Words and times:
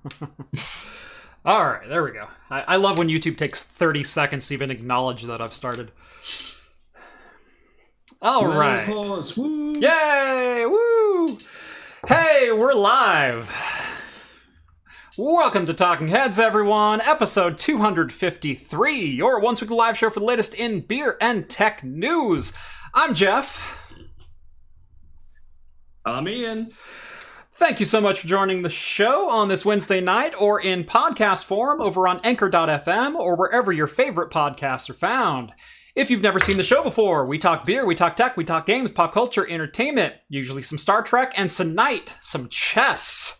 All 1.44 1.64
right, 1.64 1.88
there 1.88 2.02
we 2.02 2.12
go. 2.12 2.28
I, 2.50 2.60
I 2.60 2.76
love 2.76 2.98
when 2.98 3.08
YouTube 3.08 3.36
takes 3.36 3.62
30 3.62 4.04
seconds 4.04 4.48
to 4.48 4.54
even 4.54 4.70
acknowledge 4.70 5.22
that 5.24 5.40
I've 5.40 5.52
started. 5.52 5.90
All 8.22 8.46
right. 8.46 8.86
Woo. 8.88 9.78
Yay! 9.78 10.66
Woo! 10.66 11.38
Hey, 12.06 12.50
we're 12.52 12.74
live. 12.74 13.50
Welcome 15.18 15.66
to 15.66 15.74
Talking 15.74 16.08
Heads, 16.08 16.38
everyone. 16.38 17.00
Episode 17.02 17.58
253, 17.58 19.04
your 19.06 19.40
once 19.40 19.60
weekly 19.60 19.76
live 19.76 19.98
show 19.98 20.08
for 20.08 20.20
the 20.20 20.26
latest 20.26 20.54
in 20.54 20.80
beer 20.80 21.16
and 21.20 21.48
tech 21.48 21.84
news. 21.84 22.52
I'm 22.94 23.14
Jeff. 23.14 23.78
I'm 26.06 26.26
Ian. 26.28 26.72
Thank 27.60 27.78
you 27.78 27.84
so 27.84 28.00
much 28.00 28.20
for 28.20 28.26
joining 28.26 28.62
the 28.62 28.70
show 28.70 29.28
on 29.28 29.48
this 29.48 29.66
Wednesday 29.66 30.00
night 30.00 30.34
or 30.40 30.62
in 30.62 30.82
podcast 30.82 31.44
form 31.44 31.82
over 31.82 32.08
on 32.08 32.18
Anchor.fm 32.24 33.14
or 33.14 33.36
wherever 33.36 33.70
your 33.70 33.86
favorite 33.86 34.30
podcasts 34.30 34.88
are 34.88 34.94
found. 34.94 35.52
If 35.94 36.08
you've 36.08 36.22
never 36.22 36.40
seen 36.40 36.56
the 36.56 36.62
show 36.62 36.82
before, 36.82 37.26
we 37.26 37.38
talk 37.38 37.66
beer, 37.66 37.84
we 37.84 37.94
talk 37.94 38.16
tech, 38.16 38.38
we 38.38 38.46
talk 38.46 38.64
games, 38.64 38.90
pop 38.90 39.12
culture, 39.12 39.46
entertainment, 39.46 40.14
usually 40.30 40.62
some 40.62 40.78
Star 40.78 41.02
Trek, 41.02 41.34
and 41.36 41.50
tonight, 41.50 42.14
some 42.20 42.48
chess. 42.48 43.38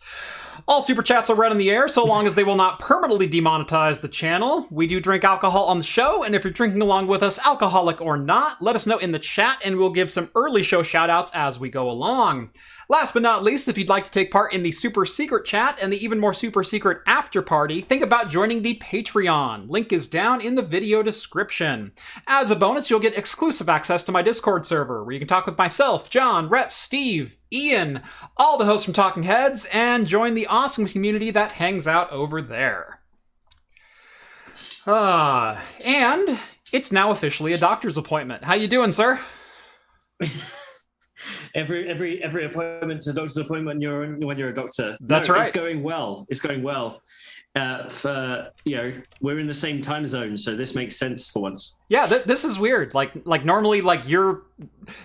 All 0.67 0.83
super 0.83 1.01
chats 1.01 1.29
are 1.31 1.35
read 1.35 1.51
in 1.51 1.57
the 1.57 1.71
air 1.71 1.87
so 1.87 2.05
long 2.05 2.27
as 2.27 2.35
they 2.35 2.43
will 2.43 2.55
not 2.55 2.79
permanently 2.79 3.27
demonetize 3.27 4.01
the 4.01 4.07
channel. 4.07 4.67
We 4.69 4.85
do 4.85 4.99
drink 4.99 5.23
alcohol 5.23 5.65
on 5.65 5.79
the 5.79 5.83
show, 5.83 6.23
and 6.23 6.35
if 6.35 6.43
you're 6.43 6.53
drinking 6.53 6.81
along 6.81 7.07
with 7.07 7.23
us, 7.23 7.39
alcoholic 7.39 7.99
or 8.01 8.17
not, 8.17 8.61
let 8.61 8.75
us 8.75 8.85
know 8.85 8.97
in 8.99 9.11
the 9.11 9.19
chat 9.19 9.59
and 9.65 9.77
we'll 9.77 9.89
give 9.89 10.11
some 10.11 10.29
early 10.35 10.61
show 10.61 10.83
shoutouts 10.83 11.31
as 11.33 11.59
we 11.59 11.69
go 11.69 11.89
along. 11.89 12.51
Last 12.91 13.13
but 13.13 13.21
not 13.21 13.41
least, 13.41 13.69
if 13.69 13.77
you'd 13.77 13.87
like 13.87 14.03
to 14.03 14.11
take 14.11 14.31
part 14.31 14.51
in 14.51 14.63
the 14.63 14.71
super 14.73 15.05
secret 15.05 15.45
chat 15.45 15.81
and 15.81 15.93
the 15.93 16.03
even 16.03 16.19
more 16.19 16.33
super 16.33 16.61
secret 16.61 17.01
after 17.07 17.41
party, 17.41 17.79
think 17.79 18.03
about 18.03 18.29
joining 18.29 18.63
the 18.63 18.77
Patreon. 18.79 19.69
Link 19.69 19.93
is 19.93 20.09
down 20.09 20.41
in 20.41 20.55
the 20.55 20.61
video 20.61 21.01
description. 21.01 21.93
As 22.27 22.51
a 22.51 22.55
bonus, 22.57 22.89
you'll 22.89 22.99
get 22.99 23.17
exclusive 23.17 23.69
access 23.69 24.03
to 24.03 24.11
my 24.11 24.21
Discord 24.21 24.65
server 24.65 25.05
where 25.05 25.13
you 25.13 25.19
can 25.19 25.27
talk 25.29 25.45
with 25.45 25.57
myself, 25.57 26.09
John, 26.09 26.49
Rhett, 26.49 26.69
Steve, 26.69 27.37
Ian, 27.49 28.01
all 28.35 28.57
the 28.57 28.65
hosts 28.65 28.83
from 28.83 28.93
Talking 28.93 29.23
Heads, 29.23 29.69
and 29.71 30.05
join 30.05 30.33
the 30.33 30.47
awesome 30.47 30.85
community 30.85 31.31
that 31.31 31.53
hangs 31.53 31.87
out 31.87 32.11
over 32.11 32.41
there. 32.41 32.99
Ah, 34.85 35.63
and 35.85 36.37
it's 36.73 36.91
now 36.91 37.11
officially 37.11 37.53
a 37.53 37.57
doctor's 37.57 37.95
appointment. 37.95 38.43
How 38.43 38.55
you 38.55 38.67
doing, 38.67 38.91
sir? 38.91 39.17
every 41.55 41.89
every 41.89 42.23
every 42.23 42.45
appointment's 42.45 43.07
a 43.07 43.13
doctor's 43.13 43.37
appointment 43.37 43.65
when 43.67 43.81
you're 43.81 44.15
when 44.25 44.37
you're 44.37 44.49
a 44.49 44.53
doctor. 44.53 44.97
That's 45.01 45.27
No, 45.27 45.35
right. 45.35 45.41
It's 45.47 45.51
going 45.55 45.83
well. 45.83 46.25
It's 46.29 46.41
going 46.41 46.63
well. 46.63 47.01
Uh, 47.53 47.89
for 47.89 48.47
you 48.63 48.77
know, 48.77 48.93
we're 49.19 49.37
in 49.39 49.45
the 49.47 49.53
same 49.53 49.81
time 49.81 50.07
zone, 50.07 50.37
so 50.37 50.55
this 50.55 50.73
makes 50.73 50.95
sense 50.97 51.29
for 51.29 51.41
once. 51.41 51.81
Yeah, 51.89 52.07
th- 52.07 52.23
this 52.23 52.45
is 52.45 52.57
weird. 52.57 52.93
Like, 52.93 53.11
like 53.25 53.43
normally, 53.43 53.81
like 53.81 54.07
you're 54.07 54.43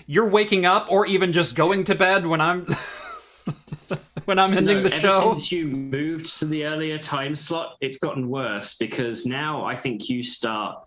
you're 0.06 0.28
waking 0.28 0.64
up 0.64 0.86
or 0.90 1.06
even 1.06 1.32
just 1.32 1.56
going 1.56 1.82
to 1.84 1.94
bed 1.96 2.24
when 2.24 2.40
I'm 2.40 2.64
when 4.26 4.38
I'm 4.38 4.52
ending 4.56 4.76
No, 4.76 4.82
the 4.82 4.92
ever 4.94 5.00
show. 5.00 5.30
since 5.32 5.50
you 5.52 5.66
moved 5.66 6.38
to 6.38 6.44
the 6.46 6.64
earlier 6.66 6.98
time 6.98 7.34
slot, 7.34 7.76
it's 7.80 7.98
gotten 7.98 8.28
worse 8.28 8.74
because 8.76 9.26
now 9.26 9.64
I 9.64 9.74
think 9.76 10.08
you 10.08 10.22
start 10.22 10.78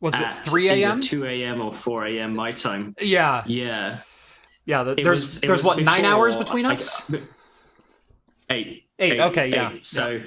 Was 0.00 0.18
it 0.20 0.34
3 0.36 0.68
a.m.? 0.70 1.00
2 1.00 1.26
a.m. 1.26 1.60
or 1.60 1.72
4 1.72 2.06
a.m. 2.06 2.34
my 2.34 2.50
time. 2.52 2.94
Yeah, 3.00 3.42
Yeah. 3.46 4.00
Yeah. 4.66 4.84
th- 4.84 4.98
It 4.98 5.04
there's 5.04 5.22
was- 5.22 5.40
there's 5.40 5.62
what 5.62 5.80
nine 5.82 6.04
hours 6.04 6.36
between 6.36 6.66
us. 6.66 7.10
Eight. 8.50 8.82
Eight, 8.98 9.20
okay, 9.20 9.48
yeah. 9.48 9.72
So 9.82 10.20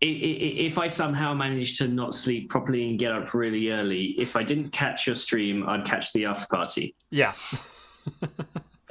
if 0.00 0.78
I 0.78 0.86
somehow 0.86 1.34
managed 1.34 1.76
to 1.78 1.88
not 1.88 2.14
sleep 2.14 2.48
properly 2.48 2.88
and 2.88 2.98
get 2.98 3.12
up 3.12 3.34
really 3.34 3.70
early, 3.70 4.14
if 4.18 4.34
I 4.34 4.42
didn't 4.42 4.70
catch 4.70 5.06
your 5.06 5.14
stream, 5.16 5.68
I'd 5.68 5.84
catch 5.84 6.14
the 6.14 6.24
after 6.24 6.46
party. 6.46 6.94
Yeah, 7.10 7.34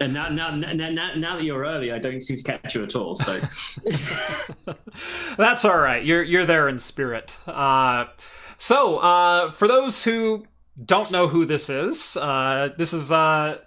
And 0.01 0.13
now, 0.13 0.29
now, 0.29 0.55
now, 0.55 0.71
now, 0.71 1.13
now 1.15 1.35
that 1.35 1.43
you're 1.43 1.65
early, 1.65 1.91
I 1.91 1.99
don't 1.99 2.21
seem 2.21 2.37
to 2.37 2.43
catch 2.43 2.73
you 2.73 2.83
at 2.83 2.95
all. 2.95 3.17
So 3.17 3.37
that's 5.37 5.65
all 5.65 5.77
right. 5.77 6.03
You're 6.05 6.23
you're 6.23 6.45
there 6.45 6.69
in 6.69 6.79
spirit. 6.79 7.35
Uh, 7.47 8.05
so 8.57 8.97
uh, 8.99 9.51
for 9.51 9.67
those 9.67 10.01
who 10.03 10.45
don't 10.85 11.11
know 11.11 11.27
who 11.27 11.45
this 11.45 11.69
is, 11.69 12.15
uh, 12.17 12.69
this 12.77 12.93
is 12.93 13.11
uh, 13.11 13.57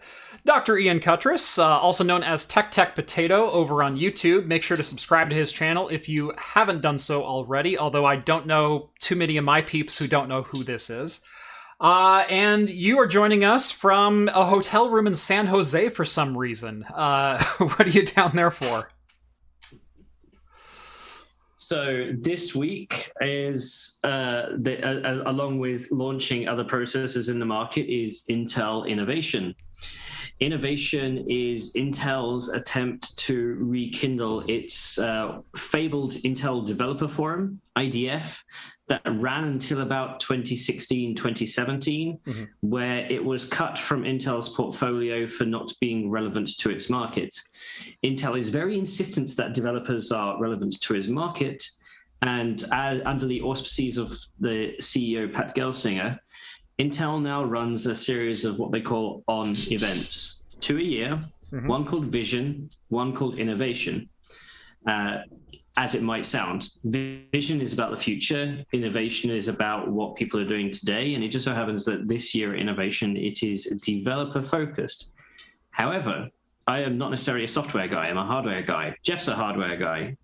Dr. 0.44 0.76
Ian 0.76 0.98
Cutress, 0.98 1.56
uh, 1.58 1.78
also 1.78 2.02
known 2.02 2.24
as 2.24 2.44
Tech 2.44 2.72
Tech 2.72 2.96
Potato, 2.96 3.48
over 3.50 3.80
on 3.80 3.96
YouTube. 3.96 4.44
Make 4.46 4.64
sure 4.64 4.76
to 4.76 4.82
subscribe 4.82 5.30
to 5.30 5.36
his 5.36 5.52
channel 5.52 5.88
if 5.88 6.08
you 6.08 6.32
haven't 6.36 6.80
done 6.80 6.98
so 6.98 7.22
already. 7.22 7.78
Although 7.78 8.04
I 8.04 8.16
don't 8.16 8.46
know 8.46 8.90
too 8.98 9.14
many 9.14 9.36
of 9.36 9.44
my 9.44 9.62
peeps 9.62 9.98
who 9.98 10.08
don't 10.08 10.28
know 10.28 10.42
who 10.42 10.64
this 10.64 10.90
is. 10.90 11.22
Uh, 11.80 12.24
and 12.28 12.68
you 12.68 12.98
are 12.98 13.06
joining 13.06 13.44
us 13.44 13.70
from 13.70 14.28
a 14.34 14.44
hotel 14.44 14.90
room 14.90 15.06
in 15.06 15.14
San 15.14 15.46
Jose 15.46 15.88
for 15.90 16.04
some 16.04 16.36
reason. 16.36 16.84
Uh, 16.92 17.42
what 17.58 17.86
are 17.86 17.90
you 17.90 18.04
down 18.04 18.32
there 18.34 18.50
for? 18.50 18.90
So 21.56 22.10
this 22.18 22.52
week 22.52 23.12
is, 23.20 24.00
uh, 24.02 24.46
the, 24.58 24.80
uh, 24.84 25.30
along 25.30 25.60
with 25.60 25.88
launching 25.92 26.48
other 26.48 26.64
processors 26.64 27.30
in 27.30 27.38
the 27.38 27.46
market, 27.46 27.86
is 27.88 28.24
Intel 28.28 28.88
Innovation. 28.88 29.54
Innovation 30.42 31.24
is 31.28 31.72
Intel's 31.74 32.48
attempt 32.48 33.16
to 33.16 33.56
rekindle 33.60 34.40
its 34.48 34.98
uh, 34.98 35.38
fabled 35.56 36.14
Intel 36.24 36.66
Developer 36.66 37.06
Forum 37.06 37.60
(IDF) 37.78 38.42
that 38.88 39.02
ran 39.06 39.44
until 39.44 39.82
about 39.82 40.18
2016, 40.18 41.14
2017, 41.14 42.18
Mhm. 42.26 42.48
where 42.58 43.06
it 43.08 43.24
was 43.24 43.44
cut 43.44 43.78
from 43.78 44.02
Intel's 44.02 44.48
portfolio 44.48 45.28
for 45.28 45.44
not 45.44 45.72
being 45.80 46.10
relevant 46.10 46.58
to 46.58 46.70
its 46.70 46.90
market. 46.90 47.40
Intel 48.02 48.36
is 48.36 48.50
very 48.50 48.76
insistent 48.76 49.36
that 49.36 49.54
developers 49.54 50.10
are 50.10 50.40
relevant 50.40 50.80
to 50.80 50.94
his 50.94 51.08
market. 51.08 51.62
And 52.20 52.64
uh, 52.72 52.98
under 53.04 53.26
the 53.26 53.42
auspices 53.42 53.96
of 53.96 54.10
the 54.40 54.74
CEO, 54.80 55.32
Pat 55.32 55.54
Gelsinger, 55.54 56.18
Intel 56.78 57.20
now 57.22 57.44
runs 57.44 57.86
a 57.86 57.94
series 57.94 58.44
of 58.44 58.58
what 58.58 58.72
they 58.72 58.80
call 58.80 59.22
on 59.28 59.48
events, 59.70 60.44
two 60.60 60.78
a 60.78 60.82
year, 60.82 61.20
Mhm. 61.52 61.66
one 61.66 61.84
called 61.84 62.06
Vision, 62.06 62.70
one 62.88 63.12
called 63.14 63.36
Innovation. 63.38 64.08
Uh, 64.86 65.18
as 65.76 65.94
it 65.94 66.02
might 66.02 66.26
sound, 66.26 66.70
vision 66.84 67.60
is 67.60 67.72
about 67.72 67.90
the 67.90 67.96
future, 67.96 68.62
innovation 68.72 69.30
is 69.30 69.48
about 69.48 69.88
what 69.90 70.16
people 70.16 70.38
are 70.40 70.44
doing 70.46 70.70
today. 70.70 71.14
And 71.14 71.24
it 71.24 71.28
just 71.28 71.44
so 71.44 71.54
happens 71.54 71.84
that 71.86 72.08
this 72.08 72.34
year 72.34 72.54
at 72.54 72.60
Innovation, 72.60 73.16
it 73.16 73.42
is 73.42 73.64
developer 73.82 74.42
focused. 74.42 75.14
However, 75.70 76.28
I 76.66 76.80
am 76.80 76.98
not 76.98 77.10
necessarily 77.10 77.44
a 77.44 77.48
software 77.48 77.88
guy, 77.88 78.08
I'm 78.08 78.18
a 78.18 78.26
hardware 78.26 78.62
guy. 78.62 78.96
Jeff's 79.02 79.28
a 79.28 79.34
hardware 79.34 79.76
guy. 79.76 80.16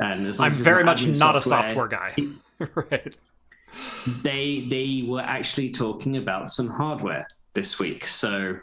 And 0.00 0.34
I'm 0.40 0.54
very 0.54 0.82
much 0.82 1.06
not 1.06 1.36
a 1.36 1.42
software 1.42 1.86
guy. 1.86 2.14
right. 2.74 3.14
They 4.22 4.66
they 4.68 5.04
were 5.06 5.22
actually 5.22 5.70
talking 5.70 6.16
about 6.16 6.50
some 6.50 6.68
hardware 6.68 7.26
this 7.54 7.78
week. 7.78 8.06
So, 8.06 8.58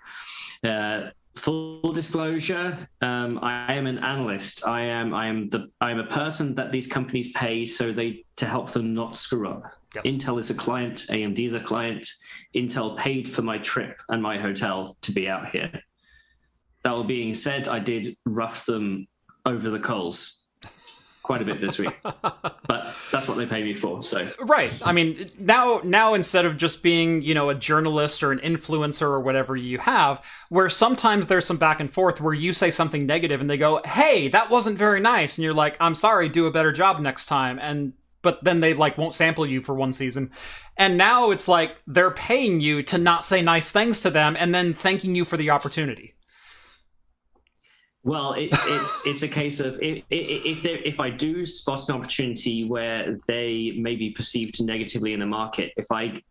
uh, 0.63 1.09
full 1.35 1.93
disclosure, 1.93 2.87
um, 3.01 3.39
I 3.41 3.73
am 3.73 3.87
an 3.87 3.99
analyst. 3.99 4.67
I 4.67 4.81
am 4.81 5.13
I 5.13 5.27
am 5.27 5.49
the 5.49 5.69
I 5.79 5.91
am 5.91 5.99
a 5.99 6.07
person 6.07 6.55
that 6.55 6.71
these 6.71 6.87
companies 6.87 7.31
pay 7.33 7.65
so 7.65 7.91
they 7.91 8.25
to 8.37 8.45
help 8.45 8.71
them 8.71 8.93
not 8.93 9.17
screw 9.17 9.49
up. 9.49 9.63
Yes. 9.95 10.05
Intel 10.05 10.39
is 10.39 10.49
a 10.49 10.53
client. 10.53 11.05
AMD 11.09 11.39
is 11.39 11.53
a 11.53 11.59
client. 11.59 12.07
Intel 12.55 12.97
paid 12.97 13.27
for 13.29 13.41
my 13.41 13.57
trip 13.57 14.01
and 14.09 14.21
my 14.21 14.37
hotel 14.37 14.95
to 15.01 15.11
be 15.11 15.27
out 15.27 15.49
here. 15.49 15.71
That 16.83 16.93
all 16.93 17.03
being 17.03 17.35
said, 17.35 17.67
I 17.67 17.79
did 17.79 18.15
rough 18.25 18.65
them 18.65 19.07
over 19.45 19.69
the 19.69 19.79
coals 19.79 20.40
quite 21.31 21.41
a 21.41 21.45
bit 21.45 21.61
this 21.61 21.79
week, 21.79 21.97
but 22.03 22.93
that's 23.09 23.25
what 23.25 23.37
they 23.37 23.45
pay 23.45 23.63
me 23.63 23.73
for. 23.73 24.03
So. 24.03 24.27
Right. 24.41 24.69
I 24.83 24.91
mean, 24.91 25.31
now 25.39 25.79
now 25.85 26.13
instead 26.13 26.43
of 26.43 26.57
just 26.57 26.83
being, 26.83 27.21
you 27.21 27.33
know, 27.33 27.49
a 27.49 27.55
journalist 27.55 28.21
or 28.21 28.33
an 28.33 28.39
influencer 28.39 29.03
or 29.03 29.21
whatever 29.21 29.55
you 29.55 29.77
have, 29.77 30.25
where 30.49 30.67
sometimes 30.67 31.29
there's 31.29 31.45
some 31.45 31.55
back 31.55 31.79
and 31.79 31.89
forth 31.89 32.19
where 32.19 32.33
you 32.33 32.51
say 32.51 32.69
something 32.69 33.05
negative 33.05 33.39
and 33.39 33.49
they 33.49 33.57
go, 33.57 33.81
"Hey, 33.85 34.27
that 34.27 34.49
wasn't 34.49 34.77
very 34.77 34.99
nice." 34.99 35.37
And 35.37 35.45
you're 35.45 35.53
like, 35.53 35.77
"I'm 35.79 35.95
sorry, 35.95 36.27
do 36.27 36.47
a 36.47 36.51
better 36.51 36.73
job 36.73 36.99
next 36.99 37.27
time." 37.27 37.59
And 37.59 37.93
but 38.23 38.43
then 38.43 38.59
they 38.59 38.73
like 38.73 38.97
won't 38.97 39.15
sample 39.15 39.45
you 39.45 39.61
for 39.61 39.73
one 39.73 39.93
season. 39.93 40.31
And 40.77 40.97
now 40.97 41.31
it's 41.31 41.47
like 41.47 41.77
they're 41.87 42.11
paying 42.11 42.59
you 42.59 42.83
to 42.83 42.97
not 42.97 43.23
say 43.23 43.41
nice 43.41 43.71
things 43.71 44.01
to 44.01 44.09
them 44.09 44.35
and 44.37 44.53
then 44.53 44.73
thanking 44.73 45.15
you 45.15 45.23
for 45.23 45.37
the 45.37 45.51
opportunity. 45.51 46.13
Well, 48.03 48.33
it's 48.33 48.65
it's 48.67 49.05
it's 49.05 49.21
a 49.21 49.27
case 49.27 49.59
of 49.59 49.79
if 49.81 50.03
if 50.09 50.65
if 50.65 50.99
I 50.99 51.09
do 51.09 51.45
spot 51.45 51.87
an 51.87 51.95
opportunity 51.95 52.63
where 52.63 53.17
they 53.27 53.75
may 53.77 53.95
be 53.95 54.09
perceived 54.09 54.63
negatively 54.63 55.13
in 55.13 55.19
the 55.19 55.27
market, 55.27 55.71
if 55.77 55.91
I 55.91 56.21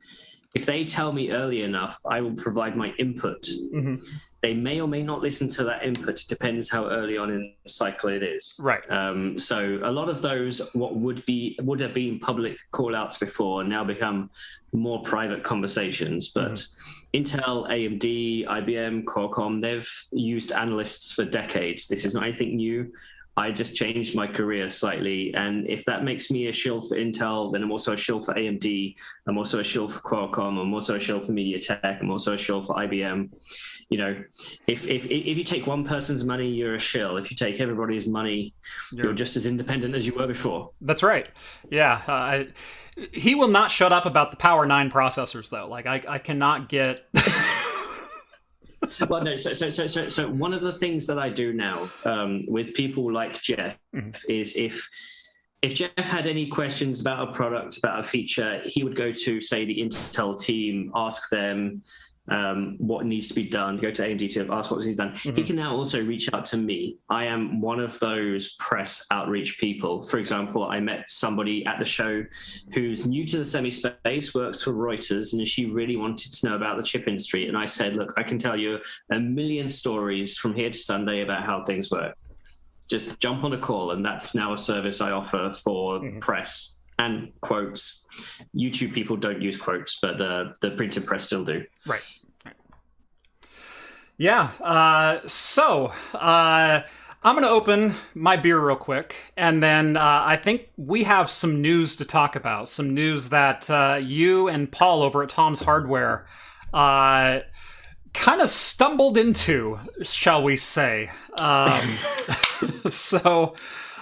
if 0.55 0.67
they 0.67 0.85
tell 0.85 1.13
me 1.13 1.31
early 1.31 1.63
enough, 1.63 2.01
I 2.09 2.21
will 2.21 2.35
provide 2.35 2.77
my 2.77 2.93
input. 2.99 3.47
hmm 3.73 3.97
They 4.43 4.55
may 4.55 4.81
or 4.81 4.89
may 4.89 5.03
not 5.03 5.21
listen 5.21 5.49
to 5.49 5.65
that 5.65 5.85
input. 5.85 6.21
It 6.21 6.27
depends 6.27 6.71
how 6.71 6.89
early 6.89 7.17
on 7.19 7.31
in 7.31 7.55
the 7.63 7.71
cycle 7.71 8.09
it 8.09 8.23
is. 8.23 8.59
Right. 8.61 8.83
Um, 8.91 9.39
so 9.39 9.79
a 9.85 9.93
lot 9.93 10.09
of 10.09 10.23
those, 10.23 10.61
what 10.73 10.97
would 10.97 11.25
be 11.27 11.57
would 11.61 11.79
have 11.81 11.95
been 11.95 12.19
public 12.19 12.57
call 12.73 12.97
outs 12.97 13.19
before, 13.19 13.63
now 13.63 13.85
become 13.85 14.31
more 14.73 15.03
private 15.03 15.45
conversations. 15.45 16.31
But 16.31 16.67
Intel, 17.13 17.69
AMD, 17.69 18.47
IBM, 18.47 19.05
Qualcomm, 19.05 19.61
they've 19.61 19.91
used 20.13 20.53
analysts 20.53 21.13
for 21.13 21.25
decades. 21.25 21.89
This 21.89 22.05
is 22.05 22.15
not 22.15 22.25
anything 22.25 22.57
new. 22.57 22.93
I 23.41 23.51
just 23.53 23.75
changed 23.75 24.15
my 24.15 24.27
career 24.27 24.69
slightly, 24.69 25.35
and 25.35 25.69
if 25.69 25.85
that 25.87 26.05
makes 26.05 26.31
me 26.31 26.47
a 26.49 26.53
shill 26.53 26.81
for 26.81 26.97
Intel, 26.97 27.53
then 27.53 27.63
I'm 27.63 27.73
also 27.73 27.93
a 27.93 27.97
shill 27.97 28.21
for 28.21 28.35
AMD. 28.35 28.95
I'm 29.27 29.39
also 29.39 29.61
a 29.61 29.65
shill 29.65 29.89
for 29.89 30.01
Qualcomm. 30.01 30.61
I'm 30.61 30.75
also 30.75 30.97
a 30.97 31.01
shill 31.01 31.21
for 31.21 31.33
MediaTek. 31.33 32.01
I'm 32.01 32.11
also 32.11 32.35
a 32.35 32.39
shill 32.39 32.63
for 32.63 32.75
IBM 32.77 33.31
you 33.91 33.99
know, 33.99 34.23
if 34.69 34.87
if 34.87 35.05
if 35.07 35.37
you 35.37 35.43
take 35.43 35.67
one 35.67 35.85
person's 35.85 36.23
money, 36.23 36.49
you're 36.49 36.77
a 36.77 36.79
shill. 36.79 37.17
If 37.17 37.31
you 37.31 37.37
take 37.37 37.61
everybody's 37.61 38.07
money, 38.07 38.55
you're, 38.93 39.07
You're- 39.07 39.17
just 39.17 39.37
as 39.37 39.47
independent 39.47 39.97
as 39.97 40.07
you 40.07 40.15
were 40.15 40.29
before. 40.29 40.71
That's 40.81 41.03
right. 41.03 41.29
Yeah. 41.71 42.01
Uh, 42.07 42.13
I, 42.13 42.49
he 43.13 43.35
will 43.35 43.49
not 43.49 43.71
shut 43.71 43.93
up 43.93 44.07
about 44.07 44.31
the 44.31 44.37
Power 44.37 44.67
9 44.67 44.91
processors, 44.91 45.51
though. 45.51 45.67
Like, 45.67 45.87
I, 45.87 46.03
I 46.07 46.19
cannot 46.19 46.69
get. 46.69 47.01
well, 49.09 49.23
no. 49.23 49.37
So, 49.37 49.53
so, 49.53 49.71
so, 49.71 49.87
so, 49.87 50.09
so, 50.09 50.29
one 50.29 50.53
of 50.53 50.63
the 50.63 50.73
things 50.73 51.07
that 51.07 51.19
I 51.19 51.29
do 51.29 51.53
now 51.53 51.89
um, 52.05 52.43
with 52.49 52.75
people 52.75 53.13
like 53.13 53.41
Jeff 53.41 53.77
Mhm. 53.95 54.15
is 54.29 54.57
if 54.57 54.89
if 55.63 55.75
Jeff 55.75 55.93
had 55.97 56.27
any 56.27 56.47
questions 56.47 57.01
about 57.03 57.29
a 57.29 57.33
product, 57.33 57.77
about 57.77 58.01
a 58.01 58.03
feature, 58.03 58.63
he 58.65 58.83
would 58.83 58.97
go 58.97 59.13
to 59.13 59.41
say 59.43 59.67
the 59.67 59.79
Intel 59.79 60.39
team, 60.39 60.91
ask 60.95 61.29
them 61.29 61.83
um, 62.31 62.77
what 62.79 63.07
needs 63.07 63.29
to 63.29 63.35
be 63.35 63.45
done. 63.49 63.77
Go 63.77 63.91
to 63.91 64.03
AMD 64.03 64.29
to 64.35 64.47
ask 64.53 64.71
what 64.71 64.77
needs 64.79 64.87
to 64.87 64.93
be 64.93 64.97
done. 64.97 65.15
He 65.15 65.31
Mhm. 65.33 65.47
can 65.47 65.57
now 65.57 65.75
also 65.75 66.03
reach 66.03 66.33
out 66.33 66.45
to 66.47 66.57
me. 66.57 66.97
I 67.09 67.25
am 67.27 67.61
one 67.61 67.81
of 67.81 67.99
those 67.99 68.55
press 68.59 69.05
outreach 69.11 69.59
people. 69.59 70.03
For 70.05 70.19
example, 70.19 70.65
I 70.65 70.81
met 70.81 71.11
somebody 71.11 71.67
at 71.67 71.79
the 71.79 71.85
show 71.85 72.25
who's 72.73 73.07
new 73.07 73.25
to 73.25 73.39
the 73.39 73.45
semi 73.45 73.71
space, 73.71 74.35
works 74.35 74.63
for 74.63 74.73
Reuters, 74.73 75.33
and 75.33 75.47
she 75.47 75.67
really 75.67 75.97
wanted 75.97 76.33
to 76.33 76.49
know 76.49 76.55
about 76.57 76.77
the 76.77 76.83
chip 76.85 77.09
industry. 77.09 77.49
And 77.49 77.57
I 77.59 77.67
said, 77.67 77.97
look, 77.97 78.15
I 78.17 78.23
can 78.23 78.39
tell 78.39 78.57
you 78.59 78.79
a 79.11 79.19
million 79.19 79.69
stories 79.69 80.39
from 80.39 80.55
here 80.55 80.71
to 80.71 80.79
Sunday 80.79 81.23
about 81.23 81.45
how 81.45 81.65
things 81.65 81.91
work. 81.91 82.17
Just 82.89 83.19
jump 83.21 83.45
on 83.45 83.53
a 83.53 83.59
call, 83.59 83.91
and 83.93 84.05
that's 84.05 84.35
now 84.35 84.53
a 84.53 84.59
service 84.59 85.01
I 85.01 85.11
offer 85.11 85.53
for 85.53 86.01
Mhm. 86.01 86.21
press 86.21 86.77
and 86.99 87.33
quotes. 87.41 88.07
YouTube 88.55 88.93
people 88.93 89.17
don't 89.17 89.41
use 89.41 89.57
quotes, 89.57 89.99
but 90.03 90.21
uh, 90.21 90.53
the 90.61 90.73
printed 90.73 91.07
press 91.07 91.25
still 91.25 91.45
do. 91.45 91.65
Right. 91.87 92.03
Yeah. 94.21 94.51
Uh, 94.61 95.21
so, 95.27 95.93
uh, 96.13 96.83
I'm 97.23 97.35
going 97.35 97.43
to 97.43 97.51
open 97.51 97.95
my 98.15 98.37
beer 98.37 98.61
real 98.61 98.77
quick, 98.77 99.17
and 99.35 99.63
then 99.63 99.97
uh, 99.97 100.23
I 100.27 100.37
think 100.37 100.69
we 100.77 101.05
have 101.05 101.31
some 101.31 101.63
news 101.63 101.97
to 101.97 102.05
talk 102.05 102.37
about. 102.37 102.69
Some 102.69 102.93
news 102.93 103.31
that 103.31 103.71
uh, 103.71 103.99
you 104.03 104.47
and 104.47 104.71
Paul 104.71 105.03
over 105.03 105.23
at 105.23 105.31
Tom's 105.31 105.61
Hardware 105.61 106.27
uh, 106.75 107.41
kind 108.13 108.43
of 108.43 108.51
stumbled 108.51 109.17
into, 109.17 109.79
shall 110.03 110.43
we 110.43 110.57
say. 110.57 111.11
Um, 111.41 111.81
so, 112.91 113.55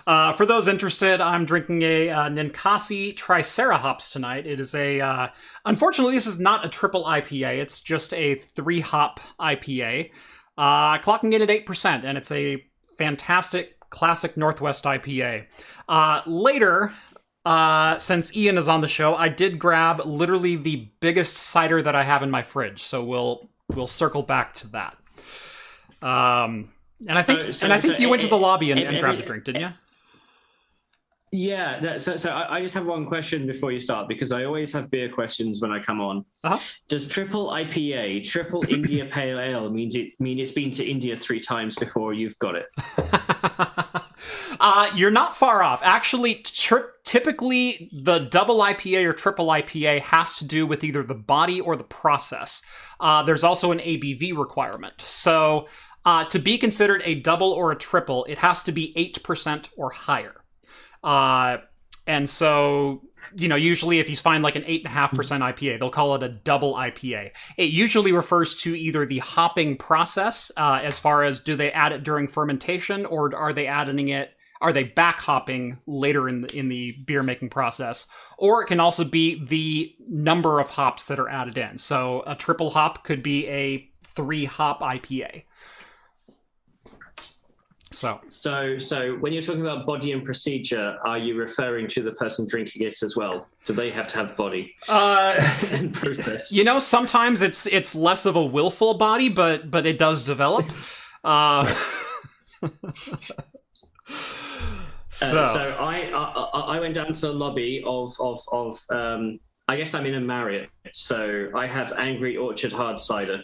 uh, 0.08 0.32
for 0.32 0.46
those 0.46 0.68
interested, 0.68 1.20
I'm 1.20 1.44
drinking 1.44 1.82
a 1.82 2.08
uh, 2.08 2.28
Ninkasi 2.30 3.14
Tricerahops 3.14 4.10
tonight. 4.10 4.46
It 4.46 4.58
is 4.58 4.74
a, 4.74 5.00
uh, 5.02 5.28
unfortunately, 5.66 6.14
this 6.14 6.26
is 6.26 6.38
not 6.38 6.64
a 6.64 6.68
triple 6.70 7.04
IPA. 7.04 7.58
It's 7.58 7.82
just 7.82 8.14
a 8.14 8.36
three 8.36 8.80
hop 8.80 9.20
IPA, 9.38 10.10
uh, 10.56 10.98
clocking 11.00 11.34
in 11.34 11.42
at 11.42 11.50
8%, 11.50 12.04
and 12.04 12.16
it's 12.16 12.32
a 12.32 12.64
fantastic 12.96 13.76
classic 13.90 14.36
Northwest 14.38 14.84
IPA. 14.84 15.44
Uh, 15.90 16.22
later, 16.24 16.94
uh, 17.44 17.98
since 17.98 18.34
Ian 18.34 18.56
is 18.56 18.66
on 18.66 18.80
the 18.80 18.88
show, 18.88 19.14
I 19.14 19.28
did 19.28 19.58
grab 19.58 20.00
literally 20.06 20.56
the 20.56 20.88
biggest 21.00 21.36
cider 21.36 21.82
that 21.82 21.94
I 21.94 22.02
have 22.02 22.22
in 22.22 22.30
my 22.30 22.42
fridge, 22.42 22.82
so 22.82 23.04
we'll 23.04 23.50
we'll 23.74 23.86
circle 23.86 24.22
back 24.22 24.54
to 24.54 24.68
that. 24.68 24.96
Um, 26.00 26.70
and 27.06 27.18
I 27.18 27.22
think 27.22 27.42
So- 27.42 27.52
so- 27.52 27.66
and 27.66 27.72
I 27.74 27.80
think 27.80 27.96
so 27.96 28.00
you 28.02 28.08
went 28.08 28.22
to 28.22 28.28
the 28.28 28.38
lobby 28.38 28.70
and, 28.70 28.80
and 28.80 28.98
grabbed 29.00 29.20
a 29.20 29.26
drink, 29.26 29.44
didn't 29.44 29.60
you? 29.60 29.68
Yeah, 31.30 31.80
that, 31.80 32.02
so 32.02 32.16
so 32.16 32.30
I, 32.30 32.56
I 32.56 32.62
just 32.62 32.74
have 32.74 32.86
one 32.86 33.06
question 33.06 33.46
before 33.46 33.70
you 33.70 33.80
start 33.80 34.08
because 34.08 34.32
I 34.32 34.44
always 34.44 34.72
have 34.72 34.90
beer 34.90 35.08
questions 35.08 35.60
when 35.60 35.70
I 35.70 35.82
come 35.82 36.00
on. 36.00 36.24
Uh-huh. 36.44 36.58
Does 36.88 37.06
triple 37.06 37.48
IPA, 37.48 38.24
triple 38.24 38.64
India 38.68 39.04
Pale 39.04 39.38
Ale 39.38 39.70
means 39.70 39.94
it 39.94 40.14
mean 40.20 40.38
it's 40.38 40.52
been 40.52 40.70
to 40.72 40.84
India 40.84 41.16
three 41.16 41.40
times 41.40 41.76
before 41.76 42.14
you've 42.14 42.38
got 42.38 42.54
it? 42.54 42.66
uh, 44.60 44.90
you're 44.94 45.10
not 45.10 45.36
far 45.36 45.62
off. 45.62 45.80
Actually, 45.82 46.36
tri- 46.36 46.82
typically 47.04 47.90
the 47.92 48.20
double 48.20 48.58
IPA 48.60 49.06
or 49.06 49.12
triple 49.12 49.48
IPA 49.48 50.00
has 50.00 50.36
to 50.36 50.46
do 50.46 50.66
with 50.66 50.82
either 50.82 51.02
the 51.02 51.14
body 51.14 51.60
or 51.60 51.76
the 51.76 51.84
process. 51.84 52.62
Uh, 53.00 53.22
there's 53.22 53.44
also 53.44 53.70
an 53.70 53.78
ABV 53.78 54.36
requirement. 54.36 55.00
So 55.00 55.68
uh, 56.04 56.24
to 56.26 56.38
be 56.38 56.56
considered 56.58 57.02
a 57.04 57.16
double 57.16 57.52
or 57.52 57.70
a 57.72 57.76
triple, 57.76 58.24
it 58.24 58.38
has 58.38 58.62
to 58.62 58.72
be 58.72 58.94
8% 58.96 59.68
or 59.76 59.90
higher. 59.90 60.42
Uh, 61.02 61.58
and 62.06 62.28
so, 62.28 63.02
you 63.38 63.48
know, 63.48 63.56
usually 63.56 63.98
if 63.98 64.08
you 64.08 64.16
find 64.16 64.42
like 64.42 64.56
an 64.56 64.62
8.5% 64.62 65.12
IPA, 65.54 65.78
they'll 65.78 65.90
call 65.90 66.14
it 66.14 66.22
a 66.22 66.28
double 66.28 66.74
IPA. 66.74 67.32
It 67.56 67.70
usually 67.70 68.12
refers 68.12 68.54
to 68.62 68.74
either 68.74 69.04
the 69.04 69.18
hopping 69.18 69.76
process, 69.76 70.50
uh, 70.56 70.80
as 70.82 70.98
far 70.98 71.22
as 71.22 71.38
do 71.38 71.56
they 71.56 71.70
add 71.72 71.92
it 71.92 72.02
during 72.02 72.28
fermentation 72.28 73.04
or 73.06 73.34
are 73.36 73.52
they 73.52 73.66
adding 73.66 74.08
it 74.08 74.34
are 74.60 74.72
they 74.72 74.84
back 74.84 75.20
hopping 75.20 75.78
later 75.86 76.28
in 76.28 76.42
the, 76.42 76.56
in 76.56 76.68
the 76.68 76.92
beer 77.06 77.22
making 77.22 77.48
process? 77.48 78.06
Or 78.38 78.62
it 78.62 78.66
can 78.66 78.80
also 78.80 79.04
be 79.04 79.44
the 79.44 79.94
number 80.08 80.60
of 80.60 80.70
hops 80.70 81.04
that 81.06 81.18
are 81.18 81.28
added 81.28 81.56
in. 81.56 81.78
So 81.78 82.22
a 82.26 82.34
triple 82.34 82.70
hop 82.70 83.04
could 83.04 83.22
be 83.22 83.46
a 83.48 83.88
three 84.02 84.44
hop 84.44 84.80
ipa 84.80 85.44
so. 87.90 88.20
So 88.28 88.78
so 88.78 89.14
when 89.16 89.32
you're 89.32 89.42
talking 89.42 89.62
about 89.62 89.86
body 89.86 90.12
and 90.12 90.22
procedure, 90.24 90.98
are 91.04 91.18
you 91.18 91.34
referring 91.36 91.88
to 91.88 92.02
the 92.02 92.12
person 92.12 92.46
drinking 92.46 92.82
it 92.82 93.02
as 93.02 93.16
well? 93.16 93.48
Do 93.64 93.72
they 93.72 93.90
have 93.90 94.08
to 94.08 94.18
have 94.18 94.36
body? 94.36 94.74
Uh 94.88 95.34
and 95.72 95.92
process? 95.94 96.52
you 96.52 96.64
know 96.64 96.78
sometimes 96.78 97.42
it's 97.42 97.66
it's 97.66 97.94
less 97.94 98.26
of 98.26 98.36
a 98.36 98.44
willful 98.44 98.94
body 98.94 99.28
but 99.28 99.70
but 99.70 99.86
it 99.86 99.98
does 99.98 100.24
develop. 100.24 100.66
Uh 101.24 101.64
so, 102.60 102.70
Uh, 105.20 105.46
so. 105.46 105.60
I, 105.80 106.10
I 106.12 106.76
I 106.76 106.80
went 106.80 106.94
down 106.94 107.12
to 107.12 107.20
the 107.20 107.32
lobby 107.32 107.82
of 107.86 108.14
of 108.20 108.40
of 108.52 108.78
um, 108.90 109.40
I 109.66 109.76
guess 109.76 109.94
I'm 109.94 110.06
in 110.06 110.14
a 110.14 110.20
Marriott, 110.20 110.70
so 110.92 111.50
I 111.54 111.66
have 111.66 111.92
Angry 111.92 112.36
Orchard 112.36 112.72
hard 112.72 112.98
cider 113.00 113.42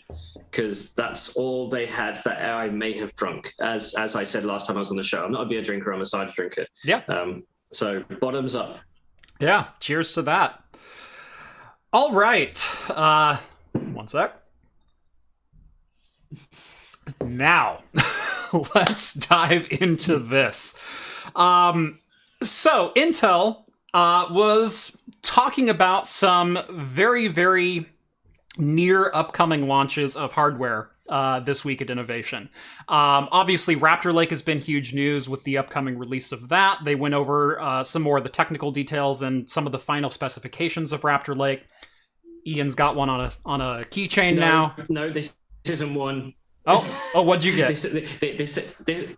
because 0.54 0.94
that's 0.94 1.36
all 1.36 1.68
they 1.68 1.84
had 1.84 2.16
that 2.24 2.40
I 2.40 2.68
may 2.68 2.96
have 2.98 3.14
drunk. 3.16 3.52
As 3.60 3.94
as 3.94 4.14
I 4.14 4.24
said 4.24 4.44
last 4.44 4.66
time 4.66 4.76
I 4.76 4.80
was 4.80 4.90
on 4.90 4.96
the 4.96 5.02
show, 5.02 5.24
I'm 5.24 5.32
not 5.32 5.42
a 5.42 5.46
beer 5.46 5.62
drinker, 5.62 5.92
I'm 5.92 6.00
a 6.00 6.06
cider 6.06 6.30
drinker. 6.30 6.66
Yeah. 6.84 7.02
Um, 7.08 7.42
so 7.72 8.04
bottoms 8.20 8.54
up. 8.54 8.78
Yeah, 9.40 9.68
cheers 9.80 10.12
to 10.12 10.22
that. 10.22 10.62
All 11.92 12.12
right. 12.12 12.68
Uh 12.88 13.38
one 13.72 14.06
sec. 14.06 14.32
Now, 17.20 17.82
let's 18.74 19.14
dive 19.14 19.66
into 19.72 20.18
this. 20.18 20.78
Um 21.34 21.98
so 22.42 22.92
Intel 22.94 23.64
uh 23.92 24.26
was 24.30 25.00
talking 25.22 25.68
about 25.68 26.06
some 26.06 26.60
very 26.70 27.26
very 27.26 27.86
near 28.58 29.10
upcoming 29.14 29.66
launches 29.68 30.16
of 30.16 30.32
hardware 30.32 30.90
uh, 31.08 31.40
this 31.40 31.64
week 31.64 31.82
at 31.82 31.90
Innovation. 31.90 32.48
Um, 32.88 33.28
obviously, 33.30 33.76
Raptor 33.76 34.12
Lake 34.14 34.30
has 34.30 34.42
been 34.42 34.58
huge 34.58 34.94
news 34.94 35.28
with 35.28 35.44
the 35.44 35.58
upcoming 35.58 35.98
release 35.98 36.32
of 36.32 36.48
that. 36.48 36.78
They 36.84 36.94
went 36.94 37.14
over 37.14 37.60
uh, 37.60 37.84
some 37.84 38.02
more 38.02 38.18
of 38.18 38.24
the 38.24 38.30
technical 38.30 38.70
details 38.70 39.22
and 39.22 39.48
some 39.50 39.66
of 39.66 39.72
the 39.72 39.78
final 39.78 40.10
specifications 40.10 40.92
of 40.92 41.02
Raptor 41.02 41.36
Lake. 41.36 41.64
Ian's 42.46 42.74
got 42.74 42.94
one 42.96 43.08
on 43.08 43.20
a 43.20 43.30
on 43.44 43.60
a 43.60 43.84
keychain 43.84 44.34
no, 44.34 44.40
now. 44.40 44.74
no, 44.88 45.10
this 45.10 45.36
isn't 45.64 45.94
one. 45.94 46.34
Oh, 46.66 47.10
oh, 47.14 47.22
what'd 47.22 47.44
you 47.44 47.54
get? 47.54 47.68
This, 47.74 47.82
this, 48.20 48.58
this, 48.86 49.08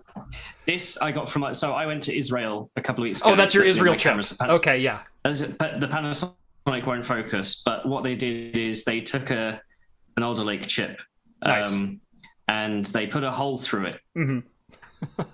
this, 0.65 0.99
I 1.01 1.13
got 1.13 1.29
from. 1.29 1.55
So 1.55 1.73
I 1.73 1.87
went 1.87 2.03
to 2.05 2.17
Israel 2.17 2.71
a 2.77 2.81
couple 2.81 3.03
of 3.05 3.09
weeks 3.09 3.21
ago. 3.21 3.33
Oh, 3.33 3.37
that's 3.37 3.55
your 3.55 3.65
Israel 3.65 3.95
trip. 3.95 4.25
Okay, 4.43 4.79
yeah. 4.79 5.01
As 5.25 5.43
it- 5.43 5.59
but 5.59 5.81
the 5.81 5.87
Panasonic 5.87 6.35
won't 6.67 7.05
focus. 7.05 7.63
But 7.65 7.87
what 7.87 8.03
they 8.05 8.17
did 8.17 8.57
is 8.57 8.85
they 8.85 9.01
took 9.01 9.31
a 9.31 9.61
an 10.17 10.23
older 10.23 10.45
Lake 10.45 10.67
chip, 10.67 11.01
Nice. 11.45 11.71
um, 11.73 12.01
and 12.49 12.85
they 12.87 13.07
put 13.07 13.23
a 13.23 13.31
hole 13.31 13.57
through 13.59 13.87
it. 13.87 14.01
hmm 14.15 14.39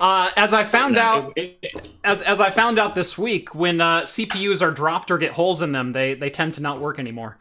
Uh, 0.00 0.30
as 0.36 0.52
I 0.52 0.62
found 0.62 0.94
No, 0.94 1.00
out, 1.00 1.32
it- 1.34 1.58
it- 1.60 1.88
as 2.04 2.22
as 2.22 2.40
I 2.40 2.50
found 2.50 2.78
out 2.78 2.94
this 2.94 3.18
week, 3.18 3.52
when 3.52 3.80
uh, 3.80 4.02
CPUs 4.02 4.62
are 4.62 4.70
dropped 4.70 5.10
or 5.10 5.18
get 5.18 5.32
holes 5.32 5.60
in 5.60 5.72
them, 5.72 5.92
they 5.92 6.14
they 6.14 6.30
tend 6.30 6.54
to 6.54 6.62
not 6.62 6.80
work 6.80 7.00
anymore. 7.00 7.36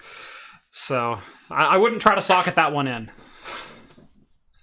So 0.71 1.19
I, 1.51 1.65
I 1.65 1.77
wouldn't 1.77 2.01
try 2.01 2.15
to 2.15 2.21
socket 2.21 2.55
that 2.55 2.71
one 2.73 2.87
in. 2.87 3.11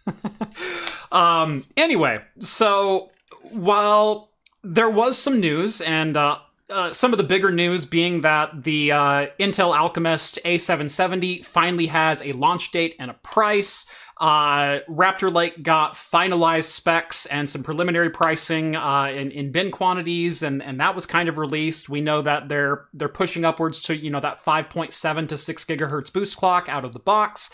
um. 1.13 1.65
Anyway, 1.77 2.21
so 2.41 3.13
while 3.51 4.31
there 4.65 4.91
was 4.91 5.17
some 5.17 5.39
news 5.39 5.81
and. 5.81 6.17
Uh, 6.17 6.39
uh, 6.71 6.93
some 6.93 7.13
of 7.13 7.19
the 7.19 7.25
bigger 7.25 7.51
news 7.51 7.85
being 7.85 8.23
that 8.23 8.65
the 8.65 8.91
uh, 8.91 9.27
Intel 9.39 9.77
Alchemist 9.77 10.39
A770 10.45 11.45
finally 11.45 11.87
has 11.89 12.23
a 12.23 12.33
launch 12.33 12.73
date 12.73 12.97
and 12.99 13.11
a 13.11 13.15
price. 13.15 13.87
Uh, 14.19 14.81
Raptor 14.89 15.33
Lake 15.33 15.63
got 15.63 15.95
finalized 15.95 16.65
specs 16.65 17.27
and 17.27 17.49
some 17.49 17.63
preliminary 17.63 18.09
pricing 18.09 18.77
uh, 18.77 19.07
in, 19.07 19.31
in 19.33 19.53
bin 19.53 19.71
quantities, 19.71 20.43
and, 20.43 20.63
and 20.63 20.81
that 20.81 20.95
was 20.95 21.05
kind 21.05 21.29
of 21.29 21.37
released. 21.37 21.89
We 21.89 22.01
know 22.01 22.23
that 22.23 22.49
they're 22.49 22.87
they're 22.95 23.09
pushing 23.09 23.45
upwards 23.45 23.81
to 23.83 23.97
you 23.97 24.11
know 24.11 24.21
that 24.21 24.45
5.7 24.45 25.29
to 25.29 25.37
6 25.37 25.65
gigahertz 25.65 26.13
boost 26.13 26.37
clock 26.37 26.69
out 26.69 26.85
of 26.85 26.93
the 26.93 27.01
box. 27.01 27.51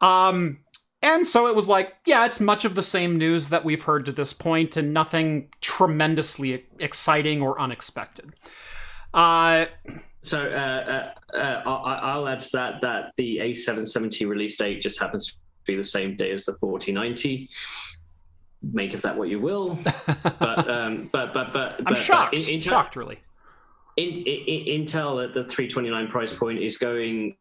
Um, 0.00 0.58
and 1.02 1.26
so 1.26 1.46
it 1.48 1.54
was 1.56 1.68
like, 1.68 1.94
yeah, 2.06 2.24
it's 2.26 2.40
much 2.40 2.64
of 2.64 2.74
the 2.74 2.82
same 2.82 3.18
news 3.18 3.48
that 3.50 3.64
we've 3.64 3.82
heard 3.82 4.04
to 4.06 4.12
this 4.12 4.32
point, 4.32 4.76
and 4.76 4.92
nothing 4.94 5.48
tremendously 5.60 6.64
exciting 6.78 7.42
or 7.42 7.60
unexpected. 7.60 8.34
Uh, 9.12 9.66
So 10.24 10.38
uh, 10.40 11.12
uh, 11.34 11.36
uh, 11.36 11.62
I- 11.68 12.12
I'll 12.12 12.28
add 12.28 12.38
to 12.40 12.48
that 12.52 12.80
that 12.82 13.12
the 13.16 13.38
A770 13.38 14.28
release 14.28 14.56
date 14.56 14.80
just 14.80 15.00
happens 15.00 15.26
to 15.32 15.34
be 15.66 15.74
the 15.76 15.82
same 15.82 16.16
day 16.16 16.30
as 16.30 16.44
the 16.44 16.54
4090. 16.54 17.48
Make 18.72 18.94
of 18.94 19.02
that 19.02 19.16
what 19.18 19.28
you 19.28 19.40
will, 19.40 19.76
but 20.38 20.70
um, 20.70 21.08
but 21.12 21.34
but 21.34 21.52
but 21.52 21.74
I'm 21.78 21.84
but- 21.84 21.98
shocked. 21.98 22.30
but 22.36 22.42
in- 22.46 22.54
in- 22.54 22.60
shocked, 22.60 22.94
really. 22.94 23.18
in, 23.96 24.10
in, 24.22 24.86
Intel 24.86 25.22
at 25.24 25.34
the 25.34 25.42
329 25.42 26.06
price 26.06 26.32
point 26.32 26.60
is 26.60 26.78
going 26.78 27.36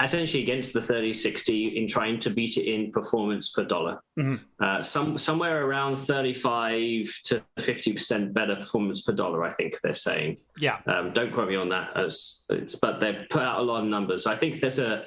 essentially 0.00 0.42
against 0.42 0.72
the 0.72 0.80
3060 0.80 1.76
in 1.76 1.86
trying 1.86 2.18
to 2.20 2.30
beat 2.30 2.56
it 2.56 2.64
in 2.64 2.92
performance 2.92 3.50
per 3.50 3.64
dollar. 3.64 4.00
Mhm. 4.18 4.40
Uh, 4.60 4.82
some 4.82 5.18
somewhere 5.18 5.66
around 5.66 5.96
35 5.96 7.12
to 7.24 7.42
50 7.58 7.92
percent 7.92 8.34
better 8.34 8.56
performance 8.56 9.02
per 9.02 9.12
dollar. 9.12 9.44
I 9.44 9.52
think 9.52 9.80
they're 9.80 9.94
saying. 9.94 10.38
Yeah. 10.58 10.78
Um, 10.86 11.12
don't 11.12 11.32
quote 11.32 11.48
me 11.48 11.56
on 11.56 11.68
that, 11.70 11.96
as 11.96 12.44
it's 12.50 12.76
but 12.76 13.00
they've 13.00 13.26
put 13.30 13.42
out 13.42 13.60
a 13.60 13.62
lot 13.62 13.82
of 13.82 13.88
numbers. 13.88 14.26
I 14.26 14.36
think 14.36 14.60
there's 14.60 14.78
a 14.78 15.04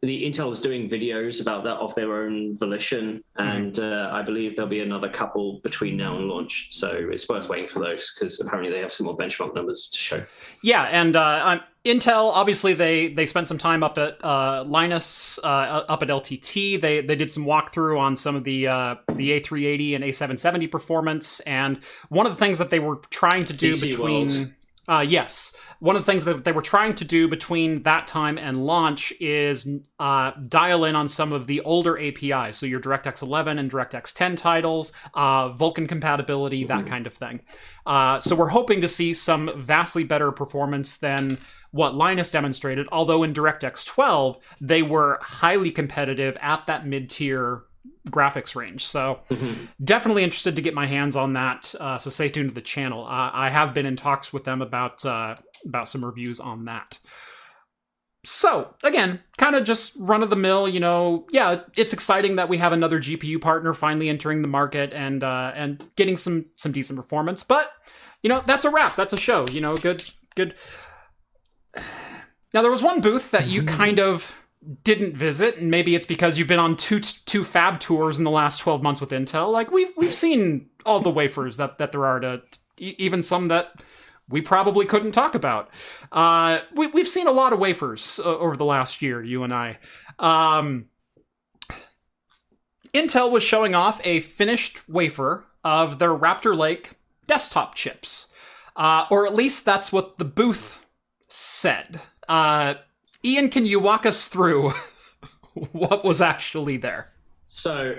the 0.00 0.24
Intel 0.24 0.52
is 0.52 0.60
doing 0.60 0.88
videos 0.88 1.40
about 1.40 1.64
that 1.64 1.76
of 1.76 1.92
their 1.96 2.22
own 2.22 2.56
volition, 2.56 3.24
and 3.36 3.78
uh, 3.80 4.10
I 4.12 4.22
believe 4.22 4.54
there'll 4.54 4.70
be 4.70 4.80
another 4.80 5.08
couple 5.08 5.60
between 5.64 5.96
now 5.96 6.16
and 6.16 6.28
launch. 6.28 6.68
So 6.70 7.08
it's 7.10 7.28
worth 7.28 7.48
waiting 7.48 7.68
for 7.68 7.80
those 7.80 8.14
because 8.14 8.40
apparently 8.40 8.70
they 8.72 8.80
have 8.80 8.92
some 8.92 9.06
more 9.06 9.16
benchmark 9.16 9.56
numbers 9.56 9.88
to 9.92 9.98
show. 9.98 10.24
Yeah, 10.62 10.84
and 10.84 11.16
uh, 11.16 11.42
um, 11.44 11.60
Intel 11.84 12.30
obviously 12.32 12.74
they 12.74 13.08
they 13.08 13.26
spent 13.26 13.48
some 13.48 13.58
time 13.58 13.82
up 13.82 13.98
at 13.98 14.24
uh, 14.24 14.62
Linus, 14.64 15.38
uh, 15.42 15.84
up 15.88 16.02
at 16.02 16.08
LTT. 16.08 16.80
They 16.80 17.00
they 17.00 17.16
did 17.16 17.32
some 17.32 17.44
walkthrough 17.44 17.98
on 17.98 18.14
some 18.14 18.36
of 18.36 18.44
the 18.44 18.68
uh, 18.68 18.96
the 19.16 19.40
A380 19.40 19.96
and 19.96 20.04
A770 20.04 20.70
performance, 20.70 21.40
and 21.40 21.82
one 22.08 22.24
of 22.24 22.32
the 22.32 22.38
things 22.38 22.58
that 22.58 22.70
they 22.70 22.78
were 22.78 22.96
trying 23.10 23.44
to 23.46 23.52
do 23.52 23.72
PC 23.72 23.80
between. 23.80 24.54
Uh, 24.88 25.04
yes. 25.06 25.54
One 25.80 25.94
of 25.94 26.04
the 26.04 26.10
things 26.10 26.24
that 26.24 26.44
they 26.44 26.50
were 26.52 26.62
trying 26.62 26.94
to 26.96 27.04
do 27.04 27.28
between 27.28 27.82
that 27.84 28.06
time 28.08 28.36
and 28.36 28.66
launch 28.66 29.12
is 29.20 29.68
uh, 30.00 30.32
dial 30.48 30.84
in 30.84 30.96
on 30.96 31.06
some 31.06 31.32
of 31.32 31.46
the 31.46 31.60
older 31.60 31.96
APIs. 31.98 32.56
So 32.58 32.66
your 32.66 32.80
DirectX 32.80 33.22
11 33.22 33.58
and 33.58 33.70
DirectX 33.70 34.12
10 34.12 34.34
titles, 34.36 34.92
uh, 35.14 35.50
Vulkan 35.50 35.88
compatibility, 35.88 36.64
that 36.64 36.84
Mhm. 36.84 36.88
kind 36.88 37.06
of 37.06 37.14
thing. 37.14 37.42
Uh, 37.86 38.18
so 38.18 38.34
we're 38.34 38.48
hoping 38.48 38.80
to 38.80 38.88
see 38.88 39.14
some 39.14 39.50
vastly 39.56 40.02
better 40.02 40.32
performance 40.32 40.96
than 40.96 41.38
what 41.70 41.94
Linus 41.94 42.30
demonstrated. 42.30 42.88
Although 42.90 43.22
in 43.22 43.32
DirectX 43.32 43.84
12, 43.86 44.38
they 44.60 44.82
were 44.82 45.18
highly 45.22 45.70
competitive 45.70 46.36
at 46.40 46.66
that 46.66 46.86
mid 46.86 47.08
tier 47.08 47.62
graphics 48.10 48.54
range. 48.56 48.86
So 48.86 49.20
definitely 49.84 50.24
interested 50.24 50.56
to 50.56 50.62
get 50.62 50.72
my 50.72 50.86
hands 50.86 51.14
on 51.14 51.34
that. 51.34 51.74
Uh, 51.78 51.98
so 51.98 52.08
stay 52.08 52.30
tuned 52.30 52.50
to 52.50 52.54
the 52.54 52.62
channel. 52.62 53.04
Uh, 53.06 53.30
I 53.34 53.50
have 53.50 53.74
been 53.74 53.84
in 53.84 53.96
talks 53.96 54.32
with 54.32 54.44
them 54.44 54.62
about 54.62 55.04
uh, 55.04 55.34
about 55.64 55.88
some 55.88 56.04
reviews 56.04 56.40
on 56.40 56.64
that. 56.66 56.98
So 58.24 58.74
again, 58.82 59.20
kind 59.36 59.54
of 59.54 59.64
just 59.64 59.94
run 59.98 60.22
of 60.22 60.30
the 60.30 60.36
mill. 60.36 60.68
You 60.68 60.80
know, 60.80 61.26
yeah, 61.30 61.60
it's 61.76 61.92
exciting 61.92 62.36
that 62.36 62.48
we 62.48 62.58
have 62.58 62.72
another 62.72 63.00
GPU 63.00 63.40
partner 63.40 63.72
finally 63.72 64.08
entering 64.08 64.42
the 64.42 64.48
market 64.48 64.92
and 64.92 65.22
uh, 65.22 65.52
and 65.54 65.84
getting 65.96 66.16
some 66.16 66.46
some 66.56 66.72
decent 66.72 66.98
performance. 66.98 67.42
But 67.42 67.72
you 68.22 68.28
know, 68.28 68.42
that's 68.44 68.64
a 68.64 68.70
wrap. 68.70 68.96
That's 68.96 69.12
a 69.12 69.18
show. 69.18 69.46
You 69.50 69.60
know, 69.60 69.76
good 69.76 70.02
good. 70.34 70.54
Now 72.52 72.62
there 72.62 72.70
was 72.70 72.82
one 72.82 73.00
booth 73.00 73.30
that 73.30 73.46
you 73.46 73.62
kind 73.62 74.00
of 74.00 74.34
didn't 74.82 75.16
visit, 75.16 75.56
and 75.58 75.70
maybe 75.70 75.94
it's 75.94 76.06
because 76.06 76.38
you've 76.38 76.48
been 76.48 76.58
on 76.58 76.76
two 76.76 77.00
two 77.00 77.44
fab 77.44 77.78
tours 77.78 78.18
in 78.18 78.24
the 78.24 78.30
last 78.30 78.58
twelve 78.58 78.82
months 78.82 79.00
with 79.00 79.10
Intel. 79.10 79.52
Like 79.52 79.70
we've 79.70 79.92
we've 79.96 80.14
seen 80.14 80.68
all 80.84 81.00
the 81.00 81.10
wafers 81.10 81.56
that 81.58 81.78
that 81.78 81.92
there 81.92 82.04
are 82.04 82.20
to 82.20 82.42
even 82.78 83.22
some 83.22 83.48
that 83.48 83.80
we 84.28 84.40
probably 84.40 84.86
couldn't 84.86 85.12
talk 85.12 85.34
about. 85.34 85.70
Uh, 86.12 86.60
we, 86.74 86.86
we've 86.88 87.08
seen 87.08 87.26
a 87.26 87.32
lot 87.32 87.52
of 87.52 87.58
wafers 87.58 88.20
uh, 88.24 88.36
over 88.36 88.56
the 88.56 88.64
last 88.64 89.02
year, 89.02 89.22
you 89.22 89.42
and 89.42 89.52
I. 89.52 89.78
Um, 90.18 90.86
Intel 92.94 93.30
was 93.30 93.42
showing 93.42 93.74
off 93.74 94.00
a 94.04 94.20
finished 94.20 94.88
wafer 94.88 95.46
of 95.64 95.98
their 95.98 96.14
Raptor 96.14 96.56
Lake 96.56 96.92
desktop 97.26 97.74
chips, 97.74 98.32
uh, 98.76 99.06
or 99.10 99.26
at 99.26 99.34
least 99.34 99.64
that's 99.64 99.92
what 99.92 100.18
the 100.18 100.24
booth 100.24 100.86
said. 101.28 102.00
Uh, 102.28 102.74
Ian, 103.24 103.50
can 103.50 103.66
you 103.66 103.80
walk 103.80 104.06
us 104.06 104.28
through 104.28 104.72
what 105.72 106.04
was 106.04 106.20
actually 106.20 106.76
there? 106.76 107.12
So, 107.46 107.96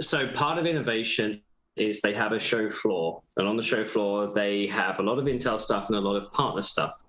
so 0.00 0.28
part 0.28 0.58
of 0.58 0.66
innovation 0.66 1.42
is 1.76 2.00
they 2.00 2.14
have 2.14 2.32
a 2.32 2.38
show 2.38 2.70
floor, 2.70 3.22
and 3.36 3.48
on 3.48 3.56
the 3.56 3.62
show 3.62 3.84
floor 3.84 4.32
they 4.34 4.66
have 4.66 4.98
a 4.98 5.02
lot 5.02 5.18
of 5.18 5.24
Intel 5.24 5.58
stuff 5.58 5.88
and 5.88 5.96
a 5.96 6.00
lot 6.00 6.16
of 6.16 6.32
partner 6.32 6.62
stuff. 6.62 7.02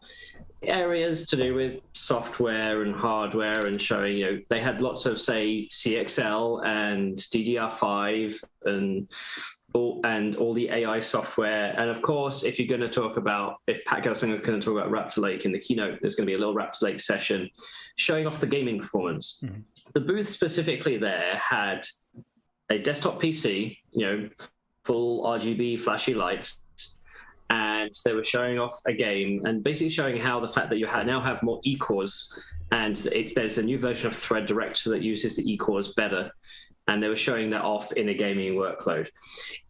Areas 0.63 1.27
to 1.27 1.35
do 1.35 1.53
with 1.53 1.81
software 1.93 2.81
and 2.81 2.95
hardware, 2.95 3.65
and 3.67 3.79
showing 3.79 4.17
you 4.17 4.25
know 4.25 4.41
they 4.49 4.59
had 4.59 4.81
lots 4.81 5.05
of 5.05 5.19
say 5.19 5.67
CXL 5.71 6.65
and 6.65 7.17
DDR5 7.17 8.43
and 8.65 9.07
all 9.73 10.01
and 10.05 10.35
all 10.37 10.53
the 10.53 10.69
AI 10.69 10.99
software. 10.99 11.79
And 11.79 11.89
of 11.89 12.01
course, 12.01 12.43
if 12.43 12.57
you're 12.57 12.67
going 12.67 12.81
to 12.81 12.89
talk 12.89 13.17
about 13.17 13.57
if 13.67 13.85
Pat 13.85 14.03
Gelsinger 14.03 14.35
is 14.35 14.41
going 14.41 14.59
to 14.59 14.65
talk 14.65 14.79
about 14.79 14.89
Raptor 14.89 15.19
Lake 15.19 15.45
in 15.45 15.51
the 15.51 15.59
keynote, 15.59 15.99
there's 16.01 16.15
going 16.15 16.25
to 16.25 16.31
be 16.31 16.35
a 16.35 16.39
little 16.39 16.55
Raptor 16.55 16.83
Lake 16.83 16.99
session 16.99 17.49
showing 17.97 18.25
off 18.25 18.39
the 18.39 18.47
gaming 18.47 18.79
performance. 18.79 19.41
Mhm. 19.43 19.61
The 19.93 19.99
booth 19.99 20.29
specifically 20.29 20.97
there 20.97 21.35
had 21.35 21.85
a 22.69 22.79
desktop 22.79 23.21
PC, 23.21 23.77
you 23.91 24.05
know, 24.05 24.29
full 24.85 25.23
RGB 25.25 25.81
flashy 25.81 26.13
lights, 26.13 26.61
and 27.49 27.91
they 28.05 28.13
were 28.13 28.23
showing 28.23 28.59
off 28.59 28.79
a 28.87 28.93
game 28.93 29.45
and 29.45 29.63
basically 29.63 29.89
showing 29.89 30.17
how 30.17 30.39
the 30.39 30.47
fact 30.47 30.69
that 30.69 30.77
you 30.77 30.87
ha- 30.87 31.03
now 31.03 31.19
have 31.21 31.43
more 31.43 31.59
e-cores 31.63 32.33
and 32.71 32.97
it, 33.07 33.35
there's 33.35 33.57
a 33.59 33.63
new 33.63 33.77
version 33.77 34.07
of 34.07 34.15
Thread 34.15 34.47
Director 34.47 34.89
that 34.91 35.01
uses 35.03 35.35
the 35.37 35.51
e-cores 35.51 35.93
better. 35.93 36.31
And 36.87 37.01
they 37.01 37.07
were 37.07 37.15
showing 37.15 37.49
that 37.51 37.61
off 37.61 37.91
in 37.93 38.09
a 38.09 38.13
gaming 38.13 38.53
workload. 38.53 39.09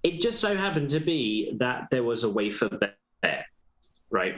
It 0.03 0.19
just 0.21 0.39
so 0.41 0.55
happened 0.55 0.89
to 0.91 0.99
be 0.99 1.53
that 1.59 1.87
there 1.91 2.03
was 2.03 2.23
a 2.25 2.29
wafer 2.29 2.69
there, 3.21 3.45
right? 4.09 4.35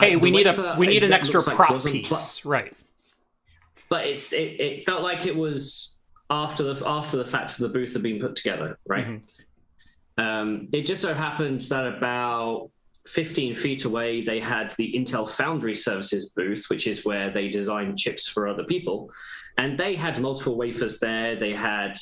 Hey, 0.00 0.14
I- 0.14 0.16
we 0.16 0.30
need 0.30 0.46
a 0.46 0.76
we 0.78 0.86
need 0.86 1.02
an 1.04 1.12
extra 1.12 1.38
looks 1.38 1.46
like 1.48 1.56
prop 1.56 1.80
pl- 1.80 1.90
piece, 1.92 2.44
right? 2.44 2.72
but 3.88 4.06
it's 4.06 4.32
it, 4.32 4.60
it 4.60 4.82
felt 4.84 5.02
like 5.02 5.26
it 5.26 5.34
was 5.34 5.98
after 6.30 6.62
the 6.74 6.86
after 6.88 7.16
the 7.16 7.24
facts 7.24 7.58
of 7.58 7.62
the 7.72 7.78
booth 7.78 7.92
had 7.92 8.02
been 8.02 8.20
put 8.20 8.36
together, 8.36 8.78
right? 8.88 9.06
Mhm. 9.06 9.20
Um, 10.18 10.68
it 10.72 10.86
just 10.86 11.02
so 11.02 11.14
happens 11.14 11.68
that 11.68 11.86
about 11.86 12.70
15 13.06 13.54
feet 13.54 13.84
away, 13.84 14.24
they 14.24 14.40
had 14.40 14.72
the 14.72 14.92
Intel 14.94 15.28
Foundry 15.30 15.74
Services 15.74 16.30
booth, 16.30 16.66
which 16.68 16.86
is 16.86 17.04
where 17.04 17.30
they 17.30 17.48
design 17.48 17.96
chips 17.96 18.26
for 18.26 18.48
other 18.48 18.64
people, 18.64 19.10
and 19.58 19.78
they 19.78 19.94
had 19.94 20.20
multiple 20.20 20.56
wafers 20.56 20.98
there. 21.00 21.36
They 21.36 21.52
had 21.52 21.98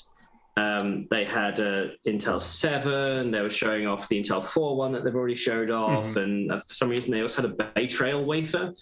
um, 0.57 1.09
they 1.11 1.25
had 1.25 1.59
uh, 1.59 1.87
Intel 2.07 2.41
7. 2.41 3.31
They 3.31 3.41
were 3.41 3.51
showing 3.51 3.89
off 3.89 4.09
the 4.09 4.23
Intel 4.23 4.45
4 4.45 4.77
one 4.77 4.93
that 4.93 5.05
they've 5.05 5.15
already 5.15 5.35
showed 5.35 5.71
off, 5.71 6.17
and 6.17 6.51
uh, 6.51 6.61
for 6.61 6.75
some 6.75 6.89
reason 6.89 7.11
they 7.11 7.23
also 7.23 7.43
had 7.43 7.51
a 7.51 7.65
Bay 7.75 7.87
Trail 7.87 8.25
wafer. 8.25 8.75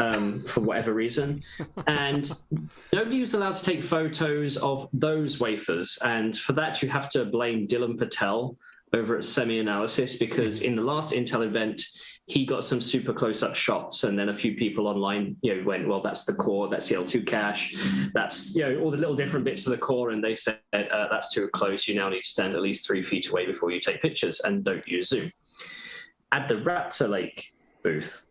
Um, 0.00 0.42
for 0.42 0.60
whatever 0.60 0.92
reason, 0.92 1.44
and 1.86 2.28
nobody 2.92 3.20
was 3.20 3.34
allowed 3.34 3.54
to 3.54 3.64
take 3.64 3.80
photos 3.80 4.56
of 4.56 4.88
those 4.92 5.38
wafers. 5.38 5.96
And 6.04 6.36
for 6.36 6.52
that, 6.54 6.82
you 6.82 6.88
have 6.88 7.08
to 7.10 7.24
blame 7.24 7.68
Dylan 7.68 7.96
Patel 7.96 8.58
over 8.94 9.16
at 9.16 9.24
Semi 9.24 9.58
Analysis 9.58 10.16
because 10.16 10.62
in 10.62 10.76
the 10.76 10.82
last 10.82 11.12
Intel 11.12 11.44
event, 11.44 11.82
he 12.26 12.46
got 12.46 12.64
some 12.64 12.80
super 12.80 13.12
close-up 13.12 13.54
shots, 13.54 14.04
and 14.04 14.18
then 14.18 14.30
a 14.30 14.34
few 14.34 14.54
people 14.54 14.88
online, 14.88 15.36
you 15.42 15.54
know, 15.54 15.62
went, 15.64 15.86
"Well, 15.86 16.00
that's 16.00 16.24
the 16.24 16.32
core, 16.32 16.68
that's 16.68 16.88
the 16.88 16.94
L2 16.94 17.26
cache, 17.26 17.76
that's 18.14 18.56
you 18.56 18.62
know 18.66 18.80
all 18.80 18.90
the 18.90 18.96
little 18.96 19.14
different 19.14 19.44
bits 19.44 19.66
of 19.66 19.72
the 19.72 19.78
core," 19.78 20.10
and 20.10 20.24
they 20.24 20.34
said 20.34 20.58
uh, 20.72 21.08
that's 21.10 21.32
too 21.32 21.48
close. 21.48 21.86
You 21.86 21.96
now 21.96 22.08
need 22.08 22.22
to 22.22 22.28
stand 22.28 22.54
at 22.54 22.62
least 22.62 22.86
three 22.86 23.02
feet 23.02 23.28
away 23.28 23.44
before 23.44 23.70
you 23.70 23.80
take 23.80 24.00
pictures, 24.00 24.40
and 24.40 24.64
don't 24.64 24.86
use 24.88 25.08
zoom. 25.08 25.30
At 26.32 26.48
the 26.48 26.56
Raptor 26.56 27.10
Lake 27.10 27.52
booth, 27.82 28.26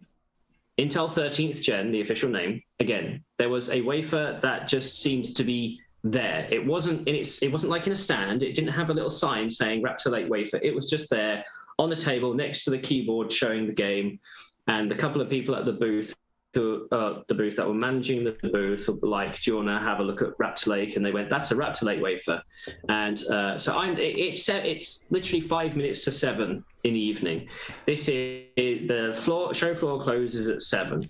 Intel 0.80 1.08
13th 1.08 1.62
Gen, 1.62 1.92
the 1.92 2.02
official 2.02 2.30
name, 2.30 2.64
again, 2.80 3.24
there 3.38 3.50
was 3.50 3.70
a 3.70 3.82
wafer 3.82 4.40
that 4.42 4.68
just 4.68 5.02
seems 5.02 5.34
to 5.34 5.44
be 5.44 5.80
there. 6.04 6.48
It 6.52 6.66
wasn't 6.66 7.08
in 7.08 7.16
its. 7.16 7.42
It 7.42 7.52
wasn't 7.52 7.72
like 7.72 7.88
in 7.88 7.94
a 7.94 7.98
stand. 7.98 8.44
It 8.44 8.56
didn't 8.56 8.72
have 8.72 8.90
a 8.90 8.94
little 8.94 9.10
sign 9.10 9.50
saying 9.50 9.84
Raptor 9.84 10.12
Lake 10.12 10.30
wafer. 10.30 10.60
It 10.62 10.76
was 10.76 10.90
just 10.90 11.10
there 11.10 11.44
on 11.80 11.90
the 11.90 11.96
table 11.96 12.34
next 12.34 12.66
to 12.66 12.72
the 12.72 12.78
keyboard 12.78 13.32
showing 13.32 13.68
the 13.68 13.74
game, 13.74 14.20
and 14.68 14.92
a 14.92 14.96
couple 14.96 15.22
of 15.22 15.30
people 15.30 15.56
at 15.56 15.66
the 15.66 15.74
booth 15.74 16.16
uh, 16.56 17.22
the 17.28 17.34
booth 17.36 17.56
that 17.56 17.68
were 17.68 17.74
managing 17.74 18.24
the 18.24 18.32
booth 18.52 18.88
like, 19.02 19.42
"Do 19.42 19.52
you 19.52 19.58
want 19.58 19.70
to 19.70 19.80
have 19.80 20.00
a 20.00 20.04
look 20.04 20.22
at 20.22 20.38
Raptor 20.38 20.68
Lake?" 20.68 20.96
And 20.96 21.06
they 21.06 21.12
went, 21.12 21.30
"That's 21.30 21.52
a 21.52 21.56
Raptor 21.56 22.00
wafer." 22.00 22.42
And 22.90 23.24
uh, 23.26 23.58
so 23.58 23.76
I'm. 23.76 23.98
It, 23.98 24.18
it's 24.18 24.48
it's 24.50 25.08
literally 25.10 25.42
five 25.42 25.76
minutes 25.76 26.04
to 26.06 26.12
seven 26.12 26.64
in 26.84 26.94
the 26.94 27.00
evening. 27.00 27.48
This 27.86 28.08
is 28.08 28.46
the 28.56 29.14
floor 29.16 29.54
show 29.54 29.74
floor 29.74 30.04
closes 30.04 30.48
at 30.48 30.62
seven. 30.62 31.02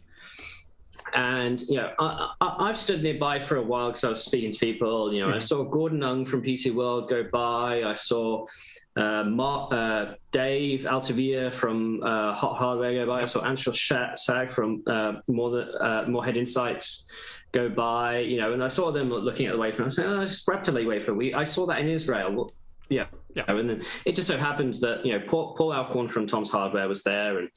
And 1.13 1.62
you 1.62 1.75
know, 1.75 1.91
I, 2.00 2.67
have 2.67 2.77
stood 2.77 3.03
nearby 3.03 3.39
for 3.39 3.58
a 3.58 3.62
while 3.62 3.89
because 3.89 4.03
I 4.03 4.10
was 4.10 4.24
speaking 4.24 4.51
to 4.51 4.60
people. 4.60 5.13
You 5.13 5.22
know, 5.22 5.27
mm-hmm. 5.27 5.36
I 5.36 5.39
saw 5.39 5.63
Gordon 5.63 6.01
Ung 6.01 6.25
from 6.25 6.41
PC 6.41 6.74
World 6.74 7.10
go 7.10 7.24
by. 7.32 7.84
I 7.84 7.93
saw 7.93 8.48
uh, 8.96 9.24
Mark, 9.24 9.72
uh, 9.74 10.13
Dave 10.32 10.86
Altavilla 10.88 11.51
from 11.51 12.01
uh, 12.01 12.34
Hot 12.34 12.58
Hardware 12.58 13.05
go 13.05 13.12
by. 13.12 13.22
I 13.22 13.25
saw 13.25 13.41
Anshel 13.41 14.17
Sag 14.17 14.50
from 14.50 14.84
uh, 14.88 15.13
More 15.27 15.67
uh, 15.79 16.05
Moorhead 16.08 16.38
Insights 16.38 17.05
go 17.51 17.70
by. 17.70 18.20
You 18.20 18.38
know, 18.38 18.53
and 18.53 18.63
I 18.63 18.67
saw 18.67 18.91
them 18.91 19.10
looking 19.10 19.46
at 19.46 19.53
the 19.53 19.60
wafer. 19.60 19.84
And 19.84 19.91
I 19.91 19.93
said, 19.93 20.05
"Oh, 20.08 20.22
it's 20.22 20.48
Reptile 20.48 20.86
wafer." 20.86 21.13
We 21.13 21.34
I 21.34 21.43
saw 21.43 21.67
that 21.67 21.79
in 21.79 21.89
Israel. 21.89 22.50
yeah, 22.89 23.05
yeah. 23.36 23.44
And 23.48 23.70
then 23.70 23.84
it 24.06 24.16
just 24.16 24.28
so 24.28 24.38
happens 24.38 24.80
that 24.82 25.06
you 25.06 25.13
know 25.13 25.25
Paul, 25.25 25.56
Paul 25.56 25.74
Alcorn 25.74 26.08
from 26.08 26.28
Tom's 26.28 26.52
Hardware 26.52 26.88
was 26.88 27.04
there, 27.04 27.40
and 27.40 27.50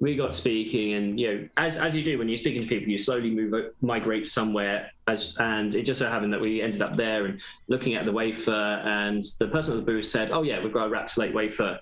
we 0.00 0.16
got 0.16 0.34
speaking 0.34 0.94
and 0.94 1.20
you 1.20 1.32
know 1.32 1.48
as, 1.58 1.76
as 1.76 1.94
you 1.94 2.02
do 2.02 2.18
when 2.18 2.28
you're 2.28 2.38
speaking 2.38 2.62
to 2.62 2.66
people 2.66 2.88
you 2.88 2.98
slowly 2.98 3.30
move 3.30 3.52
migrate 3.82 4.26
somewhere 4.26 4.90
as 5.06 5.36
and 5.38 5.74
it 5.74 5.82
just 5.82 6.00
so 6.00 6.08
happened 6.08 6.32
that 6.32 6.40
we 6.40 6.62
ended 6.62 6.82
up 6.82 6.96
there 6.96 7.26
and 7.26 7.40
looking 7.68 7.94
at 7.94 8.06
the 8.06 8.12
wafer 8.12 8.50
and 8.50 9.24
the 9.38 9.46
person 9.48 9.74
at 9.74 9.76
the 9.76 9.92
booth 9.92 10.06
said 10.06 10.30
oh 10.32 10.42
yeah 10.42 10.60
we've 10.62 10.72
got 10.72 10.86
a 10.86 10.90
Raptor 10.90 11.18
Lake 11.18 11.34
wafer 11.34 11.78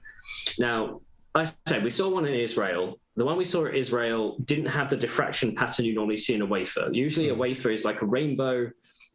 now 0.58 1.00
i 1.34 1.44
said 1.66 1.84
we 1.84 1.90
saw 1.90 2.08
one 2.08 2.26
in 2.26 2.34
israel 2.34 2.98
the 3.14 3.24
one 3.24 3.38
we 3.38 3.44
saw 3.44 3.66
in 3.66 3.74
israel 3.74 4.36
didn't 4.44 4.66
have 4.66 4.90
the 4.90 4.96
diffraction 4.96 5.54
pattern 5.54 5.84
you 5.84 5.94
normally 5.94 6.16
see 6.16 6.34
in 6.34 6.42
a 6.42 6.46
wafer 6.46 6.88
usually 6.92 7.28
a 7.28 7.34
hmm. 7.34 7.40
wafer 7.40 7.70
is 7.70 7.84
like 7.84 8.02
a 8.02 8.06
rainbow 8.06 8.68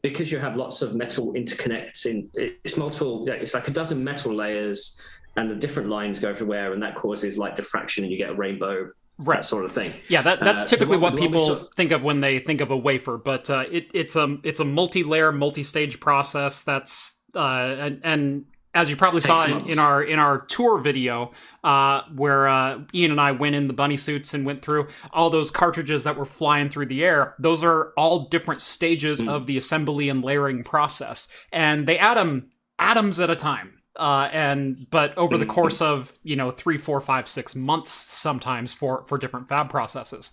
because 0.04 0.32
you 0.32 0.38
have 0.38 0.56
lots 0.56 0.84
of 0.84 0.94
metal 0.94 1.34
interconnects 1.34 2.06
in 2.06 2.30
it's 2.36 2.78
multiple 2.78 3.26
it's 3.28 3.56
like 3.56 3.68
a 3.68 3.72
dozen 3.72 4.04
metal 4.04 4.34
layers 4.36 5.00
and 5.36 5.50
the 5.50 5.56
different 5.56 5.90
lines 5.90 6.20
go 6.20 6.30
everywhere, 6.30 6.74
and 6.74 6.84
that 6.84 6.96
causes 6.96 7.38
light 7.38 7.56
diffraction, 7.56 8.04
and 8.04 8.12
you 8.12 8.18
get 8.18 8.30
a 8.30 8.34
rainbow 8.34 8.92
right. 9.20 9.38
that 9.38 9.46
sort 9.46 9.66
of 9.66 9.72
thing. 9.72 9.92
Yeah, 10.08 10.22
that, 10.22 10.40
that's 10.42 10.64
uh, 10.64 10.68
typically 10.68 10.98
what 10.98 11.16
people 11.18 11.40
saw... 11.40 11.64
think 11.76 11.92
of 11.92 12.04
when 12.04 12.20
they 12.20 12.40
think 12.40 12.62
of 12.62 12.72
a 12.72 12.78
wafer, 12.78 13.18
but 13.18 13.50
uh, 13.50 13.66
it, 13.72 13.90
it's 13.94 14.16
a 14.16 14.38
it's 14.44 14.60
a 14.60 14.66
multi-layer, 14.66 15.32
multi-stage 15.32 16.00
process. 16.00 16.62
That's 16.62 17.22
uh, 17.36 17.76
and, 17.80 18.02
and 18.04 18.46
as 18.74 18.90
you 18.90 18.96
probably 18.96 19.22
saw 19.22 19.46
in, 19.46 19.70
in, 19.70 19.80
our 19.80 20.04
in 20.04 20.20
our 20.20 20.40
tour 20.40 20.80
video, 20.80 21.32
uh, 21.64 22.02
where 22.16 22.48
uh, 22.48 22.82
Ian 22.94 23.12
and 23.12 23.22
I 23.22 23.32
went 23.32 23.56
in 23.56 23.68
the 23.68 23.74
bunny 23.74 23.98
suits 23.98 24.34
and 24.34 24.46
went 24.46 24.62
through 24.62 24.88
all 25.12 25.30
those 25.30 25.52
cartridges 25.52 26.04
that 26.04 26.18
were 26.18 26.26
flying 26.26 26.70
through 26.70 26.88
the 26.88 27.04
air. 27.04 27.36
Those 27.40 27.64
are 27.64 27.94
all 27.98 28.28
different 28.30 28.62
stages 28.62 29.24
mm. 29.24 29.30
of 29.30 29.46
the 29.46 29.58
assembly 29.58 30.10
and 30.10 30.24
layering 30.24 30.64
process, 30.64 31.28
and 31.52 31.88
they 31.88 31.98
add 31.98 32.18
them 32.18 32.52
atoms 32.80 33.20
at 33.20 33.30
a 33.30 33.36
time 33.36 33.84
uh, 33.96 34.30
and 34.32 34.90
but 34.90 35.18
over 35.18 35.38
the 35.38 35.46
course 35.46 35.82
of 35.82 36.18
you 36.24 36.36
know 36.36 36.52
three, 36.52 36.78
four, 36.78 37.00
five, 37.02 37.28
six 37.28 37.56
months 37.56 37.92
sometimes 37.92 38.74
for 38.74 39.06
for 39.06 39.18
different 39.18 39.48
fab 39.48 39.70
processes. 39.70 40.32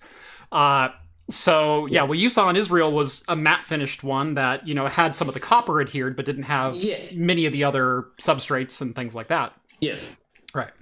So 1.31 1.87
yeah, 1.87 2.03
what 2.03 2.19
you 2.19 2.29
saw 2.29 2.49
in 2.51 2.57
Israel 2.57 2.93
was 2.93 3.25
a 3.29 3.37
matte 3.37 3.65
finished 3.65 4.03
one 4.03 4.35
that 4.35 4.67
you 4.67 4.75
know 4.75 4.87
had 4.87 5.15
some 5.15 5.29
of 5.29 5.35
the 5.35 5.41
copper 5.41 5.81
adhered, 5.81 6.17
but 6.17 6.25
didn't 6.25 6.45
have 6.45 6.77
yeah. 6.77 6.99
many 7.13 7.47
of 7.47 7.53
the 7.53 7.65
other 7.65 8.09
substrates 8.21 8.81
and 8.81 8.95
things 8.95 9.15
like 9.15 9.29
that. 9.29 9.53
Yeah, 9.81 9.97
right. 10.55 10.73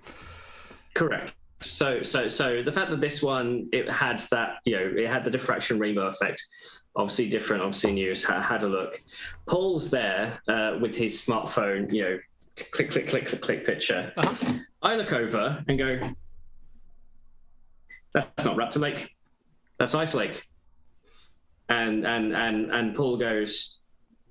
Correct. 0.94 1.32
So 1.60 2.02
so 2.02 2.28
so 2.28 2.62
the 2.62 2.72
fact 2.72 2.90
that 2.90 3.00
this 3.00 3.22
one 3.22 3.68
it 3.72 3.90
had 3.90 4.20
that 4.30 4.58
you 4.64 4.76
know 4.76 4.92
it 4.96 5.08
had 5.08 5.24
the 5.24 5.30
diffraction 5.30 5.78
rainbow 5.78 6.06
effect 6.06 6.44
obviously 6.96 7.28
different 7.28 7.62
obviously 7.62 7.92
news 7.92 8.24
had 8.24 8.62
a 8.62 8.66
look 8.66 9.00
paul's 9.46 9.90
there 9.90 10.40
uh, 10.48 10.78
with 10.80 10.96
his 10.96 11.14
smartphone 11.14 11.92
you 11.92 12.02
know 12.02 12.18
click, 12.72 12.90
click, 12.90 13.08
click, 13.08 13.28
click, 13.28 13.42
click 13.42 13.66
picture. 13.66 14.12
Uh-huh. 14.16 14.54
I 14.82 14.96
look 14.96 15.12
over 15.12 15.64
and 15.66 15.78
go, 15.78 16.00
that's 18.14 18.44
not 18.44 18.56
Raptor 18.56 18.78
Lake. 18.78 19.10
That's 19.78 19.94
Ice 19.94 20.14
Lake. 20.14 20.42
And 21.68 22.06
and 22.06 22.34
and 22.34 22.70
and 22.72 22.94
Paul 22.94 23.16
goes, 23.16 23.78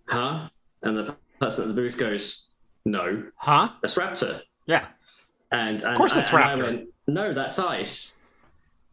huh? 0.08 0.50
And 0.82 0.98
the 0.98 1.16
person 1.40 1.64
at 1.64 1.68
the 1.68 1.74
booth 1.74 1.98
goes, 1.98 2.50
no. 2.86 3.24
Huh? 3.36 3.70
That's 3.82 3.96
Raptor. 3.96 4.42
Yeah. 4.66 4.88
And, 5.52 5.82
and 5.82 5.92
of 5.92 5.98
course 5.98 6.16
it's 6.16 6.32
Raptor. 6.32 6.64
Went, 6.64 6.90
no, 7.08 7.34
that's 7.34 7.60
Ice. 7.60 8.16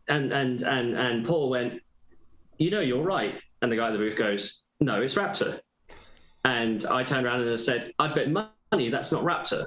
And 0.08 0.32
and 0.32 0.62
and 0.62 0.96
and 0.96 1.26
Paul 1.26 1.50
went, 1.50 1.80
you 2.58 2.70
know, 2.70 2.80
you're 2.80 3.02
right. 3.02 3.34
And 3.62 3.72
the 3.72 3.76
guy 3.76 3.88
at 3.88 3.92
the 3.92 3.98
booth 3.98 4.16
goes, 4.16 4.60
no, 4.80 5.00
it's 5.00 5.14
Raptor. 5.14 5.60
And 6.44 6.84
I 6.86 7.02
turned 7.02 7.26
around 7.26 7.40
and 7.40 7.58
said, 7.58 7.92
I 7.98 8.12
bet 8.12 8.30
money, 8.30 8.90
that's 8.90 9.10
not 9.10 9.24
Raptor. 9.24 9.66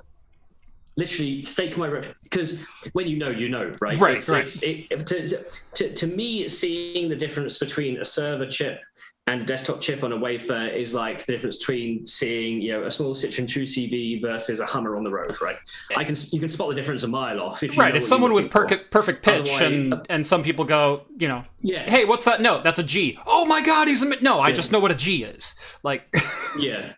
Literally 0.98 1.44
stake 1.46 1.78
my 1.78 1.88
rep 1.88 2.06
because 2.24 2.64
when 2.94 3.08
you 3.08 3.18
know, 3.18 3.30
you 3.30 3.50
know, 3.50 3.76
right? 3.80 3.98
Right, 4.00 4.18
it's, 4.18 4.30
right. 4.30 4.42
It's, 4.42 4.64
it, 4.64 5.08
to, 5.08 5.46
to, 5.76 5.94
to 5.94 6.08
me, 6.08 6.50
seeing 6.50 7.08
the 7.08 7.16
difference 7.16 7.60
between 7.60 8.02
a 8.02 8.06
server 8.06 8.48
chip 8.48 8.82
and 9.28 9.42
a 9.42 9.46
desktop 9.46 9.82
chip 9.82 10.04
on 10.04 10.14
a 10.14 10.18
wafer 10.18 10.68
is 10.68 10.94
like 10.94 11.26
the 11.26 11.34
difference 11.34 11.58
between 11.58 12.08
seeing 12.08 12.62
you 12.62 12.72
know 12.72 12.86
a 12.86 12.92
small 12.92 13.14
Citroen 13.14 13.46
2CV 13.46 14.22
versus 14.22 14.62
a 14.62 14.66
Hummer 14.66 14.96
on 14.96 15.04
the 15.04 15.12
road, 15.12 15.40
right? 15.42 15.58
I 15.96 16.04
can 16.06 16.16
you 16.32 16.40
can 16.40 16.48
spot 16.48 16.70
the 16.70 16.76
difference 16.76 17.04
a 17.04 17.08
mile 17.08 17.42
off. 17.42 17.62
If 17.62 17.78
right, 17.78 17.96
it's 17.96 18.08
someone 18.08 18.32
with 18.34 18.50
perfect 18.50 18.90
perfect 18.90 19.24
pitch, 19.24 19.50
Otherwise, 19.52 19.62
and 19.62 19.94
uh, 19.94 20.04
and 20.10 20.26
some 20.26 20.44
people 20.44 20.64
go, 20.64 21.06
you 21.18 21.28
know, 21.28 21.44
yeah, 21.62 21.88
hey, 21.90 22.06
what's 22.06 22.24
that 22.24 22.42
note? 22.42 22.64
That's 22.64 22.80
a 22.80 22.84
G. 22.84 23.18
Oh 23.28 23.46
my 23.46 23.62
God, 23.62 23.90
he's 23.90 24.02
a 24.02 24.22
no. 24.22 24.40
I 24.40 24.54
just 24.54 24.72
know 24.72 24.80
what 24.80 24.92
a 24.92 24.96
G 24.96 25.24
is. 25.24 25.56
Like, 25.84 26.08
yeah, 26.58 26.94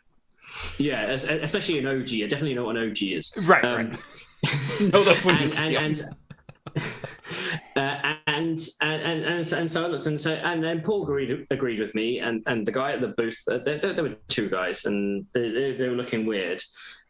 yeah, 0.79 1.11
especially 1.11 1.77
an 1.79 1.87
OG. 1.87 2.09
I 2.13 2.27
definitely 2.27 2.55
know 2.55 2.65
what 2.65 2.77
an 2.77 2.89
OG 2.89 2.97
is. 3.03 3.33
Right, 3.45 3.63
um, 3.63 3.75
right. 3.75 3.99
no, 4.93 5.03
that's 5.03 5.25
when 5.25 5.37
and, 5.37 5.59
and, 5.59 5.75
and, 5.75 6.01
uh, 7.75 8.15
and, 8.27 8.59
and, 8.81 9.01
and, 9.01 9.25
and, 9.25 9.53
and 9.53 9.71
so 9.71 9.93
and 9.93 10.21
so 10.21 10.33
and 10.33 10.63
then 10.63 10.81
Paul 10.81 11.03
agreed 11.03 11.45
agreed 11.51 11.79
with 11.79 11.93
me 11.95 12.19
and, 12.19 12.41
and 12.45 12.65
the 12.65 12.71
guy 12.71 12.93
at 12.93 13.01
the 13.01 13.09
booth 13.09 13.37
uh, 13.51 13.59
there, 13.59 13.93
there, 13.93 14.03
were 14.03 14.15
two 14.27 14.49
guys 14.49 14.85
and 14.85 15.25
they, 15.33 15.49
they, 15.49 15.73
they, 15.73 15.89
were 15.89 15.95
looking 15.95 16.25
weird 16.25 16.63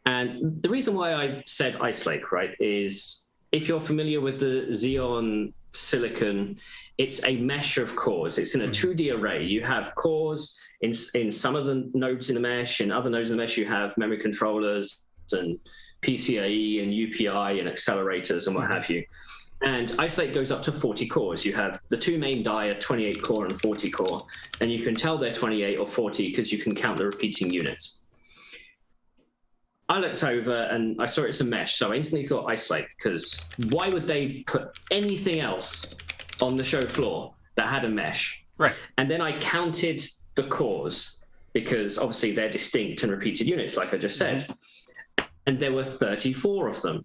and 0.06 0.62
the 0.62 0.68
reason 0.68 0.94
why 0.94 1.14
I 1.14 1.42
said 1.46 1.76
Ice 1.76 2.06
Lake 2.06 2.32
right 2.32 2.50
is 2.58 3.26
if 3.52 3.68
you're 3.68 3.80
familiar 3.80 4.20
with 4.20 4.40
the 4.40 4.66
Xeon 4.70 5.52
silicon 5.72 6.58
it's 6.98 7.24
a 7.24 7.36
mesh 7.36 7.78
of 7.78 7.94
cores 7.94 8.38
it's 8.38 8.54
in 8.54 8.62
a 8.62 8.68
2D 8.68 9.12
hmm. 9.12 9.22
array 9.22 9.44
you 9.44 9.62
have 9.62 9.94
cores 9.94 10.58
in 10.80 10.92
in 11.14 11.30
some 11.30 11.56
of 11.56 11.66
the 11.66 11.90
nodes 11.94 12.30
in 12.30 12.34
the 12.34 12.40
mesh, 12.40 12.80
in 12.80 12.90
other 12.90 13.10
nodes 13.10 13.30
in 13.30 13.36
the 13.36 13.42
mesh, 13.42 13.56
you 13.56 13.66
have 13.66 13.96
memory 13.98 14.18
controllers 14.18 15.02
and 15.32 15.58
PCIe 16.02 16.82
and 16.82 16.92
UPI 16.92 17.60
and 17.60 17.68
accelerators 17.68 18.46
and 18.46 18.56
what 18.56 18.64
mm-hmm. 18.64 18.72
have 18.72 18.90
you. 18.90 19.04
And 19.62 19.94
Ice 19.98 20.16
Lake 20.16 20.32
goes 20.32 20.50
up 20.50 20.62
to 20.62 20.72
40 20.72 21.06
cores. 21.08 21.44
You 21.44 21.52
have 21.52 21.80
the 21.90 21.96
two 21.96 22.18
main 22.18 22.42
die 22.42 22.68
are 22.68 22.80
28 22.80 23.22
core 23.22 23.44
and 23.44 23.60
40 23.60 23.90
core, 23.90 24.26
and 24.60 24.72
you 24.72 24.82
can 24.82 24.94
tell 24.94 25.18
they're 25.18 25.34
28 25.34 25.76
or 25.76 25.86
40 25.86 26.30
because 26.30 26.50
you 26.50 26.58
can 26.58 26.74
count 26.74 26.96
the 26.96 27.04
repeating 27.04 27.50
units. 27.50 28.00
I 29.90 29.98
looked 29.98 30.22
over 30.24 30.54
and 30.54 31.02
I 31.02 31.06
saw 31.06 31.22
it's 31.22 31.40
a 31.40 31.44
mesh, 31.44 31.76
so 31.76 31.92
I 31.92 31.96
instantly 31.96 32.26
thought 32.26 32.48
Ice 32.48 32.70
Lake 32.70 32.86
because 32.96 33.38
why 33.70 33.88
would 33.88 34.06
they 34.06 34.44
put 34.46 34.78
anything 34.90 35.40
else 35.40 35.84
on 36.40 36.54
the 36.54 36.64
show 36.64 36.86
floor 36.86 37.34
that 37.56 37.68
had 37.68 37.84
a 37.84 37.88
mesh? 37.88 38.42
Right. 38.56 38.74
And 38.96 39.10
then 39.10 39.20
I 39.20 39.38
counted 39.40 40.00
the 40.34 40.44
cores 40.44 41.16
because 41.52 41.98
obviously 41.98 42.32
they're 42.32 42.50
distinct 42.50 43.02
and 43.02 43.10
repeated 43.12 43.46
units, 43.48 43.76
like 43.76 43.92
I 43.92 43.98
just 43.98 44.16
said. 44.16 44.38
Mm-hmm. 44.40 45.22
And 45.46 45.58
there 45.58 45.72
were 45.72 45.84
34 45.84 46.68
of 46.68 46.80
them. 46.82 47.04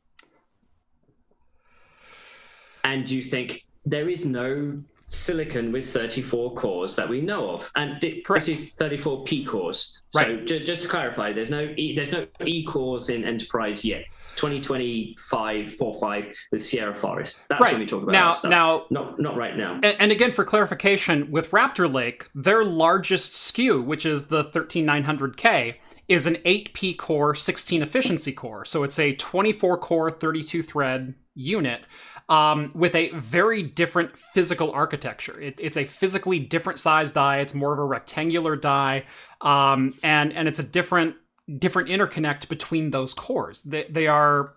And 2.84 3.10
you 3.10 3.22
think 3.24 3.66
there 3.86 4.08
is 4.10 4.26
no 4.26 4.80
silicon 5.08 5.72
with 5.72 5.88
34 5.92 6.54
cores 6.56 6.96
that 6.96 7.08
we 7.10 7.22
know 7.22 7.50
of, 7.52 7.72
and 7.76 8.00
th- 8.02 8.24
this 8.28 8.50
is 8.50 8.74
34 8.74 9.24
P 9.24 9.44
cores. 9.46 10.02
So 10.12 10.22
Right. 10.22 10.46
ju- 10.46 10.60
just 10.64 10.84
to 10.84 10.88
clarify, 10.90 11.32
there's 11.34 11.50
no 11.52 11.74
e- 11.78 11.96
there's 11.96 12.12
no 12.12 12.28
E 12.46 12.64
cores 12.66 13.10
in 13.10 13.24
enterprise 13.24 13.84
yet. 13.86 14.06
2025 14.36 15.74
45 15.74 16.26
with 16.52 16.64
Sierra 16.66 16.94
Forest. 16.94 17.48
That's 17.50 17.62
Right. 17.62 17.74
when 17.74 17.82
we 17.82 17.86
talk 17.86 18.04
about 18.04 18.12
now, 18.12 18.32
stuff. 18.32 18.50
now, 18.52 18.86
not 18.90 19.20
not 19.20 19.36
right 19.38 19.56
now. 19.58 19.74
and, 19.84 19.96
and 20.00 20.12
again 20.12 20.32
for 20.32 20.44
clarification, 20.44 21.32
with 21.32 21.52
Raptor 21.52 21.92
Lake, 21.92 22.30
their 22.36 22.64
largest 22.64 23.34
SKU, 23.34 23.84
which 23.84 24.06
is 24.06 24.28
the 24.28 24.46
13900K, 24.46 25.76
is 26.08 26.28
an 26.28 26.36
8P 26.46 26.98
core, 26.98 27.34
16 27.36 27.82
efficiency 27.82 28.32
core. 28.32 28.66
So 28.66 28.84
it's 28.84 29.00
a 29.00 29.16
24 29.16 29.78
core, 29.80 30.12
32 30.12 30.62
thread 30.64 31.16
unit. 31.34 31.86
Um, 32.28 32.72
with 32.74 32.96
a 32.96 33.10
very 33.12 33.62
different 33.62 34.18
physical 34.18 34.72
architecture. 34.72 35.40
It, 35.40 35.60
it's 35.62 35.78
a 35.78 35.86
physically 35.86 36.40
different 36.40 36.80
size 36.80 37.12
die. 37.12 37.38
It's 37.38 37.54
more 37.54 37.72
of 37.72 37.78
a 37.78 37.84
rectangular 37.84 38.56
die, 38.56 39.04
um, 39.42 39.94
and 40.02 40.34
and 40.34 40.48
it's 40.48 40.58
a 40.58 40.64
different 40.64 41.18
different 41.58 41.90
interconnect 41.90 42.48
between 42.48 42.92
those 42.92 43.14
cores. 43.14 43.64
They, 43.64 43.84
they 43.84 44.08
are 44.08 44.56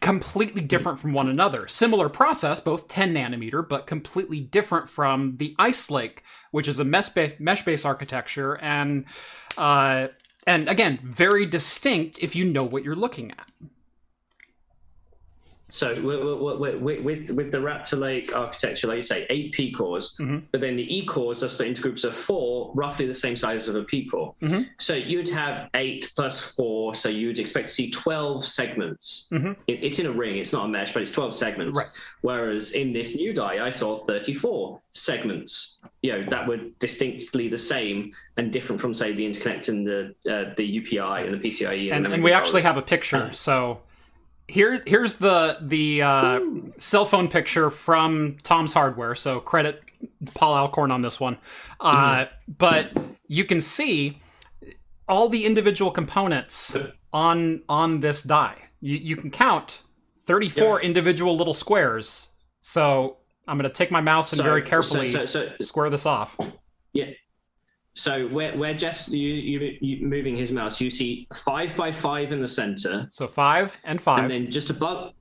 completely 0.00 0.62
different 0.62 0.98
from 0.98 1.12
one 1.12 1.28
another. 1.28 1.68
Similar 1.68 2.08
process, 2.08 2.60
both 2.60 2.88
10 2.88 3.14
nanometer, 3.14 3.66
but 3.66 3.86
completely 3.86 4.40
different 4.40 4.88
from 4.88 5.36
the 5.36 5.54
Ice 5.58 5.90
Lake, 5.90 6.22
which 6.50 6.68
is 6.68 6.80
a 6.80 6.84
mesh 6.84 7.10
ba- 7.10 7.34
mesh-based 7.38 7.84
architecture, 7.84 8.56
and 8.58 9.04
uh, 9.58 10.08
and 10.46 10.68
again, 10.68 10.98
very 11.02 11.46
distinct 11.46 12.22
if 12.22 12.36
you 12.36 12.44
know 12.44 12.64
what 12.64 12.84
you're 12.84 12.96
looking 12.96 13.30
at. 13.30 13.48
So 15.74 15.88
with, 16.02 16.60
with, 16.80 17.02
with, 17.02 17.30
with 17.32 17.50
the 17.50 17.58
Raptor 17.58 17.98
Lake 17.98 18.32
architecture, 18.32 18.86
like 18.86 18.98
you 18.98 19.02
say, 19.02 19.26
eight 19.28 19.50
P 19.50 19.72
cores, 19.72 20.16
Mhm. 20.20 20.44
but 20.52 20.60
then 20.60 20.76
the 20.76 20.86
E 20.96 21.04
cores 21.04 21.42
are 21.42 21.48
split 21.48 21.66
into 21.70 21.82
groups 21.82 22.04
of 22.04 22.14
four, 22.14 22.70
roughly 22.76 23.06
the 23.06 23.14
same 23.14 23.34
size 23.34 23.68
as 23.68 23.74
a 23.74 23.82
P 23.82 24.04
core. 24.08 24.36
Mhm. 24.40 24.68
So 24.78 24.94
you'd 24.94 25.28
have 25.30 25.68
eight 25.74 26.12
plus 26.14 26.38
four, 26.38 26.94
so 26.94 27.08
you'd 27.08 27.40
expect 27.40 27.68
to 27.70 27.74
see 27.74 27.90
12 27.90 28.46
segments. 28.46 29.26
Mhm. 29.32 29.56
It, 29.66 29.82
it's 29.82 29.98
in 29.98 30.06
a 30.06 30.12
ring, 30.12 30.38
it's 30.38 30.52
not 30.52 30.66
a 30.66 30.68
mesh, 30.68 30.92
but 30.92 31.02
it's 31.02 31.10
12 31.10 31.34
segments. 31.34 31.76
Right. 31.76 31.88
Whereas 32.20 32.72
in 32.74 32.92
this 32.92 33.16
new 33.16 33.32
die, 33.32 33.66
I 33.66 33.70
saw 33.70 33.98
34 34.06 34.80
segments, 34.92 35.78
you 36.02 36.12
know, 36.12 36.24
that 36.30 36.46
were 36.46 36.58
distinctly 36.78 37.48
the 37.48 37.58
same 37.58 38.12
and 38.36 38.52
different 38.52 38.80
from, 38.80 38.94
say, 38.94 39.10
the 39.12 39.28
interconnect 39.28 39.68
and 39.68 39.84
the 39.84 40.14
uh, 40.32 40.54
the 40.56 40.64
UPI 40.80 41.24
and 41.26 41.34
the 41.34 41.38
PCIe. 41.48 41.92
and, 41.92 42.04
the 42.06 42.12
and 42.12 42.22
we 42.22 42.30
actually 42.30 42.62
have 42.62 42.76
a 42.76 42.82
picture. 42.82 43.16
Uh. 43.16 43.30
So 43.32 43.80
here 44.48 44.82
here's 44.86 45.16
the 45.16 45.58
the 45.62 46.02
uh, 46.02 46.40
cell 46.78 47.06
phone 47.06 47.28
picture 47.28 47.70
from 47.70 48.36
Tom's 48.42 48.72
Hardware. 48.74 49.14
So 49.14 49.40
credit 49.40 49.82
Paul 50.34 50.54
Alcorn 50.54 50.90
on 50.90 51.02
this 51.02 51.18
one. 51.18 51.38
Uh, 51.80 52.26
but 52.58 52.92
you 53.26 53.44
can 53.44 53.60
see 53.60 54.20
all 55.08 55.28
the 55.28 55.44
individual 55.44 55.90
components 55.90 56.76
on 57.12 57.62
on 57.68 58.00
this 58.00 58.22
die. 58.22 58.56
You, 58.80 58.96
you 58.96 59.16
can 59.16 59.30
count 59.30 59.82
34 60.26 60.82
individual 60.82 61.36
little 61.36 61.54
squares. 61.54 62.28
So 62.60 63.18
I'm 63.46 63.58
going 63.58 63.70
to 63.70 63.74
take 63.74 63.90
my 63.90 64.00
mouse 64.00 64.32
and 64.32 64.38
So- 64.38 64.44
very 64.44 64.62
carefully 64.62 65.08
So, 65.08 65.26
so, 65.26 65.50
square 65.60 65.90
this 65.90 66.06
off. 66.06 66.36
So 67.94 68.26
where 68.28 68.50
where 68.52 68.74
Jess 68.74 69.08
you, 69.08 69.28
you 69.28 69.78
you 69.80 70.06
moving 70.06 70.36
his 70.36 70.50
mouse, 70.50 70.80
you 70.80 70.90
see 70.90 71.28
five 71.32 71.76
by 71.76 71.92
five 71.92 72.32
in 72.32 72.40
the 72.40 72.48
center, 72.48 73.06
So 73.10 73.28
five 73.28 73.76
and 73.84 74.00
five, 74.02 74.20
and 74.24 74.30
then 74.30 74.50
just 74.50 74.68
above, 74.70 75.12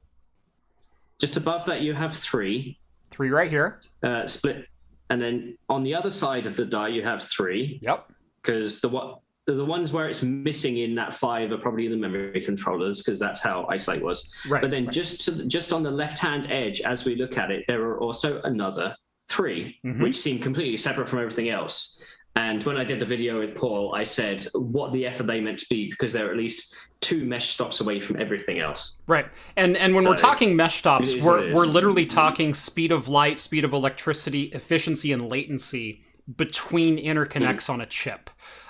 just 1.20 1.38
above 1.38 1.66
that 1.68 1.82
you 1.82 1.94
have 1.94 2.16
three 2.16 2.80
three 3.12 3.30
right 3.30 3.50
here. 3.50 3.80
uh, 4.02 4.26
split, 4.26 4.66
and 5.12 5.22
then 5.22 5.56
on 5.70 5.84
the 5.84 5.94
other 5.94 6.10
side 6.10 6.48
of 6.48 6.56
the 6.56 6.66
die 6.66 6.88
you 6.88 7.04
have 7.04 7.22
three 7.22 7.78
Yep. 7.84 8.12
because 8.42 8.82
the 8.82 8.90
what 8.90 9.20
the 9.46 9.64
ones 9.64 9.92
where 9.92 10.08
it's 10.10 10.24
missing 10.24 10.78
in 10.78 10.96
that 10.96 11.14
five 11.14 11.52
are 11.52 11.58
probably 11.58 11.88
the 11.90 11.98
memory 11.98 12.42
controllers 12.42 13.00
because 13.04 13.20
that's 13.20 13.42
how 13.42 13.68
Ice 13.70 13.88
Lake 13.90 14.02
was. 14.02 14.32
Right. 14.50 14.62
But 14.62 14.72
then 14.72 14.86
right. 14.86 14.94
just 14.94 15.26
to 15.26 15.32
the, 15.32 15.46
just 15.46 15.74
on 15.74 15.84
the 15.84 15.92
left 15.92 16.18
hand 16.18 16.50
edge, 16.50 16.80
as 16.82 17.04
we 17.06 17.16
look 17.18 17.38
at 17.38 17.52
it, 17.52 17.66
there 17.68 17.84
are 17.84 18.00
also 18.00 18.42
another 18.46 18.96
3 19.30 19.78
Mhm. 19.86 20.02
which 20.02 20.16
seem 20.18 20.40
completely 20.40 20.78
separate 20.78 21.10
from 21.10 21.20
everything 21.20 21.50
else. 21.50 22.02
And 22.36 22.64
when 22.64 22.78
I 22.78 22.84
did 22.84 23.00
the 23.00 23.06
video 23.06 23.40
with 23.40 23.54
Paul, 23.56 23.94
I 23.94 24.04
said, 24.04 24.44
"What 24.54 24.92
the 24.92 25.06
f 25.06 25.20
are 25.20 25.24
they 25.24 25.40
meant 25.40 25.60
to 25.60 25.66
be?" 25.70 25.90
Because 25.90 26.14
they're 26.14 26.32
at 26.32 26.38
least 26.38 26.76
two 27.00 27.26
mesh 27.26 27.50
stops 27.50 27.80
away 27.82 28.00
from 28.00 28.20
everything 28.20 28.60
else. 28.60 29.00
Right. 29.08 29.28
And 29.56 29.78
and 29.78 29.94
when 29.94 30.04
we're 30.06 30.16
talking 30.18 30.56
mesh 30.56 30.78
stops, 30.80 31.14
we're 31.16 31.22
what 31.38 31.44
it 31.44 31.50
is. 31.52 31.56
we're 31.56 31.66
literally 31.68 32.06
talking 32.08 32.54
speed 32.56 32.92
of 32.92 33.08
light, 33.08 33.38
speed 33.38 33.64
of 33.66 33.74
electricity, 33.74 34.44
efficiency 34.46 35.12
and 35.12 35.30
latency 35.30 36.02
between 36.38 36.98
interconnects 36.98 37.68
Hmm. 37.68 37.74
on 37.74 37.82
a 37.82 37.86
chip. 37.86 38.30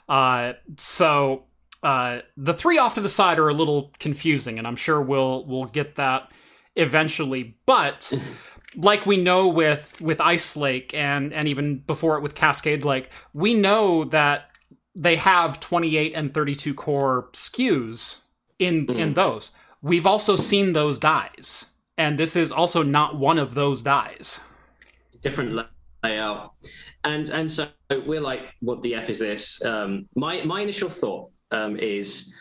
Uh, 0.10 0.54
so 0.78 1.44
uh, 1.84 2.20
the 2.36 2.54
three 2.54 2.78
off 2.78 2.96
to 2.96 3.02
the 3.02 3.08
side 3.10 3.40
are 3.40 3.48
a 3.48 3.54
little 3.54 3.94
confusing, 4.00 4.58
and 4.58 4.68
I'm 4.68 4.76
sure 4.76 5.02
we'll 5.02 5.46
we'll 5.46 5.66
get 5.66 5.96
that 5.96 6.32
eventually. 6.76 7.56
But 7.66 8.12
like 8.76 9.06
we 9.06 9.18
know 9.18 9.48
with 9.48 10.00
with 10.02 10.20
Ice 10.22 10.56
Lake 10.58 10.94
and 10.94 11.34
and 11.34 11.48
even 11.48 11.80
before 11.80 12.18
it 12.18 12.22
with 12.22 12.36
Cascade 12.36 12.84
Lake, 12.84 13.10
we 13.34 13.54
know 13.54 14.04
that 14.06 14.50
they 14.96 15.16
have 15.16 15.60
28 15.60 16.14
and 16.16 16.34
32 16.34 16.74
core 16.74 17.30
SKUs 17.34 18.18
in 18.60 18.86
in 18.92 19.14
those. 19.14 19.52
We've 19.82 20.06
also 20.06 20.36
seen 20.36 20.74
those 20.74 20.98
dies, 21.00 21.66
and 21.98 22.18
this 22.18 22.36
is 22.36 22.52
also 22.52 22.84
not 22.84 23.18
one 23.18 23.38
of 23.40 23.56
those 23.56 23.82
dies. 23.82 24.40
different 25.22 25.66
layout 26.04 26.52
and 27.04 27.30
and 27.30 27.52
so 27.52 27.68
we're 28.06 28.22
like 28.22 28.42
what 28.60 28.82
the 28.82 28.96
f 28.96 29.10
is 29.10 29.20
this 29.20 29.64
um 29.66 30.06
my 30.16 30.44
my 30.44 30.62
initial 30.62 30.90
thought 30.90 31.32
um 31.52 31.78
is 31.78 32.34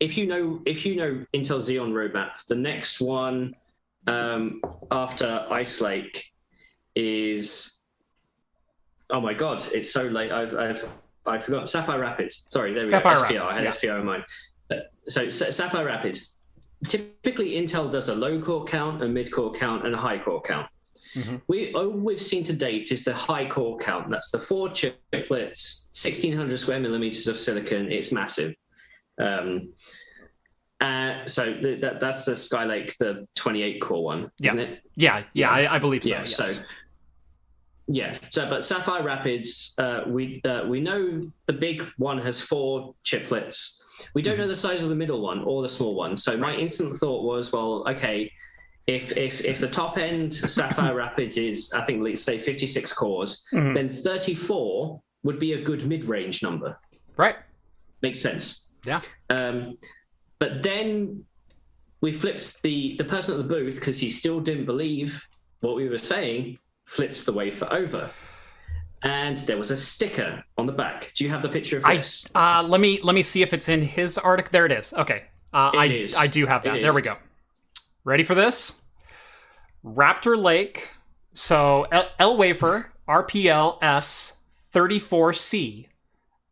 if 0.00 0.16
you 0.18 0.26
know 0.26 0.60
if 0.66 0.84
you 0.84 0.96
know 0.96 1.24
intel 1.34 1.60
xeon 1.60 1.92
roadmap 1.92 2.32
the 2.48 2.54
next 2.54 3.00
one 3.00 3.54
um 4.06 4.60
after 4.90 5.46
ice 5.50 5.80
lake 5.80 6.24
is 6.94 7.82
oh 9.10 9.20
my 9.20 9.34
god 9.34 9.64
it's 9.72 9.92
so 9.92 10.02
late 10.04 10.32
i've 10.32 10.54
i've 10.54 10.88
i 11.26 11.38
forgot 11.38 11.68
sapphire 11.68 12.00
rapids 12.00 12.46
sorry 12.48 12.72
there 12.72 12.84
we 12.84 12.90
Sapphire 12.90 13.16
go 13.16 13.22
SPR. 13.22 13.30
Rapids, 13.40 13.52
i 13.52 13.54
had 13.54 13.64
yeah. 13.64 13.70
SPR 13.70 14.00
in 14.00 14.06
mind 14.06 14.24
so 15.08 15.28
Sa- 15.28 15.50
sapphire 15.50 15.84
rapids 15.84 16.40
typically 16.88 17.52
intel 17.52 17.90
does 17.90 18.08
a 18.08 18.14
low 18.14 18.40
core 18.40 18.64
count 18.64 19.02
a 19.02 19.08
mid 19.08 19.32
core 19.32 19.52
count 19.52 19.86
and 19.86 19.94
a 19.94 19.98
high 19.98 20.18
core 20.18 20.42
count 20.42 20.66
we 21.48 21.72
all 21.72 21.88
we've 21.88 22.20
seen 22.20 22.44
to 22.44 22.52
date 22.52 22.92
is 22.92 23.04
the 23.04 23.14
high 23.14 23.48
core 23.48 23.78
count. 23.78 24.10
That's 24.10 24.30
the 24.30 24.38
four 24.38 24.68
chiplets, 24.68 25.88
sixteen 25.92 26.36
hundred 26.36 26.58
square 26.60 26.80
millimeters 26.80 27.26
of 27.28 27.38
silicon. 27.38 27.90
It's 27.90 28.12
massive. 28.12 28.54
Um, 29.18 29.72
uh, 30.80 31.26
so 31.26 31.46
th- 31.46 31.80
that 31.80 32.00
that's 32.00 32.24
the 32.24 32.32
Skylake, 32.32 32.96
the 32.98 33.26
twenty-eight 33.34 33.80
core 33.80 34.04
one, 34.04 34.30
Yeah. 34.38 34.50
isn't 34.50 34.60
it? 34.60 34.80
Yeah, 34.96 35.22
yeah, 35.32 35.50
I, 35.50 35.76
I 35.76 35.78
believe 35.78 36.02
so. 36.04 36.10
yeah. 36.10 36.18
yes. 36.18 36.36
So 36.36 36.62
yeah. 37.88 38.18
So 38.30 38.48
but 38.50 38.64
Sapphire 38.64 39.02
Rapids, 39.02 39.74
uh, 39.78 40.02
we 40.06 40.40
uh, 40.44 40.64
we 40.66 40.80
know 40.80 41.22
the 41.46 41.52
big 41.52 41.82
one 41.98 42.18
has 42.18 42.40
four 42.40 42.94
chiplets. 43.04 43.80
We 44.14 44.22
don't 44.22 44.36
know 44.38 44.48
the 44.48 44.56
size 44.56 44.82
of 44.82 44.88
the 44.90 44.94
middle 44.96 45.20
one 45.22 45.42
or 45.44 45.62
the 45.62 45.68
small 45.68 45.94
one. 45.94 46.16
So 46.16 46.36
my 46.36 46.54
instant 46.54 46.94
thought 46.96 47.22
was, 47.24 47.52
well, 47.52 47.84
okay, 47.88 48.30
if 48.86 49.16
if 49.16 49.44
if 49.44 49.60
the 49.60 49.68
top 49.68 49.98
end 49.98 50.34
Sapphire 50.56 50.94
Rapids 50.94 51.38
is, 51.38 51.72
I 51.72 51.84
think, 51.86 52.02
let's 52.02 52.22
say 52.22 52.38
56 52.38 52.92
cores, 52.92 53.46
Mhm. 53.52 53.74
then 53.74 53.88
34 53.88 55.00
would 55.22 55.38
be 55.38 55.54
a 55.54 55.62
good 55.62 55.86
mid-range 55.86 56.42
number. 56.42 56.78
right. 57.16 57.36
Makes 58.02 58.20
sense. 58.20 58.68
Yeah. 58.84 59.00
Um, 59.30 59.78
but 60.38 60.62
then 60.62 61.24
we 62.00 62.12
flipped 62.12 62.62
the 62.62 62.96
the 62.96 63.04
person 63.04 63.34
at 63.34 63.38
the 63.38 63.44
booth 63.54 63.76
because 63.76 63.98
he 63.98 64.10
still 64.10 64.40
didn't 64.40 64.66
believe 64.66 65.26
what 65.60 65.76
we 65.76 65.88
were 65.88 65.98
saying. 65.98 66.58
Flips 66.84 67.24
the 67.24 67.32
wafer 67.32 67.66
over, 67.72 68.08
and 69.02 69.38
there 69.38 69.56
was 69.56 69.70
a 69.72 69.76
sticker 69.76 70.44
on 70.56 70.66
the 70.66 70.72
back. 70.72 71.12
Do 71.14 71.24
you 71.24 71.30
have 71.30 71.42
the 71.42 71.48
picture 71.48 71.78
of 71.78 71.84
I 71.84 71.96
this? 71.96 72.26
uh, 72.34 72.64
let 72.66 72.80
me 72.80 73.00
let 73.02 73.14
me 73.14 73.22
see 73.22 73.42
if 73.42 73.52
it's 73.52 73.68
in 73.68 73.82
his 73.82 74.18
article. 74.18 74.50
There 74.52 74.66
it 74.66 74.72
is. 74.72 74.92
Okay, 74.92 75.24
uh, 75.52 75.72
It 75.74 75.78
I 75.78 75.86
is. 75.86 76.14
I 76.14 76.26
do 76.28 76.46
have 76.46 76.62
that. 76.64 76.80
There 76.82 76.94
we 76.94 77.02
go. 77.02 77.14
Ready 78.04 78.22
for 78.22 78.34
this? 78.36 78.80
Raptor 79.84 80.40
Lake. 80.40 80.90
So 81.32 81.86
L, 81.90 82.08
L 82.18 82.36
wafer 82.36 82.92
RPL 83.08 83.82
S 83.82 84.38
34C. 84.72 85.88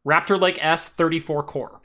Raptor 0.06 0.40
Lake 0.40 0.58
S 0.64 0.88
34 0.88 1.42
core. 1.44 1.80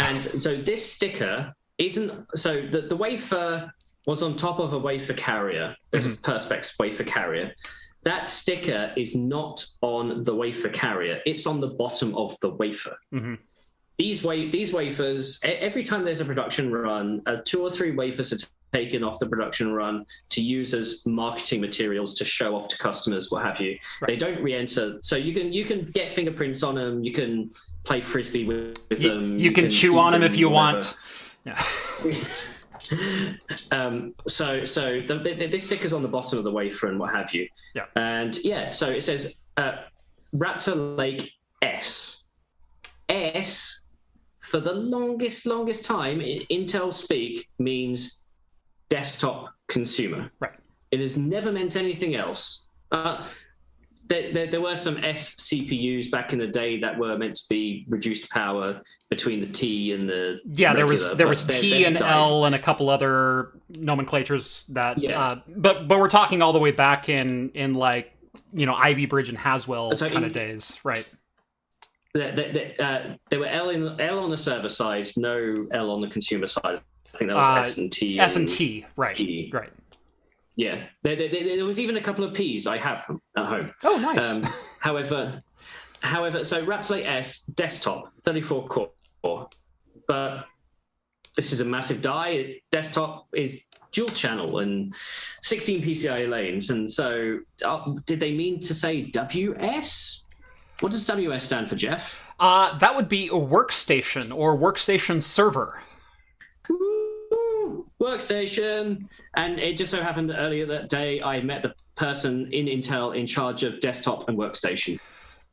And 0.00 0.22
so 0.24 0.56
this 0.56 0.90
sticker 0.92 1.52
isn't 1.78 2.12
so 2.34 2.66
the, 2.70 2.82
the 2.82 2.96
wafer 2.96 3.72
was 4.06 4.22
on 4.22 4.36
top 4.36 4.58
of 4.58 4.72
a 4.72 4.78
wafer 4.78 5.14
carrier. 5.14 5.74
There's 5.90 6.06
a 6.06 6.10
Perspex 6.10 6.78
wafer 6.78 7.04
carrier. 7.04 7.52
That 8.02 8.28
sticker 8.28 8.92
is 8.96 9.14
not 9.14 9.64
on 9.82 10.24
the 10.24 10.34
wafer 10.34 10.70
carrier. 10.70 11.20
It's 11.26 11.46
on 11.46 11.60
the 11.60 11.68
bottom 11.68 12.14
of 12.16 12.38
the 12.40 12.50
wafer. 12.50 12.96
Mhm. 13.12 13.38
These 13.98 14.24
wa- 14.24 14.32
these 14.50 14.72
wafers, 14.72 15.38
every 15.44 15.84
time 15.84 16.04
there's 16.06 16.20
a 16.20 16.24
production 16.24 16.72
run, 16.72 17.20
uh, 17.26 17.36
two 17.44 17.62
or 17.62 17.70
three 17.70 17.90
wafers 17.90 18.32
at 18.32 18.48
taken 18.72 19.02
off 19.02 19.18
the 19.18 19.26
production 19.26 19.72
run 19.72 20.06
to 20.28 20.40
use 20.40 20.74
as 20.74 21.04
marketing 21.04 21.60
materials 21.60 22.14
to 22.14 22.24
show 22.24 22.54
off 22.54 22.68
to 22.68 22.78
customers, 22.78 23.28
what 23.30 23.44
have 23.44 23.60
you. 23.60 23.76
Right. 24.00 24.06
They 24.06 24.16
don't 24.16 24.40
re-enter, 24.42 24.98
so 25.02 25.16
you 25.16 25.34
can 25.34 25.52
you 25.52 25.64
can 25.64 25.82
get 25.92 26.08
fingerprints 26.10 26.62
on 26.62 26.76
them. 26.76 27.02
You 27.04 27.12
can 27.12 27.50
play 27.90 28.00
frisbee 28.00 28.44
with, 28.44 28.78
with 28.88 29.02
You, 29.02 29.08
them. 29.08 29.36
you 29.36 29.50
can 29.50 29.68
chew 29.68 29.98
on 29.98 30.12
them 30.12 30.22
if 30.22 30.36
you 30.36 30.48
want. 30.48 30.96
Yeah. 31.44 31.60
um, 33.72 34.14
so 34.28 34.64
so 34.64 35.00
the, 35.08 35.18
the, 35.18 35.48
the 35.48 35.58
stickers 35.58 35.92
on 35.92 36.02
the 36.02 36.08
bottom 36.08 36.38
of 36.38 36.44
the 36.44 36.52
wafer 36.52 36.86
and 36.86 37.00
what 37.00 37.12
have 37.12 37.34
you. 37.34 37.48
Yeah. 37.74 37.86
And 37.96 38.36
yeah, 38.44 38.70
so 38.70 38.88
it 38.88 39.02
says 39.02 39.34
uh, 39.56 39.78
Raptor 40.32 40.96
Lake 40.96 41.32
S. 41.62 42.28
S 43.08 43.88
for 44.38 44.60
the 44.60 44.72
longest 44.72 45.44
longest 45.44 45.84
time 45.84 46.20
in 46.20 46.44
Intel 46.48 46.94
speak 46.94 47.48
means 47.58 48.24
desktop 48.88 49.52
consumer. 49.66 50.28
Right. 50.38 50.52
It 50.92 51.00
has 51.00 51.18
never 51.18 51.50
meant 51.50 51.74
anything 51.74 52.14
else. 52.14 52.68
Uh, 52.92 53.26
there, 54.10 54.32
there, 54.32 54.46
there 54.48 54.60
were 54.60 54.74
some 54.76 55.02
S 55.04 55.36
CPUs 55.36 56.10
back 56.10 56.32
in 56.32 56.38
the 56.40 56.46
day 56.48 56.80
that 56.80 56.98
were 56.98 57.16
meant 57.16 57.36
to 57.36 57.44
be 57.48 57.86
reduced 57.88 58.28
power 58.28 58.82
between 59.08 59.40
the 59.40 59.46
T 59.46 59.92
and 59.92 60.08
the 60.08 60.40
Yeah, 60.44 60.74
there 60.74 60.86
was 60.86 61.16
there 61.16 61.28
was 61.28 61.44
T 61.44 61.70
they've 61.70 61.86
and 61.86 61.96
died. 61.96 62.10
L 62.12 62.44
and 62.44 62.54
a 62.54 62.58
couple 62.58 62.90
other 62.90 63.52
nomenclatures 63.78 64.64
that 64.70 64.98
Yeah. 64.98 65.20
uh, 65.22 65.40
but 65.56 65.86
but 65.86 65.98
we're 66.00 66.08
talking 66.10 66.42
all 66.42 66.52
the 66.52 66.58
way 66.58 66.72
back 66.72 67.08
in 67.08 67.50
in 67.54 67.74
like 67.74 68.12
you 68.52 68.66
know 68.66 68.74
Ivy 68.74 69.06
Bridge 69.06 69.28
and 69.28 69.38
Haswell 69.38 69.94
So 69.94 70.06
kind 70.06 70.18
in- 70.18 70.24
of 70.24 70.32
days, 70.32 70.78
right? 70.84 71.08
There, 72.12 72.34
there, 72.34 72.74
uh, 72.80 73.14
there 73.30 73.38
were 73.38 73.46
L 73.46 73.70
in 73.70 74.00
L 74.00 74.18
on 74.18 74.30
the 74.30 74.36
server 74.36 74.68
side, 74.68 75.08
no 75.16 75.54
L 75.70 75.92
on 75.92 76.00
the 76.00 76.08
consumer 76.08 76.48
side. 76.48 76.80
I 77.14 77.16
think 77.16 77.28
that 77.30 77.36
was 77.36 77.46
Uh, 77.46 77.60
S 77.60 77.78
and 77.78 77.92
T. 77.92 78.18
S 78.18 78.34
and 78.34 78.48
T, 78.48 78.84
right? 78.96 79.16
T. 79.16 79.50
Right. 79.54 79.70
Yeah, 80.60 80.82
there, 81.02 81.16
there, 81.16 81.28
there, 81.30 81.64
was 81.64 81.80
even 81.80 81.96
a 81.96 82.02
couple 82.02 82.22
of 82.22 82.34
P's. 82.34 82.66
I 82.66 82.76
have 82.76 83.06
them 83.06 83.22
at 83.34 83.46
home. 83.46 83.72
Oh, 83.82 83.98
nice. 83.98 84.22
Um, 84.22 84.42
however, 84.78 85.42
however, 86.00 86.44
so 86.44 86.62
Raptor 86.66 86.90
Lake 86.90 87.06
S 87.06 87.44
desktop, 87.44 88.12
34 88.24 88.68
core, 88.68 89.48
but 90.06 90.44
this 91.34 91.54
is 91.54 91.62
a 91.62 91.64
massive 91.64 92.02
die. 92.02 92.56
Desktop 92.70 93.28
is 93.34 93.64
dual 93.90 94.08
channel 94.08 94.58
and 94.58 94.94
16 95.40 95.82
PCIe 95.82 96.28
lanes, 96.28 96.68
and 96.68 96.92
so 96.92 97.38
uh, 97.64 97.94
did 98.04 98.20
they 98.20 98.34
mean 98.34 98.60
to 98.60 98.74
say 98.74 99.04
WS? 99.04 100.28
What 100.80 100.92
does 100.92 101.06
WS 101.06 101.42
stand 101.42 101.70
for, 101.70 101.76
Jeff? 101.76 102.22
uh, 102.40 102.76
that 102.78 102.96
would 102.96 103.08
be 103.08 103.26
a 103.28 103.32
workstation 103.32 104.34
or 104.34 104.56
workstation 104.56 105.22
server. 105.22 105.80
Workstation, 108.00 109.06
and 109.34 109.58
it 109.58 109.76
just 109.76 109.90
so 109.90 110.02
happened 110.02 110.32
earlier 110.34 110.64
that 110.66 110.88
day 110.88 111.20
I 111.20 111.42
met 111.42 111.62
the 111.62 111.74
person 111.96 112.50
in 112.52 112.66
Intel 112.66 113.14
in 113.14 113.26
charge 113.26 113.62
of 113.62 113.78
desktop 113.80 114.28
and 114.28 114.38
workstation. 114.38 114.98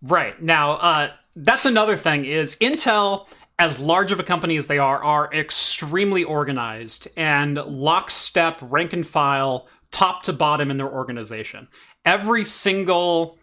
Right. 0.01 0.41
Now, 0.41 0.71
uh, 0.73 1.11
that's 1.35 1.65
another 1.65 1.97
thing 1.97 2.25
is 2.25 2.55
Intel, 2.57 3.27
as 3.59 3.79
large 3.79 4.11
of 4.11 4.19
a 4.19 4.23
company 4.23 4.55
as 4.55 4.67
they 4.67 4.77
are, 4.77 5.03
are 5.03 5.33
extremely 5.33 6.23
organized 6.23 7.07
and 7.17 7.55
lockstep, 7.57 8.59
rank 8.61 8.93
and 8.93 9.05
file, 9.05 9.67
top 9.91 10.23
to 10.23 10.33
bottom 10.33 10.71
in 10.71 10.77
their 10.77 10.91
organization. 10.91 11.67
Every 12.05 12.43
single 12.43 13.37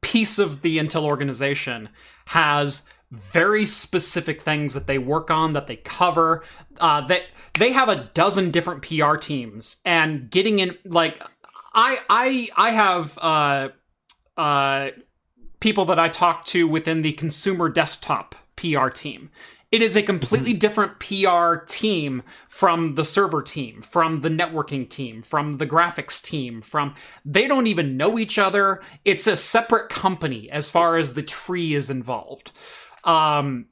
piece 0.00 0.38
of 0.38 0.62
the 0.62 0.78
Intel 0.78 1.02
organization 1.02 1.90
has 2.26 2.88
very 3.32 3.66
specific 3.66 4.42
things 4.42 4.74
that 4.74 4.86
they 4.86 4.98
work 4.98 5.30
on 5.30 5.52
that 5.52 5.66
they 5.66 5.76
cover 5.76 6.42
uh, 6.80 7.06
that 7.06 7.22
they 7.58 7.72
have 7.72 7.88
a 7.88 8.10
dozen 8.14 8.50
different 8.50 8.82
pr 8.82 9.16
teams 9.16 9.76
and 9.84 10.30
getting 10.30 10.58
in 10.58 10.76
like 10.84 11.22
i 11.74 11.98
i 12.08 12.48
i 12.56 12.70
have 12.70 13.18
uh 13.18 13.68
uh 14.36 14.90
people 15.64 15.86
that 15.86 15.98
I 15.98 16.10
talk 16.10 16.44
to 16.46 16.68
within 16.68 17.00
the 17.00 17.14
consumer 17.14 17.70
desktop 17.70 18.34
PR 18.54 18.90
team. 18.90 19.30
It 19.72 19.80
is 19.80 19.96
a 19.96 20.02
completely 20.02 20.52
different 20.52 21.00
PR 21.00 21.64
team 21.66 22.22
from 22.50 22.96
the 22.96 23.04
server 23.04 23.40
team, 23.40 23.80
from 23.80 24.20
the 24.20 24.28
networking 24.28 24.86
team, 24.86 25.22
from 25.22 25.56
the 25.56 25.66
graphics 25.66 26.22
team, 26.22 26.60
from 26.60 26.94
they 27.24 27.48
don't 27.48 27.66
even 27.66 27.96
know 27.96 28.18
each 28.18 28.38
other. 28.38 28.82
It's 29.06 29.26
a 29.26 29.36
separate 29.36 29.88
company 29.88 30.50
as 30.50 30.68
far 30.68 30.98
as 30.98 31.14
the 31.14 31.22
tree 31.22 31.72
is 31.72 31.88
involved. 31.88 32.52
Um 33.04 33.66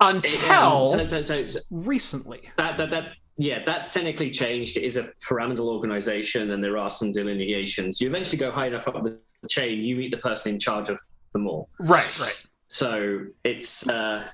until 0.00 0.50
Um, 0.52 0.86
so, 0.86 1.04
so, 1.04 1.22
so, 1.22 1.44
so 1.44 1.60
recently. 1.70 2.50
that, 2.56 2.76
that, 2.78 2.90
that, 2.90 3.12
yeah, 3.36 3.62
that's 3.64 3.92
technically 3.92 4.30
changed. 4.30 4.76
It 4.76 4.84
is 4.84 4.96
a 4.96 5.10
pyramidal 5.26 5.68
organization, 5.68 6.50
and 6.50 6.64
there 6.64 6.78
are 6.78 6.90
some 6.90 7.12
delineations. 7.12 8.00
You 8.00 8.08
eventually 8.08 8.38
go 8.38 8.50
high 8.50 8.68
enough 8.68 8.88
up 8.88 9.02
the 9.02 9.18
chain, 9.48 9.80
you 9.80 9.96
meet 9.96 10.10
the 10.10 10.18
person 10.18 10.54
in 10.54 10.58
charge 10.58 10.88
of 10.88 10.98
them 11.32 11.46
all. 11.46 11.68
Right, 11.78 12.18
right. 12.18 12.46
So 12.68 13.26
it's 13.44 13.86
uh, 13.88 14.24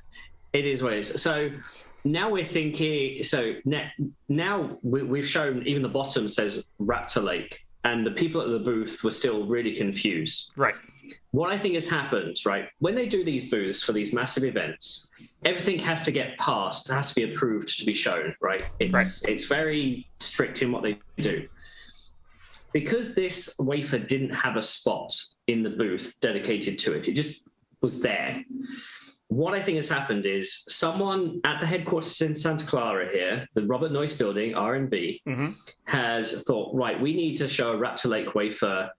it 0.53 0.67
is 0.67 0.83
what 0.83 0.93
it 0.93 1.01
is. 1.01 1.21
So 1.21 1.51
now 2.05 2.31
we're 2.31 2.45
thinking. 2.45 3.23
So 3.25 3.55
now, 3.65 3.89
now 4.29 4.79
we, 4.83 5.03
we've 5.03 5.29
shown 5.29 5.67
even 5.67 5.83
the 5.83 5.89
bottom 5.89 6.29
says 6.29 6.65
Raptor 6.81 7.23
Lake, 7.23 7.65
and 7.87 8.05
the 8.05 8.11
people 8.11 8.40
at 8.40 8.49
the 8.49 8.59
booth 8.59 9.05
were 9.05 9.12
still 9.12 9.46
really 9.46 9.75
confused. 9.75 10.53
Right. 10.57 10.75
What 11.31 11.53
I 11.53 11.59
think 11.59 11.75
has 11.75 11.88
happened, 11.88 12.37
right, 12.44 12.68
when 12.81 12.96
they 12.96 13.09
do 13.09 13.22
these 13.22 13.49
booths 13.49 13.81
for 13.83 13.92
these 13.92 14.12
massive 14.12 14.44
events, 14.44 15.09
everything 15.44 15.79
has 15.81 16.03
to 16.03 16.11
get 16.11 16.37
passed, 16.37 16.88
has 16.88 17.11
to 17.11 17.14
be 17.14 17.33
approved 17.33 17.79
to 17.79 17.87
be 17.87 17.94
shown, 17.94 18.35
right? 18.40 18.64
It's 18.81 18.92
Right. 18.92 19.07
it's 19.33 19.46
very 19.46 20.09
strict 20.18 20.62
in 20.62 20.72
what 20.72 20.83
they 20.83 20.99
do. 21.20 21.49
Because 22.72 23.14
this 23.14 23.55
wafer 23.59 23.99
didn't 23.99 24.35
have 24.35 24.57
a 24.57 24.62
spot 24.62 25.14
in 25.46 25.62
the 25.62 25.70
booth 25.70 26.18
dedicated 26.20 26.79
to 26.81 26.92
it, 26.92 27.07
it 27.07 27.12
just 27.12 27.44
was 27.81 28.01
there. 28.01 28.44
What 29.29 29.55
I 29.55 29.61
think 29.61 29.77
has 29.77 29.89
happened 29.89 30.25
is 30.25 30.65
someone 30.69 31.41
at 31.45 31.61
the 31.61 31.67
headquarters 31.67 32.21
in 32.21 32.35
Santa 32.35 32.65
Clara 32.65 33.11
here, 33.11 33.47
the 33.55 33.67
Robert 33.67 33.91
Noyce 33.93 34.17
Building, 34.19 34.55
R&B, 34.55 35.21
hmm 35.27 35.51
has 35.85 36.43
thought, 36.43 36.75
right, 36.75 37.01
we 37.01 37.15
need 37.15 37.37
to 37.37 37.49
show 37.49 37.73
a 37.73 37.77
Raptor 37.77 38.07
Lake 38.07 38.35
wafer 38.35 38.91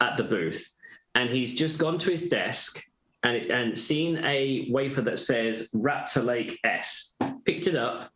at 0.00 0.16
the 0.18 0.24
booth. 0.24 0.74
And 1.14 1.30
he's 1.30 1.54
just 1.56 1.78
gone 1.78 1.98
to 2.00 2.10
his 2.10 2.28
desk 2.28 2.82
and, 3.22 3.36
and 3.36 3.78
seen 3.78 4.22
a 4.24 4.68
wafer 4.70 5.00
that 5.02 5.20
says 5.20 5.70
Raptor 5.74 6.24
Lake 6.24 6.58
S, 6.64 7.16
picked 7.46 7.66
it 7.66 7.76
up, 7.76 8.10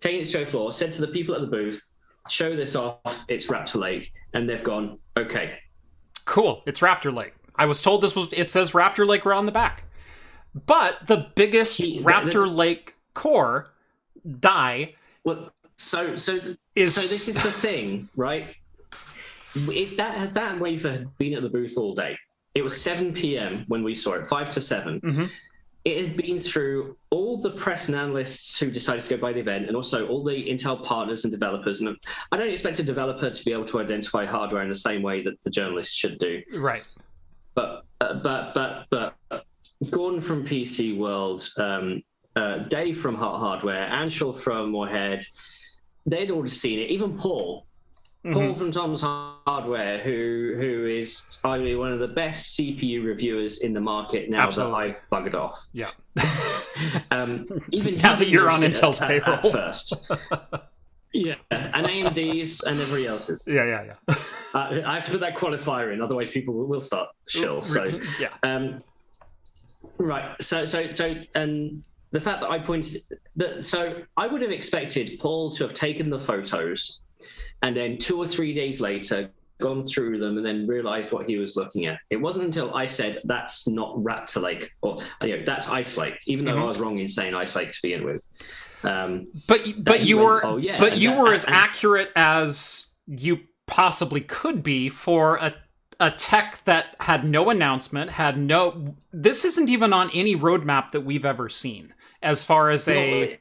taken 0.00 0.20
it 0.20 0.24
to 0.24 0.30
show 0.30 0.46
floor, 0.46 0.72
said 0.72 0.92
to 0.94 1.02
the 1.02 1.08
people 1.08 1.34
at 1.34 1.42
the 1.42 1.46
booth, 1.46 1.80
show 2.28 2.56
this 2.56 2.74
off, 2.74 3.24
it's 3.28 3.48
Raptor 3.48 3.76
Lake. 3.76 4.10
And 4.34 4.48
they've 4.48 4.64
gone, 4.64 4.98
okay. 5.16 5.58
Cool. 6.24 6.62
It's 6.66 6.80
Raptor 6.80 7.14
Lake. 7.14 7.34
I 7.56 7.66
was 7.66 7.82
told 7.82 8.02
this 8.02 8.14
was 8.16 8.28
it 8.32 8.48
says 8.48 8.72
Raptor 8.72 9.06
Lake 9.06 9.24
right 9.24 9.36
on 9.36 9.46
the 9.46 9.52
back. 9.52 9.84
But 10.66 11.06
the 11.06 11.28
biggest 11.34 11.76
He- 11.78 11.98
the- 11.98 12.04
Raptor 12.04 12.52
Lake 12.52 12.94
core 13.14 13.70
die 14.40 14.94
Well, 15.24 15.50
so, 15.76 16.16
so, 16.16 16.38
is 16.74 16.94
so 16.94 17.00
this 17.00 17.28
is 17.28 17.42
the 17.42 17.52
thing, 17.52 18.08
right? 18.16 18.54
It, 19.54 19.96
that, 19.96 20.34
that 20.34 20.60
wafer 20.60 20.90
had 20.90 21.18
been 21.18 21.34
at 21.34 21.42
the 21.42 21.48
booth 21.48 21.76
all 21.76 21.94
day. 21.94 22.16
It 22.54 22.62
was 22.62 22.80
7 22.80 23.12
p.m. 23.12 23.64
when 23.68 23.82
we 23.82 23.94
saw 23.94 24.14
it, 24.14 24.26
5 24.26 24.52
to 24.52 24.60
7. 24.60 25.00
Mhm. 25.00 25.30
It 25.84 26.06
had 26.08 26.16
been 26.16 26.38
through 26.38 26.96
all 27.10 27.38
the 27.40 27.50
press 27.52 27.88
and 27.88 27.96
analysts 27.96 28.58
who 28.58 28.70
decided 28.70 29.02
to 29.04 29.16
go 29.16 29.20
by 29.20 29.32
the 29.32 29.40
event 29.40 29.66
and 29.68 29.76
also 29.76 30.06
all 30.08 30.22
the 30.22 30.32
Intel 30.48 30.84
partners 30.84 31.24
and 31.24 31.32
developers. 31.32 31.80
And 31.80 31.96
I 32.30 32.36
don't 32.36 32.48
expect 32.50 32.78
a 32.78 32.82
developer 32.82 33.30
to 33.30 33.44
be 33.44 33.52
able 33.52 33.64
to 33.66 33.80
identify 33.80 34.26
hardware 34.26 34.62
in 34.62 34.68
the 34.68 34.74
same 34.74 35.02
way 35.02 35.22
that 35.22 35.40
the 35.42 35.50
journalists 35.50 35.94
should 35.94 36.18
do. 36.18 36.42
right. 36.54 36.86
But, 37.54 37.84
uh, 38.00 38.14
but, 38.14 38.54
but, 38.54 38.86
but, 38.90 39.44
Gordon 39.90 40.20
from 40.20 40.44
PC 40.46 40.96
World, 40.96 41.48
um, 41.56 42.02
uh, 42.36 42.58
Dave 42.68 42.98
from 42.98 43.14
Hot 43.14 43.38
Hardware, 43.38 43.88
Anshel 43.88 44.34
from 44.36 44.70
Moorhead, 44.72 45.24
they'd 46.06 46.30
already 46.30 46.50
seen 46.50 46.78
it. 46.80 46.90
Even 46.90 47.16
Paul, 47.16 47.64
Mhm. 48.24 48.32
Paul 48.32 48.54
from 48.54 48.72
Tom's 48.72 49.00
Hardware, 49.02 49.98
who 49.98 50.54
who 50.58 50.86
is 50.86 51.22
arguably 51.44 51.78
one 51.78 51.92
of 51.92 52.00
the 52.00 52.08
best 52.08 52.56
CPU 52.56 53.04
reviewers 53.04 53.60
in 53.62 53.72
the 53.72 53.80
market 53.80 54.28
now 54.28 54.46
Absolutely. 54.46 54.88
that 54.88 54.96
I've 55.12 55.24
buggered 55.24 55.34
off. 55.34 55.66
Yeah. 55.72 55.90
Um, 57.10 57.44
even 57.72 57.96
Now 58.02 58.14
that 58.14 58.28
you're 58.28 58.48
on 58.48 58.60
Intel's 58.60 59.00
at- 59.00 59.10
at 59.10 59.24
payroll. 59.24 59.50
first. 59.50 60.06
yeah, 61.12 61.34
and 61.50 61.84
AMD's 61.86 62.62
and 62.62 62.78
everybody 62.78 63.06
else's. 63.08 63.44
Yeah, 63.48 63.64
yeah, 63.64 63.84
yeah. 64.08 64.14
Uh, 64.54 64.80
I 64.86 64.94
have 64.94 65.04
to 65.06 65.10
put 65.10 65.20
that 65.20 65.34
qualifier 65.36 65.92
in, 65.92 66.00
otherwise 66.00 66.30
people 66.30 66.54
will, 66.54 66.66
will 66.66 66.80
start 66.80 67.08
shill. 67.28 67.60
So. 67.62 68.00
yeah. 68.20 68.28
Um, 68.44 68.84
right. 69.98 70.40
So, 70.42 70.64
so, 70.64 70.90
so, 70.90 71.14
and 71.34 71.82
the 72.10 72.20
fact 72.20 72.40
that 72.40 72.50
I 72.50 72.58
pointed 72.58 73.02
that, 73.36 73.64
so 73.64 74.02
I 74.16 74.26
would 74.26 74.42
have 74.42 74.50
expected 74.50 75.18
Paul 75.20 75.50
to 75.52 75.64
have 75.64 75.74
taken 75.74 76.10
the 76.10 76.18
photos 76.18 77.00
and 77.62 77.76
then 77.76 77.98
two 77.98 78.16
or 78.18 78.26
three 78.26 78.54
days 78.54 78.80
later 78.80 79.30
gone 79.60 79.82
through 79.82 80.18
them 80.20 80.36
and 80.36 80.46
then 80.46 80.66
realized 80.66 81.12
what 81.12 81.28
he 81.28 81.36
was 81.36 81.56
looking 81.56 81.86
at. 81.86 81.98
It 82.10 82.16
wasn't 82.16 82.44
until 82.46 82.72
I 82.74 82.86
said 82.86 83.18
that's 83.24 83.66
not 83.66 83.96
Raptor 83.96 84.40
Lake 84.40 84.70
or 84.82 84.98
you 85.22 85.36
know, 85.38 85.44
that's 85.44 85.68
Ice 85.68 85.96
Lake, 85.96 86.14
even 86.26 86.44
though 86.44 86.54
Mhm. 86.54 86.62
I 86.62 86.64
was 86.64 86.78
wrong 86.78 86.98
in 86.98 87.08
saying 87.08 87.34
Ice 87.34 87.56
Lake 87.56 87.72
to 87.72 87.78
begin 87.82 88.04
with. 88.04 88.24
Um, 88.84 89.26
but 89.48 89.66
but 89.78 90.04
you 90.04 90.18
went, 90.18 90.28
were 90.28 90.46
"Oh, 90.46 90.56
yeah," 90.58 90.78
but 90.78 90.96
you 90.98 91.10
that- 91.10 91.20
were 91.20 91.34
as 91.34 91.44
and- 91.44 91.54
accurate 91.66 92.12
as 92.14 92.86
you 93.08 93.40
possibly 93.66 94.20
could 94.20 94.62
be 94.62 94.88
for 94.88 95.36
a 95.38 95.52
a 96.00 96.10
tech 96.10 96.62
that 96.64 96.96
had 97.00 97.24
no 97.24 97.50
announcement, 97.50 98.10
had 98.10 98.38
no. 98.38 98.94
This 99.12 99.44
isn't 99.44 99.68
even 99.68 99.92
on 99.92 100.10
any 100.14 100.36
roadmap 100.36 100.92
that 100.92 101.00
we've 101.00 101.24
ever 101.24 101.48
seen, 101.48 101.92
as 102.22 102.44
far 102.44 102.70
as 102.70 102.86
a. 102.88 103.38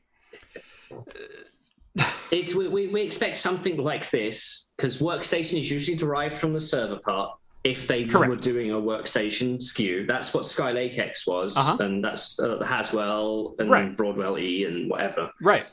it's 2.31 2.53
we, 2.55 2.87
we, 2.87 3.01
expect 3.01 3.37
something 3.37 3.77
like 3.77 4.09
this 4.09 4.71
because 4.77 4.99
workstation 4.99 5.59
is 5.59 5.69
usually 5.69 5.97
derived 5.97 6.35
from 6.35 6.51
the 6.51 6.61
server 6.61 6.97
part 6.97 7.31
if 7.63 7.87
they 7.87 8.05
Correct. 8.05 8.29
were 8.29 8.35
doing 8.35 8.71
a 8.71 8.75
workstation 8.75 9.57
SKU 9.57 10.07
that's 10.07 10.33
what 10.33 10.43
skylake 10.43 10.99
x 10.99 11.25
was 11.25 11.57
Uh-huh. 11.57 11.77
and 11.79 12.03
that's 12.03 12.39
uh, 12.39 12.63
haswell 12.63 13.55
and 13.59 13.69
Right. 13.69 13.97
broadwell 13.97 14.37
e 14.37 14.65
and 14.65 14.89
whatever 14.89 15.31
Right. 15.41 15.65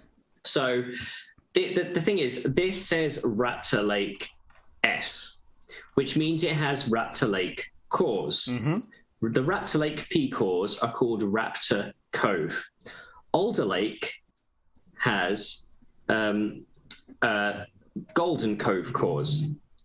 so 0.44 0.82
the, 1.52 1.74
the, 1.74 1.84
the 1.84 2.00
thing 2.00 2.18
is 2.18 2.42
this 2.42 2.84
says 2.84 3.20
raptor 3.22 3.86
lake 3.86 4.28
s 4.82 5.33
which 5.94 6.16
means 6.16 6.42
it 6.44 6.52
has 6.52 6.88
raptor 6.88 7.30
lake 7.30 7.70
cores 7.88 8.46
hmm 8.46 8.78
the 9.32 9.40
Raptor 9.40 9.78
Lake 9.78 10.08
P 10.10 10.28
cores 10.28 10.78
are 10.78 10.92
called 10.92 11.22
Raptor 11.22 11.92
Cove. 12.12 12.64
Alder 13.32 13.64
Lake 13.64 14.22
has 14.98 15.68
um, 16.08 16.64
uh, 17.22 17.64
Golden 18.14 18.56
Cove 18.56 18.92
cores, 18.92 19.44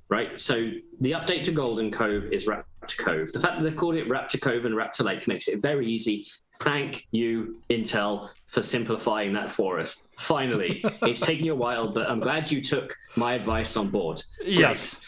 right? 0.09 0.39
So 0.39 0.71
the 0.99 1.11
update 1.11 1.43
to 1.45 1.51
Golden 1.51 1.91
Cove 1.91 2.25
is 2.31 2.47
Raptor 2.47 2.97
Cove. 2.97 3.31
The 3.31 3.39
fact 3.39 3.57
that 3.57 3.63
they've 3.63 3.75
called 3.75 3.95
it 3.95 4.07
Raptor 4.07 4.41
Cove 4.41 4.65
and 4.65 4.75
Raptor 4.75 5.03
Lake 5.03 5.27
makes 5.27 5.47
it 5.47 5.61
very 5.61 5.87
easy. 5.87 6.27
Thank 6.61 7.07
you, 7.11 7.59
Intel, 7.69 8.29
for 8.47 8.61
simplifying 8.61 9.33
that 9.33 9.51
for 9.51 9.79
us. 9.79 10.07
Finally, 10.17 10.83
it's 11.03 11.19
taking 11.21 11.45
you 11.45 11.53
a 11.53 11.55
while, 11.55 11.91
but 11.91 12.09
I'm 12.09 12.19
glad 12.19 12.51
you 12.51 12.61
took 12.61 12.95
my 13.15 13.33
advice 13.33 13.77
on 13.77 13.89
board. 13.89 14.21
Yes. 14.43 14.99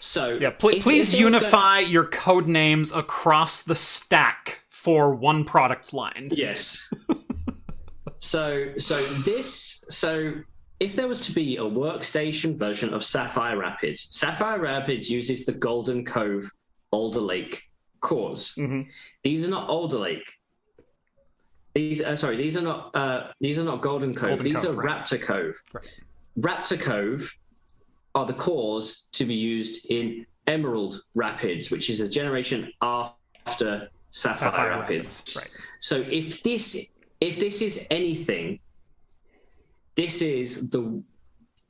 So 0.00 0.38
Yeah. 0.40 0.50
Pl- 0.50 0.70
if- 0.70 0.82
please 0.82 1.12
if 1.14 1.20
it 1.20 1.24
was 1.24 1.32
going- 1.32 1.42
unify 1.42 1.78
your 1.80 2.04
code 2.04 2.46
names 2.46 2.92
across 2.92 3.62
the 3.62 3.74
stack 3.74 4.62
for 4.68 5.14
one 5.14 5.44
product 5.44 5.92
line. 5.92 6.28
Yes. 6.32 6.88
so 8.18 8.72
so 8.78 8.96
this 9.24 9.84
so 9.90 10.32
if 10.80 10.94
there 10.94 11.08
was 11.08 11.26
to 11.26 11.32
be 11.32 11.56
a 11.56 11.62
workstation 11.62 12.56
version 12.56 12.94
of 12.94 13.02
Sapphire 13.04 13.58
Rapids, 13.58 14.00
Sapphire 14.02 14.60
Rapids 14.60 15.10
uses 15.10 15.44
the 15.44 15.52
Golden 15.52 16.04
Cove 16.04 16.48
Alder 16.92 17.20
Lake 17.20 17.62
cores. 18.00 18.54
hmm 18.54 18.82
These 19.24 19.44
are 19.44 19.50
not 19.50 19.68
Alder 19.68 19.98
Lake. 19.98 20.32
These 21.74 22.02
uh, 22.02 22.16
sorry, 22.16 22.36
these 22.36 22.56
are 22.56 22.62
not 22.62 22.94
uh, 22.94 23.28
these 23.40 23.58
are 23.58 23.64
not 23.64 23.82
Golden 23.82 24.14
Cove. 24.14 24.28
Golden 24.30 24.44
these 24.44 24.62
Cove, 24.62 24.78
are 24.78 24.82
right. 24.82 25.04
Raptor 25.04 25.20
Cove. 25.20 25.54
Right. 25.72 25.86
Raptor 26.38 26.80
Cove 26.80 27.36
are 28.14 28.26
the 28.26 28.32
cores 28.34 29.06
to 29.12 29.24
be 29.24 29.34
used 29.34 29.86
in 29.90 30.26
Emerald 30.46 31.02
Rapids, 31.14 31.70
which 31.70 31.90
is 31.90 32.00
a 32.00 32.08
generation 32.08 32.72
after 32.80 33.90
Sapphire, 34.10 34.50
Sapphire 34.50 34.70
Rapids. 34.70 35.20
Rapids, 35.20 35.36
right. 35.36 35.56
So 35.80 35.96
if 36.08 36.42
this 36.42 36.92
if 37.20 37.38
this 37.38 37.62
is 37.62 37.86
anything, 37.90 38.60
this 39.96 40.22
is 40.22 40.70
the 40.70 41.02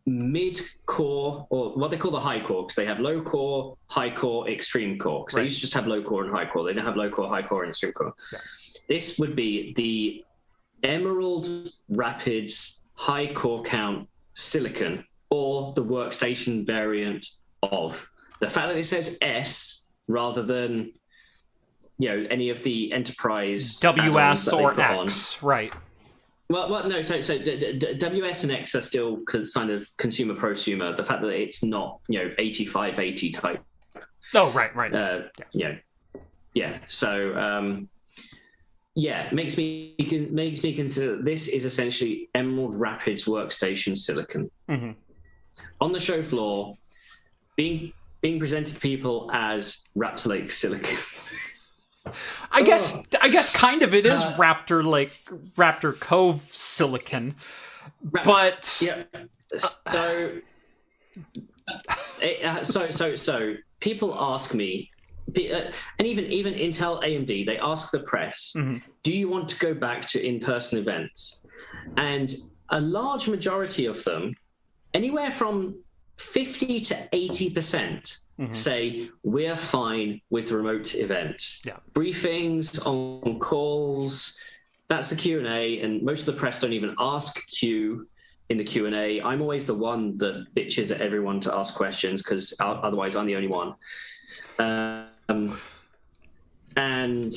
mid 0.06 0.60
core 0.86 1.46
or 1.50 1.70
what 1.74 1.90
they 1.90 1.96
call 1.96 2.10
the 2.10 2.20
high 2.20 2.40
core 2.40 2.62
because 2.62 2.76
they 2.76 2.86
have 2.86 3.00
low 3.00 3.20
core, 3.22 3.76
high 3.86 4.10
core, 4.10 4.48
extreme 4.48 4.98
core. 4.98 5.24
Because 5.24 5.36
Right. 5.36 5.42
they 5.42 5.44
used 5.44 5.56
to 5.56 5.60
just 5.62 5.74
have 5.74 5.86
low 5.86 6.02
core 6.02 6.24
and 6.24 6.32
high 6.32 6.46
core. 6.46 6.64
They 6.64 6.72
don't 6.72 6.84
have 6.84 6.96
low 6.96 7.10
core, 7.10 7.28
high 7.28 7.42
core, 7.42 7.62
and 7.64 7.70
extreme 7.70 7.92
core. 7.92 8.14
Yeah. 8.32 8.38
This 8.88 9.18
would 9.18 9.34
be 9.36 9.74
the 9.74 10.24
Emerald 10.82 11.72
Rapids 11.88 12.82
high 12.94 13.32
core 13.32 13.62
count 13.62 14.08
silicon 14.34 15.04
or 15.30 15.72
the 15.74 15.84
workstation 15.84 16.66
variant 16.66 17.26
of. 17.62 18.08
The 18.40 18.48
fact 18.48 18.68
that 18.68 18.76
it 18.76 18.86
says 18.86 19.18
S 19.20 19.86
rather 20.06 20.42
than 20.42 20.92
you 21.98 22.08
know 22.08 22.26
any 22.30 22.50
of 22.50 22.62
the 22.62 22.92
enterprise 22.92 23.78
WS 23.80 24.52
or 24.52 24.74
put 24.74 24.84
on. 24.84 25.06
X. 25.06 25.42
Right. 25.42 25.72
Well, 26.50 26.70
well, 26.70 26.88
no. 26.88 27.02
So, 27.02 27.20
so 27.20 27.36
d- 27.36 27.78
d- 27.78 27.94
WS 27.94 28.44
and 28.44 28.52
X 28.52 28.74
are 28.74 28.80
still 28.80 29.18
con- 29.26 29.44
kind 29.54 29.70
of 29.70 29.86
consumer 29.98 30.34
prosumer. 30.34 30.96
The 30.96 31.04
fact 31.04 31.20
that 31.20 31.28
it's 31.28 31.62
not, 31.62 32.00
you 32.08 32.22
know, 32.22 32.30
85, 32.38 32.98
80 32.98 33.30
type. 33.32 33.62
Oh, 34.34 34.50
right, 34.52 34.74
right. 34.74 34.94
Uh, 34.94 35.22
yeah, 35.52 35.74
yeah. 36.54 36.78
So, 36.88 37.36
um, 37.36 37.90
yeah, 38.94 39.28
makes 39.30 39.58
me 39.58 39.94
makes 40.30 40.62
me 40.62 40.74
consider 40.74 41.16
that 41.16 41.24
this 41.24 41.48
is 41.48 41.64
essentially 41.64 42.30
Emerald 42.34 42.74
Rapids 42.74 43.26
workstation 43.26 43.96
silicon 43.96 44.50
hmm 44.68 44.92
on 45.80 45.92
the 45.92 46.00
show 46.00 46.22
floor, 46.22 46.76
being 47.56 47.92
being 48.20 48.38
presented 48.38 48.74
to 48.74 48.80
people 48.80 49.30
as 49.32 49.84
Raptor 49.96 50.26
Lake 50.26 50.50
silicon. 50.50 50.96
I 52.50 52.62
guess 52.62 52.96
I 53.20 53.28
guess 53.28 53.50
kind 53.50 53.82
of 53.82 53.94
it 53.94 54.06
is 54.06 54.20
Uh, 54.20 54.34
Raptor 54.36 54.84
Lake 54.84 55.12
Raptor 55.56 55.98
Cove 55.98 56.42
silicon, 56.52 57.34
Ra- 58.10 58.22
but 58.24 58.80
Yeah. 58.82 59.02
So, 59.86 60.30
it, 62.20 62.44
uh, 62.44 62.64
so, 62.64 62.90
so, 62.90 63.16
so, 63.16 63.54
people 63.80 64.14
ask 64.18 64.54
me, 64.54 64.90
uh, 65.36 65.70
and 65.98 66.06
even 66.06 66.26
even 66.26 66.54
Intel, 66.54 67.02
AMD, 67.02 67.44
they 67.46 67.58
ask 67.58 67.90
the 67.90 68.00
press, 68.00 68.52
Mhm. 68.56 68.82
"Do 69.02 69.14
you 69.14 69.28
want 69.28 69.48
to 69.50 69.58
go 69.58 69.74
back 69.74 70.06
to 70.08 70.24
in-person 70.26 70.78
events?" 70.78 71.46
And 71.96 72.30
a 72.70 72.80
large 72.80 73.28
majority 73.28 73.86
of 73.86 74.02
them, 74.04 74.34
anywhere 74.98 75.30
from 75.30 75.54
fifty 76.16 76.80
to 76.80 76.94
eighty 77.12 77.48
percent, 77.56 78.02
Mhm. 78.40 78.56
say 78.56 79.08
we're 79.22 79.56
fine 79.56 80.10
with 80.34 80.50
remote 80.50 80.88
events, 81.06 81.62
Yeah. 81.64 81.78
briefings 81.94 82.66
on 82.84 83.38
calls. 83.38 84.36
That's 84.88 85.08
the 85.10 85.16
Q 85.16 85.38
and 85.38 85.46
A, 85.46 85.80
and 85.82 86.02
most 86.02 86.20
of 86.26 86.34
the 86.34 86.40
press 86.40 86.60
don't 86.60 86.72
even 86.80 86.94
ask 86.98 87.30
Q 87.58 88.08
in 88.48 88.56
the 88.58 88.64
Q 88.64 88.86
and 88.86 88.94
A. 88.94 89.20
I'm 89.30 89.40
always 89.42 89.66
the 89.66 89.74
one 89.74 90.18
that 90.18 90.34
bitches 90.56 90.88
at 90.94 91.00
everyone 91.08 91.38
to 91.46 91.50
ask 91.54 91.74
questions 91.74 92.22
because 92.22 92.44
otherwise 92.60 93.14
I'm 93.14 93.26
the 93.26 93.36
only 93.36 93.52
one. 93.62 93.70
Um, 94.58 95.44
and 96.76 97.32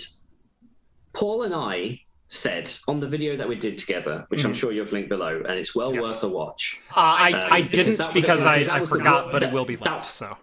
Paul 1.14 1.44
and 1.44 1.54
I 1.54 2.02
said 2.34 2.72
on 2.88 3.02
the 3.02 3.08
video 3.08 3.36
that 3.36 3.48
we 3.48 3.56
did 3.58 3.78
together, 3.78 4.26
which 4.30 4.46
I'm 4.46 4.54
Mhm. 4.54 4.56
sure 4.56 4.72
you've 4.72 4.94
linked 4.94 5.10
below, 5.10 5.44
and 5.48 5.60
it's 5.60 5.76
well 5.76 5.94
Yes. 5.94 6.04
worth 6.04 6.24
a 6.24 6.30
watch. 6.30 6.80
uh, 6.92 6.94
I 6.96 7.32
um, 7.34 7.50
I 7.52 7.62
didn't 7.62 7.98
that 7.98 8.08
was- 8.08 8.14
because 8.14 8.46
I, 8.46 8.62
I 8.74 8.80
was 8.80 8.90
the 8.90 8.96
forgot, 8.96 9.26
wo- 9.26 9.32
but 9.34 9.44
it 9.44 9.52
will 9.52 9.66
be 9.66 9.76
that- 9.76 10.06
So 10.06 10.38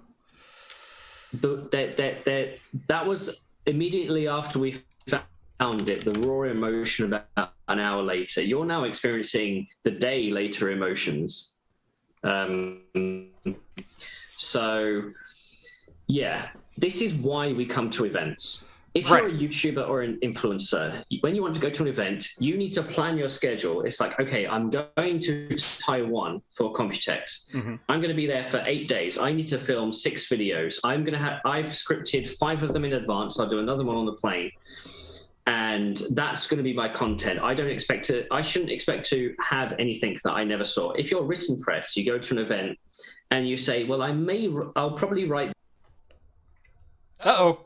the, 1.33 1.67
that, 1.73 1.97
that, 1.97 2.25
that, 2.27 2.59
that 2.89 3.07
was 3.07 3.43
immediately 3.65 4.29
after 4.29 4.59
we 4.59 4.83
found 5.07 5.89
it, 5.89 6.05
the 6.05 6.13
raw 6.21 6.43
emotion 6.43 7.07
about 7.07 7.55
an 7.69 7.79
hour 7.81 8.03
later. 8.03 8.43
You're 8.43 8.67
now 8.67 8.85
experiencing 8.85 9.67
the 9.83 9.91
day 9.91 10.31
later 10.31 10.71
emotions. 10.71 11.55
Um, 12.23 12.83
so, 14.37 15.13
yeah, 16.07 16.51
this 16.77 17.01
is 17.01 17.15
why 17.15 17.53
we 17.55 17.65
come 17.65 17.89
to 17.91 18.05
events. 18.05 18.71
If 18.99 19.09
you're 19.09 19.29
a 19.29 19.33
YouTuber 19.33 19.89
or 19.89 20.03
an 20.03 20.19
influencer, 20.23 21.03
when 21.21 21.35
you 21.35 21.43
want 21.43 21.55
to 21.55 21.61
go 21.61 21.71
to 21.71 21.83
an 21.83 21.89
event, 21.89 22.29
you 22.39 22.57
need 22.57 22.73
to 22.73 22.83
plan 22.83 23.17
your 23.17 23.29
schedule. 23.29 23.83
It's 23.83 24.01
like, 24.01 24.19
okay, 24.21 24.47
I'm 24.47 24.71
going 24.71 25.21
to 25.21 25.49
Taiwan 25.57 26.43
for 26.57 26.73
Computex. 26.73 27.51
Mhm. 27.53 27.79
I'm 27.89 28.01
going 28.01 28.11
to 28.11 28.17
be 28.17 28.27
there 28.27 28.45
for 28.45 28.63
eight 28.67 28.89
days. 28.89 29.19
I 29.19 29.33
need 29.33 29.49
to 29.49 29.59
film 29.59 29.93
six 29.93 30.29
videos. 30.29 30.79
I'm 30.85 31.05
going 31.05 31.13
to 31.15 31.19
have, 31.19 31.41
I've 31.45 31.67
scripted 31.67 32.27
five 32.27 32.63
of 32.63 32.73
them 32.73 32.85
in 32.85 32.93
advance. 32.95 33.39
I'll 33.39 33.47
do 33.47 33.61
another 33.61 33.85
one 33.85 33.97
on 33.97 34.07
the 34.07 34.15
plane. 34.15 34.51
And 35.47 35.97
that's 36.15 36.47
going 36.47 36.59
to 36.59 36.63
be 36.63 36.75
my 36.75 36.89
content. 36.91 37.41
I 37.41 37.55
don't 37.55 37.71
expect 37.71 38.05
to, 38.07 38.27
I 38.31 38.43
shouldn't 38.43 38.71
expect 38.71 39.07
to 39.11 39.35
have 39.41 39.75
anything 39.79 40.19
that 40.25 40.33
I 40.33 40.45
never 40.45 40.65
saw. 40.65 40.91
If 40.93 41.11
you're 41.11 41.23
written 41.25 41.59
press, 41.59 41.97
you 41.97 42.05
go 42.05 42.19
to 42.19 42.35
an 42.35 42.39
event 42.41 42.79
and 43.31 43.49
you 43.49 43.57
say, 43.57 43.85
well, 43.85 44.03
I 44.03 44.13
may, 44.13 44.49
I'll 44.77 44.93
probably 44.93 45.25
write 45.25 45.53
Uh 47.25 47.35
oh. 47.39 47.61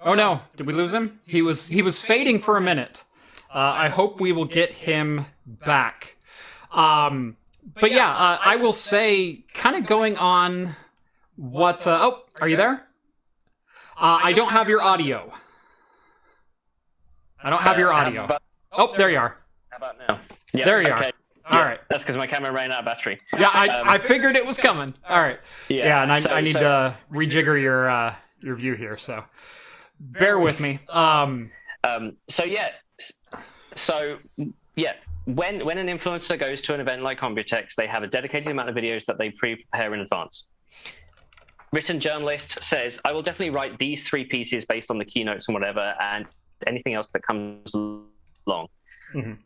Oh 0.00 0.14
no! 0.14 0.40
Did 0.56 0.66
we 0.66 0.72
lose 0.72 0.92
him? 0.94 1.20
He 1.26 1.42
was 1.42 1.66
he 1.68 1.82
was 1.82 1.98
fading 1.98 2.38
for 2.40 2.56
a 2.56 2.60
minute. 2.60 3.04
Uh, 3.52 3.58
I 3.58 3.88
hope 3.88 4.20
we 4.20 4.32
will 4.32 4.44
get 4.44 4.72
him 4.72 5.24
back. 5.46 6.16
Um, 6.70 7.36
but 7.80 7.90
yeah, 7.90 8.10
uh, 8.10 8.38
I 8.44 8.56
will 8.56 8.72
say, 8.72 9.44
kind 9.54 9.76
of 9.76 9.86
going 9.86 10.16
on 10.18 10.76
what. 11.36 11.86
Uh, 11.86 11.98
oh, 12.00 12.24
are 12.40 12.48
you 12.48 12.56
there? 12.56 12.86
Uh, 13.96 14.20
I 14.22 14.32
don't 14.32 14.50
have 14.50 14.68
your 14.68 14.80
audio. 14.82 15.32
I 17.42 17.50
don't 17.50 17.62
have 17.62 17.78
your 17.78 17.92
audio. 17.92 18.28
Oh, 18.72 18.94
there 18.96 19.10
you 19.10 19.18
are. 19.18 19.36
How 19.70 19.76
about 19.78 19.98
now? 20.06 20.20
Yeah, 20.52 20.64
There 20.64 20.82
you 20.82 20.88
are. 20.90 21.10
All 21.50 21.64
right. 21.64 21.80
That's 21.88 22.02
because 22.02 22.16
my 22.16 22.26
camera 22.26 22.52
ran 22.52 22.70
out 22.72 22.80
of 22.80 22.84
battery. 22.84 23.18
Yeah, 23.32 23.48
I, 23.52 23.68
Um, 23.68 23.88
I 23.88 23.98
figured 23.98 24.36
it 24.36 24.46
was 24.46 24.58
coming. 24.58 24.92
All 25.08 25.20
right. 25.22 25.38
Yeah, 25.68 26.02
and 26.02 26.12
I, 26.12 26.36
I 26.36 26.40
need 26.40 26.54
to 26.54 26.94
rejigger 27.12 27.60
your 27.60 27.90
uh, 27.90 28.14
your 28.40 28.54
view 28.54 28.74
here, 28.74 28.96
so 28.96 29.24
bear 30.00 30.38
with 30.38 30.60
me. 30.60 30.78
Um, 30.88 31.50
Um, 31.84 32.16
so 32.28 32.44
yeah, 32.44 32.70
so 33.76 34.18
yeah, 34.74 34.94
when 35.26 35.64
when 35.64 35.78
an 35.78 35.86
influencer 35.86 36.38
goes 36.38 36.62
to 36.62 36.74
an 36.74 36.80
event 36.80 37.02
like 37.02 37.20
Computex, 37.20 37.74
they 37.76 37.86
have 37.86 38.02
a 38.02 38.06
dedicated 38.06 38.48
amount 38.48 38.68
of 38.68 38.74
videos 38.74 39.04
that 39.06 39.18
they 39.18 39.30
pre-prepare 39.30 39.94
in 39.94 40.00
advance. 40.00 40.44
Written 41.72 42.00
journalist 42.00 42.62
says, 42.62 42.98
"I 43.04 43.12
will 43.12 43.22
definitely 43.22 43.50
write 43.50 43.78
these 43.78 44.02
three 44.04 44.24
pieces 44.24 44.64
based 44.64 44.90
on 44.90 44.98
the 44.98 45.04
keynotes 45.04 45.48
and 45.48 45.54
whatever, 45.54 45.94
and 46.00 46.26
anything 46.66 46.94
else 46.94 47.08
that 47.12 47.22
comes 47.22 47.72
along." 47.74 48.68
Mhm. 49.14 49.38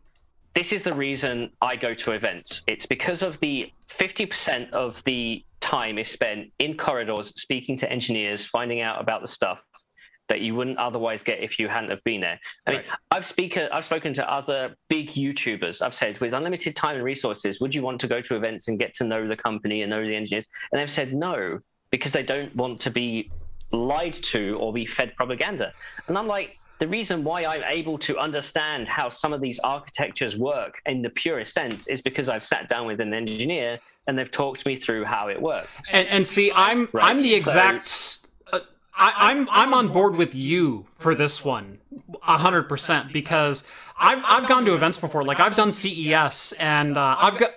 This 0.54 0.72
is 0.72 0.82
the 0.82 0.94
reason 0.94 1.50
I 1.60 1.76
go 1.76 1.94
to 1.94 2.12
events. 2.12 2.62
It's 2.66 2.86
because 2.86 3.22
of 3.22 3.40
the 3.40 3.72
50% 3.88 4.70
of 4.72 5.02
the 5.04 5.42
time 5.60 5.98
is 5.98 6.10
spent 6.10 6.52
in 6.58 6.76
corridors 6.76 7.32
speaking 7.40 7.78
to 7.78 7.90
engineers, 7.90 8.44
finding 8.44 8.80
out 8.82 9.00
about 9.00 9.22
the 9.22 9.28
stuff 9.28 9.60
that 10.32 10.40
you 10.40 10.54
wouldn't 10.54 10.78
otherwise 10.78 11.22
get 11.22 11.40
if 11.40 11.58
you 11.58 11.68
hadn't 11.68 11.90
have 11.90 12.02
been 12.04 12.22
there. 12.22 12.40
I 12.66 12.70
mean, 12.70 12.80
Right. 12.80 12.86
I've 13.10 13.26
speaker, 13.26 13.68
I've 13.70 13.84
spoken 13.84 14.14
to 14.14 14.32
other 14.32 14.74
big 14.88 15.10
YouTubers. 15.10 15.82
I've 15.82 15.94
said, 15.94 16.18
with 16.20 16.32
unlimited 16.32 16.74
time 16.74 16.96
and 16.96 17.04
resources, 17.04 17.60
would 17.60 17.74
you 17.74 17.82
want 17.82 18.00
to 18.00 18.08
go 18.08 18.22
to 18.22 18.34
events 18.34 18.66
and 18.66 18.78
get 18.78 18.94
to 18.94 19.04
know 19.04 19.28
the 19.28 19.36
company 19.36 19.82
and 19.82 19.90
know 19.90 20.02
the 20.02 20.16
engineers? 20.16 20.46
And 20.72 20.80
they've 20.80 20.90
said 20.90 21.12
no 21.12 21.60
because 21.90 22.12
they 22.12 22.22
don't 22.22 22.56
want 22.56 22.80
to 22.80 22.90
be 22.90 23.30
lied 23.72 24.14
to 24.32 24.56
or 24.58 24.72
be 24.72 24.86
fed 24.86 25.14
propaganda. 25.16 25.74
And 26.08 26.16
I'm 26.16 26.26
like, 26.26 26.56
the 26.78 26.88
reason 26.88 27.24
why 27.24 27.44
I'm 27.44 27.62
able 27.68 27.98
to 27.98 28.16
understand 28.16 28.88
how 28.88 29.10
some 29.10 29.34
of 29.34 29.42
these 29.42 29.60
architectures 29.62 30.34
work 30.36 30.80
in 30.86 31.02
the 31.02 31.10
purest 31.10 31.52
sense 31.52 31.86
is 31.88 32.00
because 32.00 32.30
I've 32.30 32.42
sat 32.42 32.70
down 32.70 32.86
with 32.86 33.02
an 33.02 33.12
engineer 33.12 33.78
and 34.08 34.18
they've 34.18 34.30
talked 34.30 34.64
me 34.64 34.80
through 34.80 35.04
how 35.04 35.28
it 35.28 35.40
works. 35.40 35.68
And, 35.92 36.08
and 36.08 36.26
see, 36.26 36.50
I'm 36.54 36.88
Right. 36.92 37.04
I'm 37.04 37.20
the 37.20 37.34
exact. 37.34 38.18
Uh, 38.21 38.21
I, 38.94 39.30
I'm 39.30 39.48
I'm 39.50 39.74
on 39.74 39.88
board 39.88 40.16
with 40.16 40.34
you 40.34 40.86
for 40.96 41.14
this 41.14 41.44
one, 41.44 41.78
hundred 42.20 42.64
percent. 42.68 43.12
Because 43.12 43.64
I've 43.98 44.22
I've 44.24 44.48
gone 44.48 44.64
to 44.66 44.74
events 44.74 44.98
before. 44.98 45.24
Like 45.24 45.40
I've 45.40 45.54
done 45.56 45.72
CES, 45.72 46.52
and 46.58 46.96
uh, 46.96 47.16
I've 47.18 47.38
got. 47.38 47.50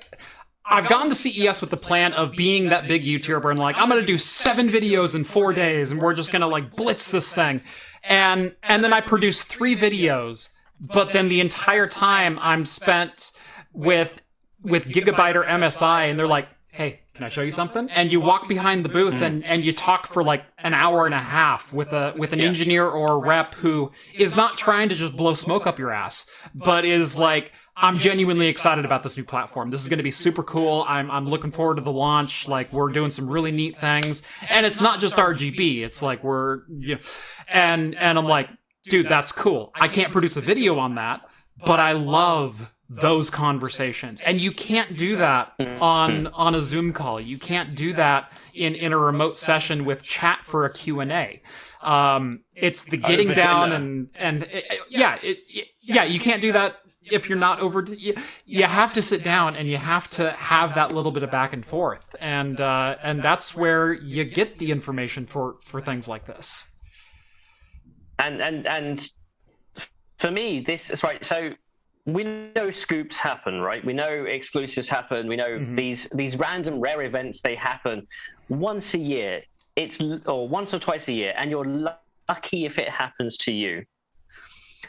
I've 0.68 0.90
gone 0.90 1.10
to 1.10 1.14
CES 1.14 1.62
with 1.62 1.70
the 1.70 1.78
plan 1.78 2.14
of 2.14 2.32
being 2.32 2.70
that 2.70 2.88
big 2.88 3.04
YouTuber 3.04 3.52
and 3.52 3.60
like 3.60 3.78
I'm 3.78 3.88
gonna 3.88 4.02
do 4.02 4.18
seven 4.18 4.68
videos 4.68 5.14
in 5.14 5.24
four 5.24 5.54
days 5.54 5.92
and 5.92 6.02
we're 6.02 6.16
just 6.16 6.32
gonna 6.32 6.48
like 6.48 6.76
blitz 6.76 7.12
this 7.12 7.36
thing, 7.36 7.62
and 8.04 8.56
and 8.64 8.84
then 8.84 8.92
I 8.92 9.02
produce 9.02 9.44
three 9.44 9.76
videos, 9.76 10.50
but 10.80 11.14
then 11.14 11.30
the 11.30 11.40
entire 11.40 11.86
time 11.86 12.40
I'm 12.42 12.66
spent 12.66 13.32
with 13.74 14.20
with 14.64 14.86
Gigabyte 14.86 15.36
or 15.36 15.44
MSI, 15.44 16.10
and 16.10 16.18
they're 16.18 16.28
like, 16.28 16.48
"Hey, 16.76 17.00
can 17.14 17.24
I 17.24 17.30
show 17.30 17.42
you 17.42 17.52
something?" 17.52 17.90
And 17.90 18.12
you 18.12 18.20
walk 18.20 18.48
behind 18.48 18.84
the 18.84 18.90
booth 18.90 19.22
and, 19.22 19.44
and 19.46 19.64
you 19.64 19.72
talk 19.72 20.08
for 20.08 20.24
like 20.24 20.44
an 20.58 20.74
hour 20.74 21.06
and 21.06 21.16
a 21.16 21.20
half 21.20 21.74
with 21.74 21.94
a 21.94 22.14
with 22.18 22.34
an 22.34 22.42
engineer 22.42 22.86
or 22.88 23.14
a 23.14 23.18
rep 23.18 23.56
who 23.56 23.92
is 24.14 24.36
not 24.36 24.58
trying 24.58 24.90
to 24.90 24.96
just 24.96 25.16
blow 25.16 25.34
smoke 25.34 25.66
up 25.66 25.80
your 25.80 25.92
ass, 25.92 26.30
but 26.54 26.84
is 26.84 27.18
like, 27.18 27.54
"I'm 27.78 27.98
genuinely 27.98 28.48
excited 28.48 28.84
about 28.86 29.04
this 29.04 29.16
new 29.18 29.24
platform. 29.24 29.70
This 29.70 29.82
is 29.82 29.88
going 29.88 30.00
to 30.00 30.04
be 30.04 30.12
super 30.12 30.44
cool. 30.44 30.86
I'm 30.88 31.10
I'm 31.10 31.28
looking 31.28 31.52
forward 31.52 31.76
to 31.76 31.82
the 31.82 31.92
launch. 31.92 32.48
Like 32.48 32.72
we're 32.74 32.92
doing 32.92 33.12
some 33.12 33.30
really 33.30 33.52
neat 33.52 33.78
things, 33.78 34.22
and 34.50 34.66
it's 34.66 34.82
not 34.82 35.00
just 35.00 35.16
RGB. 35.16 35.84
It's 35.84 36.02
like 36.02 36.24
we're, 36.24 36.62
you 36.68 36.96
know, 36.96 37.02
and 37.48 37.96
and 37.96 38.18
I'm 38.18 38.26
like, 38.26 38.50
dude, 38.90 39.08
that's 39.10 39.32
cool. 39.32 39.72
I 39.76 39.88
can't 39.88 40.12
produce 40.12 40.36
a 40.38 40.42
video 40.42 40.78
on 40.80 40.96
that, 40.96 41.22
but 41.66 41.80
I 41.80 41.94
love 41.94 42.75
those 42.90 43.30
conversations. 43.30 44.22
And 44.22 44.40
you 44.40 44.52
can't 44.52 44.96
do 44.98 45.16
that 45.16 45.54
on 45.60 46.28
on 46.28 46.56
a 46.56 46.62
zoom 46.62 46.94
call. 46.94 47.20
You 47.20 47.38
can't 47.38 47.76
do 47.76 47.94
that 47.94 48.32
in 48.54 48.76
in 48.76 48.94
a 48.94 48.98
remote 48.98 49.36
session 49.36 49.86
with 49.86 50.04
chat 50.04 50.40
for 50.44 50.66
a 50.66 50.72
q&a 50.72 51.42
um 51.82 52.40
it's 52.56 52.86
the 52.86 52.98
getting 52.98 53.28
down 53.34 53.72
and 53.72 54.10
and 54.16 54.44
uh, 54.44 54.48
yeah 54.90 55.20
it, 55.22 55.38
it- 55.50 55.68
yeah 55.82 56.04
you 56.04 56.20
can't 56.20 56.42
do 56.42 56.52
that 56.52 56.78
if 57.12 57.30
you're 57.30 57.38
not 57.38 57.60
over 57.60 57.86
you, 57.96 58.16
you 58.46 58.64
have 58.64 58.92
to 58.94 59.02
sit 59.02 59.24
down 59.24 59.56
and 59.56 59.70
you 59.70 59.78
have 59.78 60.10
to 60.10 60.32
have 60.32 60.74
that 60.74 60.92
little 60.92 61.12
bit 61.12 61.22
of 61.22 61.30
back 61.30 61.54
and 61.54 61.64
forth. 61.64 62.16
And 62.20 62.60
uh 62.60 62.96
and 63.04 63.22
that's 63.22 63.56
where 63.56 63.94
you 63.94 64.24
get 64.24 64.58
the 64.58 64.72
information 64.72 65.28
for 65.28 65.58
for 65.62 65.80
things 65.82 66.08
like 66.08 66.26
this. 66.26 66.70
And 68.18 68.42
and 68.42 68.66
and 68.66 69.12
for 70.18 70.32
me 70.32 70.64
this 70.66 70.90
is 70.90 71.04
right 71.04 71.24
so 71.24 71.52
we 72.06 72.24
know 72.56 72.70
scoops 72.72 73.18
happen 73.18 73.60
right 73.62 73.84
we 73.84 73.94
know 73.94 74.08
exclusives 74.26 74.88
happen 74.88 75.28
we 75.28 75.36
know 75.36 75.50
Mhm. 75.60 75.76
these 75.76 76.08
these 76.14 76.36
random 76.36 76.80
rare 76.80 77.02
events 77.02 77.42
they 77.42 77.56
happen 77.56 78.08
once 78.48 78.94
a 78.94 79.00
year 79.00 79.42
it's 79.76 80.00
or 80.28 80.48
once 80.48 80.74
or 80.74 80.80
twice 80.80 81.08
a 81.08 81.12
year 81.14 81.34
and 81.36 81.50
you're 81.50 81.66
lucky 81.66 82.66
if 82.66 82.78
it 82.78 82.90
happens 82.90 83.38
to 83.38 83.52
you 83.52 83.84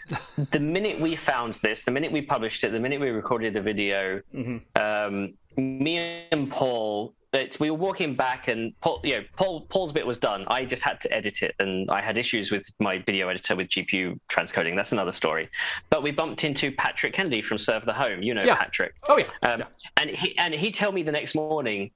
the 0.53 0.61
minute 0.61 1.01
we 1.01 1.17
found 1.17 1.55
this 1.63 1.83
the 1.85 1.91
minute 1.91 2.13
we 2.13 2.21
published 2.21 2.63
it 2.65 2.71
the 2.71 2.79
minute 2.79 3.01
we 3.01 3.09
recorded 3.09 3.55
the 3.55 3.63
video 3.63 4.21
Mhm. 4.35 4.61
um, 4.81 5.35
me 5.57 6.27
and 6.31 6.51
Paul, 6.51 7.15
it's, 7.37 7.61
we 7.61 7.71
were 7.71 7.77
walking 7.77 8.15
back, 8.15 8.49
and 8.49 8.79
Paul, 8.81 9.01
you 9.05 9.17
know, 9.17 9.25
Paul, 9.37 9.67
Paul's 9.69 9.93
bit 9.93 10.07
was 10.07 10.19
done. 10.19 10.45
I 10.49 10.65
just 10.65 10.83
had 10.83 11.01
to 11.03 11.13
edit 11.13 11.43
it, 11.43 11.55
and 11.59 11.91
I 11.91 12.01
had 12.01 12.19
issues 12.19 12.51
with 12.51 12.65
my 12.79 12.99
video 12.99 13.29
editor 13.29 13.57
with 13.57 13.69
GPU 13.69 14.19
transcoding. 14.29 14.77
That's 14.77 14.93
another 14.93 15.13
story. 15.13 15.49
But 15.91 16.03
we 16.03 16.11
bumped 16.11 16.45
into 16.45 16.73
Patrick 16.73 17.15
Kennedy 17.15 17.43
from 17.43 17.59
ServeTheHome. 17.59 18.25
You 18.25 18.35
know 18.35 18.43
Yeah. 18.45 18.57
Patrick, 18.57 18.95
oh 19.09 19.19
yeah, 19.19 19.27
um, 19.43 19.61
yeah. 19.61 19.67
and 19.97 20.11
he 20.11 20.37
and 20.39 20.55
he 20.55 20.71
told 20.71 20.95
me 20.95 21.03
the 21.03 21.13
next 21.13 21.35
morning 21.35 21.91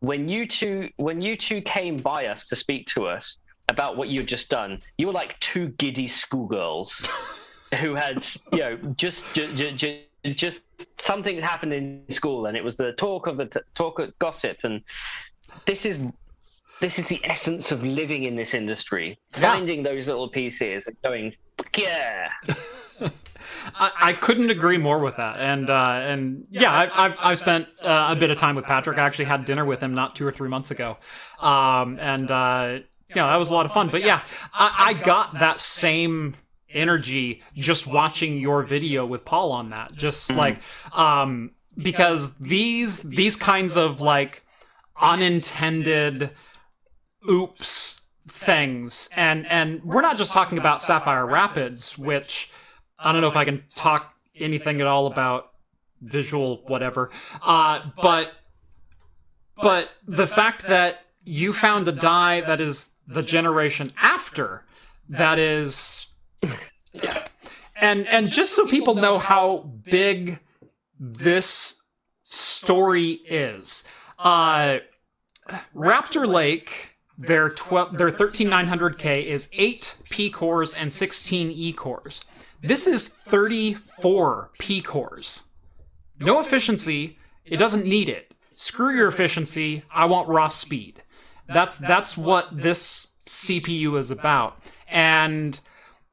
when 0.00 0.28
you 0.28 0.46
two 0.46 0.88
when 0.96 1.20
you 1.20 1.36
two 1.36 1.60
came 1.62 1.96
by 1.96 2.26
us 2.26 2.48
to 2.48 2.56
speak 2.56 2.86
to 2.88 3.06
us 3.06 3.38
about 3.68 3.96
what 3.96 4.08
you'd 4.08 4.26
just 4.26 4.48
done, 4.48 4.78
you 4.98 5.06
were 5.06 5.12
like 5.12 5.38
two 5.40 5.68
giddy 5.78 6.08
schoolgirls 6.08 7.08
who 7.80 7.94
had 7.94 8.26
you 8.52 8.58
know 8.58 8.76
just 8.96 9.24
just, 9.34 9.56
just 9.56 10.05
just 10.34 10.62
something 10.98 11.38
happened 11.40 11.72
in 11.72 12.02
school 12.10 12.46
and 12.46 12.56
it 12.56 12.64
was 12.64 12.76
the 12.76 12.92
talk 12.92 13.26
of 13.26 13.36
the 13.36 13.46
t- 13.46 13.60
talk 13.74 13.98
of 13.98 14.18
gossip 14.18 14.56
and 14.64 14.82
this 15.66 15.84
is 15.84 15.98
this 16.80 16.98
is 16.98 17.06
the 17.06 17.20
essence 17.24 17.72
of 17.72 17.82
living 17.82 18.24
in 18.24 18.36
this 18.36 18.54
industry 18.54 19.18
Yeah. 19.34 19.52
finding 19.52 19.82
those 19.82 20.06
little 20.06 20.28
pieces 20.28 20.86
and 20.86 20.96
going 21.02 21.34
yeah 21.76 22.30
I, 23.74 23.92
I 24.00 24.12
couldn't 24.14 24.50
agree 24.50 24.78
more 24.78 24.98
with 24.98 25.16
that, 25.18 25.38
and 25.38 25.68
uh, 25.68 26.00
and 26.02 26.46
yeah, 26.50 26.72
I, 26.72 27.04
I've 27.04 27.16
I've 27.20 27.38
spent 27.38 27.68
uh, 27.82 28.08
a 28.10 28.16
bit 28.16 28.30
of 28.30 28.38
time 28.38 28.56
with 28.56 28.64
Patrick. 28.64 28.98
I 28.98 29.02
actually 29.04 29.26
had 29.26 29.44
dinner 29.44 29.64
with 29.64 29.80
him 29.80 29.92
not 29.94 30.16
two 30.16 30.26
or 30.26 30.32
three 30.32 30.48
months 30.48 30.70
ago, 30.70 30.96
um, 31.38 31.98
and 32.00 32.30
uh, 32.30 32.78
you 33.08 33.14
know 33.14 33.26
that 33.26 33.36
was 33.36 33.50
a 33.50 33.52
lot 33.52 33.66
of 33.66 33.72
fun. 33.72 33.88
But 33.90 34.02
yeah, 34.02 34.22
I, 34.54 34.86
I 34.88 34.92
got 34.94 35.34
that 35.40 35.60
same 35.60 36.34
energy 36.76 37.42
just 37.54 37.86
watching 37.86 38.40
your 38.40 38.62
video 38.62 39.04
with 39.06 39.24
Paul 39.24 39.52
on 39.52 39.70
that. 39.70 39.94
Just 39.94 40.32
like 40.34 40.60
um, 40.92 41.50
because 41.76 42.38
these 42.38 43.02
these 43.02 43.36
kinds 43.36 43.76
of 43.76 44.00
like 44.00 44.44
unintended 45.00 46.30
oops 47.28 48.02
things 48.28 49.08
and 49.14 49.46
and 49.46 49.82
we're 49.84 50.00
not 50.00 50.16
just 50.16 50.32
talking 50.32 50.58
about 50.58 50.82
sapphire 50.82 51.26
rapids 51.26 51.96
which 51.96 52.50
i 52.98 53.12
don't 53.12 53.20
know 53.20 53.28
if 53.28 53.36
i 53.36 53.44
can 53.44 53.62
talk 53.74 54.14
anything 54.36 54.80
at 54.80 54.86
all 54.86 55.06
about 55.06 55.52
visual 56.00 56.62
whatever 56.66 57.10
uh 57.42 57.80
but 58.02 58.32
but 59.62 59.90
the 60.06 60.26
fact 60.26 60.66
that 60.66 61.06
you 61.24 61.52
found 61.52 61.86
a 61.88 61.92
die 61.92 62.40
that 62.40 62.60
is 62.60 62.94
the 63.06 63.22
generation 63.22 63.90
after 64.00 64.64
that 65.08 65.38
is 65.38 66.06
and 67.80 68.06
and 68.08 68.30
just 68.30 68.54
so 68.54 68.66
people 68.66 68.94
know 68.94 69.18
how 69.18 69.70
big 69.84 70.38
this 70.98 71.82
story 72.22 73.20
is. 73.28 73.84
uh 74.18 74.78
raptor 75.74 76.26
lake 76.26 76.96
their 77.18 77.48
12 77.48 77.96
their 77.96 78.10
13900k 78.10 79.24
is 79.24 79.48
8 79.52 79.96
p 80.10 80.28
cores 80.30 80.74
and 80.74 80.92
16 80.92 81.50
e 81.50 81.72
cores 81.72 82.24
this 82.62 82.86
is 82.86 83.08
34 83.08 84.50
p 84.58 84.80
cores 84.82 85.44
no 86.18 86.40
efficiency 86.40 87.18
it 87.44 87.58
doesn't 87.58 87.86
need 87.86 88.08
it. 88.08 88.34
screw 88.50 88.94
your 88.94 89.08
efficiency 89.08 89.82
i 89.90 90.04
want 90.04 90.28
raw 90.28 90.48
speed. 90.48 91.02
That's 91.48 91.78
that's 91.78 92.16
what 92.16 92.48
this 92.50 93.08
cpu 93.26 93.96
is 93.98 94.10
about. 94.10 94.58
And 94.88 95.58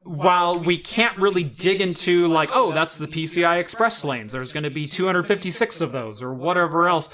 while 0.04 0.58
we 0.58 0.76
can't 0.76 1.16
really 1.16 1.44
dig 1.44 1.80
into 1.80 2.26
like 2.28 2.50
oh 2.52 2.72
that's 2.72 2.96
the 2.96 3.08
pci 3.08 3.58
express 3.58 4.04
lanes 4.04 4.32
there's 4.32 4.52
going 4.52 4.62
to 4.62 4.70
be 4.70 4.86
256 4.86 5.80
of 5.80 5.92
those 5.92 6.20
or 6.20 6.34
whatever 6.34 6.86
else 6.86 7.08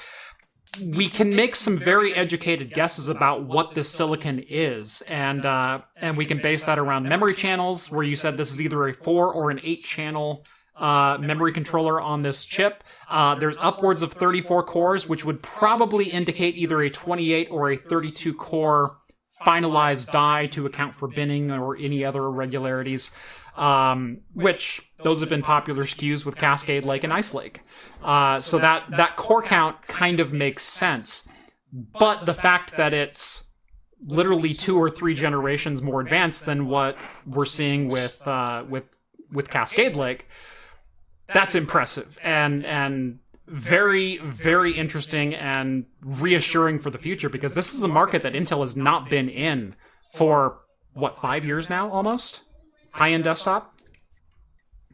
we 0.85 1.09
can 1.09 1.35
make 1.35 1.57
some 1.57 1.77
very 1.77 2.15
educated 2.15 2.73
guesses 2.73 3.09
about 3.09 3.45
what 3.45 3.75
this 3.75 3.89
silicon 3.89 4.45
is, 4.49 5.03
and 5.03 5.45
uh, 5.45 5.81
and 5.97 6.17
we 6.17 6.25
can 6.25 6.39
base 6.39 6.65
that 6.67 6.79
around 6.79 7.09
memory 7.09 7.35
channels, 7.35 7.91
where 7.91 8.05
you 8.05 8.17
said 8.17 8.37
this 8.37 8.53
is 8.53 8.61
either 8.61 8.87
a 8.87 8.95
four 8.95 9.33
or 9.33 9.51
an 9.51 9.61
eight 9.65 9.83
channel 9.83 10.45
uh, 10.77 11.19
memory 11.21 11.53
controller 11.53 12.01
on 12.01 12.23
this 12.23 12.45
chip. 12.45 12.85
Uh, 13.09 13.35
there's 13.35 13.59
upwards 13.59 14.03
of 14.03 14.13
34 14.13 14.63
cores, 14.63 15.09
which 15.09 15.25
would 15.25 15.43
probably 15.43 16.07
indicate 16.07 16.57
either 16.57 16.81
a 16.83 16.91
28 16.91 17.49
or 17.51 17.71
a 17.71 17.77
32 17.77 18.33
core 18.35 18.97
finalized 19.45 20.11
die 20.13 20.47
to 20.47 20.67
account 20.67 20.95
for 20.95 21.09
binning 21.09 21.51
or 21.51 21.77
any 21.77 22.05
other 22.05 22.25
irregularities. 22.25 23.11
Um, 23.57 24.21
which 24.33 24.81
those 25.03 25.21
have 25.21 25.29
been 25.29 25.43
popular 25.43 25.83
SKUs 25.83 26.25
with 26.25 26.37
Cascade 26.37 26.85
Lake 26.85 27.05
and 27.05 27.13
Ice 27.13 27.35
Lake. 27.35 27.61
Uh, 28.03 28.41
so 28.41 28.59
that 28.59 28.85
that 28.97 29.17
core 29.17 29.43
count 29.43 29.77
kind 29.87 30.21
of 30.21 30.33
makes 30.33 30.63
sense, 30.63 31.29
but 31.73 32.27
the 32.27 32.33
fact 32.33 32.77
that 32.77 32.95
it's 32.95 33.51
literally 34.07 34.55
two 34.55 34.79
or 34.79 34.89
three 34.89 35.15
generations 35.15 35.83
more 35.83 36.01
advanced 36.01 36.47
than 36.47 36.69
what 36.69 36.97
we're 37.27 37.45
seeing 37.45 37.89
with 37.89 38.27
uh, 38.27 38.65
with 38.69 38.85
with 39.33 39.51
Cascade 39.51 39.97
Lake, 39.97 40.29
that's 41.27 41.55
impressive 41.55 42.19
and 42.23 42.65
and 42.65 43.19
very 43.51 44.19
very 44.19 44.73
interesting 44.73 45.35
and 45.35 45.85
reassuring 46.03 46.79
for 46.79 46.91
the 46.91 46.99
future 46.99 47.29
because 47.29 47.53
this 47.55 47.75
is 47.75 47.83
a 47.83 47.89
market 47.89 48.23
that 48.23 48.33
Intel 48.35 48.61
has 48.61 48.77
not 48.77 49.11
been 49.11 49.29
in 49.29 49.75
for 50.15 50.59
what 50.95 51.19
five 51.21 51.45
years 51.45 51.69
now 51.69 51.89
almost 51.91 52.43
high 52.93 53.11
end 53.11 53.25
desktop. 53.25 53.75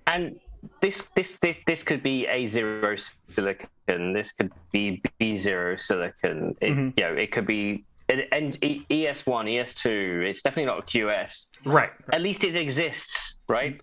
And 0.06 0.38
this 0.80 1.02
this 1.14 1.34
this 1.42 1.56
this 1.66 1.82
could 1.82 2.02
be 2.02 2.26
A 2.26 2.46
zero 2.46 2.96
silicon. 3.34 4.12
This 4.12 4.32
could 4.32 4.50
be 4.72 5.02
B 5.18 5.36
zero 5.36 5.76
silicon. 5.76 6.54
It, 6.60 6.72
Mhm. 6.72 6.92
You 6.96 7.04
know, 7.04 7.12
it 7.14 7.32
could 7.32 7.46
be 7.46 7.84
and 8.08 8.56
ES 8.90 9.26
one, 9.26 9.48
ES 9.48 9.74
two. 9.74 10.22
It's 10.24 10.40
definitely 10.42 10.66
not 10.66 10.86
QS. 10.86 11.48
Right. 11.64 11.90
At 12.12 12.22
least 12.22 12.44
it 12.44 12.54
exists, 12.54 13.34
right? 13.48 13.80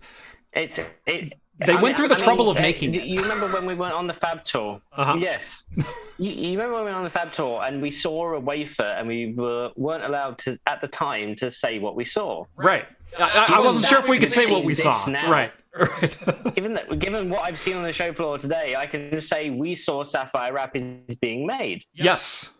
It's 0.54 0.78
it. 1.06 1.34
They 1.58 1.72
I 1.72 1.74
went 1.74 1.84
mean- 1.84 1.94
through 1.94 2.08
the 2.08 2.14
I 2.14 2.18
mean, 2.18 2.24
trouble 2.24 2.50
of 2.50 2.56
uh, 2.56 2.60
making 2.60 2.94
you, 2.94 3.00
it. 3.00 3.06
You 3.06 3.22
remember 3.22 3.46
when 3.48 3.64
we 3.66 3.74
went 3.74 3.92
on 3.94 4.06
the 4.06 4.14
Fab 4.14 4.42
tour? 4.44 4.80
Uh-huh. 4.92 5.16
Yes. 5.20 5.62
you, 6.18 6.30
you 6.30 6.50
remember 6.52 6.74
when 6.74 6.82
we 6.84 6.86
went 6.86 6.96
on 6.96 7.04
the 7.04 7.10
Fab 7.10 7.32
tour 7.32 7.62
and 7.64 7.80
we 7.80 7.90
saw 7.90 8.34
a 8.34 8.40
wafer 8.40 8.82
and 8.82 9.06
we 9.06 9.34
were, 9.34 9.70
weren't 9.76 10.02
allowed 10.04 10.38
to 10.38 10.58
at 10.66 10.80
the 10.80 10.88
time 10.88 11.36
to 11.36 11.50
say 11.50 11.78
what 11.78 11.94
we 11.94 12.04
saw. 12.04 12.44
Right. 12.56 12.86
I, 13.18 13.54
I- 13.56 13.60
wasn't 13.60 13.86
sure 13.86 14.00
if 14.00 14.08
we 14.08 14.18
could 14.18 14.32
say 14.32 14.50
what 14.50 14.64
we 14.64 14.74
saw. 14.74 15.06
now. 15.06 15.30
Right. 15.30 15.52
Right. 15.76 16.54
Given 16.54 16.74
that, 16.74 17.00
given 17.00 17.28
what 17.28 17.42
I've 17.44 17.58
seen 17.58 17.74
on 17.76 17.82
the 17.82 17.92
show 17.92 18.12
floor 18.12 18.38
today, 18.38 18.76
I 18.78 18.86
can 18.86 19.20
say 19.20 19.50
we 19.50 19.74
saw 19.74 20.04
Sapphire 20.04 20.52
Rapids 20.52 21.16
being 21.20 21.46
made. 21.48 21.82
Yes. 21.94 22.58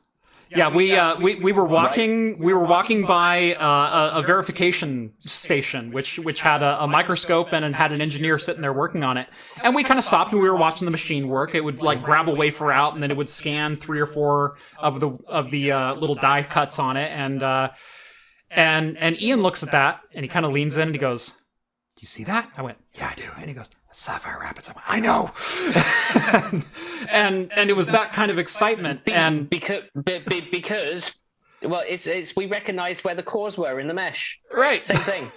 Yeah, 0.56 0.68
we 0.68 0.94
uh, 0.94 1.18
we 1.18 1.36
we 1.36 1.52
were 1.52 1.64
walking 1.64 2.38
we 2.38 2.52
were 2.52 2.64
walking 2.64 3.04
by 3.04 3.54
uh, 3.54 4.12
a, 4.14 4.20
a 4.20 4.22
verification 4.22 5.12
station, 5.18 5.90
which 5.90 6.18
which 6.18 6.40
had 6.40 6.62
a, 6.62 6.82
a 6.84 6.86
microscope 6.86 7.52
and 7.52 7.64
it 7.64 7.74
had 7.74 7.92
an 7.92 8.00
engineer 8.00 8.38
sitting 8.38 8.62
there 8.62 8.72
working 8.72 9.02
on 9.02 9.16
it, 9.16 9.28
and 9.62 9.74
we 9.74 9.82
kind 9.82 9.98
of 9.98 10.04
stopped 10.04 10.32
and 10.32 10.40
we 10.40 10.48
were 10.48 10.56
watching 10.56 10.84
the 10.84 10.92
machine 10.92 11.28
work. 11.28 11.54
It 11.54 11.62
would 11.64 11.82
like 11.82 12.02
grab 12.02 12.28
a 12.28 12.34
wafer 12.34 12.70
out 12.70 12.94
and 12.94 13.02
then 13.02 13.10
it 13.10 13.16
would 13.16 13.28
scan 13.28 13.76
three 13.76 14.00
or 14.00 14.06
four 14.06 14.56
of 14.78 15.00
the 15.00 15.10
of 15.26 15.50
the 15.50 15.72
uh, 15.72 15.94
little 15.94 16.16
die 16.16 16.42
cuts 16.42 16.78
on 16.78 16.96
it, 16.96 17.10
and 17.10 17.42
uh, 17.42 17.70
and 18.50 18.96
and 18.98 19.20
Ian 19.20 19.42
looks 19.42 19.62
at 19.62 19.72
that 19.72 20.00
and 20.12 20.24
he 20.24 20.28
kind 20.28 20.46
of 20.46 20.52
leans 20.52 20.76
in 20.76 20.82
and 20.82 20.94
he 20.94 20.98
goes, 20.98 21.30
"Do 21.30 21.34
you 22.04 22.08
see 22.08 22.24
that?" 22.24 22.50
I 22.56 22.62
went, 22.62 22.78
"Yeah, 22.92 23.08
I 23.10 23.14
do," 23.14 23.24
and 23.38 23.48
he 23.48 23.54
goes. 23.54 23.68
Sapphire 23.96 24.40
Rapids. 24.40 24.68
I 24.68 24.72
went, 24.72 24.86
I 24.88 24.98
know, 24.98 25.30
and 27.10 27.52
and 27.52 27.70
it 27.70 27.76
was 27.76 27.86
that 27.86 28.12
kind 28.12 28.28
of 28.30 28.38
excitement, 28.38 29.04
Be- 29.04 29.12
and 29.12 29.48
because 29.48 29.84
be, 30.04 30.18
be, 30.18 30.40
because 30.50 31.12
well, 31.62 31.84
it's 31.88 32.06
it's 32.08 32.34
we 32.34 32.46
recognised 32.46 33.04
where 33.04 33.14
the 33.14 33.22
cores 33.22 33.56
were 33.56 33.78
in 33.78 33.86
the 33.86 33.94
mesh. 33.94 34.36
right, 34.52 34.84
Same 34.86 34.96
thing. 34.98 35.30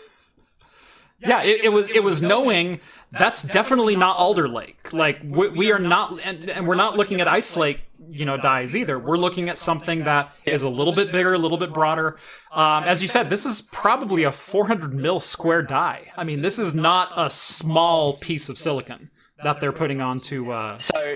Yeah 1.20 1.42
it, 1.44 1.66
it 1.66 1.70
was 1.70 1.90
it 1.92 2.04
was 2.04 2.22
knowing 2.22 2.80
that's 3.12 3.44
definitely 3.44 3.96
not 3.96 4.18
alder 4.18 4.48
lake. 4.50 4.94
Like 4.94 5.20
we, 5.24 5.48
we 5.50 5.72
are 5.72 5.80
not 5.80 6.20
and, 6.24 6.50
and 6.50 6.68
we're 6.68 6.76
not 6.76 6.98
looking 6.98 7.22
at 7.22 7.28
ice 7.28 7.56
lake 7.56 7.82
you 8.10 8.26
know 8.26 8.38
dies 8.38 8.76
either. 8.76 9.00
We're 9.00 9.18
looking 9.18 9.50
at 9.50 9.58
something 9.58 10.04
that 10.04 10.36
is 10.46 10.62
a 10.62 10.70
little 10.70 10.94
bit 10.94 11.12
bigger 11.12 11.34
a 11.34 11.38
little 11.38 11.58
bit 11.58 11.74
broader. 11.74 12.18
Um, 12.52 12.84
as 12.84 13.02
you 13.02 13.08
said 13.08 13.30
this 13.30 13.46
is 13.46 13.62
probably 13.62 14.24
a 14.24 14.32
400 14.32 14.94
mil 14.94 15.20
square 15.20 15.62
die 15.62 16.12
i 16.18 16.24
mean 16.24 16.42
this 16.42 16.60
is 16.60 16.74
not 16.74 17.12
a 17.16 17.30
small 17.30 18.18
piece 18.18 18.50
of 18.50 18.58
silicon 18.58 19.10
that 19.44 19.60
they're 19.60 19.72
putting 19.74 20.02
onto 20.02 20.52
uh, 20.52 20.78
So, 20.80 21.16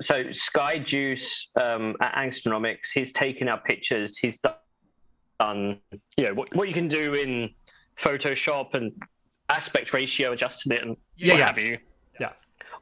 so 0.00 0.32
Sky 0.32 0.78
Juice 0.78 1.48
um, 1.60 1.96
at 2.00 2.14
Angstronomics, 2.14 2.90
he's 2.92 3.12
taken 3.12 3.48
our 3.48 3.60
pictures. 3.60 4.16
He's 4.16 4.40
done, 4.40 5.80
you 6.16 6.24
know, 6.24 6.34
what, 6.34 6.54
what 6.54 6.68
you 6.68 6.74
can 6.74 6.88
do 6.88 7.14
in 7.14 7.50
Photoshop 8.00 8.74
and 8.74 8.92
aspect 9.48 9.92
ratio, 9.92 10.32
adjusted 10.32 10.72
it, 10.72 10.82
and 10.82 10.96
Yeah, 11.16 11.34
what 11.34 11.38
yeah. 11.38 11.46
have 11.46 11.58
you. 11.58 11.78
Yeah. 12.20 12.32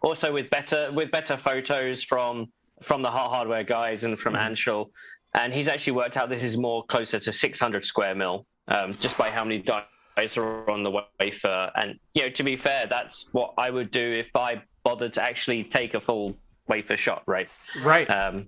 Also 0.03 0.33
with 0.33 0.51
better 0.51 0.91
with 0.93 1.11
better 1.11 1.37
photos 1.37 2.03
from 2.03 2.51
from 2.83 3.03
the 3.03 3.11
Hard 3.11 3.31
Hardware 3.33 3.63
guys 3.65 4.03
and 4.05 4.19
from 4.19 4.35
Mhm. 4.35 4.51
Anshel, 4.51 4.91
and 5.35 5.53
he's 5.53 5.69
actually 5.69 5.93
worked 5.93 6.17
out 6.17 6.29
this 6.29 6.43
is 6.43 6.57
more 6.57 6.85
closer 6.87 7.21
to 7.21 7.33
600 7.33 7.85
square 7.85 8.15
mil, 8.15 8.47
um, 8.69 8.93
just 8.95 9.17
by 9.17 9.31
how 9.31 9.45
many 9.45 9.59
dice 9.59 10.37
are 10.37 10.69
on 10.69 10.83
the 10.83 10.91
wafer. 11.21 11.71
And 11.77 11.99
you 12.15 12.23
know, 12.23 12.31
to 12.31 12.43
be 12.43 12.57
fair, 12.57 12.87
that's 12.87 13.27
what 13.33 13.55
I 13.59 13.71
would 13.71 13.91
do 13.91 14.01
if 14.13 14.35
I 14.35 14.63
bothered 14.83 15.13
to 15.15 15.23
actually 15.23 15.63
take 15.63 15.95
a 15.95 16.01
full 16.01 16.37
wafer 16.67 16.97
shot, 16.97 17.23
right? 17.27 17.49
right 17.83 18.11
Um, 18.11 18.47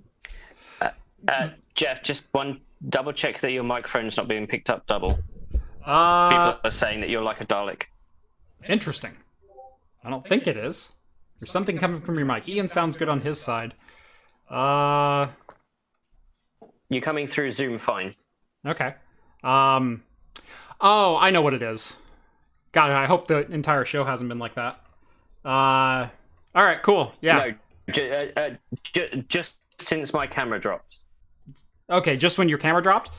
uh, 0.81 0.91
uh, 1.29 1.49
Jeff, 1.75 2.03
just 2.03 2.25
one 2.33 2.61
double 2.89 3.13
check 3.13 3.41
that 3.41 3.53
your 3.53 3.63
microphone's 3.65 4.17
not 4.17 4.27
being 4.29 4.47
picked 4.47 4.69
up 4.71 4.87
double. 4.87 5.19
Uh, 5.85 6.53
People 6.53 6.61
are 6.71 6.73
saying 6.73 7.01
that 7.01 7.09
you're 7.11 7.23
like 7.23 7.41
a 7.41 7.47
Dalek. 7.47 7.85
Interesting. 8.69 9.13
I 10.05 10.11
don't 10.11 10.27
think 10.27 10.47
it 10.47 10.57
is. 10.57 10.93
There's 11.41 11.51
something 11.51 11.79
coming 11.79 12.01
from 12.01 12.17
your 12.17 12.27
mic. 12.27 12.49
Ian 12.49 12.69
sounds 12.69 12.97
good 12.97 13.09
on 13.09 13.21
his 13.21 13.41
side. 13.41 13.75
Uh, 14.49 15.29
You're 16.89 17.03
coming 17.03 17.27
through 17.27 17.53
Zoom 17.53 17.79
fine. 17.79 18.13
okay. 18.67 18.95
Um, 19.43 20.03
oh, 20.81 21.17
I 21.21 21.31
know 21.31 21.43
what 21.43 21.55
it 21.55 21.63
is. 21.63 21.97
God, 22.73 22.91
I 22.91 23.07
hope 23.07 23.27
the 23.29 23.47
entire 23.51 23.85
show 23.85 24.05
hasn't 24.05 24.29
been 24.29 24.39
like 24.39 24.55
that. 24.55 24.81
Uh, 25.45 26.09
all 26.55 26.65
right, 26.65 26.83
cool. 26.83 27.13
Yeah. 27.21 27.53
No, 27.89 28.03
uh, 28.03 28.27
uh, 28.37 28.51
ju- 28.83 29.25
just 29.29 29.55
since 29.81 30.13
my 30.13 30.27
camera 30.27 30.59
dropped. 30.61 30.97
Okay, 31.91 32.17
just 32.17 32.39
when 32.39 32.49
your 32.49 32.59
camera 32.59 32.83
dropped? 32.83 33.11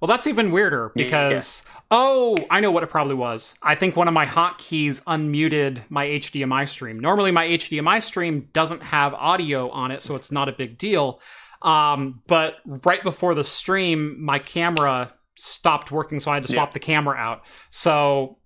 Well, 0.00 0.06
that's 0.06 0.26
even 0.26 0.50
weirder 0.50 0.92
Yeah, 0.94 1.04
because 1.04 1.62
oh, 1.90 2.36
I 2.50 2.60
know 2.60 2.70
what 2.70 2.82
it 2.82 2.88
probably 2.88 3.14
was. 3.14 3.54
I 3.62 3.74
think 3.74 3.96
one 3.96 4.08
of 4.08 4.14
my 4.14 4.24
hotkeys 4.26 5.02
unmuted 5.04 5.82
my 5.90 6.06
HDMI 6.06 6.66
stream. 6.68 6.98
Normally, 6.98 7.30
my 7.30 7.46
HDMI 7.46 8.02
stream 8.02 8.48
doesn't 8.52 8.82
have 8.82 9.12
audio 9.14 9.68
on 9.70 9.90
it, 9.90 10.02
so 10.02 10.16
it's 10.16 10.32
not 10.32 10.48
a 10.48 10.52
big 10.52 10.78
deal. 10.78 11.20
Um, 11.62 12.22
but 12.26 12.56
right 12.64 13.02
before 13.02 13.34
the 13.34 13.44
stream, 13.44 14.22
my 14.24 14.38
camera 14.38 15.12
stopped 15.36 15.90
working, 15.92 16.18
so 16.20 16.30
I 16.30 16.34
had 16.34 16.44
to 16.44 16.52
swap 16.52 16.70
Yeah. 16.70 16.72
the 16.74 16.80
camera 16.80 17.16
out. 17.16 17.42
So 17.68 18.38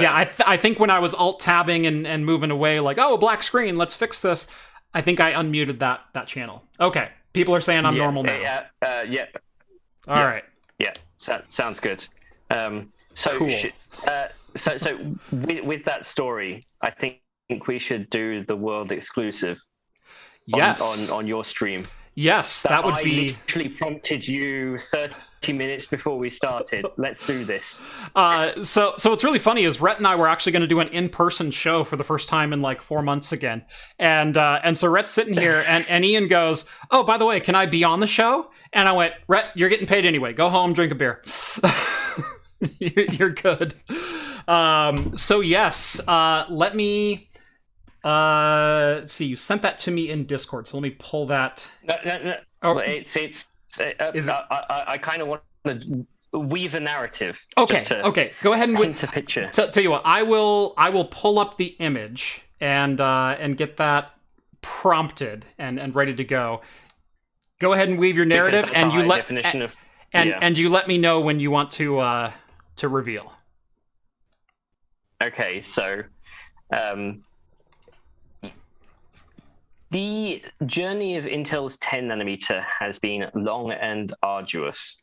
yeah, 0.00 0.12
I, 0.16 0.24
th- 0.24 0.42
I 0.44 0.56
think 0.56 0.80
when 0.80 0.90
I 0.90 0.98
was 0.98 1.14
alt 1.14 1.38
tabbing 1.38 1.86
and, 1.86 2.06
and 2.06 2.26
moving 2.26 2.50
away, 2.50 2.80
like, 2.80 2.98
oh, 3.00 3.16
black 3.16 3.44
screen, 3.44 3.76
let's 3.76 3.94
fix 3.94 4.20
this. 4.20 4.48
I 4.92 5.00
think 5.00 5.20
I 5.20 5.32
unmuted 5.34 5.78
that 5.78 6.00
that 6.14 6.26
channel. 6.26 6.64
Okay, 6.80 7.10
people 7.32 7.54
are 7.54 7.60
saying 7.60 7.84
I'm 7.86 7.94
yeah, 7.96 8.02
normal 8.02 8.24
now. 8.24 8.38
Yeah, 8.40 8.64
uh, 8.82 9.04
yeah, 9.08 9.26
All 10.08 10.16
right. 10.24 10.42
Yeah. 10.78 10.92
So, 11.18 11.40
sounds 11.48 11.80
good. 11.80 12.04
Um, 12.50 12.92
so, 13.14 13.36
Cool. 13.38 13.50
sh- 13.50 13.66
uh, 14.06 14.26
so, 14.56 14.76
so 14.78 14.98
with, 15.32 15.64
with 15.64 15.84
that 15.84 16.06
story, 16.06 16.66
I 16.82 16.90
think 16.90 17.20
we 17.66 17.78
should 17.78 18.10
do 18.10 18.44
the 18.44 18.56
world 18.56 18.92
exclusive 18.92 19.58
on, 20.52 20.58
Yes. 20.60 21.10
on, 21.10 21.18
on 21.20 21.26
your 21.26 21.44
stream. 21.44 21.82
Yes, 22.18 22.62
that 22.62 22.82
would 22.82 22.94
I 22.94 23.04
be. 23.04 23.30
literally 23.32 23.68
prompted 23.68 24.26
you 24.26 24.78
30 24.78 25.52
minutes 25.52 25.86
before 25.86 26.16
we 26.16 26.30
started. 26.30 26.86
Let's 26.96 27.26
do 27.26 27.44
this. 27.44 27.78
Uh, 28.14 28.62
so, 28.62 28.94
so 28.96 29.10
what's 29.10 29.22
really 29.22 29.38
funny 29.38 29.64
is 29.64 29.82
Rhett 29.82 29.98
and 29.98 30.06
I 30.06 30.16
were 30.16 30.26
actually 30.26 30.52
going 30.52 30.62
to 30.62 30.66
do 30.66 30.80
an 30.80 30.88
in-person 30.88 31.50
show 31.50 31.84
for 31.84 31.96
the 31.96 32.04
first 32.04 32.30
time 32.30 32.54
in 32.54 32.60
like 32.60 32.80
four 32.80 33.02
months 33.02 33.32
again, 33.32 33.66
and 33.98 34.34
uh, 34.38 34.60
and 34.64 34.78
so 34.78 34.88
Rhett's 34.88 35.10
sitting 35.10 35.34
here, 35.34 35.62
and, 35.66 35.86
and 35.88 36.06
Ian 36.06 36.26
goes, 36.26 36.64
"Oh, 36.90 37.02
by 37.02 37.18
the 37.18 37.26
way, 37.26 37.38
can 37.38 37.54
I 37.54 37.66
be 37.66 37.84
on 37.84 38.00
the 38.00 38.06
show?" 38.06 38.50
And 38.72 38.88
I 38.88 38.92
went, 38.92 39.12
"Rhett, 39.28 39.50
you're 39.54 39.68
getting 39.68 39.86
paid 39.86 40.06
anyway. 40.06 40.32
Go 40.32 40.48
home, 40.48 40.72
drink 40.72 40.92
a 40.92 40.94
beer. 40.94 41.22
you're, 42.78 43.04
you're 43.12 43.30
good." 43.30 43.74
Um, 44.48 45.18
so 45.18 45.40
yes, 45.40 46.00
uh, 46.08 46.46
let 46.48 46.74
me. 46.74 47.28
Uh, 48.06 48.98
let's 48.98 49.12
see, 49.12 49.24
you 49.24 49.34
sent 49.34 49.62
that 49.62 49.78
to 49.78 49.90
me 49.90 50.10
in 50.10 50.24
Discord, 50.26 50.68
so 50.68 50.76
let 50.76 50.82
me 50.82 50.90
pull 50.90 51.26
that. 51.26 51.68
No, 51.82 51.96
no, 52.04 52.22
no. 52.22 52.36
Oh. 52.62 52.78
It's, 52.78 53.16
it's, 53.16 53.44
uh, 53.80 54.12
Is 54.14 54.28
I, 54.28 54.44
I, 54.48 54.84
I 54.90 54.98
kind 54.98 55.20
of 55.20 55.26
want 55.26 55.42
to 55.64 56.06
weave 56.32 56.74
a 56.74 56.80
narrative. 56.80 57.36
Okay, 57.58 57.84
okay, 58.04 58.30
go 58.42 58.52
ahead 58.52 58.68
and. 58.68 58.78
Paint 58.78 59.02
a 59.02 59.08
picture. 59.08 59.50
T- 59.52 59.66
tell 59.72 59.82
you 59.82 59.90
what, 59.90 60.02
I 60.04 60.22
will 60.22 60.74
I 60.76 60.90
will 60.90 61.06
pull 61.06 61.40
up 61.40 61.56
the 61.56 61.74
image 61.80 62.44
and 62.60 63.00
uh, 63.00 63.36
and 63.40 63.56
get 63.56 63.76
that 63.78 64.12
prompted 64.62 65.44
and, 65.58 65.80
and 65.80 65.92
ready 65.92 66.14
to 66.14 66.24
go. 66.24 66.60
Go 67.58 67.72
ahead 67.72 67.88
and 67.88 67.98
weave 67.98 68.16
your 68.16 68.24
narrative, 68.24 68.70
and 68.72 68.92
you 68.92 69.02
let 69.02 69.22
definition 69.22 69.62
of 69.62 69.72
and 70.12 70.28
yeah. 70.28 70.38
and 70.40 70.56
you 70.56 70.68
let 70.68 70.86
me 70.86 70.96
know 70.96 71.20
when 71.20 71.40
you 71.40 71.50
want 71.50 71.72
to 71.72 71.98
uh, 71.98 72.32
to 72.76 72.88
reveal. 72.88 73.32
Okay, 75.20 75.62
so 75.62 76.02
um, 76.70 77.22
the 79.90 80.42
journey 80.64 81.16
of 81.16 81.24
Intel's 81.24 81.76
10 81.78 82.08
nanometer 82.08 82.64
has 82.80 82.98
been 82.98 83.30
long 83.34 83.70
and 83.70 84.14
arduous. 84.22 84.96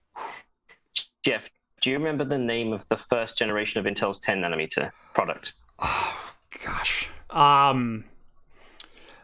Jeff, 1.23 1.49
do 1.81 1.89
you 1.89 1.97
remember 1.97 2.25
the 2.25 2.37
name 2.37 2.73
of 2.73 2.87
the 2.89 2.97
first 2.97 3.37
generation 3.37 3.79
of 3.79 3.85
Intel's 3.85 4.19
10 4.19 4.41
nanometer 4.41 4.91
product? 5.13 5.53
Oh 5.79 6.33
gosh. 6.63 7.09
Um 7.29 8.05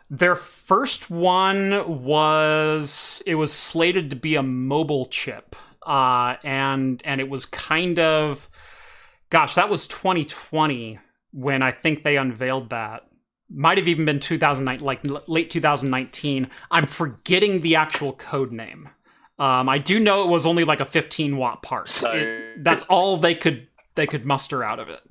their 0.10 0.36
first 0.36 1.12
one 1.12 2.03
was 2.03 3.22
it 3.26 3.36
was 3.36 3.53
slated 3.53 4.10
to 4.10 4.16
be 4.16 4.36
a 4.36 4.43
mobile 4.43 5.05
chip. 5.05 5.55
Uh 5.86 6.36
and 6.43 7.01
and 7.05 7.22
it 7.22 7.30
was 7.30 7.45
kind 7.45 7.99
of 7.99 8.49
gosh, 9.30 9.55
that 9.55 9.70
was 9.70 9.86
2020 9.88 10.99
when 11.32 11.62
I 11.62 11.72
think 11.72 12.03
they 12.03 12.18
unveiled 12.18 12.72
that. 12.72 13.09
Might 13.52 13.78
have 13.80 13.88
even 13.88 14.06
been 14.06 14.20
2009 14.20 14.80
like 14.86 15.00
late 15.28 15.50
2019. 15.50 16.47
I'm 16.70 16.86
forgetting 16.86 17.62
the 17.62 17.76
actual 17.76 18.14
code 18.14 18.52
name. 18.52 18.89
Um, 19.39 19.68
I 19.70 19.78
do 19.80 20.00
know 20.00 20.24
it 20.24 20.28
was 20.30 20.45
only 20.45 20.64
like 20.66 20.82
a 20.82 20.86
15 20.86 21.38
watt 21.38 21.62
part. 21.64 21.89
So- 21.89 22.12
It- 22.12 22.64
that's 22.64 22.84
all 22.84 23.18
they 23.18 23.34
could 23.36 23.68
they 23.95 24.06
could 24.06 24.26
muster 24.26 24.64
out 24.64 24.80
of 24.80 24.89
it. 24.89 25.02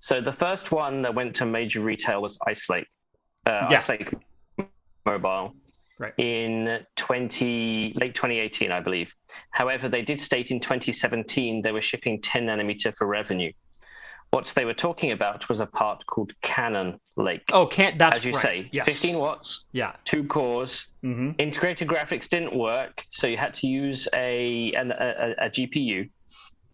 So 0.00 0.20
the 0.20 0.32
first 0.32 0.70
one 0.70 1.02
that 1.02 1.14
went 1.14 1.36
to 1.36 1.46
major 1.46 1.80
retail 1.80 2.20
was 2.22 2.38
Ice 2.46 2.68
Lake. 2.68 2.86
Uh, 3.46 3.68
Yeah. 3.70 3.78
Ice 3.78 3.88
Lake 3.88 4.14
Mobile. 5.06 5.54
Right. 5.98 6.12
In 6.18 6.84
20 6.96 7.92
late 7.94 8.14
2018, 8.14 8.72
I 8.72 8.80
believe. 8.80 9.12
However, 9.50 9.88
they 9.88 10.02
did 10.02 10.20
state 10.20 10.50
in 10.50 10.58
2017 10.60 11.62
they 11.62 11.70
were 11.72 11.80
shipping 11.80 12.20
10 12.20 12.46
nanometer 12.46 12.94
for 12.96 13.06
revenue. 13.06 13.52
What 14.34 14.52
they 14.56 14.64
were 14.64 14.74
talking 14.74 15.12
about 15.12 15.48
was 15.48 15.60
a 15.60 15.66
part 15.66 16.04
called 16.06 16.32
Cannon 16.42 16.98
Lake. 17.16 17.44
Oh, 17.52 17.66
can't 17.66 17.96
that's 17.98 18.16
As 18.16 18.24
you 18.24 18.32
right. 18.34 18.42
say, 18.42 18.68
yes. 18.72 18.84
15 18.86 19.20
watts, 19.20 19.64
Yeah. 19.70 19.92
two 20.04 20.24
cores. 20.24 20.88
hmm 21.02 21.30
Integrated 21.38 21.86
graphics 21.86 22.28
didn't 22.28 22.52
work, 22.56 23.04
so 23.10 23.28
you 23.28 23.36
had 23.36 23.54
to 23.54 23.68
use 23.68 24.08
a, 24.12 24.72
an, 24.72 24.90
a, 24.90 25.34
a, 25.40 25.46
a 25.46 25.50
GPU. 25.50 26.10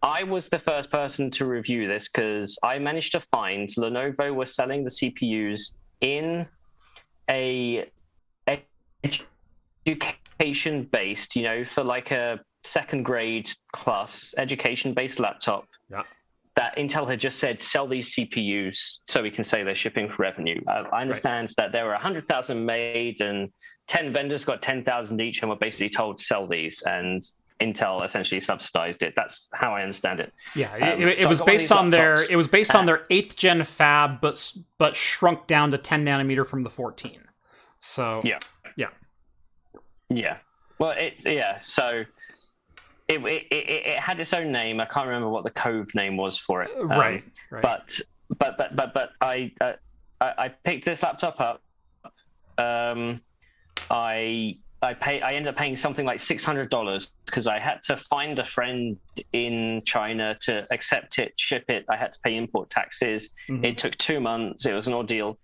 I 0.02 0.22
was 0.22 0.48
the 0.48 0.58
first 0.60 0.90
person 0.90 1.30
to 1.32 1.44
review 1.44 1.86
this 1.86 2.08
because 2.08 2.58
I 2.62 2.78
managed 2.78 3.12
to 3.12 3.20
find 3.20 3.68
Lenovo 3.76 4.34
was 4.34 4.54
selling 4.54 4.82
the 4.82 4.90
CPUs 4.90 5.72
in 6.00 6.46
a 7.28 7.90
education 9.86 10.88
based, 10.90 11.36
you 11.36 11.42
know, 11.42 11.64
for 11.64 11.84
like 11.84 12.10
a 12.10 12.40
second 12.64 13.02
grade 13.02 13.50
class 13.74 14.34
education 14.38 14.94
based 14.94 15.18
laptop. 15.20 15.66
Yeah. 15.90 16.02
That 16.60 16.76
Intel 16.76 17.08
had 17.08 17.18
just 17.18 17.38
said 17.38 17.62
sell 17.62 17.88
these 17.88 18.14
CPUs 18.14 18.98
so 19.06 19.22
we 19.22 19.30
can 19.30 19.44
say 19.44 19.64
they're 19.64 19.74
shipping 19.74 20.10
for 20.10 20.22
revenue. 20.22 20.60
Uh, 20.68 20.84
I 20.92 21.00
understand 21.00 21.54
that 21.56 21.72
there 21.72 21.86
were 21.86 21.92
100,000 21.92 22.66
made 22.66 23.22
and 23.22 23.50
10 23.88 24.12
vendors 24.12 24.44
got 24.44 24.60
10,000 24.60 25.20
each 25.22 25.40
and 25.40 25.48
were 25.48 25.56
basically 25.56 25.88
told 25.88 26.18
to 26.18 26.24
sell 26.24 26.46
these 26.46 26.82
and 26.84 27.24
Intel 27.62 28.04
essentially 28.04 28.42
subsidized 28.42 29.02
it. 29.02 29.14
That's 29.16 29.48
how 29.54 29.74
I 29.74 29.80
understand 29.80 30.20
it. 30.20 30.34
Yeah, 30.54 30.76
it, 30.76 30.82
Um, 30.82 31.02
it, 31.02 31.08
it 31.08 31.22
so 31.22 31.28
was 31.28 31.38
got 31.38 31.46
one 31.46 31.54
of 31.54 31.58
based 31.58 31.72
on 31.72 31.90
their 31.90 32.30
it 32.30 32.36
was 32.36 32.48
based 32.48 32.74
on 32.74 32.82
Uh, 32.82 32.86
their 32.86 33.06
eighth 33.08 33.38
gen 33.38 33.64
fab, 33.64 34.20
but 34.20 34.52
but 34.76 34.96
shrunk 34.96 35.46
down 35.46 35.70
to 35.70 35.78
10 35.78 36.04
nanometer 36.04 36.46
from 36.46 36.62
the 36.62 36.70
14. 36.70 37.22
So 37.78 38.20
yeah, 38.22 38.38
Yeah. 38.76 38.88
Yeah. 40.10 40.36
Well, 40.78 40.90
it 40.90 41.14
yeah. 41.24 41.60
So 41.64 42.04
it 43.10 43.24
it, 43.24 43.46
it 43.50 43.86
it 43.86 43.98
had 43.98 44.20
its 44.20 44.32
own 44.32 44.52
name. 44.52 44.80
I 44.80 44.84
can't 44.86 45.06
remember 45.06 45.28
what 45.28 45.44
the 45.44 45.50
code 45.50 45.90
name 45.94 46.16
was 46.16 46.38
for 46.38 46.62
it. 46.62 46.70
Um, 46.78 46.88
right, 46.88 47.24
right. 47.50 47.62
But 47.62 48.00
but 48.38 48.56
but 48.56 48.76
but 48.76 48.94
but 48.94 49.10
I 49.20 49.52
uh, 49.60 49.72
I, 50.20 50.32
I 50.38 50.48
picked 50.64 50.84
this 50.84 51.02
laptop 51.02 51.40
up. 51.40 51.62
Um, 52.58 53.20
I 53.90 54.58
I 54.82 54.94
pay 54.94 55.20
I 55.20 55.32
ended 55.32 55.48
up 55.48 55.56
paying 55.56 55.76
something 55.76 56.06
like 56.06 56.20
six 56.20 56.44
hundred 56.44 56.70
dollars 56.70 57.08
because 57.26 57.46
I 57.46 57.58
had 57.58 57.82
to 57.84 57.96
find 58.08 58.38
a 58.38 58.44
friend 58.44 58.96
in 59.32 59.82
China 59.84 60.36
to 60.42 60.66
accept 60.70 61.18
it, 61.18 61.32
ship 61.36 61.64
it. 61.68 61.84
I 61.88 61.96
had 61.96 62.12
to 62.12 62.18
pay 62.22 62.36
import 62.36 62.70
taxes. 62.70 63.30
Mhm. 63.48 63.64
It 63.64 63.78
took 63.78 63.96
two 63.98 64.20
months. 64.20 64.66
It 64.66 64.72
was 64.72 64.86
an 64.86 64.94
ordeal. 64.94 65.38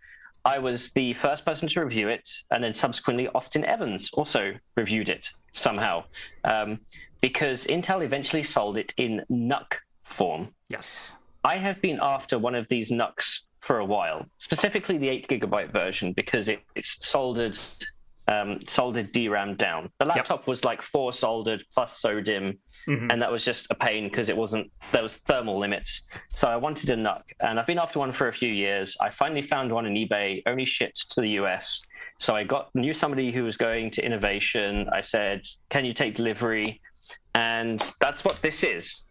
I 0.44 0.60
was 0.60 0.90
the 0.94 1.12
first 1.14 1.44
person 1.44 1.66
to 1.68 1.84
review 1.84 2.08
it, 2.08 2.28
and 2.52 2.62
then 2.62 2.72
subsequently 2.72 3.26
Austin 3.28 3.64
Evans 3.64 4.08
also 4.12 4.54
reviewed 4.76 5.08
it 5.08 5.28
somehow, 5.54 6.04
um, 6.44 6.78
because 7.20 7.64
Intel 7.64 8.04
eventually 8.04 8.44
sold 8.44 8.76
it 8.78 8.92
in 8.96 9.24
NUC 9.30 9.76
form. 10.04 10.48
yes. 10.68 11.16
I 11.44 11.58
have 11.58 11.80
been 11.80 12.00
after 12.02 12.40
one 12.40 12.56
of 12.56 12.66
these 12.68 12.90
NUCs 12.90 13.42
for 13.60 13.78
a 13.78 13.84
while, 13.84 14.26
specifically 14.38 14.98
the 14.98 15.08
eight 15.08 15.28
gigabyte 15.28 15.70
version, 15.72 16.12
because 16.12 16.48
it, 16.48 16.58
it's 16.74 16.96
soldered 17.06 17.56
um, 18.28 18.58
soldered 18.66 19.12
DRAM 19.12 19.54
down. 19.54 19.88
The 20.00 20.06
laptop 20.06 20.48
was 20.48 20.64
like 20.64 20.82
four 20.82 21.12
soldered 21.12 21.62
plus 21.72 22.00
SODIMM, 22.02 22.58
Mhm. 22.88 23.12
and 23.12 23.22
that 23.22 23.30
was 23.30 23.44
just 23.44 23.66
a 23.70 23.76
pain 23.76 24.08
because 24.08 24.28
it 24.28 24.36
wasn't 24.36 24.70
there 24.92 25.02
was 25.04 25.12
thermal 25.26 25.56
limits. 25.60 26.02
So 26.34 26.48
I 26.48 26.56
wanted 26.56 26.90
a 26.90 26.96
NUC, 26.96 27.22
and 27.40 27.60
I've 27.60 27.66
been 27.68 27.78
after 27.78 28.00
one 28.00 28.12
for 28.12 28.26
a 28.28 28.32
few 28.32 28.48
years. 28.50 28.96
I 29.00 29.10
finally 29.10 29.42
found 29.42 29.72
one 29.72 29.86
on 29.86 29.92
eBay, 29.94 30.42
only 30.46 30.64
shipped 30.64 31.10
to 31.12 31.20
the 31.20 31.30
US. 31.40 31.80
So 32.18 32.34
I 32.34 32.42
got 32.42 32.74
knew 32.74 32.92
somebody 32.94 33.30
who 33.30 33.44
was 33.44 33.56
going 33.56 33.92
to 33.92 34.04
innovation. 34.04 34.88
I 34.92 35.00
said, 35.02 35.42
"Can 35.70 35.84
you 35.84 35.94
take 35.94 36.16
delivery?" 36.16 36.80
And 37.36 37.82
that's 38.00 38.24
what 38.24 38.40
this 38.40 38.62
is. 38.62 39.02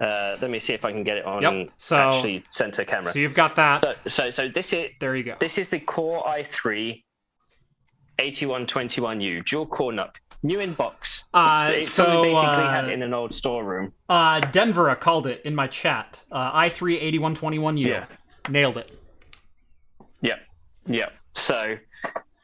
Uh, 0.00 0.36
let 0.40 0.50
me 0.50 0.58
see 0.58 0.72
if 0.72 0.84
I 0.84 0.90
can 0.90 1.04
get 1.04 1.18
it 1.18 1.24
on 1.24 1.42
Yep, 1.42 1.70
so- 1.76 1.96
actually 1.96 2.42
center 2.50 2.84
camera. 2.84 3.12
So 3.12 3.18
you've 3.20 3.34
got 3.34 3.54
that. 3.56 3.82
So, 3.82 3.94
so, 4.08 4.30
so 4.32 4.48
this 4.48 4.72
is 4.72 4.90
there 4.98 5.14
you 5.14 5.22
go. 5.22 5.36
this 5.38 5.56
is 5.56 5.68
the 5.68 5.78
Core 5.78 6.24
i3 6.24 7.02
8121U 8.18 9.46
dual 9.46 9.66
core 9.66 9.92
NUC, 9.92 10.10
new 10.42 10.58
in 10.60 10.72
box. 10.74 11.24
Uh, 11.32 11.66
It's- 11.68 11.84
it's 11.84 11.90
so, 11.92 12.22
basically 12.22 12.34
uh, 12.34 12.70
had 12.70 12.88
in 12.90 13.02
an 13.02 13.14
old 13.14 13.32
storeroom. 13.34 13.92
Uh, 14.08 14.40
Denver 14.40 14.94
called 14.96 15.26
it 15.26 15.40
in 15.44 15.54
my 15.54 15.68
chat. 15.68 16.20
Uh, 16.32 16.50
i3 16.52 17.00
8121U. 17.20 17.88
Yeah. 17.88 18.06
Nailed 18.48 18.76
it. 18.78 18.90
Yeah, 20.20 20.34
yeah. 20.86 21.10
So 21.34 21.76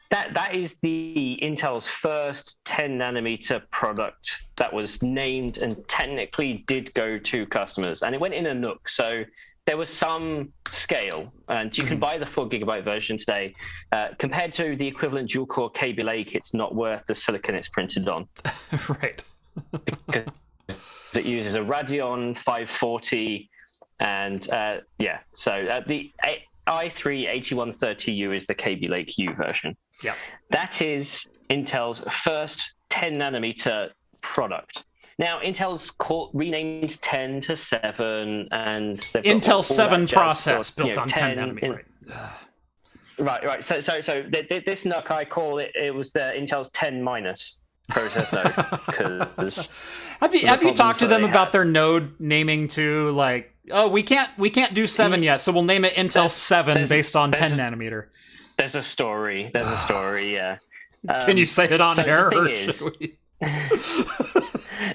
that 0.09 0.33
that 0.33 0.55
is 0.55 0.75
the 0.81 1.39
Intel's 1.41 1.87
first 1.87 2.57
10 2.65 2.97
nanometer 2.97 3.61
product 3.71 4.29
that 4.55 4.71
was 4.71 5.01
named 5.01 5.57
and 5.57 5.87
technically 5.87 6.63
did 6.67 6.93
go 6.93 7.17
to 7.17 7.45
customers, 7.47 8.03
and 8.03 8.15
it 8.15 8.21
went 8.21 8.33
in 8.33 8.45
a 8.47 8.53
NUC. 8.53 8.77
So 8.87 9.23
there 9.65 9.77
was 9.77 9.89
some 9.89 10.53
scale, 10.71 11.31
and 11.49 11.77
you 11.77 11.83
can 11.83 11.99
buy 11.99 12.17
the 12.17 12.25
four 12.25 12.47
gigabyte 12.47 12.85
version 12.85 13.17
today. 13.17 13.53
Uh, 13.91 14.09
compared 14.17 14.53
to 14.53 14.77
the 14.77 14.87
equivalent 14.87 15.29
dual 15.29 15.45
core 15.45 15.69
Kaby 15.69 16.03
Lake, 16.03 16.33
it's 16.35 16.53
not 16.53 16.73
worth 16.73 17.03
the 17.07 17.15
silicon 17.15 17.53
it's 17.55 17.67
printed 17.67 18.07
on. 18.07 18.27
right. 19.01 19.21
because 19.71 20.31
it 21.13 21.25
uses 21.25 21.55
a 21.55 21.59
Radeon 21.59 22.37
540, 22.37 23.49
and 23.99 24.49
uh, 24.51 24.77
yeah, 24.99 25.19
so 25.35 25.51
uh, 25.51 25.81
the 25.85 26.11
i3 26.67 27.29
8130U 27.49 28.35
is 28.37 28.45
the 28.45 28.53
Kaby 28.53 28.87
Lake 28.87 29.17
U 29.17 29.33
version. 29.33 29.75
Yeah. 30.03 30.15
That 30.51 30.81
is 30.81 31.25
Intel's 31.49 32.01
first 32.23 32.61
10 32.89 33.15
nanometer 33.17 33.91
product. 34.21 34.83
Now, 35.19 35.39
Intel's 35.39 35.89
called, 35.89 36.29
renamed 36.33 37.01
10 37.01 37.41
to 37.41 37.57
7, 37.57 38.47
and 38.51 38.97
they've 39.13 39.25
all- 39.25 39.31
all 39.31 39.39
Intel 39.39 39.63
7 39.63 40.05
jazz, 40.07 40.13
process 40.13 40.71
or, 40.77 40.83
built 40.83 40.95
know, 40.95 41.01
on 41.03 41.09
10 41.09 41.37
nanometer. 41.37 41.79
in- 43.17 43.25
right. 43.25 43.43
Right. 43.43 43.65
So, 43.65 43.81
so, 43.81 43.99
so 44.01 44.21
th- 44.23 44.47
th- 44.49 44.65
this 44.65 44.85
NUC 44.85 45.09
I 45.09 45.25
call 45.25 45.57
it. 45.57 45.71
It 45.75 45.93
was 45.93 46.11
the 46.11 46.31
Intel's 46.35 46.69
10 46.73 47.01
minus 47.01 47.57
process 47.89 48.31
node 48.33 48.53
because 48.85 49.69
Have 50.19 50.35
you 50.35 50.45
have 50.45 50.61
you 50.61 50.73
talked 50.73 50.99
to 50.99 51.07
them 51.07 51.23
about 51.23 51.45
had. 51.45 51.53
their 51.53 51.65
node 51.65 52.19
naming 52.19 52.67
too? 52.67 53.11
Like, 53.11 53.55
oh, 53.71 53.87
we 53.87 54.03
can't 54.03 54.29
we 54.37 54.49
can't 54.49 54.73
do 54.73 54.85
seven 54.85 55.21
mm. 55.21 55.25
yet, 55.25 55.41
so 55.41 55.51
we'll 55.53 55.63
name 55.63 55.85
it 55.85 55.93
Intel 55.93 56.13
There's- 56.13 56.33
Seven 56.33 56.73
there's- 56.75 56.89
based 56.89 57.15
on 57.15 57.31
ten 57.31 57.51
nanometer. 57.51 58.07
There's 58.57 58.75
a 58.75 58.81
story. 58.83 59.51
There's 59.53 59.67
a 59.67 59.77
story. 59.85 60.33
Yeah. 60.33 60.57
Can 61.07 61.31
Um, 61.31 61.37
you 61.37 61.45
say 61.45 61.65
it 61.65 61.79
on 61.81 61.95
so 61.95 62.01
air? 62.01 62.31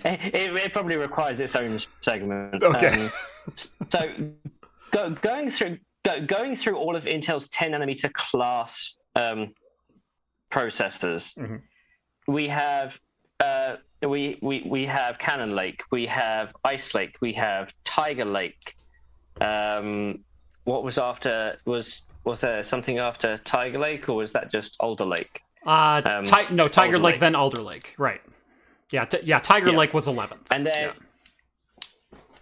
It, 0.05 0.53
it 0.57 0.73
probably 0.73 0.97
requires 0.97 1.39
its 1.41 1.55
own 1.55 1.81
segment. 2.03 2.63
Okay. 2.63 3.05
Um, 3.05 3.11
so 3.91 4.13
go, 4.91 5.11
going 5.11 5.51
through 5.51 5.79
go, 6.05 6.21
going 6.25 6.57
through 6.57 6.77
all 6.77 6.97
of 6.97 7.05
Intel's 7.05 7.49
10 7.51 7.73
nanometer 7.73 8.13
class 8.13 8.97
um, 9.17 9.55
processors, 10.51 11.35
Mhm. 11.37 11.61
we 12.27 12.49
have 12.49 12.95
uh, 13.41 13.77
we, 14.03 14.39
we 14.43 14.63
we 14.67 14.87
have 14.87 15.19
Cannon 15.19 15.55
Lake, 15.55 15.83
we 15.91 16.07
have 16.07 16.53
Ice 16.65 16.95
Lake, 16.95 17.17
we 17.21 17.33
have 17.35 17.73
Tiger 17.85 18.25
Lake. 18.25 18.77
Um, 19.41 20.21
what 20.65 20.85
was 20.85 20.99
after 20.99 21.57
was 21.65 22.03
was 22.25 22.41
there 22.41 22.62
something 22.64 22.99
after 22.99 23.39
Tiger 23.45 23.79
Lake 23.79 24.09
or 24.09 24.16
was 24.16 24.33
that 24.33 24.51
just 24.51 24.77
Alder 24.81 25.05
Lake? 25.07 25.43
Uh, 25.66 26.03
Um, 26.05 26.25
Ti- 26.25 26.53
no, 26.55 26.64
Tiger 26.64 26.99
Lake, 26.99 27.14
Lake. 27.14 27.20
then 27.20 27.35
Alder 27.35 27.62
Lake. 27.62 27.95
Right. 27.99 28.20
Yeah, 28.91 29.05
t- 29.05 29.18
yeah. 29.23 29.39
Tiger 29.39 29.70
Yeah. 29.70 29.79
Lake 29.79 29.95
was 29.95 30.07
eleventh. 30.09 30.47
and 30.51 30.66
then 30.66 30.91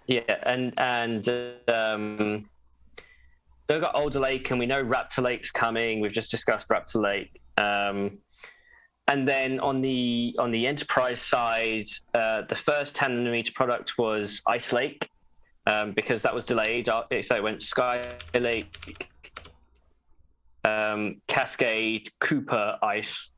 yeah, 0.06 0.20
and 0.42 0.74
and 0.78 1.28
um, 1.68 2.48
we've 3.68 3.80
got 3.80 3.94
Alder 3.94 4.18
Lake, 4.18 4.50
and 4.50 4.58
we 4.58 4.66
know 4.66 4.82
Raptor 4.82 5.22
Lake's 5.22 5.50
coming. 5.52 6.00
We've 6.00 6.10
just 6.12 6.30
discussed 6.30 6.66
Raptor 6.68 6.96
Lake, 6.96 7.40
um, 7.56 8.18
and 9.06 9.28
then 9.28 9.60
on 9.60 9.80
the 9.80 10.34
on 10.38 10.50
the 10.50 10.66
enterprise 10.66 11.22
side, 11.22 11.86
uh, 12.14 12.42
the 12.48 12.56
first 12.56 12.94
10 12.96 13.18
nanometer 13.18 13.54
product 13.54 13.96
was 13.98 14.42
Ice 14.48 14.72
Lake 14.72 15.08
um, 15.66 15.92
because 15.92 16.22
that 16.22 16.34
was 16.34 16.44
delayed. 16.44 16.88
Uh, 16.88 17.04
So 17.22 17.36
it 17.36 17.42
went 17.42 17.62
Sky 17.62 18.02
Lake, 18.34 19.08
um, 20.64 21.20
Cascade, 21.28 22.10
Cooper, 22.20 22.78
Ice, 22.82 23.30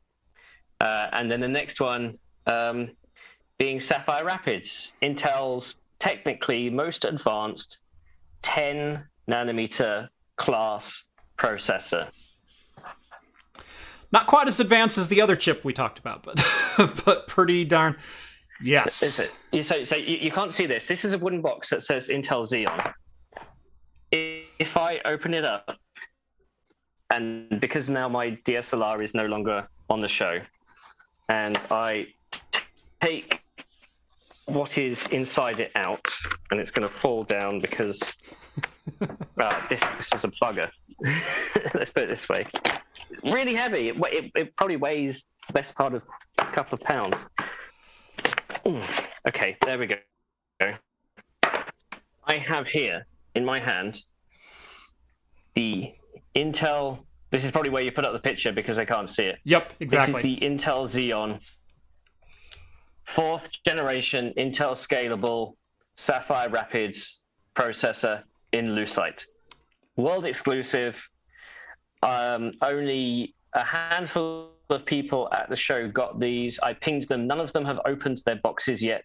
uh, 0.80 1.08
and 1.12 1.30
then 1.30 1.40
the 1.40 1.48
next 1.48 1.80
one 1.80 2.18
um, 2.46 2.90
being 3.58 3.80
Sapphire 3.80 4.24
Rapids, 4.24 4.92
Intel's 5.02 5.76
technically 5.98 6.68
most 6.68 7.04
advanced 7.04 7.78
10 8.42 9.04
nanometer 9.28 10.08
class 10.36 11.04
processor. 11.38 12.08
Not 14.10 14.26
quite 14.26 14.48
as 14.48 14.60
advanced 14.60 14.98
as 14.98 15.08
the 15.08 15.22
other 15.22 15.36
chip 15.36 15.64
we 15.64 15.72
talked 15.72 15.98
about, 15.98 16.22
but 16.22 16.44
but 17.04 17.28
pretty 17.28 17.64
darn. 17.64 17.96
Yes. 18.60 19.02
Is 19.02 19.32
it? 19.52 19.64
So, 19.64 19.84
so 19.84 19.96
you, 19.96 20.18
you 20.18 20.30
can't 20.30 20.54
see 20.54 20.66
this. 20.66 20.86
This 20.86 21.04
is 21.04 21.12
a 21.12 21.18
wooden 21.18 21.40
box 21.40 21.70
that 21.70 21.84
says 21.84 22.08
Intel 22.08 22.48
Xeon. 22.48 22.92
If 24.12 24.76
I 24.76 25.00
open 25.04 25.34
it 25.34 25.44
up, 25.44 25.76
and 27.12 27.60
because 27.60 27.88
now 27.88 28.08
my 28.08 28.32
DSLR 28.44 29.02
is 29.04 29.14
no 29.14 29.26
longer 29.26 29.68
on 29.88 30.00
the 30.00 30.08
show, 30.08 30.40
and 31.28 31.58
I 31.70 32.08
take 33.00 33.40
what 34.46 34.76
is 34.76 35.06
inside 35.08 35.60
it 35.60 35.70
out, 35.76 36.06
and 36.50 36.60
it's 36.60 36.70
going 36.70 36.88
to 36.88 36.94
fall 36.98 37.22
down 37.22 37.60
because 37.60 38.00
well, 39.36 39.56
this, 39.68 39.80
this 39.98 40.08
is 40.14 40.24
a 40.24 40.28
plugger. 40.28 40.70
Let's 41.74 41.90
put 41.90 42.04
it 42.04 42.08
this 42.08 42.28
way. 42.28 42.46
Really 43.22 43.54
heavy. 43.54 43.88
It, 43.88 43.96
it, 43.98 44.32
it 44.34 44.56
probably 44.56 44.76
weighs 44.76 45.24
the 45.46 45.52
best 45.52 45.74
part 45.74 45.94
of 45.94 46.02
a 46.38 46.46
couple 46.46 46.78
of 46.78 46.80
pounds. 46.80 47.16
Mm, 48.64 48.84
Okay, 49.28 49.56
there 49.64 49.78
we 49.78 49.86
go. 49.86 49.94
I 52.24 52.36
have 52.38 52.66
here 52.66 53.06
in 53.36 53.44
my 53.44 53.60
hand 53.60 54.02
the 55.54 55.94
Intel. 56.36 56.98
This 57.30 57.44
is 57.44 57.50
probably 57.50 57.70
where 57.70 57.82
you 57.82 57.92
put 57.92 58.04
up 58.04 58.12
the 58.12 58.18
picture 58.18 58.52
because 58.52 58.76
I 58.76 58.84
can't 58.84 59.08
see 59.08 59.24
it. 59.24 59.38
Yep. 59.44 59.72
Exactly. 59.80 60.22
This 60.22 60.32
is 60.32 60.38
the 60.40 60.46
Intel 60.46 60.88
Xeon 60.88 61.40
fourth 63.14 63.48
generation 63.64 64.32
Intel 64.36 64.74
scalable 64.76 65.54
Sapphire 65.96 66.48
Rapids 66.48 67.18
processor 67.54 68.22
in 68.52 68.68
Lucite. 68.68 69.24
World 69.96 70.24
exclusive. 70.24 70.96
Um, 72.02 72.52
only 72.62 73.34
a 73.52 73.62
handful 73.62 74.50
of 74.70 74.84
people 74.86 75.28
at 75.32 75.48
the 75.50 75.56
show 75.56 75.88
got 75.88 76.18
these. 76.18 76.58
I 76.62 76.72
pinged 76.72 77.08
them. 77.08 77.26
None 77.26 77.40
of 77.40 77.52
them 77.52 77.64
have 77.64 77.80
opened 77.84 78.22
their 78.24 78.36
boxes 78.36 78.82
yet. 78.82 79.04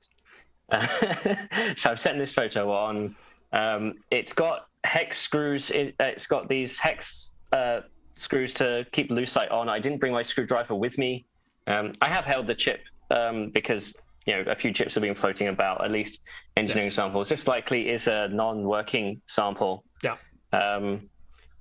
so 0.71 1.91
I've 1.91 1.99
sent 1.99 2.17
this 2.17 2.33
photo 2.33 2.71
on. 2.71 3.15
Um, 3.51 3.95
it's 4.09 4.33
got 4.33 4.66
hex 4.87 5.19
screws. 5.19 5.69
In, 5.69 5.93
it's 5.99 6.27
got 6.27 6.47
these 6.47 6.79
hex 6.79 7.33
uh, 7.51 7.81
screws 8.15 8.53
to 8.55 8.85
keep 8.91 9.09
Lucite 9.09 9.51
on. 9.51 9.69
I 9.69 9.79
didn't 9.79 9.99
bring 9.99 10.13
my 10.13 10.23
screwdriver 10.23 10.75
with 10.75 10.97
me. 10.97 11.25
Um, 11.67 11.93
I 12.01 12.07
have 12.07 12.25
held 12.25 12.47
the 12.47 12.55
chip 12.55 12.81
um, 13.11 13.51
because 13.53 13.93
you 14.25 14.33
know 14.35 14.49
a 14.51 14.55
few 14.55 14.73
chips 14.73 14.93
have 14.93 15.03
been 15.03 15.15
floating 15.15 15.49
about, 15.49 15.83
at 15.83 15.91
least 15.91 16.19
engineering 16.55 16.91
samples. 16.91 17.29
This 17.29 17.47
likely 17.47 17.89
is 17.89 18.07
a 18.07 18.29
non-working 18.29 19.21
sample. 19.27 19.83
Yeah. 20.03 20.15
Um, 20.53 21.09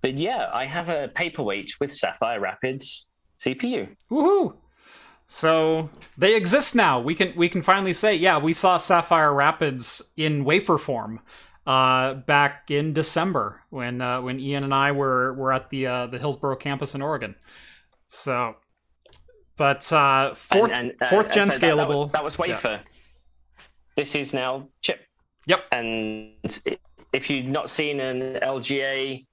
but 0.02 0.16
yeah, 0.16 0.50
I 0.54 0.64
have 0.64 0.88
a 0.88 1.08
paperweight 1.14 1.72
with 1.80 1.92
Sapphire 1.92 2.38
Rapids 2.38 3.06
CPU. 3.44 3.88
Woohoo! 4.10 4.54
So 5.26 5.90
they 6.16 6.36
exist 6.36 6.76
now. 6.76 7.00
We 7.00 7.16
can 7.16 7.34
we 7.36 7.48
can 7.48 7.62
finally 7.62 7.92
say, 7.92 8.14
yeah, 8.14 8.38
we 8.38 8.52
saw 8.52 8.76
Sapphire 8.76 9.34
Rapids 9.34 10.12
in 10.16 10.44
wafer 10.44 10.78
form 10.78 11.20
uh, 11.66 12.14
back 12.14 12.70
in 12.70 12.92
December 12.92 13.60
when 13.70 14.00
uh, 14.00 14.20
when 14.22 14.38
Ian 14.40 14.64
and 14.64 14.74
I 14.74 14.92
were 14.92 15.32
were 15.34 15.52
at 15.52 15.68
the 15.70 15.86
uh, 15.86 16.06
the 16.06 16.18
Hillsboro 16.18 16.56
campus 16.56 16.94
in 16.94 17.02
Oregon. 17.02 17.34
So, 18.08 18.54
but 19.56 19.92
uh, 19.92 20.34
fourth 20.34 20.72
And- 20.72 20.90
and, 20.92 21.02
uh, 21.02 21.08
fourth 21.08 21.32
gen 21.32 21.50
so 21.50 21.58
that- 21.58 21.66
that 21.76 21.76
was- 21.76 21.86
scalable. 21.86 22.12
That, 22.12 22.24
was 22.24 22.38
wafer. 22.38 22.80
This 23.96 24.14
is 24.14 24.32
now 24.32 24.68
chip. 24.82 25.00
Yep. 25.46 25.60
And 25.72 26.32
if 27.12 27.30
you've 27.30 27.46
not 27.46 27.70
seen 27.70 27.98
an 28.00 28.38
LGA 28.42 29.24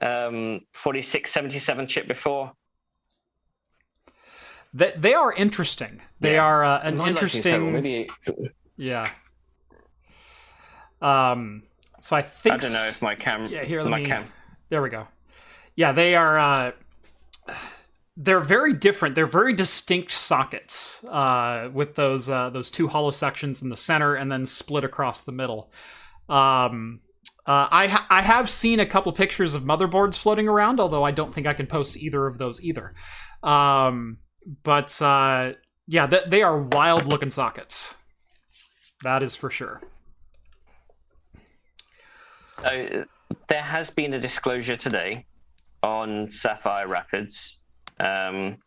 um, 0.00 0.60
4677 0.72 1.86
chip 1.86 2.08
before, 2.08 2.52
They, 4.72 4.92
they 4.96 5.14
are 5.14 5.32
interesting. 5.32 6.00
They 6.20 6.34
Yeah. 6.34 6.44
are 6.44 6.64
uh, 6.64 6.80
an 6.82 6.96
my 6.96 7.10
lighting's 7.10 7.40
terrible. 7.40 7.68
interesting. 7.76 8.08
Maybe 8.26 8.50
Yeah. 8.76 9.10
Um. 11.02 11.62
So 12.00 12.16
I 12.16 12.22
think 12.22 12.54
I 12.54 12.58
don't 12.58 12.72
know 12.72 12.86
if 12.88 13.02
my 13.02 13.14
cam. 13.14 13.46
Yeah, 13.46 13.64
here, 13.64 13.82
let 13.82 13.90
my 13.90 14.00
me- 14.00 14.06
cam. 14.06 14.24
There 14.68 14.82
we 14.82 14.90
go. 14.90 15.06
Yeah, 15.76 15.92
they 15.92 16.14
are. 16.14 16.38
Uh, 16.38 16.72
they're 18.16 18.40
very 18.40 18.72
different. 18.72 19.14
They're 19.14 19.26
very 19.26 19.52
distinct 19.52 20.10
sockets 20.10 21.02
uh, 21.04 21.70
with 21.72 21.94
those 21.94 22.28
uh, 22.28 22.50
those 22.50 22.70
two 22.70 22.88
hollow 22.88 23.10
sections 23.10 23.62
in 23.62 23.68
the 23.68 23.76
center 23.76 24.14
and 24.14 24.30
then 24.30 24.44
split 24.46 24.84
across 24.84 25.22
the 25.22 25.32
middle. 25.32 25.72
Um, 26.28 27.00
uh, 27.46 27.66
I 27.70 27.86
ha- 27.88 28.06
I 28.10 28.22
have 28.22 28.50
seen 28.50 28.78
a 28.80 28.86
couple 28.86 29.12
pictures 29.12 29.54
of 29.54 29.62
motherboards 29.62 30.16
floating 30.16 30.48
around, 30.48 30.80
although 30.80 31.02
I 31.02 31.10
don't 31.10 31.32
think 31.32 31.46
I 31.46 31.54
can 31.54 31.66
post 31.66 31.96
either 31.96 32.26
of 32.26 32.38
those 32.38 32.62
either. 32.62 32.94
Um, 33.42 34.18
but 34.62 35.00
uh, 35.00 35.52
yeah, 35.86 36.06
th- 36.06 36.24
they 36.28 36.42
are 36.42 36.60
wild 36.60 37.06
looking 37.06 37.30
sockets. 37.30 37.94
That 39.02 39.22
is 39.22 39.34
for 39.34 39.50
sure. 39.50 39.80
So 42.62 43.04
there 43.48 43.62
has 43.62 43.90
been 43.90 44.14
a 44.14 44.20
disclosure 44.20 44.76
today 44.76 45.24
on 45.82 46.30
Sapphire 46.30 46.86
Rapids. 46.86 47.56
Um, 47.98 48.58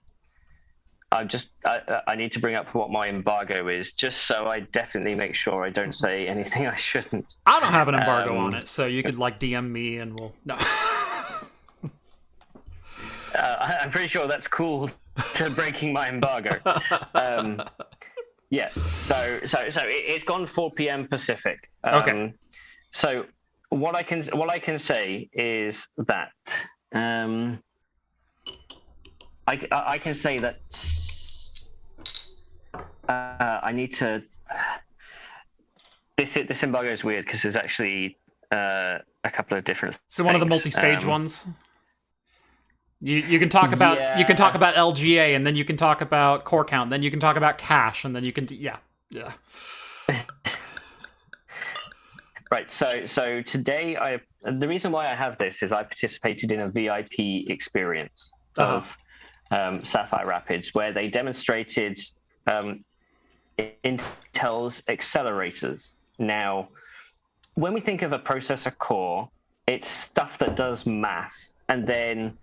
I 1.11 1.23
just 1.25 1.51
I, 1.65 2.01
I 2.07 2.15
need 2.15 2.31
to 2.31 2.39
bring 2.39 2.55
up 2.55 2.73
what 2.73 2.89
my 2.89 3.07
embargo 3.07 3.67
is, 3.67 3.93
just 3.93 4.25
so 4.25 4.47
I 4.47 4.61
definitely 4.61 5.13
make 5.13 5.35
sure 5.35 5.63
I 5.63 5.69
don't 5.69 5.93
say 5.93 6.27
anything 6.27 6.65
I 6.75 6.75
shouldn't. 6.75 7.35
I 7.45 7.59
don't 7.59 7.71
have 7.71 7.87
an 7.87 7.95
embargo 7.95 8.31
Um, 8.37 8.45
on 8.45 8.53
it, 8.55 8.67
so 8.67 8.87
you 8.87 9.03
could 9.03 9.17
like 9.19 9.39
DM 9.39 9.69
me 9.69 9.97
and 9.97 10.19
we'll 10.19 10.33
no. 10.45 10.57
Uh, 13.35 13.77
I'm 13.81 13.89
pretty 13.89 14.07
sure 14.07 14.27
that's 14.27 14.47
cool 14.47 14.91
to 15.33 15.49
breaking 15.49 15.91
my 15.91 16.07
embargo. 16.07 16.59
Um, 17.15 17.59
yeah. 18.51 18.67
So 18.69 19.39
so 19.47 19.71
so 19.71 19.79
it, 19.81 20.03
it's 20.07 20.23
gone 20.23 20.45
4 20.45 20.71
p.m. 20.73 21.07
Pacific. 21.07 21.67
Um, 21.83 21.95
Okay. 21.95 22.33
So 22.91 23.25
what 23.73 23.95
I 23.95 24.03
can 24.03 24.23
what 24.33 24.49
I 24.49 24.59
can 24.59 24.79
say 24.79 25.29
is 25.33 25.87
that 25.97 26.31
um, 26.93 27.61
I, 29.47 29.59
I 29.71 29.97
can 29.97 30.13
say 30.13 30.39
that 30.39 30.59
uh, 33.09 33.59
I 33.63 33.71
need 33.71 33.93
to. 33.95 34.23
This 36.17 36.33
this 36.33 36.63
embargo 36.63 36.91
is 36.91 37.03
weird 37.03 37.25
because 37.25 37.41
there's 37.41 37.55
actually 37.55 38.17
uh, 38.51 38.99
a 39.23 39.31
couple 39.31 39.57
of 39.57 39.63
different. 39.63 39.97
So 40.07 40.23
one 40.23 40.35
of 40.35 40.39
the 40.39 40.45
multi-stage 40.45 41.03
Um, 41.03 41.09
ones. 41.09 41.45
You 43.01 43.17
you 43.17 43.39
can 43.39 43.49
talk 43.49 43.73
about 43.73 44.17
you 44.19 44.25
can 44.25 44.37
talk 44.37 44.55
about 44.55 44.75
LGA 44.75 45.35
and 45.35 45.45
then 45.45 45.55
you 45.55 45.65
can 45.65 45.75
talk 45.75 46.01
about 46.01 46.45
core 46.45 46.63
count, 46.63 46.89
then 46.89 47.01
you 47.01 47.11
can 47.11 47.19
talk 47.19 47.35
about 47.35 47.57
cache, 47.57 48.05
and 48.05 48.15
then 48.15 48.23
you 48.23 48.31
can 48.31 48.47
yeah 48.49 48.77
yeah. 49.09 49.33
Right. 52.53 52.71
So 52.71 53.07
so 53.07 53.41
today 53.41 53.97
I 53.97 54.21
the 54.43 54.67
reason 54.67 54.91
why 54.91 55.05
I 55.05 55.15
have 55.15 55.39
this 55.39 55.63
is 55.63 55.71
I 55.71 55.81
participated 55.81 56.51
in 56.51 56.59
a 56.61 56.67
VIP 56.69 57.49
experience 57.49 58.31
Uh-huh. 58.57 58.75
of 58.75 58.97
um, 59.49 59.83
Sapphire 59.83 60.27
Rapids 60.27 60.69
where 60.75 60.91
they 60.93 61.07
demonstrated 61.07 61.99
um, 62.45 62.85
Intel's 63.57 64.83
accelerators. 64.87 65.95
Now, 66.19 66.69
when 67.55 67.73
we 67.73 67.81
think 67.81 68.03
of 68.03 68.11
a 68.13 68.19
processor 68.19 68.77
core, 68.77 69.29
it's 69.65 69.87
stuff 69.87 70.37
that 70.37 70.55
does 70.55 70.85
math, 70.85 71.37
and 71.69 71.87
then 71.87 72.37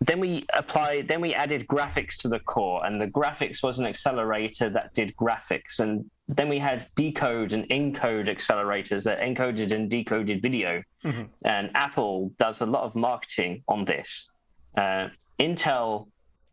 then 0.00 0.18
we 0.18 0.46
applied 0.54 1.08
then 1.08 1.20
we 1.20 1.34
added 1.34 1.66
graphics 1.66 2.16
to 2.16 2.28
the 2.28 2.40
core 2.40 2.84
and 2.86 3.00
the 3.00 3.06
graphics 3.06 3.62
was 3.62 3.78
an 3.78 3.86
accelerator 3.86 4.70
that 4.70 4.94
did 4.94 5.14
graphics. 5.16 5.78
And 5.78 6.10
then 6.28 6.48
we 6.48 6.58
had 6.58 6.86
decode 6.96 7.52
and 7.52 7.68
encode 7.68 8.28
accelerators 8.28 9.04
that 9.04 9.20
encoded 9.20 9.72
and 9.72 9.90
decoded 9.90 10.40
video. 10.42 10.82
Mhm. 11.04 11.28
and 11.44 11.70
apple 11.74 12.30
does 12.38 12.60
a 12.60 12.66
lot 12.66 12.84
of 12.84 12.94
marketing 12.94 13.62
on 13.68 13.84
this. 13.84 14.30
Uh, 14.76 15.08
intel 15.38 16.08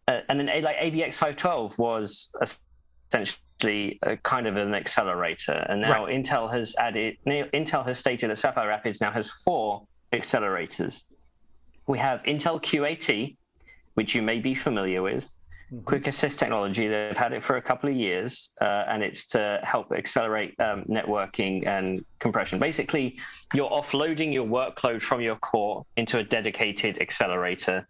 uh, 0.07 0.21
and 0.29 0.39
then 0.39 0.47
like 0.63 0.77
avx 0.77 1.15
512 1.15 1.77
was 1.77 2.29
essentially 3.11 3.99
a 4.03 4.15
kind 4.17 4.47
of 4.47 4.55
an 4.57 4.73
accelerator. 4.73 5.65
And 5.69 5.81
now 5.81 6.05
intel 6.05 6.51
has 6.51 6.75
added 6.77 7.17
intel 7.25 7.85
has 7.85 7.97
stated 7.97 8.29
that 8.29 8.37
sapphire 8.37 8.67
rapids 8.67 8.99
now 8.99 9.11
has 9.11 9.29
four 9.29 9.87
accelerators 10.13 11.03
we 11.87 11.97
have 11.97 12.21
Intel 12.23 12.61
QAT, 12.61 13.35
which 13.95 14.13
you 14.13 14.21
may 14.21 14.39
be 14.39 14.53
familiar 14.53 15.01
with. 15.01 15.23
Mm-hmm. 15.73 15.83
Quick 15.83 16.07
Assist 16.07 16.39
technology, 16.39 16.87
they've 16.87 17.17
had 17.17 17.33
it 17.33 17.43
for 17.43 17.57
a 17.57 17.61
couple 17.61 17.89
of 17.89 17.95
years, 17.95 18.51
uh, 18.61 18.85
and 18.87 19.03
it's 19.03 19.25
to 19.27 19.59
help 19.63 19.91
accelerate 19.91 20.57
um, 20.59 20.83
networking 20.83 21.65
and 21.67 22.05
compression. 22.19 22.59
Basically, 22.59 23.17
you're 23.53 23.69
offloading 23.69 24.31
your 24.31 24.45
workload 24.45 25.01
from 25.01 25.21
your 25.21 25.35
core 25.37 25.85
into 25.97 26.19
a 26.19 26.23
dedicated 26.23 27.01
accelerator. 27.01 27.87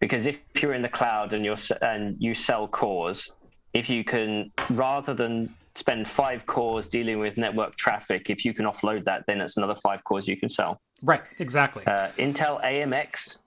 Because 0.00 0.26
if 0.26 0.38
you're 0.60 0.74
in 0.74 0.82
the 0.82 0.88
cloud 0.88 1.32
and 1.32 1.44
you're 1.44 1.56
and 1.82 2.16
you 2.20 2.34
sell 2.34 2.68
cores, 2.68 3.32
if 3.72 3.90
you 3.90 4.04
can 4.04 4.52
rather 4.70 5.12
than 5.12 5.48
spend 5.74 6.08
five 6.08 6.46
cores 6.46 6.88
dealing 6.88 7.18
with 7.18 7.36
network 7.36 7.74
traffic, 7.76 8.30
if 8.30 8.44
you 8.44 8.54
can 8.54 8.64
offload 8.64 9.04
that, 9.04 9.24
then 9.26 9.40
it's 9.40 9.56
another 9.56 9.74
five 9.74 10.04
cores 10.04 10.28
you 10.28 10.36
can 10.36 10.48
sell. 10.48 10.80
Right, 11.02 11.22
exactly. 11.38 11.86
Uh, 11.86 12.08
Intel 12.18 12.62
AMX 12.64 13.38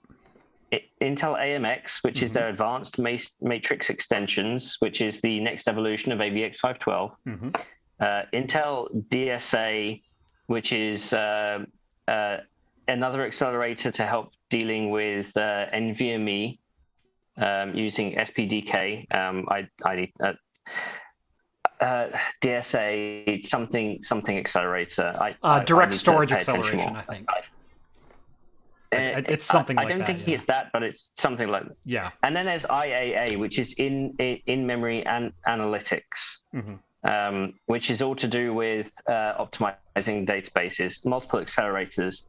Intel 1.00 1.38
AMX, 1.38 2.02
which 2.02 2.16
mm-hmm. 2.16 2.24
is 2.24 2.32
their 2.32 2.48
advanced 2.48 2.98
matrix 2.98 3.90
extensions, 3.90 4.76
which 4.78 5.00
is 5.00 5.20
the 5.20 5.40
next 5.40 5.68
evolution 5.68 6.12
of 6.12 6.18
AVX 6.18 6.56
512. 6.56 7.12
Mm-hmm. 7.26 7.48
Uh, 8.00 8.22
Intel 8.32 8.88
DSA, 9.08 10.02
which 10.46 10.72
is 10.72 11.12
uh, 11.12 11.64
uh, 12.08 12.38
another 12.88 13.24
accelerator 13.26 13.90
to 13.90 14.06
help 14.06 14.32
dealing 14.50 14.90
with 14.90 15.36
uh, 15.36 15.66
NVMe 15.74 16.58
um, 17.36 17.74
using 17.74 18.16
SPDK. 18.16 19.14
Um, 19.14 19.46
I, 19.50 19.68
I 19.84 20.10
uh, 21.82 21.84
uh, 21.84 22.18
DSA 22.40 23.44
something 23.46 24.02
something 24.02 24.38
accelerator. 24.38 25.14
I, 25.20 25.64
direct 25.64 25.92
I 25.92 25.96
storage 25.96 26.32
acceleration, 26.32 26.96
I 26.96 27.02
think. 27.02 27.28
Uh, 27.30 29.22
it's 29.28 29.44
something. 29.44 29.78
I, 29.78 29.82
like 29.82 29.86
I 29.86 29.88
don't 29.90 29.98
that, 30.00 30.06
think 30.06 30.28
yeah. 30.28 30.34
it's 30.34 30.44
that, 30.44 30.70
but 30.72 30.82
it's 30.82 31.12
something 31.16 31.48
like 31.48 31.64
that. 31.64 31.76
Yeah. 31.84 32.10
And 32.22 32.36
then 32.36 32.46
there's 32.46 32.64
IAA, 32.64 33.38
which 33.38 33.58
is 33.58 33.74
in 33.74 34.14
in 34.18 34.66
memory 34.66 35.04
and 35.06 35.32
analytics, 35.46 36.40
mm-hmm. 36.54 36.74
um, 37.04 37.54
which 37.66 37.90
is 37.90 38.02
all 38.02 38.14
to 38.16 38.28
do 38.28 38.54
with 38.54 38.90
uh, 39.08 39.44
optimizing 39.44 40.26
databases, 40.26 41.04
multiple 41.04 41.40
accelerators, 41.40 42.24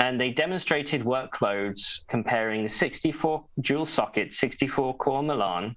and 0.00 0.20
they 0.20 0.30
demonstrated 0.30 1.02
workloads 1.02 2.00
comparing 2.08 2.68
64 2.68 3.44
dual 3.60 3.86
socket, 3.86 4.34
64 4.34 4.96
core 4.96 5.22
Milan 5.22 5.76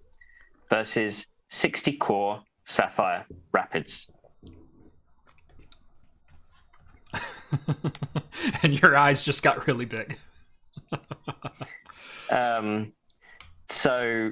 versus 0.70 1.26
60 1.50 1.98
core 1.98 2.42
Sapphire 2.70 3.26
Rapids. 3.52 4.08
and 8.64 8.80
your 8.82 8.96
eyes 8.96 9.24
just 9.24 9.42
got 9.42 9.68
really 9.68 9.86
big. 9.86 10.18
um, 12.32 12.94
so 13.70 14.32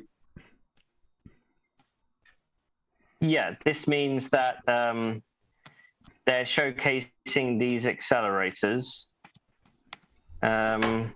yeah, 3.19 3.55
this 3.65 3.87
means 3.87 4.29
that 4.29 4.57
um, 4.67 5.23
they're 6.25 6.45
showcasing 6.45 7.59
these 7.59 7.85
accelerators. 7.85 9.05
Um, 10.43 11.11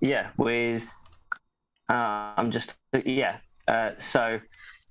yeah, 0.00 0.30
with 0.36 0.90
uh, 1.88 2.32
I'm 2.36 2.50
just 2.50 2.74
yeah. 3.04 3.38
Uh, 3.68 3.92
so 3.98 4.40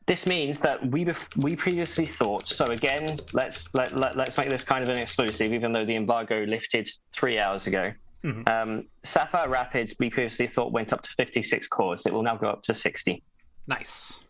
this 0.06 0.26
means 0.26 0.60
that 0.60 0.86
we 0.91 1.06
bef- 1.06 1.36
we 1.38 1.56
previously 1.56 2.06
thought. 2.06 2.47
So 2.47 2.66
again, 2.66 3.20
let's 3.32 3.68
let, 3.74 3.95
let 3.95 4.18
let's 4.18 4.38
make 4.38 4.49
this 4.49 4.64
kind 4.64 4.84
of 4.84 4.89
an 4.89 4.97
exclusive, 4.97 5.54
even 5.54 5.72
though 5.72 5.86
the 5.86 5.95
embargo 5.95 6.43
lifted 6.43 6.89
three 7.14 7.39
hours 7.39 7.68
ago. 7.68 7.93
Mm-hmm. 8.24 8.47
Um, 8.47 8.86
Sapphire 9.04 9.49
Rapids, 9.49 9.93
we 9.99 10.10
previously 10.10 10.47
thought 10.47 10.72
went 10.72 10.93
up 10.93 11.01
to 11.04 11.10
56 11.18 11.68
cores. 11.68 12.06
It 12.06 12.14
will 12.14 12.24
now 12.24 12.38
go 12.38 12.47
up 12.47 12.64
to 12.64 12.74
60. 12.74 13.22
Nice. 13.68 14.22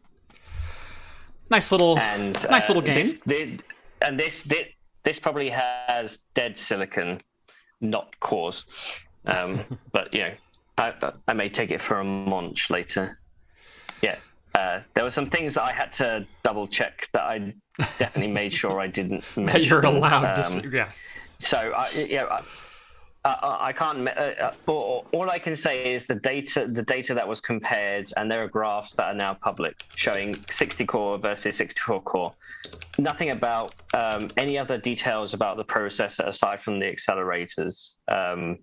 Nice 1.49 1.71
little, 1.71 1.99
and, 1.99 2.34
nice 2.49 2.69
uh, 2.69 2.74
little 2.74 2.82
game. 2.82 3.05
This, 3.05 3.19
this, 3.26 3.59
and 4.01 4.19
this, 4.19 4.43
this, 4.43 4.67
this 5.03 5.19
probably 5.19 5.49
has 5.49 6.19
dead 6.34 6.57
silicon, 6.57 7.21
not 7.82 8.19
cores. 8.19 8.65
Um, 9.26 9.63
but 9.91 10.11
you 10.13 10.21
know, 10.21 10.34
I, 10.78 10.93
I 11.28 11.34
may 11.34 11.49
take 11.49 11.69
it 11.69 11.82
for 11.82 11.99
a 11.99 12.03
munch 12.03 12.69
later. 12.69 13.19
Yeah, 14.56 14.62
uh, 14.62 14.82
there 14.93 15.04
were 15.04 15.12
some 15.12 15.30
things 15.30 15.56
that 15.56 15.64
I 15.64 15.74
had 15.74 15.91
to 15.93 16.28
double 16.43 16.68
check 16.68 17.10
that 17.14 17.24
I 17.24 17.54
definitely 17.97 18.32
made 18.41 18.54
sure 18.54 18.80
I 18.80 18.88
didn't. 18.88 19.24
that 19.36 19.64
you're 19.64 19.86
allowed 19.86 20.39
um, 20.39 20.62
to, 20.62 20.70
yeah. 20.70 20.91
So 21.39 21.58
I, 21.76 22.18
uh, 22.18 22.41
uh, 23.26 23.58
I 23.60 23.72
can't. 23.74 24.08
Uh, 24.08 24.12
uh 24.41 24.54
all 24.68 25.30
I 25.30 25.39
can 25.39 25.56
say 25.56 25.93
is 25.93 26.06
the 26.06 26.16
data, 26.16 26.68
the 26.70 26.84
data 26.84 27.14
that 27.14 27.28
was 27.28 27.39
compared, 27.39 28.12
and 28.18 28.30
there 28.30 28.43
are 28.43 28.47
graphs 28.47 28.93
that 28.93 29.06
are 29.06 29.14
now 29.14 29.34
public 29.34 29.76
showing 29.95 30.38
60 30.51 30.86
core 30.86 31.18
versus 31.18 31.56
64 31.56 32.01
core. 32.01 32.34
Nothing 32.97 33.32
about 33.32 33.74
um, 33.93 34.30
any 34.38 34.58
other 34.58 34.78
details 34.78 35.34
about 35.34 35.58
the 35.58 35.66
processor 35.66 36.28
aside 36.28 36.62
from 36.62 36.80
the 36.80 36.86
accelerators. 36.86 37.91
Um, 38.08 38.60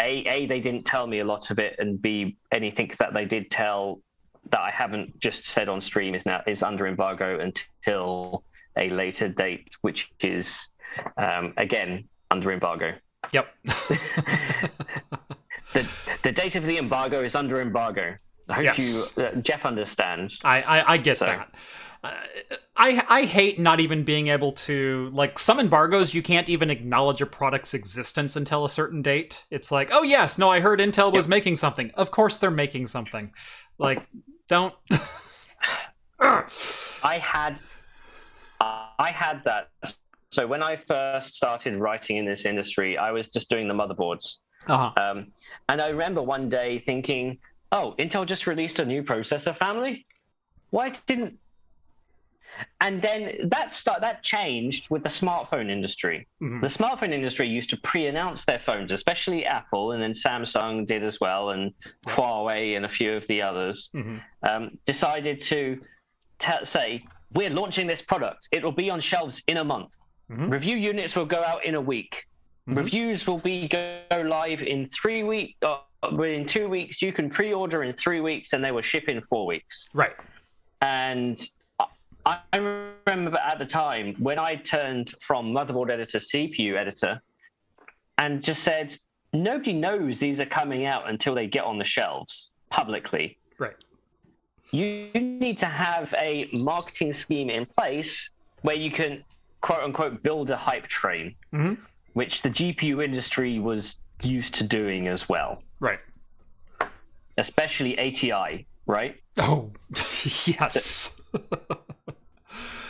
a, 0.00 0.26
a, 0.26 0.46
they 0.46 0.60
didn't 0.60 0.84
tell 0.84 1.06
me 1.06 1.20
a 1.20 1.24
lot 1.24 1.50
of 1.50 1.58
it, 1.58 1.76
and 1.78 2.00
B, 2.00 2.36
anything 2.52 2.90
that 2.98 3.14
they 3.14 3.24
did 3.24 3.50
tell 3.50 4.02
that 4.50 4.60
I 4.60 4.70
haven't 4.70 5.18
just 5.18 5.46
said 5.46 5.68
on 5.68 5.80
stream 5.80 6.14
is 6.14 6.26
now 6.26 6.42
is 6.46 6.62
under 6.62 6.86
embargo 6.86 7.40
until 7.40 8.44
a 8.76 8.90
later 8.90 9.28
date, 9.28 9.68
which 9.80 10.10
is 10.20 10.68
um, 11.16 11.54
again 11.56 12.08
under 12.30 12.52
embargo. 12.52 12.94
Yep. 13.32 13.48
the 15.72 15.88
the 16.22 16.32
date 16.32 16.54
of 16.54 16.64
the 16.64 16.78
embargo 16.78 17.20
is 17.20 17.34
under 17.34 17.60
embargo. 17.60 18.16
I 18.48 18.54
hope 18.54 18.64
yes. 18.64 19.16
you 19.16 19.24
uh, 19.24 19.34
Jeff 19.36 19.66
understands. 19.66 20.40
I 20.44 20.62
I, 20.62 20.92
I 20.92 20.96
get 20.98 21.18
so. 21.18 21.26
that. 21.26 21.54
Uh, 22.04 22.12
I 22.76 23.02
I 23.08 23.22
hate 23.22 23.58
not 23.58 23.80
even 23.80 24.04
being 24.04 24.28
able 24.28 24.52
to 24.52 25.10
like 25.12 25.38
some 25.38 25.58
embargoes 25.58 26.14
you 26.14 26.22
can't 26.22 26.48
even 26.48 26.70
acknowledge 26.70 27.20
a 27.20 27.26
product's 27.26 27.74
existence 27.74 28.36
until 28.36 28.64
a 28.64 28.70
certain 28.70 29.02
date. 29.02 29.44
It's 29.50 29.72
like, 29.72 29.90
"Oh 29.92 30.02
yes, 30.02 30.38
no, 30.38 30.50
I 30.50 30.60
heard 30.60 30.78
Intel 30.78 31.12
was 31.12 31.26
yep. 31.26 31.30
making 31.30 31.56
something." 31.56 31.90
Of 31.94 32.10
course 32.10 32.38
they're 32.38 32.50
making 32.50 32.86
something. 32.86 33.32
Like 33.78 34.06
don't 34.48 34.74
I 36.22 37.18
had 37.18 37.58
I 38.60 39.12
had 39.12 39.42
that 39.44 39.68
so 40.30 40.46
when 40.46 40.62
I 40.62 40.76
first 40.76 41.34
started 41.34 41.76
writing 41.76 42.16
in 42.16 42.24
this 42.24 42.44
industry, 42.44 42.98
I 42.98 43.10
was 43.12 43.28
just 43.28 43.48
doing 43.48 43.68
the 43.68 43.74
motherboards. 43.74 44.36
Uh-huh. 44.66 44.92
Um, 44.96 45.28
and 45.68 45.80
I 45.80 45.88
remember 45.88 46.22
one 46.22 46.48
day 46.48 46.80
thinking, 46.80 47.38
"Oh, 47.72 47.94
Intel 47.98 48.26
just 48.26 48.46
released 48.46 48.78
a 48.78 48.84
new 48.84 49.02
processor 49.02 49.56
family. 49.56 50.06
Why 50.70 50.92
didn't?" 51.06 51.38
And 52.80 53.00
then 53.02 53.48
that 53.50 53.74
start 53.74 54.00
that 54.00 54.22
changed 54.22 54.88
with 54.90 55.02
the 55.02 55.08
smartphone 55.08 55.70
industry. 55.70 56.26
Mm-hmm. 56.42 56.60
The 56.60 56.68
smartphone 56.68 57.12
industry 57.12 57.48
used 57.48 57.70
to 57.70 57.76
pre-announce 57.78 58.44
their 58.44 58.58
phones, 58.58 58.92
especially 58.92 59.44
Apple, 59.44 59.92
and 59.92 60.02
then 60.02 60.12
Samsung 60.12 60.86
did 60.86 61.02
as 61.02 61.20
well, 61.20 61.50
and 61.50 61.72
Huawei 62.06 62.76
and 62.76 62.84
a 62.84 62.88
few 62.88 63.14
of 63.14 63.26
the 63.26 63.42
others 63.42 63.90
mm-hmm. 63.94 64.18
um, 64.42 64.78
decided 64.86 65.40
to 65.42 65.80
t- 66.38 66.64
say, 66.64 67.04
"We're 67.32 67.50
launching 67.50 67.86
this 67.86 68.02
product. 68.02 68.48
It 68.52 68.62
will 68.62 68.72
be 68.72 68.90
on 68.90 69.00
shelves 69.00 69.42
in 69.46 69.56
a 69.58 69.64
month." 69.64 69.92
Mm-hmm. 70.30 70.50
Review 70.50 70.76
units 70.76 71.14
will 71.14 71.26
go 71.26 71.42
out 71.42 71.64
in 71.64 71.74
a 71.74 71.80
week. 71.80 72.26
Mm-hmm. 72.68 72.78
Reviews 72.78 73.26
will 73.26 73.38
be 73.38 73.68
go 73.68 74.02
live 74.10 74.62
in 74.62 74.88
three 74.90 75.22
weeks. 75.22 75.54
Uh, 75.62 75.78
within 76.12 76.46
two 76.46 76.68
weeks, 76.68 77.00
you 77.00 77.12
can 77.12 77.30
pre-order 77.30 77.82
in 77.82 77.94
three 77.94 78.20
weeks, 78.20 78.52
and 78.52 78.62
they 78.62 78.72
will 78.72 78.82
ship 78.82 79.08
in 79.08 79.22
four 79.22 79.46
weeks. 79.46 79.88
Right. 79.94 80.14
And 80.80 81.40
I 82.26 82.58
remember 83.06 83.38
at 83.38 83.58
the 83.58 83.66
time 83.66 84.14
when 84.18 84.38
I 84.38 84.56
turned 84.56 85.14
from 85.20 85.52
motherboard 85.52 85.90
editor 85.90 86.18
to 86.18 86.26
CPU 86.26 86.76
editor, 86.76 87.22
and 88.18 88.42
just 88.42 88.62
said, 88.62 88.96
nobody 89.32 89.72
knows 89.72 90.18
these 90.18 90.40
are 90.40 90.46
coming 90.46 90.86
out 90.86 91.08
until 91.08 91.34
they 91.34 91.46
get 91.46 91.64
on 91.64 91.78
the 91.78 91.84
shelves 91.84 92.50
publicly. 92.70 93.38
Right. 93.58 93.76
You 94.70 95.10
need 95.14 95.58
to 95.58 95.66
have 95.66 96.12
a 96.18 96.48
marketing 96.52 97.12
scheme 97.12 97.50
in 97.50 97.66
place 97.66 98.30
where 98.62 98.76
you 98.76 98.90
can 98.90 99.24
quote 99.60 99.82
unquote 99.82 100.22
build 100.22 100.50
a 100.50 100.56
hype 100.56 100.88
train, 100.88 101.34
mm-hmm. 101.52 101.74
which 102.14 102.42
the 102.42 102.50
GPU 102.50 103.04
industry 103.04 103.58
was 103.58 103.96
used 104.22 104.54
to 104.54 104.64
doing 104.64 105.06
as 105.06 105.28
well. 105.28 105.62
Right. 105.78 106.00
Especially 107.38 107.98
ATI, 107.98 108.66
right? 108.86 109.20
Oh, 109.38 109.70
yes. 110.46 111.20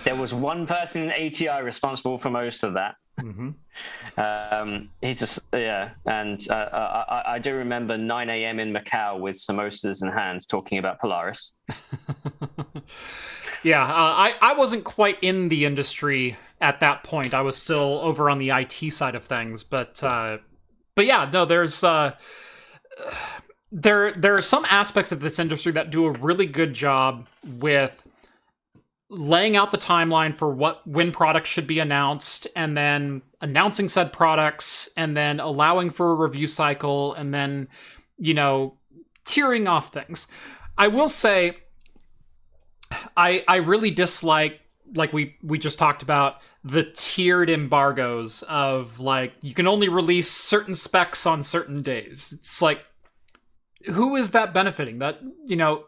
There 0.07 0.15
was 0.15 0.33
one 0.33 0.69
person 0.69 1.03
in 1.03 1.11
ATI 1.11 1.65
responsible 1.65 2.17
for 2.17 2.31
most 2.31 2.63
of 2.63 2.75
that. 2.75 2.95
Mm-hmm. 3.21 3.51
Um, 4.21 4.89
he's 5.01 5.19
just 5.19 5.41
yeah, 5.53 5.91
and 6.07 6.49
uh, 6.49 7.05
I, 7.09 7.23
I, 7.35 7.39
do 7.39 7.55
remember 7.55 7.97
9 7.97 8.31
a.m. 8.31 8.61
in 8.61 8.73
Macau 8.73 9.19
with 9.19 9.37
samosas 9.37 10.03
and 10.03 10.13
hands 10.13 10.47
talking 10.47 10.79
about 10.79 11.01
Polaris. 11.01 11.55
yeah, 13.65 13.83
uh, 13.83 13.95
I 13.95 14.35
I 14.41 14.55
wasn't 14.55 14.85
quite 14.85 15.19
in 15.23 15.49
the 15.49 15.65
industry 15.65 16.37
at 16.61 16.79
that 16.81 17.03
point. 17.03 17.35
I 17.35 17.41
was 17.41 17.57
still 17.57 17.99
over 18.03 18.31
on 18.31 18.39
the 18.39 18.51
IT 18.51 18.93
side 18.93 19.17
of 19.17 19.25
things, 19.25 19.65
but 19.65 20.05
uh, 20.05 20.39
but 20.95 21.07
yeah, 21.07 21.29
no, 21.33 21.47
there's 21.47 21.83
uh, 21.83 22.13
there 23.73 24.13
there 24.13 24.35
are 24.35 24.43
some 24.43 24.65
aspects 24.67 25.11
of 25.11 25.19
this 25.19 25.39
industry 25.41 25.73
that 25.73 25.91
do 25.91 26.05
a 26.05 26.13
really 26.13 26.47
good 26.47 26.75
job 26.75 27.27
with 27.59 28.07
laying 29.09 29.57
out 29.57 29.71
the 29.71 29.79
timeline 29.79 30.37
for 30.37 30.53
what 30.53 30.87
when 30.87 31.13
products 31.13 31.49
should 31.49 31.67
be 31.67 31.79
announced 31.79 32.47
and 32.57 32.77
then 32.77 33.23
announcing 33.41 33.89
said 33.89 34.13
products 34.13 34.89
and 34.97 35.17
then 35.17 35.39
allowing 35.39 35.91
for 35.91 36.11
a 36.11 36.15
review 36.15 36.47
cycle 36.47 37.15
and 37.15 37.33
then 37.33 37.69
you 38.19 38.35
know 38.35 38.77
tearing 39.25 39.69
off 39.69 39.93
things. 39.93 40.27
I 40.79 40.89
will 40.89 41.09
say 41.09 41.57
i 43.17 43.43
i 43.49 43.57
really 43.57 43.91
dislike 43.91 44.61
like 44.95 45.13
we 45.13 45.35
we 45.43 45.59
just 45.59 45.79
talked 45.79 46.03
about 46.03 46.41
the 46.63 46.85
tiered 46.95 47.51
embargoes 47.51 48.43
of 48.45 49.01
like 49.01 49.33
you 49.41 49.55
can 49.55 49.67
only 49.67 49.89
release 49.89 50.31
certain 50.31 50.75
specs 50.75 51.27
on 51.27 51.43
certain 51.43 51.83
days. 51.83 52.33
It's 52.37 52.63
like 52.63 52.81
who 53.87 54.17
is 54.17 54.33
that 54.33 54.53
benefiting? 54.53 54.99
That 54.99 55.21
you 55.45 55.57
know 55.57 55.85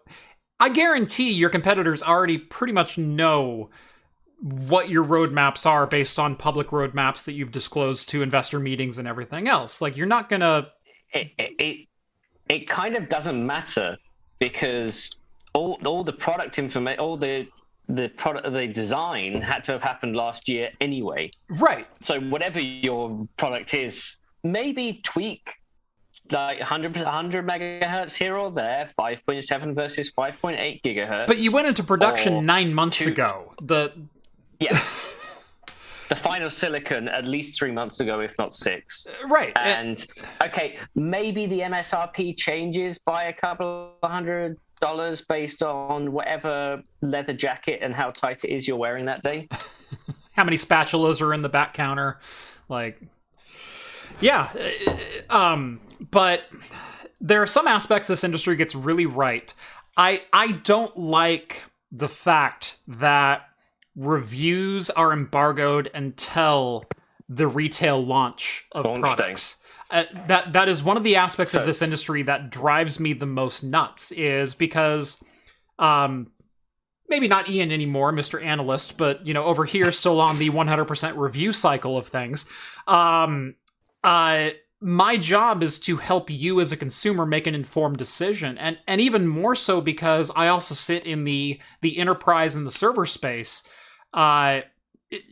I 0.61 0.69
guarantee 0.71 1.33
your 1.33 1.51
competitors 1.51 2.03
already 2.03 2.39
pretty 2.39 2.73
much 2.73 2.99
know 2.99 3.71
what 4.41 4.89
your 4.89 5.05
roadmaps 5.05 5.67
are 5.67 5.87
based 5.87 6.19
on 6.19 6.37
public 6.37 6.69
roadmaps 6.69 7.25
that 7.25 7.33
you've 7.33 7.53
disclosed 7.53 8.09
to 8.11 8.23
investor 8.23 8.61
meetings 8.61 8.99
and 8.99 9.09
everything 9.09 9.49
else. 9.49 9.81
Like 9.81 9.97
you're 9.97 10.07
not 10.07 10.29
gonna. 10.29 10.69
It 11.13 11.31
it, 11.39 11.89
it 12.49 12.69
kind 12.69 12.97
of 12.97 13.09
doesn't 13.09 13.45
matter 13.45 13.97
because 14.39 15.11
all 15.55 15.79
all 15.85 16.05
the 16.05 16.13
product 16.13 16.59
information, 16.59 17.01
all 17.01 17.17
the 17.17 17.47
the 17.89 18.09
product 18.11 18.53
the 18.53 18.67
design 18.67 19.41
had 19.41 19.65
to 19.65 19.73
have 19.73 19.83
happened 19.83 20.15
last 20.15 20.49
year 20.49 20.71
anyway. 20.81 21.31
Right. 21.49 21.87
So 22.03 22.21
whatever 22.21 22.61
your 22.61 23.27
product 23.37 23.75
is, 23.75 24.17
maybe 24.45 25.01
tweak 25.05 25.49
like 26.33 26.59
100 26.59 26.97
100 26.97 27.47
megahertz 27.47 28.13
here 28.15 28.37
or 28.37 28.51
there 28.51 28.91
5.7 28.99 29.75
versus 29.75 30.11
5.8 30.17 30.83
gigahertz. 30.83 31.27
But 31.27 31.39
you 31.39 31.53
went 31.53 31.67
into 31.67 31.83
production 31.83 32.45
nine 32.45 32.75
months 32.75 32.99
two- 32.99 33.11
ago. 33.11 33.55
The 33.63 33.93
yeah. 34.61 34.79
The 36.09 36.17
final 36.17 36.49
silicon 36.49 37.07
at 37.07 37.27
least 37.27 37.59
three 37.59 37.71
months 37.71 38.01
ago 38.01 38.21
if 38.21 38.35
not 38.39 38.55
six. 38.55 39.07
Uh, 39.07 39.29
right 39.29 39.53
and 39.57 40.07
okay 40.43 40.79
maybe 40.95 41.45
the 41.45 41.61
msrp 41.61 42.35
changes 42.35 42.97
by 42.97 43.25
a 43.25 43.33
couple 43.35 43.93
of 44.03 44.11
hundred 44.11 44.57
dollars 44.81 45.21
based 45.21 45.63
on 45.63 46.13
whatever 46.13 46.83
leather 47.03 47.35
jacket 47.35 47.81
and 47.83 47.95
how 47.95 48.11
tight 48.11 48.43
it 48.45 48.49
is 48.51 48.67
you're 48.67 48.79
wearing 48.79 49.05
that 49.05 49.23
day. 49.23 49.49
How 50.33 50.45
many 50.45 50.57
spatulas 50.57 51.21
are 51.21 51.35
in 51.35 51.43
the 51.43 51.49
back 51.49 51.75
counter? 51.75 52.21
Like 52.69 53.01
yeah 54.21 54.51
uh, 55.31 55.35
um 55.35 55.81
but 56.11 56.45
there 57.21 57.43
are 57.43 57.47
some 57.47 57.67
aspects 57.67 58.09
this 58.09 58.25
industry 58.25 58.57
gets 58.57 58.75
really 58.75 59.07
right 59.07 59.55
i 59.97 60.23
i 60.33 60.53
don't 60.53 60.97
like 60.97 61.65
the 61.93 62.09
fact 62.09 62.79
that 62.87 63.49
reviews 63.97 64.91
are 64.91 65.13
embargoed 65.13 65.91
until 65.95 66.85
the 67.29 67.47
retail 67.47 68.05
launch 68.05 68.65
of 68.73 68.85
products 69.01 69.57
uh, 69.91 70.05
that 70.27 70.53
that 70.53 70.69
is 70.69 70.83
one 70.83 70.97
of 70.97 71.03
the 71.03 71.17
aspects 71.17 71.55
of 71.55 71.65
this 71.67 71.81
industry 71.81 72.23
that 72.23 72.51
drives 72.51 73.01
me 73.01 73.13
the 73.13 73.27
most 73.27 73.63
nuts 73.63 74.13
is 74.13 74.55
because 74.55 75.23
um 75.79 76.31
maybe 77.09 77.27
not 77.27 77.49
Ian 77.49 77.73
anymore, 77.73 78.13
Mr. 78.13 78.45
Analyst, 78.45 78.99
but 78.99 79.27
you 79.27 79.33
know, 79.33 79.45
over 79.45 79.65
here 79.65 79.91
still 79.93 80.21
on 80.21 80.37
the 80.37 80.51
100% 80.51 81.17
review 81.17 81.55
cycle 81.55 81.97
of 81.97 82.07
things. 82.07 82.45
Um 82.87 83.55
uh 84.09 84.51
my 84.81 85.17
job 85.17 85.63
is 85.65 85.79
to 85.81 85.97
help 85.97 86.31
you 86.31 86.61
as 86.61 86.71
a 86.71 86.77
consumer 86.77 87.27
make 87.27 87.47
an 87.49 87.55
informed 87.55 87.97
decision 87.99 88.57
and 88.59 88.79
and 88.87 89.01
even 89.01 89.27
more 89.27 89.57
so 89.57 89.81
because 89.81 90.31
I 90.37 90.49
also 90.49 90.75
sit 90.75 91.05
in 91.05 91.25
the 91.25 91.61
the 91.83 91.99
enterprise 91.99 92.55
and 92.57 92.65
the 92.67 92.71
server 92.71 93.07
space. 93.07 93.63
Uh 94.15 94.61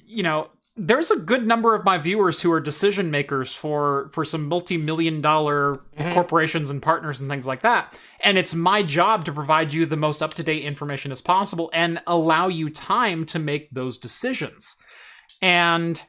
you 0.07 0.23
know, 0.23 0.51
there's 0.77 1.11
a 1.11 1.19
good 1.19 1.47
number 1.47 1.75
of 1.75 1.85
my 1.85 1.97
viewers 1.97 2.41
who 2.41 2.51
are 2.53 2.61
decision 2.61 3.11
makers 3.11 3.55
for 3.55 4.11
for 4.13 4.25
some 4.25 4.47
multi-million 4.49 5.21
dollar 5.21 5.81
Mhm. 5.99 6.13
corporations 6.15 6.69
and 6.71 6.83
partners 6.83 7.21
and 7.21 7.31
things 7.31 7.47
like 7.47 7.63
that 7.63 7.99
and 8.21 8.37
it's 8.37 8.55
my 8.55 8.83
job 8.83 9.25
to 9.25 9.33
provide 9.33 9.73
you 9.73 9.87
the 9.87 9.97
most 10.07 10.21
up-to-date 10.23 10.65
information 10.65 11.11
as 11.13 11.23
possible 11.23 11.71
and 11.73 12.01
allow 12.07 12.49
you 12.49 12.69
time 12.69 13.25
to 13.33 13.39
make 13.39 13.71
those 13.71 13.97
decisions 13.97 14.77
and 15.41 16.03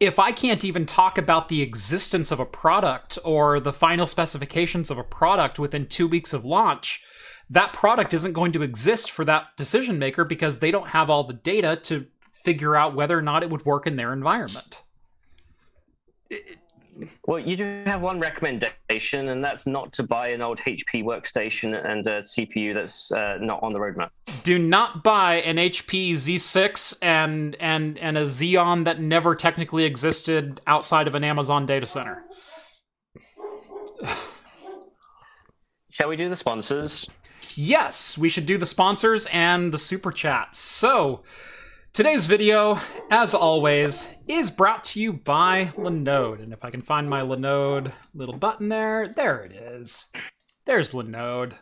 if 0.00 0.18
I 0.18 0.32
can't 0.32 0.64
even 0.64 0.86
talk 0.86 1.18
about 1.18 1.48
the 1.48 1.62
existence 1.62 2.30
of 2.30 2.40
a 2.40 2.46
product 2.46 3.18
or 3.24 3.60
the 3.60 3.72
final 3.72 4.06
specifications 4.06 4.90
of 4.90 4.98
a 4.98 5.04
product 5.04 5.58
within 5.58 5.86
two 5.86 6.08
weeks 6.08 6.32
of 6.32 6.44
launch, 6.44 7.02
that 7.50 7.72
product 7.72 8.14
isn't 8.14 8.32
going 8.32 8.52
to 8.52 8.62
exist 8.62 9.10
for 9.10 9.24
that 9.24 9.56
decision 9.56 9.98
maker 9.98 10.24
because 10.24 10.58
they 10.58 10.70
don't 10.70 10.88
have 10.88 11.10
all 11.10 11.24
the 11.24 11.34
data 11.34 11.76
to 11.84 12.06
figure 12.20 12.76
out 12.76 12.94
whether 12.94 13.18
or 13.18 13.22
not 13.22 13.42
it 13.42 13.50
would 13.50 13.64
work 13.64 13.86
in 13.86 13.96
their 13.96 14.12
environment. 14.12 14.82
Well, 17.26 17.40
you 17.40 17.56
do 17.56 17.82
have 17.86 18.00
one 18.00 18.20
recommendation, 18.20 19.28
and 19.28 19.42
that's 19.42 19.66
not 19.66 19.92
to 19.94 20.02
buy 20.02 20.28
an 20.28 20.42
old 20.42 20.58
HP 20.60 21.02
workstation 21.02 21.74
and 21.84 22.06
a 22.06 22.22
CPU 22.22 22.72
that's 22.74 23.10
uh, 23.10 23.38
not 23.40 23.62
on 23.62 23.72
the 23.72 23.78
roadmap. 23.78 24.10
Do 24.42 24.58
not 24.58 25.02
buy 25.02 25.36
an 25.36 25.56
HP 25.56 26.12
Z6 26.12 26.98
and 27.02 27.56
and 27.58 27.98
and 27.98 28.16
a 28.16 28.24
Xeon 28.24 28.84
that 28.84 29.00
never 29.00 29.34
technically 29.34 29.84
existed 29.84 30.60
outside 30.66 31.08
of 31.08 31.14
an 31.14 31.24
Amazon 31.24 31.66
data 31.66 31.86
center. 31.86 32.24
Shall 35.90 36.08
we 36.08 36.16
do 36.16 36.28
the 36.28 36.36
sponsors? 36.36 37.08
Yes, 37.56 38.18
we 38.18 38.28
should 38.28 38.46
do 38.46 38.58
the 38.58 38.66
sponsors 38.66 39.26
and 39.32 39.72
the 39.72 39.78
super 39.78 40.10
chats. 40.10 40.58
So, 40.58 41.22
today's 41.94 42.26
video, 42.26 42.76
as 43.08 43.34
always, 43.34 44.08
is 44.26 44.50
brought 44.50 44.82
to 44.82 45.00
you 45.00 45.12
by 45.12 45.66
Linode. 45.76 46.42
And 46.42 46.52
if 46.52 46.64
I 46.64 46.70
can 46.70 46.82
find 46.82 47.08
my 47.08 47.20
Linode 47.20 47.92
little 48.12 48.36
button 48.36 48.68
there, 48.68 49.06
there 49.06 49.44
it 49.44 49.52
is. 49.52 50.08
There's 50.66 50.90
Linode. 50.90 51.52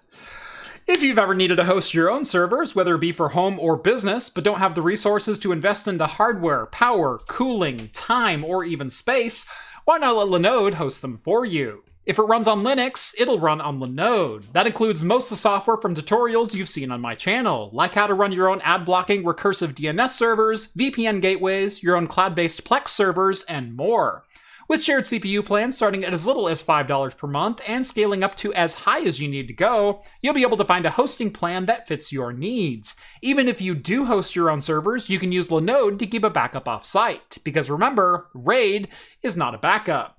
If 0.88 1.02
you've 1.02 1.18
ever 1.18 1.34
needed 1.34 1.56
to 1.56 1.64
host 1.64 1.92
your 1.92 2.10
own 2.10 2.24
servers, 2.24 2.74
whether 2.74 2.94
it 2.94 3.00
be 3.00 3.12
for 3.12 3.28
home 3.28 3.60
or 3.60 3.76
business, 3.76 4.30
but 4.30 4.42
don't 4.42 4.58
have 4.58 4.74
the 4.74 4.80
resources 4.80 5.38
to 5.40 5.52
invest 5.52 5.86
into 5.86 6.06
hardware, 6.06 6.64
power, 6.66 7.18
cooling, 7.28 7.90
time, 7.92 8.42
or 8.42 8.64
even 8.64 8.88
space, 8.88 9.44
why 9.84 9.98
not 9.98 10.16
let 10.16 10.28
Linode 10.28 10.74
host 10.74 11.02
them 11.02 11.20
for 11.22 11.44
you? 11.44 11.84
If 12.04 12.18
it 12.18 12.22
runs 12.22 12.48
on 12.48 12.64
Linux, 12.64 13.14
it'll 13.16 13.38
run 13.38 13.60
on 13.60 13.78
Linode. 13.78 14.52
That 14.54 14.66
includes 14.66 15.04
most 15.04 15.26
of 15.26 15.30
the 15.30 15.36
software 15.36 15.76
from 15.76 15.94
tutorials 15.94 16.52
you've 16.52 16.68
seen 16.68 16.90
on 16.90 17.00
my 17.00 17.14
channel, 17.14 17.70
like 17.72 17.94
how 17.94 18.08
to 18.08 18.14
run 18.14 18.32
your 18.32 18.48
own 18.48 18.60
ad 18.62 18.84
blocking 18.84 19.22
recursive 19.22 19.72
DNS 19.74 20.08
servers, 20.08 20.72
VPN 20.72 21.22
gateways, 21.22 21.80
your 21.80 21.96
own 21.96 22.08
cloud 22.08 22.34
based 22.34 22.64
Plex 22.64 22.88
servers, 22.88 23.44
and 23.44 23.76
more. 23.76 24.24
With 24.66 24.82
shared 24.82 25.04
CPU 25.04 25.46
plans 25.46 25.76
starting 25.76 26.04
at 26.04 26.12
as 26.12 26.26
little 26.26 26.48
as 26.48 26.60
$5 26.60 27.16
per 27.16 27.28
month 27.28 27.60
and 27.68 27.86
scaling 27.86 28.24
up 28.24 28.34
to 28.36 28.52
as 28.52 28.74
high 28.74 29.02
as 29.02 29.20
you 29.20 29.28
need 29.28 29.46
to 29.46 29.54
go, 29.54 30.02
you'll 30.22 30.34
be 30.34 30.42
able 30.42 30.56
to 30.56 30.64
find 30.64 30.84
a 30.84 30.90
hosting 30.90 31.30
plan 31.30 31.66
that 31.66 31.86
fits 31.86 32.10
your 32.10 32.32
needs. 32.32 32.96
Even 33.20 33.46
if 33.46 33.60
you 33.60 33.76
do 33.76 34.06
host 34.06 34.34
your 34.34 34.50
own 34.50 34.60
servers, 34.60 35.08
you 35.08 35.20
can 35.20 35.30
use 35.30 35.48
Linode 35.48 36.00
to 36.00 36.06
keep 36.08 36.24
a 36.24 36.30
backup 36.30 36.66
off-site. 36.66 37.38
Because 37.44 37.70
remember, 37.70 38.26
RAID 38.34 38.88
is 39.22 39.36
not 39.36 39.54
a 39.54 39.58
backup. 39.58 40.18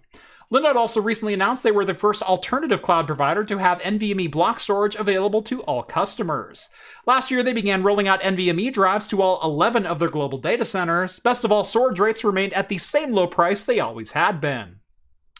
Linode 0.54 0.76
also 0.76 1.02
recently 1.02 1.34
announced 1.34 1.64
they 1.64 1.72
were 1.72 1.84
the 1.84 1.96
first 1.96 2.22
alternative 2.22 2.84
cloud 2.84 3.08
provider 3.08 3.44
to 3.44 3.58
have 3.58 3.82
NVMe 3.82 4.30
block 4.30 4.60
storage 4.60 4.94
available 4.94 5.42
to 5.42 5.64
all 5.64 5.82
customers. 5.82 6.70
Last 7.08 7.32
year, 7.32 7.42
they 7.42 7.54
began 7.54 7.82
rolling 7.82 8.08
out 8.08 8.22
NVMe 8.22 8.72
drives 8.72 9.08
to 9.08 9.24
all 9.24 9.40
11 9.44 9.88
of 9.88 9.98
their 9.98 10.10
global 10.10 10.38
data 10.38 10.64
centers. 10.64 11.20
Best 11.20 11.44
of 11.44 11.52
all, 11.52 11.64
storage 11.64 12.00
rates 12.00 12.24
remained 12.24 12.54
at 12.54 12.70
the 12.70 12.78
same 12.78 13.14
low 13.14 13.26
price 13.26 13.64
they 13.64 13.80
always 13.80 14.12
had 14.12 14.40
been. 14.40 14.76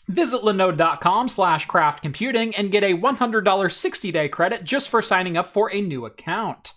Visit 0.08 0.42
linode.com 0.42 1.30
slash 1.30 1.68
craftcomputing 1.68 2.56
and 2.58 2.72
get 2.72 2.84
a 2.84 2.98
$100 2.98 3.44
60-day 3.44 4.30
credit 4.30 4.64
just 4.64 4.90
for 4.90 5.04
signing 5.04 5.38
up 5.38 5.48
for 5.48 5.72
a 5.72 5.80
new 5.80 6.08
account. 6.08 6.74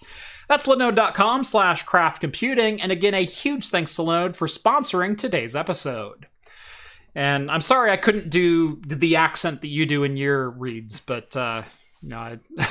That's 0.47 0.67
linode.com 0.67 1.43
slash 1.43 1.87
craftcomputing, 1.87 2.81
and 2.83 2.93
again, 2.93 3.15
a 3.15 3.25
huge 3.25 3.69
thanks 3.69 3.97
to 3.97 4.03
Linode 4.03 4.37
for 4.37 4.47
sponsoring 4.47 5.17
today's 5.17 5.57
episode. 5.57 6.27
And 7.17 7.51
I'm 7.51 7.63
sorry 7.63 7.91
I 7.91 7.97
couldn't 7.97 8.29
do 8.29 8.77
the 8.87 9.17
accent 9.17 9.63
that 9.63 9.69
you 9.69 9.87
do 9.87 10.05
in 10.05 10.19
your 10.19 10.51
reads, 10.51 11.01
but 11.01 11.35
uh, 11.35 11.63
you 12.03 12.11
know, 12.11 12.19
I... 12.19 12.39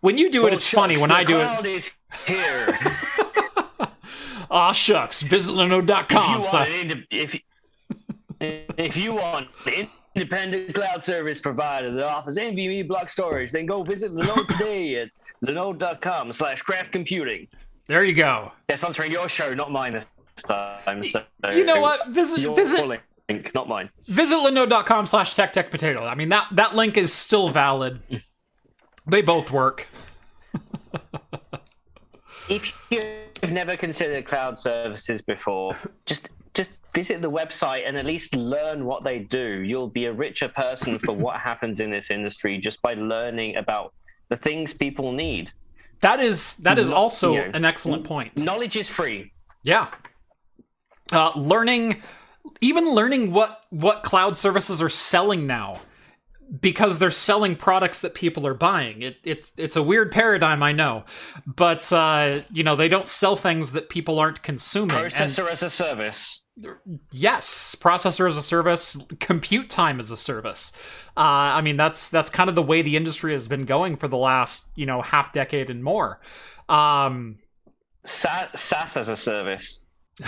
when 0.00 0.18
you 0.18 0.30
do 0.30 0.46
it, 0.46 0.52
it's 0.52 0.66
funny. 0.66 0.98
When 0.98 1.10
I 1.10 1.24
do 1.24 1.38
it. 1.40 1.90
Here. 2.26 2.78
aw 4.50 4.72
shucks. 4.72 5.22
Visit 5.22 5.52
if, 5.52 5.56
you 5.56 6.34
want 6.34 6.46
So, 6.46 6.58
an 6.58 7.06
if, 7.10 7.34
you- 7.34 7.40
if 8.40 8.94
you 8.94 9.14
want 9.14 9.48
an 9.66 9.88
independent 10.14 10.74
cloud 10.74 11.02
service 11.02 11.40
provider 11.40 11.90
that 11.92 12.04
offers 12.04 12.36
NVMe 12.36 12.86
block 12.86 13.08
storage, 13.08 13.52
then 13.52 13.64
go 13.64 13.82
visit 13.84 14.12
Linode 14.12 14.48
today 14.58 14.96
at 14.96 15.08
linode.com 15.42 16.30
slash 16.34 16.60
craft 16.60 16.92
computing. 16.92 17.48
there 17.86 18.04
you 18.04 18.12
go. 18.14 18.52
They're 18.68 18.76
sponsoring 18.76 19.10
your 19.10 19.30
show, 19.30 19.54
not 19.54 19.72
mine 19.72 20.04
time. 20.42 21.04
So 21.04 21.22
You 21.52 21.64
know 21.64 21.80
what? 21.80 22.08
Visit 22.08 22.54
visit 22.54 22.86
link, 23.28 23.54
not 23.54 23.68
mine. 23.68 23.90
Visit 24.08 24.36
linode.com 24.36 25.06
slash 25.06 25.34
tech 25.34 25.52
tech 25.52 25.70
potato. 25.70 26.04
I 26.04 26.14
mean 26.14 26.28
that 26.30 26.48
that 26.52 26.74
link 26.74 26.96
is 26.96 27.12
still 27.12 27.48
valid. 27.48 28.00
They 29.06 29.22
both 29.22 29.50
work. 29.50 29.86
If 32.48 32.72
you've 32.90 33.50
never 33.50 33.76
considered 33.76 34.26
cloud 34.26 34.58
services 34.58 35.20
before, 35.22 35.76
just 36.04 36.28
just 36.54 36.70
visit 36.94 37.20
the 37.20 37.30
website 37.30 37.86
and 37.86 37.96
at 37.96 38.06
least 38.06 38.34
learn 38.34 38.84
what 38.84 39.04
they 39.04 39.18
do. 39.18 39.62
You'll 39.62 39.88
be 39.88 40.04
a 40.04 40.12
richer 40.12 40.48
person 40.48 40.98
for 40.98 41.12
what 41.24 41.40
happens 41.40 41.80
in 41.80 41.90
this 41.90 42.10
industry 42.10 42.58
just 42.58 42.80
by 42.82 42.94
learning 42.94 43.56
about 43.56 43.94
the 44.28 44.36
things 44.36 44.72
people 44.72 45.12
need. 45.12 45.52
That 46.00 46.20
is 46.20 46.56
that 46.58 46.78
is 46.78 46.90
also 46.90 47.32
you 47.32 47.38
know, 47.38 47.50
an 47.54 47.64
excellent 47.64 48.04
point. 48.04 48.38
Knowledge 48.38 48.76
is 48.76 48.88
free. 48.88 49.32
Yeah. 49.62 49.88
Uh, 51.12 51.30
learning, 51.36 52.02
even 52.60 52.90
learning 52.90 53.32
what 53.32 53.64
what 53.70 54.02
cloud 54.02 54.36
services 54.36 54.82
are 54.82 54.88
selling 54.88 55.46
now, 55.46 55.80
because 56.60 56.98
they're 56.98 57.10
selling 57.10 57.54
products 57.56 58.00
that 58.00 58.14
people 58.14 58.46
are 58.46 58.54
buying. 58.54 59.02
It, 59.02 59.16
it's 59.24 59.52
it's 59.56 59.76
a 59.76 59.82
weird 59.82 60.10
paradigm, 60.10 60.62
I 60.62 60.72
know, 60.72 61.04
but 61.46 61.92
uh, 61.92 62.42
you 62.52 62.64
know 62.64 62.76
they 62.76 62.88
don't 62.88 63.06
sell 63.06 63.36
things 63.36 63.72
that 63.72 63.88
people 63.88 64.18
aren't 64.18 64.42
consuming. 64.42 64.96
And 64.96 65.12
Processor 65.12 65.52
as 65.52 65.62
a 65.62 65.70
service. 65.70 66.40
yes, 67.12 67.76
processor 67.78 68.28
as 68.28 68.36
a 68.36 68.42
service, 68.42 68.98
compute 69.20 69.70
time 69.70 70.00
as 70.00 70.10
a 70.10 70.16
service. 70.16 70.72
Uh, 71.16 71.54
I 71.54 71.60
mean 71.60 71.76
that's 71.76 72.08
that's 72.08 72.30
kind 72.30 72.48
of 72.48 72.54
the 72.54 72.62
way 72.62 72.82
the 72.82 72.96
industry 72.96 73.32
has 73.32 73.46
been 73.46 73.64
going 73.64 73.96
for 73.96 74.08
the 74.08 74.16
last 74.16 74.64
you 74.74 74.86
know 74.86 75.02
half 75.02 75.32
decade 75.32 75.70
and 75.70 75.84
more. 75.84 76.20
Um, 76.68 77.36
Sa- 78.04 78.48
SaaS 78.56 78.96
as 78.96 79.08
a 79.08 79.16
service. 79.16 79.82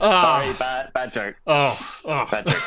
ah, 0.00 0.40
Sorry, 0.42 0.52
bad 0.54 0.92
bad 0.92 1.12
joke. 1.12 1.36
oh, 1.46 1.98
oh. 2.04 2.28
Bad 2.30 2.46
joke. 2.46 2.62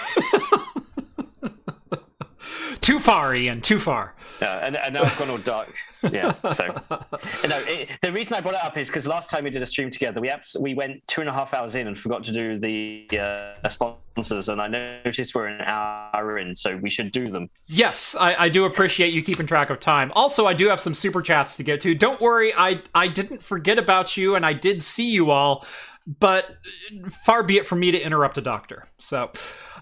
too 2.81 2.99
far, 2.99 3.33
Ian. 3.35 3.61
Too 3.61 3.79
far. 3.79 4.13
Yeah, 4.41 4.65
and, 4.65 4.75
and 4.75 4.93
now 4.93 5.03
I've 5.03 5.17
gone 5.17 5.29
all 5.29 5.37
dark. 5.37 5.73
Yeah. 6.09 6.33
So, 6.53 6.75
no, 7.47 7.57
it, 7.67 7.89
the 8.01 8.11
reason 8.11 8.33
I 8.33 8.41
brought 8.41 8.55
it 8.55 8.63
up 8.63 8.77
is 8.77 8.87
because 8.87 9.05
last 9.05 9.29
time 9.29 9.43
we 9.43 9.49
did 9.49 9.61
a 9.61 9.67
stream 9.67 9.91
together, 9.91 10.19
we 10.19 10.29
abs- 10.29 10.57
we 10.59 10.73
went 10.73 11.07
two 11.07 11.21
and 11.21 11.29
a 11.29 11.33
half 11.33 11.53
hours 11.53 11.75
in 11.75 11.87
and 11.87 11.97
forgot 11.97 12.23
to 12.25 12.31
do 12.31 12.59
the 12.59 13.07
uh, 13.17 13.69
sponsors, 13.69 14.49
and 14.49 14.61
I 14.61 14.67
noticed 14.67 15.35
we're 15.35 15.47
an 15.47 15.61
hour 15.61 16.37
in, 16.39 16.55
so 16.55 16.77
we 16.77 16.89
should 16.89 17.11
do 17.11 17.31
them. 17.31 17.49
Yes, 17.67 18.15
I, 18.19 18.45
I 18.45 18.49
do 18.49 18.65
appreciate 18.65 19.13
you 19.13 19.21
keeping 19.23 19.45
track 19.45 19.69
of 19.69 19.79
time. 19.79 20.11
Also, 20.15 20.45
I 20.45 20.53
do 20.53 20.67
have 20.69 20.79
some 20.79 20.93
super 20.93 21.21
chats 21.21 21.55
to 21.57 21.63
get 21.63 21.81
to. 21.81 21.93
Don't 21.93 22.19
worry, 22.19 22.53
I 22.55 22.81
I 22.95 23.07
didn't 23.07 23.43
forget 23.43 23.77
about 23.77 24.17
you, 24.17 24.35
and 24.35 24.45
I 24.45 24.53
did 24.53 24.81
see 24.81 25.11
you 25.11 25.31
all. 25.31 25.65
But 26.19 26.57
far 27.25 27.43
be 27.43 27.57
it 27.57 27.67
from 27.67 27.79
me 27.79 27.91
to 27.91 28.01
interrupt 28.01 28.37
a 28.39 28.41
doctor. 28.41 28.85
So, 28.97 29.31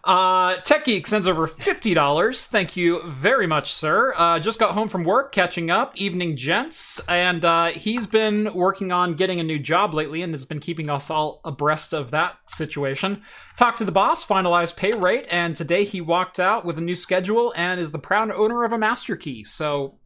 uh, 0.04 0.56
Tech 0.58 0.86
Geek 0.86 1.08
sends 1.08 1.28
over 1.28 1.48
fifty 1.48 1.94
dollars. 1.94 2.46
Thank 2.46 2.78
you 2.78 3.02
very 3.04 3.48
much, 3.48 3.74
sir. 3.74 4.14
Uh, 4.16 4.40
just 4.40 4.60
got 4.60 4.72
home 4.72 4.90
from 4.90 5.04
work, 5.04 5.32
catching 5.32 5.70
up. 5.70 5.96
Evening, 5.96 6.36
gents, 6.36 7.00
and 7.08 7.44
uh, 7.44 7.68
he's 7.68 8.08
been 8.08 8.54
working 8.54 8.92
on 8.92 9.14
getting 9.14 9.40
a 9.40 9.44
new 9.44 9.60
job 9.60 9.94
lately, 9.94 10.22
and 10.22 10.34
has 10.34 10.46
been 10.46 10.60
keeping 10.60 10.90
us 10.90 11.10
all 11.10 11.42
abreast 11.46 11.94
of 11.94 12.12
that 12.12 12.38
situation. 12.48 13.22
Talked 13.58 13.80
to 13.80 13.86
the 13.86 13.92
boss, 13.92 14.26
finalized 14.26 14.76
pay 14.76 14.92
rate, 14.92 15.28
and 15.30 15.56
today 15.56 15.84
he 15.84 16.02
walked 16.02 16.40
out 16.40 16.66
with 16.66 16.78
a 16.78 16.82
new 16.82 16.96
schedule 16.96 17.54
and 17.56 17.80
is 17.80 17.92
the 17.92 18.00
proud 18.00 18.32
owner 18.32 18.64
of 18.64 18.72
a 18.72 18.78
master 18.78 19.16
key. 19.16 19.44
So, 19.44 20.00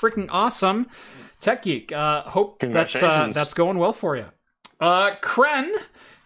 freaking 0.00 0.28
awesome, 0.30 0.88
Tech 1.40 1.62
Geek. 1.62 1.92
Uh, 1.92 2.22
hope 2.22 2.60
that's 2.60 3.02
uh, 3.02 3.30
that's 3.34 3.54
going 3.54 3.78
well 3.78 3.92
for 3.92 4.16
you. 4.16 4.26
Uh, 4.80 5.10
Kren 5.20 5.70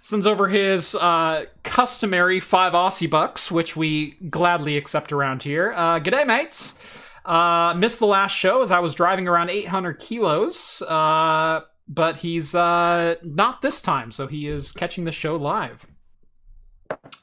sends 0.04 0.26
over 0.26 0.48
his 0.48 0.94
uh, 0.96 1.46
customary 1.62 2.38
five 2.38 2.74
Aussie 2.74 3.08
bucks, 3.08 3.50
which 3.50 3.74
we 3.74 4.10
gladly 4.28 4.76
accept 4.76 5.12
around 5.12 5.42
here. 5.42 5.72
Uh, 5.74 5.98
g'day, 5.98 6.26
mates. 6.26 6.78
Uh, 7.24 7.72
missed 7.78 8.00
the 8.00 8.06
last 8.06 8.32
show 8.32 8.60
as 8.60 8.70
I 8.70 8.80
was 8.80 8.92
driving 8.92 9.26
around 9.26 9.48
800 9.48 9.98
kilos, 9.98 10.82
uh, 10.82 11.62
but 11.88 12.18
he's 12.18 12.54
uh, 12.54 13.14
not 13.22 13.62
this 13.62 13.80
time, 13.80 14.12
so 14.12 14.26
he 14.26 14.46
is 14.46 14.72
catching 14.72 15.04
the 15.04 15.12
show 15.12 15.36
live. 15.36 15.86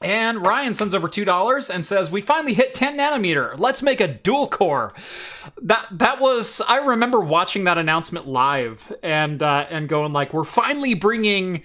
And 0.02 0.42
Ryan 0.42 0.74
sends 0.74 0.92
over 0.92 1.06
two 1.06 1.24
dollars 1.24 1.70
and 1.70 1.86
says, 1.86 2.10
"We 2.10 2.20
finally 2.20 2.52
hit 2.52 2.74
10 2.74 2.98
nanometer. 2.98 3.56
Let's 3.56 3.80
make 3.80 4.00
a 4.00 4.08
dual 4.08 4.48
core." 4.48 4.92
That 5.62 5.86
that 5.92 6.20
was 6.20 6.60
I 6.68 6.78
remember 6.78 7.20
watching 7.20 7.62
that 7.64 7.78
announcement 7.78 8.26
live 8.26 8.92
and 9.04 9.40
uh, 9.40 9.66
and 9.70 9.88
going 9.88 10.12
like, 10.12 10.34
"We're 10.34 10.42
finally 10.42 10.94
bringing 10.94 11.62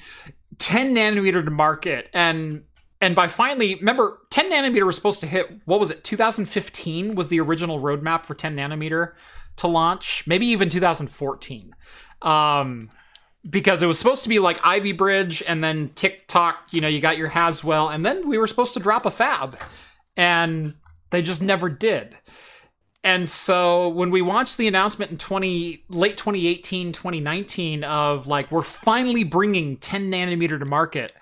10 0.59 0.95
nanometer 0.95 1.43
to 1.43 1.51
market." 1.51 2.09
And 2.13 2.63
and 2.99 3.15
by 3.15 3.27
finally, 3.27 3.75
remember, 3.75 4.19
10 4.31 4.51
nanometer 4.51 4.85
was 4.85 4.95
supposed 4.95 5.21
to 5.21 5.27
hit. 5.27 5.51
What 5.65 5.79
was 5.79 5.91
it? 5.91 6.03
2015 6.03 7.15
was 7.15 7.29
the 7.29 7.39
original 7.39 7.79
roadmap 7.79 8.25
for 8.25 8.33
10 8.33 8.55
nanometer 8.55 9.13
to 9.57 9.67
launch. 9.67 10.23
Maybe 10.25 10.47
even 10.47 10.69
2014. 10.69 11.75
Um, 12.23 12.89
because 13.47 13.83
it 13.83 13.85
was 13.85 13.99
supposed 13.99 14.23
to 14.23 14.29
be 14.29 14.39
like 14.39 14.59
Ivy 14.63 14.93
Bridge 14.93 15.43
and 15.47 15.63
then 15.63 15.91
tick-tock, 15.95 16.57
you 16.71 16.81
know, 16.81 16.87
you 16.87 16.99
got 16.99 17.17
your 17.17 17.29
Haswell, 17.29 17.89
and 17.89 18.05
then 18.05 18.27
we 18.27 18.37
were 18.37 18.47
supposed 18.47 18.73
to 18.73 18.79
drop 18.79 19.05
a 19.05 19.11
fab. 19.11 19.57
And 20.17 20.73
they 21.11 21.21
just 21.21 21.41
never 21.41 21.69
did. 21.69 22.17
And 23.07 23.29
so 23.29 23.87
when 23.87 24.11
we 24.11 24.21
watched 24.21 24.57
the 24.57 24.67
announcement 24.67 25.11
in 25.11 25.17
20 25.17 25.85
late 25.87 26.17
2018, 26.17 26.91
2019 26.91 27.85
of 27.85 28.27
like 28.27 28.51
we're 28.51 28.61
finally 28.61 29.23
bringing 29.23 29.77
10 29.77 30.11
nanometer 30.11 30.59
to 30.59 30.65
market. 30.65 31.13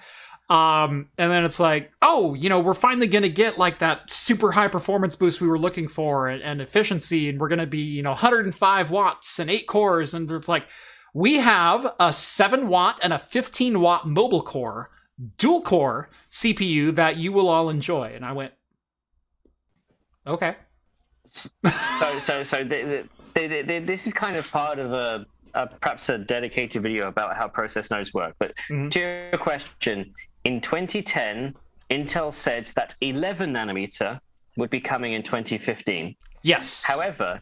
Um, 0.50 1.10
and 1.20 1.32
then 1.32 1.46
it's 1.46 1.60
like, 1.60 1.92
oh, 2.02 2.34
you 2.34 2.50
know, 2.50 2.60
we're 2.60 2.74
finally 2.74 3.06
to 3.22 3.30
get 3.30 3.60
like 3.60 3.78
that 3.80 4.10
super 4.10 4.52
high 4.52 4.68
performance 4.68 5.16
boost 5.16 5.42
we 5.42 5.48
were 5.48 5.60
looking 5.60 5.88
for 5.88 6.28
and, 6.28 6.42
and 6.42 6.60
efficiency, 6.60 7.30
and 7.30 7.40
we're 7.40 7.50
to 7.60 7.68
be, 7.68 7.82
you 7.82 8.02
know, 8.02 8.10
105 8.10 8.90
watts 8.90 9.38
and 9.38 9.52
eight 9.52 9.68
cores. 9.68 10.16
And 10.16 10.32
it's 10.32 10.50
like, 10.50 10.66
we 11.14 11.36
have 11.36 11.94
a 12.00 12.12
7 12.12 12.68
watt 12.68 13.00
and 13.04 13.14
a 13.14 13.20
15 13.20 13.80
watt 13.80 14.08
mobile 14.08 14.42
core, 14.42 14.90
dual 15.38 15.62
core 15.62 16.10
CPU 16.32 16.96
that 16.96 17.18
you 17.18 17.32
will 17.32 17.48
all 17.48 17.70
enjoy. 17.70 18.12
And 18.16 18.26
I 18.26 18.32
went, 18.32 18.54
okay. 20.26 20.56
So, 22.00 22.20
so, 22.20 22.44
so 22.44 22.64
this 22.64 24.08
is 24.08 24.14
kind 24.14 24.36
of 24.36 24.50
part 24.52 24.80
of 24.80 24.92
a, 24.92 25.26
a 25.54 25.68
perhaps 25.68 26.10
a 26.10 26.18
dedicated 26.18 26.84
video 26.84 27.08
about 27.08 27.38
how 27.38 27.48
process 27.48 27.90
nodes 27.92 28.14
work. 28.14 28.36
But 28.40 28.54
Mhm. 28.70 28.92
to 28.92 29.00
your 29.00 29.32
question, 29.40 30.14
in 30.44 30.60
2010, 30.62 31.56
Intel 31.90 32.34
said 32.34 32.68
that 32.76 32.96
11 33.02 33.54
nanometer 33.54 34.20
would 34.58 34.70
be 34.70 34.82
coming 34.82 35.14
in 35.14 35.24
2015. 35.24 36.16
Yes. 36.44 36.84
However, 36.86 37.42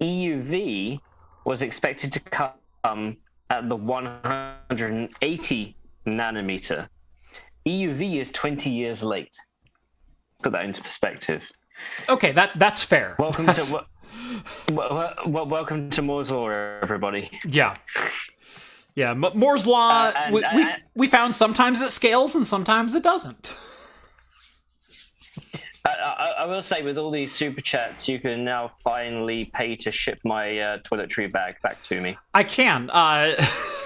EUV 0.00 1.00
was 1.44 1.62
expected 1.62 2.12
to 2.12 2.20
come 2.20 3.16
at 3.50 3.68
the 3.68 3.76
180 3.76 5.76
nanometer. 6.06 6.88
EUV 7.66 8.20
is 8.20 8.30
20 8.30 8.70
years 8.70 9.02
late. 9.02 9.34
Put 10.42 10.52
that 10.52 10.64
into 10.64 10.80
perspective. 10.82 11.42
Okay, 12.08 12.32
that 12.32 12.52
that's 12.58 12.82
fair. 12.82 13.16
Welcome 13.18 13.46
That's- 13.46 13.70
to 13.70 13.84
well, 14.72 15.14
well, 15.26 15.46
welcome 15.46 15.90
to 15.90 16.02
Moore's 16.02 16.30
law, 16.30 16.48
everybody. 16.48 17.30
Yeah. 17.44 17.76
Yeah, 18.94 19.10
M- 19.10 19.24
Moore's 19.34 19.66
law. 19.66 20.06
Uh, 20.08 20.12
and- 20.16 20.34
we, 20.34 20.40
we 20.54 20.62
and- 20.62 20.82
we 20.94 21.06
found 21.06 21.34
sometimes 21.34 21.80
it 21.80 21.90
scales 21.90 22.34
and 22.34 22.46
sometimes 22.46 22.94
it 22.94 23.02
doesn't. 23.02 23.52
I, 25.84 25.90
I, 25.90 26.34
I 26.42 26.46
will 26.46 26.62
say, 26.62 26.82
with 26.82 26.98
all 26.98 27.10
these 27.10 27.32
super 27.32 27.60
chats, 27.62 28.06
you 28.06 28.20
can 28.20 28.44
now 28.44 28.72
finally 28.84 29.46
pay 29.54 29.76
to 29.76 29.90
ship 29.90 30.18
my 30.24 30.58
uh, 30.58 30.78
toiletry 30.78 31.32
bag 31.32 31.54
back 31.62 31.82
to 31.84 32.00
me. 32.00 32.18
I 32.34 32.44
can. 32.44 32.90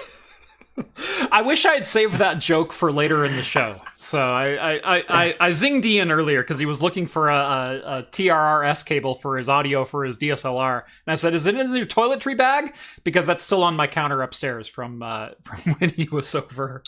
I 1.31 1.41
wish 1.41 1.65
I 1.65 1.73
had 1.73 1.85
saved 1.85 2.15
that 2.15 2.39
joke 2.39 2.73
for 2.73 2.91
later 2.91 3.23
in 3.25 3.35
the 3.35 3.43
show. 3.43 3.75
So 3.95 4.19
I 4.19 4.55
I, 4.55 4.73
I, 4.97 5.03
I, 5.09 5.35
I 5.39 5.49
zinged 5.49 5.85
Ian 5.85 6.11
earlier 6.11 6.43
because 6.43 6.59
he 6.59 6.65
was 6.65 6.81
looking 6.81 7.07
for 7.07 7.29
a, 7.29 7.35
a, 7.35 7.81
a 7.99 8.03
TRRS 8.11 8.85
cable 8.85 9.15
for 9.15 9.37
his 9.37 9.47
audio 9.49 9.85
for 9.85 10.03
his 10.03 10.17
DSLR, 10.17 10.83
and 10.83 11.11
I 11.11 11.15
said, 11.15 11.33
"Is 11.33 11.45
it 11.45 11.55
in 11.55 11.73
your 11.75 11.85
toiletry 11.85 12.37
bag?" 12.37 12.75
Because 13.03 13.25
that's 13.25 13.41
still 13.41 13.63
on 13.63 13.75
my 13.75 13.87
counter 13.87 14.21
upstairs 14.21 14.67
from 14.67 15.01
uh, 15.01 15.29
from 15.43 15.73
when 15.75 15.89
he 15.91 16.07
was 16.11 16.33
over 16.35 16.83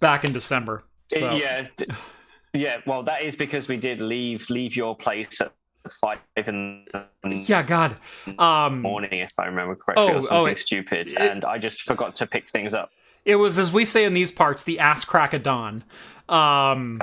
back 0.00 0.24
in 0.24 0.32
December. 0.32 0.84
So. 1.12 1.34
Yeah, 1.34 1.66
yeah. 2.52 2.76
Well, 2.86 3.02
that 3.04 3.22
is 3.22 3.34
because 3.34 3.66
we 3.68 3.76
did 3.76 4.00
leave 4.00 4.48
leave 4.50 4.76
your 4.76 4.96
place 4.96 5.40
at 5.40 5.52
five 6.00 6.18
in 6.46 6.84
the 6.92 7.36
Yeah, 7.46 7.62
God. 7.62 7.96
Um, 8.38 8.82
morning, 8.82 9.20
if 9.20 9.32
I 9.38 9.46
remember 9.46 9.74
correctly, 9.74 10.04
Oh, 10.04 10.08
or 10.18 10.22
something 10.22 10.28
oh, 10.36 10.46
it- 10.46 10.58
stupid, 10.58 11.08
it- 11.08 11.18
and 11.18 11.44
I 11.44 11.58
just 11.58 11.82
forgot 11.82 12.14
to 12.16 12.26
pick 12.26 12.48
things 12.48 12.72
up. 12.74 12.90
It 13.24 13.36
was, 13.36 13.58
as 13.58 13.72
we 13.72 13.84
say 13.84 14.04
in 14.04 14.14
these 14.14 14.32
parts, 14.32 14.64
the 14.64 14.78
ass 14.78 15.04
crack 15.04 15.32
of 15.34 15.42
dawn. 15.42 15.84
Um, 16.28 17.02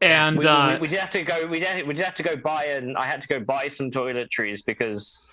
and 0.00 0.38
We, 0.38 0.46
uh, 0.46 0.74
we, 0.74 0.80
we 0.82 0.88
did 0.88 0.98
have 1.00 1.10
to 1.10 1.22
go. 1.22 1.46
We 1.46 1.60
did, 1.60 1.86
we 1.86 1.94
did 1.94 2.04
have 2.04 2.14
to 2.16 2.22
go 2.22 2.36
buy, 2.36 2.64
and 2.66 2.96
I 2.96 3.04
had 3.06 3.22
to 3.22 3.28
go 3.28 3.40
buy 3.40 3.68
some 3.68 3.90
toiletries 3.90 4.64
because 4.64 5.28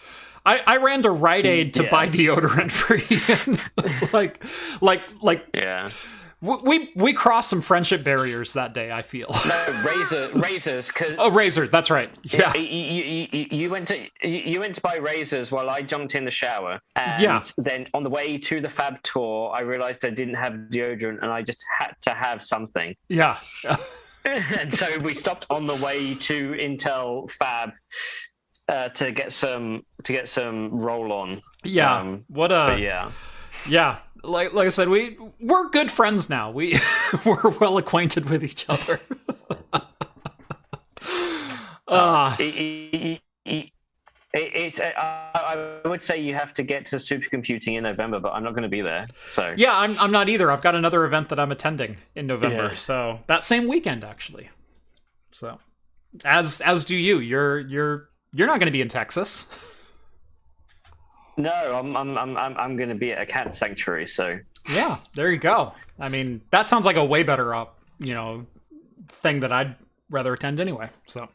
I, 0.45 0.61
I 0.65 0.77
ran 0.77 1.03
to 1.03 1.11
Rite 1.11 1.45
Aid 1.45 1.73
to 1.75 1.83
Yeah. 1.83 1.91
buy 1.91 2.09
deodorant 2.09 2.71
for 2.71 2.95
Ian. 2.95 4.09
like, 4.13 4.43
like, 4.81 5.01
like 5.21 5.45
yeah, 5.53 5.87
We 6.41 6.91
we 6.95 7.13
crossed 7.13 7.49
some 7.51 7.61
friendship 7.61 8.03
barriers 8.03 8.53
that 8.53 8.73
day. 8.73 8.91
I 8.91 9.03
feel. 9.03 9.29
No, 9.47 9.83
razor, 9.85 10.29
razors, 10.39 10.87
because 10.87 11.13
oh, 11.19 11.29
razor. 11.29 11.67
That's 11.67 11.91
right. 11.91 12.09
Yeah. 12.23 12.51
you, 12.55 12.61
you, 12.63 13.27
you, 13.31 13.45
you 13.51 13.69
went 13.69 13.87
to 13.89 13.99
you 14.23 14.41
you 14.45 14.59
went 14.59 14.73
to 14.75 14.81
buy 14.81 14.95
razors 14.95 15.51
while 15.51 15.69
I 15.69 15.83
jumped 15.83 16.15
in 16.15 16.25
the 16.25 16.31
shower, 16.31 16.79
and 16.95 17.21
Yeah. 17.21 17.43
then 17.57 17.87
on 17.93 18.03
the 18.03 18.09
way 18.09 18.39
to 18.39 18.59
the 18.59 18.69
Fab 18.69 19.03
tour, 19.03 19.51
I 19.53 19.61
realized 19.61 20.03
I 20.03 20.09
didn't 20.09 20.33
have 20.35 20.53
deodorant, 20.71 21.19
and 21.21 21.31
I 21.31 21.43
just 21.43 21.63
had 21.79 21.95
to 22.01 22.09
have 22.11 22.43
something. 22.43 22.95
Yeah. 23.07 23.37
and 24.25 24.77
so 24.77 24.99
we 24.99 25.15
stopped 25.15 25.45
on 25.49 25.65
the 25.65 25.75
way 25.75 26.13
to 26.13 26.51
Intel 26.51 27.29
Fab 27.31 27.71
uh, 28.67 28.89
to 28.89 29.11
get 29.11 29.33
some 29.33 29.83
to 30.03 30.13
get 30.13 30.29
some 30.29 30.69
roll 30.79 31.11
on. 31.11 31.41
Yeah. 31.63 31.97
Um, 31.99 32.23
what 32.27 32.51
a 32.51 32.77
yeah, 32.79 33.11
Yeah, 33.67 33.97
like 34.23 34.53
like 34.53 34.65
I 34.67 34.69
said, 34.69 34.89
we 34.89 35.17
we're 35.39 35.69
good 35.69 35.91
friends 35.91 36.29
now. 36.29 36.51
We 36.51 36.77
we're 37.25 37.49
well 37.59 37.77
acquainted 37.77 38.29
with 38.29 38.43
each 38.43 38.65
other. 38.69 38.99
uh, 41.87 42.35
It- 42.39 43.21
it- 43.45 43.71
it- 44.33 44.79
I 44.79 45.81
I 45.83 45.87
would 45.89 46.01
say 46.01 46.21
you 46.21 46.33
have 46.33 46.53
to 46.53 46.63
get 46.63 46.85
to 46.87 46.95
supercomputing 46.97 47.75
in 47.75 47.83
November, 47.83 48.19
but 48.19 48.31
I'm 48.31 48.43
not 48.43 48.51
going 48.51 48.63
to 48.63 48.69
be 48.69 48.79
there. 48.81 49.05
So 49.33 49.53
yeah, 49.57 49.77
I'm 49.77 49.97
I'm 49.99 50.11
not 50.11 50.29
either. 50.29 50.49
I've 50.51 50.61
got 50.61 50.73
another 50.75 51.03
event 51.05 51.27
that 51.29 51.39
I'm 51.39 51.51
attending 51.51 51.97
in 52.15 52.27
November, 52.27 52.67
Yeah. 52.69 52.73
so 52.73 53.19
that 53.27 53.43
same 53.43 53.67
weekend 53.67 54.03
actually. 54.05 54.49
So, 55.33 55.59
as 56.23 56.61
as 56.61 56.85
do 56.85 56.95
you. 56.95 57.19
You're 57.19 57.59
you're 57.59 58.09
you're 58.31 58.47
not 58.47 58.59
going 58.59 58.67
to 58.67 58.71
be 58.71 58.81
in 58.81 58.87
Texas. 58.89 59.47
no, 61.37 61.51
I'm 61.79 61.95
I'm 61.97 62.17
I'm 62.17 62.37
I'm, 62.37 62.57
I'm 62.57 62.77
going 62.77 62.89
to 62.89 62.95
be 62.95 63.11
at 63.11 63.21
a 63.21 63.25
cat 63.25 63.55
sanctuary. 63.55 64.07
So 64.07 64.39
Yeah, 64.69 64.97
there 65.15 65.31
you 65.31 65.37
go. 65.37 65.73
I 65.99 66.09
mean, 66.09 66.41
that 66.51 66.65
sounds 66.65 66.85
like 66.85 66.95
a 66.97 67.05
way 67.05 67.23
better 67.23 67.53
up, 67.55 67.79
you 67.99 68.13
know, 68.13 68.45
thing 69.09 69.39
that 69.41 69.51
I'd 69.51 69.75
rather 70.09 70.33
attend 70.33 70.59
anyway. 70.59 70.89
So, 71.07 71.27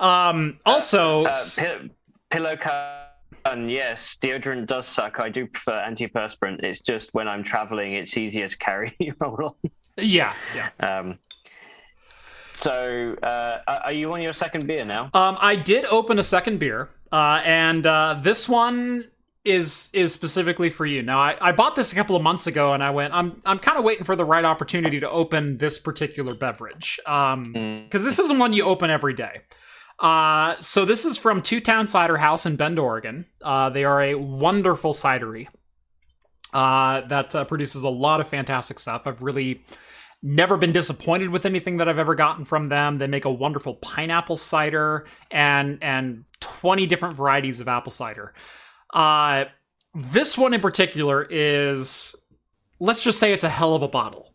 um, 0.00 0.58
also, 0.66 1.24
uh, 1.24 1.32
pi- 1.58 1.90
pillow 2.30 2.56
gun, 2.56 3.68
yes, 3.68 4.16
deodorant 4.20 4.66
does 4.66 4.86
suck. 4.86 5.18
I 5.20 5.28
do 5.28 5.46
prefer 5.46 5.80
antiperspirant. 5.80 6.62
It's 6.62 6.80
just 6.80 7.14
when 7.14 7.26
I'm 7.28 7.42
traveling, 7.42 7.94
it's 7.94 8.16
easier 8.16 8.48
to 8.48 8.56
carry 8.58 8.96
roll 9.20 9.56
on. 9.64 9.70
yeah, 9.98 10.34
yeah. 10.54 10.70
Um, 10.80 11.18
so, 12.60 13.14
uh, 13.22 13.58
are 13.68 13.80
are 13.86 13.92
you 13.92 14.12
on 14.12 14.22
your 14.22 14.32
second 14.32 14.66
beer 14.66 14.84
now? 14.84 15.10
Um, 15.14 15.36
I 15.40 15.56
did 15.56 15.84
open 15.90 16.18
a 16.18 16.22
second 16.22 16.58
beer, 16.58 16.88
uh, 17.12 17.42
and 17.44 17.86
uh, 17.86 18.18
this 18.22 18.48
one 18.48 19.04
is 19.46 19.88
is 19.92 20.12
specifically 20.12 20.68
for 20.70 20.84
you. 20.84 21.02
Now, 21.02 21.18
I, 21.18 21.36
I 21.40 21.52
bought 21.52 21.76
this 21.76 21.92
a 21.92 21.94
couple 21.94 22.16
of 22.16 22.22
months 22.22 22.46
ago, 22.46 22.72
and 22.74 22.82
I 22.82 22.90
went, 22.90 23.14
I'm 23.14 23.40
I'm 23.46 23.58
kind 23.58 23.78
of 23.78 23.84
waiting 23.84 24.04
for 24.04 24.16
the 24.16 24.24
right 24.24 24.44
opportunity 24.44 25.00
to 25.00 25.08
open 25.10 25.58
this 25.58 25.78
particular 25.78 26.34
beverage, 26.34 26.98
um, 27.06 27.54
Mm. 27.54 27.84
because 27.84 28.04
this 28.04 28.18
isn't 28.18 28.38
one 28.38 28.52
you 28.52 28.64
open 28.64 28.90
every 28.90 29.14
day. 29.14 29.42
Uh, 29.98 30.54
so 30.56 30.84
this 30.84 31.06
is 31.06 31.16
from 31.16 31.40
Two 31.40 31.60
Town 31.60 31.86
Cider 31.86 32.16
House 32.18 32.44
in 32.44 32.56
Bend, 32.56 32.78
Oregon. 32.78 33.24
Uh, 33.40 33.70
they 33.70 33.84
are 33.84 34.02
a 34.02 34.14
wonderful 34.14 34.92
cidery 34.92 35.46
uh, 36.52 37.00
that 37.08 37.34
uh, 37.34 37.44
produces 37.44 37.82
a 37.82 37.88
lot 37.88 38.20
of 38.20 38.28
fantastic 38.28 38.78
stuff. 38.78 39.06
I've 39.06 39.22
really 39.22 39.62
never 40.22 40.56
been 40.56 40.72
disappointed 40.72 41.30
with 41.30 41.46
anything 41.46 41.76
that 41.78 41.88
I've 41.88 41.98
ever 41.98 42.14
gotten 42.14 42.44
from 42.44 42.66
them. 42.66 42.96
They 42.98 43.06
make 43.06 43.24
a 43.26 43.30
wonderful 43.32 43.74
pineapple 43.76 44.36
cider 44.36 45.06
and 45.30 45.78
and 45.82 46.24
20 46.40 46.86
different 46.86 47.14
varieties 47.14 47.60
of 47.60 47.68
apple 47.68 47.92
cider. 47.92 48.34
Uh, 48.92 49.46
this 49.94 50.36
one 50.36 50.54
in 50.54 50.60
particular 50.60 51.26
is, 51.30 52.14
let's 52.78 53.02
just 53.02 53.18
say 53.18 53.32
it's 53.32 53.44
a 53.44 53.48
hell 53.48 53.74
of 53.74 53.82
a 53.82 53.88
bottle. 53.88 54.34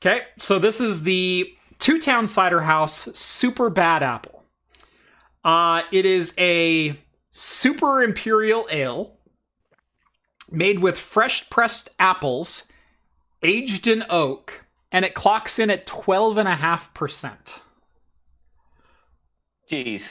Okay, 0.00 0.22
so 0.36 0.58
this 0.58 0.80
is 0.80 1.02
the 1.02 1.52
Two 1.78 2.00
Town 2.00 2.26
Cider 2.26 2.60
House 2.60 3.08
Super 3.16 3.70
Bad 3.70 4.02
Apple. 4.02 4.44
Uh, 5.44 5.82
it 5.90 6.06
is 6.06 6.34
a 6.38 6.94
super 7.30 8.02
imperial 8.02 8.66
ale 8.70 9.16
made 10.50 10.80
with 10.80 10.98
fresh 10.98 11.48
pressed 11.50 11.90
apples, 11.98 12.70
aged 13.42 13.86
in 13.86 14.04
oak, 14.10 14.64
and 14.92 15.04
it 15.04 15.14
clocks 15.14 15.58
in 15.58 15.70
at 15.70 15.86
12.5%. 15.86 17.60
Jeez. 19.70 20.02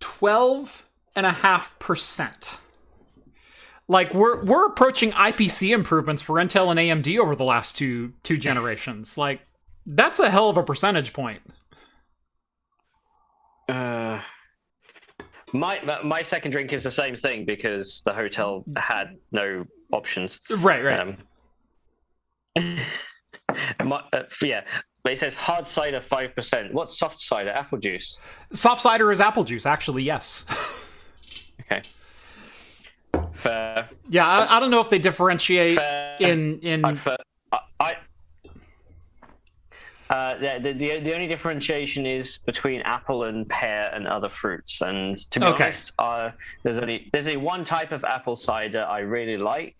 12.5%. 0.00 2.58
Like 3.86 4.14
we're 4.14 4.42
we're 4.44 4.66
approaching 4.66 5.10
IPC 5.10 5.74
improvements 5.74 6.22
for 6.22 6.36
Intel 6.36 6.70
and 6.70 6.78
AMD 7.04 7.18
over 7.18 7.34
the 7.36 7.44
last 7.44 7.76
two 7.76 8.12
two 8.22 8.38
generations. 8.38 9.18
Like 9.18 9.40
that's 9.86 10.18
a 10.18 10.30
hell 10.30 10.48
of 10.48 10.56
a 10.56 10.62
percentage 10.62 11.12
point. 11.12 11.42
Uh, 13.68 14.20
my 15.52 15.80
my- 16.02 16.22
second 16.22 16.52
drink 16.52 16.72
is 16.72 16.82
the 16.82 16.90
same 16.90 17.16
thing 17.16 17.44
because 17.44 18.02
the 18.06 18.12
hotel 18.12 18.64
had 18.76 19.16
no 19.32 19.64
options. 19.92 20.40
Right, 20.50 20.82
right. 20.82 21.00
Um, 21.00 21.16
my, 23.84 24.02
uh, 24.12 24.22
yeah, 24.42 24.62
but 25.02 25.12
it 25.12 25.18
says 25.18 25.34
hard 25.34 25.68
cider 25.68 26.00
five 26.08 26.34
percent. 26.34 26.72
What's 26.72 26.98
soft 26.98 27.20
cider? 27.20 27.50
Apple 27.50 27.78
juice. 27.78 28.16
Soft 28.52 28.80
cider 28.82 29.12
is 29.12 29.20
apple 29.20 29.44
juice, 29.44 29.66
actually, 29.66 30.02
yes. 30.04 30.46
Okay. 31.60 31.80
Fair. 33.44 33.88
yeah, 34.08 34.26
I, 34.26 34.56
I 34.56 34.60
don't 34.60 34.70
know 34.70 34.80
if 34.80 34.88
they 34.90 34.98
differentiate 34.98 35.78
Fair. 35.78 36.16
in 36.20 36.58
in 36.60 36.84
I. 37.80 37.94
Uh, 40.10 40.36
the, 40.38 40.60
the 40.62 40.72
the 40.74 41.00
the 41.00 41.14
only 41.14 41.26
differentiation 41.26 42.04
is 42.06 42.38
between 42.38 42.82
apple 42.82 43.24
and 43.24 43.48
pear 43.48 43.90
and 43.94 44.06
other 44.06 44.28
fruits. 44.28 44.80
And 44.82 45.18
to 45.30 45.40
be 45.40 45.46
Okay. 45.46 45.64
honest, 45.64 45.92
uh, 45.98 46.30
there's 46.62 46.78
only 46.78 47.10
there's 47.12 47.26
a 47.28 47.36
one 47.36 47.64
type 47.64 47.90
of 47.90 48.04
apple 48.04 48.36
cider 48.36 48.84
I 48.84 48.98
really 49.00 49.38
like, 49.38 49.76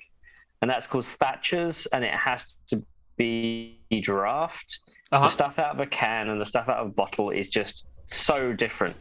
and 0.63 0.71
that's 0.71 0.87
called 0.87 1.07
Thatcher's, 1.07 1.87
and 1.93 2.03
it 2.05 2.15
has 2.15 2.47
to 2.71 2.83
be 3.19 3.79
draft. 4.03 4.79
uh-huh. 5.13 5.27
The 5.27 5.31
stuff 5.31 5.59
out 5.59 5.75
of 5.75 5.81
a 5.81 5.87
can 5.87 6.31
and 6.31 6.41
the 6.41 6.47
stuff 6.47 6.69
out 6.69 6.79
of 6.79 6.87
a 6.89 6.91
bottle 6.91 7.31
is 7.31 7.49
just 7.49 7.85
so 8.09 8.53
different. 8.53 8.97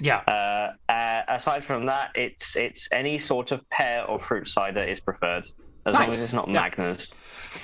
Yeah. 0.00 0.18
Uh, 0.26 0.72
uh, 0.90 1.22
aside 1.28 1.64
from 1.64 1.86
that, 1.86 2.10
it's 2.14 2.56
it's 2.56 2.88
any 2.92 3.18
sort 3.18 3.52
of 3.52 3.68
pear 3.70 4.04
or 4.04 4.20
fruit 4.20 4.48
cider 4.48 4.82
is 4.82 5.00
preferred, 5.00 5.48
as 5.86 5.94
long 5.94 6.08
as 6.08 6.22
it's 6.22 6.32
not 6.32 6.48
Yeah. 6.48 6.68
Magners. 6.68 7.10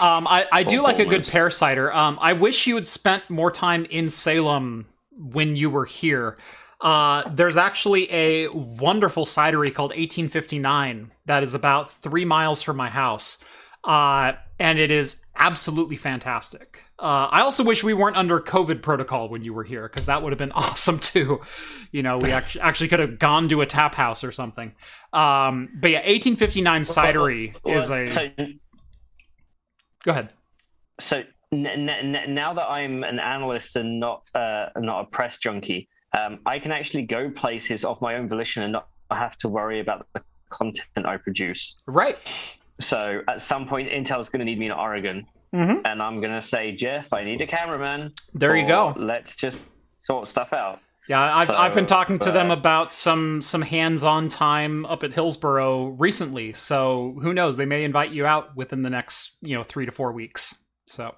Um, 0.01 0.27
I, 0.27 0.47
I 0.51 0.63
do 0.63 0.81
like 0.83 0.99
a 0.99 1.05
good 1.05 1.27
pear 1.27 1.51
cider. 1.51 1.93
Um, 1.93 2.19
I 2.21 2.33
wish 2.33 2.67
you 2.67 2.77
had 2.77 2.87
spent 2.87 3.29
more 3.29 3.51
time 3.51 3.85
in 3.91 4.09
Salem 4.09 4.87
when 5.11 5.57
you 5.57 5.71
were 5.71 5.85
here. 5.85 6.39
Uh, 6.81 7.29
there's 7.31 7.57
actually 7.57 8.13
a 8.13 8.49
wonderful 8.49 9.25
cidery 9.25 9.73
called 9.73 9.91
1859 9.91 11.13
that 11.27 11.43
is 11.43 11.55
about 11.55 11.93
three 11.93 12.25
miles 12.25 12.61
from 12.61 12.77
my 12.77 12.91
house. 12.91 13.39
Uh, 13.85 14.33
and 14.63 14.79
it 14.79 14.93
is 14.93 15.17
absolutely 15.37 15.97
fantastic. 15.97 16.85
Uh, 16.99 17.27
I 17.31 17.41
also 17.41 17.65
wish 17.65 17.83
we 17.83 17.95
weren't 17.95 18.17
under 18.17 18.39
COVID 18.39 18.81
protocol 18.81 19.29
when 19.29 19.43
you 19.43 19.53
were 19.53 19.65
here 19.65 19.89
because 19.89 20.07
that 20.07 20.23
would 20.23 20.31
have 20.33 20.39
been 20.39 20.53
awesome 20.67 21.01
too. 21.01 21.41
You 21.91 22.03
know, 22.05 22.17
we 22.19 22.31
actually 22.31 22.61
actually 22.61 22.89
could 22.89 23.01
have 23.01 23.19
gone 23.19 23.49
to 23.49 23.61
a 23.61 23.67
tap 23.67 23.95
house 23.97 24.23
or 24.23 24.31
something. 24.31 24.73
Um, 25.13 25.69
but 25.81 25.91
yeah, 25.91 25.99
1859 25.99 26.83
cidery 26.83 27.55
is 27.67 27.91
Well, 27.91 28.03
a. 28.05 28.07
so 28.07 28.29
Go 30.05 30.11
ahead. 30.13 30.33
so 31.01 31.23
n- 31.53 31.67
n- 31.67 32.35
now 32.35 32.55
that 32.55 32.71
I'm 32.71 33.03
an 33.05 33.19
analyst 33.19 33.75
and 33.77 33.99
not 33.99 34.23
uh, 34.35 34.67
not 34.77 35.01
a 35.01 35.05
press 35.07 35.39
junkie, 35.39 35.89
um, 36.17 36.39
I 36.47 36.59
can 36.61 36.71
actually 36.71 37.03
go 37.03 37.31
places 37.31 37.85
of 37.85 38.01
my 38.01 38.15
own 38.15 38.29
volition 38.29 38.63
and 38.63 38.73
not 38.73 38.89
have 39.11 39.37
to 39.39 39.49
worry 39.49 39.81
about 39.81 40.07
the 40.15 40.23
content 40.51 41.05
I 41.05 41.17
produce. 41.17 41.77
Right. 41.87 42.19
So 42.83 43.23
at 43.29 43.41
some 43.43 43.67
point, 43.67 43.89
Intel's 43.89 44.29
going 44.29 44.41
to 44.41 44.45
need 44.45 44.59
me 44.59 44.67
in 44.67 44.73
Oregon, 44.73 45.27
Mm-hmm. 45.55 45.85
and 45.85 46.03
I'm 46.03 46.21
going 46.23 46.33
to 46.33 46.41
say, 46.41 46.73
Jeff, 46.75 47.13
I 47.13 47.25
need 47.25 47.43
a 47.43 47.47
cameraman. 47.47 48.15
There 48.33 48.57
you 48.57 48.67
go. 48.67 48.95
Let's 48.97 49.37
just 49.37 49.59
sort 49.99 50.27
stuff 50.27 50.53
out. 50.55 50.81
Yeah, 51.09 51.21
I've, 51.21 51.49
So, 51.49 51.55
I've 51.55 51.75
been 51.75 51.85
talking 51.85 52.19
to 52.21 52.31
them 52.33 52.51
about 52.51 52.91
some 52.93 53.43
some 53.43 53.61
hands-on 53.61 54.31
time 54.31 54.87
up 54.87 55.03
at 55.03 55.13
Hillsboro 55.13 55.89
recently. 55.99 56.53
So 56.55 57.19
who 57.21 57.35
knows? 57.35 57.59
They 57.59 57.67
may 57.67 57.85
invite 57.85 58.13
you 58.13 58.25
out 58.25 58.57
within 58.57 58.81
the 58.83 58.89
next 58.89 59.33
you 59.43 59.55
know 59.55 59.63
three 59.63 59.85
to 59.85 59.93
four 59.93 60.13
weeks. 60.13 60.55
So 60.87 61.15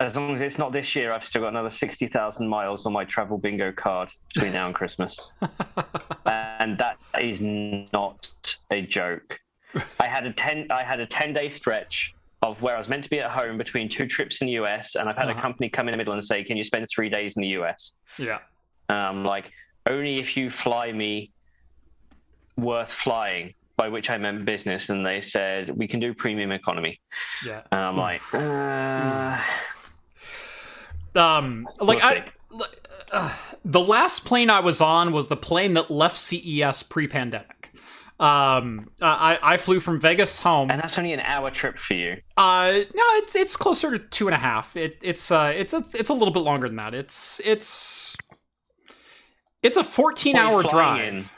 As 0.00 0.14
long 0.16 0.34
as 0.34 0.40
it's 0.40 0.56
not 0.56 0.72
this 0.72 0.94
year, 0.96 1.12
I've 1.12 1.24
still 1.24 1.42
got 1.42 1.48
another 1.48 1.70
60,000 1.70 2.48
miles 2.48 2.86
on 2.86 2.92
my 2.92 3.04
travel 3.04 3.36
bingo 3.36 3.72
card 3.72 4.08
between 4.32 4.52
now 4.52 4.66
and 4.66 4.74
Christmas. 4.74 5.18
and 6.24 6.78
that 6.78 6.96
is 7.20 7.40
not 7.42 8.30
a 8.70 8.82
joke. 8.82 9.37
I 10.00 10.06
had 10.06 10.26
a 10.26 10.32
10 10.32 10.66
I 10.70 10.82
had 10.84 11.00
a 11.00 11.06
10 11.06 11.32
day 11.32 11.48
stretch 11.48 12.14
of 12.42 12.60
where 12.62 12.74
I 12.76 12.78
was 12.78 12.88
meant 12.88 13.02
to 13.04 13.10
be 13.10 13.18
at 13.20 13.30
home 13.30 13.58
between 13.58 13.88
two 13.88 14.06
trips 14.06 14.40
in 14.40 14.46
the 14.46 14.52
US 14.54 14.94
and 14.94 15.08
I've 15.08 15.16
had 15.16 15.28
Uh-huh. 15.28 15.38
a 15.38 15.42
company 15.42 15.68
come 15.68 15.88
in 15.88 15.92
the 15.92 15.96
middle 15.98 16.14
and 16.14 16.24
say, 16.24 16.44
"Can 16.44 16.56
you 16.56 16.64
spend 16.64 16.86
3 16.94 17.08
days 17.08 17.34
in 17.36 17.42
the 17.42 17.48
US?" 17.60 17.92
yeah, 18.18 18.38
Um 18.88 19.24
like 19.24 19.50
only 19.88 20.16
if 20.20 20.36
you 20.36 20.50
fly 20.50 20.92
me 20.92 21.30
worth 22.56 22.90
flying. 23.04 23.54
by 23.76 23.88
which 23.88 24.10
I 24.10 24.16
meant 24.16 24.44
business, 24.44 24.88
and 24.88 25.06
they 25.06 25.20
said 25.20 25.70
we 25.70 25.86
can 25.86 26.00
do 26.00 26.12
premium 26.12 26.50
economy. 26.50 26.98
Yeah. 27.46 27.60
And 27.70 27.80
I'm 27.80 27.96
like, 27.96 28.20
uh, 28.34 29.38
Um, 31.14 31.68
like 31.80 32.02
I, 32.02 32.24
uh, 33.12 33.32
the 33.64 33.80
last 33.80 34.24
plane 34.24 34.50
I 34.50 34.58
was 34.60 34.80
on 34.80 35.12
was 35.12 35.28
the 35.28 35.36
plane 35.36 35.74
that 35.74 35.90
left 35.92 36.16
CES 36.16 36.82
pre-pandemic. 36.82 37.70
Um, 38.20 38.88
I 39.00 39.38
I 39.42 39.56
flew 39.58 39.78
from 39.80 40.00
Vegas 40.00 40.40
home. 40.40 40.70
and 40.70 40.80
that's 40.82 40.98
only 40.98 41.12
an 41.12 41.20
hour 41.20 41.50
trip 41.50 41.78
for 41.78 41.94
you. 41.94 42.16
Uh, 42.36 42.72
no, 42.72 43.02
it's 43.22 43.36
it's 43.36 43.56
closer 43.56 43.90
to 43.96 43.98
two 43.98 44.26
and 44.26 44.34
a 44.34 44.38
half. 44.38 44.76
It 44.76 44.98
it's 45.02 45.30
uh 45.30 45.52
it's 45.54 45.72
a, 45.72 45.82
it's 45.94 46.08
a 46.08 46.14
little 46.14 46.34
bit 46.34 46.40
longer 46.40 46.66
than 46.66 46.76
that. 46.76 46.94
It's 46.94 47.40
it's 47.44 48.16
it's 49.62 49.76
a 49.76 49.84
fourteen 49.84 50.34
What 50.34 50.42
are 50.44 50.50
you 50.50 50.56
hour 50.56 50.62
drive. 50.64 51.32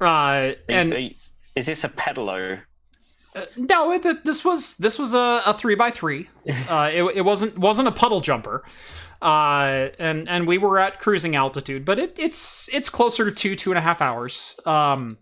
Uh, 0.00 0.52
and 0.68 0.92
you- 0.94 1.10
is 1.56 1.66
this 1.66 1.82
a 1.84 1.88
pedalo? 1.88 2.60
Uh, 3.34 3.44
no, 3.56 3.92
it, 3.92 4.24
this 4.24 4.44
was 4.44 4.76
this 4.76 4.98
was 4.98 5.14
a, 5.14 5.40
a 5.46 5.54
three 5.54 5.74
by 5.74 5.90
three. 5.90 6.28
Uh, 6.68 6.90
it, 6.92 7.02
it 7.16 7.22
wasn't 7.24 7.56
wasn't 7.58 7.86
a 7.88 7.92
puddle 7.92 8.20
jumper. 8.20 8.64
Uh, 9.22 9.88
and 9.98 10.28
and 10.28 10.46
we 10.46 10.58
were 10.58 10.78
at 10.78 10.98
cruising 10.98 11.36
altitude, 11.36 11.84
but 11.84 11.98
it, 11.98 12.18
it's 12.18 12.68
it's 12.72 12.88
closer 12.88 13.24
to 13.28 13.30
two 13.34 13.54
two 13.56 13.70
and 13.70 13.78
a 13.78 13.80
half 13.80 14.00
hours. 14.00 14.56
Um, 14.64 15.18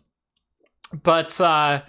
but 1.02 1.40
uh, 1.40 1.82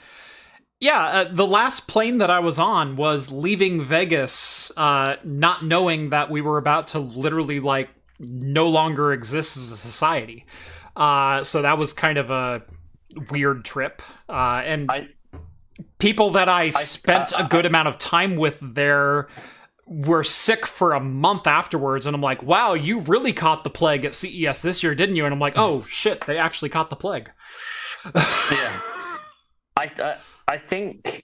yeah, 0.79 1.01
uh, 1.03 1.23
the 1.31 1.47
last 1.47 1.87
plane 1.87 2.19
that 2.19 2.29
I 2.29 2.39
was 2.39 2.57
on 2.59 2.95
was 2.95 3.31
leaving 3.31 3.81
Vegas, 3.81 4.71
uh, 4.77 5.15
not 5.23 5.65
knowing 5.65 6.09
that 6.09 6.29
we 6.29 6.41
were 6.41 6.57
about 6.57 6.89
to 6.89 6.99
literally 6.99 7.59
like 7.59 7.89
no 8.19 8.67
longer 8.67 9.11
exist 9.13 9.57
as 9.57 9.71
a 9.71 9.77
society. 9.77 10.45
Uh, 10.95 11.43
so 11.43 11.61
that 11.61 11.77
was 11.77 11.93
kind 11.93 12.17
of 12.17 12.31
a 12.31 12.61
weird 13.29 13.63
trip. 13.65 14.01
Uh, 14.27 14.61
and 14.65 14.89
I- 14.91 15.09
people 15.97 16.31
that 16.31 16.49
I 16.49 16.69
spent 16.71 17.33
uh, 17.33 17.43
a 17.45 17.47
good 17.47 17.65
amount 17.65 17.87
of 17.87 17.97
time 17.97 18.35
with 18.35 18.59
there 18.61 19.27
were 19.85 20.23
sick 20.23 20.65
for 20.67 20.93
a 20.93 20.99
month 20.99 21.47
afterwards 21.47 22.05
and 22.05 22.15
I'm 22.15 22.21
like, 22.21 22.43
"Wow, 22.43 22.73
you 22.73 22.99
really 22.99 23.33
caught 23.33 23.63
the 23.63 23.69
plague 23.69 24.05
at 24.05 24.13
CES 24.13 24.61
this 24.61 24.83
year, 24.83 24.93
didn't 24.93 25.15
you?" 25.15 25.25
And 25.25 25.33
I'm 25.33 25.39
like, 25.39 25.57
"Oh 25.57 25.81
shit, 25.81 26.25
they 26.27 26.37
actually 26.37 26.69
caught 26.69 26.89
the 26.89 26.95
plague." 26.95 27.31
Yeah. 28.15 28.79
I 29.77 29.85
uh, 30.01 30.17
I 30.47 30.57
think 30.57 31.23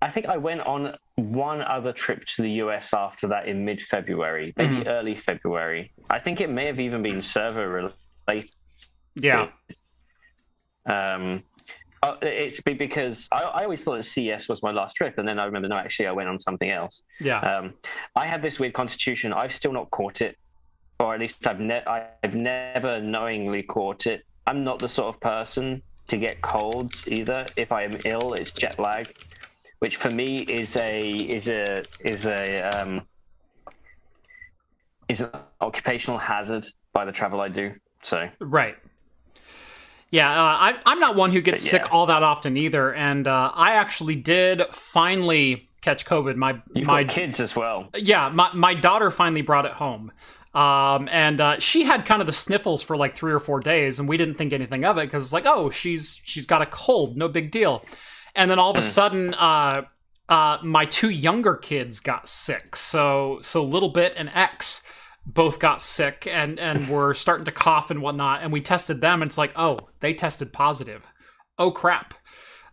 I 0.00 0.10
think 0.10 0.26
I 0.26 0.36
went 0.36 0.60
on 0.62 0.96
one 1.16 1.60
other 1.62 1.92
trip 1.92 2.24
to 2.36 2.42
the 2.42 2.50
US 2.64 2.92
after 2.94 3.28
that 3.28 3.46
in 3.46 3.64
mid 3.64 3.80
February, 3.80 4.52
maybe 4.56 4.76
Mhm. 4.76 4.86
early 4.88 5.14
February. 5.16 5.92
I 6.10 6.18
think 6.18 6.40
it 6.40 6.50
may 6.50 6.66
have 6.66 6.80
even 6.80 7.02
been 7.02 7.22
server 7.22 7.92
related. 8.28 8.50
Yeah. 9.14 9.48
Um, 10.86 11.42
uh, 12.02 12.16
it's 12.22 12.60
because 12.60 13.28
I, 13.30 13.42
I 13.42 13.62
always 13.64 13.84
thought 13.84 13.96
that 13.96 14.04
CES 14.04 14.48
was 14.48 14.62
my 14.62 14.72
last 14.72 14.96
trip, 14.96 15.18
and 15.18 15.28
then 15.28 15.38
I 15.38 15.44
remember 15.44 15.68
no, 15.68 15.76
actually 15.76 16.08
I 16.08 16.12
went 16.12 16.28
on 16.28 16.38
something 16.40 16.70
else. 16.70 17.02
Yeah. 17.20 17.38
Um, 17.40 17.74
I 18.16 18.26
have 18.26 18.42
this 18.42 18.58
weird 18.58 18.74
constitution. 18.74 19.32
I've 19.32 19.54
still 19.54 19.72
not 19.72 19.90
caught 19.92 20.20
it, 20.20 20.36
or 20.98 21.14
at 21.14 21.20
least 21.20 21.46
I've 21.46 21.60
ne- 21.60 21.84
I've 21.84 22.34
never 22.34 23.00
knowingly 23.00 23.62
caught 23.62 24.06
it. 24.06 24.24
I'm 24.48 24.64
not 24.64 24.80
the 24.80 24.88
sort 24.88 25.14
of 25.14 25.20
person 25.20 25.82
to 26.08 26.16
get 26.16 26.40
colds 26.42 27.04
either. 27.06 27.46
If 27.56 27.72
I 27.72 27.84
am 27.84 27.98
ill, 28.04 28.34
it's 28.34 28.52
jet 28.52 28.78
lag, 28.78 29.14
which 29.78 29.96
for 29.96 30.10
me 30.10 30.38
is 30.38 30.76
a 30.76 31.00
is 31.00 31.48
a 31.48 31.82
is 32.00 32.26
a 32.26 32.62
um, 32.62 33.02
is 35.08 35.20
an 35.20 35.30
occupational 35.60 36.18
hazard 36.18 36.66
by 36.92 37.04
the 37.04 37.12
travel 37.12 37.40
I 37.40 37.48
do. 37.48 37.72
So 38.02 38.28
Right. 38.40 38.76
Yeah, 40.10 40.30
uh, 40.30 40.34
I, 40.44 40.74
I'm 40.84 41.00
not 41.00 41.16
one 41.16 41.32
who 41.32 41.40
gets 41.40 41.62
But 41.62 41.70
sick 41.70 41.92
all 41.92 42.04
that 42.06 42.22
often 42.22 42.58
either, 42.58 42.92
and 42.92 43.26
uh, 43.26 43.50
I 43.54 43.72
actually 43.76 44.16
did 44.16 44.62
finally 44.70 45.70
catch 45.80 46.04
COVID. 46.04 46.36
My 46.36 46.60
you've 46.74 46.86
my 46.86 47.02
kids 47.02 47.40
as 47.40 47.56
well. 47.56 47.88
yeah, 47.96 48.28
my 48.28 48.50
my 48.52 48.74
daughter 48.74 49.10
finally 49.10 49.40
brought 49.40 49.64
it 49.64 49.72
home, 49.72 50.12
um, 50.54 51.08
and 51.10 51.40
uh, 51.40 51.58
she 51.58 51.84
had 51.84 52.04
kind 52.04 52.20
of 52.20 52.26
the 52.26 52.32
sniffles 52.32 52.82
for 52.82 52.96
like 52.96 53.14
three 53.14 53.32
or 53.32 53.40
four 53.40 53.60
days, 53.60 53.98
and 53.98 54.08
we 54.08 54.16
didn't 54.16 54.34
think 54.34 54.52
anything 54.52 54.84
of 54.84 54.98
it 54.98 55.02
because 55.02 55.24
it's 55.24 55.32
like, 55.32 55.46
oh, 55.46 55.70
she's 55.70 56.20
she's 56.24 56.46
got 56.46 56.62
a 56.62 56.66
cold, 56.66 57.16
no 57.16 57.28
big 57.28 57.50
deal. 57.50 57.84
And 58.34 58.50
then 58.50 58.58
all 58.58 58.70
of 58.70 58.76
a 58.76 58.80
Mm. 58.80 58.82
sudden, 58.82 59.34
uh, 59.34 59.82
uh, 60.28 60.58
my 60.62 60.84
two 60.86 61.10
younger 61.10 61.54
kids 61.56 62.00
got 62.00 62.28
sick. 62.28 62.76
So 62.76 63.38
so 63.42 63.62
little 63.64 63.90
bit 63.90 64.14
and 64.16 64.30
X 64.34 64.82
both 65.26 65.58
got 65.58 65.80
sick 65.82 66.26
and 66.30 66.58
and 66.58 66.86
were 66.88 67.14
starting 67.14 67.44
to 67.46 67.52
cough 67.52 67.90
and 67.90 68.02
whatnot. 68.02 68.42
And 68.42 68.52
we 68.52 68.60
tested 68.60 69.00
them, 69.00 69.22
and 69.22 69.28
it's 69.30 69.38
like, 69.38 69.52
oh, 69.56 69.88
they 70.00 70.14
tested 70.14 70.52
positive. 70.52 71.06
Oh 71.58 71.70
crap. 71.70 72.14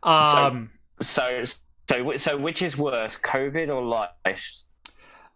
Um, 0.04 0.72
So 1.02 1.44
so 1.82 2.18
so 2.18 2.38
which 2.38 2.62
is 2.62 2.78
worse, 2.78 3.18
COVID 3.18 3.70
or 3.70 3.84
lice? 3.84 4.66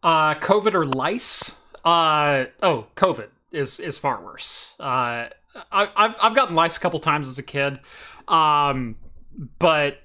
Uh, 0.01 0.35
COVID 0.35 0.73
or 0.73 0.85
lice? 0.85 1.55
Uh, 1.83 2.45
oh, 2.61 2.87
COVID 2.95 3.27
is 3.51 3.79
is 3.79 3.97
far 3.97 4.23
worse. 4.23 4.75
Uh, 4.79 5.27
I, 5.71 5.89
I've 5.95 6.15
I've 6.21 6.35
gotten 6.35 6.55
lice 6.55 6.77
a 6.77 6.79
couple 6.79 6.99
times 6.99 7.27
as 7.27 7.37
a 7.37 7.43
kid, 7.43 7.79
um, 8.27 8.95
but 9.59 9.97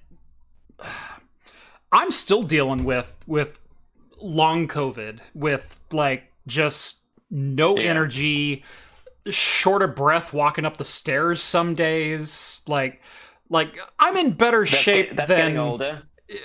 I'm 1.93 2.11
still 2.13 2.43
dealing 2.43 2.85
with 2.85 3.17
with 3.27 3.61
long 4.21 4.69
COVID 4.69 5.21
with 5.35 5.79
like 5.93 6.25
just 6.47 6.99
no 7.31 7.77
Yeah. 7.77 7.91
energy, 7.91 8.65
short 9.29 9.83
of 9.83 9.95
breath 9.95 10.33
walking 10.33 10.65
up 10.65 10.77
the 10.77 10.85
stairs 10.85 11.41
some 11.43 11.75
days. 11.75 12.61
Like 12.67 13.01
like 13.49 13.79
I'm 13.99 14.17
in 14.17 14.33
better 14.33 14.61
That's, 14.61 14.71
shape 14.71 15.07
get- 15.09 15.17
that's 15.17 15.29
than 15.29 15.57
older. 15.57 16.03
it, 16.29 16.41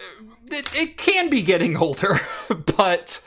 it 0.76 0.98
can 0.98 1.30
be 1.30 1.42
getting 1.42 1.76
older 1.86 2.18
but 2.78 3.22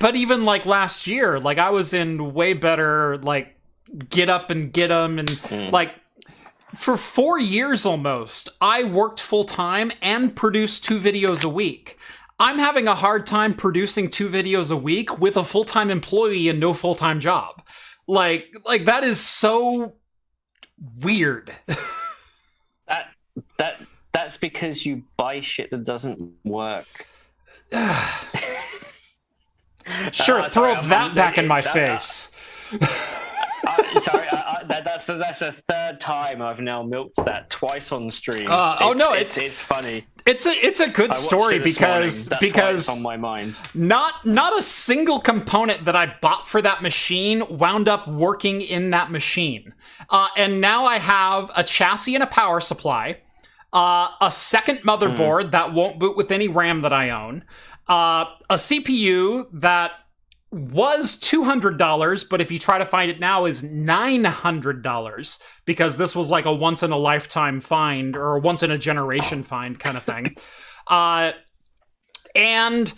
but 0.00 0.16
even 0.16 0.44
like 0.44 0.66
last 0.66 1.06
year 1.06 1.38
like 1.40 1.58
i 1.58 1.70
was 1.70 1.92
in 1.92 2.32
way 2.34 2.52
better 2.52 3.18
like 3.18 3.56
get 4.08 4.28
up 4.28 4.50
and 4.50 4.72
get 4.72 4.88
them 4.88 5.18
and 5.18 5.28
Mm. 5.28 5.70
like 5.72 5.94
for 6.74 6.96
four 6.96 7.38
years 7.38 7.84
almost 7.84 8.48
i 8.60 8.84
worked 8.84 9.20
full-time 9.20 9.92
and 10.00 10.34
produced 10.34 10.84
two 10.84 10.98
videos 10.98 11.44
a 11.44 11.48
week 11.48 11.98
i'm 12.40 12.58
having 12.58 12.88
a 12.88 12.94
hard 12.94 13.26
time 13.26 13.52
producing 13.54 14.08
two 14.10 14.28
videos 14.28 14.70
a 14.70 14.76
week 14.76 15.18
with 15.18 15.36
a 15.36 15.44
full-time 15.44 15.90
employee 15.90 16.48
and 16.48 16.58
no 16.58 16.72
full-time 16.72 17.20
job 17.20 17.62
like 18.08 18.54
like 18.66 18.86
that 18.86 19.04
is 19.04 19.20
so 19.20 19.94
weird 21.00 21.52
That 22.88 23.08
that 23.58 23.76
that's 24.12 24.36
because 24.36 24.84
you 24.84 25.02
buy 25.16 25.40
shit 25.40 25.70
that 25.70 25.84
doesn't 25.84 26.32
work. 26.44 27.06
sure 30.12 30.40
Uh, 30.40 30.48
throw 30.48 30.62
sorry, 30.64 30.74
I'm- 30.74 30.88
that 30.88 31.14
back 31.14 31.38
in 31.38 31.46
my 31.46 31.60
uh, 31.60 31.72
face 31.72 32.30
Uh, 33.64 34.00
sorry, 34.00 34.26
I, 34.26 34.58
I, 34.60 34.64
that, 34.64 34.84
that's 34.84 35.04
the, 35.04 35.14
that's 35.18 35.38
the 35.38 35.54
third 35.68 36.00
time 36.00 36.42
I've 36.42 36.58
now 36.58 36.82
milked 36.82 37.24
that 37.24 37.48
twice 37.48 37.92
on 37.92 38.10
stream. 38.10 38.48
Uh, 38.50 38.76
oh, 38.80 38.92
no, 38.92 39.12
it's, 39.12 39.36
it's- 39.38 39.52
it's 39.52 39.60
funny. 39.60 40.04
It's 40.26 40.46
a 40.46 40.50
it's 40.50 40.80
a 40.80 40.88
good 40.88 41.14
story 41.14 41.58
because. 41.60 42.28
Because 42.40 42.88
on 42.88 43.02
my 43.02 43.16
mind. 43.16 43.54
not 43.74 44.24
not 44.26 44.56
a 44.58 44.62
single 44.62 45.18
component 45.20 45.84
that 45.84 45.94
I 45.96 46.14
bought 46.20 46.46
for 46.48 46.60
that 46.62 46.80
machine 46.82 47.42
wound 47.58 47.88
up 47.88 48.06
working 48.08 48.60
in 48.62 48.90
that 48.90 49.10
machine. 49.12 49.74
Uh, 50.10 50.28
and 50.36 50.60
now 50.60 50.84
I 50.84 50.98
have 50.98 51.50
a 51.56 51.62
chassis 51.64 52.14
and 52.14 52.22
a 52.22 52.28
power 52.28 52.60
supply, 52.60 53.20
uh, 53.72 54.08
a 54.20 54.30
second 54.30 54.78
motherboard 54.78 55.50
that 55.52 55.72
won't 55.72 55.98
boot 55.98 56.16
with 56.16 56.30
any 56.32 56.46
RAM 56.48 56.82
that 56.82 56.92
I 56.92 57.10
own, 57.10 57.44
uh, 57.92 58.24
a 58.48 58.54
CPU 58.54 59.46
that 59.52 59.92
was 60.50 61.18
$200 61.18 62.28
but 62.30 62.40
if 62.40 62.50
you 62.50 62.58
try 62.58 62.78
to 62.78 62.86
find 62.86 63.10
it 63.10 63.20
now 63.20 63.44
is 63.44 63.62
$900 63.62 65.42
because 65.66 65.98
this 65.98 66.16
was 66.16 66.30
like 66.30 66.46
a 66.46 66.54
once 66.54 66.82
in 66.82 66.90
a 66.90 66.96
lifetime 66.96 67.60
find 67.60 68.16
or 68.16 68.36
a 68.36 68.40
once 68.40 68.62
in 68.62 68.70
a 68.70 68.78
generation 68.78 69.42
find 69.42 69.78
kind 69.78 69.96
of 69.96 70.02
thing. 70.04 70.34
Uh 70.88 71.30
and 72.34 72.92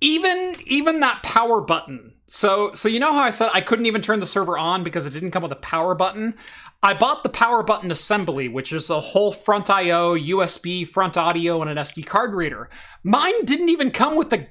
even 0.00 0.54
even 0.66 1.00
that 1.00 1.20
power 1.24 1.60
button. 1.60 2.12
So 2.28 2.72
so 2.72 2.88
you 2.88 3.00
know 3.00 3.12
how 3.12 3.22
i 3.22 3.30
said 3.30 3.50
i 3.52 3.60
couldn't 3.60 3.86
even 3.86 4.02
turn 4.02 4.20
the 4.20 4.26
server 4.26 4.56
on 4.56 4.84
because 4.84 5.04
it 5.04 5.10
didn't 5.10 5.32
come 5.32 5.42
with 5.42 5.50
a 5.50 5.56
power 5.56 5.96
button 5.96 6.36
i 6.84 6.94
bought 6.94 7.22
the 7.24 7.28
power 7.28 7.62
button 7.64 7.90
assembly 7.90 8.46
which 8.48 8.72
is 8.72 8.90
a 8.90 9.00
whole 9.00 9.32
front 9.32 9.68
io 9.70 10.14
usb 10.16 10.86
front 10.88 11.16
audio 11.16 11.60
and 11.60 11.70
an 11.70 11.76
sd 11.78 12.06
card 12.06 12.32
reader 12.34 12.68
mine 13.02 13.44
didn't 13.44 13.68
even 13.70 13.90
come 13.90 14.14
with 14.16 14.30
the 14.30 14.46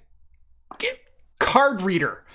card 1.39 1.81
reader 1.81 2.25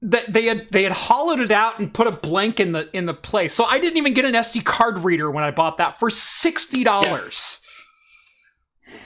that 0.00 0.32
they 0.32 0.46
had 0.46 0.66
they 0.70 0.82
had 0.82 0.92
hollowed 0.92 1.38
it 1.40 1.50
out 1.52 1.78
and 1.78 1.94
put 1.94 2.06
a 2.06 2.10
blank 2.10 2.58
in 2.60 2.72
the 2.72 2.88
in 2.92 3.06
the 3.06 3.14
place 3.14 3.54
so 3.54 3.64
i 3.64 3.78
didn't 3.78 3.96
even 3.96 4.12
get 4.12 4.24
an 4.24 4.34
sd 4.34 4.64
card 4.64 4.98
reader 4.98 5.30
when 5.30 5.44
i 5.44 5.50
bought 5.50 5.78
that 5.78 5.98
for 5.98 6.08
$60 6.10 7.60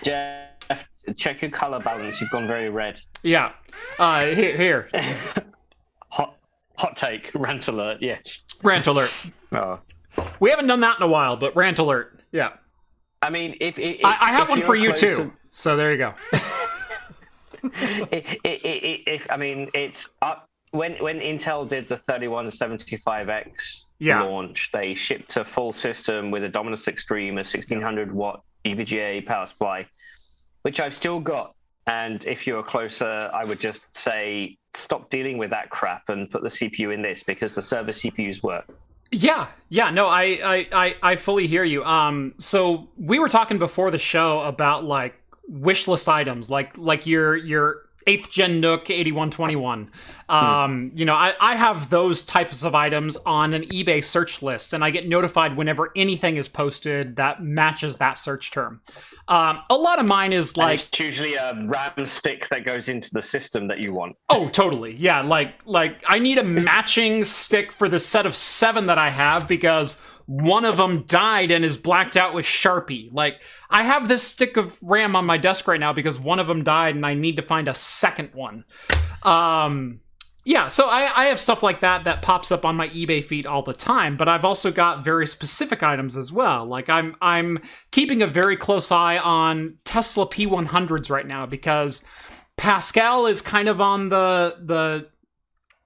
Jeff, 0.03 0.85
check 1.17 1.43
your 1.43 1.51
color 1.51 1.79
balance. 1.79 2.21
You've 2.21 2.31
gone 2.31 2.47
very 2.49 2.71
red. 2.71 2.99
yeah, 3.23 3.53
uh 3.99 4.27
here 4.27 4.57
here 4.57 4.91
Hot 6.09 6.37
hot 6.77 6.97
take. 6.97 7.31
Rant 7.35 7.69
alert. 7.69 7.99
Yes. 8.01 8.43
rant 8.63 8.87
alert 8.87 9.11
Oh. 9.53 9.79
We 10.41 10.51
haven't 10.51 10.67
done 10.67 10.81
that 10.81 10.99
in 10.99 11.03
a 11.03 11.09
while, 11.09 11.37
but 11.37 11.55
rant 11.57 11.79
alert. 11.79 12.19
Yeah. 12.33 12.53
I 13.23 13.31
mean, 13.31 13.57
if, 13.61 13.79
if 13.79 14.05
I, 14.05 14.17
I 14.21 14.33
have 14.33 14.45
if 14.45 14.49
one 14.51 14.63
for 14.63 14.75
you 14.75 14.93
too. 14.93 15.33
So 15.51 15.77
there 15.77 15.91
you 15.93 15.99
go. 15.99 16.15
it, 17.63 19.23
I 19.31 19.37
mean, 19.37 19.71
it's 19.75 20.09
up 20.23 20.49
when 20.73 20.93
when 21.03 21.21
Intel 21.21 21.69
did 21.69 21.89
the 21.89 21.97
3175X 22.09 23.85
Yeah. 23.99 24.23
launch. 24.23 24.71
They 24.73 24.95
shipped 24.95 25.37
a 25.37 25.45
full 25.45 25.73
system 25.73 26.31
with 26.31 26.45
a 26.45 26.49
Dominus 26.49 26.89
Extreme, 26.89 27.35
a 27.35 27.41
1600 27.41 28.13
watt 28.13 28.43
EVGA 28.65 29.27
power 29.27 29.47
supply, 29.47 29.87
which 30.63 30.81
I've 30.81 30.95
still 30.95 31.21
got. 31.21 31.55
And 31.87 32.25
if 32.25 32.47
you're 32.47 32.65
closer, 32.65 33.31
I 33.33 33.45
would 33.45 33.61
just 33.61 33.85
say 33.93 34.59
stop 34.75 35.09
dealing 35.09 35.39
with 35.39 35.51
that 35.51 35.71
crap 35.71 36.09
and 36.09 36.31
put 36.31 36.43
the 36.43 36.49
CPU 36.49 36.93
in 36.93 37.01
this 37.01 37.23
because 37.23 37.55
the 37.55 37.63
server 37.63 37.93
CPUs 37.93 38.43
work. 38.43 38.67
Yeah, 39.13 39.47
yeah, 39.69 39.91
no, 39.91 40.07
I, 40.07 40.23
I, 40.43 40.69
I, 40.73 40.97
I 41.03 41.17
fully 41.17 41.47
hear 41.47 41.65
you. 41.65 41.85
Um, 41.85 42.35
so 42.39 42.89
we 42.99 43.19
were 43.19 43.29
talking 43.29 43.59
before 43.59 43.91
the 43.91 43.99
show 43.99 44.41
about 44.41 44.85
like 44.85 45.15
wish 45.49 45.87
list 45.87 46.09
items, 46.09 46.51
like 46.51 46.77
like 46.77 47.07
your 47.07 47.37
your 47.37 47.86
eighth 48.07 48.31
gen 48.31 48.61
NUC 48.61 48.91
eighty 48.91 49.13
one 49.13 49.31
twenty 49.31 49.57
one. 49.57 49.91
Um, 50.29 50.91
you 50.95 51.05
know, 51.05 51.15
I, 51.15 51.35
I 51.41 51.55
have 51.55 51.89
those 51.89 52.23
types 52.23 52.65
of 52.65 52.75
items 52.75 53.17
on 53.19 53.55
an 53.55 53.63
eBay 53.65 54.03
search 54.03 54.43
list, 54.43 54.73
and 54.73 54.83
I 54.83 54.91
get 54.91 55.07
notified 55.09 55.57
whenever 55.57 55.93
anything 55.95 56.37
is 56.37 56.49
posted 56.49 57.17
that 57.17 57.43
matches 57.43 57.97
that 57.99 58.19
search 58.19 58.51
term. 58.51 58.81
Um, 59.29 59.61
a 59.71 59.77
lot 59.77 59.99
of 59.99 60.07
mine 60.07 60.33
is 60.33 60.57
Like 60.57 60.99
usually 60.99 61.35
a 61.35 61.55
RAM 61.67 62.07
stick 62.07 62.49
that 62.51 62.65
goes 62.65 62.89
into 62.89 63.11
the 63.13 63.23
system 63.23 63.69
that 63.69 63.79
you 63.79 63.93
want. 63.93 64.17
Oh, 64.31 64.49
totally. 64.49 64.95
Yeah, 64.95 65.23
like 65.23 65.55
like 65.65 66.05
I 66.09 66.19
need 66.19 66.39
a 66.39 66.45
matching 66.45 67.25
stick 67.25 67.71
for 67.73 67.89
the 67.89 67.99
set 67.99 68.27
of 68.27 68.35
7 68.37 68.87
that 68.87 68.99
I 68.99 69.11
have 69.11 69.47
because 69.49 70.01
one 70.27 70.65
of 70.65 70.77
them 70.77 71.05
died 71.05 71.51
and 71.51 71.65
is 71.65 71.77
blacked 71.77 72.17
out 72.17 72.35
with 72.35 72.45
Sharpie. 72.45 73.09
Like 73.13 73.41
I 73.71 73.85
have 73.85 74.09
this 74.09 74.23
stick 74.23 74.57
of 74.57 74.77
RAM 74.83 75.17
on 75.17 75.25
my 75.25 75.39
desk 75.39 75.67
right 75.69 75.81
now 75.81 75.93
because 75.93 76.19
one 76.19 76.39
of 76.39 76.49
them 76.49 76.65
died 76.65 76.97
and 76.97 77.07
I 77.07 77.15
need 77.15 77.37
to 77.37 77.43
find 77.43 77.69
a 77.69 77.75
second 77.75 78.31
one. 78.35 78.65
Um 79.23 80.01
yeah, 80.49 80.69
so 80.69 80.87
I, 80.87 81.11
I 81.17 81.25
have 81.27 81.41
stuff 81.41 81.65
like 81.65 81.81
that 81.81 82.05
that 82.05 82.23
pops 82.23 82.53
up 82.53 82.65
on 82.65 82.77
my 82.77 82.89
eBay 82.91 83.23
feed 83.23 83.47
all 83.47 83.63
the 83.63 83.75
time, 83.75 84.17
but 84.17 84.29
I've 84.29 84.45
also 84.45 84.71
got 84.71 85.03
very 85.03 85.27
specific 85.27 85.83
items 85.83 86.17
as 86.17 86.31
well. 86.31 86.65
Like 86.65 86.89
I'm 86.89 87.17
I'm 87.21 87.59
keeping 87.91 88.23
a 88.23 88.29
very 88.29 88.57
close 88.57 88.93
eye 88.93 89.19
on 89.19 89.77
Tesla 89.85 90.25
P100s 90.25 91.11
right 91.11 91.27
now 91.27 91.47
because 91.47 92.05
Pascal 92.57 93.27
is 93.27 93.43
kind 93.43 93.69
of 93.69 93.81
on 93.81 94.09
the 94.09 94.57
the 94.63 95.09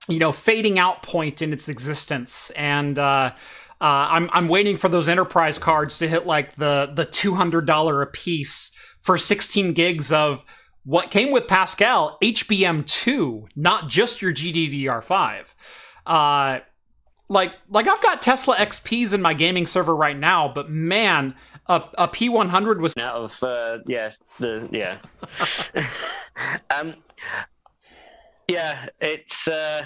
you 0.08 0.18
know 0.18 0.30
fading 0.30 0.78
out 0.78 1.02
point 1.02 1.40
in 1.40 1.54
its 1.54 1.70
existence, 1.70 2.50
and 2.50 2.98
uh, 2.98 3.32
uh, 3.80 4.08
I'm 4.10 4.30
I'm 4.32 4.48
waiting 4.48 4.76
for 4.76 4.88
those 4.88 5.08
enterprise 5.08 5.58
cards 5.58 5.98
to 5.98 6.08
hit 6.08 6.26
like 6.26 6.56
the 6.56 6.90
the 6.94 7.04
two 7.04 7.34
hundred 7.34 7.66
dollar 7.66 8.02
a 8.02 8.06
piece 8.06 8.72
for 9.00 9.16
sixteen 9.16 9.72
gigs 9.72 10.12
of 10.12 10.44
what 10.84 11.10
came 11.10 11.30
with 11.30 11.46
Pascal 11.46 12.18
HBM2, 12.22 13.48
not 13.54 13.88
just 13.88 14.22
your 14.22 14.32
GDDR5. 14.32 15.54
Uh, 16.06 16.60
like 17.28 17.52
like 17.68 17.86
I've 17.86 18.02
got 18.02 18.20
Tesla 18.20 18.56
XPs 18.56 19.14
in 19.14 19.22
my 19.22 19.34
gaming 19.34 19.66
server 19.66 19.94
right 19.94 20.16
now, 20.16 20.50
but 20.52 20.68
man, 20.68 21.34
a, 21.66 21.82
a 21.98 22.08
P100 22.08 22.80
was 22.80 22.94
out 22.98 23.14
of 23.14 23.42
uh, 23.42 23.78
yeah 23.86 24.12
the 24.38 24.68
yeah 24.72 24.98
um 26.76 26.94
yeah 28.48 28.88
it's 29.00 29.46
uh 29.46 29.82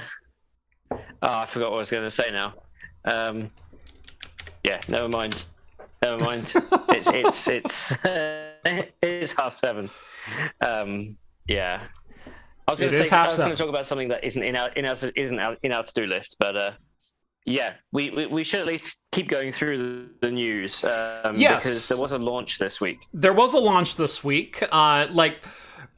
oh 0.92 0.98
i 1.22 1.46
forgot 1.52 1.70
what 1.70 1.78
i 1.78 1.80
was 1.80 1.90
going 1.90 2.10
to 2.10 2.10
say 2.10 2.30
now 2.30 2.54
um 3.04 3.48
yeah 4.64 4.80
never 4.88 5.08
mind 5.08 5.44
never 6.02 6.22
mind 6.24 6.52
it's 6.88 7.46
it's 7.46 7.92
it's 8.64 8.88
it's 9.02 9.32
half 9.32 9.56
seven 9.58 9.88
um 10.60 11.16
yeah 11.46 11.82
I 12.66 12.72
was 12.72 12.80
going 12.80 12.92
to 12.92 13.04
say 13.04 13.16
I 13.16 13.26
was 13.26 13.36
going 13.36 13.50
to 13.50 13.56
talk 13.56 13.68
about 13.68 13.86
something 13.86 14.08
that 14.08 14.24
isn't 14.24 14.42
in 14.42 14.56
our 14.56 14.70
in 14.70 14.86
our 14.86 14.96
isn't 15.16 15.38
our, 15.38 15.56
in 15.62 15.70
our 15.72 15.82
to 15.84 15.92
do 15.94 16.06
list, 16.06 16.36
but 16.38 16.56
uh, 16.56 16.70
yeah, 17.44 17.74
we, 17.92 18.08
we 18.08 18.26
we 18.26 18.42
should 18.42 18.60
at 18.60 18.66
least 18.66 18.96
keep 19.12 19.28
going 19.28 19.52
through 19.52 19.76
the, 19.76 20.26
the 20.28 20.30
news 20.32 20.82
um, 20.82 21.36
Yes. 21.36 21.56
because 21.64 21.88
there 21.88 21.98
was 21.98 22.12
a 22.12 22.16
launch 22.18 22.58
this 22.58 22.80
week. 22.80 22.96
there 23.12 23.34
was 23.34 23.52
a 23.52 23.58
launch 23.58 23.96
this 23.96 24.24
week. 24.24 24.62
Uh, 24.72 25.06
like, 25.10 25.44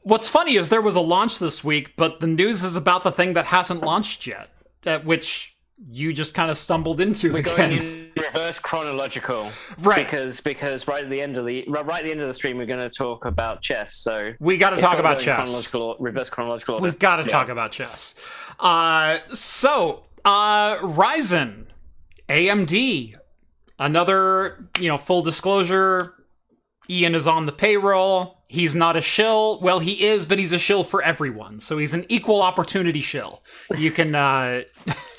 what's 0.01 0.27
funny 0.27 0.57
is 0.57 0.67
there 0.67 0.81
was 0.81 0.97
a 0.97 1.01
launch 1.01 1.39
this 1.39 1.63
week, 1.63 1.93
but 1.95 2.19
the 2.19 2.27
news 2.27 2.63
is 2.63 2.75
about 2.75 3.03
the 3.03 3.13
thing 3.13 3.31
that 3.35 3.45
hasn't 3.45 3.79
launched 3.81 4.27
yet, 4.27 4.49
uh, 4.85 4.99
which 4.99 5.55
you 5.89 6.11
just 6.11 6.33
kind 6.33 6.51
of 6.51 6.57
stumbled 6.57 6.99
into 6.99 7.31
We're 7.31 7.39
again. 7.39 8.06
Reverse 8.19 8.59
chronological, 8.59 9.49
Right. 9.79 10.05
Because 10.05 10.39
because 10.41 10.87
right 10.87 11.03
at 11.03 11.09
the 11.09 11.21
end 11.21 11.37
of 11.37 11.45
the 11.45 11.63
right 11.67 11.85
right 11.85 11.99
at 11.99 12.05
the 12.05 12.11
end 12.11 12.21
of 12.21 12.27
the 12.27 12.33
stream, 12.33 12.57
we're 12.57 12.65
going 12.65 12.89
to 12.89 12.95
talk 12.95 13.25
about 13.25 13.61
chess. 13.61 13.95
So 13.95 14.33
we 14.39 14.57
got 14.57 14.71
to 14.71 14.77
talk 14.77 14.99
about 14.99 15.19
chess. 15.19 15.35
Chronological, 15.37 15.95
reverse 15.99 16.29
chronological. 16.29 16.75
order. 16.75 16.83
We've 16.83 16.99
got 16.99 17.17
to 17.17 17.23
Yeah. 17.23 17.27
talk 17.29 17.49
about 17.49 17.71
chess. 17.71 18.15
Uh, 18.59 19.19
so, 19.29 20.03
uh, 20.25 20.77
Ryzen, 20.79 21.65
AMD, 22.29 23.15
another, 23.79 24.67
you 24.79 24.87
know, 24.89 24.97
full 24.97 25.21
disclosure. 25.21 26.13
Ian 26.89 27.15
is 27.15 27.27
on 27.27 27.45
the 27.45 27.51
payroll. 27.51 28.37
He's 28.47 28.73
not 28.75 28.95
a 28.95 29.01
shill. 29.01 29.59
Well, 29.61 29.79
he 29.79 30.05
is, 30.05 30.25
but 30.25 30.39
he's 30.39 30.53
a 30.53 30.59
shill 30.59 30.83
for 30.85 31.01
everyone. 31.01 31.59
So 31.59 31.77
he's 31.77 31.93
an 31.93 32.05
equal 32.07 32.41
opportunity 32.41 33.01
shill. 33.01 33.43
You 33.77 33.91
can, 33.91 34.15
uh, 34.15 34.61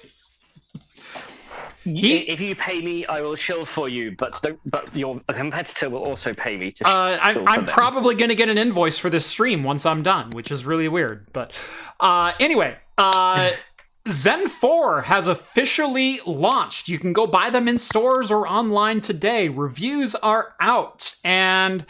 He- 1.97 2.29
if 2.29 2.41
you 2.41 2.55
pay 2.57 2.81
me, 2.83 3.07
I 3.07 3.21
will 3.21 3.37
shill 3.37 3.65
for 3.67 3.89
you. 3.89 4.15
But 4.17 4.41
don't, 4.43 4.59
but 4.67 4.95
your 4.97 5.21
competitor 5.33 5.91
will 5.91 6.03
also 6.05 6.33
pay 6.35 6.57
me 6.57 6.73
to. 6.73 6.87
Uh, 6.87 7.19
I'm, 7.21 7.49
I'm 7.49 7.65
probably 7.67 8.15
going 8.15 8.31
to 8.31 8.35
get 8.37 8.49
an 8.49 8.59
invoice 8.59 8.99
for 8.99 9.11
this 9.11 9.27
stream 9.27 9.63
once 9.65 9.85
I'm 9.87 10.03
done, 10.03 10.31
which 10.31 10.51
is 10.51 10.65
really 10.65 10.89
weird. 10.89 11.27
But 11.33 11.53
uh, 12.01 12.33
anyway, 12.41 12.77
uh, 12.97 13.51
Zen 14.09 14.49
4 14.49 15.03
has 15.03 15.29
officially 15.29 16.21
launched. 16.25 16.89
You 16.89 16.99
can 16.99 17.13
go 17.13 17.27
buy 17.27 17.51
them 17.51 17.69
in 17.69 17.79
stores 17.79 18.31
or 18.31 18.49
online 18.49 19.01
today. 19.03 19.49
Reviews 19.49 20.15
are 20.15 20.55
out. 20.61 21.15
And 21.25 21.85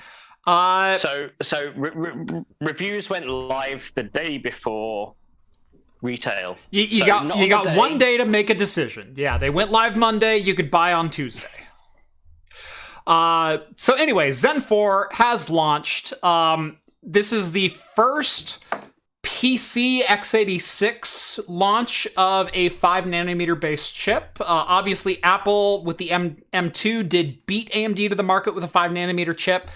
uh, 0.47 0.99
So 0.99 1.29
so 1.43 1.73
re- 1.77 1.91
re- 1.95 2.43
reviews 2.61 3.09
went 3.09 3.29
live 3.29 3.83
the 3.95 4.03
day 4.03 4.39
before 4.39 5.15
retail. 6.03 6.57
you, 6.70 6.83
you 6.83 7.01
so 7.01 7.07
got 7.07 7.37
you 7.39 7.49
got 7.49 7.65
the 7.65 7.75
one 7.75 7.99
day. 7.99 8.16
day 8.16 8.25
to 8.25 8.31
make 8.31 8.51
a 8.51 8.55
decision. 8.55 9.15
Yeah, 9.16 9.39
they 9.39 9.51
went 9.51 9.70
live 9.70 9.97
Monday. 9.97 10.39
You 10.39 10.55
could 10.55 10.70
buy 10.70 10.93
on 10.93 11.11
Tuesday. 11.11 11.47
Uh, 13.07 13.59
so 13.77 13.95
anyway, 13.95 14.31
Zen 14.33 14.61
4 14.61 15.09
has 15.12 15.49
launched. 15.49 16.12
Um, 16.23 16.79
this 17.03 17.33
is 17.33 17.53
the 17.53 17.69
first 17.69 18.62
PC 19.23 20.03
x86 20.03 21.41
launch 21.49 22.07
of 22.16 22.51
a 22.53 22.69
5 22.69 23.05
nanometer 23.05 23.59
based 23.59 23.95
chip. 23.95 24.37
Uh, 24.41 24.45
obviously, 24.49 25.23
Apple 25.23 25.85
with 25.85 25.97
the 25.99 26.11
M- 26.11 26.37
M2 26.53 27.09
did 27.09 27.47
beat 27.47 27.70
AMD 27.70 28.11
to 28.11 28.15
the 28.15 28.23
market 28.23 28.55
with 28.55 28.62
a 28.65 28.69
5 28.69 28.91
nanometer 28.91 29.37
chip. 29.37 29.70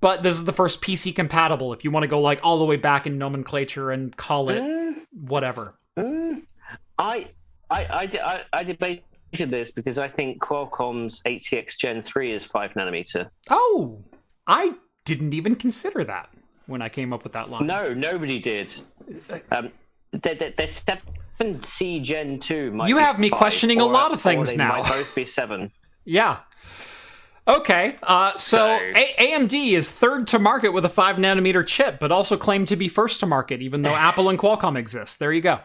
But 0.00 0.22
this 0.22 0.34
is 0.34 0.44
the 0.44 0.52
first 0.52 0.80
PC 0.80 1.14
compatible 1.14 1.72
if 1.72 1.84
you 1.84 1.90
want 1.90 2.04
to 2.04 2.08
go 2.08 2.20
like 2.20 2.40
all 2.42 2.58
the 2.58 2.64
way 2.64 2.76
back 2.76 3.06
in 3.06 3.18
nomenclature 3.18 3.90
and 3.90 4.16
call 4.16 4.48
it 4.48 4.62
Mm, 4.62 4.94
whatever. 5.12 5.74
mm. 5.98 6.42
I, 6.98 7.28
I, 7.70 7.84
I, 8.24 8.40
I, 8.52 8.64
debated 8.64 9.02
this 9.50 9.70
because 9.72 9.98
I 9.98 10.08
think 10.08 10.40
Qualcomm's 10.40 11.20
8cx 11.26 11.76
Gen 11.76 12.02
3 12.02 12.32
is 12.32 12.44
5 12.44 12.72
nanometer. 12.74 13.28
Oh, 13.50 13.98
I 14.46 14.74
didn't 15.04 15.34
even 15.34 15.56
consider 15.56 16.04
that 16.04 16.30
when 16.66 16.80
I 16.80 16.88
came 16.88 17.12
up 17.12 17.24
with 17.24 17.32
that 17.34 17.50
line. 17.50 17.66
No, 17.66 17.92
nobody 17.92 18.38
did. 18.38 18.72
Um, 19.50 19.70
the, 20.12 20.18
the, 20.18 20.54
the 20.56 21.00
7C 21.40 22.02
Gen 22.02 22.38
2 22.40 22.70
might 22.70 22.88
You 22.88 22.98
have 22.98 23.18
me 23.18 23.28
five, 23.28 23.38
questioning 23.38 23.80
a 23.80 23.84
lot 23.86 24.12
of 24.12 24.20
things 24.20 24.52
they 24.52 24.56
now. 24.56 24.78
might 24.78 24.88
both 24.88 25.14
be 25.14 25.24
7. 25.24 25.70
Yeah. 26.06 26.40
Okay, 27.46 27.96
uh, 28.02 28.34
so, 28.38 28.66
A- 28.66 29.14
AMD 29.18 29.72
is 29.72 29.90
third 29.90 30.26
to 30.28 30.38
market 30.38 30.70
with 30.70 30.84
a 30.86 30.88
five 30.88 31.16
nanometer 31.16 31.66
chip, 31.66 31.98
but 32.00 32.10
also 32.10 32.38
claimed 32.38 32.68
to 32.68 32.76
be 32.76 32.88
first 32.88 33.20
to 33.20 33.26
market, 33.26 33.60
even 33.60 33.82
though 33.82 33.94
Apple 33.94 34.30
and 34.30 34.38
Qualcomm 34.38 34.78
exist. 34.78 35.18
There 35.18 35.30
you 35.32 35.42
go. 35.42 35.60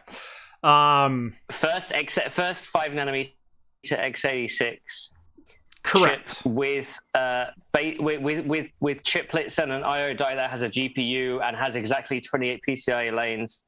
Um, 0.61 1.35
First, 1.61 1.93
X, 1.93 2.17
first 2.35 2.65
5 2.65 2.91
nanometer 2.91 3.31
x86 3.89 4.77
correct. 5.83 6.41
with 6.45 6.87
uh 7.15 7.45
ba- 7.71 7.93
with, 7.99 8.19
with 8.21 8.45
with 8.45 8.67
with 8.81 9.01
chiplets 9.03 9.57
and 9.57 9.71
an 9.71 9.83
IO 9.85 10.13
die 10.13 10.35
that 10.35 10.51
has 10.51 10.61
a 10.61 10.69
GPU 10.69 11.41
and 11.47 11.55
has 11.55 11.75
exactly 11.75 12.19
28 12.19 12.59
PCIe 12.67 13.15
lanes. 13.15 13.63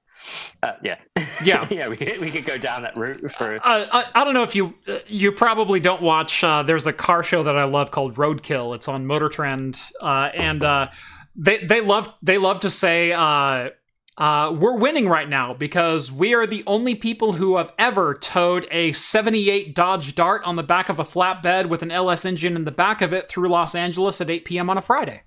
Uh, 0.63 0.73
yeah, 0.83 0.95
Yeah. 1.43 1.67
yeah. 1.71 1.87
We, 1.87 1.97
we 2.19 2.31
could 2.31 2.45
go 2.45 2.57
down 2.57 2.83
that 2.83 2.95
route 2.97 3.19
for. 3.37 3.55
Uh, 3.55 3.59
I, 3.91 4.05
I 4.13 4.23
don't 4.23 4.33
know 4.33 4.43
if 4.43 4.55
you 4.55 4.73
you 5.07 5.31
probably 5.31 5.79
don't 5.79 6.01
watch. 6.01 6.43
Uh, 6.43 6.63
there's 6.63 6.87
a 6.87 6.93
car 6.93 7.23
show 7.23 7.43
that 7.43 7.57
I 7.57 7.63
love 7.63 7.91
called 7.91 8.15
Roadkill. 8.15 8.75
It's 8.75 8.87
on 8.87 9.05
Motor 9.05 9.29
Trend, 9.29 9.81
uh, 10.01 10.29
and 10.33 10.63
uh, 10.63 10.89
they 11.35 11.57
they 11.59 11.81
love 11.81 12.13
they 12.21 12.37
love 12.37 12.61
to 12.61 12.69
say 12.69 13.11
uh, 13.11 13.69
uh, 14.17 14.55
we're 14.57 14.77
winning 14.77 15.07
right 15.07 15.29
now 15.29 15.53
because 15.53 16.11
we 16.11 16.33
are 16.35 16.45
the 16.45 16.63
only 16.67 16.95
people 16.95 17.33
who 17.33 17.57
have 17.57 17.71
ever 17.79 18.13
towed 18.13 18.67
a 18.69 18.91
78 18.91 19.73
Dodge 19.73 20.15
Dart 20.15 20.43
on 20.43 20.57
the 20.57 20.63
back 20.63 20.89
of 20.89 20.99
a 20.99 21.03
flatbed 21.03 21.67
with 21.67 21.81
an 21.81 21.91
LS 21.91 22.25
engine 22.25 22.55
in 22.55 22.65
the 22.65 22.71
back 22.71 23.01
of 23.01 23.13
it 23.13 23.27
through 23.27 23.47
Los 23.47 23.73
Angeles 23.73 24.21
at 24.21 24.29
8 24.29 24.45
p.m. 24.45 24.69
on 24.69 24.77
a 24.77 24.81
Friday. 24.81 25.23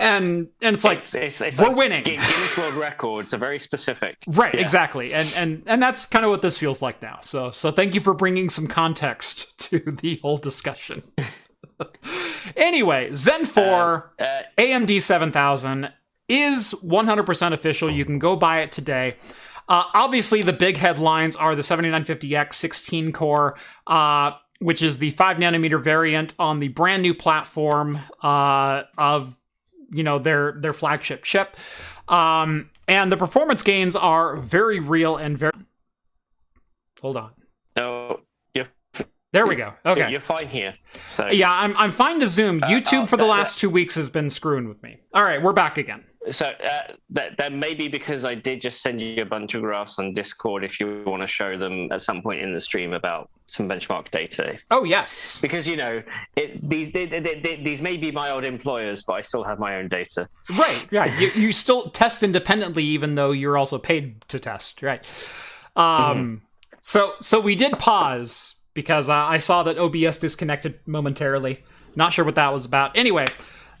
And 0.00 0.48
and 0.62 0.74
it's 0.74 0.84
like 0.84 0.98
It's, 0.98 1.14
it's, 1.14 1.40
it's 1.40 1.58
we're 1.58 1.68
like 1.68 1.76
winning. 1.76 2.04
Gu- 2.04 2.10
Guinness 2.12 2.56
World 2.56 2.74
Records 2.74 3.34
are 3.34 3.38
very 3.38 3.58
specific. 3.60 4.16
Right, 4.26 4.54
Yeah. 4.54 4.60
exactly. 4.60 5.12
And 5.12 5.32
and 5.34 5.62
and 5.66 5.82
that's 5.82 6.06
kind 6.06 6.24
of 6.24 6.30
what 6.30 6.42
this 6.42 6.56
feels 6.58 6.80
like 6.82 7.00
now. 7.02 7.18
So 7.22 7.50
so 7.50 7.70
thank 7.70 7.94
you 7.94 8.00
for 8.00 8.14
bringing 8.14 8.48
some 8.50 8.66
context 8.66 9.58
to 9.70 9.78
the 9.78 10.18
whole 10.22 10.38
discussion. 10.38 11.02
anyway, 12.56 13.10
Zen 13.14 13.46
4 13.46 14.12
Uh, 14.18 14.24
AMD 14.58 15.00
7000 15.00 15.90
is 16.28 16.74
100% 16.84 17.52
official. 17.52 17.90
You 17.90 18.04
can 18.04 18.18
go 18.18 18.36
buy 18.36 18.60
it 18.60 18.72
today. 18.72 19.16
Uh, 19.68 19.84
obviously, 19.94 20.42
the 20.42 20.52
big 20.52 20.76
headlines 20.76 21.36
are 21.36 21.54
the 21.54 21.62
7950X 21.62 22.54
16 22.54 23.12
core, 23.12 23.56
uh, 23.86 24.32
which 24.60 24.82
is 24.82 24.98
the 24.98 25.10
5 25.10 25.36
nanometer 25.38 25.80
variant 25.82 26.34
on 26.38 26.60
the 26.60 26.68
brand 26.68 27.02
new 27.02 27.14
platform 27.14 27.98
uh, 28.22 28.82
of 28.98 29.36
you 29.90 30.02
know 30.02 30.18
their 30.18 30.52
their 30.60 30.72
flagship 30.72 31.24
ship. 31.24 31.56
Um, 32.08 32.70
and 32.88 33.12
the 33.12 33.16
performance 33.16 33.62
gains 33.62 33.94
are 33.94 34.36
very 34.36 34.80
real 34.80 35.16
and 35.16 35.38
very. 35.38 35.52
Hold 37.00 37.16
on. 37.16 37.30
Oh, 37.76 38.20
you're, 38.54 38.66
There 39.32 39.46
we 39.46 39.54
go. 39.56 39.72
Okay. 39.86 40.10
you're 40.10 40.20
fine 40.20 40.48
here. 40.48 40.74
So 41.16 41.28
Yeah, 41.30 41.52
I'm 41.52 41.76
I'm 41.76 41.92
fine 41.92 42.20
to 42.20 42.26
zoom. 42.26 42.60
YouTube 42.62 43.04
uh, 43.04 43.06
for 43.06 43.16
the 43.16 43.26
last 43.26 43.58
two 43.58 43.70
weeks 43.70 43.94
has 43.94 44.10
been 44.10 44.28
screwing 44.28 44.68
with 44.68 44.82
me. 44.82 44.98
All 45.14 45.22
right, 45.22 45.40
we're 45.42 45.52
back 45.52 45.78
again. 45.78 46.04
So 46.32 46.46
uh, 46.46 46.92
that 47.10 47.38
that 47.38 47.54
may 47.54 47.74
be 47.74 47.88
because 47.88 48.26
I 48.26 48.34
did 48.34 48.60
just 48.60 48.82
send 48.82 49.00
you 49.00 49.22
a 49.22 49.24
bunch 49.24 49.54
of 49.54 49.62
graphs 49.62 49.94
on 49.98 50.12
Discord 50.12 50.64
if 50.64 50.78
you 50.78 51.02
want 51.06 51.22
to 51.22 51.26
show 51.26 51.56
them 51.56 51.90
at 51.90 52.02
some 52.02 52.20
point 52.20 52.42
in 52.42 52.52
the 52.52 52.60
stream 52.60 52.92
about 52.92 53.30
some 53.46 53.66
benchmark 53.66 54.10
data. 54.10 54.58
Oh 54.70 54.84
yes. 54.84 55.40
Because 55.40 55.66
you 55.66 55.76
know, 55.76 56.02
it, 56.36 56.68
these 56.68 56.92
they, 56.92 57.06
they, 57.06 57.20
they, 57.20 57.62
these 57.64 57.80
may 57.80 57.96
be 57.96 58.12
my 58.12 58.30
old 58.30 58.44
employers, 58.44 59.02
but 59.02 59.14
I 59.14 59.22
still 59.22 59.44
have 59.44 59.58
my 59.58 59.76
own 59.76 59.88
data. 59.88 60.28
Right, 60.50 60.86
right. 60.92 61.18
You, 61.18 61.30
you 61.34 61.52
still 61.52 61.88
test 61.88 62.22
independently, 62.22 62.84
even 62.84 63.14
though 63.14 63.30
you're 63.30 63.56
also 63.56 63.78
paid 63.78 64.20
to 64.28 64.38
test, 64.38 64.82
right? 64.82 65.06
Um, 65.74 66.42
so 66.82 67.14
so 67.20 67.40
we 67.40 67.54
did 67.54 67.78
pause 67.78 68.56
because 68.74 69.08
uh, 69.08 69.14
I 69.14 69.38
saw 69.38 69.62
that 69.62 69.78
OBS 69.78 70.18
disconnected 70.18 70.80
momentarily. 70.84 71.64
Not 71.96 72.12
sure 72.12 72.24
what 72.24 72.34
that 72.36 72.52
was 72.52 72.64
about. 72.66 72.96
Anyway, 72.96 73.24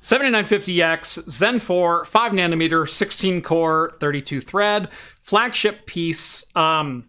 7950X, 0.00 1.28
Zen 1.28 1.58
4, 1.58 2.04
5 2.06 2.32
nanometer, 2.32 2.88
16 2.88 3.42
core, 3.42 3.96
32 4.00 4.40
thread, 4.40 4.88
flagship 5.20 5.86
piece. 5.86 6.44
Um, 6.56 7.08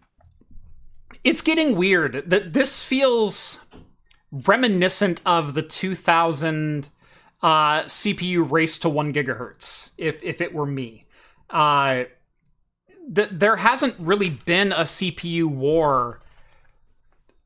it's 1.24 1.40
getting 1.40 1.76
weird. 1.76 2.24
That 2.26 2.52
this 2.52 2.82
feels 2.82 3.64
reminiscent 4.30 5.20
of 5.24 5.54
the 5.54 5.62
2000 5.62 6.88
uh, 7.42 7.80
CPU 7.82 8.50
race 8.50 8.78
to 8.78 8.88
one 8.88 9.12
gigahertz. 9.12 9.92
If 9.98 10.22
if 10.22 10.40
it 10.40 10.54
were 10.54 10.66
me, 10.66 11.06
uh, 11.50 12.04
th- 13.14 13.30
there 13.32 13.56
hasn't 13.56 13.94
really 13.98 14.30
been 14.30 14.72
a 14.72 14.82
CPU 14.82 15.46
war 15.46 16.20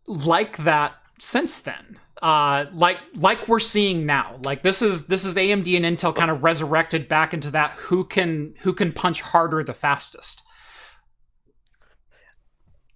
like 0.07 0.59
that 0.59 0.95
since 1.19 1.61
then. 1.61 1.99
Uh, 2.23 2.65
like 2.73 2.99
like 3.15 3.47
we're 3.47 3.61
seeing 3.61 4.07
now. 4.07 4.39
Like 4.43 4.63
this 4.63 4.81
is 4.81 5.07
this 5.07 5.25
is 5.25 5.37
AMD 5.37 5.77
and 5.77 5.85
Intel 5.85 6.15
kind 6.17 6.31
of 6.31 6.43
resurrected 6.43 7.09
back 7.09 7.35
into 7.35 7.51
that 7.51 7.73
who 7.73 8.05
can 8.05 8.55
who 8.61 8.73
can 8.73 8.93
punch 8.93 9.21
harder 9.21 9.63
the 9.63 9.75
fastest. 9.75 10.43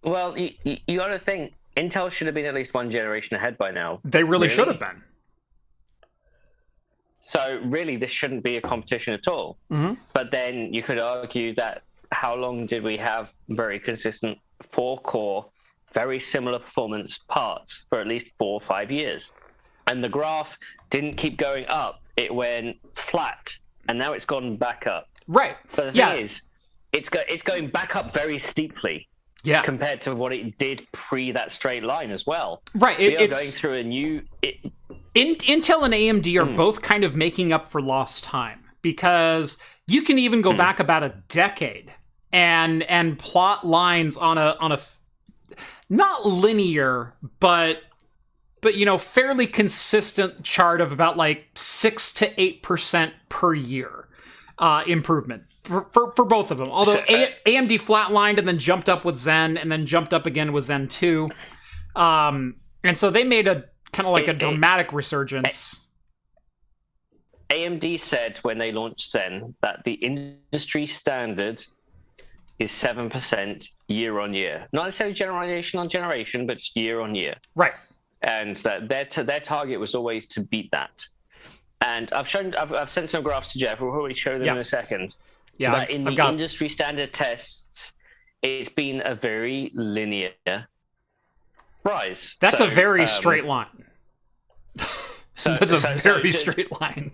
Well, 0.03 0.39
you, 0.39 0.53
you, 0.87 0.99
got 0.99 1.09
to 1.09 1.19
think 1.19 1.53
Intel 1.77 2.11
should 2.11 2.27
have 2.27 2.35
been 2.35 2.47
at 2.47 2.55
least 2.55 2.73
one 2.73 2.91
generation 2.91 3.37
ahead 3.37 3.59
by 3.59 3.71
now. 3.71 4.01
They 4.03 4.25
really, 4.25 4.47
Really? 4.47 4.49
should 4.49 4.69
have 4.69 4.79
been. 4.81 5.03
So 7.29 7.61
really, 7.65 7.97
this 7.97 8.11
shouldn't 8.11 8.43
be 8.43 8.57
a 8.57 8.63
competition 8.63 9.13
at 9.13 9.29
all. 9.29 9.59
Mhm. 9.71 9.99
But 10.15 10.31
then 10.33 10.73
you 10.73 10.83
could 10.83 10.99
argue 10.99 11.55
that 11.57 11.83
how 12.11 12.35
long 12.35 12.65
did 12.67 12.83
we 12.83 12.97
have 12.97 13.29
very 13.51 13.79
consistent 13.79 14.39
four 14.73 14.99
core, 15.01 15.51
very 15.95 16.21
similar 16.21 16.59
performance 16.59 17.19
parts 17.29 17.81
for 17.89 18.01
at 18.01 18.07
least 18.07 18.27
four 18.39 18.61
or 18.61 18.67
five 18.67 18.91
years? 18.91 19.31
And 19.87 20.03
the 20.03 20.09
graph 20.09 20.57
didn't 20.91 21.17
keep 21.17 21.37
going 21.37 21.67
up; 21.69 22.03
it 22.17 22.35
went 22.35 22.77
flat, 22.97 23.51
and 23.89 23.99
now 23.99 24.12
it's 24.12 24.25
gone 24.25 24.57
back 24.57 24.87
up. 24.87 25.09
Right. 25.27 25.57
But 25.75 25.93
the 25.93 25.99
Yeah. 25.99 26.15
thing 26.15 26.25
is, 26.27 26.43
it's 26.93 27.09
go- 27.09 27.23
it's 27.29 27.43
going 27.43 27.69
back 27.69 27.97
up 27.97 28.12
very 28.15 28.39
steeply 28.39 29.09
Yeah. 29.43 29.62
compared 29.62 30.01
to 30.03 30.15
what 30.15 30.33
it 30.33 30.59
did 30.59 30.87
pre 30.93 31.33
that 31.33 31.53
straight 31.53 31.83
line 31.83 32.11
as 32.11 32.27
well. 32.27 32.62
Right. 32.75 32.99
We 32.99 33.07
It, 33.07 33.15
are 33.15 33.29
going 33.29 33.47
through 33.47 33.75
a 33.75 33.83
new. 33.83 34.23
It, 34.43 34.59
Intel 35.15 35.83
and 35.83 35.95
AMD 35.95 36.37
are 36.37 36.47
hmm. 36.47 36.55
both 36.55 36.83
kind 36.83 37.05
of 37.05 37.17
making 37.17 37.53
up 37.53 37.69
for 37.69 37.81
lost 37.81 38.23
time 38.25 38.61
because 38.83 39.59
you 39.87 40.03
can 40.03 40.19
even 40.19 40.41
go 40.41 40.53
hmm. 40.53 40.57
back 40.57 40.81
about 40.81 41.03
a 41.03 41.15
decade 41.29 41.93
and 42.33 42.83
and 42.85 43.19
plot 43.19 43.67
lines 43.67 44.17
on 44.17 44.39
a 44.39 44.57
on 44.61 44.73
a 44.73 44.79
not 45.91 46.25
linear 46.25 47.12
but 47.41 47.83
but 48.62 48.77
you 48.77 48.87
know 48.87 48.97
fairly 48.97 49.47
consistent 49.47 50.43
chart 50.43 50.81
of 50.81 50.93
about 50.93 51.17
like 51.17 51.47
6 51.55 52.12
to 52.15 52.31
8% 52.35 53.12
per 53.29 53.53
year 53.53 54.09
uh 54.59 54.83
improvement 54.87 55.43
for, 55.65 55.87
for, 55.93 56.11
for 56.17 56.25
both 56.25 56.51
of 56.51 56.57
them. 56.57 56.71
Although 56.71 57.03
A- 57.07 57.35
AMD 57.45 57.81
flatlined 57.83 58.39
and 58.39 58.49
then 58.49 58.59
jumped 58.59 58.89
up 58.89 59.05
with 59.05 59.17
Zen 59.17 59.59
and 59.59 59.71
then 59.71 59.85
jumped 59.85 60.15
up 60.15 60.25
again 60.25 60.53
with 60.53 60.65
Zen 60.65 60.89
2 60.89 61.29
um 61.97 62.57
and 62.83 62.97
so 62.97 63.11
they 63.11 63.25
made 63.25 63.47
a 63.47 63.65
kind 63.93 64.07
of 64.07 64.12
like 64.12 64.29
a 64.29 64.33
dramatic 64.33 64.93
resurgence. 64.93 65.81
AMD 67.51 68.01
said 68.01 68.39
when 68.43 68.59
they 68.59 68.71
launched 68.71 69.11
Zen 69.11 69.55
that 69.61 69.83
the 69.85 69.95
industry 69.95 70.87
standard 70.87 71.65
is 72.61 72.71
7% 72.71 73.69
year 73.91 74.21
on 74.21 74.33
year. 74.33 74.67
Not 74.73 74.85
necessarily 74.85 75.15
generation 75.15 75.79
on 75.81 75.89
generation, 75.89 76.47
but 76.47 76.59
just 76.59 76.77
year 76.77 77.01
on 77.01 77.15
year. 77.15 77.35
right 77.55 77.73
And 78.23 78.57
that 78.57 78.89
their, 78.89 79.05
t- 79.05 79.23
their 79.23 79.41
target 79.41 79.81
was 79.81 79.95
always 79.95 80.27
to 80.29 80.41
beat 80.43 80.71
that. 80.71 80.91
And 81.81 82.12
I've 82.12 82.29
shown, 82.29 82.55
I've, 82.55 82.73
I've 82.73 82.91
sent 82.91 83.11
some 83.11 83.23
graphs 83.23 83.53
to 83.53 83.59
Jeff. 83.59 83.81
We'll 83.81 83.91
probably 83.91 84.15
show 84.15 84.35
them 84.39 84.45
Yeah. 84.47 84.53
in 84.53 84.59
a 84.59 84.65
second. 84.65 85.15
yeah 85.59 85.73
that 85.73 85.89
I've, 85.89 85.91
in 85.91 86.07
I've 86.07 86.12
the 86.12 86.17
got 86.17 86.33
industry 86.33 86.69
standard 86.69 87.12
tests, 87.12 87.93
it's 88.43 88.69
been 88.71 89.03
a 89.05 89.15
very 89.15 89.71
linear 89.75 90.33
rise. 91.85 92.37
that's 92.41 92.59
So, 92.59 92.67
a 92.67 92.71
very 92.71 93.03
um, 93.03 93.07
straight 93.09 93.45
line 93.45 93.85
so- 94.77 95.55
that's 95.59 95.73
a 95.73 95.81
so- 95.81 95.97
so 95.97 95.97
very 95.97 96.23
ju- 96.31 96.33
straight 96.33 96.81
line 96.81 97.12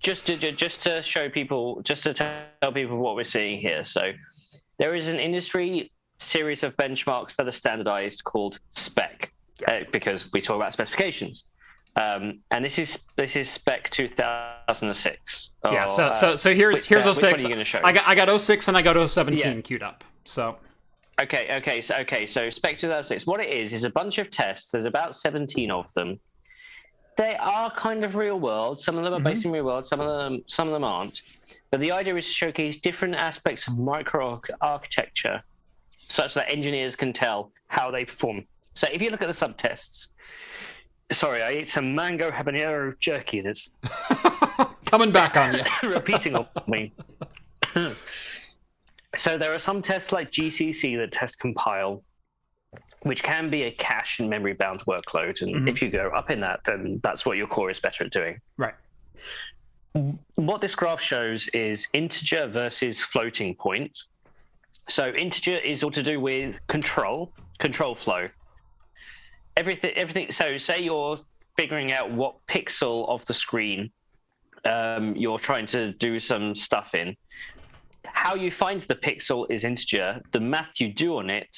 just 0.00 0.26
to 0.26 0.36
just 0.52 0.82
to 0.82 1.02
show 1.02 1.28
people, 1.30 1.80
just 1.82 2.02
to 2.04 2.12
tell 2.14 2.72
people 2.72 2.96
what 2.98 3.16
we're 3.16 3.24
seeing 3.24 3.58
here. 3.60 3.82
So, 3.84 4.12
there 4.78 4.94
is 4.94 5.06
an 5.06 5.18
industry 5.18 5.90
series 6.18 6.62
of 6.62 6.76
benchmarks 6.76 7.36
that 7.36 7.46
are 7.46 7.52
standardized 7.52 8.24
called 8.24 8.58
spec, 8.74 9.32
uh, 9.66 9.80
because 9.92 10.24
we 10.32 10.40
talk 10.40 10.56
about 10.56 10.72
specifications. 10.72 11.44
Um, 11.96 12.40
and 12.50 12.62
this 12.64 12.78
is 12.78 12.98
this 13.16 13.36
is 13.36 13.48
spec 13.48 13.88
2006. 13.90 15.50
yeah 15.72 15.86
so 15.86 16.04
uh, 16.04 16.12
so 16.12 16.36
so 16.36 16.54
here's 16.54 16.74
which, 16.74 16.86
here's 16.88 17.06
uh, 17.06 17.08
which 17.10 17.16
06 17.18 17.44
are 17.44 17.48
you 17.48 17.54
gonna 17.54 17.64
show? 17.64 17.80
I 17.82 17.92
got 17.92 18.06
I 18.06 18.14
got 18.14 18.40
06 18.40 18.68
and 18.68 18.76
I 18.76 18.82
got 18.82 18.96
017 19.10 19.38
Yeah. 19.56 19.60
queued 19.62 19.82
up 19.82 20.04
so 20.24 20.56
Okay, 21.18 21.48
okay, 21.56 21.80
so 21.80 21.94
okay, 22.00 22.26
so 22.26 22.50
Spec 22.50 22.76
2006. 22.76 23.26
What 23.26 23.40
it 23.40 23.48
is 23.48 23.72
is 23.72 23.84
a 23.84 23.88
bunch 23.88 24.18
of 24.18 24.30
tests. 24.30 24.70
There's 24.72 24.84
about 24.84 25.16
17 25.16 25.70
of 25.70 25.86
them. 25.94 26.20
They 27.16 27.36
are 27.38 27.70
kind 27.70 28.04
of 28.04 28.16
real 28.16 28.38
world. 28.38 28.82
Some 28.82 28.98
of 28.98 29.04
them 29.04 29.14
are 29.14 29.20
based 29.20 29.38
Mm-hmm. 29.38 29.48
in 29.48 29.54
real 29.54 29.64
world. 29.64 29.86
Some 29.86 30.00
of 30.00 30.08
them, 30.08 30.42
some 30.46 30.68
of 30.68 30.74
them 30.74 30.84
aren't. 30.84 31.22
But 31.76 31.82
the 31.82 31.92
idea 31.92 32.16
is 32.16 32.24
to 32.24 32.32
showcase 32.32 32.78
different 32.80 33.16
aspects 33.16 33.68
of 33.68 33.76
micro 33.76 34.40
architecture, 34.62 35.42
such 36.08 36.32
that 36.32 36.50
engineers 36.50 36.96
can 36.96 37.12
tell 37.12 37.52
how 37.68 37.90
they 37.90 38.06
perform. 38.06 38.46
So 38.74 38.88
if 38.90 39.02
you 39.02 39.10
look 39.10 39.20
at 39.20 39.26
the 39.28 39.34
subtests, 39.34 40.06
sorry, 41.12 41.42
I 41.42 41.50
ate 41.50 41.68
some 41.68 41.94
mango 41.94 42.30
habanero 42.30 42.94
jerky. 42.98 43.42
That's 43.42 43.68
coming 44.86 45.12
back 45.12 45.36
on 45.36 45.52
you 45.52 45.64
repeating 45.90 46.34
on 46.34 46.46
me. 46.66 46.94
so 49.18 49.36
there 49.36 49.52
are 49.52 49.60
some 49.60 49.82
tests 49.82 50.12
like 50.12 50.32
GCC 50.32 50.96
that 50.96 51.12
test 51.12 51.38
compile, 51.38 52.02
which 53.02 53.22
can 53.22 53.50
be 53.50 53.64
a 53.64 53.70
cache 53.70 54.18
and 54.18 54.30
memory 54.30 54.54
bound 54.54 54.80
workload. 54.86 55.42
And 55.42 55.54
Mhm. 55.54 55.68
if 55.68 55.82
you 55.82 55.90
go 55.90 56.08
up 56.16 56.30
in 56.30 56.40
that, 56.40 56.60
then 56.64 57.00
that's 57.02 57.26
what 57.26 57.36
your 57.36 57.48
core 57.48 57.70
is 57.70 57.80
better 57.80 58.04
at 58.04 58.12
doing. 58.12 58.38
right 58.56 58.72
What 60.34 60.60
this 60.60 60.74
graph 60.74 61.00
shows 61.00 61.48
is 61.48 61.86
integer 61.92 62.46
versus 62.46 63.02
floating 63.02 63.54
point. 63.54 63.98
So 64.88 65.08
integer 65.08 65.58
is 65.58 65.82
all 65.82 65.90
to 65.90 66.02
do 66.02 66.20
with 66.20 66.64
control, 66.68 67.32
control 67.58 67.94
flow. 67.94 68.28
Everything, 69.56 69.92
everything. 69.96 70.30
So 70.32 70.58
say 70.58 70.82
you're 70.82 71.16
figuring 71.56 71.92
out 71.92 72.10
what 72.12 72.36
pixel 72.46 73.08
of 73.08 73.24
the 73.26 73.34
screen 73.34 73.90
um, 74.64 75.16
you're 75.16 75.38
trying 75.38 75.66
to 75.68 75.92
do 75.94 76.20
some 76.20 76.54
stuff 76.54 76.94
in. 76.94 77.16
how 78.26 78.34
you 78.34 78.50
find 78.50 78.82
the 78.82 78.94
pixel 78.94 79.46
is 79.50 79.62
integer. 79.64 80.20
The 80.32 80.40
math 80.40 80.80
you 80.80 80.92
do 80.92 81.16
on 81.18 81.30
it 81.30 81.48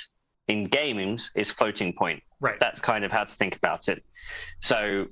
in 0.48 0.65
games 0.65 1.31
is 1.35 1.51
floating 1.51 1.93
point. 1.93 2.23
Right. 2.40 2.59
That's 2.60 2.81
kind 2.81 3.05
of 3.05 3.12
how 3.12 3.24
to 3.24 3.35
think 3.35 3.56
about 3.56 3.89
it. 3.89 4.05
So 4.60 5.06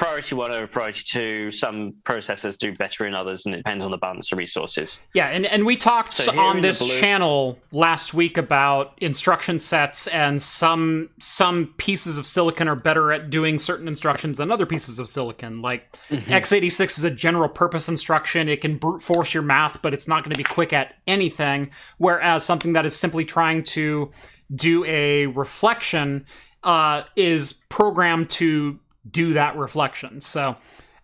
priority 0.00 0.34
one 0.34 0.50
over 0.50 0.66
priority 0.66 1.02
two. 1.06 1.52
Some 1.52 1.92
processors 2.04 2.56
do 2.56 2.74
better 2.74 3.06
in 3.06 3.14
others, 3.14 3.44
and 3.44 3.54
it 3.54 3.58
depends 3.58 3.84
on 3.84 3.90
the 3.90 3.98
balance 3.98 4.32
of 4.32 4.38
resources. 4.38 4.98
Yeah, 5.12 5.26
and, 5.28 5.44
and 5.44 5.66
we 5.66 5.76
talked 5.76 6.14
So 6.14 6.38
on 6.40 6.62
this 6.62 6.78
blue- 6.78 6.98
channel 6.98 7.58
last 7.70 8.14
week 8.14 8.38
about 8.38 8.94
instruction 9.02 9.58
sets 9.58 10.06
and 10.06 10.40
some 10.40 11.10
some 11.18 11.74
pieces 11.76 12.16
of 12.16 12.26
silicon 12.26 12.66
are 12.66 12.74
better 12.76 13.12
at 13.12 13.28
doing 13.28 13.58
certain 13.58 13.86
instructions 13.88 14.38
than 14.38 14.50
other 14.50 14.64
pieces 14.66 14.98
of 14.98 15.06
silicon. 15.08 15.60
Like 15.60 15.92
Mm-hmm. 16.08 16.32
x86 16.32 16.98
is 16.98 17.04
a 17.04 17.10
general 17.10 17.48
purpose 17.48 17.88
instruction. 17.88 18.48
It 18.48 18.60
can 18.62 18.78
brute 18.78 19.02
force 19.02 19.34
your 19.34 19.42
math, 19.42 19.80
but 19.82 19.92
it's 19.94 20.08
not 20.08 20.24
going 20.24 20.32
to 20.32 20.38
be 20.38 20.44
quick 20.44 20.72
at 20.72 20.94
anything. 21.06 21.70
Whereas 21.98 22.42
something 22.44 22.72
that 22.72 22.84
is 22.86 22.96
simply 22.96 23.24
trying 23.24 23.62
to 23.64 24.10
do 24.54 24.84
a 24.86 25.26
reflection 25.26 26.24
uh, 26.64 27.02
is 27.16 27.52
programmed 27.68 28.30
to 28.30 28.78
do 29.10 29.34
that 29.34 29.56
reflection. 29.56 30.20
So, 30.20 30.56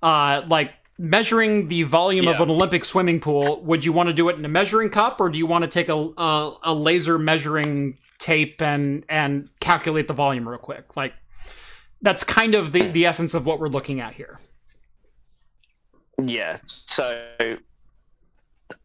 uh, 0.03 0.43
like 0.47 0.73
measuring 0.99 1.69
the 1.69 1.83
volume 1.83 2.28
of 2.28 2.41
an 2.41 2.51
Olympic 2.51 2.85
swimming 2.85 3.20
pool, 3.20 3.62
would 3.62 3.85
you 3.85 3.93
want 3.93 4.09
to 4.09 4.15
do 4.15 4.28
it 4.28 4.37
in 4.37 4.45
a 4.45 4.49
measuring 4.49 4.91
cup, 4.91 5.20
or 5.20 5.28
do 5.28 5.39
you 5.39 5.47
want 5.47 5.62
to 5.62 5.69
take 5.69 5.89
a 5.89 5.95
a, 5.95 6.57
a 6.65 6.74
laser 6.74 7.19
measuring 7.19 7.99
tape 8.19 8.62
and 8.62 9.05
and 9.09 9.51
calculate 9.61 10.09
the 10.09 10.15
volume 10.15 10.49
real 10.49 10.59
quick? 10.59 10.97
Like 10.97 11.15
that's 12.03 12.24
kind 12.24 12.55
of 12.55 12.73
the 12.73 12.87
the 12.89 13.07
essence 13.07 13.35
of 13.35 13.47
what 13.47 13.61
we're 13.61 13.69
looking 13.69 14.01
at 14.01 14.15
here. 14.15 14.39
Yeah. 16.23 16.59
So 16.65 17.59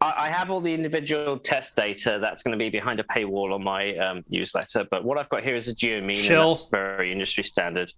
I, 0.00 0.30
have 0.30 0.50
all 0.50 0.60
the 0.60 0.72
individual 0.72 1.38
test 1.38 1.74
data 1.76 2.18
that's 2.20 2.42
going 2.42 2.52
to 2.52 2.58
be 2.58 2.70
behind 2.70 3.00
a 3.00 3.04
paywall 3.04 3.54
on 3.54 3.62
my 3.62 3.96
um, 3.96 4.24
newsletter. 4.28 4.86
But 4.90 5.04
what 5.04 5.18
I've 5.18 5.28
got 5.28 5.42
here 5.42 5.56
is 5.56 5.68
a 5.68 5.74
geomean, 5.74 6.20
Shill. 6.20 6.42
and 6.42 6.56
that's 6.56 6.70
very 6.70 7.12
industry 7.12 7.44
standard. 7.44 7.92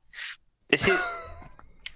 This 0.74 0.88
is 0.88 1.00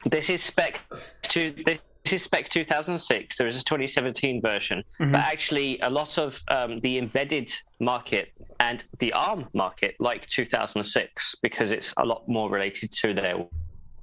this 0.04 0.30
is 0.30 0.40
spec 0.40 0.78
two. 1.22 1.52
This 1.66 2.12
is 2.12 2.22
spec 2.22 2.48
2006. 2.48 3.36
There 3.36 3.48
is 3.48 3.56
a 3.56 3.64
2017 3.64 4.40
version, 4.40 4.84
Mhm. 5.00 5.10
but 5.10 5.20
actually 5.20 5.80
a 5.80 5.90
lot 5.90 6.16
of 6.16 6.38
um, 6.46 6.78
the 6.78 6.96
embedded 6.98 7.50
market 7.80 8.32
and 8.60 8.84
the 9.00 9.12
ARM 9.14 9.48
market 9.52 9.96
like 9.98 10.28
2006 10.28 11.34
because 11.42 11.72
it's 11.72 11.92
a 11.96 12.04
lot 12.04 12.28
more 12.28 12.48
related 12.50 12.92
to 13.02 13.12
their 13.14 13.44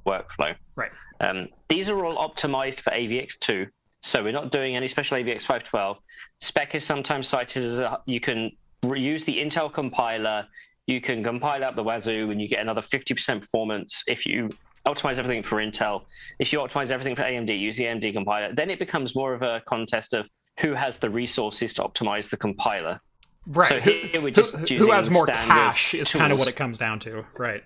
workflow. 0.05 0.53
Right. 0.75 0.91
Um, 1.21 1.47
these 1.69 1.87
are 1.87 2.03
all 2.03 2.17
optimized 2.17 2.81
for 2.81 2.91
AVX2, 2.91 3.69
so 4.01 4.23
we're 4.23 4.33
not 4.33 4.51
doing 4.51 4.75
any 4.75 4.89
special 4.89 5.15
AVX 5.17 5.45
512. 5.45 5.97
Spec 6.41 6.75
is 6.75 6.83
sometimes 6.83 7.29
cited 7.29 7.63
as 7.63 7.79
a, 7.79 8.01
you 8.07 8.19
can 8.19 8.51
reuse 8.83 9.23
the 9.23 9.37
Intel 9.37 9.73
compiler, 9.73 10.45
you 10.85 10.99
can 10.99 11.23
compile 11.23 11.63
out 11.63 11.77
the 11.77 11.83
Wazoo, 11.83 12.29
and 12.29 12.41
you 12.41 12.47
get 12.49 12.59
another 12.59 12.81
50% 12.81 13.39
performance 13.39 14.03
if 14.07 14.25
you 14.25 14.49
optimize 14.85 15.17
everything 15.17 15.43
for 15.43 15.57
Intel. 15.57 16.03
If 16.39 16.51
you 16.53 16.59
optimize 16.59 16.89
everything 16.91 17.15
for 17.15 17.23
AMD, 17.23 17.57
use 17.59 17.77
the 17.77 17.85
AMD 17.85 18.13
compiler. 18.13 18.53
Then 18.53 18.69
it 18.69 18.79
becomes 18.79 19.15
more 19.15 19.33
of 19.33 19.41
a 19.41 19.61
contest 19.67 20.13
of 20.13 20.27
who 20.59 20.73
has 20.73 20.97
the 20.97 21.09
resources 21.09 21.73
to 21.75 21.83
optimize 21.83 22.29
the 22.29 22.37
compiler. 22.37 22.99
Right. 23.47 23.69
So 23.69 23.79
who, 23.79 23.91
here 23.91 24.21
we're 24.21 24.27
who- 24.27 24.31
just 24.31 24.51
who 24.51 24.65
using 24.75 24.87
has 24.89 25.09
more 25.09 25.27
cash 25.27 25.93
is 25.93 26.09
kind 26.11 26.31
of 26.33 26.39
what 26.39 26.47
it 26.47 26.55
comes 26.55 26.77
down 26.77 26.99
to. 27.01 27.25
Right. 27.37 27.63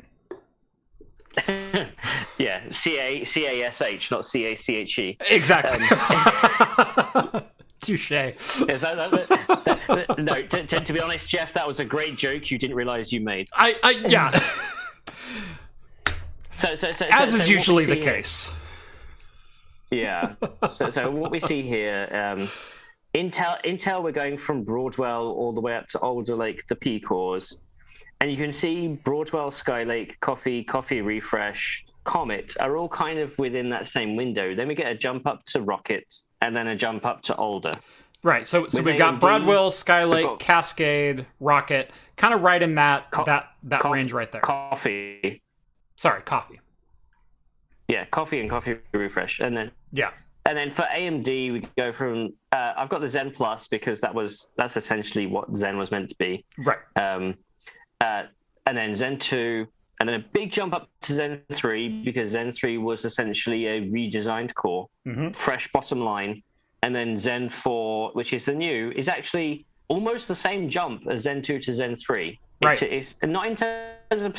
yeah, 2.38 2.62
C 2.72 3.00
A 3.00 3.24
C 3.24 3.46
A 3.46 3.68
S 3.68 3.82
H, 3.82 4.12
not 4.12 4.28
C 4.28 4.46
A 4.46 4.56
C 4.58 4.76
H 4.76 5.00
E. 5.00 5.18
Exactly. 5.30 5.86
Um, 7.36 7.44
Touche. 7.82 8.12
Is 8.12 8.36
that, 8.82 8.82
that, 8.82 9.12
that- 9.12 9.28
that- 9.88 10.18
no, 10.20 10.34
to, 10.42 10.68
to, 10.68 10.80
to 10.82 10.94
be 10.94 11.00
honest, 11.00 11.28
Jeff, 11.30 11.54
that 11.54 11.66
was 11.68 11.80
a 11.80 11.86
great 11.86 12.18
joke 12.18 12.52
you 12.52 12.58
didn't 12.58 12.76
realize 12.76 13.12
you 13.12 13.22
made. 13.22 13.48
I, 13.54 13.76
I 13.84 13.92
yeah. 14.08 14.32
So, 16.60 16.76
so, 16.76 16.92
so 16.92 17.06
As 17.12 17.32
so- 17.32 17.36
is 17.38 17.46
so 17.46 17.52
usually 17.52 17.86
the 17.86 17.96
here- 17.96 18.04
case. 18.16 18.54
Yeah. 19.92 20.36
So, 20.70 20.92
so 20.92 21.10
what 21.10 21.32
we 21.32 21.40
see 21.40 21.64
here, 21.64 22.08
um, 22.14 22.48
Intel, 23.16 23.58
Intel, 23.66 24.04
we're 24.04 24.12
going 24.12 24.38
from 24.38 24.64
Broadwell 24.64 25.28
all 25.32 25.52
the 25.52 25.62
way 25.62 25.76
up 25.76 25.88
to 25.90 26.00
Alder 26.00 26.36
Lake, 26.36 26.68
the 26.68 26.76
P 26.76 27.00
cores, 27.00 27.58
and 28.22 28.30
you 28.30 28.38
can 28.38 28.54
see 28.54 28.88
Broadwell, 28.90 29.50
Skylake, 29.50 30.20
Coffee, 30.20 30.64
Coffee 30.64 31.02
Refresh, 31.02 31.84
Comet 32.04 32.56
are 32.60 32.78
all 32.78 32.88
kind 32.90 33.18
of 33.18 33.36
within 33.40 33.70
that 33.72 33.88
same 33.88 34.16
window. 34.16 34.54
Then 34.54 34.68
we 34.68 34.76
get 34.76 34.92
a 34.92 34.96
jump 34.96 35.26
up 35.26 35.44
to 35.48 35.62
Rocket, 35.62 36.06
and 36.42 36.56
then 36.56 36.68
a 36.68 36.76
jump 36.76 37.04
up 37.06 37.24
to 37.24 37.36
Alder. 37.36 37.80
Right. 38.22 38.46
So 38.46 38.68
so 38.68 38.84
we've 38.84 38.98
got 38.98 39.20
Broadwell, 39.20 39.72
Skylake, 39.72 40.38
Cascade, 40.40 41.26
Rocket, 41.40 41.90
kind 42.16 42.34
of 42.36 42.42
right 42.42 42.62
in 42.62 42.76
that 42.76 43.10
Co- 43.12 43.24
that 43.26 43.48
that 43.64 43.82
co- 43.82 43.92
range 43.92 44.14
right 44.14 44.32
there. 44.32 44.42
Coffee, 44.42 45.42
Sorry, 46.00 46.22
coffee. 46.22 46.60
yeah, 47.90 48.06
Coffee 48.06 48.40
and 48.40 48.50
Coffee 48.50 48.78
Refresh, 48.94 49.40
and 49.42 49.56
then 49.56 49.70
Yeah. 49.92 50.12
And 50.46 50.58
then 50.58 50.72
for 50.72 50.84
AMD, 50.84 51.28
we 51.28 51.68
go 51.78 51.92
from 51.92 52.30
uh, 52.54 52.72
I've 52.78 52.88
got 52.88 53.02
the 53.02 53.10
Zen 53.10 53.32
Plus 53.32 53.68
because 53.68 54.00
that 54.00 54.16
was 54.16 54.48
that's 54.58 54.78
essentially 54.78 55.28
what 55.28 55.46
Zen 55.58 55.78
was 55.78 55.92
meant 55.92 56.10
to 56.10 56.16
be. 56.16 56.46
Right. 56.58 56.78
Um, 56.96 57.36
uh, 58.00 58.24
and 58.66 58.78
then 58.78 58.96
Zen 58.96 59.20
2, 59.20 59.68
and 60.00 60.08
then 60.08 60.16
a 60.22 60.26
big 60.32 60.52
jump 60.54 60.74
up 60.74 60.88
to 61.02 61.14
Zen 61.14 61.42
3 61.52 62.04
because 62.06 62.32
Zen 62.32 62.54
3 62.54 62.78
was 62.78 63.04
essentially 63.04 63.66
a 63.68 63.82
redesigned 63.82 64.54
core, 64.54 64.88
hmm 65.04 65.32
fresh 65.32 65.70
bottom 65.74 66.00
line. 66.00 66.42
And 66.82 66.96
then 66.96 67.20
Zen 67.20 67.50
4, 67.50 68.12
which 68.14 68.32
is 68.32 68.46
the 68.46 68.54
new, 68.56 68.92
is 68.96 69.10
actually 69.10 69.66
almost 69.90 70.30
the 70.30 70.36
same 70.36 70.70
jump 70.70 71.02
as 71.10 71.24
Zen 71.24 71.42
2 71.42 71.60
to 71.60 71.74
Zen 71.74 71.98
3. 71.98 72.40
Right. 72.64 72.82
It's, 72.82 73.12
it's 73.12 73.30
not 73.30 73.46
in 73.48 73.58
terms 73.58 74.24
of 74.24 74.38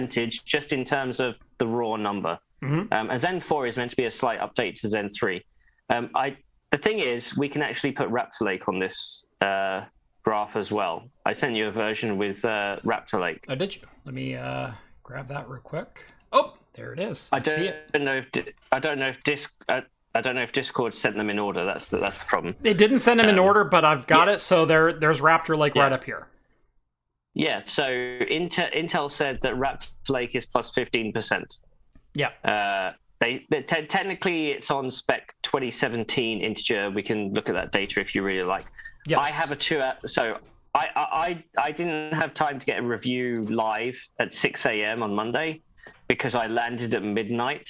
percentage, 0.00 0.44
just 0.44 0.72
in 0.72 0.84
terms 0.84 1.20
of 1.20 1.34
the 1.58 1.66
raw 1.66 1.96
number. 1.96 2.38
hmm 2.62 2.82
Um, 2.92 3.10
and 3.10 3.20
Zen 3.20 3.40
4 3.40 3.66
is 3.66 3.76
meant 3.76 3.90
to 3.90 3.96
be 3.96 4.04
a 4.06 4.10
slight 4.10 4.40
update 4.40 4.76
to 4.80 4.88
Zen 4.88 5.10
3. 5.10 5.42
Um, 5.90 6.10
I, 6.14 6.36
the 6.70 6.78
thing 6.78 6.98
is, 7.00 7.36
we 7.36 7.48
can 7.48 7.62
actually 7.62 7.92
put 7.92 8.08
Raptor 8.10 8.42
Lake 8.42 8.68
on 8.68 8.78
this 8.78 9.26
uh, 9.40 9.84
graph 10.22 10.56
as 10.56 10.70
well. 10.70 11.08
I 11.26 11.32
sent 11.32 11.54
you 11.56 11.68
a 11.68 11.70
version 11.70 12.16
with 12.18 12.44
uh, 12.44 12.78
Raptor 12.84 13.20
Lake. 13.20 13.44
Oh, 13.48 13.54
did 13.54 13.74
you? 13.74 13.82
Let 14.04 14.14
me 14.14 14.36
uh, 14.36 14.70
grab 15.02 15.28
that 15.28 15.48
real 15.48 15.60
quick. 15.62 16.06
Oh, 16.32 16.54
there 16.74 16.92
it 16.92 17.00
is. 17.00 17.28
I, 17.32 17.38
I 17.38 17.40
don't 17.40 17.58
it. 17.64 18.02
know 18.02 18.14
if 18.14 18.30
Di- 18.32 18.52
I 18.70 18.78
don't 18.78 18.98
know 19.00 19.08
if 19.08 19.20
Disc 19.24 19.50
I, 19.68 19.82
I 20.14 20.20
don't 20.20 20.36
know 20.36 20.42
if 20.42 20.52
Discord 20.52 20.94
sent 20.94 21.16
them 21.16 21.28
in 21.28 21.38
order. 21.40 21.64
That's 21.64 21.88
the, 21.88 21.98
that's 21.98 22.18
the 22.18 22.24
problem. 22.26 22.54
They 22.60 22.74
didn't 22.74 22.98
send 23.00 23.18
them 23.18 23.28
in 23.28 23.38
Um, 23.38 23.44
order, 23.44 23.64
but 23.64 23.84
I've 23.84 24.06
got 24.06 24.28
yeah. 24.28 24.34
it. 24.34 24.38
So 24.38 24.64
there, 24.64 24.92
there's 24.92 25.20
Raptor 25.20 25.58
Lake 25.58 25.74
Yeah. 25.74 25.82
right 25.84 25.92
up 25.92 26.04
here. 26.04 26.28
Yeah. 27.34 27.62
So 27.64 27.84
Intel, 27.84 28.74
Intel 28.74 29.10
said 29.10 29.38
that 29.42 29.54
Raptor 29.54 29.90
Lake 30.08 30.34
is 30.34 30.46
plus 30.46 30.70
fifteen 30.74 31.12
percent. 31.12 31.56
Yeah. 32.14 32.30
Uh, 32.44 32.92
they, 33.20 33.44
they 33.50 33.62
te- 33.62 33.86
technically 33.86 34.48
it's 34.48 34.70
on 34.70 34.90
spec 34.90 35.34
2017 35.42 36.40
integer. 36.40 36.90
We 36.90 37.02
can 37.02 37.32
look 37.34 37.48
at 37.48 37.54
that 37.54 37.70
data 37.70 38.00
if 38.00 38.14
you 38.14 38.22
really 38.22 38.44
like. 38.44 38.64
Yes. 39.06 39.20
I 39.20 39.28
have 39.30 39.52
a 39.52 39.56
two. 39.56 39.80
hour 39.80 39.96
so 40.06 40.38
I, 40.74 40.88
I 40.96 41.44
I 41.58 41.66
I 41.66 41.72
didn't 41.72 42.12
have 42.12 42.34
time 42.34 42.58
to 42.58 42.66
get 42.66 42.78
a 42.78 42.82
review 42.82 43.42
live 43.42 43.96
at 44.18 44.32
6 44.32 44.66
a.m. 44.66 45.02
on 45.02 45.14
Monday 45.14 45.60
because 46.08 46.34
I 46.34 46.46
landed 46.46 46.94
at 46.94 47.02
midnight 47.02 47.68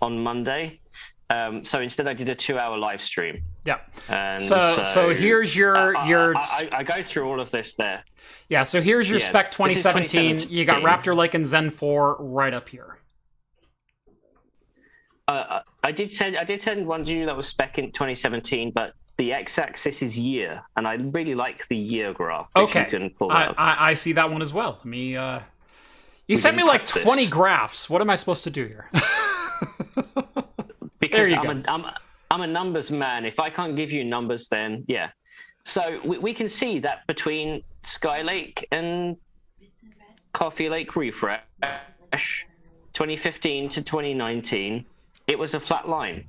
on 0.00 0.22
Monday. 0.22 0.80
Um, 1.28 1.64
so 1.64 1.78
instead, 1.80 2.06
I 2.06 2.12
did 2.14 2.28
a 2.28 2.34
two-hour 2.34 2.78
live 2.78 3.02
stream. 3.02 3.42
Yeah. 3.64 3.78
And 4.08 4.40
So, 4.40 4.80
so 4.82 5.12
here's 5.12 5.56
your 5.56 5.76
I- 5.76 6.02
I- 6.02 6.08
your 6.08 6.36
I, 6.36 6.68
I, 6.72 6.76
I 6.78 6.82
go 6.84 7.02
through 7.02 7.24
all 7.28 7.40
of 7.40 7.50
this 7.50 7.74
there. 7.74 8.04
yeah. 8.48 8.62
So 8.62 8.80
here's 8.80 9.10
your 9.10 9.18
yeah, 9.18 9.26
spec 9.28 9.46
this 9.50 9.54
is 9.54 9.82
2017. 9.82 10.46
You 10.50 10.64
got 10.64 10.82
Raptor 10.82 11.16
Lake 11.16 11.34
and 11.34 11.44
Zen 11.44 11.70
4 11.70 12.16
right 12.20 12.54
up 12.54 12.68
here. 12.68 12.98
Uh, 15.28 15.60
I 15.82 15.90
did 15.90 16.12
send 16.12 16.36
I 16.36 16.44
did 16.44 16.62
send 16.62 16.86
one 16.86 17.04
to 17.04 17.12
you 17.12 17.26
that 17.26 17.36
was 17.36 17.48
spec 17.48 17.78
in 17.78 17.90
2017, 17.90 18.70
but 18.72 18.92
the 19.16 19.32
x-axis 19.32 20.00
is 20.00 20.16
year, 20.16 20.62
and 20.76 20.86
I 20.86 20.94
really 20.94 21.34
like 21.34 21.66
the 21.68 21.76
year 21.76 22.12
graph. 22.12 22.48
Okay. 22.54 22.84
you 22.84 22.86
can 22.86 23.10
pull 23.10 23.32
I. 23.32 23.52
I 23.58 23.90
I 23.90 23.94
see 23.94 24.12
that 24.12 24.30
one 24.30 24.40
as 24.42 24.54
well. 24.54 24.74
Let 24.78 24.84
me. 24.86 25.16
Uh... 25.16 25.40
You 26.28 26.34
We 26.34 26.36
sent 26.36 26.56
me 26.56 26.62
like 26.62 26.82
test 26.82 26.94
this. 26.94 27.02
20 27.02 27.26
graphs. 27.28 27.90
What 27.90 28.02
am 28.02 28.10
I 28.10 28.14
supposed 28.14 28.44
to 28.44 28.50
do 28.50 28.66
here? 28.66 28.88
because 31.08 31.32
I'm 31.32 31.50
a, 31.50 31.62
I'm, 31.68 31.84
I'm 32.30 32.40
a 32.42 32.46
numbers 32.46 32.90
man. 32.90 33.24
If 33.24 33.38
I 33.38 33.50
can't 33.50 33.76
give 33.76 33.90
you 33.90 34.04
numbers, 34.04 34.48
then 34.48 34.84
yeah. 34.88 35.10
So 35.64 36.00
we, 36.04 36.18
we 36.18 36.34
can 36.34 36.48
see 36.48 36.78
that 36.80 37.06
between 37.06 37.62
Skylake 37.84 38.64
and 38.72 39.16
Coffee 40.32 40.68
Lake 40.68 40.94
Refresh, 40.96 41.40
2015 42.94 43.68
to 43.70 43.82
2019, 43.82 44.84
it 45.26 45.38
was 45.38 45.54
a 45.54 45.60
flat 45.60 45.88
line. 45.88 46.24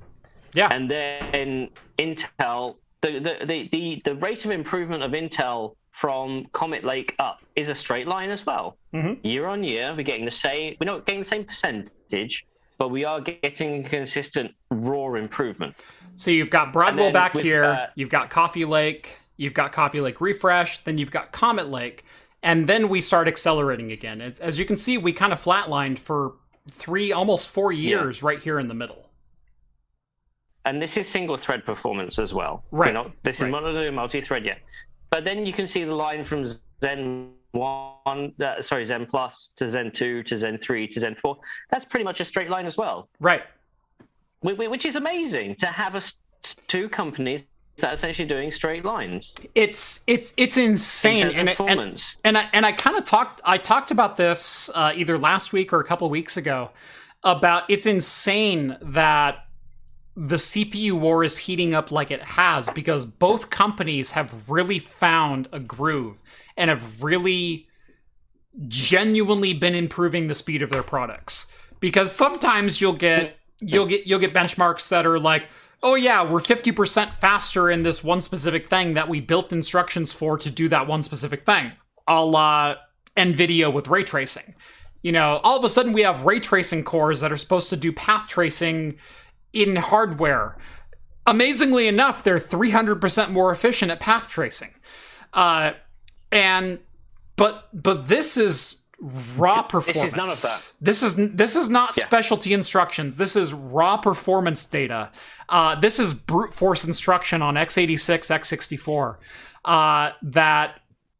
yeah. 0.53 0.69
And 0.71 0.89
then 0.89 1.69
Intel, 1.99 2.75
the, 3.01 3.19
the, 3.19 3.45
the, 3.45 3.69
the, 3.71 4.01
the 4.05 4.15
rate 4.15 4.43
of 4.45 4.51
improvement 4.51 5.03
of 5.03 5.11
Intel 5.11 5.75
from 5.91 6.45
Comet 6.53 6.83
Lake 6.83 7.15
up 7.19 7.41
is 7.55 7.69
a 7.69 7.75
straight 7.75 8.07
line 8.07 8.29
as 8.29 8.45
well. 8.45 8.77
Mhm. 8.93 9.19
Year 9.23 9.47
on 9.47 9.63
year, 9.63 9.93
we're 9.95 10.03
getting 10.03 10.25
the 10.25 10.31
same. 10.31 10.75
We're 10.79 10.85
not 10.85 11.05
getting 11.05 11.21
the 11.23 11.29
same 11.29 11.43
percentage, 11.45 12.45
but 12.77 12.89
we 12.89 13.05
are 13.05 13.19
getting 13.21 13.83
consistent 13.83 14.53
raw 14.69 15.13
improvement. 15.15 15.75
So 16.15 16.31
you've 16.31 16.49
got 16.49 16.73
Broadwell 16.73 17.11
back 17.11 17.33
with, 17.33 17.43
here, 17.43 17.63
uh, 17.63 17.87
you've 17.95 18.09
got 18.09 18.29
Coffee 18.29 18.65
Lake, 18.65 19.19
you've 19.37 19.53
got 19.53 19.71
Coffee 19.71 20.01
Lake 20.01 20.19
Refresh, 20.19 20.79
then 20.79 20.97
you've 20.97 21.11
got 21.11 21.31
Comet 21.31 21.69
Lake, 21.69 22.05
and 22.43 22.67
then 22.67 22.89
we 22.89 23.01
start 23.01 23.27
accelerating 23.27 23.91
again. 23.91 24.21
As, 24.21 24.39
as 24.39 24.57
you 24.57 24.65
can 24.65 24.75
see, 24.75 24.97
we 24.97 25.13
kind 25.13 25.33
of 25.33 25.41
flatlined 25.41 25.99
for 25.99 26.33
three, 26.69 27.11
almost 27.11 27.49
four 27.49 27.71
years 27.71 28.21
right 28.23 28.39
here 28.39 28.59
in 28.59 28.67
the 28.67 28.73
middle. 28.73 29.09
And 30.65 30.81
this 30.81 30.97
is 30.97 31.07
single 31.07 31.37
thread 31.37 31.65
performance 31.65 32.19
as 32.19 32.33
well. 32.33 32.63
Right, 32.71 32.93
not, 32.93 33.11
this 33.23 33.39
right. 33.39 33.47
is 33.47 33.51
not 33.51 33.63
a 33.63 33.91
multi-thread 33.91 34.43
yet. 34.43 34.59
But 35.09 35.23
then 35.23 35.45
you 35.45 35.53
can 35.53 35.67
see 35.67 35.85
the 35.85 35.95
line 35.95 36.25
from 36.25 36.45
Zen 36.81 37.29
one, 37.57 38.33
uh, 38.41 38.61
sorry, 38.61 38.85
Zen 38.85 39.05
Plus 39.05 39.51
to 39.57 39.69
Zen 39.69 39.91
two 39.91 40.23
to 40.23 40.37
Zen 40.37 40.57
three 40.59 40.87
to 40.87 40.99
Zen 40.99 41.15
four. 41.21 41.37
That's 41.71 41.85
pretty 41.85 42.05
much 42.05 42.19
a 42.19 42.25
straight 42.25 42.49
line 42.49 42.65
as 42.65 42.77
well. 42.77 43.09
Right. 43.19 43.43
Wh- 44.45 44.51
wh- 44.51 44.69
which 44.71 44.85
is 44.85 44.95
amazing 44.95 45.55
to 45.57 45.65
have 45.67 45.95
a, 45.95 46.01
two 46.67 46.87
companies 46.89 47.43
that 47.77 47.91
are 47.91 47.95
essentially 47.95 48.27
doing 48.27 48.51
straight 48.51 48.83
lines. 48.85 49.33
It's 49.55 50.03
it's 50.07 50.33
it's 50.37 50.57
insane, 50.57 51.17
in 51.17 51.27
and, 51.27 51.35
it- 51.35 51.39
and 51.39 51.49
performance. 51.49 52.15
and 52.23 52.37
I 52.37 52.49
and 52.53 52.65
I 52.65 52.71
kind 52.71 52.97
of 52.97 53.03
talked 53.05 53.41
I 53.45 53.57
talked 53.57 53.91
about 53.91 54.17
this 54.17 54.69
uh, 54.73 54.93
either 54.95 55.17
last 55.17 55.53
week 55.53 55.73
or 55.73 55.79
a 55.79 55.83
couple 55.83 56.09
weeks 56.09 56.37
ago 56.37 56.71
about 57.23 57.63
it's 57.69 57.85
insane 57.85 58.77
that 58.81 59.46
the 60.17 60.35
CPU 60.37 60.93
war 60.93 61.23
is 61.23 61.37
heating 61.37 61.75
up 61.75 61.91
like 61.91 62.09
it 62.09 62.23
has 62.23 62.67
because 62.69 63.05
both 63.05 63.51
companies 63.51 64.11
have 64.11 64.49
really 64.49 64.79
found 64.79 65.47
a 65.51 65.59
groove 65.59 66.19
and 66.57 66.71
have 66.71 67.03
really 67.03 67.67
genuinely 68.67 69.53
been 69.53 69.75
improving 69.75 70.25
the 70.25 70.33
speed 70.33 70.63
of 70.63 70.71
their 70.71 70.81
products. 70.81 71.45
Because 71.79 72.11
sometimes 72.11 72.81
you'll 72.81 72.93
get 72.93 73.37
you'll 73.59 73.85
get 73.85 74.07
you'll 74.07 74.19
get 74.19 74.33
benchmarks 74.33 74.89
that 74.89 75.05
are 75.05 75.19
like 75.19 75.49
oh 75.83 75.93
yeah 75.93 76.23
we're 76.23 76.39
50% 76.39 77.11
faster 77.13 77.69
in 77.69 77.83
this 77.83 78.03
one 78.03 78.21
specific 78.21 78.67
thing 78.67 78.95
that 78.95 79.07
we 79.09 79.19
built 79.19 79.53
instructions 79.53 80.11
for 80.13 80.37
to 80.37 80.49
do 80.49 80.67
that 80.69 80.87
one 80.87 81.03
specific 81.03 81.43
thing 81.43 81.71
a 82.07 82.23
la 82.23 82.75
nvidia 83.15 83.71
with 83.71 83.87
ray 83.87 84.03
tracing. 84.03 84.55
You 85.03 85.11
know 85.11 85.39
all 85.43 85.57
of 85.57 85.63
a 85.63 85.69
sudden 85.69 85.93
we 85.93 86.01
have 86.01 86.23
ray 86.23 86.39
tracing 86.39 86.83
cores 86.83 87.21
that 87.21 87.31
are 87.31 87.37
supposed 87.37 87.69
to 87.69 87.77
do 87.77 87.93
path 87.93 88.27
tracing 88.27 88.97
in 89.61 89.75
hardware 89.75 90.57
amazingly 91.25 91.87
enough 91.87 92.23
they're 92.23 92.39
300% 92.39 93.29
more 93.29 93.51
efficient 93.51 93.91
at 93.91 93.99
path 93.99 94.29
tracing 94.29 94.73
uh, 95.33 95.71
and 96.31 96.79
but 97.35 97.69
but 97.73 98.07
this 98.07 98.37
is 98.37 98.81
raw 99.35 99.61
performance. 99.61 100.15
none 100.15 100.29
of 100.29 100.41
that. 100.41 100.73
This 100.81 101.03
is 101.03 101.15
this 101.15 101.55
is 101.55 101.69
not 101.69 101.93
specialty 101.93 102.53
instructions. 102.53 103.17
This 103.17 103.35
is 103.35 103.53
raw 103.53 103.97
performance 103.97 104.65
data. 104.65 105.11
Uh, 105.49 105.75
this 105.75 105.99
is 105.99 106.13
brute 106.13 106.53
force 106.53 106.83
instruction 106.83 107.41
on 107.41 107.55
x86, 107.55 108.31
x64 108.31 109.17
uh, 109.65 110.11
that 110.21 110.79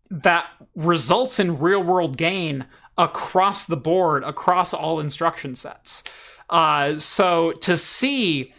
that 0.10 0.48
results 0.76 1.40
in 1.40 1.60
real 1.60 1.84
world 1.84 2.18
gain 2.18 2.66
across 2.98 3.66
the 3.66 3.78
board, 3.78 4.24
across 4.24 4.74
all 4.74 5.00
instruction 5.00 5.54
sets. 5.54 6.04
Uh, 6.50 6.98
so 6.98 7.52
to 7.52 7.76
see 7.76 8.54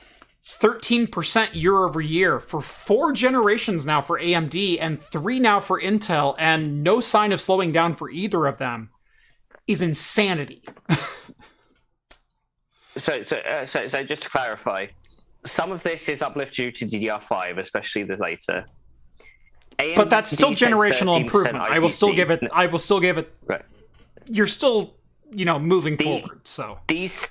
13% 0.60 1.54
year 1.54 1.84
over 1.84 2.00
year 2.00 2.40
for 2.40 2.60
four 2.60 3.12
generations 3.12 3.86
now 3.86 4.00
for 4.00 4.18
AMD 4.20 4.78
and 4.80 5.00
three 5.00 5.38
now 5.38 5.60
for 5.60 5.80
Intel, 5.80 6.34
and 6.38 6.82
no 6.82 7.00
sign 7.00 7.32
of 7.32 7.40
slowing 7.40 7.72
down 7.72 7.94
for 7.94 8.10
either 8.10 8.46
of 8.46 8.58
them 8.58 8.90
is 9.66 9.82
insanity. 9.82 10.62
So, 12.98 13.22
so, 13.22 13.36
uh, 13.36 13.66
so, 13.66 13.86
so 13.88 14.02
just 14.02 14.22
to 14.22 14.30
clarify, 14.30 14.86
some 15.46 15.70
of 15.70 15.82
this 15.82 16.08
is 16.08 16.22
uplift 16.22 16.54
due 16.54 16.72
to 16.72 16.86
DDR5, 16.86 17.58
especially 17.58 18.02
the 18.04 18.16
later. 18.16 18.66
But 19.94 20.10
that's 20.10 20.30
still 20.30 20.50
generational 20.50 21.18
13% 21.18 21.20
improvement. 21.20 21.64
I 21.70 21.78
will 21.78 21.88
still 21.88 22.12
give 22.12 22.30
it. 22.30 22.42
I 22.52 22.66
will 22.66 22.80
still 22.80 22.98
give 22.98 23.16
it. 23.18 23.32
Right. 23.46 23.62
You're 24.26 24.48
still, 24.48 24.94
you 25.30 25.44
know, 25.44 25.58
moving 25.60 25.96
The- 25.96 26.04
forward. 26.04 26.40
So 26.42 26.80
These, 26.88 27.28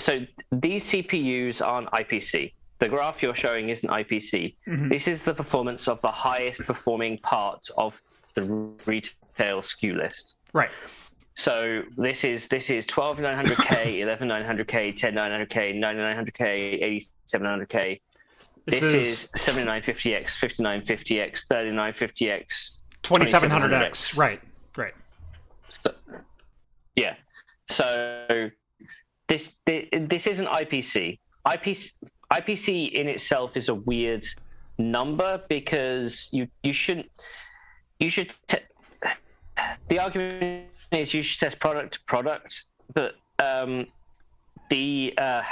so 0.00 0.26
these 0.50 0.84
CPUs 0.84 1.60
aren't 1.64 1.88
IPC. 1.90 2.52
The 2.78 2.88
graph 2.88 3.22
you're 3.22 3.34
showing 3.34 3.68
isn't 3.68 3.88
IPC. 3.88 4.56
Mhm. 4.66 4.88
This 4.88 5.06
is 5.06 5.20
the 5.22 5.34
performance 5.34 5.86
of 5.86 6.00
the 6.02 6.10
highest 6.10 6.60
performing 6.62 7.18
part 7.18 7.68
of 7.76 8.00
the 8.34 8.42
retail 8.86 9.62
SKU 9.62 9.94
list. 9.96 10.34
right. 10.52 10.70
So 11.36 11.82
this 11.96 12.24
is 12.24 12.48
this 12.48 12.68
is 12.68 12.86
12900K, 12.86 14.02
11900K, 14.04 14.92
10900K, 14.92 15.72
9900K, 15.78 16.82
8700K. 17.32 18.00
This, 18.66 18.80
This, 18.80 18.82
is, 18.82 19.24
is 19.24 19.30
7950X, 19.46 20.36
5950X, 20.38 21.46
3950X. 21.48 22.70
2700X. 23.02 24.18
Right. 24.18 24.40
Right. 24.76 24.92
Yeah. 26.96 27.14
So 27.70 28.50
this 29.30 29.48
thi- 29.64 29.88
this 29.92 30.26
isn't 30.26 30.46
IPC. 30.46 31.18
IPC 31.46 31.92
IPC 32.32 32.92
in 32.92 33.08
itself 33.08 33.56
is 33.56 33.68
a 33.68 33.74
weird 33.74 34.26
number 34.76 35.42
because 35.48 36.28
you 36.32 36.48
you 36.62 36.72
shouldn't 36.72 37.10
you 38.00 38.10
should 38.10 38.34
te- 38.48 38.58
the 39.88 39.98
argument 39.98 40.66
is 40.92 41.14
you 41.14 41.22
should 41.22 41.38
test 41.38 41.60
product 41.60 41.94
to 41.94 42.00
product, 42.06 42.64
but 42.92 43.12
um, 43.38 43.86
the 44.68 45.14
uh, 45.16 45.42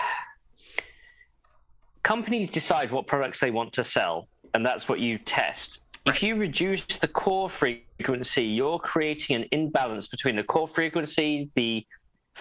companies 2.02 2.50
decide 2.50 2.90
what 2.90 3.06
products 3.06 3.38
they 3.38 3.50
want 3.50 3.72
to 3.74 3.84
sell, 3.84 4.28
and 4.54 4.66
that's 4.66 4.88
what 4.88 4.98
you 4.98 5.18
test. 5.18 5.80
If 6.06 6.22
you 6.22 6.36
reduce 6.36 6.82
the 7.00 7.08
core 7.08 7.50
frequency, 7.50 8.44
you're 8.44 8.78
creating 8.78 9.36
an 9.36 9.44
imbalance 9.52 10.08
between 10.08 10.36
the 10.36 10.42
core 10.42 10.68
frequency, 10.68 11.50
the 11.54 11.84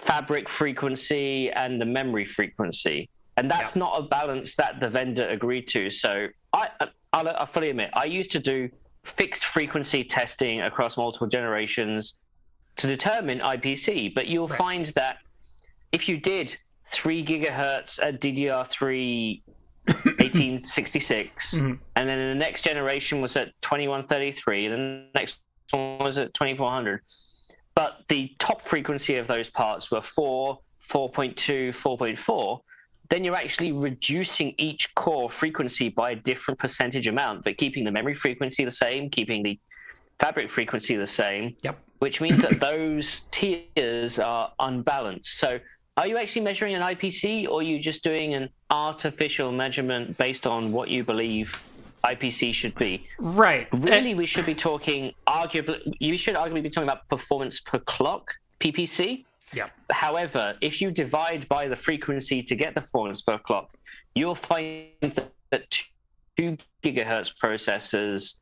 fabric 0.04 0.48
frequency, 0.48 1.50
and 1.50 1.80
the 1.80 1.84
memory 1.84 2.24
frequency. 2.24 3.08
And 3.36 3.50
that's 3.50 3.74
Yeah. 3.76 3.80
not 3.80 3.98
a 3.98 4.02
balance 4.02 4.56
that 4.56 4.80
the 4.80 4.88
vendor 4.88 5.28
agreed 5.28 5.68
to. 5.68 5.90
So 5.90 6.28
I, 6.52 6.68
I'll, 7.12 7.28
I'll 7.28 7.46
fully 7.46 7.70
admit, 7.70 7.90
I 7.94 8.04
used 8.04 8.30
to 8.32 8.38
do 8.40 8.68
fixed 9.16 9.44
frequency 9.44 10.04
testing 10.04 10.62
across 10.62 10.96
multiple 10.96 11.26
generations 11.28 12.14
to 12.76 12.86
determine 12.86 13.40
IPC, 13.40 14.14
but 14.14 14.26
you'll 14.26 14.48
Right. 14.48 14.58
find 14.58 14.86
that 14.96 15.18
if 15.92 16.08
you 16.08 16.18
did 16.18 16.56
three 16.92 17.24
gigahertz 17.24 17.98
at 18.02 18.20
DDR3 18.20 19.42
1866, 19.86 21.54
Mhm. 21.54 21.78
and 21.96 22.08
then 22.08 22.28
the 22.28 22.34
next 22.34 22.62
generation 22.62 23.20
was 23.20 23.36
at 23.36 23.48
2133, 23.62 24.66
and 24.66 24.74
the 24.74 25.04
next 25.14 25.36
one 25.70 25.98
was 25.98 26.18
at 26.18 26.34
2400. 26.34 27.00
But 27.78 28.02
the 28.08 28.34
top 28.40 28.66
frequency 28.66 29.14
of 29.18 29.28
those 29.28 29.48
parts 29.50 29.88
were 29.88 30.02
4, 30.02 30.58
4.2, 30.90 31.72
4.4. 31.76 32.60
Then 33.08 33.22
you're 33.22 33.36
actually 33.36 33.70
reducing 33.70 34.52
each 34.58 34.92
core 34.96 35.30
frequency 35.30 35.88
by 35.88 36.10
a 36.10 36.16
different 36.16 36.58
percentage 36.58 37.06
amount, 37.06 37.44
but 37.44 37.56
keeping 37.56 37.84
the 37.84 37.92
memory 37.92 38.16
frequency 38.16 38.64
the 38.64 38.72
same, 38.72 39.10
keeping 39.10 39.44
the 39.44 39.60
fabric 40.18 40.50
frequency 40.50 40.96
the 40.96 41.06
same 41.06 41.56
Yep. 41.62 41.78
which 42.00 42.20
means 42.20 42.42
that 42.42 42.58
those 42.58 43.22
tiers 43.30 44.18
are 44.18 44.52
unbalanced. 44.58 45.38
So, 45.38 45.60
are 45.96 46.08
you 46.08 46.16
actually 46.16 46.42
measuring 46.42 46.74
an 46.74 46.82
IPC, 46.82 47.46
or 47.48 47.60
are 47.60 47.62
you 47.62 47.80
just 47.80 48.02
doing 48.02 48.34
an 48.34 48.48
artificial 48.70 49.52
measurement 49.52 50.18
based 50.18 50.48
on 50.48 50.72
what 50.72 50.88
you 50.88 51.04
believe 51.04 51.56
IPC 52.04 52.52
should 52.54 52.74
be? 52.76 53.06
Right. 53.18 53.68
Really, 53.72 54.14
we 54.14 54.26
should 54.26 54.46
be 54.46 54.54
talking 54.54 55.12
arguably. 55.28 55.94
You 55.98 56.16
should 56.18 56.34
arguably 56.34 56.62
be 56.62 56.70
talking 56.70 56.88
about 56.88 57.08
performance 57.08 57.60
per 57.60 57.78
clock. 57.80 58.30
Yeah. 59.52 59.68
However, 59.90 60.56
if 60.60 60.80
you 60.80 60.90
divide 60.90 61.48
by 61.48 61.68
the 61.68 61.76
frequency 61.76 62.42
to 62.42 62.54
get 62.54 62.74
the 62.74 62.82
performance 62.82 63.22
per 63.22 63.38
clock, 63.38 63.70
you'll 64.14 64.34
find 64.34 64.88
that, 65.50 65.78
two 66.36 66.56
gigahertz 66.84 67.30
processors 67.42 68.34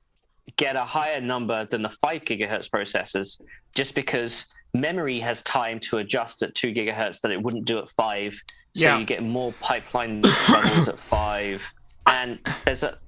get 0.57 0.77
a 0.77 0.85
higher 0.85 1.21
number 1.21 1.65
than 1.67 1.83
the 1.83 1.91
five 2.03 2.23
gigahertz 2.23 2.69
processors, 2.69 3.41
just 3.75 3.95
because 3.95 4.47
memory 4.75 5.19
has 5.21 5.43
time 5.43 5.79
to 5.81 5.99
adjust 5.99 6.43
at 6.43 6.55
two 6.55 6.73
gigahertz 6.73 7.21
that 7.23 7.31
it 7.31 7.41
wouldn't 7.43 7.65
do 7.67 7.79
at 7.79 7.89
five. 7.91 8.33
So 8.75 8.83
Yeah. 8.83 8.99
you 8.99 9.07
get 9.07 9.23
more 9.23 9.53
pipeline 9.61 10.21
levels 10.51 10.89
at 10.89 10.99
five, 10.99 11.63
and 12.07 12.39
there's 12.65 12.83
a. 12.83 12.99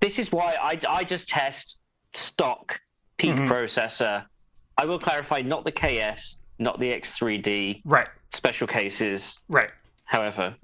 th- 0.00 0.10
This 0.16 0.18
is 0.18 0.32
why 0.32 0.56
I, 0.60 0.78
I 0.88 1.04
just 1.04 1.28
test 1.28 1.78
stock 2.14 2.78
peak 3.18 3.30
Mhm. 3.32 3.48
processor. 3.48 4.24
I 4.76 4.84
will 4.84 4.98
clarify, 4.98 5.42
not 5.42 5.64
the 5.64 5.72
KS, 5.72 6.36
not 6.58 6.78
the 6.78 6.92
X3D, 6.92 7.82
Right. 7.84 8.08
special 8.32 8.66
cases. 8.66 9.38
Right. 9.48 9.70
However, 10.04 10.54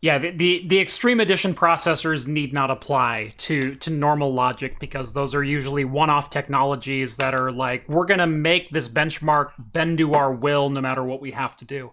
Yeah, 0.00 0.18
the, 0.18 0.30
the 0.30 0.64
the 0.68 0.78
extreme 0.80 1.18
edition 1.18 1.54
processors 1.54 2.28
need 2.28 2.52
not 2.52 2.70
apply 2.70 3.32
to 3.38 3.74
to 3.76 3.90
normal 3.90 4.32
logic 4.32 4.78
because 4.78 5.12
those 5.12 5.34
are 5.34 5.42
usually 5.42 5.84
one-off 5.84 6.30
technologies 6.30 7.16
that 7.16 7.34
are 7.34 7.50
like 7.50 7.84
we're 7.88 8.04
going 8.04 8.20
to 8.20 8.26
make 8.28 8.70
this 8.70 8.88
benchmark 8.88 9.50
bend 9.58 9.98
to 9.98 10.14
our 10.14 10.32
will 10.32 10.70
no 10.70 10.80
matter 10.80 11.02
what 11.02 11.20
we 11.20 11.32
have 11.32 11.56
to 11.56 11.64
do. 11.64 11.90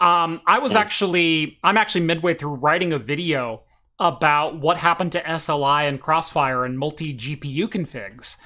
Um, 0.00 0.40
I 0.46 0.58
was 0.58 0.72
Hmm. 0.72 0.78
actually, 0.78 1.58
I'm 1.62 1.76
actually 1.76 2.00
midway 2.00 2.34
through 2.34 2.54
writing 2.56 2.92
a 2.92 2.98
video 2.98 3.62
about 3.98 4.56
what 4.56 4.76
happened 4.76 5.12
to 5.12 5.22
SLI 5.22 5.88
and 5.88 6.00
Crossfire 6.00 6.64
and 6.64 6.78
multi 6.78 7.14
GPU 7.14 7.66
configs. 7.68 8.36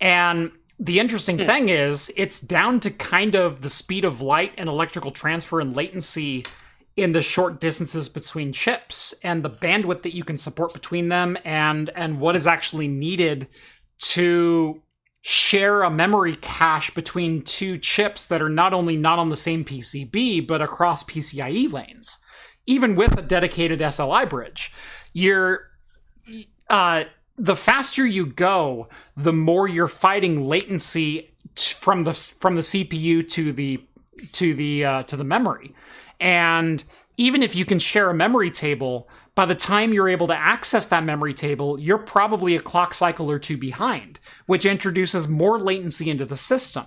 And 0.00 0.50
the 0.78 0.98
interesting 0.98 1.38
Hmm. 1.38 1.46
thing 1.46 1.68
is, 1.68 2.12
it's 2.16 2.40
down 2.40 2.80
to 2.80 2.90
kind 2.90 3.34
of 3.34 3.60
the 3.60 3.70
speed 3.70 4.04
of 4.04 4.20
light 4.20 4.52
and 4.56 4.68
electrical 4.68 5.10
transfer 5.10 5.60
and 5.60 5.76
latency 5.76 6.44
in 6.96 7.12
the 7.12 7.22
short 7.22 7.60
distances 7.60 8.08
between 8.08 8.52
chips 8.52 9.12
and 9.22 9.42
the 9.42 9.50
bandwidth 9.50 10.02
that 10.02 10.14
you 10.14 10.24
can 10.24 10.38
support 10.38 10.72
between 10.72 11.08
them 11.08 11.36
and 11.44 11.90
and 11.96 12.20
what 12.20 12.36
is 12.36 12.46
actually 12.46 12.86
needed 12.88 13.48
to 13.98 14.80
share 15.22 15.82
a 15.82 15.90
memory 15.90 16.36
cache 16.36 16.90
between 16.90 17.42
two 17.42 17.78
chips 17.78 18.26
that 18.26 18.42
are 18.42 18.48
not 18.48 18.72
only 18.74 18.96
not 18.96 19.18
on 19.18 19.28
the 19.28 19.36
same 19.36 19.64
PCB 19.64 20.46
but 20.46 20.62
across 20.62 21.02
PCIe 21.04 21.72
lanes 21.72 22.18
even 22.66 22.96
with 22.96 23.18
a 23.18 23.22
dedicated 23.22 23.80
SLI 23.80 24.28
bridge 24.28 24.72
you're 25.12 25.70
uh 26.70 27.04
the 27.36 27.56
faster 27.56 28.06
you 28.06 28.26
go 28.26 28.88
the 29.16 29.32
more 29.32 29.66
you're 29.66 29.88
fighting 29.88 30.42
latency 30.42 31.34
t- 31.54 31.74
from 31.74 32.04
the 32.04 32.14
from 32.14 32.54
the 32.54 32.62
CPU 32.62 33.28
to 33.30 33.52
the 33.52 33.82
to 34.32 34.54
the 34.54 34.84
uh, 34.84 35.02
to 35.04 35.16
the 35.16 35.24
memory 35.24 35.74
and 36.20 36.84
even 37.16 37.42
if 37.42 37.54
you 37.54 37.64
can 37.64 37.78
share 37.78 38.10
a 38.10 38.14
memory 38.14 38.50
table, 38.50 39.08
by 39.34 39.44
the 39.44 39.54
time 39.54 39.92
you're 39.92 40.08
able 40.08 40.26
to 40.28 40.36
access 40.36 40.86
that 40.86 41.04
memory 41.04 41.34
table, 41.34 41.80
you're 41.80 41.98
probably 41.98 42.56
a 42.56 42.60
clock 42.60 42.94
cycle 42.94 43.30
or 43.30 43.38
two 43.38 43.56
behind, 43.56 44.20
which 44.46 44.66
introduces 44.66 45.28
more 45.28 45.58
latency 45.58 46.10
into 46.10 46.24
the 46.24 46.36
system. 46.36 46.84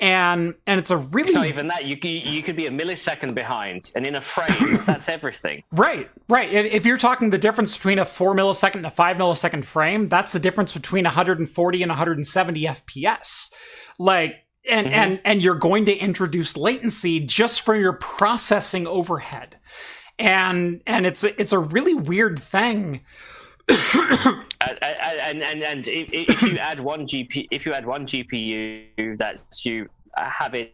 And 0.00 0.54
and 0.66 0.80
it's 0.80 0.90
a 0.90 0.96
really 0.96 1.28
It's 1.28 1.34
not 1.34 1.46
even 1.46 1.68
that. 1.68 1.84
You, 1.84 1.96
you 2.08 2.42
could 2.42 2.56
be 2.56 2.66
a 2.66 2.70
millisecond 2.70 3.34
behind, 3.34 3.92
and 3.94 4.06
in 4.06 4.14
a 4.14 4.22
frame, 4.22 4.78
that's 4.86 5.10
everything. 5.10 5.62
Right, 5.72 6.08
right. 6.26 6.50
If, 6.50 6.86
you're 6.86 6.96
talking 6.96 7.28
the 7.28 7.38
difference 7.38 7.76
between 7.76 7.98
a 7.98 8.06
four 8.06 8.34
millisecond 8.34 8.76
and 8.76 8.86
a 8.86 8.90
five 8.90 9.18
millisecond 9.18 9.66
frame, 9.66 10.08
that's 10.08 10.32
the 10.32 10.38
difference 10.38 10.72
between 10.72 11.04
140 11.04 11.82
and 11.82 11.90
170 11.90 12.62
FPS. 12.62 13.52
Like, 13.98 14.36
and 14.68 14.86
mm-hmm. 14.86 14.94
and 14.94 15.20
and 15.26 15.42
you're 15.42 15.54
going 15.54 15.84
to 15.84 15.94
introduce 15.94 16.56
latency 16.56 17.20
just 17.20 17.60
for 17.60 17.76
your 17.76 17.92
processing 17.92 18.86
overhead, 18.86 19.56
and 20.18 20.80
and 20.86 21.06
it's 21.06 21.24
a, 21.24 21.38
it's 21.38 21.52
a 21.52 21.58
really 21.58 21.94
weird 21.94 22.38
thing. 22.38 23.02
and 24.60 24.78
and 24.82 25.42
and, 25.42 25.62
and 25.62 25.88
if, 25.88 26.12
if 26.12 26.42
you 26.42 26.58
add 26.70 26.80
one 26.80 27.06
GP, 27.06 27.48
if 27.50 27.64
you 27.66 27.72
add 27.72 27.86
one 27.86 28.06
GPU, 28.06 29.18
that's 29.18 29.64
you 29.64 29.88
having 30.16 30.68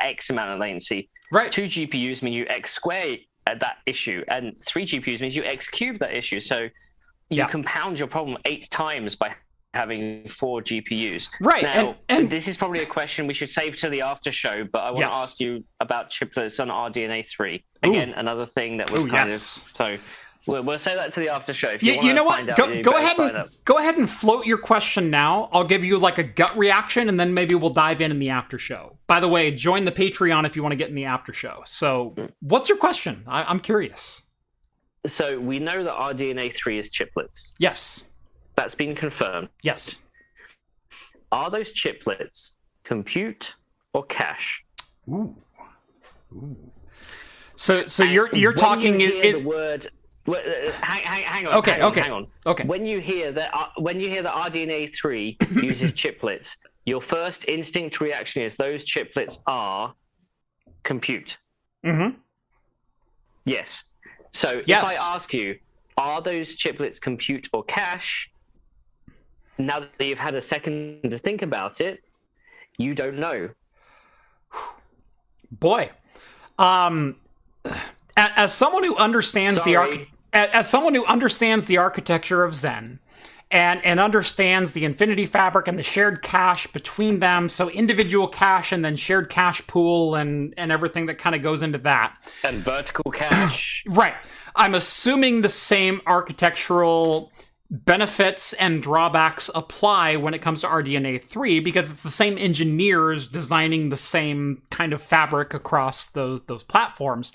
X 0.00 0.30
amount 0.30 0.50
of 0.50 0.58
latency. 0.58 1.08
Right. 1.30 1.50
Two 1.52 1.64
GPUs 1.64 2.22
mean 2.22 2.32
you 2.32 2.46
X 2.48 2.72
square 2.72 3.16
that 3.46 3.78
issue, 3.86 4.24
and 4.28 4.54
three 4.66 4.84
GPUs 4.86 5.20
means 5.20 5.34
you 5.34 5.44
X 5.44 5.68
cube 5.68 5.98
that 6.00 6.14
issue. 6.14 6.40
So 6.40 6.58
you 6.60 6.70
Yeah. 7.38 7.48
compound 7.48 7.98
your 7.98 8.08
problem 8.08 8.38
eight 8.44 8.70
times 8.70 9.14
by 9.14 9.34
having 9.74 10.28
four 10.30 10.62
GPUs. 10.62 11.28
Right, 11.42 11.62
Now, 11.62 11.88
and- 12.08 12.20
and- 12.22 12.30
this 12.30 12.48
is 12.48 12.56
probably 12.56 12.82
a 12.82 12.86
question 12.86 13.26
we 13.26 13.34
should 13.34 13.50
save 13.50 13.76
to 13.78 13.90
the 13.90 14.00
after 14.00 14.32
show, 14.32 14.64
but 14.64 14.78
I 14.80 14.86
want 14.90 14.98
Yes. 15.00 15.10
to 15.12 15.16
ask 15.18 15.40
you 15.40 15.64
about 15.80 16.10
chiplets 16.10 16.58
on 16.58 16.70
RDNA 16.70 17.22
three. 17.28 17.62
Again, 17.82 18.14
another 18.16 18.46
thing 18.46 18.78
that 18.78 18.90
was 18.90 19.00
Ooh, 19.00 19.08
kind 19.08 19.28
yes. 19.30 19.70
of 19.70 19.76
so. 19.76 19.96
We'll, 20.48 20.62
we'll 20.62 20.78
say 20.78 20.94
that 20.94 21.12
to 21.12 21.20
the 21.20 21.28
after 21.28 21.52
show. 21.52 21.68
If 21.68 21.82
You, 21.82 21.92
you, 21.92 22.02
you 22.04 22.12
know 22.14 22.24
what? 22.24 22.56
Go, 22.56 22.68
you 22.68 22.82
go 22.82 22.96
ahead 22.96 23.18
and 23.18 23.50
go 23.64 23.76
ahead 23.76 23.96
and 23.98 24.08
float 24.08 24.46
your 24.46 24.56
question 24.56 25.10
now. 25.10 25.50
I'll 25.52 25.66
give 25.66 25.84
you 25.84 25.98
like 25.98 26.16
a 26.16 26.22
gut 26.22 26.56
reaction, 26.56 27.08
and 27.08 27.20
then 27.20 27.34
maybe 27.34 27.54
we'll 27.54 27.70
dive 27.70 28.00
in 28.00 28.10
in 28.10 28.18
the 28.18 28.30
after 28.30 28.58
show. 28.58 28.98
By 29.06 29.20
the 29.20 29.28
way, 29.28 29.50
join 29.52 29.84
the 29.84 29.92
Patreon 29.92 30.46
if 30.46 30.56
you 30.56 30.62
want 30.62 30.72
to 30.72 30.76
get 30.76 30.88
in 30.88 30.94
the 30.94 31.04
after 31.04 31.34
show. 31.34 31.62
So, 31.66 32.14
what's 32.40 32.68
your 32.68 32.78
question? 32.78 33.24
I, 33.26 33.44
I'm 33.44 33.60
curious. 33.60 34.22
So 35.06 35.38
we 35.38 35.58
know 35.58 35.84
that 35.84 35.94
RDNA 35.94 36.54
three 36.56 36.78
is 36.78 36.88
chiplets. 36.88 37.52
Yes, 37.58 38.04
That's 38.56 38.74
been 38.74 38.94
confirmed. 38.96 39.48
yes. 39.62 39.98
Are 41.30 41.50
those 41.50 41.72
chiplets 41.74 42.50
compute 42.84 43.52
or 43.92 44.02
cache? 44.06 44.62
Ooh. 45.10 45.36
Ooh. 46.34 46.56
So, 47.54 47.86
so 47.86 48.02
you're 48.02 48.34
you're 48.34 48.52
talking 48.54 49.00
you 49.00 49.08
is, 49.08 49.36
is 49.36 49.42
the 49.42 49.48
word. 49.48 49.90
Well, 50.28 50.40
uh, 50.40 50.70
hang, 50.82 51.02
hang, 51.04 51.22
hang 51.24 51.46
on. 51.46 51.54
Okay, 51.58 51.72
hang 51.72 51.82
on, 51.82 51.88
okay, 51.90 52.00
Hang 52.02 52.12
on. 52.12 52.26
okay. 52.46 52.64
When 52.64 52.84
you 52.86 53.00
hear 53.00 53.32
that, 53.32 53.50
uh, 53.54 53.66
when 53.78 53.98
you 54.00 54.08
hear 54.10 54.22
that 54.22 54.34
RDNA 54.34 54.94
three 54.94 55.36
uses 55.54 55.92
chiplets, 55.92 56.48
your 56.84 57.00
first 57.00 57.44
instinct 57.48 58.00
reaction 58.00 58.42
is 58.42 58.54
those 58.56 58.84
chiplets 58.84 59.38
are 59.46 59.94
compute. 60.84 61.36
Mhm. 61.84 62.16
Yes. 63.44 63.66
So 64.32 64.62
Yes. 64.66 64.92
if 64.92 65.00
I 65.00 65.14
ask 65.14 65.32
you, 65.32 65.58
are 65.96 66.20
those 66.20 66.56
chiplets 66.56 67.00
compute 67.00 67.48
or 67.52 67.64
cache? 67.64 68.30
Now 69.56 69.80
that 69.80 70.06
you've 70.06 70.18
had 70.18 70.34
a 70.34 70.42
second 70.42 71.10
to 71.10 71.18
think 71.18 71.42
about 71.42 71.80
it, 71.80 72.02
you 72.76 72.94
don't 72.94 73.18
know. 73.18 73.48
boy. 75.50 75.90
Um, 76.58 77.16
as 78.16 78.52
someone 78.52 78.84
who 78.84 78.94
understands 78.96 79.62
the 79.62 79.76
arch- 79.76 79.90
Sorry. 79.94 80.02
a- 80.02 80.08
as 80.32 80.68
someone 80.68 80.94
who 80.94 81.04
understands 81.06 81.66
the 81.66 81.78
architecture 81.78 82.44
of 82.44 82.54
Zen 82.54 83.00
and 83.50 83.84
and 83.84 83.98
understands 83.98 84.72
the 84.72 84.84
infinity 84.84 85.26
fabric 85.26 85.68
and 85.68 85.78
the 85.78 85.82
shared 85.82 86.22
cache 86.22 86.66
between 86.68 87.20
them, 87.20 87.48
so 87.48 87.70
individual 87.70 88.28
cache 88.28 88.72
and 88.72 88.84
then 88.84 88.96
shared 88.96 89.30
cache 89.30 89.66
pool 89.66 90.14
and 90.14 90.54
and 90.56 90.70
everything 90.70 91.06
that 91.06 91.18
kind 91.18 91.34
of 91.34 91.42
goes 91.42 91.62
into 91.62 91.78
that. 91.78 92.16
And 92.44 92.58
vertical 92.58 93.10
cache. 93.10 93.84
Right. 93.88 94.14
I'm 94.54 94.74
assuming 94.74 95.40
the 95.40 95.48
same 95.48 96.02
architectural 96.06 97.32
benefits 97.70 98.54
and 98.54 98.82
drawbacks 98.82 99.50
apply 99.54 100.16
when 100.16 100.34
it 100.34 100.40
comes 100.40 100.62
to 100.62 100.66
RDNA 100.66 101.22
3 101.22 101.60
because 101.60 101.92
it's 101.92 102.02
the 102.02 102.08
same 102.08 102.36
engineers 102.38 103.26
designing 103.26 103.88
the 103.88 103.96
same 103.96 104.62
kind 104.70 104.92
of 104.92 105.00
fabric 105.00 105.54
across 105.54 106.06
those 106.06 106.42
those 106.42 106.62
platforms. 106.62 107.34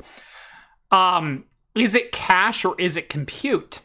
Um 0.92 1.46
is 1.76 1.96
it 1.96 2.12
cache 2.12 2.66
or 2.66 2.80
is 2.80 2.98
it 2.98 3.10
compute? 3.10 3.80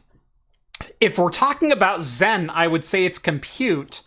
If 1.00 1.18
we're 1.18 1.30
talking 1.30 1.72
about 1.72 2.02
Zen, 2.02 2.50
I 2.50 2.66
would 2.66 2.84
say 2.84 3.04
it's 3.04 3.18
compute 3.18 4.02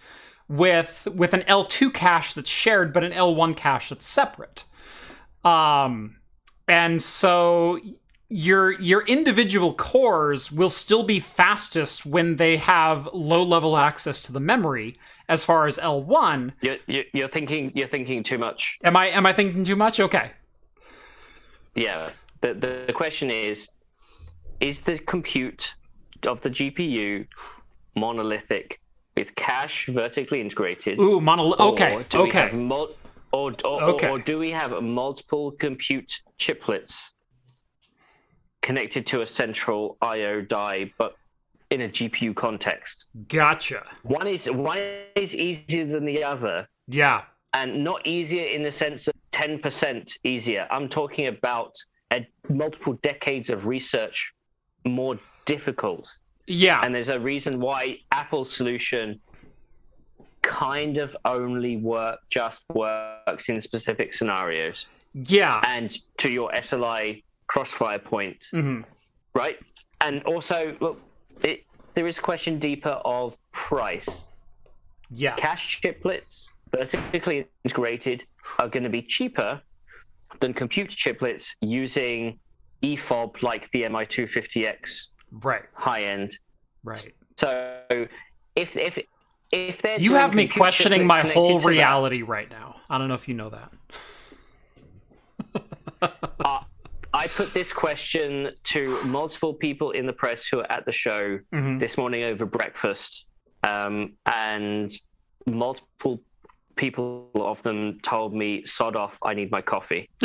with 0.48 1.08
with 1.14 1.34
an 1.34 1.42
L2 1.42 1.94
cache 1.94 2.34
that's 2.34 2.50
shared 2.50 2.92
but 2.94 3.04
an 3.04 3.12
L1 3.12 3.56
cache 3.56 3.90
that's 3.90 4.06
separate. 4.06 4.66
Um 5.44 6.18
and 6.68 7.02
so 7.02 7.80
your 8.30 8.80
your 8.80 9.02
individual 9.08 9.74
cores 9.74 10.52
will 10.52 10.70
still 10.70 11.04
be 11.04 11.20
fastest 11.20 12.06
when 12.06 12.38
they 12.38 12.58
have 12.58 13.10
low 13.14 13.44
level 13.44 13.76
access 13.76 14.22
to 14.22 14.32
the 14.32 14.40
memory 14.40 14.96
as 15.28 15.44
far 15.44 15.68
as 15.68 15.78
L1 15.78 16.54
You're, 16.62 16.78
you're, 16.88 17.04
you're 17.14 17.28
thinking. 17.28 17.72
You're 17.76 17.88
thinking 17.88 18.24
too 18.24 18.38
much. 18.38 18.78
am 18.84 18.96
I 18.96 19.08
am 19.08 19.26
I 19.26 19.34
thinking 19.34 19.64
too 19.66 19.76
much 19.76 20.00
okay 20.00 20.32
Yeah. 21.76 22.10
The, 22.42 22.54
the 22.54 22.84
the 22.88 22.94
question 22.94 23.30
is, 23.30 23.68
is 24.60 24.80
the 24.82 24.98
compute 25.00 25.72
of 26.24 26.42
the 26.42 26.50
GPU 26.50 27.28
monolithic 27.96 28.80
with 29.16 29.34
cache 29.36 29.88
vertically 29.90 30.42
integrated? 30.42 31.00
ooh 31.00 31.20
mono 31.22 31.54
or 31.54 31.62
okay 31.74 32.04
okay 32.14 32.52
mul- 32.54 32.96
or, 33.34 33.52
or, 33.64 33.82
Okay. 33.84 34.08
or, 34.10 34.18
or 34.18 34.20
do 34.20 34.38
we 34.40 34.52
have 34.52 34.72
multiple 34.84 35.52
compute 35.52 36.12
chiplets 36.38 36.94
connected 38.62 39.08
to 39.08 39.22
a 39.22 39.28
central 39.28 39.98
I/O 40.02 40.42
die, 40.42 40.92
but 40.98 41.16
in 41.70 41.82
a 41.82 41.90
GPU 41.90 42.36
context? 42.36 43.06
gotcha 43.28 43.84
One 44.04 44.28
is 44.28 44.46
one 44.50 44.80
is 45.16 45.34
easier 45.34 45.86
than 45.86 46.06
the 46.06 46.24
other, 46.24 46.68
yeah 46.88 47.22
and 47.54 47.84
not 47.84 48.06
easier 48.08 48.46
in 48.48 48.64
the 48.64 48.72
sense 48.72 49.08
of 49.08 49.14
10% 49.34 50.10
easier. 50.24 50.66
I'm 50.72 50.88
talking 50.88 51.28
about 51.28 51.74
a, 52.12 52.28
multiple 52.50 52.94
decades 53.02 53.50
of 53.50 53.66
research 53.66 54.32
more 54.86 55.18
difficult. 55.46 56.10
yeah 56.48 56.82
And 56.84 56.94
there's 56.96 57.10
a 57.10 57.20
reason 57.20 57.60
why 57.60 58.00
Apple's 58.12 58.52
solution 58.56 59.20
kind 60.42 60.98
of 60.98 61.16
only 61.26 61.78
work 61.78 62.20
just 62.30 62.60
works 62.74 63.48
in 63.50 63.62
specific 63.62 64.14
scenarios. 64.14 64.88
yeah 65.14 65.62
And 65.66 65.98
to 66.18 66.30
your 66.30 66.52
SLI 66.52 67.24
crossfire 67.48 68.00
point, 68.00 68.38
hmm 68.52 68.82
right? 69.34 69.58
And 70.02 70.24
also, 70.24 70.76
look, 70.82 71.00
it, 71.44 71.64
there 71.94 72.06
is 72.06 72.18
a 72.18 72.22
question 72.22 72.60
deeper 72.60 72.98
of 73.06 73.36
price. 73.52 74.08
yeah 75.10 75.36
cache 75.36 75.80
chiplets 75.84 76.46
vertically 76.72 77.46
integrated 77.64 78.24
are 78.60 78.68
going 78.68 78.84
to 78.84 78.90
be 78.90 79.02
cheaper 79.02 79.62
than 80.40 80.54
compute 80.54 80.90
chiplets 80.90 81.46
using 81.62 82.40
EFOB 82.84 83.42
like 83.42 83.70
the 83.74 83.84
MI250X 83.84 85.04
right 85.44 85.64
high 85.74 86.04
end. 86.04 86.38
right 86.84 87.14
So 87.38 87.82
if 88.56 88.76
if 88.76 88.98
if 89.52 89.82
they're 89.82 90.00
you 90.00 90.14
have 90.14 90.34
me 90.34 90.48
questioning 90.48 91.06
my 91.06 91.22
whole 91.22 91.60
to 91.60 91.64
that, 91.64 91.70
reality 91.70 92.22
right 92.22 92.50
now 92.50 92.76
i 92.90 92.98
don't 92.98 93.10
know 93.10 93.14
if 93.16 93.28
you 93.28 93.34
know 93.34 93.50
that 93.50 93.70
uh, 96.46 96.60
I 97.14 97.28
put 97.28 97.54
this 97.54 97.72
question 97.74 98.52
to 98.66 98.98
multiple 99.04 99.54
people 99.54 99.92
in 99.92 100.06
the 100.06 100.14
press 100.14 100.46
who 100.50 100.60
are 100.60 100.72
at 100.72 100.86
the 100.86 100.92
show 100.94 101.40
Mhm. 101.54 101.80
this 101.80 101.98
morning 101.98 102.24
over 102.24 102.46
breakfast, 102.46 103.26
um, 103.64 104.14
and 104.26 104.94
multiple 105.46 106.24
people 106.76 107.30
of 107.36 107.62
them 107.64 108.00
told 108.02 108.34
me, 108.34 108.66
"Sod 108.66 108.96
off, 108.96 109.14
I 109.24 109.34
need 109.34 109.52
my 109.52 109.62
coffee." 109.62 110.10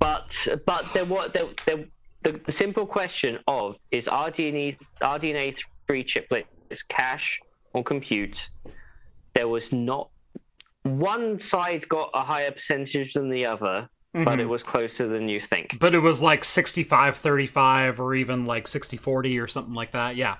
But 0.00 0.48
but 0.66 0.84
there 0.92 1.04
was 1.04 1.30
there, 1.32 1.44
there, 1.66 1.84
the, 2.22 2.32
the 2.46 2.52
simple 2.52 2.86
question 2.86 3.38
of 3.46 3.76
is 3.90 4.04
RDNA 4.06 4.76
RDNA 5.00 5.56
three 5.86 6.04
chiplets 6.04 6.44
cache 6.88 7.38
or 7.72 7.82
compute? 7.84 8.48
There 9.34 9.48
was 9.48 9.72
not 9.72 10.10
one 10.82 11.40
side 11.40 11.88
got 11.88 12.10
a 12.14 12.20
higher 12.22 12.50
percentage 12.50 13.12
than 13.14 13.28
the 13.30 13.46
other, 13.46 13.88
but 14.12 14.38
Mhm. 14.38 14.40
it 14.40 14.46
was 14.46 14.62
closer 14.62 15.06
than 15.06 15.28
you 15.28 15.40
think. 15.40 15.78
but 15.80 15.94
it 15.94 15.98
was 16.00 16.22
like 16.22 16.44
65 16.44 17.16
35 17.16 18.00
or 18.00 18.14
even 18.14 18.44
like 18.44 18.66
60 18.66 18.96
40 18.96 19.38
or 19.38 19.46
something 19.46 19.74
like 19.74 19.92
that. 19.92 20.16
Yeah. 20.16 20.36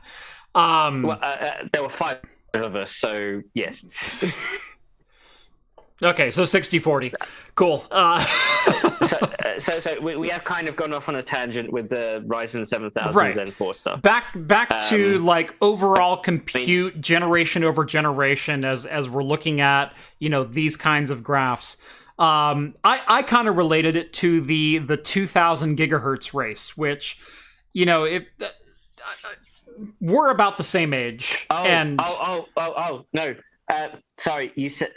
Um, 0.55 1.03
Well, 1.03 1.19
uh, 1.23 1.27
uh, 1.27 1.55
there 1.73 1.83
were 1.83 1.91
five 1.91 2.21
of 2.55 2.75
us, 2.77 2.95
so 2.97 3.43
yes. 3.55 3.77
okay, 6.03 6.31
so 6.31 6.45
60 6.45 6.79
40. 6.79 7.13
Cool. 7.55 7.85
Uh, 7.91 8.21
so, 9.07 9.17
uh, 9.17 9.61
so, 9.61 9.81
so 9.81 10.01
we, 10.01 10.17
we 10.17 10.29
have 10.29 10.45
kind 10.45 10.69
of 10.69 10.77
gone 10.77 10.93
off 10.95 11.09
on 11.09 11.17
a 11.17 11.23
tangent 11.23 11.73
with 11.73 11.89
the 11.89 12.25
Ryzen 12.27 12.67
7000 12.67 13.15
Right. 13.15 13.35
Zen 13.35 13.51
4 13.51 13.75
stuff. 13.75 14.03
back 14.03 14.25
back 14.35 14.69
to 14.89 15.17
Um, 15.17 15.25
like 15.25 15.55
overall 15.61 16.17
compute 16.17 17.01
generation 17.01 17.65
over 17.65 17.85
generation 17.85 18.65
as 18.65 18.87
as 18.87 19.09
we're 19.11 19.25
looking 19.25 19.61
at 19.61 19.93
you 20.21 20.29
know 20.29 20.45
these 20.45 20.77
kinds 20.77 21.11
of 21.11 21.23
graphs 21.23 21.77
um 22.19 22.75
i 22.85 23.01
i 23.07 23.23
kind 23.23 23.47
of 23.49 23.57
related 23.57 23.95
it 23.97 24.13
to 24.13 24.41
the 24.41 24.79
the 24.79 24.97
2000 24.97 25.77
gigahertz 25.79 26.35
race 26.35 26.77
which 26.77 27.19
you 27.73 27.87
know 27.87 28.05
if 28.05 28.25
uh, 28.43 28.47
we're 30.01 30.31
about 30.31 30.57
the 30.57 30.65
same 30.65 30.93
age 30.95 31.47
Oh, 31.51 31.65
and 31.65 32.01
oh, 32.03 32.19
oh, 32.21 32.49
oh, 32.57 32.75
oh, 32.77 33.07
no. 33.13 33.35
Uh, 33.71 33.89
sorry, 34.19 34.53
you 34.55 34.71
said 34.71 34.89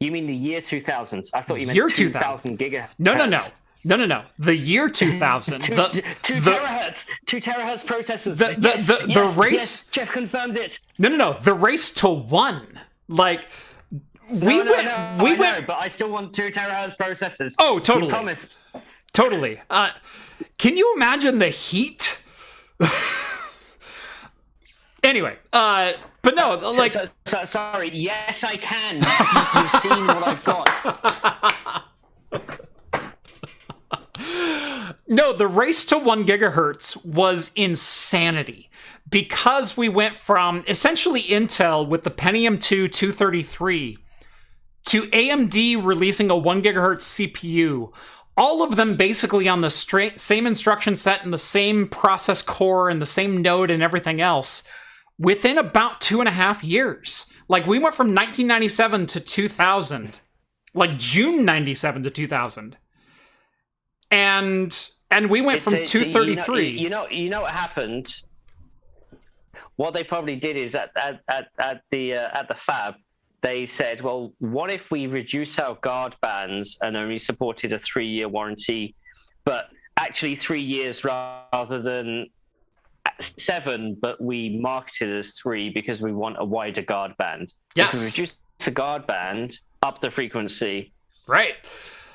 you 0.00 0.10
mean 0.12 0.26
the 0.26 0.34
year 0.34 0.60
2000. 0.60 1.30
I 1.32 1.42
thought 1.42 1.60
you 1.60 1.66
meant 1.66 1.76
Year 1.76 1.88
2000 1.88 2.58
gigahertz. 2.58 2.88
no 2.98 3.14
no 3.14 3.24
no 3.26 3.40
no 3.84 3.96
no 3.96 4.06
no 4.06 4.24
the 4.38 4.54
year 4.54 4.88
2000 4.88 5.60
Two, 5.62 5.74
the, 5.74 6.02
two 6.22 6.40
the- 6.40 6.50
terahertz, 6.50 6.98
two 7.26 7.40
terahertz 7.40 7.84
processors. 7.84 8.36
The- 8.36 8.54
the- 8.58 8.68
Yes, 8.68 8.86
the- 8.86 9.06
the 9.06 9.12
yes, 9.12 9.36
race- 9.36 9.52
yes, 9.52 9.86
Jeff 9.88 10.10
confirmed 10.12 10.56
it. 10.56 10.78
no 10.98 11.08
no 11.08 11.16
no 11.16 11.32
the 11.40 11.54
race 11.54 11.92
to 11.94 12.08
one 12.08 12.80
like 13.08 13.46
we 14.28 14.58
no, 14.58 14.62
no, 14.64 14.72
went 14.72 14.84
no, 14.84 15.24
we 15.24 15.30
I 15.34 15.38
went 15.38 15.60
know, 15.60 15.66
but 15.66 15.78
I 15.78 15.88
still 15.88 16.10
want 16.12 16.32
two 16.34 16.50
terahertz 16.50 16.96
processors. 16.96 17.54
Oh, 17.58 17.74
You 17.76 17.80
totally. 17.80 18.10
promised. 18.10 18.58
Totally. 19.12 19.60
Uh, 19.68 19.90
can 20.58 20.76
you 20.76 20.92
imagine 20.96 21.38
the 21.38 21.48
heat? 21.50 22.22
anyway, 25.12 25.36
uh, 25.52 25.92
but 26.22 26.34
no, 26.34 26.56
like 26.78 26.92
so, 26.92 27.04
so, 27.26 27.44
sorry. 27.44 27.90
Yes, 27.92 28.42
I 28.42 28.56
can. 28.56 28.96
You- 28.96 29.60
You've 29.60 29.82
seen 29.82 30.06
what 30.06 30.26
I've 30.26 30.42
got. 30.42 30.68
no, 35.08 35.34
the 35.34 35.46
race 35.46 35.84
to 35.86 35.98
one 35.98 36.24
gigahertz 36.24 37.04
was 37.04 37.52
insanity 37.54 38.70
because 39.10 39.76
we 39.76 39.90
went 39.90 40.16
from 40.16 40.64
essentially 40.66 41.20
Intel 41.22 41.86
with 41.86 42.04
the 42.04 42.10
Pentium 42.10 42.58
2 42.58 42.88
233 42.88 43.98
to 44.86 45.02
AMD 45.02 45.84
releasing 45.84 46.30
a 46.30 46.36
one 46.36 46.62
gigahertz 46.62 47.02
CPU. 47.28 47.92
All 48.38 48.62
of 48.62 48.76
them 48.76 48.96
basically 48.96 49.46
on 49.46 49.60
the 49.60 49.68
straight, 49.68 50.18
same 50.18 50.46
instruction 50.46 50.96
set 50.96 51.22
and 51.22 51.34
the 51.34 51.38
same 51.38 51.86
process 51.86 52.40
core 52.40 52.88
and 52.88 53.02
the 53.02 53.06
same 53.06 53.42
node 53.42 53.70
and 53.70 53.82
everything 53.82 54.22
else 54.22 54.62
within 55.22 55.56
about 55.56 56.00
two 56.00 56.20
and 56.20 56.28
a 56.28 56.32
half 56.32 56.62
years. 56.64 57.26
Like 57.48 57.66
we 57.66 57.78
went 57.78 57.94
from 57.94 58.08
1997 58.08 59.06
to 59.06 59.20
2000, 59.20 60.20
like 60.74 60.98
June 60.98 61.44
97 61.44 62.02
to 62.02 62.10
2000. 62.10 62.76
And 64.10 64.90
and 65.10 65.30
we 65.30 65.40
went 65.40 65.62
from 65.62 65.74
It's 65.74 65.94
a- 65.94 65.98
you 66.00 66.06
know- 66.06 66.12
233. 66.12 66.70
You 66.70 66.90
know, 66.90 67.08
you 67.08 67.30
know 67.30 67.42
what 67.42 67.52
happened. 67.52 68.12
What 69.76 69.94
they 69.94 70.04
probably 70.04 70.36
did 70.36 70.56
is 70.56 70.74
at 70.74 70.90
at, 70.96 71.20
at, 71.28 71.48
at 71.58 71.82
the 71.90 72.14
uh, 72.14 72.38
at 72.38 72.48
the 72.48 72.54
fab, 72.66 72.94
they 73.42 73.66
said, 73.66 74.02
"Well, 74.02 74.34
what 74.38 74.70
if 74.70 74.90
we 74.90 75.06
reduce 75.06 75.58
our 75.58 75.76
guard 75.76 76.14
bands 76.20 76.76
and 76.82 76.96
only 76.96 77.18
supported 77.18 77.72
a 77.72 77.78
three-year 77.78 78.28
warranty, 78.28 78.94
but 79.44 79.66
actually 79.96 80.36
three 80.36 80.60
years 80.60 81.04
rather 81.04 81.80
than 81.80 82.26
seven, 83.20 83.96
but 84.00 84.20
we 84.20 84.58
marketed 84.58 85.16
as 85.16 85.34
three 85.34 85.70
because 85.70 86.00
we 86.00 86.12
want 86.12 86.36
a 86.38 86.44
wider 86.44 86.82
guard 86.82 87.16
band. 87.18 87.52
Yes. 87.74 87.94
If 87.94 88.00
we 88.00 88.22
reduce 88.22 88.36
the 88.64 88.70
guard 88.70 89.06
band, 89.06 89.58
up 89.82 90.00
the 90.00 90.10
frequency. 90.10 90.92
Right. 91.26 91.54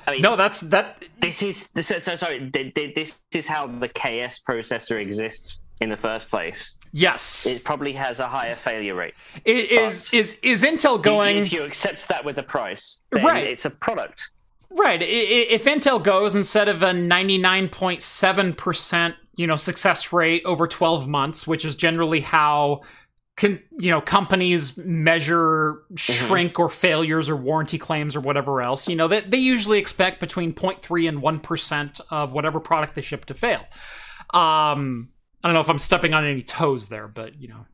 I 0.06 0.12
mean, 0.12 0.22
no, 0.22 0.36
that's 0.36 0.60
that. 0.62 1.06
This 1.20 1.42
is 1.42 1.68
this, 1.74 1.88
so 1.88 2.16
sorry. 2.16 2.50
This 2.52 3.12
is 3.32 3.46
how 3.46 3.66
the 3.66 3.88
KS 3.88 4.40
processor 4.48 4.98
exists 4.98 5.58
in 5.80 5.90
the 5.90 5.96
first 5.96 6.30
place. 6.30 6.74
Yes, 6.92 7.46
it 7.46 7.64
probably 7.64 7.92
has 7.92 8.18
a 8.18 8.26
higher 8.26 8.56
failure 8.56 8.94
rate. 8.94 9.14
It 9.44 9.70
is 9.70 10.10
is 10.12 10.38
is 10.42 10.62
Intel 10.62 11.02
going? 11.02 11.36
If 11.36 11.52
you 11.52 11.62
accept 11.62 12.08
that 12.08 12.24
with 12.24 12.38
a 12.38 12.42
price, 12.42 13.00
right? 13.12 13.46
It's 13.46 13.66
a 13.66 13.70
product. 13.70 14.30
Right. 14.70 15.00
If 15.02 15.64
Intel 15.64 16.02
goes 16.02 16.34
instead 16.34 16.68
of 16.68 16.82
a 16.82 16.92
99.7% 16.92 19.14
you 19.38 19.46
know, 19.46 19.56
success 19.56 20.12
rate 20.12 20.42
over 20.44 20.66
twelve 20.66 21.06
months, 21.08 21.46
which 21.46 21.64
is 21.64 21.76
generally 21.76 22.20
how, 22.20 22.82
con, 23.36 23.60
you 23.78 23.90
know, 23.90 24.00
companies 24.00 24.76
measure 24.76 25.82
shrink 25.96 26.58
or 26.58 26.68
failures 26.68 27.28
or 27.28 27.36
warranty 27.36 27.78
claims 27.78 28.16
or 28.16 28.20
whatever 28.20 28.60
else. 28.60 28.88
You 28.88 28.96
know, 28.96 29.08
they 29.08 29.20
they 29.20 29.38
usually 29.38 29.78
expect 29.78 30.20
between 30.20 30.52
0.3 30.52 31.08
and 31.08 31.22
one 31.22 31.38
percent 31.40 32.00
of 32.10 32.32
whatever 32.32 32.60
product 32.60 32.94
they 32.94 33.02
ship 33.02 33.24
to 33.26 33.34
fail. 33.34 33.60
Um, 34.34 35.10
I 35.42 35.48
don't 35.48 35.54
know 35.54 35.60
if 35.60 35.70
I'm 35.70 35.78
stepping 35.78 36.12
on 36.14 36.24
any 36.24 36.42
toes 36.42 36.88
there, 36.88 37.08
but 37.08 37.40
you 37.40 37.48
know. 37.48 37.66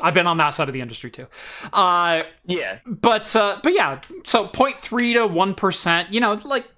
I've 0.00 0.14
been 0.14 0.28
on 0.28 0.36
that 0.36 0.50
side 0.50 0.68
of 0.68 0.74
the 0.74 0.80
industry 0.80 1.10
too. 1.10 1.26
Uh, 1.72 2.22
Yeah. 2.46 2.78
but 2.86 3.34
uh, 3.34 3.58
but 3.64 3.72
yeah, 3.74 4.00
so 4.24 4.46
0.3 4.46 5.14
to 5.14 5.26
one 5.26 5.54
percent. 5.56 6.12
You 6.12 6.20
know, 6.20 6.38
like 6.44 6.68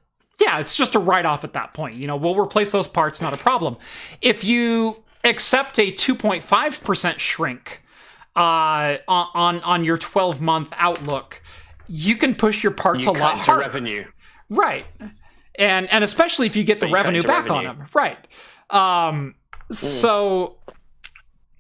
yeah, 0.41 0.59
it's 0.59 0.77
just 0.77 0.95
a 0.95 0.99
write 0.99 1.27
off 1.27 1.45
at 1.45 1.53
that 1.53 1.73
point. 1.75 1.97
You 1.97 2.07
know, 2.07 2.17
we'll 2.17 2.37
replace 2.39 2.73
those 2.73 2.89
parts, 2.89 3.21
not 3.21 3.35
a 3.35 3.39
problem. 3.39 3.77
If 4.23 4.43
you 4.45 5.03
accept 5.25 5.79
a 5.79 5.93
2.5 5.93 6.83
percent 6.83 7.21
shrink 7.21 7.83
uh, 8.37 8.97
on 9.09 9.29
on 9.35 9.61
on 9.63 9.85
your 9.85 9.97
12 9.99 10.41
month 10.41 10.73
outlook, 10.77 11.43
you 11.89 12.17
can 12.17 12.35
push 12.35 12.63
your 12.63 12.73
parts 12.73 13.05
You 13.07 13.13
a 13.13 13.13
lot 13.13 13.39
harder. 13.39 13.61
revenue. 13.63 14.05
Right. 14.49 14.87
And 15.59 15.91
and 15.93 16.03
especially 16.05 16.47
if 16.47 16.57
you 16.57 16.65
get 16.65 16.81
the 16.81 16.89
you 16.89 16.95
revenue 16.95 17.23
back 17.23 17.51
on 17.51 17.65
them. 17.65 17.87
Right. 17.93 18.19
Um 18.71 19.35
so 19.71 20.57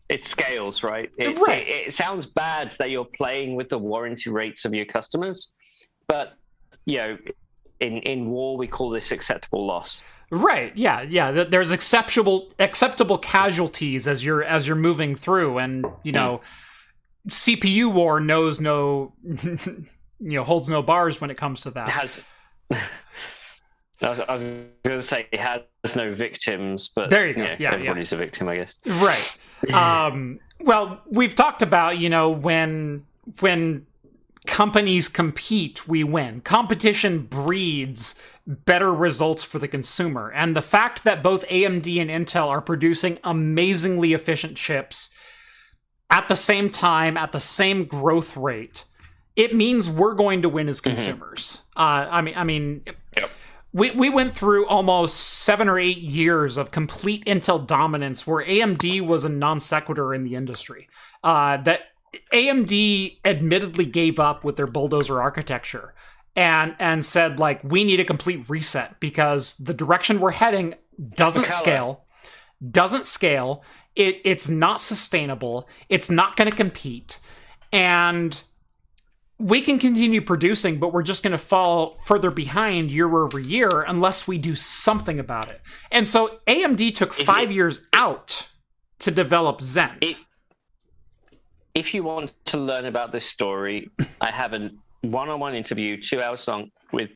It 0.08 0.24
scales, 0.24 0.82
right? 0.82 1.10
It, 1.18 1.38
Right. 1.38 1.66
It, 1.68 1.88
it 1.88 1.94
sounds 1.94 2.26
bad 2.26 2.72
that 2.78 2.90
you're 2.90 3.04
playing 3.04 3.54
with 3.56 3.68
the 3.68 3.78
warranty 3.78 4.30
rates 4.30 4.64
of 4.64 4.74
your 4.74 4.86
customers, 4.86 5.52
but 6.08 6.34
you 6.86 6.96
know, 6.98 7.18
in 7.80 7.98
in 7.98 8.26
war 8.30 8.56
we 8.56 8.66
call 8.66 8.90
this 8.90 9.10
acceptable 9.10 9.66
loss. 9.66 10.00
right. 10.30 10.76
Yeah, 10.76 11.02
yeah, 11.02 11.32
there's 11.44 11.72
acceptable 11.72 12.52
acceptable 12.58 13.18
casualties 13.18 14.06
as 14.06 14.24
you're 14.24 14.44
as 14.44 14.66
you're 14.66 14.76
moving 14.76 15.14
through 15.16 15.58
and, 15.58 15.84
you 16.04 16.12
know, 16.12 16.40
CPU 17.28 17.92
war 17.92 18.20
knows 18.20 18.60
no 18.60 19.12
you 19.22 19.66
know, 20.18 20.44
holds 20.44 20.68
no 20.68 20.82
bars 20.82 21.20
when 21.20 21.30
it 21.30 21.36
comes 21.36 21.62
to 21.62 21.70
that. 21.72 21.88
has. 21.88 22.20
I 24.02 24.08
was, 24.08 24.20
I 24.20 24.32
was 24.32 24.40
going 24.42 24.96
to 24.98 25.02
say 25.02 25.26
it 25.30 25.40
has 25.40 25.60
no 25.94 26.14
victims, 26.14 26.88
but 26.94 27.10
There 27.10 27.28
you 27.28 27.34
go. 27.34 27.42
know, 27.42 27.48
Yeah, 27.50 27.56
yeah. 27.58 27.72
everybody's 27.74 28.12
a 28.12 28.16
victim, 28.16 28.48
I 28.48 28.56
guess. 28.56 28.74
Right. 28.86 29.26
Um, 29.74 30.40
well, 30.60 31.02
we've 31.10 31.34
talked 31.34 31.60
about, 31.60 31.98
you 31.98 32.08
know, 32.08 32.30
when 32.30 33.04
when 33.40 33.84
companies 34.46 35.08
compete, 35.08 35.86
we 35.86 36.02
win. 36.04 36.40
Competition 36.40 37.22
breeds 37.22 38.14
better 38.46 38.92
results 38.92 39.42
for 39.44 39.58
the 39.58 39.68
consumer. 39.68 40.30
And 40.30 40.56
the 40.56 40.62
fact 40.62 41.04
that 41.04 41.22
both 41.22 41.46
AMD 41.48 42.00
and 42.00 42.10
Intel 42.10 42.48
are 42.48 42.60
producing 42.60 43.18
amazingly 43.22 44.12
efficient 44.12 44.56
chips 44.56 45.10
at 46.10 46.26
the 46.28 46.36
same 46.36 46.70
time, 46.70 47.16
at 47.16 47.32
the 47.32 47.40
same 47.40 47.84
growth 47.84 48.36
rate, 48.36 48.84
it 49.36 49.54
means 49.54 49.88
we're 49.88 50.14
going 50.14 50.42
to 50.42 50.48
win 50.48 50.68
as 50.68 50.80
consumers. 50.80 51.62
Uh, 51.76 52.06
I 52.10 52.20
mean, 52.20 52.34
I 52.36 52.44
mean, 52.44 52.82
Yep. 53.16 53.30
we, 53.72 53.90
we 53.92 54.10
went 54.10 54.36
through 54.36 54.66
almost 54.66 55.16
seven 55.16 55.68
or 55.68 55.78
eight 55.78 55.98
years 55.98 56.56
of 56.56 56.72
complete 56.72 57.24
Intel 57.26 57.64
dominance 57.64 58.26
where 58.26 58.44
AMD 58.44 59.06
was 59.06 59.24
a 59.24 59.28
non 59.28 59.60
sequitur 59.60 60.12
in 60.12 60.24
the 60.24 60.34
industry. 60.34 60.88
Uh, 61.22 61.58
that 61.58 61.82
AMD 62.32 63.18
admittedly 63.24 63.84
gave 63.86 64.18
up 64.18 64.44
with 64.44 64.56
their 64.56 64.66
bulldozer 64.66 65.20
architecture. 65.20 65.94
and 66.36 66.74
and 66.78 67.04
said 67.04 67.38
like 67.40 67.60
we 67.64 67.84
need 67.84 68.00
a 68.00 68.04
complete 68.04 68.48
reset 68.48 68.98
because 69.00 69.54
the 69.54 69.74
direction 69.74 70.20
we're 70.20 70.30
heading 70.30 70.74
doesn't 71.16 71.48
scale, 71.48 72.04
doesn't 72.70 73.06
scale. 73.06 73.64
It 73.96 74.20
it's 74.24 74.48
not 74.48 74.80
sustainable. 74.80 75.68
It's 75.88 76.10
not 76.10 76.36
going 76.36 76.48
to 76.50 76.56
compete, 76.56 77.18
and 77.72 78.40
we 79.38 79.60
can 79.62 79.78
continue 79.78 80.20
producing, 80.20 80.78
but 80.78 80.92
we're 80.92 81.02
just 81.02 81.22
going 81.22 81.32
to 81.32 81.38
fall 81.38 81.96
further 82.04 82.30
behind 82.30 82.90
year 82.92 83.08
over 83.24 83.38
year 83.40 83.80
unless 83.82 84.28
we 84.28 84.36
do 84.38 84.54
something 84.54 85.18
about 85.18 85.48
it. 85.48 85.62
And 85.90 86.06
so 86.06 86.38
AMD 86.46 86.94
took 86.94 87.14
five 87.14 87.50
years 87.50 87.86
out 87.94 88.48
to 88.98 89.10
develop 89.10 89.62
Zen. 89.62 89.96
It, 90.02 90.16
if 91.74 91.94
you 91.94 92.02
want 92.02 92.32
to 92.46 92.58
learn 92.58 92.86
about 92.86 93.12
this 93.12 93.24
story, 93.26 93.90
I 94.20 94.30
have 94.30 94.52
a 94.52 94.70
one-on-one 95.02 95.54
interview, 95.54 96.00
two 96.00 96.20
hours 96.20 96.46
long, 96.48 96.70
with 96.92 97.10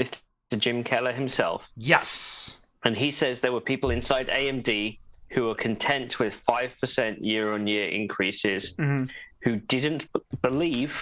Mr. 0.00 0.18
Jim 0.56 0.82
Keller 0.84 1.12
himself, 1.12 1.62
yes. 1.76 2.58
and 2.84 2.96
he 2.96 3.10
says 3.10 3.40
there 3.40 3.52
were 3.52 3.60
people 3.60 3.90
inside 3.90 4.28
AMD 4.28 4.98
who 5.30 5.44
were 5.44 5.54
content 5.54 6.18
with 6.18 6.32
five 6.46 6.70
percent 6.80 7.22
year-on-year 7.22 7.88
increases, 7.88 8.74
Mhm. 8.78 9.10
who 9.42 9.56
didn't 9.56 10.10
b- 10.12 10.20
believe 10.42 10.92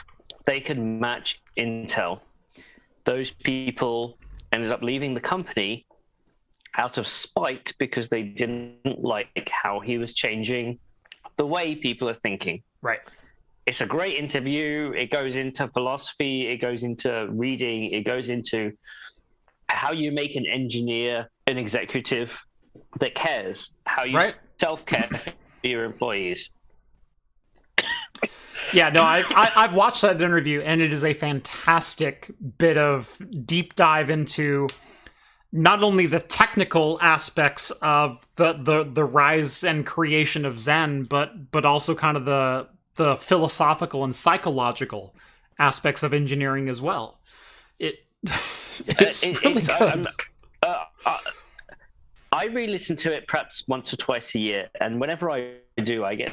they 0.46 0.60
could 0.60 0.78
match 0.78 1.40
Intel. 1.56 2.20
Those 3.04 3.30
people 3.30 4.18
ended 4.52 4.72
up 4.72 4.82
leaving 4.82 5.14
the 5.14 5.20
company 5.20 5.86
out 6.76 6.98
of 6.98 7.06
spite 7.06 7.72
because 7.78 8.08
they 8.08 8.22
didn't 8.22 9.02
like 9.02 9.48
how 9.48 9.80
he 9.80 9.96
was 9.98 10.12
changing 10.14 10.78
the 11.36 11.46
way 11.46 11.74
people 11.76 12.08
are 12.08 12.18
thinking. 12.22 12.62
Right. 12.86 13.00
It's 13.66 13.80
a 13.80 13.86
great 13.86 14.16
interview. 14.16 14.92
It 14.96 15.10
goes 15.10 15.34
into 15.34 15.66
philosophy, 15.68 16.46
it 16.46 16.58
goes 16.58 16.84
into 16.84 17.26
reading, 17.30 17.90
it 17.90 18.04
goes 18.04 18.28
into 18.28 18.70
how 19.68 19.90
you 19.90 20.12
make 20.12 20.36
an 20.36 20.46
engineer 20.46 21.28
an 21.48 21.58
executive 21.58 22.30
that 23.00 23.16
cares, 23.16 23.72
how 23.86 24.04
you 24.04 24.16
Right. 24.16 24.38
self 24.60 24.86
care 24.86 25.08
for 25.10 25.66
your 25.66 25.84
employees. 25.84 26.50
Yeah, 28.72 28.90
no, 28.90 29.02
I, 29.02 29.24
I 29.30 29.52
I've 29.56 29.74
watched 29.74 30.02
that 30.02 30.22
interview 30.22 30.60
and 30.60 30.80
it 30.80 30.92
is 30.92 31.04
a 31.04 31.12
fantastic 31.12 32.30
bit 32.58 32.78
of 32.78 33.20
deep 33.44 33.74
dive 33.74 34.10
into 34.10 34.68
not 35.52 35.82
only 35.82 36.06
the 36.06 36.20
technical 36.20 37.00
aspects 37.00 37.72
of 37.82 38.24
the 38.36 38.52
the 38.52 38.84
the 38.84 39.04
rise 39.04 39.64
and 39.64 39.84
creation 39.84 40.44
of 40.44 40.60
Zen, 40.60 41.04
but 41.04 41.50
but 41.50 41.64
also 41.64 41.96
kind 41.96 42.16
of 42.16 42.24
the 42.24 42.68
the 42.96 43.16
philosophical 43.16 44.04
and 44.04 44.14
psychological 44.14 45.14
aspects 45.58 46.02
of 46.02 46.12
engineering 46.12 46.68
as 46.68 46.82
well. 46.82 47.18
It 47.78 48.04
it's 48.22 49.24
Uh, 49.24 49.28
it- 49.28 49.42
really 49.44 49.62
it's- 49.62 49.78
good. 49.94 50.06
Uh, 50.62 50.84
uh, 51.04 51.18
I 52.32 52.46
re-listen 52.46 52.96
to 52.98 53.16
it 53.16 53.26
perhaps 53.28 53.64
once 53.68 53.92
or 53.92 53.96
twice 53.96 54.34
a 54.34 54.38
year, 54.38 54.68
and 54.80 55.00
whenever 55.00 55.30
I 55.30 55.54
do, 55.82 56.04
I 56.04 56.14
get 56.16 56.32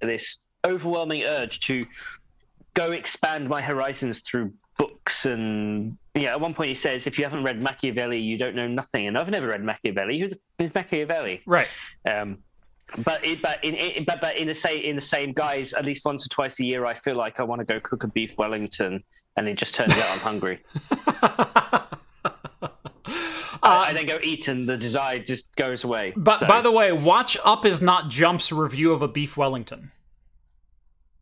this 0.00 0.38
overwhelming 0.66 1.22
urge 1.24 1.60
to 1.60 1.86
go 2.74 2.90
expand 2.92 3.48
my 3.48 3.62
horizons 3.62 4.20
through 4.20 4.52
books 4.76 5.24
and 5.24 5.96
yeah. 6.14 6.30
At 6.32 6.40
one 6.40 6.52
point, 6.54 6.68
he 6.70 6.74
says, 6.74 7.06
"If 7.06 7.16
you 7.18 7.24
haven't 7.24 7.44
read 7.44 7.60
Machiavelli, 7.60 8.18
you 8.18 8.36
don't 8.38 8.54
know 8.56 8.66
nothing." 8.68 9.06
And 9.06 9.16
I've 9.16 9.28
never 9.28 9.48
read 9.48 9.62
Machiavelli. 9.64 10.18
Who 10.20 10.30
is 10.64 10.74
Machiavelli? 10.74 11.42
right. 11.46 11.68
Um, 12.10 12.38
but 12.98 13.24
it, 13.24 13.42
but 13.42 13.64
in 13.64 13.74
it, 13.74 14.06
but, 14.06 14.20
but 14.20 14.36
in 14.38 14.48
the 14.48 14.54
same 14.54 14.82
in 14.82 14.96
the 14.96 15.02
same 15.02 15.32
guise, 15.32 15.72
at 15.72 15.84
least 15.84 16.04
once 16.04 16.24
or 16.26 16.28
twice 16.28 16.58
a 16.60 16.64
year, 16.64 16.84
I 16.86 16.94
feel 16.94 17.16
like 17.16 17.40
I 17.40 17.42
want 17.42 17.60
to 17.60 17.64
go 17.64 17.80
cook 17.80 18.04
a 18.04 18.08
beef 18.08 18.32
Wellington, 18.38 19.02
and 19.36 19.48
it 19.48 19.56
just 19.56 19.74
turns 19.74 19.92
out 19.92 20.10
I'm 20.12 20.18
hungry. 20.18 20.60
I, 23.64 23.88
I 23.88 23.92
then 23.94 24.06
go 24.06 24.18
eat, 24.22 24.48
and 24.48 24.66
the 24.68 24.76
desire 24.76 25.18
just 25.18 25.54
goes 25.56 25.84
away. 25.84 26.12
But 26.16 26.40
So, 26.40 26.46
by 26.46 26.60
the 26.60 26.70
way, 26.70 26.92
watch 26.92 27.36
Up 27.44 27.64
is 27.64 27.80
not 27.80 28.10
Jump's 28.10 28.52
review 28.52 28.92
of 28.92 29.02
a 29.02 29.08
beef 29.08 29.36
Wellington. 29.36 29.90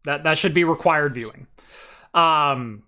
That 0.05 0.25
that 0.25 0.39
should 0.39 0.55
be 0.55 0.65
required 0.65 1.15
viewing. 1.15 1.47
Um, 2.15 2.83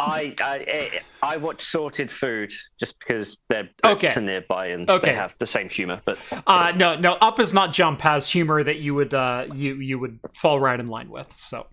I, 0.00 0.34
I 0.40 1.00
I 1.22 1.36
watch 1.38 1.64
Sorted 1.64 2.12
Food 2.12 2.52
just 2.78 2.94
because 3.00 3.38
they're 3.48 3.68
Okay. 3.84 4.14
nearby 4.20 4.68
and 4.68 4.88
Okay. 4.88 5.08
they 5.10 5.14
have 5.14 5.34
the 5.40 5.46
same 5.46 5.68
humor. 5.68 6.00
But 6.04 6.18
uh, 6.46 6.72
no, 6.76 6.94
no, 6.94 7.14
Up 7.14 7.40
is 7.40 7.52
not 7.52 7.72
Jump 7.72 8.00
has 8.02 8.30
humor 8.30 8.62
that 8.62 8.78
you 8.78 8.94
would 8.94 9.12
uh, 9.12 9.46
you 9.52 9.74
you 9.76 9.98
would 9.98 10.20
fall 10.34 10.60
right 10.60 10.78
in 10.78 10.86
line 10.86 11.08
with. 11.10 11.32
So, 11.36 11.66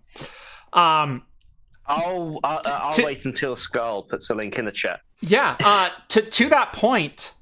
um, 0.74 1.24
I'll 1.88 2.40
I'll, 2.44 2.62
I'll 2.66 2.94
to- 2.94 3.06
wait 3.06 3.26
until 3.26 3.56
Skull 3.56 4.02
puts 4.04 4.30
a 4.32 4.34
link 4.36 4.58
in 4.58 4.66
the 4.66 4.72
chat. 4.72 5.02
yeah. 5.22 5.56
Uh, 5.64 5.90
to 6.10 6.22
to 6.24 6.50
that 6.50 6.74
point, 6.74 7.34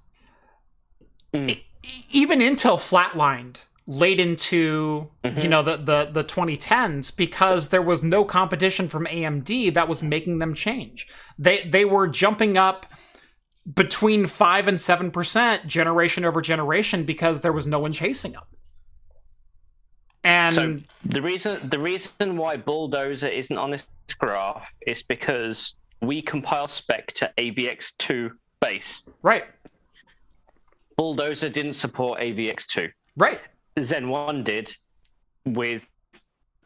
Mm. 1.34 1.50
e- 1.50 1.64
even 2.12 2.40
Intel 2.40 2.78
flatlined 2.78 3.64
late 3.86 4.20
into 4.20 5.10
you 5.26 5.30
Mhm. 5.30 5.50
know 5.50 5.62
the, 5.64 5.76
the 5.78 6.10
the 6.14 6.24
2010s 6.24 7.12
because 7.16 7.68
there 7.70 7.82
was 7.82 8.02
no 8.02 8.24
competition 8.24 8.88
from 8.88 9.06
AMD 9.08 9.74
that 9.74 9.88
was 9.90 10.02
making 10.02 10.40
them 10.40 10.54
change. 10.54 11.08
They 11.38 11.64
they 11.64 11.84
were 11.86 12.08
jumping 12.08 12.58
up 12.58 12.86
between 13.76 14.28
5 14.28 14.68
and 14.68 14.78
7% 14.78 15.66
generation 15.68 16.26
over 16.26 16.42
generation 16.42 17.04
because 17.06 17.42
there 17.42 17.54
was 17.54 17.66
no 17.66 17.80
one 17.80 17.94
chasing 17.94 18.34
them. 18.34 18.44
And 20.24 20.56
So 20.56 20.80
the 21.06 21.22
reason 21.22 21.70
the 21.70 21.80
reason 21.80 22.38
why 22.38 22.56
Bulldozer 22.58 23.28
isn't 23.28 23.58
on 23.58 23.72
this 23.72 23.84
graph 24.18 24.70
is 24.88 25.04
because 25.04 25.74
we 26.02 26.22
compile 26.22 26.68
spec 26.70 27.08
to 27.16 27.32
AVX2 27.38 28.30
base. 28.62 29.04
right, 29.22 29.44
Bulldozer 30.98 31.50
didn't 31.50 31.74
support 31.74 32.20
AVX2. 32.22 32.90
right, 33.18 33.42
Zen 33.82 34.10
1 34.10 34.44
did 34.44 34.76
with 35.46 35.82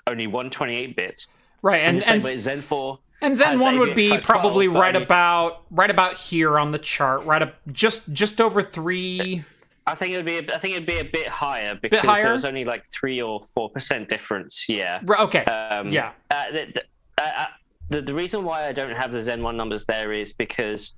only 0.07 0.27
128 0.27 0.95
bit. 0.95 1.25
right. 1.61 1.81
And, 1.81 2.03
And 2.03 2.25
and 2.25 2.43
Zen 2.43 2.61
4 2.61 2.99
And 3.21 3.37
Zen 3.37 3.59
one 3.59 3.79
would 3.79 3.95
be 3.95 4.17
probably 4.19 4.67
but 4.67 4.79
right 4.79 4.95
about 4.95 5.63
right 5.71 5.89
about 5.89 6.13
here 6.15 6.59
on 6.59 6.69
the 6.69 6.79
chart, 6.79 7.25
right 7.25 7.41
up 7.41 7.55
just 7.71 8.13
just 8.13 8.39
over 8.39 8.61
three. 8.61 9.43
I 9.87 9.95
think 9.95 10.13
it'd 10.13 10.25
be. 10.25 10.37
I 10.53 10.59
think 10.59 10.75
it'd 10.75 10.85
be 10.85 10.99
a 10.99 11.05
bit 11.05 11.27
higher 11.27 11.73
because 11.81 12.01
higher? 12.01 12.23
there 12.23 12.33
was 12.33 12.43
only 12.45 12.65
like 12.65 12.83
three 12.91 13.21
or 13.21 13.45
four 13.55 13.69
percent 13.71 14.09
difference. 14.09 14.65
Yeah. 14.67 14.99
Right, 15.03 15.21
Okay, 15.21 15.45
Um, 15.45 15.89
yeah, 15.89 16.11
Uh, 16.29 16.51
the, 16.51 16.65
the, 16.75 16.81
uh, 17.17 17.31
uh, 17.37 17.45
the 17.89 18.01
the 18.01 18.13
reason 18.13 18.43
why 18.43 18.67
I 18.67 18.73
don't 18.73 18.95
have 18.95 19.11
the 19.13 19.23
Zen 19.23 19.41
one 19.41 19.55
numbers 19.57 19.85
there 19.85 20.11
is 20.13 20.33
because 20.33 20.91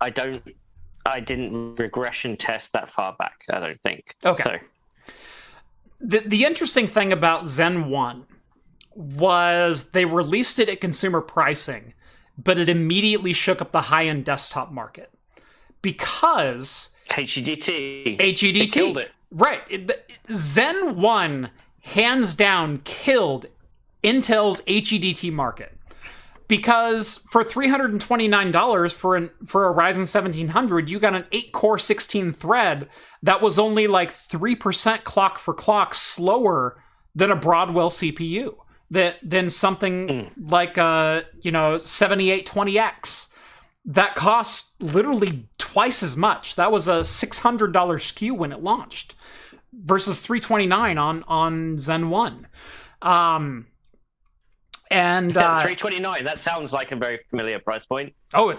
I 0.00 0.10
don't. 0.10 0.42
I 1.06 1.20
didn't 1.20 1.76
regression 1.76 2.36
test 2.36 2.72
that 2.72 2.90
far 2.92 3.14
back. 3.18 3.36
I 3.50 3.60
don't 3.60 3.80
think. 3.82 4.16
Okay. 4.24 4.42
So 4.42 4.56
the 6.00 6.20
the 6.20 6.44
interesting 6.44 6.86
thing 6.86 7.12
about 7.12 7.46
Zen 7.46 7.88
one 7.90 8.26
was 8.94 9.90
they 9.90 10.04
released 10.04 10.58
it 10.58 10.68
at 10.68 10.80
consumer 10.80 11.20
pricing, 11.20 11.94
but 12.36 12.58
it 12.58 12.68
immediately 12.68 13.32
shook 13.32 13.60
up 13.60 13.70
the 13.70 13.82
high 13.82 14.06
end 14.06 14.24
desktop 14.24 14.72
market 14.72 15.10
because 15.82 16.90
HEDT. 17.10 18.18
HEDT 18.18 18.72
killed 18.72 18.98
it. 18.98 19.10
Right. 19.30 19.92
Zen 20.32 21.00
1 21.00 21.50
hands 21.80 22.34
down 22.34 22.78
killed 22.84 23.46
Intel's 24.02 24.62
HEDT 24.62 25.32
market. 25.32 25.77
Because 26.48 27.18
for 27.30 27.44
$329 27.44 28.92
for 28.94 29.16
an 29.16 29.30
for 29.44 29.68
a 29.68 29.74
Ryzen 29.74 30.08
1700, 30.08 30.88
you 30.88 30.98
got 30.98 31.14
an 31.14 31.26
8-core 31.30 31.78
16 31.78 32.32
thread 32.32 32.88
that 33.22 33.42
was 33.42 33.58
only 33.58 33.86
like 33.86 34.10
3% 34.10 35.04
clock 35.04 35.38
for 35.38 35.52
clock 35.52 35.94
slower 35.94 36.82
than 37.14 37.30
a 37.30 37.36
Broadwell 37.36 37.90
CPU. 37.90 38.56
That 38.90 39.18
than 39.22 39.50
something 39.50 40.32
like 40.38 40.78
a, 40.78 41.26
you 41.42 41.50
know, 41.50 41.74
7820X 41.74 43.28
that 43.88 44.14
costs 44.14 44.74
literally 44.80 45.48
twice 45.56 46.02
as 46.02 46.16
much. 46.16 46.56
That 46.56 46.70
was 46.70 46.88
a 46.88 47.04
six 47.04 47.38
hundred 47.38 47.72
dollar 47.72 47.98
SKU 47.98 48.32
when 48.32 48.52
it 48.52 48.62
launched, 48.62 49.14
versus 49.72 50.20
three 50.20 50.40
twenty 50.40 50.66
nine 50.66 50.98
on 50.98 51.24
on 51.26 51.78
Zen 51.78 52.10
One. 52.10 52.46
Um, 53.02 53.66
and 54.90 55.36
uh, 55.36 55.60
329. 55.62 56.24
That 56.24 56.40
sounds 56.40 56.72
like 56.72 56.92
a 56.92 56.96
very 56.96 57.20
familiar 57.30 57.58
price 57.58 57.84
point. 57.86 58.14
oh, 58.34 58.50
it, 58.50 58.58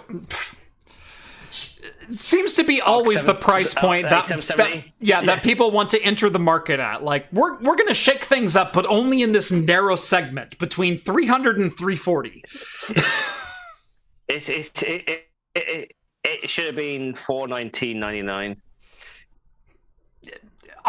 it 2.10 2.14
seems 2.14 2.54
to 2.56 2.64
be 2.64 2.82
always 2.82 3.24
the 3.24 3.34
price 3.34 3.74
point 3.74 4.08
that, 4.10 4.28
that- 4.28 4.76
yeah, 5.00 5.20
Yeah. 5.20 5.22
that 5.26 5.44
people 5.44 5.72
want 5.72 5.90
to 5.92 6.02
enter 6.04 6.30
the 6.30 6.40
market 6.40 6.80
at. 6.80 7.04
Like 7.04 7.28
we're 7.32 7.58
we're 7.60 7.76
gonna 7.76 7.94
shake 7.94 8.24
things 8.24 8.56
up, 8.56 8.74
but 8.74 8.86
only 8.88 9.22
in 9.22 9.32
this 9.32 9.52
narrow 9.52 9.96
segment 9.96 10.58
between 10.60 10.98
300 10.98 11.58
and 11.58 11.76
340. 11.76 12.44
It's, 14.32 14.48
it's, 14.48 14.84
it, 14.84 15.10
it, 15.10 15.28
it, 15.56 15.92
it 16.24 16.50
should 16.52 16.66
have 16.66 16.76
been 16.76 17.16
419.99. 17.28 18.58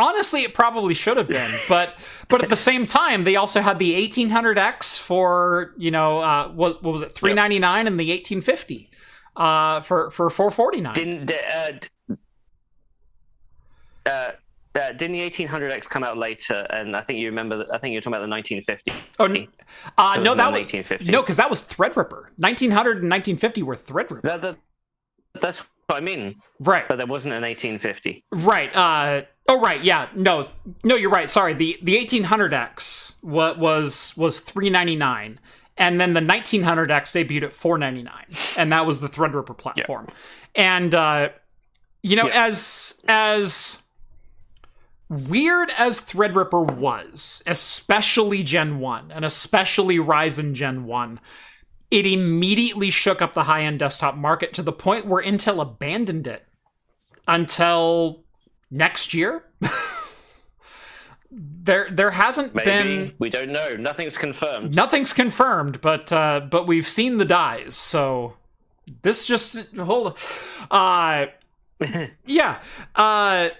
honestly, 0.01 0.43
it 0.43 0.55
probably 0.55 0.94
should 0.94 1.16
have 1.16 1.28
been, 1.28 1.52
but 1.68 1.94
but 2.28 2.43
at 2.43 2.51
the 2.51 2.56
same 2.56 2.86
time, 2.86 3.24
they 3.24 3.36
also 3.36 3.60
had 3.60 3.78
the 3.78 3.94
1800X 4.09 4.98
for 4.98 5.74
you 5.77 5.90
know 5.90 6.20
uh, 6.20 6.48
what, 6.48 6.82
what 6.82 6.93
was 6.93 7.02
it 7.02 7.12
399 7.12 7.86
and 7.86 7.98
the 7.98 8.10
1850 8.10 8.90
uh, 9.36 9.81
for 9.81 10.10
for 10.10 10.31
449. 10.31 10.94
Didn't 10.94 11.32
uh, 11.32 12.16
uh, 14.06 14.31
uh, 14.74 14.93
didn't 14.93 15.18
the 15.18 15.31
1800X 15.31 15.85
come 15.85 16.05
out 16.05 16.16
later? 16.16 16.66
And 16.70 16.97
I 16.97 17.01
think 17.01 17.18
you 17.18 17.27
remember. 17.27 17.66
I 17.72 17.78
think 17.78 17.93
you're 17.93 18.02
talking 18.02 18.14
about 18.14 18.27
the 18.27 18.31
1950. 18.31 18.93
Oh 19.18 19.24
uh, 19.98 20.16
no, 20.16 20.35
that 20.35 20.52
was 20.52 20.60
1850. 20.60 21.05
no, 21.06 21.22
because 21.22 21.36
that 21.39 21.51
was 21.51 21.60
Threadripper. 21.62 22.31
1900 22.36 23.02
and 23.02 23.10
1950 23.10 23.62
were 23.62 23.77
Threadripper. 23.77 24.22
That, 24.22 24.43
that, 24.43 24.56
that's 25.40 25.59
what 25.86 25.97
I 25.97 26.01
mean. 26.01 26.36
Right. 26.60 26.86
But 26.89 26.98
there 26.98 27.06
wasn't 27.06 27.35
an 27.35 27.43
1850. 27.43 28.24
Right. 28.32 28.74
Uh, 28.74 29.22
oh, 29.51 29.60
right. 29.60 29.85
Yeah. 29.85 30.09
No. 30.14 30.44
No. 30.85 30.94
You're 30.97 31.10
right. 31.10 31.31
Sorry. 31.31 31.52
The 31.52 31.78
the 31.82 31.97
1800X 31.97 33.16
wa- 33.22 33.55
was 33.59 34.14
was 34.16 34.40
399, 34.40 35.39
and 35.77 36.01
then 36.01 36.14
the 36.14 36.20
1900X 36.20 37.27
debuted 37.28 37.43
at 37.43 37.52
499, 37.52 38.36
and 38.56 38.72
that 38.72 38.86
was 38.86 39.01
the 39.02 39.09
Threadripper 39.09 39.56
platform. 39.59 40.09
And 40.55 40.94
uh, 40.94 41.28
you 42.02 42.16
know, 42.16 42.27
Yeah. 42.27 42.47
as 42.47 43.05
as 43.09 43.82
weird 45.09 45.70
as 45.78 46.01
Threadripper 46.01 46.77
was, 46.77 47.43
especially 47.47 48.43
Gen 48.43 48.78
One, 48.78 49.10
and 49.10 49.24
especially 49.24 49.98
Ryzen 49.98 50.55
Gen 50.55 50.85
One. 50.85 51.20
It 51.90 52.06
immediately 52.06 52.89
shook 52.90 53.20
up 53.20 53.35
the 53.35 53.43
high 53.43 53.62
end 53.64 53.81
desktop 53.81 54.14
market 54.14 54.55
to 54.55 54.62
the 54.62 54.72
point 54.72 55.06
where 55.06 55.20
Intel 55.20 55.60
abandoned 55.60 56.28
it 56.28 56.47
until 57.27 58.22
next 58.70 59.14
year. 59.14 59.44
there 61.30 61.88
there 61.90 62.10
hasn't 62.10 62.55
Maybe 62.55 62.64
been 62.64 63.14
we 63.18 63.30
don't 63.30 63.52
know. 63.52 63.76
Nothing's 63.76 64.16
confirmed. 64.16 64.74
nothing's 64.74 65.12
confirmed, 65.12 65.80
but 65.80 66.10
uh, 66.12 66.40
but 66.51 66.66
we've 66.66 66.88
seen 66.88 67.18
the 67.18 67.24
dies, 67.24 67.74
so 67.76 68.34
this 69.02 69.26
just 69.26 69.56
hold 69.76 70.18
uh 70.70 71.26
yeah. 72.26 72.60
Uh 72.94 73.51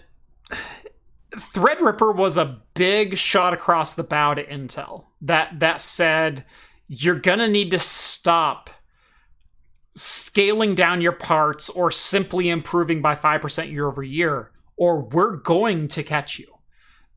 Threadripper 1.33 2.17
was 2.17 2.37
a 2.37 2.61
big 2.75 3.17
shot 3.17 3.53
across 3.53 3.95
the 3.95 4.03
bow 4.03 4.35
to 4.35 4.45
Intel. 4.45 5.05
That 5.21 5.61
that 5.61 5.81
said, 5.81 6.45
you're 6.89 7.21
gonna 7.21 7.47
need 7.49 7.71
to 7.71 7.79
stop 7.79 8.69
scaling 9.95 10.75
down 10.75 11.01
your 11.01 11.13
parts 11.13 11.69
or 11.69 11.91
simply 11.91 12.49
improving 12.49 13.01
by 13.03 13.15
5% 13.15 13.71
year 13.71 13.87
over 13.87 14.03
year, 14.03 14.51
or 14.81 15.03
we're 15.03 15.37
going 15.37 15.87
to 15.87 16.03
catch 16.03 16.39
you. 16.39 16.47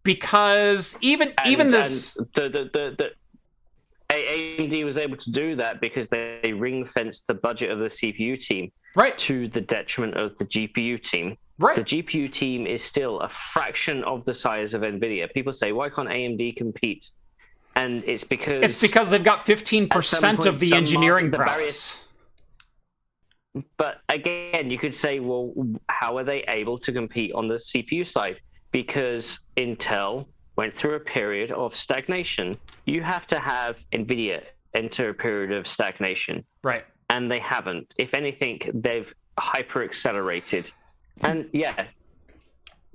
Because 0.04 0.98
even 1.02 1.32
And- 1.38 1.48
even 1.48 1.72
this 1.72 2.16
the, 2.34 2.50
the, 2.50 2.70
the, 2.74 2.96
the 2.98 3.12
AMD 4.10 4.84
was 4.84 4.98
able 4.98 5.18
to 5.18 5.32
do 5.32 5.56
that 5.56 5.82
because 5.82 6.08
they 6.10 6.54
ring 6.56 6.86
fenced 6.86 7.24
the 7.28 7.34
budget 7.34 7.72
of 7.72 7.80
the 7.80 7.86
CPU 7.90 8.40
team 8.40 8.72
right, 8.96 9.18
to 9.18 9.48
the 9.48 9.62
detriment 9.62 10.16
of 10.18 10.38
the 10.38 10.46
GPU 10.46 11.02
team. 11.02 11.38
right. 11.58 11.78
The 11.78 11.84
GPU 12.04 12.32
team 12.32 12.68
is 12.68 12.84
still 12.84 13.22
a 13.22 13.30
fraction 13.54 14.04
of 14.04 14.24
the 14.26 14.34
size 14.34 14.74
of 14.74 14.82
NVIDIA. 14.82 15.34
People 15.34 15.54
say, 15.54 15.72
why 15.72 15.90
can't 15.90 16.10
AMD 16.10 16.58
compete? 16.58 17.10
And 17.76 18.04
it's 18.04 18.24
because 18.26 18.62
It's 18.62 18.76
because 18.76 19.10
they've 19.10 19.24
got 19.24 19.46
15% 19.46 20.24
At 20.24 20.46
of 20.46 20.60
the 20.60 20.74
engineering 20.74 21.32
market- 21.32 21.46
prowess. 21.48 22.03
But 23.78 24.02
again, 24.10 24.72
you 24.72 24.80
could 24.80 24.96
say, 24.96 25.20
well, 25.20 25.54
how 25.90 26.18
are 26.18 26.24
they 26.24 26.44
able 26.48 26.80
to 26.80 26.92
compete 26.92 27.34
on 27.34 27.48
the 27.48 27.56
CPU 27.56 28.08
side? 28.10 28.40
Because 28.72 29.40
Intel 29.58 30.28
went 30.58 30.76
through 30.78 30.96
a 30.96 31.00
period 31.00 31.52
of 31.52 31.76
stagnation. 31.76 32.58
You 32.86 33.04
have 33.04 33.28
to 33.28 33.40
have 33.40 33.76
NVIDIA 33.94 34.44
enter 34.74 35.10
a 35.10 35.14
period 35.14 35.52
of 35.52 35.68
stagnation, 35.68 36.44
Right. 36.64 36.84
and 37.10 37.30
they 37.32 37.40
haven't. 37.40 37.94
If 37.98 38.16
anything, 38.16 38.60
they've 38.74 39.12
hyper 39.40 39.84
accelerated. 39.84 40.72
And 41.22 41.48
yeah, 41.54 41.90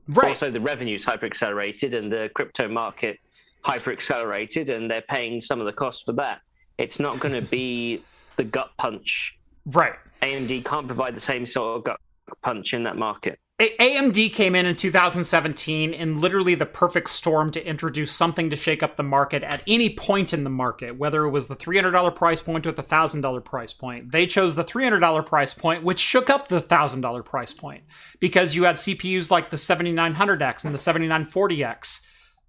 Right. 0.08 0.30
also 0.30 0.50
the 0.50 0.60
revenues 0.60 1.04
hyper 1.04 1.26
accelerated 1.26 1.94
and 1.94 2.10
the 2.10 2.30
crypto 2.34 2.66
market 2.66 3.16
hyper 3.64 3.92
accelerated, 3.92 4.70
and 4.70 4.90
they're 4.90 5.02
paying 5.08 5.40
some 5.40 5.60
of 5.60 5.66
the 5.66 5.72
costs 5.72 6.02
for 6.04 6.14
that. 6.14 6.40
It's 6.78 6.98
not 6.98 7.20
going 7.20 7.34
to 7.34 7.42
be 7.42 8.06
the 8.36 8.44
gut 8.44 8.70
punch 8.78 9.34
right. 9.68 9.94
AMD 10.22 10.64
can't 10.64 10.86
provide 10.86 11.14
the 11.14 11.20
same 11.20 11.46
sort 11.46 11.78
of 11.78 11.84
gut 11.84 12.00
punch 12.42 12.74
in 12.74 12.82
that 12.84 12.96
market. 12.96 13.38
A- 13.60 13.74
AMD 13.78 14.32
came 14.34 14.54
in 14.54 14.66
in 14.66 14.76
2017 14.76 15.92
in 15.92 16.20
literally 16.20 16.54
the 16.54 16.66
perfect 16.66 17.10
storm 17.10 17.50
to 17.50 17.66
introduce 17.66 18.12
something 18.12 18.50
to 18.50 18.56
shake 18.56 18.82
up 18.82 18.96
the 18.96 19.02
market 19.02 19.42
at 19.42 19.62
any 19.66 19.90
point 19.90 20.32
in 20.32 20.44
the 20.44 20.50
market, 20.50 20.96
whether 20.96 21.24
it 21.24 21.30
was 21.30 21.48
the 21.48 21.56
$300 21.56 22.14
price 22.14 22.40
point 22.40 22.66
or 22.66 22.72
the 22.72 22.82
$1,000 22.82 23.44
price 23.44 23.72
point. 23.74 24.12
They 24.12 24.26
chose 24.26 24.54
the 24.54 24.64
$300 24.64 25.26
price 25.26 25.54
point, 25.54 25.82
which 25.82 25.98
shook 25.98 26.30
up 26.30 26.48
the 26.48 26.60
$1,000 26.60 27.24
price 27.24 27.52
point 27.52 27.82
because 28.20 28.54
you 28.54 28.64
had 28.64 28.76
CPUs 28.76 29.30
like 29.30 29.50
the 29.50 29.56
7900X 29.56 30.64
and 30.64 30.72
the 30.72 30.78
7940X 30.78 32.02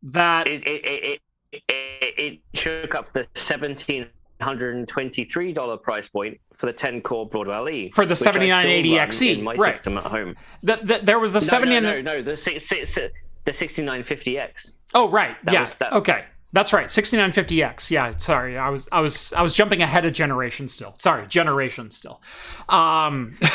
that 0.03 0.47
It 0.47 0.63
it 0.65 0.85
it 0.85 1.21
it, 1.51 1.61
it, 1.67 2.13
it 2.17 2.39
shook 2.53 2.95
up 2.95 3.11
the 3.13 3.27
seventeen 3.35 4.07
hundred 4.41 4.75
and 4.75 4.87
twenty 4.87 5.25
three 5.25 5.51
dollar 5.51 5.77
price 5.77 6.07
point 6.07 6.39
for 6.59 6.65
the 6.67 6.73
ten 6.73 7.01
core 7.01 7.27
Broadwell 7.27 7.67
E 7.69 7.89
For 7.91 8.05
the 8.05 8.09
which 8.11 8.19
I 8.19 8.21
still 8.21 8.33
7980 8.33 8.97
run 8.97 9.07
XE, 9.07 9.37
in 9.37 9.43
my 9.43 9.55
right. 9.55 9.75
system 9.75 9.97
at 9.97 10.03
home. 10.03 10.35
that 10.63 10.85
that- 10.87 11.05
there 11.05 11.19
was 11.19 11.33
the 11.33 11.39
No, 11.39 11.45
70 11.45 11.79
no, 11.79 11.79
no, 11.79 12.01
no, 12.01 12.21
the 12.21 12.37
six, 12.37 12.67
six, 12.67 12.97
the 13.45 13.53
sixty 13.53 13.81
nine 13.81 14.03
fifty 14.03 14.37
X. 14.37 14.71
Oh 14.93 15.09
right, 15.09 15.35
That 15.45 15.53
yeah. 15.53 15.61
was- 15.63 15.75
that- 15.79 15.93
Okay, 15.93 16.25
that's 16.51 16.73
right. 16.73 16.87
6950X. 16.87 17.89
Yeah, 17.89 18.11
sorry, 18.17 18.57
I 18.57 18.69
was 18.69 18.89
I 18.91 18.99
was 18.99 19.31
I 19.33 19.41
was 19.41 19.53
jumping 19.53 19.81
ahead 19.81 20.05
of 20.05 20.13
generation 20.13 20.67
still. 20.67 20.95
Sorry, 20.99 21.25
generation 21.27 21.91
still. 21.91 22.21
Um, 22.67 23.37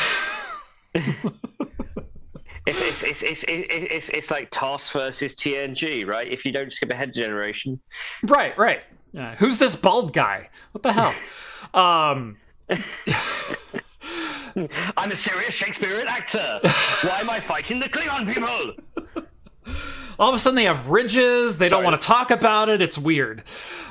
It's 2.67 3.03
it's, 3.03 3.21
it's, 3.21 3.43
it's, 3.47 4.09
it's, 4.09 4.31
like 4.31 4.49
TOS 4.49 4.89
versus 4.89 5.35
TNG, 5.35 6.03
right? 6.07 6.27
If 6.27 6.45
you 6.45 6.51
don't 6.51 6.73
skip 6.73 6.89
ahead 6.89 7.13
generation, 7.13 7.79
right, 8.23 8.57
right. 8.57 8.81
Who's 9.37 9.59
this 9.59 9.75
bald 9.75 10.13
guy? 10.13 10.49
What 10.71 10.81
the 10.81 10.93
hell? 10.93 11.13
Um, 11.75 12.37
I'm 14.97 15.11
a 15.11 15.17
serious 15.17 15.53
Shakespearean 15.53 16.07
actor. 16.07 16.59
Why 17.03 17.19
am 17.19 17.29
I 17.29 17.39
fighting 17.39 17.79
the 17.79 17.89
Klingon 17.89 18.33
people? 18.33 18.73
all 20.17 20.29
of 20.29 20.35
a 20.35 20.39
sudden 20.39 20.55
they 20.55 20.63
have 20.63 20.87
ridges. 20.87 21.57
They 21.57 21.69
don't 21.69 21.83
want 21.83 21.99
to 21.99 22.07
tock 22.07 22.31
about 22.31 22.69
it. 22.69 22.81
It's 22.81 22.97
weird. 22.97 23.43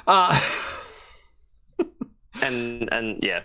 Uh, 0.07 0.41
And 2.43 2.89
and 2.93 3.23
yeah, 3.23 3.41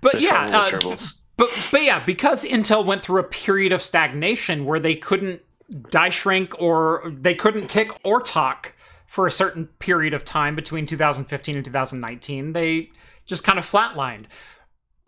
but 0.00 0.12
the 0.12 0.22
yeah, 0.22 0.46
uh. 0.50 0.96
But 1.36 1.50
but 1.70 1.82
yeah, 1.82 2.04
because 2.04 2.44
Intel 2.44 2.84
went 2.84 3.02
through 3.02 3.20
a 3.20 3.24
period 3.24 3.72
of 3.72 3.82
stagnation 3.82 4.64
where 4.64 4.78
they 4.78 4.94
couldn't 4.94 5.42
die 5.90 6.10
shrink 6.10 6.60
or 6.60 7.12
they 7.12 7.34
couldn't 7.34 7.68
tick 7.68 7.90
or 8.04 8.20
talk 8.20 8.74
for 9.06 9.26
a 9.26 9.30
certain 9.30 9.66
period 9.78 10.14
of 10.14 10.24
time 10.24 10.54
between 10.54 10.86
2015 10.86 11.56
and 11.56 11.64
2019, 11.64 12.52
they 12.52 12.90
just 13.26 13.44
kind 13.44 13.58
of 13.58 13.68
flatlined. 13.70 14.26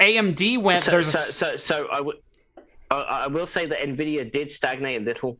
AMD 0.01 0.59
went 0.63 0.85
So, 0.85 0.91
there's 0.91 1.09
a 1.09 1.13
so, 1.13 1.19
s- 1.19 1.35
so, 1.35 1.57
so 1.57 1.89
I 1.91 2.01
would, 2.01 2.17
I 2.91 3.27
will 3.27 3.47
say 3.47 3.67
that 3.67 3.79
Nvidia 3.81 4.31
did 4.31 4.51
stagnate 4.51 5.01
a 5.01 5.05
little 5.05 5.39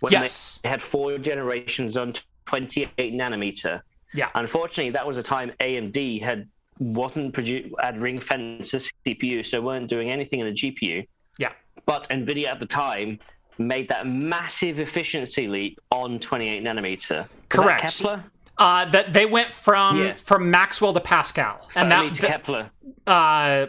when 0.00 0.12
yes. 0.12 0.60
they 0.62 0.68
had 0.68 0.82
four 0.82 1.18
generations 1.18 1.96
on 1.96 2.14
28 2.46 3.14
nanometer. 3.14 3.82
Yeah. 4.14 4.28
Unfortunately, 4.34 4.90
that 4.92 5.06
was 5.06 5.16
a 5.16 5.22
time 5.22 5.52
AMD 5.60 6.22
had 6.22 6.48
wasn't 6.78 7.34
produ- 7.34 7.70
had 7.80 8.00
ring 8.00 8.20
fenced 8.20 8.90
CPU, 9.04 9.44
so 9.44 9.60
weren't 9.60 9.88
doing 9.88 10.10
anything 10.10 10.40
in 10.40 10.46
the 10.46 10.52
GPU. 10.52 11.06
Yeah. 11.38 11.52
But 11.86 12.08
Nvidia 12.10 12.46
at 12.46 12.60
the 12.60 12.66
time 12.66 13.18
made 13.58 13.88
that 13.88 14.06
massive 14.06 14.78
efficiency 14.78 15.48
leap 15.48 15.80
on 15.90 16.18
28 16.18 16.62
nanometer. 16.62 17.20
Was 17.20 17.28
Correct. 17.48 17.82
Kepler. 17.82 18.24
Uh, 18.58 18.86
that 18.86 19.12
they 19.12 19.26
went 19.26 19.48
from 19.48 19.98
Yeah. 19.98 20.14
from 20.14 20.50
Maxwell 20.50 20.92
to 20.94 21.00
Pascal, 21.00 21.68
and 21.74 21.92
Only 21.92 22.08
that, 22.10 22.14
to 22.20 22.26
Kepler. 22.26 22.70
uh, 23.06 23.66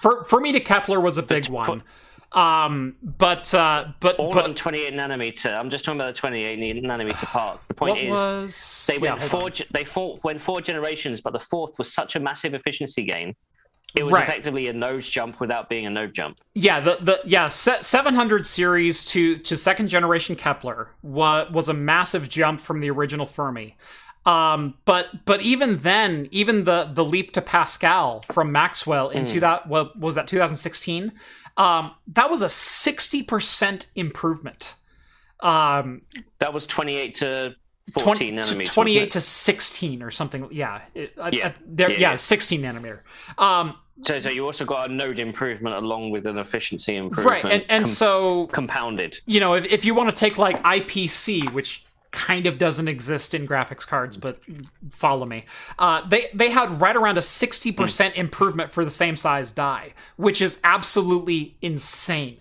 for 0.00 0.24
Fermi 0.24 0.52
to 0.52 0.60
Kepler 0.60 1.00
was 1.00 1.16
a 1.18 1.22
big 1.22 1.48
one. 1.48 1.82
Um, 2.32 2.96
but 3.02 3.54
uh, 3.54 3.86
but 4.00 4.16
All 4.16 4.30
but 4.32 4.44
on 4.44 4.54
28 4.54 4.92
nanometer. 4.92 5.56
I'm 5.58 5.70
just 5.70 5.84
talking 5.86 5.98
about 6.00 6.14
the 6.14 6.20
28 6.20 6.58
nanometer 6.84 7.24
parts. 7.32 7.62
The 7.68 7.74
point 7.74 7.98
is, 7.98 8.10
was 8.10 8.84
They 8.88 8.98
went 8.98 9.18
hold 9.20 9.30
four. 9.30 9.42
on. 9.44 9.52
They 9.70 9.84
fought, 9.84 10.22
went 10.24 10.42
four 10.42 10.60
generations, 10.60 11.20
but 11.22 11.32
the 11.32 11.40
fourth 11.50 11.78
was 11.78 11.94
such 11.94 12.14
a 12.16 12.20
massive 12.20 12.52
efficiency 12.52 13.04
gain. 13.04 13.34
It 13.96 14.04
was 14.04 14.12
Right. 14.12 14.28
effectively 14.28 14.68
a 14.68 14.72
node 14.74 15.02
jump 15.02 15.40
without 15.40 15.68
being 15.70 15.86
a 15.86 15.90
node 15.90 16.14
jump. 16.14 16.38
Yeah, 16.54 16.80
the 16.80 16.98
the 17.00 17.20
yeah 17.24 17.48
se- 17.48 17.80
700 17.80 18.46
series 18.46 19.04
to 19.06 19.38
to 19.38 19.56
second 19.56 19.88
generation 19.88 20.36
Kepler 20.36 20.90
was 21.02 21.50
was 21.50 21.68
a 21.70 21.74
massive 21.74 22.28
jump 22.28 22.60
from 22.60 22.80
the 22.80 22.90
original 22.90 23.24
Fermi. 23.26 23.76
Um, 24.26 24.74
but 24.84 25.24
but 25.24 25.40
even 25.40 25.78
then, 25.78 26.28
even 26.30 26.64
the 26.64 26.90
the 26.92 27.04
leap 27.04 27.32
to 27.32 27.40
Pascal 27.40 28.22
from 28.32 28.52
Maxwell 28.52 29.08
in 29.08 29.24
Mm. 29.24 29.28
2000 29.28 29.68
what 29.70 29.98
was 29.98 30.14
that 30.16 30.28
2016? 30.28 31.12
Um, 31.56 31.92
that 32.08 32.28
was 32.30 32.42
a 32.42 32.48
60% 32.48 33.86
improvement. 33.94 34.74
Um, 35.40 36.02
That 36.38 36.52
was 36.52 36.66
28 36.66 37.14
to 37.16 37.54
20 37.98 38.32
14 38.32 38.34
nanometers. 38.36 38.66
28 38.74 39.10
to 39.12 39.20
16 39.22 40.02
or 40.02 40.10
something. 40.10 40.48
Yeah. 40.50 40.80
It, 40.94 41.12
Yeah. 41.32 41.48
I- 41.48 41.54
there- 41.66 41.90
Yeah, 41.92 41.98
yeah, 41.98 42.10
yeah. 42.10 42.16
16 42.16 42.60
nanometer. 42.62 43.00
Um? 43.38 43.76
So, 44.02 44.20
so 44.20 44.28
you 44.28 44.44
also 44.44 44.64
got 44.64 44.90
a 44.90 44.92
node 44.92 45.18
improvement 45.18 45.76
along 45.76 46.10
with 46.10 46.26
an 46.26 46.38
efficiency 46.38 46.96
improvement. 46.96 47.44
right. 47.44 47.52
And, 47.52 47.64
and 47.68 47.84
com- 47.84 47.92
so, 47.92 48.46
compounded. 48.48 49.18
you 49.26 49.40
know, 49.40 49.54
if, 49.54 49.72
if 49.72 49.84
you 49.84 49.94
want 49.94 50.10
to 50.10 50.16
take 50.16 50.38
like 50.38 50.62
IPC, 50.62 51.52
which 51.52 51.82
kind 52.16 52.46
of 52.46 52.56
doesn't 52.56 52.88
exist 52.88 53.34
in 53.34 53.46
graphics 53.46 53.86
cards, 53.86 54.16
but 54.16 54.40
follow 54.90 55.26
me. 55.26 55.44
Uh, 55.78 56.06
they 56.08 56.26
they 56.32 56.50
had 56.50 56.80
right 56.80 56.96
around 56.96 57.18
a 57.18 57.20
60% 57.20 58.14
improvement 58.14 58.70
for 58.70 58.84
the 58.84 58.90
same 58.90 59.16
size 59.16 59.52
die, 59.52 59.92
which 60.16 60.40
is 60.40 60.58
absolutely 60.64 61.54
insane. 61.60 62.38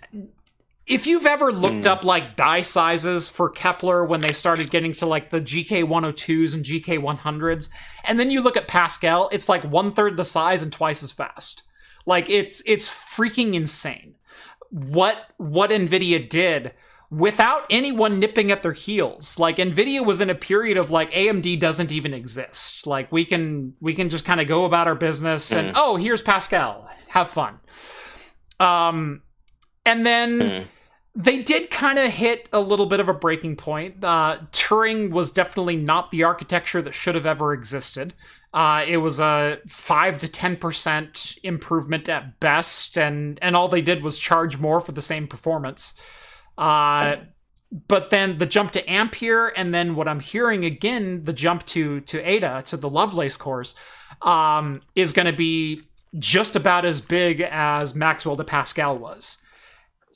If 0.88 1.08
you've 1.08 1.26
ever 1.26 1.52
looked 1.52 1.88
up 1.88 2.04
like 2.04 2.36
die 2.36 2.62
sizes 2.62 3.28
for 3.28 3.50
Kepler 3.50 4.06
when 4.06 4.22
they 4.22 4.32
started 4.32 4.70
getting 4.70 4.94
to 4.94 5.08
like 5.08 5.32
the 5.32 5.42
GK 5.42 5.84
102s 5.84 6.54
and 6.54 6.64
GK 6.64 7.00
100s, 7.00 7.70
and 8.04 8.20
then 8.20 8.30
you 8.30 8.42
look 8.42 8.56
at 8.56 8.68
Pascal, 8.68 9.28
it's 9.32 9.50
like 9.50 9.64
one 9.64 9.92
third 9.94 10.16
the 10.16 10.24
size 10.26 10.62
and 10.62 10.72
twice 10.72 11.02
as 11.02 11.12
fast. 11.12 11.64
Like 12.06 12.30
it's 12.30 12.62
it's 12.68 12.88
freaking 12.88 13.56
insane. 13.56 14.16
What 14.70 15.18
what 15.38 15.72
Nvidia 15.72 16.30
did 16.30 16.74
without 17.10 17.66
anyone 17.72 18.20
nipping 18.20 18.52
at 18.52 18.62
their 18.62 18.74
heels. 18.74 19.40
Like 19.40 19.58
Nvidia 19.58 20.06
was 20.06 20.22
in 20.22 20.30
a 20.30 20.36
period 20.36 20.78
of 20.78 20.92
like 20.92 21.12
AMD 21.14 21.60
doesn't 21.60 21.92
even 21.92 22.14
exist. 22.14 22.86
Like 22.86 23.12
we 23.12 23.26
can 23.26 23.74
we 23.80 23.96
can 23.96 24.10
just 24.10 24.26
kind 24.26 24.40
of 24.40 24.48
go 24.48 24.66
about 24.66 24.88
our 24.88 24.96
business 24.96 25.52
and 25.52 25.72
oh, 25.76 25.96
here's 25.96 26.22
Pascal. 26.22 26.88
Have 27.08 27.30
fun. 27.30 27.60
Um 28.60 29.24
and 29.84 30.06
then 30.06 30.40
Mm. 30.40 30.66
They 31.16 31.42
did 31.42 31.72
kind 31.72 31.98
of 31.98 32.12
hit 32.12 32.50
a 32.52 32.60
little 32.60 32.86
bit 32.86 33.00
of 33.00 33.08
a 33.08 33.14
breaking 33.14 33.56
point. 33.56 34.04
Uh, 34.04 34.40
Turing 34.52 35.12
was 35.12 35.32
definitely 35.32 35.78
not 35.78 36.12
the 36.12 36.26
architecture 36.26 36.82
that 36.82 36.94
should 36.94 37.16
have 37.16 37.26
ever 37.26 37.54
existed. 37.54 38.14
Uh, 38.54 38.84
it 38.86 38.98
was 38.98 39.20
a 39.20 39.60
five 39.68 40.18
to 40.18 40.28
ten 40.28 40.58
percent 40.58 41.38
improvement 41.44 42.10
at 42.10 42.40
best, 42.42 42.98
and 42.98 43.40
and 43.42 43.56
all 43.56 43.70
they 43.70 43.82
did 43.82 44.04
was 44.04 44.18
charge 44.18 44.58
more 44.58 44.82
for 44.82 44.92
the 44.92 45.02
same 45.02 45.26
performance. 45.26 45.94
Uh, 46.58 47.18
but 47.88 48.10
then 48.10 48.38
the 48.38 48.46
jump 48.46 48.72
to 48.72 48.90
Ampere, 48.90 49.54
and 49.56 49.74
then 49.74 49.96
what 49.96 50.08
I'm 50.08 50.20
hearing 50.20 50.66
again, 50.66 51.24
the 51.24 51.34
jump 51.34 51.66
to 51.68 52.02
to 52.02 52.22
Ada 52.30 52.64
to 52.68 52.78
the 52.78 52.90
Lovelace 52.90 53.38
cores, 53.38 53.74
um, 54.22 54.82
is 54.96 55.14
going 55.14 55.28
to 55.28 55.34
be 55.34 55.82
just 56.20 56.56
about 56.58 56.84
as 56.86 57.00
big 57.00 57.42
as 57.42 57.96
Maxwell 57.96 58.36
to 58.36 58.44
Pascal 58.44 58.98
was. 58.98 59.38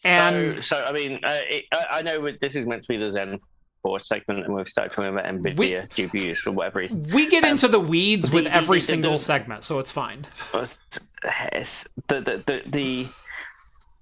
And 0.03 0.63
so, 0.63 0.75
so 0.77 0.83
I 0.85 0.91
mean, 0.91 1.19
uh, 1.23 1.41
it, 1.49 1.65
I, 1.73 1.85
I 1.91 2.01
know 2.01 2.29
this 2.41 2.55
is 2.55 2.65
meant 2.65 2.83
to 2.83 2.87
be 2.87 2.97
the 2.97 3.11
Zen 3.11 3.39
4 3.83 3.99
segment, 3.99 4.45
and 4.45 4.53
we've 4.53 4.67
started 4.67 4.93
talking 4.93 5.09
about 5.11 5.25
NVIDIA 5.25 5.89
GPUs 5.89 6.37
for 6.37 6.51
whatever 6.51 6.79
reason. 6.79 7.05
We 7.13 7.29
get 7.29 7.45
into 7.45 7.67
the 7.67 7.79
weeds 7.79 8.29
with 8.31 8.45
the- 8.45 8.55
every 8.55 8.79
the- 8.79 8.85
single 8.85 9.11
the- 9.13 9.17
segment, 9.19 9.63
so 9.63 9.79
it's 9.79 9.91
fine. 9.91 10.25
But, 10.51 10.75
yes, 11.23 11.85
the, 12.07 12.21
the, 12.21 12.43
the, 12.45 12.61
the, 12.69 13.07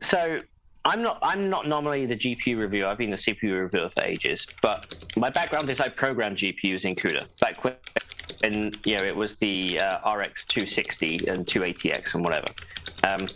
so 0.01 0.41
I'm 0.85 1.01
not 1.01 1.19
I'm 1.21 1.49
not 1.49 1.67
normally 1.67 2.05
the 2.05 2.15
GPU 2.15 2.57
reviewer. 2.59 2.87
I've 2.87 2.97
been 2.97 3.09
the 3.11 3.17
CPU 3.17 3.63
reviewer 3.63 3.89
for 3.89 4.03
ages, 4.03 4.47
but 4.61 4.95
my 5.17 5.29
background 5.29 5.69
is 5.69 5.79
I 5.81 5.89
programmed 5.89 6.37
GPUs 6.37 6.85
in 6.85 6.95
CUDA 6.95 7.25
back 7.41 7.61
when, 7.63 7.73
and 8.43 8.77
you 8.85 8.95
know 8.95 9.03
it 9.03 9.15
was 9.15 9.35
the 9.37 9.79
uh, 9.81 10.13
RX 10.13 10.45
260 10.45 11.27
and 11.27 11.45
280X 11.45 12.13
and 12.13 12.23
whatever. 12.23 12.47
Um, 13.03 13.27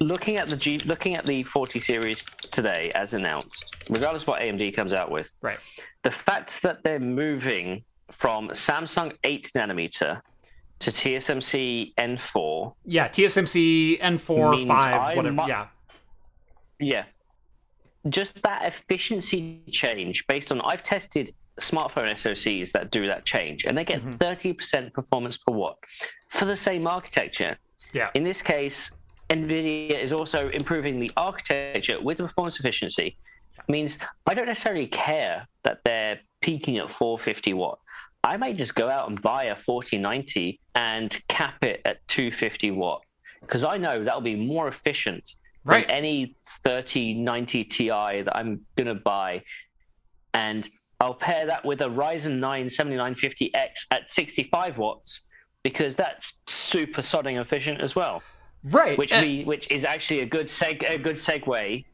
looking 0.00 0.36
at 0.36 0.48
the 0.48 0.56
G, 0.56 0.78
looking 0.80 1.16
at 1.16 1.24
the 1.26 1.42
40 1.44 1.80
series 1.80 2.24
today 2.52 2.90
as 2.94 3.12
announced, 3.12 3.64
regardless 3.88 4.22
of 4.22 4.28
what 4.28 4.40
AMD 4.42 4.74
comes 4.74 4.92
out 4.92 5.10
with, 5.10 5.30
Right. 5.40 5.58
the 6.02 6.10
fact 6.10 6.62
that 6.62 6.82
they're 6.82 6.98
moving 7.00 7.84
from 8.12 8.48
Samsung 8.50 9.16
8 9.24 9.50
nanometer 9.54 10.20
to 10.80 10.90
TSMC 10.90 11.94
N4 11.96 12.74
Yeah, 12.84 13.08
TSMC 13.08 13.98
N4, 14.00 14.50
Means 14.50 14.68
5, 14.68 15.00
I 15.00 15.14
whatever. 15.16 15.34
mu- 15.34 15.46
yeah. 15.48 15.66
Yeah. 16.78 17.04
Just 18.08 18.40
that 18.42 18.66
efficiency 18.66 19.62
change 19.70 20.26
based 20.28 20.52
on 20.52 20.60
I've 20.60 20.84
tested 20.84 21.34
smartphone 21.60 22.10
SoCs 22.10 22.70
that 22.72 22.90
do 22.90 23.06
that 23.06 23.24
change 23.24 23.64
and 23.64 23.76
they 23.76 23.84
get 23.84 24.02
Mhm. 24.02 24.18
30% 24.18 24.92
performance 24.92 25.38
per 25.38 25.52
watt 25.54 25.78
for 26.28 26.44
the 26.44 26.56
same 26.56 26.86
architecture. 26.86 27.56
Yeah. 27.94 28.10
In 28.14 28.22
this 28.24 28.42
case, 28.42 28.90
Nvidia 29.30 29.98
is 30.02 30.12
also 30.12 30.48
improving 30.50 31.00
the 31.00 31.10
architecture 31.16 32.00
with 32.00 32.18
the 32.18 32.24
performance 32.24 32.58
efficiency. 32.60 33.16
Means 33.68 33.98
I 34.26 34.34
don't 34.34 34.46
necessarily 34.46 34.86
care 34.86 35.46
that 35.64 35.78
they're 35.84 36.20
peaking 36.40 36.78
at 36.78 36.90
450 36.90 37.54
watt. 37.54 37.78
I 38.22 38.36
may 38.36 38.52
just 38.52 38.74
go 38.74 38.88
out 38.88 39.08
and 39.08 39.20
buy 39.20 39.44
a 39.44 39.56
4090 39.56 40.60
and 40.74 41.16
cap 41.28 41.62
it 41.62 41.80
at 41.84 42.06
250 42.08 42.72
watt 42.72 43.02
because 43.40 43.64
I 43.64 43.76
know 43.76 44.04
that'll 44.04 44.20
be 44.20 44.36
more 44.36 44.68
efficient 44.68 45.24
Right. 45.64 45.84
than 45.86 45.96
any 45.96 46.36
3090 46.62 47.64
Ti 47.64 47.88
that 47.88 48.36
I'm 48.36 48.64
going 48.76 48.86
to 48.86 48.94
buy. 48.94 49.42
And 50.32 50.68
I'll 51.00 51.14
pair 51.14 51.46
that 51.46 51.64
with 51.64 51.80
a 51.80 51.88
Ryzen 51.88 52.38
9 52.38 52.68
7950X 52.68 53.70
at 53.90 54.10
65 54.10 54.78
watts 54.78 55.22
because 55.64 55.96
that's 55.96 56.32
super 56.46 57.02
sodding 57.02 57.40
efficient 57.40 57.80
as 57.80 57.96
well. 57.96 58.22
Right. 58.64 58.98
Which 58.98 59.12
uh, 59.12 59.20
we, 59.22 59.44
which 59.44 59.70
is 59.70 59.84
actually 59.84 60.20
a 60.20 60.26
good 60.26 60.46
seg 60.46 60.88
a 60.88 60.98
good 60.98 61.16
segue 61.16 61.84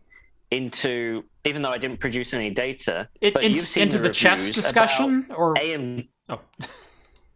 into 0.51 1.25
even 1.45 1.63
though 1.63 1.71
I 1.71 1.79
didn't 1.79 1.99
produce 1.99 2.33
any 2.35 2.51
data, 2.51 3.09
it, 3.21 3.35
but 3.35 3.43
in- 3.43 3.53
you've 3.53 3.69
seen 3.69 3.85
into 3.85 3.99
the, 3.99 4.11
chess 4.11 4.51
discussion? 4.51 5.27
Or. 5.35 5.55
AM. 5.59 6.09
Oh. 6.29 6.41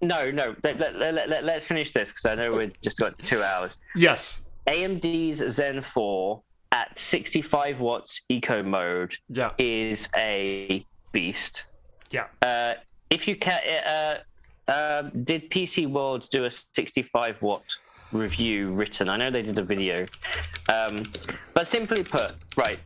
No, 0.02 0.30
no. 0.30 0.54
Let, 0.62 0.78
let, 0.78 0.94
let, 0.96 1.14
let, 1.28 1.44
let's 1.44 1.64
finish 1.64 1.92
this 1.94 2.10
because 2.10 2.26
I 2.26 2.34
know 2.34 2.52
we've 2.52 2.80
just 2.82 2.98
got 2.98 3.16
two 3.18 3.42
hours. 3.42 3.78
Yes. 3.94 4.46
AMD's 4.66 5.54
Zen 5.54 5.82
4 5.94 6.42
at 6.72 6.98
65 6.98 7.80
watts 7.80 8.20
eco 8.28 8.62
mode 8.62 9.16
Yeah. 9.30 9.52
is 9.58 10.06
a 10.14 10.84
beast. 11.12 11.64
Yeah. 12.10 12.26
Uh, 12.42 12.74
if 13.08 13.26
you 13.26 13.36
can, 13.36 13.60
uh, 13.86 14.16
um, 14.70 15.24
did 15.24 15.50
PC 15.50 15.88
World 15.90 16.28
do 16.30 16.44
a 16.44 16.50
65 16.74 17.40
watt 17.40 17.64
review 18.12 18.72
written? 18.72 19.08
I 19.08 19.16
know 19.16 19.30
they 19.30 19.42
did 19.42 19.58
a 19.58 19.62
video, 19.62 20.06
um, 20.68 21.02
but 21.54 21.68
simply 21.68 22.02
put, 22.04 22.32
right. 22.56 22.78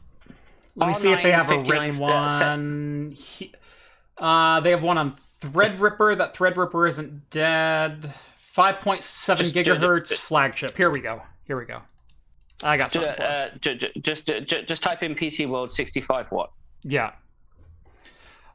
Let 0.76 0.88
me 0.88 0.94
see 0.94 1.12
if 1.12 1.22
they 1.22 1.32
have 1.32 1.50
a 1.50 1.54
R9 1.56 1.68
written 1.68 1.92
59, 1.98 2.12
uh, 2.12 2.38
set- 2.38 2.48
one. 2.48 3.16
Uh, 4.18 4.60
they 4.60 4.70
have 4.70 4.82
one 4.82 4.98
on 4.98 5.12
Threadripper. 5.12 6.16
That 6.18 6.34
Threadripper 6.34 6.88
isn't 6.88 7.30
dead. 7.30 8.12
5.7 8.56 9.02
Just 9.38 9.54
do 9.54 9.60
it. 9.60 9.66
gigahertz 9.66 10.14
flagship. 10.14 10.76
Here 10.76 10.90
we 10.90 11.00
go. 11.00 11.22
Here 11.46 11.58
we 11.58 11.64
go. 11.64 11.80
I 12.62 12.76
got 12.76 12.92
something 12.92 13.10
uh, 13.12 13.48
ju- 13.60 13.74
ju- 13.76 13.88
just, 14.02 14.26
ju- 14.26 14.40
ju- 14.42 14.62
just 14.62 14.82
type 14.82 15.02
in 15.02 15.14
PC 15.14 15.48
World 15.48 15.72
65 15.72 16.30
watt. 16.30 16.52
Yeah. 16.82 17.12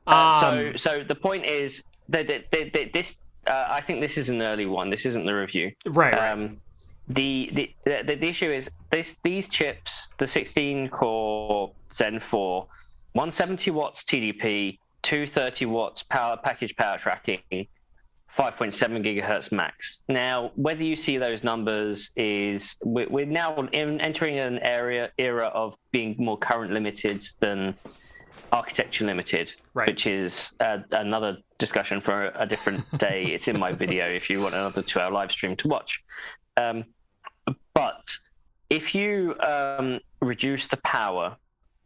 Uh, 0.06 0.42
Um, 0.44 0.78
so, 0.78 0.98
so 0.98 1.04
the 1.04 1.16
point 1.16 1.46
is 1.46 1.84
that, 2.10 2.28
that, 2.28 2.46
that, 2.52 2.74
that 2.74 2.94
this. 2.94 3.16
Uh, 3.48 3.68
I 3.70 3.82
think 3.82 4.02
this 4.02 4.18
is 4.18 4.30
an 4.30 4.42
early 4.42 4.66
one. 4.66 4.90
This 4.90 5.06
isn't 5.06 5.26
the 5.26 5.34
review. 5.34 5.72
right, 5.86 6.14
right. 6.14 6.32
Um, 6.32 6.60
the, 7.08 7.52
the, 7.54 7.72
the 7.86 8.16
the 8.16 8.28
issue 8.28 8.50
is 8.50 8.68
this 8.92 9.16
these 9.24 9.48
chips, 9.48 10.10
the 10.18 10.28
16 10.28 10.90
core 10.90 11.72
Zen 11.94 12.20
4, 12.20 12.68
170 13.14 13.72
watts 13.72 14.04
TDP, 14.04 14.80
230 15.04 15.66
watts 15.68 16.02
power 16.04 16.38
package 16.44 16.76
power 16.76 16.98
tracking, 16.98 17.42
5.7 17.52 18.74
gigahertz 19.06 19.52
max. 19.52 20.00
Now, 20.10 20.52
whether 20.56 20.84
you 20.84 20.96
see 20.96 21.18
those 21.18 21.44
numbers 21.44 22.10
is 22.16 22.76
we're, 22.84 23.08
we're 23.08 23.26
now 23.26 23.56
in, 23.72 24.02
entering 24.02 24.40
an 24.40 24.60
area 24.60 25.12
era 25.18 25.46
of 25.48 25.76
being 25.92 26.16
more 26.18 26.38
current 26.38 26.74
limited 26.74 27.26
than 27.40 27.76
architecture 28.52 29.06
limited, 29.06 29.52
Right. 29.74 29.88
which 29.88 30.08
is 30.08 30.52
uh, 30.60 30.80
another 30.92 31.38
discussion 31.60 32.02
for 32.02 32.32
a 32.36 32.46
different 32.46 32.84
day. 33.00 33.26
it's 33.26 33.48
in 33.48 33.58
my 33.60 33.72
video 33.74 34.08
if 34.08 34.30
you 34.30 34.42
want 34.42 34.56
another 34.56 34.82
two-hour 34.82 35.12
live 35.12 35.32
stream 35.32 35.56
to 35.58 35.68
watch. 35.68 36.02
Um, 36.58 36.86
but 37.74 38.02
if 38.70 38.96
you 38.96 39.36
um, 39.42 40.00
reduce 40.22 40.68
the 40.68 40.78
power 40.78 41.36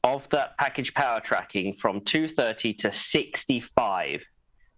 of 0.03 0.27
that 0.29 0.57
package 0.57 0.93
power 0.93 1.19
tracking 1.19 1.75
from 1.75 2.01
230 2.01 2.73
to 2.75 2.91
65, 2.91 4.21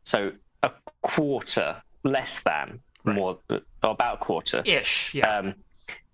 so 0.03 0.31
a 0.63 0.71
quarter 1.01 1.81
less 2.03 2.39
than 2.45 2.79
Right. 3.03 3.15
more 3.15 3.39
or 3.49 3.59
about 3.83 4.15
a 4.15 4.17
quarter, 4.17 4.61
Ish. 4.63 5.15
Yeah. 5.15 5.27
um, 5.37 5.55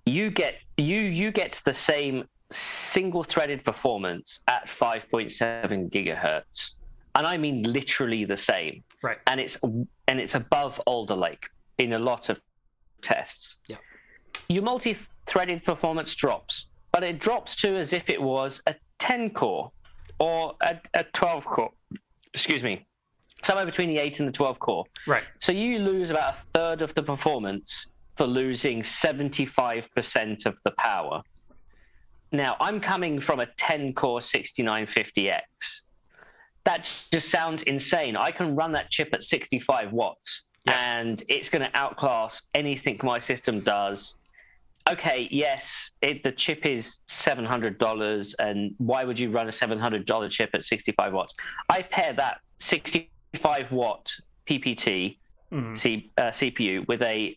you 0.06 0.30
get 0.32 0.56
you 0.78 1.00
you 1.00 1.32
get 1.32 1.60
the 1.66 1.74
same 1.74 2.24
single 2.52 3.24
threaded 3.24 3.64
performance 3.66 4.40
at 4.48 4.68
5.7 4.80 5.92
gigahertz 5.92 6.72
and 7.16 7.28
i 7.28 7.36
mean 7.38 7.62
literally 7.64 8.24
the 8.26 8.38
same 8.38 8.84
Right. 9.04 9.18
and 9.28 9.40
it's 9.40 9.58
and 10.08 10.20
it's 10.20 10.34
above 10.36 10.80
alder 10.86 11.16
lake 11.16 11.46
in 11.78 11.94
a 11.94 12.00
lot 12.00 12.30
of 12.30 12.40
tests 13.02 13.58
Yeah. 13.68 13.78
your 14.48 14.64
multi-threaded 14.64 15.64
performance 15.66 16.16
drops 16.16 16.66
but 16.94 17.04
it 17.04 17.20
drops 17.20 17.56
to 17.58 17.76
as 17.78 17.92
if 17.94 18.10
it 18.10 18.22
was 18.22 18.62
a 18.66 18.76
10 19.00 19.32
core 19.32 19.72
or 20.20 20.56
a, 20.62 20.80
a 20.96 21.04
12 21.04 21.46
core. 21.46 21.70
Excuse 22.34 22.64
me, 22.64 22.88
somewhere 23.44 23.66
between 23.68 23.90
the 23.90 24.00
8 24.00 24.20
and 24.20 24.28
the 24.28 24.32
12 24.32 24.58
core. 24.58 24.84
Right. 25.06 25.24
So 25.40 25.52
you 25.52 25.78
lose 25.78 26.10
about 26.10 26.34
a 26.34 26.38
third 26.56 26.82
of 26.82 26.96
the 26.96 27.04
performance 27.04 27.86
for 28.16 28.26
losing 28.26 28.82
75% 28.82 30.46
of 30.48 30.58
the 30.64 30.72
power. 30.80 31.22
Now, 32.32 32.56
I'm 32.60 32.80
coming 32.82 33.22
from 33.22 33.40
a 33.40 33.46
10 33.58 33.94
core 33.94 34.20
6950X. 34.20 35.42
That 36.66 36.90
just 37.12 37.30
sounds 37.30 37.64
insane. 37.64 38.18
I 38.18 38.32
can 38.32 38.56
run 38.56 38.74
that 38.74 38.90
chip 38.90 39.10
at 39.14 39.24
65 39.24 39.94
watts 39.94 40.44
Yeah. 40.66 40.98
and 41.00 41.24
it's 41.30 41.50
going 41.50 41.64
to 41.64 41.72
outclass 41.78 42.42
anything 42.54 43.00
my 43.04 43.20
system 43.20 43.62
does. 43.62 44.16
Okay, 44.90 45.28
yes, 45.32 45.92
it, 46.02 46.24
the 46.24 46.32
chip 46.32 46.66
is 46.66 47.00
$700, 47.10 48.36
and 48.40 48.74
why 48.78 49.04
would 49.04 49.20
you 49.20 49.30
run 49.32 49.48
a 49.50 49.52
$700 49.52 50.32
chip 50.32 50.50
at 50.54 50.64
65 50.64 51.12
watts? 51.14 51.34
I 51.70 51.82
pair 51.82 52.14
that 52.14 52.40
65 52.60 53.72
watt 53.72 54.10
PPT 54.50 55.18
Mhm. 55.52 55.78
C, 55.80 56.10
uh, 56.18 56.32
CPU 56.32 56.86
with 56.88 57.02
a 57.02 57.36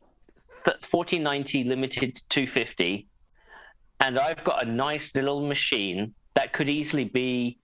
1490 0.64 1.64
limited 1.64 2.20
250, 2.28 3.06
and 4.00 4.18
I've 4.18 4.42
got 4.44 4.62
a 4.66 4.70
nice 4.70 5.14
little 5.14 5.46
machine 5.46 6.14
that 6.34 6.52
could 6.52 6.68
easily 6.68 7.04
be 7.04 7.58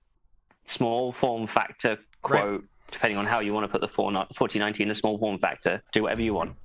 small 0.67 1.13
form 1.13 1.47
factor 1.49 1.99
Right. 2.29 2.43
quote, 2.43 2.65
depending 2.91 3.19
on 3.19 3.27
how 3.27 3.39
you 3.41 3.53
want 3.55 3.65
to 3.65 3.69
put 3.69 3.81
the 3.81 3.89
4, 3.89 4.07
1490 4.07 4.83
in 4.83 4.89
the 4.89 4.95
small 4.95 5.19
form 5.19 5.39
factor. 5.39 5.81
Do 5.93 6.03
whatever 6.03 6.23
you 6.23 6.35
want. 6.35 6.57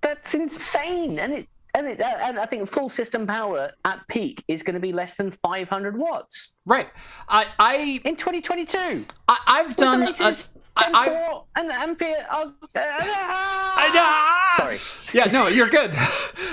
That's 0.00 0.34
insane, 0.34 1.18
and 1.18 1.32
it. 1.32 1.48
And, 1.74 1.86
it, 1.88 2.00
uh, 2.00 2.16
and 2.22 2.38
I 2.38 2.46
think 2.46 2.70
full 2.70 2.88
system 2.88 3.26
power 3.26 3.70
at 3.84 4.00
peak 4.08 4.42
is 4.48 4.62
going 4.62 4.76
to 4.76 4.80
be 4.80 4.94
less 4.94 5.18
than 5.18 5.30
500 5.30 5.98
watts 5.98 6.52
Right. 6.64 6.88
I 7.28 7.46
I, 7.58 8.00
in 8.06 8.16
2022. 8.16 9.04
I 9.28 9.38
I've 9.46 9.76
done. 9.76 10.02
A, 10.02 10.36
latest 10.76 10.94
I, 10.94 11.04
I've, 11.04 11.12
10.4 11.12 11.44
and 11.56 11.70
ampere. 11.72 12.26
Oh, 12.30 12.52
I 12.74 13.90
know. 13.94 14.64
Sorry. 14.64 14.78
Yeah, 15.12 15.30
no, 15.30 15.46
you're 15.48 15.68
good. 15.68 15.92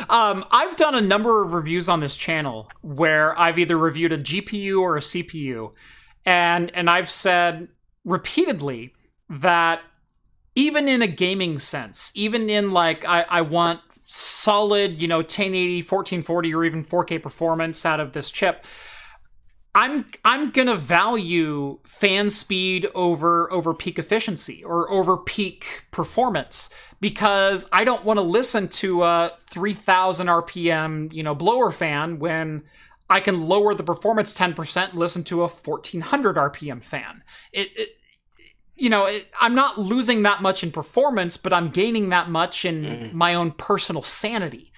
Um, 0.10 0.46
I've 0.52 0.76
done 0.76 0.96
a 0.96 1.02
number 1.02 1.44
of 1.44 1.54
reviews 1.54 1.88
on 1.88 2.02
this 2.02 2.16
channel 2.16 2.70
where 2.82 3.40
I've 3.40 3.58
either 3.58 3.78
reviewed 3.78 4.12
a 4.12 4.18
GPU 4.18 4.82
or 4.82 4.98
a 4.98 5.00
CPU, 5.00 5.72
and 6.26 6.70
and 6.76 6.90
I've 6.90 7.10
said 7.10 7.70
repeatedly 8.04 8.94
that 9.30 9.80
even 10.56 10.88
in 10.88 11.02
a 11.02 11.08
gaming 11.08 11.58
sense, 11.58 12.12
even 12.16 12.50
in 12.50 12.72
like 12.72 13.08
I, 13.08 13.26
I 13.30 13.42
want 13.42 13.80
solid, 14.06 15.02
you 15.02 15.08
know, 15.08 15.18
1080, 15.18 15.78
1440, 15.78 16.54
or 16.54 16.66
even 16.66 16.84
4K 16.84 17.22
performance 17.22 17.86
out 17.86 18.00
of 18.00 18.12
this 18.12 18.30
chip. 18.30 18.66
I'm 19.76 20.06
I'm 20.24 20.52
gonna 20.52 20.76
value 20.76 21.80
fan 21.84 22.30
speed 22.30 22.88
over 22.94 23.52
over 23.52 23.74
peak 23.74 23.98
efficiency 23.98 24.64
or 24.64 24.92
over 24.92 25.18
peak 25.18 25.86
performance 25.92 26.70
because 27.02 27.68
I 27.72 27.84
don't 27.84 28.06
want 28.06 28.18
to 28.18 28.22
listen 28.22 28.68
to 28.70 29.04
a 29.04 29.32
3000 29.40 30.28
RPM 30.28 31.12
you 31.12 31.24
know 31.24 31.34
blower 31.34 31.72
fan 31.72 32.20
when 32.20 32.64
I 33.10 33.20
can 33.20 33.48
lower 33.48 33.74
the 33.76 33.84
performance 33.84 34.34
10% 34.34 34.90
and 34.90 34.94
listen 35.00 35.24
to 35.26 35.44
a 35.44 35.48
1400 35.48 36.36
RPM 36.38 36.84
fan. 36.84 37.24
It, 37.52 37.70
it 37.76 37.90
you 38.76 38.90
know 38.90 39.06
it, 39.06 39.28
I'm 39.42 39.56
not 39.56 39.78
losing 39.80 40.22
that 40.24 40.42
much 40.42 40.64
in 40.64 40.72
performance, 40.72 41.36
but 41.36 41.52
I'm 41.52 41.70
gaining 41.70 42.10
that 42.10 42.30
much 42.30 42.64
in 42.64 42.84
Mhm. 42.84 43.14
my 43.14 43.34
own 43.34 43.52
personal 43.52 44.04
sanity. 44.04 44.72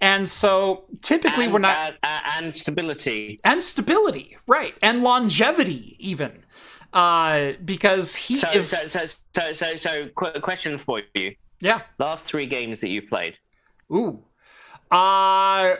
And 0.00 0.28
so 0.28 0.84
typically 1.00 1.44
and, 1.44 1.52
when 1.54 1.64
I 1.64 1.88
uh, 1.88 1.92
uh, 2.02 2.20
and 2.36 2.54
stability. 2.54 3.40
and 3.44 3.62
stability, 3.62 4.36
right, 4.46 4.74
and 4.82 5.02
longevity 5.02 5.96
even, 5.98 6.44
uh, 6.92 7.52
because 7.64 8.14
he 8.14 8.38
So, 8.40 8.48
is 8.52 8.68
so, 8.68 8.88
so, 8.88 9.06
so, 9.34 9.52
so, 9.54 9.76
so, 9.76 10.08
qu- 10.14 10.40
question 10.40 10.78
for 10.84 11.00
you: 11.14 11.34
yeah. 11.60 11.80
last 11.98 12.26
three 12.26 12.46
games 12.46 12.80
that 12.80 12.88
you 12.88 13.02
played. 13.08 13.34
Ooh, 13.90 14.22
uh, 14.90 15.76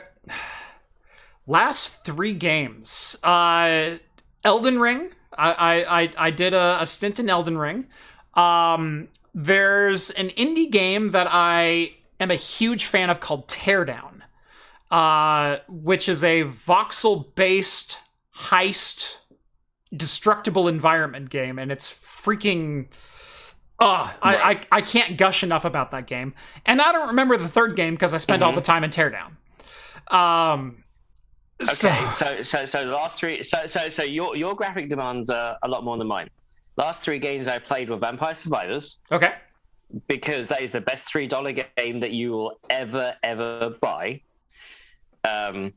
last 1.45 2.03
three 2.03 2.33
games, 2.33 3.17
uh, 3.23 3.97
Elden 4.43 4.79
Ring. 4.79 5.09
I 5.37 5.51
I 5.53 6.01
I, 6.01 6.11
I 6.17 6.31
did 6.31 6.53
a, 6.55 6.77
a 6.81 6.87
stint 6.87 7.19
in 7.19 7.29
Elden 7.29 7.57
Ring. 7.57 7.87
Um, 8.33 9.09
there's 9.35 10.09
an 10.11 10.29
indie 10.29 10.71
game 10.71 11.11
that 11.11 11.27
I 11.29 11.96
am 12.19 12.31
a 12.31 12.35
huge 12.35 12.85
fan 12.85 13.09
of 13.09 13.19
called 13.19 13.47
Teardown, 13.47 14.21
uh, 14.91 15.57
which 15.67 16.07
is 16.09 16.23
a 16.23 16.43
voxel-based 16.43 17.99
heist 18.35 19.17
destructible 19.95 20.67
environment 20.67 21.29
game, 21.29 21.57
and 21.59 21.71
it's 21.71 21.91
freaking. 21.91 22.87
Uh, 23.79 24.11
I, 24.23 24.35
I 24.71 24.77
I 24.77 24.81
can't 24.81 25.17
gush 25.17 25.43
enough 25.43 25.63
about 25.65 25.91
that 25.91 26.07
game, 26.07 26.33
and 26.65 26.81
I 26.81 26.91
don't 26.91 27.09
remember 27.09 27.37
the 27.37 27.47
third 27.47 27.75
game 27.75 27.93
because 27.93 28.13
I 28.13 28.17
spent 28.17 28.41
all 28.41 28.51
Mhm. 28.51 28.55
the 28.55 28.61
time 28.61 28.83
in 28.83 28.89
Teardown. 28.89 29.31
Um, 30.13 30.83
so 31.63 31.89
Okay, 31.89 32.05
so, 32.15 32.43
so, 32.43 32.65
so 32.65 32.85
the 32.85 32.91
last 32.91 33.19
three. 33.19 33.43
So, 33.43 33.67
so, 33.67 33.89
so 33.89 34.03
your 34.03 34.35
your 34.35 34.55
graphic 34.55 34.89
demands 34.89 35.29
are 35.29 35.57
a 35.63 35.67
lot 35.67 35.83
more 35.83 35.97
than 35.97 36.07
mine. 36.07 36.29
Last 36.75 37.01
three 37.01 37.19
games 37.19 37.47
I 37.47 37.59
played 37.59 37.89
were 37.89 37.97
Vampire 37.97 38.35
Survivors 38.35 38.97
okay, 39.11 39.33
because 40.07 40.47
that 40.49 40.61
is 40.61 40.71
the 40.71 40.81
best 40.81 41.07
three 41.07 41.27
dollar 41.27 41.51
game 41.51 41.99
that 41.99 42.11
you 42.11 42.31
will 42.31 42.59
ever 42.69 43.15
ever 43.23 43.75
buy. 43.81 44.21
Um, 45.27 45.73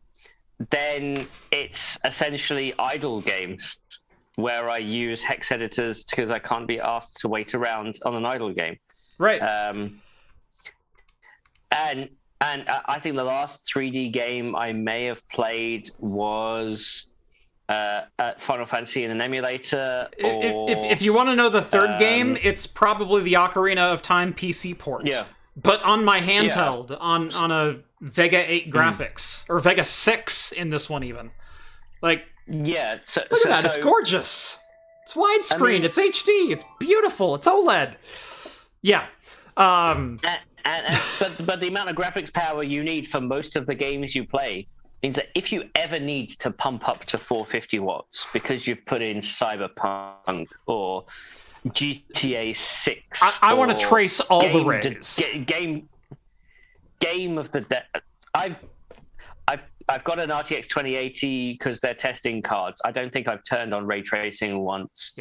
then 0.70 1.26
it's 1.50 1.98
essentially 2.04 2.74
idle 2.78 3.20
games 3.20 3.78
where 4.36 4.68
I 4.68 4.78
use 4.78 5.22
hex 5.22 5.50
editors 5.50 6.04
because 6.04 6.30
I 6.30 6.38
can't 6.38 6.66
be 6.68 6.80
asked 6.80 7.16
to 7.20 7.28
wait 7.28 7.54
around 7.54 7.98
on 8.04 8.14
an 8.14 8.24
idle 8.26 8.52
game. 8.52 8.76
right, 9.18 9.40
Um, 9.40 10.00
and 11.70 12.08
and 12.40 12.68
I 12.68 12.82
I 12.86 13.00
think 13.00 13.16
the 13.16 13.24
last 13.24 13.60
3D 13.72 14.12
game 14.12 14.54
I 14.56 14.72
may 14.72 15.04
have 15.06 15.26
played 15.28 15.90
was 15.98 17.06
uh, 17.70 18.00
at 18.18 18.42
Final 18.42 18.66
Fantasy 18.66 19.04
in 19.04 19.10
an 19.10 19.20
emulator. 19.20 20.08
if, 20.18 20.24
Or, 20.54 20.68
if, 20.70 20.78
if 20.92 21.02
you 21.02 21.12
want 21.12 21.28
to 21.28 21.36
know 21.36 21.48
the 21.48 21.62
third 21.62 21.90
um, 21.90 21.98
game, 21.98 22.36
it's 22.42 22.66
probably 22.66 23.22
the 23.22 23.34
Ocarina 23.34 23.92
of 23.92 24.02
Time 24.02 24.34
PC 24.34 24.76
port. 24.78 25.06
yeah, 25.06 25.24
but 25.56 25.82
on 25.84 26.04
my 26.04 26.20
handheld, 26.20 26.96
on 27.00 27.32
on 27.32 27.50
a 27.50 27.78
Vega 28.00 28.38
8 28.50 28.64
Hmm. 28.64 28.70
graphics 28.76 29.44
or 29.48 29.60
Vega 29.60 29.84
6 29.84 30.52
in 30.52 30.70
this 30.70 30.88
one 30.90 31.04
even. 31.04 31.30
Like, 32.02 32.24
yeah. 32.48 32.96
So, 33.04 33.22
look 33.30 33.40
so, 33.42 33.50
at 33.50 33.62
that! 33.62 33.64
it's 33.66 33.76
gorgeous. 33.76 34.62
It's 35.04 35.14
widescreen. 35.14 35.60
I 35.68 35.72
mean- 35.72 35.84
it's 35.84 35.98
HD. 35.98 36.50
It's 36.50 36.64
beautiful. 36.78 37.34
It's 37.36 37.46
OLED. 37.46 37.94
Yeah. 38.82 39.06
Um. 39.56 40.18
And, 40.24 40.38
and, 40.64 40.86
and, 40.86 41.00
but 41.18 41.46
but 41.46 41.60
the 41.60 41.68
amount 41.68 41.90
of 41.90 41.96
graphics 41.96 42.32
power 42.32 42.62
you 42.62 42.82
need 42.82 43.08
for 43.08 43.20
most 43.20 43.54
of 43.56 43.66
the 43.66 43.74
games 43.74 44.14
you 44.14 44.24
play 44.24 44.66
means 45.02 45.16
that 45.16 45.26
if 45.34 45.50
you 45.52 45.64
ever 45.74 45.98
need 45.98 46.28
to 46.40 46.50
pump 46.50 46.88
up 46.88 47.04
to 47.06 47.16
450 47.18 47.78
watts 47.80 48.26
because 48.32 48.66
you've 48.66 48.84
put 48.86 49.02
in 49.02 49.18
Cyberpunk 49.18 50.46
or 50.66 51.04
GTA 51.68 52.56
6, 52.56 53.00
I, 53.22 53.38
I 53.42 53.54
want 53.54 53.70
to 53.70 53.78
trace 53.78 54.20
all 54.20 54.48
the 54.48 54.64
rays. 54.64 55.16
de- 55.16 55.22
ga- 55.22 55.44
game 55.44 55.88
game 57.00 57.38
of 57.38 57.50
the 57.52 57.62
de- 57.62 57.84
I've 58.34 58.56
I've 59.48 59.60
I've 59.88 60.04
got 60.04 60.20
an 60.20 60.28
RTX 60.30 60.68
2080 60.68 61.52
because 61.54 61.80
they're 61.80 61.94
testing 61.94 62.42
cards. 62.42 62.80
I 62.84 62.92
don't 62.92 63.12
think 63.12 63.26
I've 63.28 63.42
turned 63.44 63.74
on 63.74 63.86
ray 63.86 64.02
tracing 64.02 64.58
once. 64.60 65.12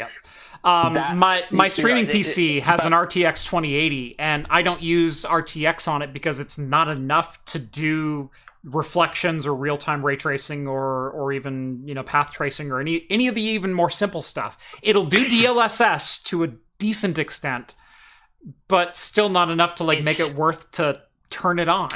Um, 0.63 0.93
my 1.17 1.41
my 1.51 1.67
streaming 1.67 2.05
right, 2.05 2.15
it- 2.15 2.17
PC 2.19 2.57
it- 2.57 2.63
has 2.63 2.81
but- 2.81 2.87
an 2.87 2.93
RTX 2.93 3.45
2080, 3.45 4.15
and 4.19 4.45
I 4.49 4.61
don't 4.61 4.81
use 4.81 5.23
RTX 5.25 5.87
on 5.87 6.01
it 6.01 6.13
because 6.13 6.39
it's 6.39 6.57
not 6.57 6.87
enough 6.89 7.43
to 7.45 7.59
do 7.59 8.29
reflections 8.65 9.45
or 9.45 9.55
real 9.55 9.77
time 9.77 10.05
ray 10.05 10.15
tracing 10.15 10.67
or 10.67 11.11
or 11.11 11.31
even 11.31 11.81
you 11.85 11.93
know 11.93 12.03
path 12.03 12.33
tracing 12.33 12.71
or 12.71 12.79
any 12.79 13.05
any 13.09 13.27
of 13.27 13.35
the 13.35 13.41
even 13.41 13.73
more 13.73 13.89
simple 13.89 14.21
stuff. 14.21 14.77
It'll 14.81 15.05
do 15.05 15.25
DLSS 15.29 16.23
to 16.23 16.43
a 16.43 16.49
decent 16.77 17.17
extent, 17.17 17.75
but 18.67 18.97
still 18.97 19.29
not 19.29 19.49
enough 19.49 19.75
to 19.75 19.83
like 19.83 20.03
make 20.03 20.19
it 20.19 20.35
worth 20.35 20.71
to 20.71 21.01
turn 21.29 21.59
it 21.59 21.67
on. 21.67 21.89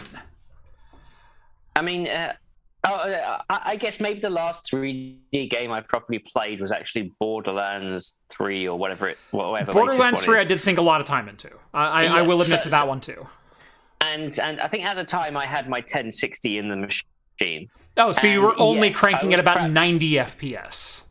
I 1.75 1.81
mean, 1.81 2.07
uh, 2.07 2.33
oh, 2.85 2.93
uh, 2.93 3.39
I 3.49 3.75
guess 3.75 3.99
maybe 3.99 4.19
the 4.19 4.29
last 4.29 4.69
3D 4.71 5.49
game 5.49 5.71
I 5.71 5.81
properly 5.81 6.19
played 6.19 6.61
was 6.61 6.71
actually 6.71 7.11
Borderlands 7.19 8.15
3 8.29 8.67
or 8.67 8.77
whatever 8.77 9.09
it 9.09 9.17
whatever. 9.31 9.71
Borderlands 9.71 10.23
3, 10.23 10.35
one 10.35 10.41
I 10.41 10.43
did 10.45 10.59
sink 10.59 10.77
a 10.77 10.83
lot 10.83 11.01
of 11.01 11.07
time 11.07 11.27
into. 11.27 11.49
I, 11.73 12.05
I, 12.05 12.19
I 12.19 12.21
will 12.21 12.41
admit 12.41 12.59
so- 12.59 12.65
to 12.65 12.69
that 12.69 12.87
one 12.87 13.01
too. 13.01 13.27
And 14.11 14.37
and 14.39 14.59
I 14.59 14.67
think 14.67 14.85
at 14.85 14.95
the 14.95 15.03
time 15.03 15.37
I 15.37 15.45
had 15.45 15.69
my 15.69 15.79
1060 15.79 16.57
in 16.57 16.67
the 16.69 16.75
machine. 16.75 17.69
Oh, 17.97 18.11
so 18.11 18.27
you 18.27 18.41
were 18.41 18.59
only 18.59 18.89
yes, 18.89 18.97
cranking 18.97 19.33
at 19.33 19.39
about 19.39 19.57
prep- 19.57 19.71
90 19.71 20.11
FPS. 20.13 21.05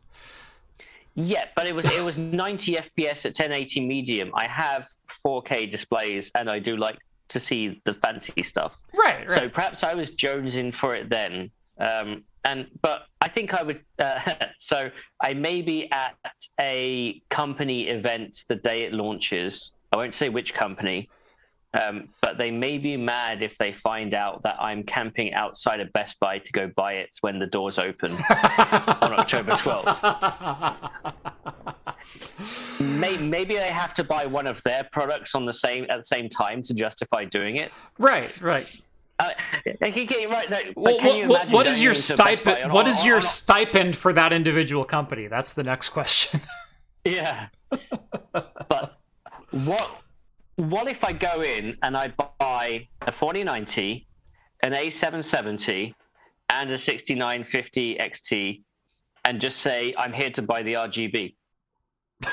Yeah, 1.15 1.45
but 1.55 1.67
it 1.67 1.75
was 1.75 1.85
it 1.85 2.03
was 2.03 2.17
90 2.17 2.75
FPS 2.75 3.25
at 3.25 3.37
1080 3.37 3.81
medium. 3.81 4.31
I 4.33 4.47
have 4.47 4.87
4K 5.25 5.71
displays, 5.71 6.31
and 6.35 6.49
I 6.49 6.59
do 6.59 6.75
like 6.77 6.97
to 7.29 7.39
see 7.39 7.81
the 7.85 7.93
fancy 7.95 8.43
stuff. 8.43 8.73
Right, 8.93 9.27
right. 9.27 9.39
So 9.39 9.49
perhaps 9.49 9.83
I 9.83 9.93
was 9.93 10.11
jonesing 10.11 10.73
for 10.75 10.95
it 10.95 11.09
then. 11.09 11.51
Um, 11.79 12.23
and 12.45 12.67
but 12.81 13.07
I 13.21 13.29
think 13.29 13.53
I 13.53 13.63
would. 13.63 13.81
Uh, 13.99 14.19
so 14.59 14.89
I 15.21 15.33
may 15.33 15.61
be 15.61 15.91
at 15.91 16.15
a 16.59 17.21
company 17.29 17.87
event 17.87 18.45
the 18.47 18.55
day 18.55 18.83
it 18.83 18.93
launches. 18.93 19.71
I 19.91 19.97
won't 19.97 20.15
say 20.15 20.29
which 20.29 20.53
company, 20.53 21.09
um, 21.79 22.09
but 22.21 22.37
they 22.37 22.51
may 22.51 22.77
be 22.77 22.95
mad 22.97 23.41
if 23.41 23.57
they 23.57 23.73
find 23.73 24.13
out 24.13 24.43
that 24.43 24.55
I'm 24.59 24.83
camping 24.83 25.33
outside 25.33 25.79
of 25.79 25.91
Best 25.93 26.19
Buy 26.19 26.37
to 26.39 26.51
go 26.51 26.71
buy 26.75 26.93
it 26.93 27.09
when 27.21 27.39
the 27.39 27.47
doors 27.47 27.79
open 27.79 28.11
on 28.11 28.17
October 29.19 29.51
12th. 29.53 30.89
May- 32.99 33.17
Maybe 33.17 33.59
I 33.59 33.63
have 33.63 33.93
to 33.95 34.03
buy 34.03 34.25
one 34.25 34.47
of 34.47 34.61
their 34.63 34.87
products 34.91 35.35
on 35.35 35.45
the 35.45 35.53
same 35.53 35.85
at 35.89 35.97
the 35.99 36.05
same 36.05 36.29
time 36.29 36.63
to 36.63 36.73
justify 36.73 37.25
doing 37.25 37.55
it. 37.57 37.71
right, 37.97 38.29
right. 38.41 38.67
Uh, 39.19 39.29
okay, 39.81 40.25
right. 40.25 40.49
No, 40.49 40.59
Well, 40.75 40.97
what, 40.99 41.27
what- 41.27 41.49
what 41.49 41.67
is 41.67 41.81
your 41.83 41.93
into 41.93 42.01
Best 42.15 42.17
Buy 42.17 42.35
stipend? 42.35 42.73
What 42.73 42.87
is 42.87 43.05
your 43.05 43.21
stipend 43.21 43.95
for 43.95 44.11
that 44.13 44.33
individual 44.33 44.83
company? 44.85 45.27
That's 45.27 45.53
the 45.53 45.63
next 45.63 45.89
question. 45.89 46.41
Yeah. 47.05 47.47
but 48.69 48.97
what 49.51 49.91
what 50.55 50.87
if 50.87 51.03
I 51.03 51.11
go 51.13 51.41
in 51.41 51.77
and 51.83 51.95
I 51.97 52.09
buy 52.39 52.87
a 53.01 53.11
4090, 53.11 54.07
an 54.63 54.73
A770, 54.73 55.93
and 56.49 56.69
a 56.71 56.77
6950 56.77 57.97
XT, 57.97 58.61
and 59.25 59.39
just 59.41 59.59
say 59.59 59.93
I'm 59.97 60.13
here 60.13 60.29
to 60.31 60.41
buy 60.41 60.63
the 60.63 60.73
RGB? 60.73 61.35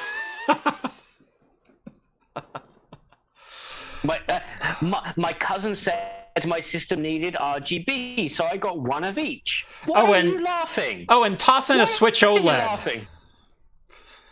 my, 4.05 4.19
uh, 4.29 4.41
my 4.83 5.13
my 5.17 5.33
cousin 5.33 5.75
said 5.77 6.07
my 6.47 6.61
system 6.61 7.03
needed 7.03 7.35
RGB, 7.35 8.31
so 8.31 8.45
I 8.45 8.57
got 8.57 8.81
one 8.81 9.05
of 9.05 9.19
each. 9.19 9.65
Why 9.87 10.01
Oh, 10.03 10.13
are 10.13 10.17
and- 10.17 10.29
you 10.29 10.43
laughing? 10.43 11.07
oh, 11.09 11.25
and 11.25 11.39
toss 11.39 11.71
in 11.71 11.77
Why 11.79 11.83
a 11.85 11.87
Switch 11.87 12.23
are 12.23 12.33
you 12.35 12.41
OLED. 12.41 12.45
laughing? 12.45 13.07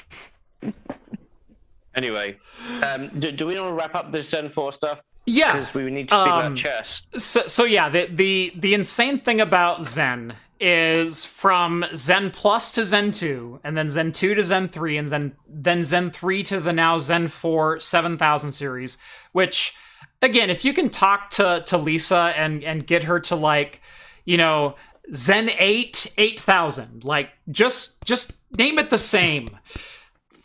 anyway, 1.96 2.38
um, 2.86 3.08
do, 3.20 3.32
do 3.32 3.46
we 3.48 3.60
want 3.60 3.70
to 3.70 3.74
wrap 3.74 3.96
up 3.96 4.12
this 4.12 4.30
Zen 4.30 4.50
4 4.50 4.74
stuff? 4.74 5.02
Yeah. 5.26 5.54
Because 5.54 5.74
we 5.74 5.90
need 5.92 6.10
to 6.10 6.16
speak 6.16 6.34
Um, 6.34 6.54
about 6.54 6.58
chess. 6.58 7.02
So, 7.18 7.42
so 7.48 7.64
yeah, 7.66 7.90
the, 7.90 8.08
the 8.08 8.52
the 8.56 8.74
insane 8.74 9.20
thing 9.20 9.40
about 9.42 9.84
Zen 9.84 10.36
is 10.60 11.24
from 11.24 11.86
Zen 11.96 12.32
Plus 12.32 12.72
to 12.72 12.84
Zen 12.84 13.12
2, 13.12 13.62
and 13.64 13.78
then 13.78 13.90
Zen 13.90 14.12
2 14.12 14.36
to 14.36 14.44
Zen 14.44 14.70
3, 14.70 14.98
and 14.98 15.08
then 15.08 15.34
then 15.48 15.84
Zen 15.84 16.10
3 16.12 16.44
to 16.44 16.60
the 16.60 16.74
now 16.74 16.98
Zen 17.00 17.28
4 17.28 17.80
7000 17.80 18.52
series, 18.52 18.98
which 19.34 19.76
again, 20.22 20.50
if 20.50 20.66
you 20.66 20.74
can 20.74 20.90
talk 20.90 21.30
to 21.32 21.64
to 21.68 21.78
Lisa 21.78 22.34
and 22.36 22.64
and 22.64 22.88
get 22.88 23.04
her 23.04 23.20
to 23.20 23.36
like, 23.36 23.82
you 24.26 24.38
know, 24.38 24.76
Zen 25.14 25.50
8 25.60 26.14
8000, 26.18 27.04
like 27.06 27.34
just 27.52 28.04
just 28.04 28.34
name 28.58 28.80
it 28.80 28.90
the 28.90 28.98
same. 28.98 29.48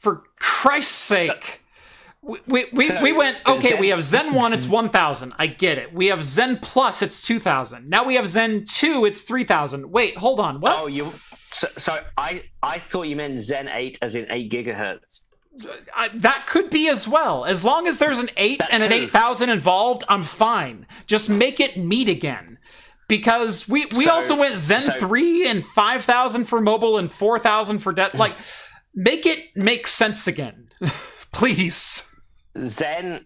For 0.05 0.23
Christ's 0.39 0.95
sake. 0.95 1.63
We, 2.23 2.39
we, 2.47 2.65
we, 2.73 2.91
we 3.03 3.13
uh, 3.13 3.17
went 3.17 3.37
okay 3.47 3.79
we 3.79 3.89
have 3.89 4.03
zen 4.03 4.33
1 4.33 4.53
it's 4.55 4.67
1000 4.81 5.35
i 5.39 5.47
get 5.47 5.77
it. 5.77 5.93
We 5.93 6.07
have 6.07 6.23
zen 6.25 6.59
plus 6.59 7.03
it's 7.03 7.21
2000 7.21 7.87
now 7.89 8.05
we 8.05 8.15
have 8.15 8.27
zen 8.29 8.65
2 8.65 9.05
it's 9.05 9.21
3000 9.21 9.91
wait 9.91 10.17
hold 10.17 10.41
on 10.41 10.61
what? 10.61 10.73
Oh, 10.81 10.87
you. 10.87 11.11
So, 11.53 11.69
so 11.79 11.99
I 12.17 12.45
I 12.63 12.79
thought 12.79 13.09
you 13.09 13.17
meant 13.17 13.43
Zen 13.43 13.69
8 13.69 13.99
as 14.03 14.15
in 14.15 14.27
8 14.31 14.51
gigahertz. 14.51 15.21
Uh, 15.65 15.73
I, 15.95 16.09
that 16.15 16.47
could 16.47 16.69
be 16.71 16.89
as 16.89 17.07
well. 17.07 17.45
As 17.45 17.63
long 17.65 17.87
as 17.87 17.99
there's 17.99 18.19
an 18.19 18.31
8 18.37 18.59
That 18.59 18.73
and 18.73 18.83
an 18.83 18.93
8000 18.93 19.51
involved 19.51 20.03
i'm 20.09 20.23
fine. 20.23 20.87
Just 21.07 21.29
make 21.31 21.61
it 21.61 21.77
meet 21.77 22.09
again. 22.09 22.59
Because 23.07 23.69
we 23.69 23.85
we 23.95 24.07
So- 24.07 24.13
also 24.13 24.37
went 24.37 24.57
zen 24.57 24.91
so- 24.91 24.99
3 25.09 25.47
and 25.47 25.63
5000 25.65 26.47
for 26.47 26.61
mobile 26.61 26.97
and 26.97 27.13
4000 27.13 27.81
for 27.81 27.93
debt 27.93 28.15
like 28.15 28.35
make 28.95 29.27
it 29.27 29.55
make 29.57 29.87
sense 29.87 30.27
again 30.27 30.69
please 31.33 32.15
Zen 32.69 33.25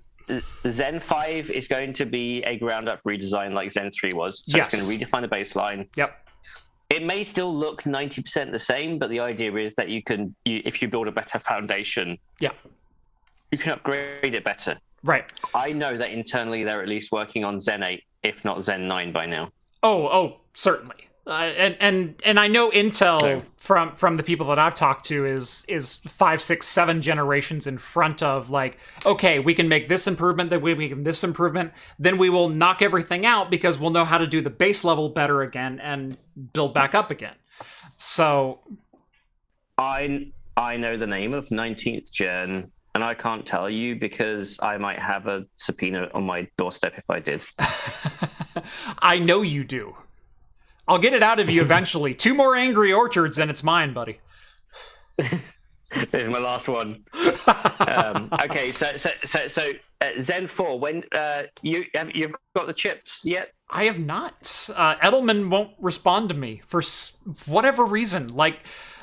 Zen 0.71 1.01
5 1.01 1.51
is 1.51 1.69
going 1.69 1.95
to 1.95 2.05
be 2.05 2.43
a 2.43 2.59
ground 2.59 2.89
up 2.89 3.01
redesign 3.05 3.53
like 3.55 3.73
Zen 3.73 3.91
3 3.99 4.11
was. 4.13 4.43
So 4.47 4.57
Yes. 4.59 4.75
it's 4.75 4.87
going 4.87 4.99
to 4.99 5.07
redefine 5.07 5.23
the 5.23 5.29
baseline. 5.35 5.89
yep 5.97 6.29
It 6.91 7.03
may 7.03 7.25
still 7.25 7.55
look 7.55 7.83
90% 7.85 8.53
the 8.53 8.59
same, 8.59 8.99
but 8.99 9.09
the 9.09 9.21
idea 9.21 9.55
is 9.55 9.73
that 9.77 9.89
you 9.89 10.03
can, 10.03 10.35
you, 10.45 10.61
if 10.67 10.83
you 10.83 10.89
build 10.89 11.09
a 11.09 11.13
better 11.13 11.39
foundation, 11.39 12.19
yeah 12.41 12.53
you 13.51 13.57
can 13.57 13.71
upgrade 13.73 14.35
it 14.35 14.45
better. 14.45 14.77
right 15.03 15.25
I 15.55 15.73
know 15.73 15.97
that 15.97 16.11
internally 16.11 16.63
they're 16.65 16.83
at 16.83 16.89
least 16.89 17.11
working 17.11 17.45
on 17.45 17.61
Zen 17.61 17.83
8, 17.83 18.03
if 18.23 18.45
not 18.45 18.63
Zen 18.65 18.87
9 18.87 19.13
by 19.13 19.25
now. 19.25 19.51
Oh, 19.83 20.09
oh, 20.09 20.41
certainly. 20.53 21.08
Uh, 21.29 21.33
and 21.59 21.77
and 21.81 22.23
and 22.25 22.41
I 22.41 22.49
know 22.49 22.71
Intel 22.71 23.23
Okay. 23.23 23.47
from 23.59 23.95
from 23.95 24.17
the 24.17 24.23
people 24.23 24.47
that 24.49 24.59
I've 24.59 24.75
talked 24.75 25.05
to 25.07 25.27
is 25.27 25.63
is 25.69 25.97
five, 25.97 26.41
six, 26.41 26.67
seven 26.67 27.03
generations 27.03 27.67
in 27.67 27.77
front 27.77 28.23
of 28.23 28.49
like, 28.49 28.79
okay, 29.05 29.39
we 29.39 29.53
can 29.53 29.69
make 29.69 29.91
this 29.91 30.07
improvement, 30.07 30.49
then 30.49 30.63
we 30.63 30.73
we 30.73 30.89
can 30.89 31.05
this 31.05 31.23
improvement, 31.23 31.73
then 31.99 32.17
we 32.17 32.31
will 32.31 32.49
knock 32.49 32.81
everything 32.81 33.27
out 33.27 33.51
because 33.51 33.79
we'll 33.79 33.91
know 33.91 34.07
how 34.07 34.17
to 34.17 34.27
do 34.27 34.41
the 34.41 34.49
base 34.49 34.85
level 34.85 35.11
better 35.11 35.43
again 35.43 35.79
and 35.81 36.17
build 36.55 36.73
back 36.73 36.95
up 36.95 37.11
again. 37.11 37.35
So 37.99 38.61
I 39.77 40.33
I 40.57 40.79
know 40.79 40.97
the 40.97 41.07
name 41.07 41.35
of 41.35 41.47
19th 41.49 42.11
gen, 42.11 42.71
and 42.95 43.05
I 43.05 43.13
can't 43.13 43.45
tell 43.47 43.69
you 43.69 43.97
because 43.97 44.59
I 44.63 44.79
might 44.79 44.99
have 44.99 45.27
a 45.27 45.45
subpoena 45.59 46.09
on 46.15 46.25
my 46.25 46.49
doorstep 46.57 46.95
if 46.97 47.05
I 47.11 47.21
did. 47.21 47.45
I 49.01 49.19
know 49.19 49.43
you 49.43 49.63
do. 49.65 49.95
I'll 50.89 50.99
get 50.99 51.13
it 51.13 51.23
out 51.23 51.39
of 51.39 51.51
you 51.51 51.61
eventually. 51.61 52.15
Two 52.15 52.35
more 52.35 52.57
angry 52.57 52.93
orchards 52.93 53.39
and 53.39 53.51
it's 53.51 53.63
mine, 53.63 53.93
buddy. 53.93 54.19
this 55.19 55.33
is 56.13 56.29
my 56.29 56.39
last 56.39 56.67
one. 56.67 57.05
um, 57.87 58.29
okay, 58.45 58.73
so 58.73 58.97
so 58.97 59.11
so, 59.27 59.49
so 59.49 59.73
uh, 60.01 60.11
Zen 60.23 60.49
4. 60.49 60.79
When 60.81 61.03
uh, 61.13 61.43
you 61.63 61.85
have 61.95 62.15
you've 62.15 62.33
got 62.57 62.67
the 62.67 62.73
chips 62.73 63.21
yet? 63.25 63.53
I 63.71 63.85
have 63.85 63.99
not. 63.99 64.71
Uh, 64.75 64.97
Edelman 64.97 65.51
won't 65.51 65.73
respond 65.79 66.31
to 66.31 66.35
me 66.35 66.63
for 66.67 66.81
s- 66.81 67.19
whatever 67.47 67.85
reason. 67.85 68.29
Like, 68.29 68.61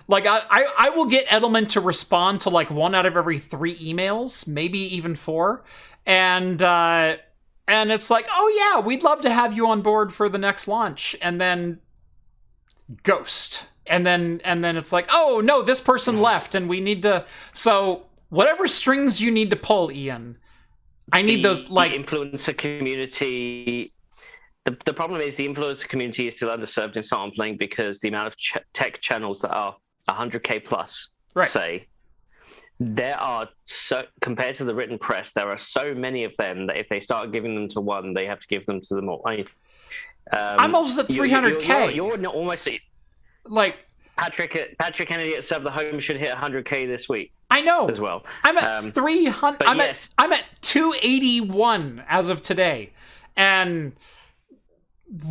like 0.08 0.26
I, 0.26 0.42
I, 0.50 0.66
I 0.78 0.90
will 0.90 1.06
get 1.06 1.28
Edelman 1.28 1.68
to 1.70 1.82
respond 1.82 2.42
to 2.42 2.50
like 2.50 2.72
one 2.72 2.96
out 2.96 3.06
of 3.06 3.16
every 3.16 3.38
three 3.38 3.76
emails, 3.76 4.48
maybe 4.48 4.80
even 4.96 5.16
four, 5.16 5.66
and 6.06 6.60
uh, 6.62 7.18
and 7.68 7.92
it's 7.92 8.10
like, 8.10 8.26
oh 8.32 8.74
yeah, 8.76 8.82
we'd 8.86 9.04
love 9.04 9.22
to 9.22 9.30
have 9.30 9.54
you 9.56 9.68
on 9.68 9.82
board 9.82 10.14
for 10.14 10.30
the 10.30 10.38
next 10.38 10.68
launch, 10.68 11.16
and 11.22 11.40
then 11.42 11.80
ghost, 13.04 13.68
and 13.88 14.06
then 14.06 14.42
and 14.44 14.64
then 14.64 14.78
it's 14.78 14.92
like, 14.92 15.08
oh 15.12 15.42
no, 15.44 15.62
this 15.62 15.82
person 15.82 16.22
left, 16.22 16.56
and 16.56 16.70
we 16.70 16.80
need 16.80 17.02
to. 17.04 17.26
So 17.54 18.06
whatever 18.30 18.68
strings 18.68 19.22
you 19.22 19.32
need 19.32 19.50
to 19.52 19.56
pull, 19.56 19.92
Ian. 19.92 20.38
I 21.14 21.22
need 21.22 21.38
The- 21.38 21.50
those 21.50 21.70
like 21.70 21.94
the 21.94 22.00
influencer 22.04 22.58
community. 22.58 23.92
The, 24.66 24.76
the 24.86 24.94
problem 24.94 25.22
is 25.22 25.36
the 25.36 25.48
influencer 25.48 25.88
community 25.88 26.28
is 26.28 26.36
still 26.38 26.50
underserved 26.50 26.96
in 26.96 27.04
sampling 27.04 27.56
because 27.58 28.00
the 28.00 28.08
amount 28.08 28.28
of 28.28 28.36
ch- 28.38 28.58
tech 28.74 29.00
channels 29.00 29.40
that 29.42 29.52
are 29.52 29.76
100k 30.10 30.66
plus, 30.66 31.10
Right. 31.36 31.48
say, 31.52 31.88
there 32.80 33.18
are 33.20 33.48
so 33.66 34.04
compared 34.22 34.56
to 34.58 34.66
the 34.66 34.76
written 34.76 34.98
press, 35.00 35.32
there 35.36 35.48
are 35.48 35.58
so 35.60 35.94
many 35.96 36.24
of 36.26 36.34
them 36.38 36.68
that 36.68 36.78
if 36.78 36.90
they 36.90 37.00
start 37.00 37.32
giving 37.32 37.56
them 37.56 37.70
to 37.70 37.80
one, 37.82 38.14
they 38.14 38.26
have 38.26 38.40
to 38.40 38.48
give 38.48 38.66
them 38.66 38.82
to 38.82 38.96
them 38.96 39.08
all. 39.10 39.22
I, 39.26 39.46
um, 40.32 40.60
I'm 40.60 40.76
almost 40.76 41.00
at 41.00 41.10
you- 41.10 41.24
you- 41.24 41.32
300K. 41.36 41.68
You're, 41.68 41.92
you're, 41.92 42.20
you're 42.22 42.32
almost 42.32 42.68
like 43.46 43.78
Patrick. 44.18 44.78
Patrick 44.80 45.08
Kennedy 45.08 45.36
at 45.36 45.44
ServeTheHome 45.44 46.02
should 46.02 46.18
hit 46.18 46.34
100k 46.36 46.88
this 46.88 47.08
week 47.08 47.32
I 47.52 47.62
know. 47.62 47.88
as 47.88 48.00
well. 48.00 48.26
I'm 48.44 48.58
at 48.58 48.64
Um, 48.84 48.92
300 48.92 49.64
I'm 49.68 49.78
yes. 49.78 49.90
at 49.98 50.08
I'm 50.18 50.34
at 50.34 50.44
281 50.62 52.04
as 52.10 52.30
of 52.30 52.42
today. 52.42 52.92
And 53.38 53.94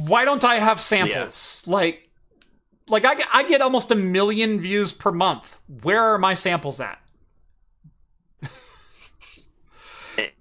why 0.06 0.24
don't 0.24 0.44
I 0.44 0.56
have 0.56 0.80
samples? 0.80 1.64
Like 1.66 2.08
like 2.88 3.04
I 3.04 3.14
I 3.32 3.42
get 3.44 3.60
almost 3.62 3.90
a 3.90 3.94
million 3.96 4.60
views 4.60 4.92
per 4.92 5.10
month. 5.10 5.58
Where 5.82 6.00
are 6.02 6.18
my 6.18 6.34
samples 6.34 6.80
at? 6.80 7.00
It's- 10.18 10.32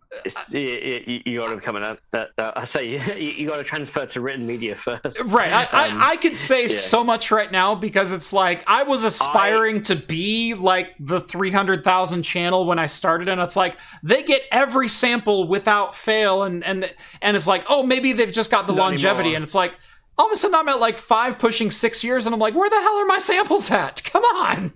you, 0.50 0.60
you, 0.60 1.22
you 1.26 1.40
got 1.40 1.54
to 1.54 1.62
come. 1.62 1.76
Uh, 1.76 1.96
uh, 2.14 2.52
I 2.56 2.66
say 2.66 2.88
you, 3.20 3.30
you 3.30 3.48
got 3.48 3.58
to 3.58 3.64
transfer 3.64 4.06
to 4.06 4.22
written 4.22 4.46
media 4.46 4.76
first. 4.76 5.20
Right. 5.26 5.52
I, 5.52 5.64
Um, 5.64 6.02
I, 6.02 6.12
I 6.12 6.16
could 6.18 6.38
say 6.38 6.68
so 6.68 7.04
much 7.04 7.32
right 7.32 7.52
now 7.52 7.76
because 7.76 8.12
it's 8.12 8.34
like 8.34 8.64
I 8.68 8.84
was 8.84 9.04
aspiring 9.04 9.82
to 9.84 9.96
be 9.96 10.54
like 10.54 10.94
the 11.00 11.20
300,000 11.22 12.24
channel 12.24 12.66
when 12.66 12.80
I 12.80 12.86
started 12.86 13.28
and 13.28 13.42
it's 13.42 13.56
like 13.56 13.80
they 14.02 14.24
get 14.24 14.44
every 14.52 14.88
sample 14.88 15.48
without 15.48 15.96
fail 15.96 16.44
and 16.44 16.64
and 16.64 16.94
and 17.22 17.36
it's 17.38 17.48
like, 17.48 17.66
"Oh, 17.70 17.84
maybe 17.84 18.14
they've 18.14 18.32
just 18.32 18.52
got 18.52 18.68
the 18.68 18.74
longevity." 18.74 19.30
anymore. 19.30 19.36
And 19.38 19.44
it's 19.44 19.56
like 19.56 19.76
all 20.18 20.28
of 20.28 20.32
a 20.32 20.36
sudden 20.36 20.56
I'm 20.56 20.70
at 20.70 20.80
like 20.80 20.98
5 20.98 21.40
pushing 21.40 21.72
6 21.72 22.04
years 22.04 22.26
and 22.26 22.34
I'm 22.34 22.40
like, 22.40 22.56
"Where 22.56 22.70
the 22.70 22.80
hell 22.80 22.98
are 22.98 23.06
my 23.06 23.18
samples 23.20 23.72
at? 23.72 24.04
Come 24.04 24.24
on." 24.24 24.74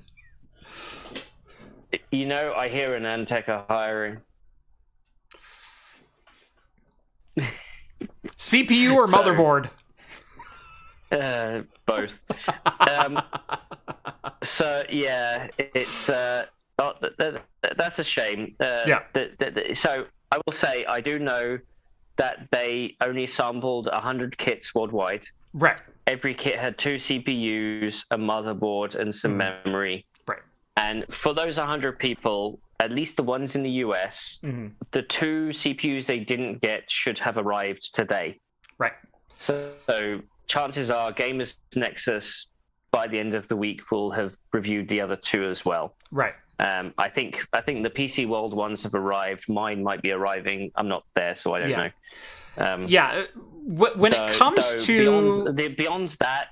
You 2.12 2.26
know, 2.26 2.54
I 2.56 2.68
hear 2.68 2.90
AnandTech 3.00 3.48
are 3.48 3.66
hiring. 3.70 4.18
CPU 8.36 8.94
or 8.96 9.08
motherboard? 9.08 9.70
Uh, 11.10 11.62
both. 11.86 12.20
um, 13.00 13.18
so 14.44 14.84
yeah, 14.90 15.48
it's 15.58 16.10
uh, 16.10 16.46
oh, 16.80 16.92
th- 17.00 17.14
th- 17.18 17.36
th- 17.64 17.76
that's 17.78 17.98
a 18.00 18.04
shame. 18.04 18.54
Uh, 18.60 18.84
Yeah. 18.86 19.00
th- 19.14 19.78
so 19.80 20.06
I 20.34 20.38
will 20.46 20.52
say 20.52 20.84
I 20.84 21.00
do 21.00 21.18
know 21.18 21.60
that 22.18 22.50
they 22.52 22.98
only 23.00 23.26
sampled 23.26 23.88
100 23.90 24.38
kits 24.38 24.76
worldwide. 24.76 25.24
right. 25.54 25.80
Every 26.08 26.34
kit 26.34 26.60
had 26.60 26.78
two 26.78 26.96
CPUs, 26.96 28.04
a 28.12 28.18
motherboard, 28.18 28.96
and 28.96 29.16
some 29.16 29.40
Mhm. 29.40 29.64
memory. 29.66 30.06
Right. 30.28 30.42
And 30.76 31.06
for 31.16 31.34
those 31.34 31.56
100 31.56 32.00
people, 32.00 32.60
at 32.80 32.92
least 32.92 33.16
the 33.18 33.24
ones 33.24 33.56
in 33.56 33.64
the 33.64 33.70
US, 33.86 34.40
hmm 34.44 34.68
the 34.92 35.02
two 35.04 35.50
CPUs 35.50 36.06
they 36.06 36.20
didn't 36.20 36.62
get 36.62 36.84
should 36.90 37.20
have 37.20 37.38
arrived 37.38 37.94
today. 37.94 38.40
Right. 38.78 38.94
So, 39.38 39.72
so 39.88 40.22
chances 40.48 40.90
are 40.90 41.12
Gamers 41.12 41.56
Nexus 41.76 42.48
by 42.92 43.08
the 43.08 43.20
end 43.20 43.34
of 43.36 43.48
the 43.48 43.56
week 43.56 43.92
will 43.92 44.12
have 44.12 44.34
reviewed 44.54 44.88
the 44.90 45.02
other 45.02 45.16
two 45.16 45.44
as 45.46 45.66
well. 45.66 45.96
Right. 46.12 46.34
Um, 46.60 46.94
I 46.98 47.10
think 47.10 47.46
I 47.54 47.62
think 47.62 47.84
the 47.84 47.90
PC 47.90 48.28
World 48.28 48.54
ones 48.56 48.82
have 48.84 48.94
arrived. 48.96 49.46
Mine 49.50 49.84
might 49.84 50.02
be 50.02 50.12
arriving. 50.12 50.72
I'm 50.76 50.88
not 50.88 51.04
there, 51.16 51.36
so 51.36 51.54
I 51.54 51.60
don't 51.60 51.70
Yeah. 51.70 51.78
know. 51.78 51.92
Um, 52.66 52.86
Yeah. 52.88 53.08
uh, 53.10 53.26
wh- 53.80 53.98
When 54.00 54.14
it 54.14 54.32
so- 54.34 54.40
comes 54.40 54.66
so 54.66 54.80
to 54.80 55.00
beyond, 55.00 55.58
the, 55.58 55.68
beyond 55.70 56.10
that, 56.20 56.48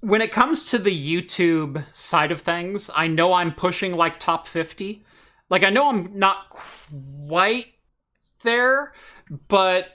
when 0.00 0.20
it 0.22 0.32
comes 0.32 0.70
to 0.70 0.78
the 0.78 0.90
YouTube 1.14 1.84
side 1.92 2.30
of 2.32 2.40
things, 2.42 2.90
I 2.94 3.06
know 3.08 3.32
I'm 3.34 3.52
pushing 3.52 3.92
like 3.94 4.18
top 4.20 4.46
50. 4.46 5.02
Like 5.50 5.64
I 5.64 5.70
know 5.70 5.88
I'm 5.88 6.18
not 6.18 6.50
quite 6.50 7.66
there, 8.42 8.92
but 9.48 9.92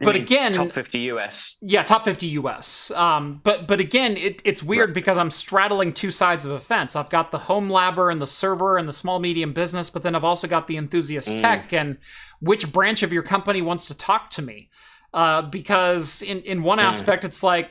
but 0.00 0.16
again, 0.16 0.52
top 0.52 0.72
50 0.72 0.98
US. 1.12 1.56
yeah, 1.60 1.82
top 1.82 2.04
50 2.04 2.26
US. 2.28 2.90
Um, 2.92 3.40
but 3.42 3.66
but 3.66 3.80
again, 3.80 4.16
it, 4.16 4.40
it's 4.44 4.62
weird 4.62 4.92
because 4.92 5.16
I'm 5.18 5.30
straddling 5.30 5.92
two 5.92 6.10
sides 6.10 6.44
of 6.44 6.52
a 6.52 6.60
fence. 6.60 6.94
I've 6.96 7.08
got 7.10 7.30
the 7.32 7.38
home 7.38 7.68
labber 7.68 8.10
and 8.12 8.20
the 8.20 8.26
server 8.26 8.76
and 8.76 8.88
the 8.88 8.92
small 8.92 9.18
medium 9.18 9.52
business, 9.52 9.88
but 9.90 10.02
then 10.02 10.14
I've 10.14 10.24
also 10.24 10.46
got 10.46 10.66
the 10.66 10.76
enthusiast 10.76 11.36
Mm. 11.36 11.40
tech 11.40 11.72
and 11.72 11.98
which 12.40 12.70
branch 12.72 13.02
of 13.02 13.12
your 13.12 13.22
company 13.22 13.62
wants 13.62 13.88
to 13.88 13.96
talk 13.96 14.30
to 14.30 14.42
me? 14.42 14.68
Uh, 15.14 15.42
because 15.42 16.22
in 16.22 16.40
in 16.42 16.62
one 16.62 16.78
Mm. 16.78 16.82
aspect, 16.84 17.24
it's 17.24 17.42
like 17.42 17.70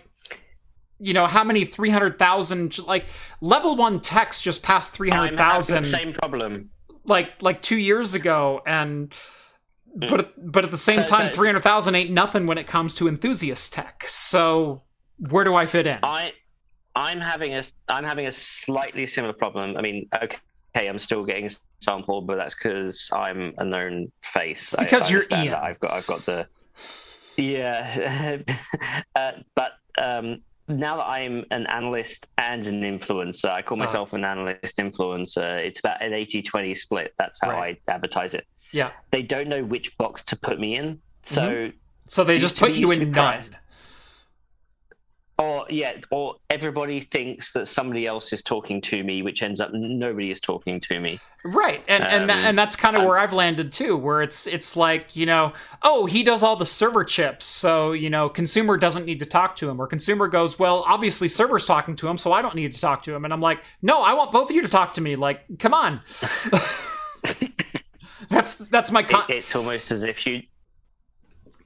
you 0.99 1.13
know 1.13 1.27
how 1.27 1.43
many 1.43 1.63
300,000 1.65 2.79
like 2.87 3.05
Level1Techs 3.43 4.41
just 4.41 4.63
passed 4.63 4.93
300,000 4.93 5.85
same 5.85 6.13
problem. 6.13 6.71
Like 7.07 7.41
like 7.41 7.61
2 7.61 7.77
years 7.77 8.13
ago 8.13 8.61
and 8.65 9.13
but 9.95 10.33
but 10.37 10.63
at 10.63 10.71
the 10.71 10.77
same. 10.77 11.03
Time 11.05 11.31
300,000 11.31 11.95
ain't 11.95 12.11
nothing 12.11 12.45
when 12.45 12.57
it 12.57 12.67
comes 12.67 12.93
to 12.95 13.07
enthusiast 13.07 13.73
tech. 13.73 14.03
So 14.07 14.83
where 15.17 15.43
do 15.43 15.55
I 15.55 15.65
fit 15.65 15.87
in? 15.87 15.99
I 16.03 16.33
I'm 16.95 17.19
having 17.19 17.53
a 17.55 17.63
I'm 17.87 18.03
having 18.03 18.27
a 18.27 18.31
slightly 18.31 19.07
similar 19.07 19.33
problem. 19.33 19.75
I 19.77 19.81
mean, 19.81 20.07
okay, 20.21 20.87
I'm 20.87 20.99
still 20.99 21.23
getting 21.23 21.49
sampled, 21.81 22.27
but 22.27 22.35
that's 22.37 22.53
because 22.55 23.09
I'm 23.11 23.53
a 23.57 23.65
known 23.65 24.11
face. 24.33 24.75
I- 24.77 24.83
because 24.83 25.09
I 25.09 25.13
you're 25.13 25.23
Ian. 25.31 25.53
I've 25.55 25.79
got 25.79 25.93
I've 25.93 26.07
got 26.07 26.25
the 26.25 26.47
yeah, 27.37 28.37
uh, 29.15 29.31
but 29.55 29.71
um, 30.01 30.41
now 30.67 30.97
that 30.97 31.05
I'm 31.07 31.45
an 31.51 31.65
analyst 31.67 32.27
and 32.37 32.67
an 32.67 32.81
influencer, 32.81 33.49
I 33.49 33.61
call 33.61 33.77
Uh-huh. 33.81 33.87
myself 33.87 34.13
an 34.13 34.25
analyst 34.25 34.77
influencer. 34.77 35.59
It's 35.65 35.79
about 35.79 36.01
an 36.01 36.13
80-20 36.13 36.75
split. 36.77 37.13
That's 37.17 37.39
how 37.41 37.51
Right. 37.51 37.79
I 37.87 37.91
advertise 37.91 38.33
it. 38.33 38.45
Yeah. 38.71 38.91
They 39.11 39.21
don't 39.21 39.47
know 39.47 39.63
which 39.63 39.97
box 39.97 40.23
to 40.25 40.35
put 40.35 40.59
me 40.59 40.75
in, 40.75 40.99
so 41.23 41.71
So 42.09 42.23
they 42.23 42.37
just 42.39 42.57
put 42.57 42.73
you 42.73 42.91
in 42.91 43.11
none. 43.11 43.55
Or 45.39 45.65
yeah, 45.69 45.93
or 46.09 46.35
everybody 46.49 47.01
thinks 47.11 47.51
that 47.51 47.67
somebody 47.67 48.07
else 48.07 48.33
is 48.33 48.41
talking 48.41 48.81
to 48.81 49.03
me, 49.03 49.21
which 49.21 49.43
ends 49.43 49.59
up 49.59 49.71
nobody 49.71 50.31
is 50.31 50.39
talking 50.41 50.81
to 50.81 50.99
me. 50.99 51.19
Right. 51.43 51.83
And 51.87 52.03
and 52.03 52.29
that, 52.29 52.39
Um, 52.39 52.45
and 52.45 52.59
that's 52.59 52.75
kind 52.75 52.97
of 52.97 53.03
where 53.03 53.17
I've 53.17 53.33
landed 53.33 53.71
too, 53.71 53.95
where 53.95 54.21
it's 54.21 54.47
it's 54.47 54.75
like, 54.75 55.15
you 55.15 55.25
know, 55.25 55.53
oh, 55.83 56.07
he 56.07 56.23
does 56.23 56.41
all 56.41 56.55
the 56.55 56.65
server 56.65 57.03
chips, 57.03 57.45
so, 57.45 57.91
you 57.91 58.09
know, 58.09 58.29
consumer 58.29 58.77
doesn't 58.77 59.05
need 59.05 59.19
to 59.19 59.25
talk 59.25 59.55
to 59.57 59.69
him 59.69 59.79
or 59.79 59.87
consumer 59.87 60.27
goes, 60.27 60.57
"Well, 60.57 60.83
obviously 60.87 61.27
server's 61.27 61.65
talking 61.65 61.95
to 61.97 62.07
him, 62.07 62.17
so 62.17 62.31
I 62.31 62.41
don't 62.41 62.55
need 62.55 62.73
to 62.73 62.81
talk 62.81 63.03
to 63.03 63.13
him." 63.13 63.23
And 63.23 63.33
I'm 63.33 63.41
like, 63.41 63.63
"No, 63.81 64.01
I 64.01 64.13
want 64.13 64.31
both 64.31 64.49
of 64.49 64.55
you 64.55 64.61
to 64.63 64.67
talk 64.67 64.93
to 64.93 65.01
me. 65.01 65.15
Like, 65.15 65.43
come 65.59 65.73
on." 65.73 66.01
that's 68.29 68.55
that's 68.55 68.91
my 68.91 69.03
con- 69.03 69.25
It, 69.29 69.37
it's 69.37 69.55
almost 69.55 69.91
as 69.91 70.03
if 70.03 70.25
you. 70.25 70.41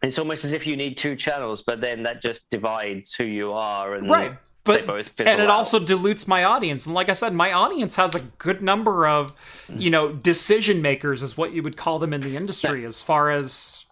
It's 0.02 0.18
almost 0.18 0.44
as 0.46 0.52
if 0.52 0.66
you 0.66 0.76
need 0.76 0.98
two 0.98 1.16
channels, 1.16 1.64
but 1.66 1.80
then 1.80 2.04
that 2.04 2.22
just 2.22 2.42
divides 2.50 3.14
who 3.14 3.24
you 3.24 3.52
are, 3.54 3.94
and 3.96 4.10
right. 4.10 4.32
they 4.32 4.38
But 4.64 4.88
and 4.88 5.28
it 5.28 5.40
out. 5.40 5.50
also 5.50 5.80
dilutes 5.80 6.28
my 6.28 6.44
audience 6.44 6.86
and 6.86 6.94
like 6.94 7.10
i 7.10 7.14
said 7.14 7.34
my 7.34 7.52
audience 7.52 7.96
has 7.96 8.14
a 8.14 8.20
good 8.20 8.62
number 8.62 9.08
of 9.08 9.34
you 9.76 9.90
know 9.90 10.14
decision 10.14 10.84
makers 10.84 11.24
is 11.24 11.36
what 11.36 11.52
you 11.52 11.64
would 11.64 11.76
call 11.76 11.98
them 11.98 12.14
in 12.14 12.22
the 12.22 12.38
industry 12.38 12.86
as 12.86 13.02
far 13.02 13.32
as 13.32 13.88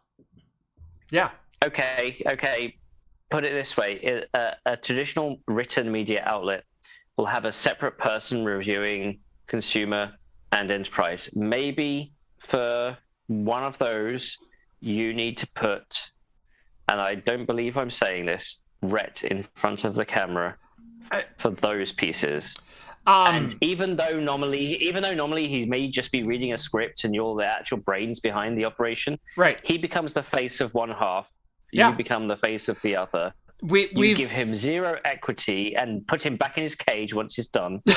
yeah 1.10 1.32
okay, 1.64 2.22
okay. 2.34 2.76
Put 3.32 3.46
it 3.46 3.54
this 3.54 3.78
way: 3.78 4.24
a 4.34 4.78
traditional 4.78 5.40
written 5.48 5.92
media 5.92 6.24
outlet 6.26 6.64
will 7.18 7.28
have 7.28 7.46
a 7.46 7.54
separate 7.54 7.98
person 7.98 8.44
reviewing 8.44 9.20
consumer 9.48 10.14
and 10.52 10.72
enterprise. 10.72 11.30
Maybe 11.34 12.14
for 12.50 12.98
one 13.28 13.64
of 13.64 13.78
those, 13.78 14.36
you 14.82 15.14
need 15.14 15.38
to 15.38 15.48
put, 15.56 16.00
and 16.88 17.00
I 17.02 17.16
don't 17.16 17.46
believe 17.46 17.78
I'm 17.78 17.92
saying 17.92 18.26
this, 18.26 18.58
Rhett 18.82 19.24
in 19.24 19.46
front 19.56 19.84
of 19.84 19.96
the 19.96 20.06
camera 20.06 20.56
for 21.38 21.50
those 21.50 21.92
pieces. 21.92 22.54
um 23.08 23.36
and 23.36 23.56
even 23.62 23.96
though 23.96 24.20
normally, 24.20 24.76
even 24.82 25.02
though 25.04 25.16
normally 25.16 25.48
he 25.48 25.66
may 25.66 25.90
just 25.90 26.12
be 26.12 26.24
reading 26.24 26.54
a 26.54 26.58
script 26.58 27.04
and 27.04 27.14
you're 27.16 27.36
the 27.36 27.46
actual 27.46 27.78
brains 27.78 28.20
behind 28.20 28.58
the 28.58 28.66
operation, 28.66 29.18
right 29.36 29.60
he 29.64 29.78
becomes 29.78 30.14
the 30.14 30.24
face 30.24 30.62
of 30.62 30.74
one 30.74 30.92
half. 30.92 31.26
Yeah. 31.72 31.90
You 31.90 31.96
become 31.98 32.28
the 32.28 32.38
face 32.38 32.68
of 32.70 32.78
the 32.82 32.96
other. 32.96 33.34
we 33.62 33.92
we've 33.96 34.18
give 34.18 34.32
him 34.32 34.56
zero 34.56 34.98
equity 35.06 35.76
and 35.76 36.08
put 36.08 36.22
him 36.22 36.36
back 36.38 36.58
in 36.58 36.64
his 36.64 36.76
cage 36.76 37.14
once 37.14 37.36
he's 37.36 37.48
done. 37.48 37.82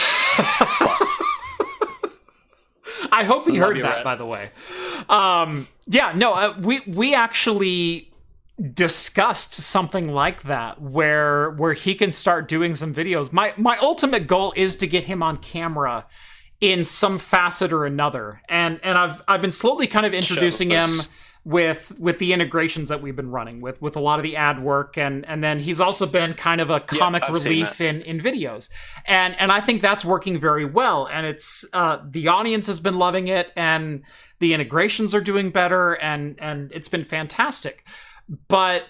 I 3.11 3.25
hope 3.25 3.47
he 3.49 3.57
heard 3.57 3.77
that, 3.79 3.97
Rhett. 3.97 4.05
by 4.05 4.15
the 4.17 4.27
way. 4.27 4.51
Um, 5.09 5.69
yeah, 5.87 6.13
no, 6.15 6.33
uh, 6.33 6.55
we 6.61 6.81
we 6.87 7.15
actually 7.15 8.13
discussed 8.75 9.55
something 9.55 10.09
like 10.09 10.43
that 10.43 10.81
where 10.81 11.51
where 11.53 11.73
he 11.73 11.95
can 11.95 12.13
start 12.13 12.49
doing 12.49 12.75
some 12.75 12.95
videos. 12.95 13.33
My 13.33 13.53
my 13.57 13.77
ultimate 13.83 14.27
goal 14.27 14.53
is 14.57 14.77
to 14.77 14.87
get 14.87 15.05
him 15.05 15.23
on 15.23 15.37
camera 15.39 16.07
in 16.61 16.85
some 16.85 17.19
facet 17.19 17.73
or 17.73 17.85
another, 17.85 18.41
and 18.49 18.81
and 18.83 18.97
I've 18.97 19.23
I've 19.27 19.41
been 19.43 19.53
slowly 19.53 19.87
kind 19.87 20.07
of 20.07 20.15
introducing 20.15 20.71
him 20.71 21.03
with 21.45 21.93
with 21.99 22.19
the 22.19 22.33
integrations 22.33 22.89
that 22.89 23.03
we've 23.03 23.17
been 23.17 23.31
running 23.31 23.61
with 23.61 23.83
with 23.83 23.97
a 23.97 24.01
lot 24.01 24.19
of 24.19 24.23
the 24.23 24.37
ad 24.37 24.63
work. 24.63 24.97
And 24.97 25.27
and 25.27 25.43
then 25.43 25.59
he's 25.59 25.81
also 25.81 26.07
been 26.07 26.35
kind 26.35 26.61
of 26.61 26.71
a 26.71 26.79
comic 26.79 27.25
I've 27.25 27.33
relief 27.33 27.81
in 27.81 28.03
in 28.03 28.21
videos. 28.21 28.71
And 29.07 29.39
and 29.41 29.51
I 29.51 29.61
think 29.61 29.83
that's 29.83 30.05
working 30.05 30.39
very 30.39 30.65
well. 30.65 31.09
And 31.11 31.27
it's 31.27 31.65
uh 31.73 31.99
the 32.09 32.29
audience 32.29 32.67
has 32.69 32.79
been 32.79 32.97
loving 32.97 33.29
it. 33.29 33.53
And 33.57 34.05
the 34.43 34.53
integrations 34.53 35.15
are 35.15 35.21
doing 35.21 35.51
better 35.51 35.95
and 35.95 36.37
and 36.41 36.73
it's 36.73 36.89
been 36.89 37.05
fantastic 37.05 37.87
but 38.49 38.85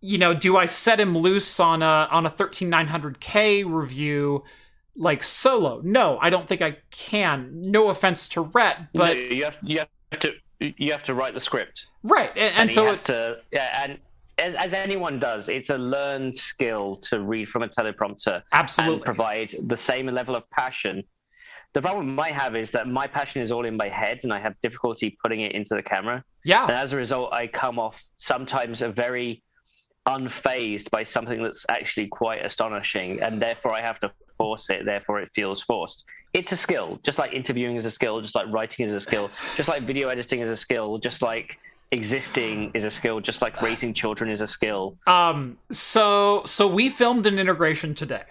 you 0.00 0.16
know 0.16 0.32
do 0.32 0.56
I 0.56 0.66
set 0.66 1.00
him 1.00 1.18
loose 1.18 1.58
on 1.58 1.82
a 1.82 2.08
on 2.10 2.24
a 2.24 2.30
13900k 2.30 3.64
review 3.66 4.44
like 4.96 5.22
solo 5.22 5.80
no 5.84 6.18
I 6.22 6.30
don't 6.30 6.46
think 6.46 6.62
I 6.62 6.78
can 6.90 7.50
no 7.52 7.90
offense 7.90 8.28
to 8.30 8.42
Rhett 8.42 8.92
but 8.94 9.14
No, 9.14 9.20
you 9.20 9.44
have 9.44 9.56
you 9.62 9.78
have 9.78 10.20
to 10.20 10.32
you 10.60 10.92
have 10.92 11.04
to 11.04 11.14
write 11.14 11.34
the 11.34 11.40
script. 11.40 11.84
right 12.02 12.30
and, 12.30 12.38
and, 12.38 12.56
And, 12.56 12.72
so 12.72 12.86
it, 12.86 13.04
to 13.04 13.40
yeah, 13.52 13.82
and 13.84 13.98
as, 14.38 14.54
as 14.54 14.72
anyone 14.72 15.18
does, 15.18 15.48
it's 15.48 15.70
a 15.70 15.78
learned 15.78 16.38
skill 16.38 16.96
to 17.08 17.20
read 17.20 17.48
from 17.48 17.62
a 17.62 17.68
teleprompter 17.68 18.34
and 18.34 18.42
absolutely 18.52 19.04
provide 19.04 19.54
the 19.66 19.76
same 19.76 20.06
level 20.06 20.36
of 20.36 20.48
passion. 20.50 21.02
The 21.78 21.82
problem 21.82 22.18
I 22.18 22.32
have 22.32 22.56
is 22.56 22.72
that 22.72 22.88
my 22.88 23.06
passion 23.06 23.40
is 23.40 23.52
all 23.52 23.64
in 23.64 23.76
my 23.76 23.88
head, 23.88 24.18
and 24.24 24.32
I 24.32 24.40
have 24.40 24.60
difficulty 24.62 25.16
putting 25.22 25.42
it 25.42 25.52
into 25.52 25.76
the 25.76 25.82
camera. 25.84 26.24
yeah 26.42 26.64
And 26.64 26.72
as 26.72 26.92
a 26.92 26.96
result, 26.96 27.32
I 27.32 27.46
come 27.46 27.78
off 27.78 27.94
sometimes 28.16 28.82
a 28.82 28.88
very 28.88 29.44
unfazed 30.04 30.90
by 30.90 31.04
something 31.04 31.40
that's 31.40 31.64
actually 31.68 32.08
quite 32.08 32.44
astonishing, 32.44 33.22
and 33.22 33.40
therefore 33.40 33.74
I 33.74 33.80
have 33.80 34.00
to 34.00 34.10
force 34.36 34.70
it. 34.70 34.86
Therefore, 34.86 35.20
it 35.20 35.30
feels 35.36 35.62
forced. 35.62 36.02
It's 36.32 36.50
a 36.50 36.56
skill, 36.56 36.98
just 37.04 37.16
like 37.16 37.32
interviewing 37.32 37.76
is 37.76 37.84
a 37.84 37.92
skill, 37.92 38.20
just 38.22 38.34
like 38.34 38.48
writing 38.48 38.84
is 38.84 38.92
a 38.92 39.00
skill, 39.00 39.30
just 39.54 39.68
like 39.68 39.82
video 39.82 40.08
editing 40.08 40.40
is 40.40 40.50
a 40.50 40.56
skill, 40.56 40.98
just 40.98 41.22
like 41.22 41.58
existing 41.92 42.72
is 42.74 42.82
a 42.82 42.90
skill, 42.90 43.20
just 43.20 43.40
like 43.40 43.62
raising 43.62 43.94
children 43.94 44.30
is 44.30 44.40
a 44.40 44.48
skill. 44.48 44.96
Um, 45.06 45.58
so 45.70 46.42
so 46.44 46.66
we 46.66 46.88
filmed 46.88 47.28
an 47.28 47.38
integration 47.38 47.94
today. 47.94 48.24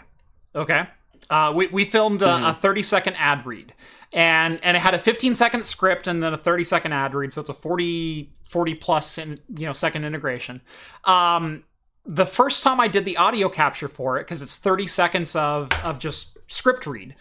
Okay. 0.54 0.86
Uh, 1.30 1.52
we, 1.56 1.68
we 1.68 1.86
filmed 1.86 2.22
a, 2.22 2.50
a 2.50 2.54
30 2.54 2.84
second 2.84 3.16
ad 3.18 3.46
read 3.46 3.74
and 4.14 4.60
and 4.64 4.78
it 4.78 4.80
had 4.80 4.94
a 4.94 5.00
15 5.00 5.36
second 5.36 5.66
script 5.66 6.08
and 6.08 6.24
then 6.24 6.34
a 6.34 6.38
30 6.38 6.64
second 6.64 6.94
ad 6.94 7.14
read 7.14 7.34
so 7.34 7.42
it's 7.42 7.50
a 7.50 7.54
40 7.54 8.32
40 8.44 8.76
plus 8.76 9.18
in, 9.18 9.40
you 9.58 9.66
know 9.66 9.74
second 9.74 10.06
integration 10.06 10.62
um 11.04 11.64
the 12.08 12.26
first 12.26 12.64
time 12.64 12.80
I 12.80 12.88
did 12.88 13.06
the 13.06 13.18
audio 13.18 13.50
capture 13.50 13.90
for 13.90 14.18
it, 14.18 14.22
because 14.22 14.42
it's 14.42 14.58
30 14.58 14.88
seconds 14.88 15.36
of 15.36 15.70
of 15.84 16.00
just 16.00 16.38
script 16.48 16.88
read, 16.88 17.16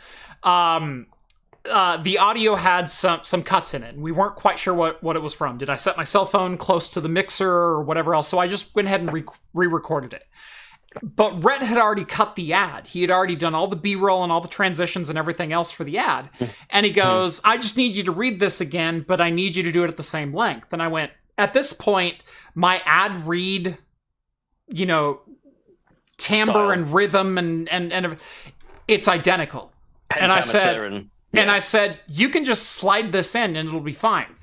um, 0.44 1.08
uh, 1.68 1.96
the 1.96 2.18
audio 2.18 2.54
had 2.54 2.88
some 2.88 3.20
some 3.24 3.42
cuts 3.42 3.74
in 3.74 3.82
it. 3.82 3.96
We 3.96 4.12
weren't 4.12 4.36
quite 4.36 4.58
sure 4.58 4.72
what 4.72 5.02
what 5.02 5.16
it 5.16 5.22
was 5.22 5.34
from. 5.34 5.58
Did 5.58 5.68
I 5.68 5.76
set 5.76 5.96
my 5.96 6.04
cell 6.04 6.24
phone 6.24 6.56
close 6.56 6.88
to 6.90 7.00
the 7.00 7.08
mixer 7.08 7.50
or 7.50 7.82
whatever 7.82 8.14
else? 8.14 8.28
So 8.28 8.38
I 8.38 8.46
just 8.46 8.74
went 8.76 8.86
ahead 8.86 9.00
and 9.00 9.12
re- 9.12 9.24
re-recorded 9.52 10.12
it. 10.14 10.24
But 11.02 11.42
Rhett 11.44 11.62
had 11.62 11.78
already 11.78 12.04
cut 12.04 12.36
the 12.36 12.52
ad. 12.52 12.86
He 12.86 13.00
had 13.02 13.10
already 13.10 13.36
done 13.36 13.54
all 13.54 13.68
the 13.68 13.76
B-roll 13.76 14.22
and 14.22 14.32
all 14.32 14.40
the 14.40 14.48
transitions 14.48 15.08
and 15.08 15.18
everything 15.18 15.52
else 15.52 15.70
for 15.70 15.84
the 15.84 15.98
ad. 15.98 16.30
And 16.70 16.86
he 16.86 16.92
goes, 16.92 17.40
"I 17.44 17.56
just 17.58 17.76
need 17.76 17.94
you 17.96 18.02
to 18.04 18.12
read 18.12 18.40
this 18.40 18.60
again, 18.60 19.04
but 19.06 19.20
I 19.20 19.30
need 19.30 19.56
you 19.56 19.62
to 19.62 19.72
do 19.72 19.84
it 19.84 19.88
at 19.88 19.96
the 19.96 20.02
same 20.02 20.32
length." 20.32 20.72
And 20.72 20.82
I 20.82 20.88
went, 20.88 21.10
"At 21.38 21.52
this 21.52 21.72
point, 21.72 22.16
my 22.54 22.82
ad 22.86 23.26
read, 23.26 23.78
you 24.68 24.86
know, 24.86 25.20
timbre 26.18 26.72
and 26.72 26.92
rhythm 26.92 27.38
and 27.38 27.68
and 27.68 27.92
and 27.92 28.16
it's 28.88 29.08
identical." 29.08 29.72
And 30.18 30.32
I 30.32 30.40
said- 30.40 30.80
and, 30.80 31.10
And. 31.42 31.50
I 31.50 31.58
said, 31.58 31.98
you 32.08 32.30
can 32.30 32.44
just 32.46 32.70
slide 32.72 33.12
this 33.12 33.34
in 33.34 33.56
and 33.56 33.68
it'll 33.68 33.80
be 33.80 33.92
fine. 33.92 34.34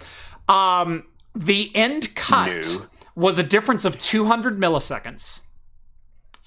Um, 0.47 1.05
the 1.33 1.71
end 1.75 2.13
cut 2.13 2.51
No. 2.51 2.85
was 3.15 3.39
a 3.39 3.43
difference 3.43 3.83
of 3.85 3.97
200 3.97 4.59
milliseconds 4.59 5.39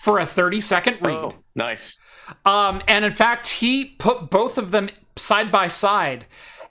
for 0.07 0.20
a 0.20 0.25
30 0.26 0.60
second 0.60 0.99
read. 1.02 1.17
Oh, 1.17 1.35
nice. 1.57 1.99
Um, 2.44 2.81
and 2.86 3.05
in 3.05 3.12
fact, 3.12 3.49
he 3.49 3.85
put 3.99 4.31
both 4.31 4.57
of 4.57 4.70
them 4.70 4.89
side 5.17 5.51
by 5.51 5.67
side. 5.67 6.26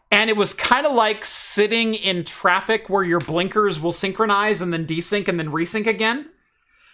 And 0.09 0.29
it 0.29 0.37
was 0.37 0.53
kind 0.53 0.85
of 0.85 0.93
like 0.93 1.25
sitting 1.25 1.93
in 1.95 2.23
traffic 2.23 2.89
where 2.89 3.03
your 3.03 3.19
blinkers 3.19 3.81
will 3.81 3.91
synchronize 3.91 4.61
and 4.61 4.71
then 4.71 4.85
desync 4.85 5.27
and 5.27 5.37
then 5.37 5.49
resync 5.51 5.85
again. 5.87 6.29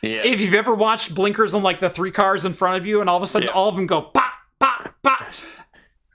Yeah. 0.02 0.24
If 0.26 0.42
you've 0.42 0.56
ever 0.56 0.74
watched 0.74 1.14
blinkers 1.14 1.54
on 1.54 1.62
like 1.62 1.80
the 1.80 1.90
three 1.90 2.10
cars 2.12 2.44
in 2.46 2.54
front 2.54 2.78
of 2.78 2.88
you 2.88 3.02
and 3.02 3.10
all 3.10 3.18
of 3.18 3.24
a 3.24 3.28
sudden 3.28 3.48
Yeah. 3.50 3.54
all 3.54 3.70
of 3.70 3.76
them 3.76 3.86
go 3.86 4.02
pop, 4.02 4.34
pop, 4.60 4.96
pop, 5.04 5.28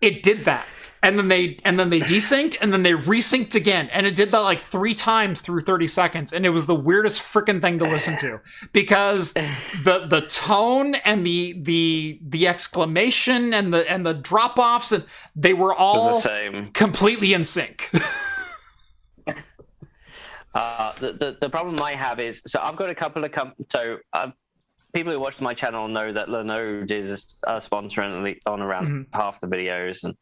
it 0.01 0.25
did 0.25 0.45
that. 0.47 0.67
And 1.07 1.17
then 1.17 1.29
they 1.29 1.57
and 1.65 1.79
then 1.79 1.91
they 1.91 2.01
desynced 2.01 2.57
and 2.61 2.73
then 2.73 2.83
they 2.83 2.91
resynced 2.93 3.55
again. 3.55 3.89
And 3.93 4.07
it 4.07 4.17
did 4.17 4.33
that 4.33 4.41
like 4.41 4.59
three 4.59 4.93
times 4.93 5.41
through 5.41 5.61
30 5.61 5.87
seconds. 5.87 6.33
And 6.33 6.45
it 6.45 6.51
was 6.51 6.67
the 6.67 6.75
weirdest 6.75 7.23
freaking 7.23 7.61
thing 7.61 7.79
to 7.79 7.89
listen 7.89 8.19
to. 8.19 8.41
Because 8.73 9.33
the 9.33 10.07
the 10.11 10.23
tone 10.29 10.97
and 10.97 11.25
the 11.25 11.55
the 11.63 12.19
the 12.23 12.49
exclamation 12.49 13.55
and 13.55 13.73
the 13.73 13.89
and 13.91 14.05
the 14.05 14.15
drop 14.15 14.59
offs 14.59 14.91
and 14.91 15.05
they 15.37 15.55
were 15.55 15.73
all 15.73 16.21
the 16.21 16.29
same. 16.29 16.73
completely 16.73 17.35
in 17.35 17.45
sync. 17.45 17.89
Uh, 20.57 20.91
the, 20.95 21.13
the 21.13 21.37
the 21.43 21.51
problem 21.51 21.77
I 21.83 21.93
have 21.93 22.19
is 22.19 22.41
so 22.47 22.59
I've 22.63 22.77
got 22.77 22.89
a 22.89 22.95
couple 22.95 23.23
of 23.23 23.31
com- 23.31 23.53
so 23.71 23.99
uh, 24.15 24.31
people 24.95 25.13
who 25.13 25.21
watch 25.21 25.39
my 25.39 25.53
channel 25.53 25.87
know 25.87 26.15
that 26.15 26.29
Linode 26.29 26.91
is 26.91 27.37
a 27.47 27.61
sponsor 27.61 28.01
on, 28.01 28.63
around 28.63 29.07
half 29.13 29.39
the 29.41 29.47
videos 29.47 30.03
and 30.03 30.15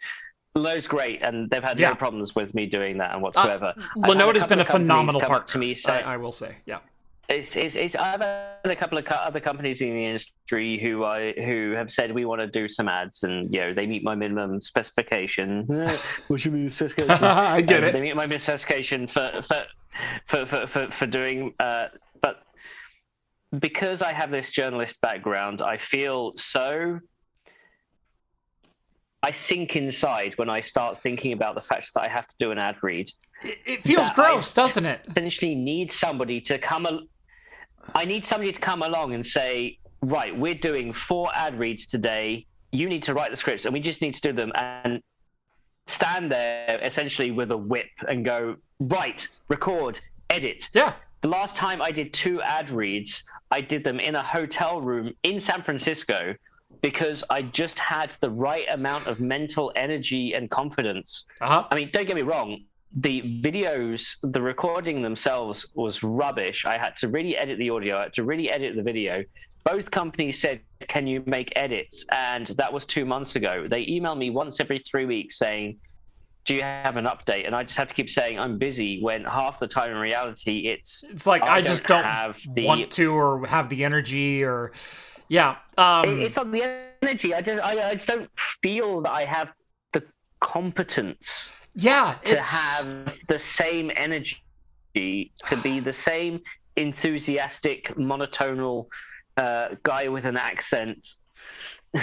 Linode's 0.56 0.86
great 0.86 1.22
and 1.22 1.50
they've 1.50 1.62
had 1.64 1.78
Yeah. 1.78 1.90
no 1.90 1.94
problems 1.96 2.34
with 2.34 2.54
me 2.54 2.66
doing 2.66 2.98
that 2.98 3.12
and 3.12 3.20
whatsoever. 3.22 3.74
I've 3.76 3.82
had 4.04 4.16
Linode 4.16 4.34
has 4.36 4.44
been 4.48 4.60
a 4.60 4.64
phenomenal 4.64 5.20
partner. 5.20 5.46
to 5.48 5.58
me 5.58 5.74
say, 5.74 6.00
I, 6.02 6.14
I 6.14 6.16
will 6.16 6.30
say, 6.32 6.56
yeah. 6.64 6.78
it's, 7.28 7.56
it's, 7.56 7.74
it's, 7.74 7.96
I've 7.96 8.20
had 8.20 8.58
a 8.64 8.76
couple 8.76 8.96
of 8.98 9.04
co- 9.04 9.16
other 9.16 9.40
companies 9.40 9.80
in 9.80 9.90
the 9.94 10.04
industry 10.06 10.78
who 10.78 11.04
I 11.04 11.32
who 11.32 11.72
have 11.72 11.90
said 11.90 12.12
we 12.14 12.24
want 12.24 12.40
to 12.40 12.46
do 12.46 12.68
some 12.68 12.88
ads 12.88 13.24
and 13.24 13.52
you 13.52 13.60
know 13.60 13.74
they 13.74 13.86
meet 13.86 14.04
my 14.04 14.14
minimum 14.14 14.62
specification. 14.62 15.66
What 16.28 16.40
should 16.40 16.52
be 16.52 16.68
the 16.68 16.74
specification? 16.74 17.24
I 17.24 17.60
get 17.60 17.82
Um, 17.82 17.88
it. 17.88 17.92
They 17.92 18.00
meet 18.00 18.14
my 18.14 18.26
minimum 18.26 18.40
specification 18.40 19.08
for 19.08 19.42
for 19.48 19.64
for 20.28 20.46
for, 20.46 20.66
for, 20.68 20.86
for 20.92 21.06
doing. 21.06 21.52
Uh, 21.58 21.86
but 22.22 22.42
because 23.58 24.02
I 24.02 24.12
have 24.12 24.30
this 24.30 24.50
journalist 24.50 25.00
background, 25.00 25.60
I 25.62 25.78
feel 25.78 26.32
so. 26.36 27.00
I 29.24 29.30
sink 29.32 29.74
inside 29.74 30.34
when 30.36 30.50
I 30.50 30.60
start 30.60 31.02
thinking 31.02 31.32
about 31.32 31.54
the 31.54 31.62
fact 31.62 31.90
that 31.94 32.02
I 32.02 32.08
have 32.08 32.28
to 32.28 32.34
do 32.38 32.50
an 32.50 32.58
ad 32.58 32.76
read 32.82 33.10
It, 33.42 33.58
it 33.64 33.82
feels 33.82 34.08
that 34.08 34.18
I- 34.18 34.32
gross, 34.32 34.52
doesn't 34.52 34.84
it? 34.84 35.00
essentially 35.08 35.54
need 35.54 35.90
somebody 35.92 36.42
to 36.42 36.58
come. 36.58 36.84
Al- 36.84 37.06
I 37.94 38.04
need 38.04 38.26
somebody 38.26 38.52
to 38.52 38.60
come 38.60 38.82
along 38.82 39.14
and 39.14 39.26
say, 39.26 39.78
right, 40.02 40.36
we're 40.38 40.54
doing 40.70 40.92
four 40.92 41.30
ad 41.34 41.58
reads 41.58 41.86
today. 41.86 42.46
You 42.70 42.86
need 42.86 43.02
to 43.04 43.14
write 43.14 43.30
the 43.30 43.36
scripts, 43.38 43.64
and 43.64 43.72
we 43.72 43.80
just 43.80 44.02
need 44.02 44.12
to 44.14 44.20
do 44.20 44.32
them 44.34 44.52
and 44.56 45.00
stand 45.86 46.30
there 46.30 46.78
essentially 46.82 47.30
with 47.30 47.50
a 47.50 47.56
whip 47.56 47.86
and 48.06 48.26
go, 48.26 48.56
right, 48.78 49.26
record, 49.48 50.00
edit. 50.28 50.68
Yeah. 50.74 50.92
The 51.22 51.28
last 51.28 51.56
time 51.56 51.80
I 51.80 51.90
did 51.92 52.12
two 52.12 52.42
ad 52.42 52.68
reads, 52.70 53.22
I 53.50 53.62
did 53.62 53.84
them 53.84 54.00
in 54.00 54.14
a 54.16 54.22
hotel 54.22 54.82
room 54.82 55.14
in 55.22 55.40
San 55.40 55.62
Francisco 55.62 56.34
because 56.82 57.22
I 57.30 57.42
just 57.42 57.78
had 57.78 58.12
the 58.20 58.30
right 58.30 58.66
amount 58.70 59.06
of 59.06 59.20
mental 59.20 59.72
energy 59.76 60.34
and 60.34 60.50
confidence 60.50 61.24
Uh-huh. 61.40 61.64
I 61.70 61.74
mean, 61.74 61.90
don't 61.92 62.06
get 62.06 62.16
me 62.16 62.22
wrong. 62.22 62.64
The 62.96 63.40
videos, 63.42 64.14
the 64.22 64.40
recording 64.40 65.02
themselves 65.02 65.66
was 65.74 66.02
rubbish. 66.02 66.64
I 66.64 66.78
had 66.78 66.94
to 66.98 67.08
really 67.08 67.36
edit 67.36 67.58
the 67.58 67.70
audio. 67.70 67.96
I 67.98 68.02
had 68.04 68.12
to 68.14 68.22
really 68.24 68.50
edit 68.50 68.76
the 68.76 68.82
video. 68.82 69.24
Both 69.64 69.90
companies 69.90 70.40
said, 70.40 70.60
"Can 70.88 71.06
you 71.06 71.22
make 71.26 71.52
edits?" 71.56 72.04
And 72.12 72.46
that 72.58 72.72
was 72.72 72.84
two 72.86 73.04
months 73.04 73.34
ago. 73.34 73.66
They 73.68 73.84
email 73.88 74.14
me 74.14 74.30
once 74.30 74.60
every 74.60 74.78
three 74.78 75.06
weeks 75.06 75.38
saying, 75.38 75.78
"Do 76.44 76.54
you 76.54 76.62
have 76.62 76.96
an 76.96 77.06
update?" 77.06 77.46
And 77.46 77.54
I 77.56 77.64
just 77.64 77.76
have 77.78 77.88
to 77.88 77.94
keep 77.94 78.10
saying, 78.10 78.38
"I'm 78.38 78.58
busy." 78.58 79.02
When 79.02 79.24
half 79.24 79.58
the 79.58 79.66
time 79.66 79.90
in 79.90 79.96
reality, 79.96 80.68
it's 80.68 81.02
It's 81.10 81.26
like 81.26 81.42
I, 81.42 81.56
I 81.56 81.62
just 81.62 81.86
don't 81.86 82.02
don't 82.02 82.10
have 82.10 82.36
the- 82.54 82.64
want 82.66 82.90
to 82.92 83.12
or 83.12 83.46
have 83.46 83.68
the 83.70 83.84
energy 83.84 84.44
or 84.44 84.72
yeah. 85.38 85.50
Um 85.84 86.04
it- 86.08 86.20
it's 86.26 86.36
not 86.40 86.48
the 86.56 86.62
energy. 87.02 87.30
I 87.38 87.40
just 87.48 87.60
I, 87.70 87.72
I 87.90 87.94
just 87.98 88.08
don't 88.12 88.30
feel 88.62 88.90
that 89.04 89.12
I 89.22 89.24
have 89.36 89.48
the 89.94 90.02
competence. 90.52 91.28
yeah, 91.88 92.06
to 92.24 92.32
it's 92.38 92.52
have 92.78 92.88
the 93.32 93.40
same 93.60 93.86
energy, 94.06 94.38
to 95.50 95.54
be 95.66 95.74
the 95.90 95.96
same 96.10 96.34
enthusiastic, 96.76 97.80
monotonal 98.10 98.78
uh, 99.44 99.66
guy 99.90 100.04
with 100.14 100.24
an 100.32 100.36
accent. 100.50 101.00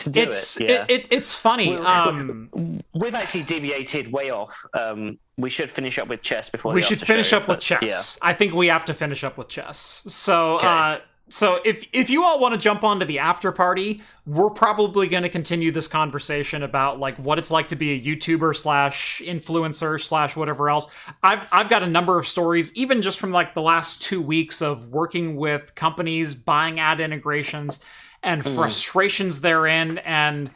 to 0.00 0.10
do 0.10 0.20
it's 0.20 0.60
it, 0.60 0.68
yeah. 0.68 0.84
it, 0.84 0.90
it, 0.94 1.02
it's 1.16 1.32
funny. 1.46 1.68
Well, 1.76 1.86
Um 1.86 2.82
We've 3.02 3.14
actually 3.22 3.44
deviated 3.54 4.04
way 4.12 4.28
off. 4.40 4.54
Um, 4.82 5.00
we 5.44 5.50
should 5.56 5.70
finish 5.78 5.96
up 6.00 6.08
with 6.12 6.22
chess 6.30 6.46
before 6.54 6.72
we 6.72 6.82
should 6.82 7.00
finish 7.12 7.28
show, 7.28 7.38
up 7.38 7.48
with 7.48 7.60
chess. 7.60 8.18
I 8.30 8.32
think 8.38 8.50
we 8.62 8.66
have 8.68 8.84
to 8.90 8.94
finish 8.94 9.22
up 9.28 9.34
with 9.38 9.48
chess. 9.56 9.78
So 10.24 10.34
Okay. 10.58 10.66
uh 10.66 10.98
so 11.30 11.60
if 11.64 11.86
if 11.92 12.08
you 12.10 12.24
all 12.24 12.40
want 12.40 12.54
to 12.54 12.60
jump 12.60 12.84
onto 12.84 13.04
the 13.04 13.18
after 13.18 13.52
party, 13.52 14.00
we're 14.26 14.50
probably 14.50 15.08
going 15.08 15.22
to 15.22 15.28
continue 15.28 15.70
this 15.70 15.88
conversation 15.88 16.62
about 16.62 16.98
like 16.98 17.14
what 17.16 17.38
it's 17.38 17.50
like 17.50 17.68
to 17.68 17.76
be 17.76 17.92
a 17.92 18.00
YouTuber 18.00 18.56
slash 18.56 19.20
influencer 19.24 20.00
slash 20.02 20.36
whatever 20.36 20.70
else. 20.70 20.88
I've 21.22 21.46
I've 21.52 21.68
got 21.68 21.82
a 21.82 21.86
number 21.86 22.18
of 22.18 22.26
stories, 22.26 22.72
even 22.74 23.02
just 23.02 23.18
from 23.18 23.30
like 23.30 23.54
the 23.54 23.62
last 23.62 24.02
two 24.02 24.22
weeks 24.22 24.62
of 24.62 24.88
working 24.88 25.36
with 25.36 25.74
companies, 25.74 26.34
buying 26.34 26.80
ad 26.80 27.00
integrations, 27.00 27.80
and 28.22 28.42
mm-hmm. 28.42 28.54
frustrations 28.54 29.40
therein, 29.40 29.98
and 29.98 30.50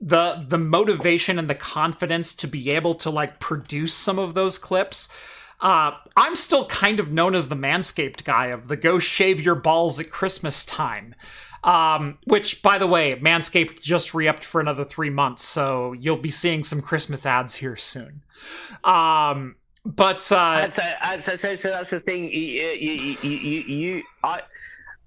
the 0.00 0.44
the 0.48 0.58
motivation 0.58 1.38
and 1.38 1.48
the 1.48 1.54
confidence 1.54 2.34
to 2.34 2.46
be 2.46 2.70
able 2.70 2.94
to 2.94 3.10
like 3.10 3.40
produce 3.40 3.94
some 3.94 4.18
of 4.18 4.34
those 4.34 4.58
clips. 4.58 5.08
Uh, 5.60 5.92
I'm 6.16 6.36
still 6.36 6.66
kind 6.66 7.00
of 7.00 7.12
known 7.12 7.34
as 7.34 7.48
the 7.48 7.54
Manscaped 7.54 8.24
guy 8.24 8.46
of 8.46 8.68
the 8.68 8.76
go 8.76 8.98
shave 8.98 9.40
your 9.40 9.54
balls 9.54 9.98
at 10.00 10.10
Christmas 10.10 10.64
time. 10.64 11.14
Um, 11.62 12.18
which, 12.24 12.62
by 12.62 12.76
the 12.76 12.86
way, 12.86 13.16
Manscaped 13.16 13.80
just 13.80 14.12
re 14.12 14.28
upped 14.28 14.44
for 14.44 14.60
another 14.60 14.84
three 14.84 15.08
months, 15.08 15.42
so 15.42 15.94
you'll 15.94 16.18
be 16.18 16.30
seeing 16.30 16.62
some 16.62 16.82
Christmas 16.82 17.24
ads 17.24 17.54
here 17.54 17.74
soon. 17.76 18.20
Um, 18.84 19.56
but 19.86 20.30
uh, 20.30 20.70
so, 21.22 21.36
so 21.36 21.70
that's 21.70 21.88
the 21.88 22.00
thing. 22.00 22.24
You, 22.24 22.38
you, 22.38 22.92
you, 22.92 23.16
you, 23.22 23.60
you 23.60 24.02
I, 24.22 24.42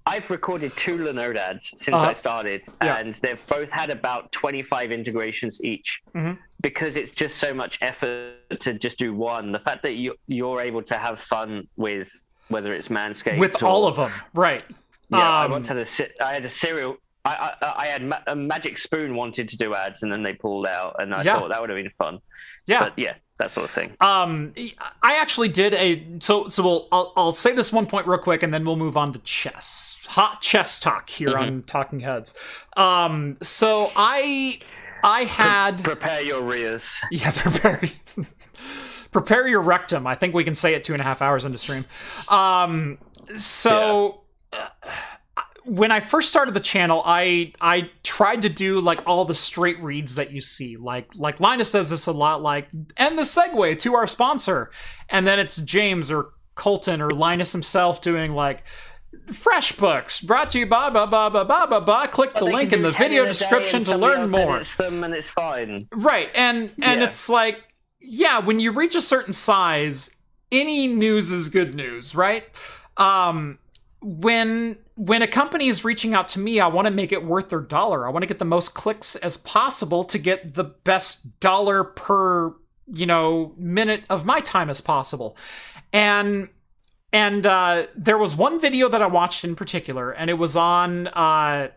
I've 0.08 0.28
recorded 0.30 0.74
two 0.76 0.96
Linode 0.96 1.36
ads 1.36 1.68
since 1.76 1.94
Uh-huh. 1.94 2.06
I 2.06 2.14
started, 2.14 2.62
Yeah. 2.82 2.96
and 2.98 3.14
they've 3.16 3.44
both 3.46 3.68
had 3.70 3.90
about 3.90 4.32
25 4.32 4.90
integrations 4.90 5.60
each. 5.62 6.00
Mhm. 6.14 6.38
Because 6.62 6.96
it's 6.96 7.12
just 7.12 7.36
so 7.38 7.52
much 7.52 7.78
effort 7.82 8.26
to 8.60 8.72
just 8.72 8.96
do 8.98 9.12
one. 9.14 9.52
The 9.52 9.58
fact 9.60 9.82
that 9.82 9.94
you 9.96 10.14
you're 10.26 10.60
able 10.62 10.82
to 10.84 10.96
have 10.96 11.20
fun 11.20 11.68
with 11.76 12.08
whether 12.48 12.72
it's 12.72 12.88
Manscaped 12.88 13.38
with 13.38 13.62
or, 13.62 13.66
all 13.68 13.86
of 13.86 13.96
them, 13.96 14.10
right? 14.32 14.64
yeah, 15.10 15.18
I 15.42 15.44
Um, 15.44 15.50
once 15.50 15.68
had 15.68 15.76
a 15.76 15.86
I 16.24 16.32
had 16.32 16.44
a 16.46 16.50
cereal. 16.50 16.96
I, 17.26 17.52
I, 17.60 17.74
I 17.84 17.86
had 17.88 18.02
ma- 18.02 18.22
a 18.26 18.34
Magic 18.34 18.78
Spoon 18.78 19.14
wanted 19.14 19.50
to 19.50 19.56
do 19.58 19.74
ads, 19.74 20.02
and 20.02 20.10
then 20.10 20.22
they 20.22 20.32
pulled 20.32 20.66
out, 20.66 20.96
and 21.00 21.14
I 21.14 21.22
Yeah. 21.22 21.34
thought 21.38 21.50
that 21.50 21.60
would 21.60 21.68
have 21.68 21.76
been 21.76 21.92
fun. 21.98 22.20
yeah. 22.66 22.80
But 22.80 22.94
yeah, 22.98 23.14
that 23.38 23.52
sort 23.52 23.64
of 23.64 23.70
thing. 23.70 23.96
Um, 24.00 24.52
I 25.02 25.16
actually 25.20 25.48
did 25.48 25.74
a 25.74 26.04
so 26.20 26.48
so. 26.48 26.62
We'll 26.62 26.88
I'll, 26.92 27.12
I'll 27.16 27.32
say 27.32 27.52
this 27.54 27.72
one 27.72 27.86
point 27.86 28.06
real 28.06 28.18
quick, 28.18 28.42
and 28.42 28.52
then 28.52 28.64
we'll 28.64 28.76
move 28.76 28.96
on 28.96 29.12
to 29.12 29.18
chess. 29.20 30.04
Hot 30.08 30.40
chess 30.40 30.78
talk 30.78 31.08
here 31.08 31.36
on 31.36 31.62
Talking 31.62 32.00
Heads. 32.00 32.34
Um, 32.76 33.38
so 33.42 33.90
I 33.96 34.60
I 35.02 35.24
had 35.24 35.82
Prepare 35.82 36.20
your 36.22 36.42
rears. 36.42 36.82
yeah 37.10 37.30
prepare 37.30 37.80
prepare 39.12 39.48
your 39.48 39.62
rectum. 39.62 40.06
I 40.06 40.14
think 40.14 40.34
we 40.34 40.44
can 40.44 40.54
say 40.54 40.74
it 40.74 40.84
two 40.84 40.92
and 40.92 41.00
a 41.00 41.04
half 41.04 41.22
hours 41.22 41.44
into 41.44 41.58
stream. 41.58 41.84
Um, 42.28 42.98
so 43.36 44.22
when 45.68 45.92
I 45.92 46.00
first 46.00 46.28
started 46.28 46.54
the 46.54 46.60
channel, 46.60 47.02
I 47.04 47.52
I 47.60 47.90
tried 48.02 48.42
to 48.42 48.48
do 48.48 48.80
like 48.80 49.00
all 49.06 49.24
the 49.24 49.34
straight 49.34 49.78
reads 49.82 50.14
that 50.16 50.32
you 50.32 50.40
see. 50.40 50.76
Like 50.76 51.14
like 51.14 51.40
Linus 51.40 51.70
says 51.70 51.90
this 51.90 52.06
a 52.06 52.12
lot, 52.12 52.42
like 52.42 52.68
and 52.96 53.18
the 53.18 53.22
segue 53.22 53.78
to 53.80 53.94
our 53.94 54.06
sponsor, 54.06 54.70
and 55.08 55.26
then 55.26 55.38
it's 55.38 55.56
James 55.58 56.10
or 56.10 56.30
Colton 56.54 57.00
or 57.02 57.10
Linus 57.10 57.52
himself 57.52 58.00
doing 58.00 58.34
like 58.34 58.64
FreshBooks 59.26 60.26
brought 60.26 60.50
to 60.50 60.58
you 60.58 60.66
by 60.66 60.90
ba 60.90 61.06
ba 61.06 61.30
ba 61.30 61.44
ba 61.44 61.66
ba 61.68 61.80
ba. 61.80 62.08
Click 62.10 62.34
the 62.34 62.44
link 62.44 62.72
in 62.72 62.82
the 62.82 62.92
video 62.92 63.22
in 63.24 63.28
a 63.30 63.32
day 63.32 63.38
description 63.38 63.84
to 63.84 63.96
learn 63.96 64.30
more. 64.30 64.62
them 64.78 65.04
and 65.04 65.14
it's 65.14 65.28
fine. 65.28 65.86
Right, 65.92 66.30
and 66.34 66.70
and 66.82 67.00
Yeah. 67.00 67.06
it's 67.06 67.28
like, 67.28 67.62
yeah, 68.00 68.38
when 68.40 68.60
you 68.60 68.72
reach 68.72 68.94
a 68.94 69.00
certain 69.02 69.32
size, 69.32 70.10
any 70.50 70.88
news 70.88 71.30
is 71.30 71.48
good 71.48 71.74
news, 71.74 72.14
right? 72.14 72.44
Um, 72.96 73.58
when 74.00 74.76
when 74.94 75.22
a 75.22 75.26
company 75.26 75.68
is 75.68 75.84
reaching 75.84 76.14
out 76.14 76.28
to 76.28 76.38
me, 76.38 76.60
I 76.60 76.68
want 76.68 76.86
to 76.86 76.92
make 76.92 77.12
it 77.12 77.24
worth 77.24 77.48
their 77.50 77.60
dollar. 77.60 78.06
I 78.06 78.10
want 78.10 78.22
to 78.22 78.26
get 78.28 78.38
the 78.38 78.44
most 78.44 78.74
clicks 78.74 79.16
as 79.16 79.36
possible 79.36 80.04
to 80.04 80.18
get 80.18 80.54
the 80.54 80.64
best 80.64 81.40
dollar 81.40 81.84
per 81.84 82.54
you 82.92 83.06
know 83.06 83.54
minute 83.56 84.04
of 84.08 84.24
my 84.24 84.40
time 84.40 84.70
as 84.70 84.80
possible, 84.80 85.36
and 85.92 86.48
and 87.12 87.46
uh, 87.46 87.86
there 87.96 88.18
was 88.18 88.36
one 88.36 88.60
video 88.60 88.88
that 88.88 89.02
I 89.02 89.06
watched 89.06 89.44
in 89.44 89.56
particular, 89.56 90.10
and 90.10 90.28
it 90.30 90.34
was 90.34 90.56
on 90.56 91.08
uh, 91.08 91.68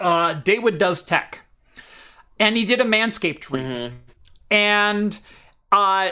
uh, 0.00 0.32
David 0.34 0.78
Does 0.78 1.02
Tech, 1.02 1.42
and 2.38 2.56
he 2.56 2.64
did 2.64 2.80
a 2.80 2.84
Manscaped 2.84 3.50
read 3.50 3.64
Mhm. 3.64 3.92
and 4.50 5.18
uh 5.70 6.10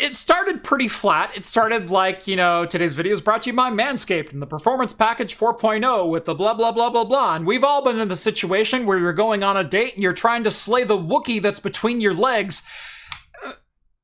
it 0.00 0.14
started 0.14 0.64
pretty 0.64 0.88
flat. 0.88 1.36
It 1.36 1.44
started 1.44 1.90
like, 1.90 2.26
you 2.26 2.34
know, 2.34 2.64
today's 2.64 2.94
video 2.94 3.12
is 3.12 3.20
brought 3.20 3.42
to 3.42 3.50
you 3.50 3.56
by 3.56 3.70
Manscaped 3.70 4.32
and 4.32 4.40
the 4.40 4.46
Performance 4.46 4.92
Package 4.92 5.36
4.0 5.36 6.08
with 6.08 6.24
the 6.24 6.34
blah, 6.34 6.54
blah, 6.54 6.72
blah, 6.72 6.88
blah, 6.90 7.04
blah. 7.04 7.34
And 7.36 7.46
we've 7.46 7.62
all 7.64 7.84
been 7.84 8.00
in 8.00 8.08
the 8.08 8.16
situation 8.16 8.86
where 8.86 8.98
you're 8.98 9.12
going 9.12 9.42
on 9.42 9.56
a 9.56 9.64
date 9.64 9.94
and 9.94 10.02
you're 10.02 10.12
trying 10.14 10.44
to 10.44 10.50
slay 10.50 10.84
the 10.84 10.96
Wookiee 10.96 11.42
that's 11.42 11.60
between 11.60 12.00
your 12.00 12.14
legs. 12.14 12.62
Uh, 13.44 13.52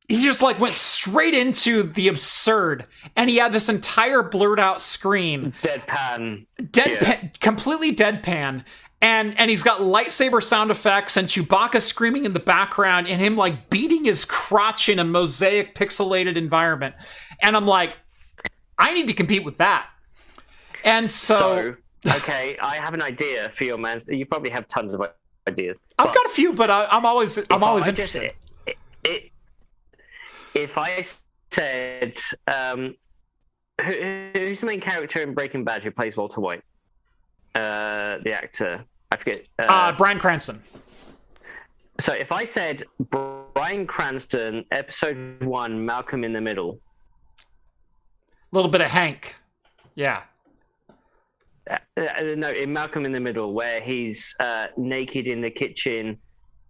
He 0.08 0.22
just 0.22 0.42
like 0.42 0.60
went 0.60 0.74
straight 0.74 1.34
into 1.34 1.84
the 1.84 2.08
absurd 2.08 2.86
and 3.16 3.30
he 3.30 3.36
had 3.38 3.52
this 3.52 3.68
entire 3.70 4.22
blurred 4.22 4.60
out 4.60 4.82
screen 4.82 5.54
Deadpan. 5.62 6.46
deadpan, 6.60 7.40
completely 7.40 7.94
deadpan, 7.96 8.64
and 9.02 9.38
and 9.38 9.50
he's 9.50 9.62
got 9.62 9.80
lightsaber 9.80 10.42
sound 10.42 10.70
effects 10.70 11.16
and 11.16 11.28
Chewbacca 11.28 11.80
screaming 11.82 12.24
in 12.24 12.32
the 12.32 12.40
background 12.40 13.06
and 13.08 13.20
him 13.20 13.36
like 13.36 13.68
beating 13.70 14.04
his 14.04 14.24
crotch 14.24 14.88
in 14.88 14.98
a 14.98 15.04
mosaic 15.04 15.74
pixelated 15.74 16.36
environment, 16.36 16.94
and 17.42 17.56
I'm 17.56 17.66
like, 17.66 17.94
I 18.78 18.94
need 18.94 19.06
to 19.08 19.14
compete 19.14 19.44
with 19.44 19.56
that, 19.58 19.88
and 20.84 21.10
so, 21.10 21.76
So, 22.04 22.16
okay, 22.16 22.56
I 22.62 22.76
have 22.76 22.94
an 22.94 23.02
idea 23.02 23.50
for 23.56 23.64
your 23.64 23.78
man. 23.78 24.00
You 24.08 24.26
probably 24.26 24.50
have 24.50 24.66
tons 24.68 24.92
of 24.94 25.02
ideas. 25.48 25.80
I've 25.98 26.14
got 26.14 26.26
a 26.26 26.30
few, 26.30 26.52
but 26.52 26.70
I, 26.70 26.86
I'm 26.90 27.04
always 27.06 27.38
I'm 27.50 27.62
always 27.62 27.86
I 27.88 27.92
just- 27.92 28.14
interested. 28.14 28.36
it, 28.66 28.76
it, 29.04 29.30
if 30.54 30.78
I 30.78 31.04
said, 31.50 32.16
um, 32.52 32.94
who, 33.84 33.92
who's 34.34 34.60
the 34.60 34.66
main 34.66 34.80
character 34.80 35.20
in 35.20 35.34
Breaking 35.34 35.64
Bad 35.64 35.82
who 35.82 35.90
plays 35.90 36.16
Walter 36.16 36.40
White? 36.40 36.62
Uh, 37.60 38.18
the 38.22 38.32
actor. 38.32 38.84
I 39.12 39.16
forget. 39.16 39.38
Uh, 39.58 39.66
Uh, 39.68 39.92
Bryan 39.96 40.18
Cranston. 40.18 40.62
so 42.00 42.12
if 42.12 42.30
I 42.32 42.44
said 42.44 42.84
Bryan 43.00 43.86
Cranston, 43.86 44.64
episode 44.72 45.42
one, 45.42 45.84
Malcolm 45.84 46.22
in 46.24 46.32
the 46.32 46.40
Middle, 46.40 46.78
A 48.52 48.56
little 48.56 48.70
bit 48.70 48.80
of 48.80 48.88
Hank. 48.90 49.36
Yeah. 49.94 50.22
uh, 51.70 51.78
uh, 51.96 52.02
no, 52.36 52.50
in 52.50 52.72
Malcolm 52.72 53.04
in 53.06 53.12
the 53.12 53.20
Middle, 53.20 53.52
where 53.54 53.80
he's 53.80 54.34
uh, 54.40 54.66
naked 54.76 55.26
in 55.26 55.40
the 55.40 55.50
kitchen, 55.50 56.18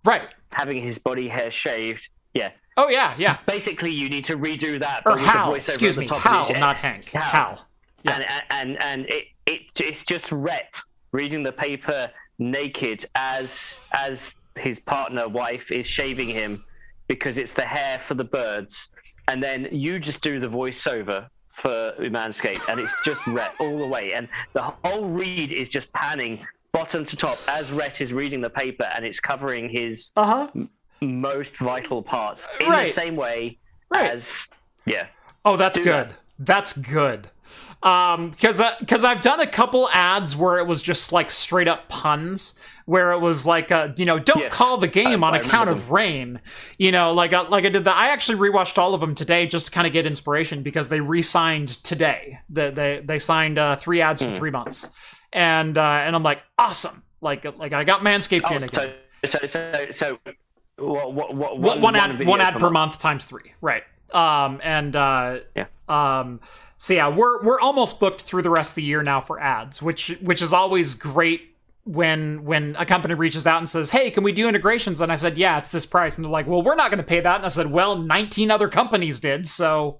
Right. 0.04 0.32
having 0.52 0.80
his 0.82 0.98
body 0.98 1.26
hair 1.28 1.50
shaved. 1.50 2.08
Yeah, 2.34 2.50
Oh 2.76 2.88
yeah, 2.88 3.14
yeah. 3.18 3.38
basically 3.46 3.90
you 3.90 4.08
need 4.08 4.24
to 4.26 4.36
redo 4.36 4.78
that. 4.78 5.02
Or 5.06 5.18
Hal. 5.18 5.54
Excuse 5.54 5.96
me. 5.98 6.06
Hal, 6.06 6.48
not 6.60 6.76
Hank. 6.76 7.06
Hal. 7.10 7.66
Yeah. 8.04 8.16
and 8.18 8.26
and 8.50 8.82
and 8.82 9.06
it, 9.08 9.24
it 9.46 9.60
it's 9.78 10.04
just 10.04 10.30
Rhett 10.32 10.74
reading 11.12 11.42
the 11.42 11.52
paper 11.52 12.10
naked 12.38 13.08
as 13.14 13.80
as 13.92 14.34
his 14.56 14.78
partner 14.80 15.28
wife 15.28 15.70
is 15.70 15.86
shaving 15.86 16.28
him 16.28 16.64
because 17.08 17.36
it's 17.36 17.52
the 17.52 17.62
hair 17.64 18.00
for 18.06 18.14
the 18.14 18.24
birds, 18.24 18.88
and 19.28 19.42
then 19.42 19.68
you 19.70 19.98
just 19.98 20.22
do 20.22 20.40
the 20.40 20.48
voiceover 20.48 21.28
for 21.62 21.92
Manscaped, 22.00 22.68
and 22.68 22.80
it's 22.80 22.92
just 23.04 23.24
Rhett 23.28 23.52
all 23.60 23.78
the 23.78 23.86
way, 23.86 24.12
and 24.14 24.28
the 24.54 24.62
whole 24.84 25.06
read 25.08 25.52
is 25.52 25.68
just 25.68 25.90
panning 25.92 26.44
bottom 26.72 27.04
to 27.06 27.16
top 27.16 27.38
as 27.48 27.70
Rhett 27.70 28.00
is 28.00 28.12
reading 28.12 28.40
the 28.40 28.50
paper, 28.50 28.84
and 28.94 29.04
it's 29.04 29.20
covering 29.20 29.68
his 29.68 30.10
Uh 30.16 30.24
huh. 30.50 30.64
most 31.00 31.56
vital 31.58 32.02
parts 32.02 32.46
in 32.60 32.68
Right. 32.70 32.88
the 32.88 32.92
same 33.00 33.16
way 33.16 33.58
Right. 33.90 34.10
as 34.16 34.46
yeah. 34.84 35.06
Oh, 35.44 35.56
that's 35.56 35.78
Do 35.78 35.84
good. 35.84 35.92
that. 36.10 36.12
That's 36.38 36.72
good. 36.72 37.30
Um, 37.82 38.30
because 38.30 38.60
because 38.80 39.04
I've 39.04 39.20
done 39.20 39.40
a 39.40 39.46
couple 39.46 39.88
ads 39.92 40.34
where 40.34 40.58
it 40.58 40.66
was 40.66 40.82
just 40.82 41.12
like 41.12 41.30
straight 41.30 41.68
up 41.68 41.88
puns, 41.88 42.58
where 42.86 43.12
it 43.12 43.20
was 43.20 43.44
like, 43.46 43.70
uh, 43.70 43.88
you 43.96 44.04
know, 44.06 44.18
don't 44.18 44.40
Yes. 44.40 44.52
call 44.52 44.76
the 44.78 44.88
game 44.88 45.22
I- 45.22 45.28
on 45.28 45.34
I 45.34 45.38
account 45.38 45.68
remember 45.68 45.72
of 45.72 45.90
rain. 45.90 46.40
You 46.78 46.90
know, 46.90 47.12
like 47.12 47.32
uh, 47.32 47.44
like 47.48 47.64
I 47.64 47.68
did 47.68 47.84
that. 47.84 47.96
I 47.96 48.08
actually 48.08 48.38
rewatched 48.38 48.78
all 48.78 48.94
of 48.94 49.00
them 49.00 49.14
today 49.14 49.46
just 49.46 49.66
to 49.66 49.72
kind 49.72 49.86
of 49.86 49.92
get 49.92 50.06
inspiration 50.06 50.62
because 50.62 50.88
they 50.88 51.00
re-signed 51.00 51.68
today. 51.84 52.38
They 52.48 52.70
they 52.70 53.02
they 53.04 53.18
signed 53.18 53.58
uh, 53.58 53.76
three 53.76 54.00
ads 54.00 54.20
Hmm. 54.22 54.30
for 54.30 54.36
three 54.36 54.50
months, 54.50 54.90
and 55.32 55.76
uh, 55.78 55.82
and 55.82 56.16
I'm 56.16 56.22
like, 56.22 56.42
awesome. 56.58 57.02
Like 57.20 57.44
like 57.58 57.72
I 57.72 57.84
got 57.84 58.00
Manscaped 58.00 58.50
in 58.50 58.62
Oh, 58.62 58.64
again. 58.64 58.92
so, 59.26 59.38
so, 59.38 59.46
so, 59.46 59.86
so, 59.92 60.18
what, 60.78 61.12
what, 61.14 61.34
what, 61.34 61.58
one, 61.58 61.80
one 61.80 61.96
ad 61.96 62.24
one 62.26 62.40
ad 62.40 62.54
per 62.54 62.60
month. 62.70 62.72
month 62.72 62.98
times 63.00 63.26
three 63.26 63.52
right 63.60 63.82
um 64.12 64.60
and 64.62 64.94
uh 64.96 65.38
Yeah. 65.54 65.66
um 65.88 66.40
so 66.76 66.94
yeah 66.94 67.08
we're 67.08 67.42
we're 67.42 67.60
almost 67.60 68.00
booked 68.00 68.20
through 68.22 68.42
the 68.42 68.50
rest 68.50 68.72
of 68.72 68.74
the 68.76 68.82
year 68.82 69.02
now 69.02 69.20
for 69.20 69.40
ads 69.40 69.80
which 69.82 70.16
which 70.22 70.42
is 70.42 70.52
always 70.52 70.94
great 70.94 71.52
when 71.84 72.44
when 72.44 72.74
a 72.78 72.84
company 72.84 73.14
reaches 73.14 73.46
out 73.46 73.58
and 73.58 73.68
says 73.68 73.90
hey 73.90 74.10
can 74.10 74.24
we 74.24 74.32
do 74.32 74.48
integrations 74.48 75.00
and 75.00 75.12
i 75.12 75.16
said 75.16 75.38
yeah 75.38 75.56
it's 75.58 75.70
this 75.70 75.86
price 75.86 76.16
and 76.16 76.24
they're 76.24 76.32
like 76.32 76.46
well 76.46 76.60
we're 76.62 76.74
not 76.74 76.90
going 76.90 76.98
to 76.98 77.04
pay 77.04 77.20
that 77.20 77.36
and 77.36 77.44
i 77.44 77.48
said 77.48 77.70
well 77.70 77.96
19 77.96 78.50
other 78.50 78.68
companies 78.68 79.20
did 79.20 79.46
so 79.46 79.96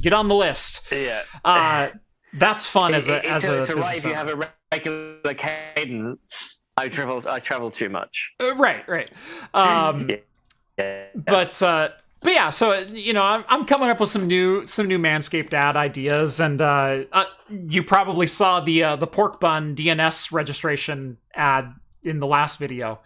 get 0.00 0.12
on 0.12 0.28
the 0.28 0.34
list 0.34 0.92
Yeah. 0.92 1.22
uh 1.44 1.88
that's 2.34 2.66
fun 2.66 2.94
as 2.94 3.08
a 3.08 3.18
It- 3.18 3.24
as 3.26 3.44
it's, 3.44 3.52
a 3.52 3.62
it's 3.62 3.70
alright 3.70 3.94
business 3.94 4.04
if 4.04 4.10
you 4.10 4.14
have 4.14 4.28
a 4.28 4.50
regular 4.72 5.34
cadence. 5.34 6.56
I 6.76 6.88
travel. 6.88 7.22
I 7.28 7.40
travel 7.40 7.70
too 7.70 7.88
much. 7.88 8.30
Uh, 8.40 8.54
right 8.56 8.86
right 8.88 9.10
um 9.54 10.08
Yeah. 10.78 11.06
but 11.14 11.60
uh 11.62 11.88
but 12.20 12.32
yeah 12.32 12.50
so 12.50 12.78
you 12.92 13.12
know 13.12 13.22
I'm, 13.22 13.44
I'm 13.48 13.64
coming 13.64 13.88
up 13.88 14.00
with 14.00 14.08
some 14.08 14.26
new 14.26 14.66
some 14.66 14.86
new 14.86 14.98
manscaped 14.98 15.52
ad 15.54 15.76
ideas 15.76 16.40
and 16.40 16.60
uh, 16.60 17.04
uh 17.12 17.24
you 17.48 17.82
probably 17.82 18.26
saw 18.26 18.60
the 18.60 18.82
uh, 18.84 18.96
the 18.96 19.06
Porkbun 19.06 19.74
dns 19.74 20.32
registration 20.32 21.18
ad 21.34 21.74
in 22.02 22.20
the 22.20 22.26
last 22.26 22.58
video 22.58 23.00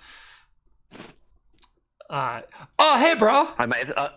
uh 2.10 2.42
oh 2.78 2.98
hey 2.98 3.14
bro 3.14 3.48
I 3.58 3.66
may 3.66 3.78
have. 3.78 3.92
Uh, 3.96 4.08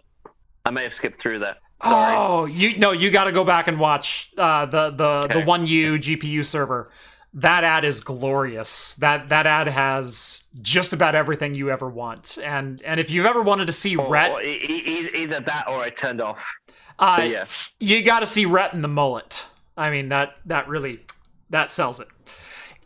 I 0.65 0.71
may 0.71 0.83
have 0.83 0.93
skipped 0.93 1.21
through 1.21 1.39
that. 1.39 1.59
Sorry. 1.81 2.15
oh 2.17 2.45
you 2.45 2.77
no 2.77 2.91
you 2.91 3.11
got 3.11 3.25
to 3.25 3.31
go 3.31 3.43
back 3.43 3.67
and 3.67 3.79
watch 3.79 4.31
uh 4.37 4.65
the 4.65 4.89
the 4.89 5.27
the 5.27 5.45
one 5.45 5.67
u 5.67 5.97
gpu 5.97 6.43
server 6.43 6.91
that 7.39 7.63
ad 7.63 7.85
is 7.85 7.99
glorious 8.01 8.95
that 8.95 9.29
that 9.29 9.45
ad 9.45 9.67
has 9.67 10.43
just 10.61 10.91
about 10.91 11.13
everything 11.13 11.53
you 11.53 11.69
ever 11.69 11.87
want 11.87 12.37
and 12.43 12.81
and 12.81 12.99
if 12.99 13.11
you've 13.11 13.27
ever 13.27 13.41
wanted 13.43 13.67
to 13.67 13.71
see 13.71 13.95
Or- 13.95 14.09
Rhett, 14.09 14.31
or 14.31 14.41
either 14.41 15.39
that 15.41 15.65
or 15.67 15.79
I 15.79 15.89
turned 15.91 16.19
off. 16.19 16.43
uh, 16.99 17.25
yes. 17.29 17.69
you 17.79 18.01
got 18.03 18.21
to 18.21 18.25
see 18.25 18.45
Rhett 18.45 18.73
in 18.73 18.81
the 18.81 18.87
mullet. 18.87 19.45
I 19.77 19.89
mean 19.91 20.09
that 20.09 20.35
that 20.45 20.67
really 20.67 20.99
that 21.51 21.69
sells 21.69 21.99
it. 21.99 22.07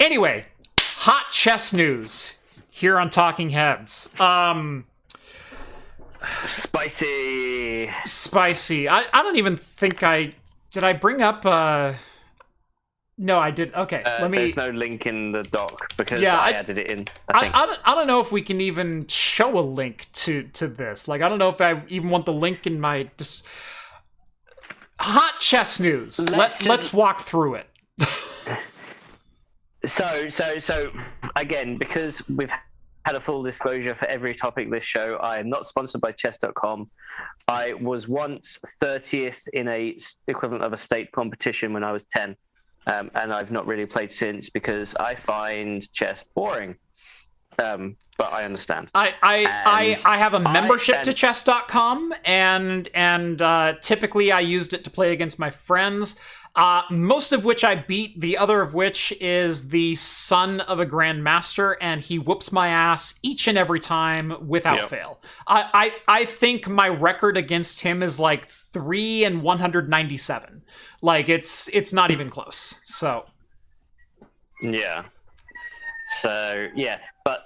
Anyway, 0.01 0.45
hot 0.79 1.27
chess 1.31 1.73
news 1.73 2.33
here 2.69 2.99
on 2.99 3.09
Talking 3.09 3.49
Heads. 3.51 4.09
Um, 4.19 4.85
Spicy. 6.45 7.89
spicy. 8.05 8.89
I 8.89 9.05
I 9.13 9.23
don't 9.23 9.37
even 9.37 9.55
think 9.57 10.03
I 10.03 10.33
did. 10.71 10.83
I 10.83 10.93
bring 10.93 11.21
up. 11.21 11.45
uh 11.45 11.93
No, 13.21 13.37
I 13.37 13.51
did. 13.51 13.71
Okay, 13.75 14.01
Uh, 14.01 14.23
let 14.23 14.31
me. 14.31 14.37
There's 14.39 14.55
no 14.55 14.69
link 14.71 15.05
in 15.05 15.31
the 15.31 15.43
doc 15.43 15.93
because 15.95 16.23
Yeah, 16.23 16.39
I, 16.39 16.47
I- 16.49 16.51
added 16.53 16.79
it 16.79 16.89
in. 16.89 17.05
I 17.31 17.45
I. 17.45 17.61
I, 17.63 17.65
don't, 17.67 17.79
I 17.85 17.93
don't 17.95 18.07
know 18.07 18.19
if 18.19 18.31
we 18.31 18.41
can 18.41 18.59
even 18.59 19.05
show 19.07 19.59
a 19.59 19.61
link 19.61 20.07
to 20.13 20.43
to 20.53 20.67
this. 20.67 21.07
Like, 21.07 21.21
I 21.21 21.29
don't 21.29 21.37
know 21.37 21.49
if 21.49 21.61
I 21.61 21.83
even 21.87 22.09
want 22.09 22.25
the 22.25 22.33
link 22.33 22.65
in 22.65 22.81
my 22.81 23.11
just 23.19 23.45
hot 24.99 25.39
chess 25.39 25.79
news. 25.79 26.17
Let's 26.17 26.31
Let 26.31 26.51
just- 26.53 26.63
let's 26.65 26.93
walk 26.93 27.19
through 27.21 27.55
it. 27.55 27.67
So, 29.87 30.29
so, 30.29 30.59
so, 30.59 30.91
again, 31.35 31.75
because 31.77 32.21
we've 32.29 32.51
had 33.03 33.15
a 33.15 33.19
full 33.19 33.41
disclosure 33.41 33.95
for 33.95 34.05
every 34.05 34.35
topic 34.35 34.69
this 34.69 34.83
show, 34.83 35.15
I 35.15 35.39
am 35.39 35.49
not 35.49 35.65
sponsored 35.65 36.01
by 36.01 36.11
chess.com. 36.11 36.87
I 37.47 37.73
was 37.73 38.07
once 38.07 38.59
30th 38.79 39.47
in 39.53 39.67
a 39.67 39.97
equivalent 40.27 40.63
of 40.63 40.73
a 40.73 40.77
state 40.77 41.11
competition 41.13 41.73
when 41.73 41.83
I 41.83 41.91
was 41.91 42.03
10. 42.15 42.35
Um, 42.87 43.11
and 43.15 43.33
I've 43.33 43.51
not 43.51 43.67
really 43.67 43.85
played 43.85 44.11
since 44.11 44.49
because 44.49 44.95
I 44.95 45.15
find 45.15 45.91
chess 45.93 46.23
boring. 46.35 46.75
Um, 47.59 47.97
but 48.17 48.31
I 48.33 48.43
understand. 48.45 48.89
I 48.93 49.13
I, 49.23 49.97
I, 50.05 50.13
I 50.13 50.17
have 50.17 50.33
a 50.35 50.39
membership 50.39 51.01
to 51.03 51.09
and- 51.09 51.17
chess.com 51.17 52.13
and 52.25 52.87
and 52.93 53.41
uh, 53.41 53.73
typically 53.81 54.31
I 54.31 54.41
used 54.41 54.73
it 54.73 54.83
to 54.83 54.89
play 54.91 55.11
against 55.11 55.39
my 55.39 55.49
friends. 55.49 56.19
Uh, 56.53 56.81
most 56.91 57.31
of 57.31 57.45
which 57.45 57.63
I 57.63 57.75
beat, 57.75 58.19
the 58.19 58.37
other 58.37 58.61
of 58.61 58.73
which 58.73 59.13
is 59.21 59.69
the 59.69 59.95
son 59.95 60.59
of 60.59 60.81
a 60.81 60.85
grandmaster, 60.85 61.75
and 61.79 62.01
he 62.01 62.19
whoops 62.19 62.51
my 62.51 62.67
ass 62.67 63.17
each 63.23 63.47
and 63.47 63.57
every 63.57 63.79
time 63.79 64.35
without 64.45 64.77
Yep. 64.79 64.89
fail. 64.89 65.21
I, 65.47 65.91
I 66.07 66.19
I 66.21 66.25
think 66.25 66.67
my 66.67 66.89
record 66.89 67.37
against 67.37 67.81
him 67.81 68.03
is 68.03 68.19
like 68.19 68.49
three 68.71 69.25
and 69.25 69.41
one 69.41 69.59
hundred 69.59 69.89
ninety 69.89 70.17
seven. 70.17 70.61
Like 71.01 71.29
it's 71.29 71.67
it's 71.69 71.93
not 71.93 72.11
even 72.11 72.29
close. 72.29 72.81
So 72.85 73.25
Yeah. 74.61 75.03
So 76.21 76.67
yeah, 76.75 76.97
but 77.23 77.45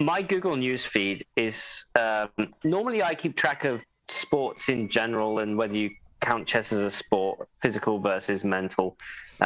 my 0.00 0.22
Google 0.22 0.56
News 0.56 0.84
feed 0.84 1.26
is 1.36 1.84
um, 1.98 2.30
normally 2.64 3.02
I 3.02 3.14
keep 3.14 3.36
track 3.36 3.64
of 3.64 3.80
sports 4.08 4.68
in 4.68 4.88
general 4.88 5.40
and 5.40 5.56
whether 5.56 5.74
you 5.74 5.90
count 6.22 6.46
chess 6.46 6.72
as 6.72 6.78
a 6.80 6.90
sport, 6.90 7.48
physical 7.60 7.98
versus 7.98 8.44
mental. 8.44 8.96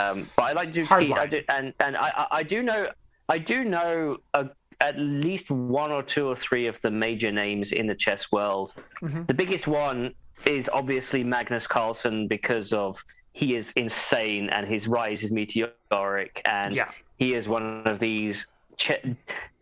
Um, 0.00 0.26
but 0.36 0.42
I 0.44 0.52
like 0.52 0.72
to 0.74 0.84
Hard 0.84 1.06
keep, 1.06 1.16
I 1.18 1.26
do, 1.26 1.40
and 1.48 1.72
and 1.80 1.96
I, 1.96 2.26
I- 2.30 2.42
do 2.42 2.62
know 2.62 2.88
I 3.28 3.38
do 3.38 3.64
know 3.64 4.18
a, 4.34 4.48
at 4.80 4.96
least 4.98 5.50
one 5.50 5.90
or 5.90 6.02
two 6.02 6.28
or 6.28 6.36
three 6.36 6.66
of 6.68 6.80
the 6.82 6.90
major 6.90 7.32
names 7.32 7.72
in 7.72 7.86
the 7.86 7.94
chess 7.94 8.30
world. 8.30 8.72
Mhm. 9.02 9.26
The 9.26 9.34
biggest 9.34 9.66
one 9.66 10.14
is 10.44 10.68
obviously 10.72 11.24
Magnus 11.24 11.66
Carlsen 11.66 12.28
because 12.28 12.72
of 12.72 12.96
he 13.32 13.56
is 13.56 13.72
insane 13.76 14.48
and 14.50 14.66
his 14.66 14.86
rise 14.88 15.22
is 15.22 15.30
meteoric 15.32 16.40
and 16.44 16.74
yeah. 16.74 16.90
he 17.18 17.34
is 17.34 17.48
one 17.48 17.82
of 17.86 17.98
these 17.98 18.46
ch- 18.76 18.92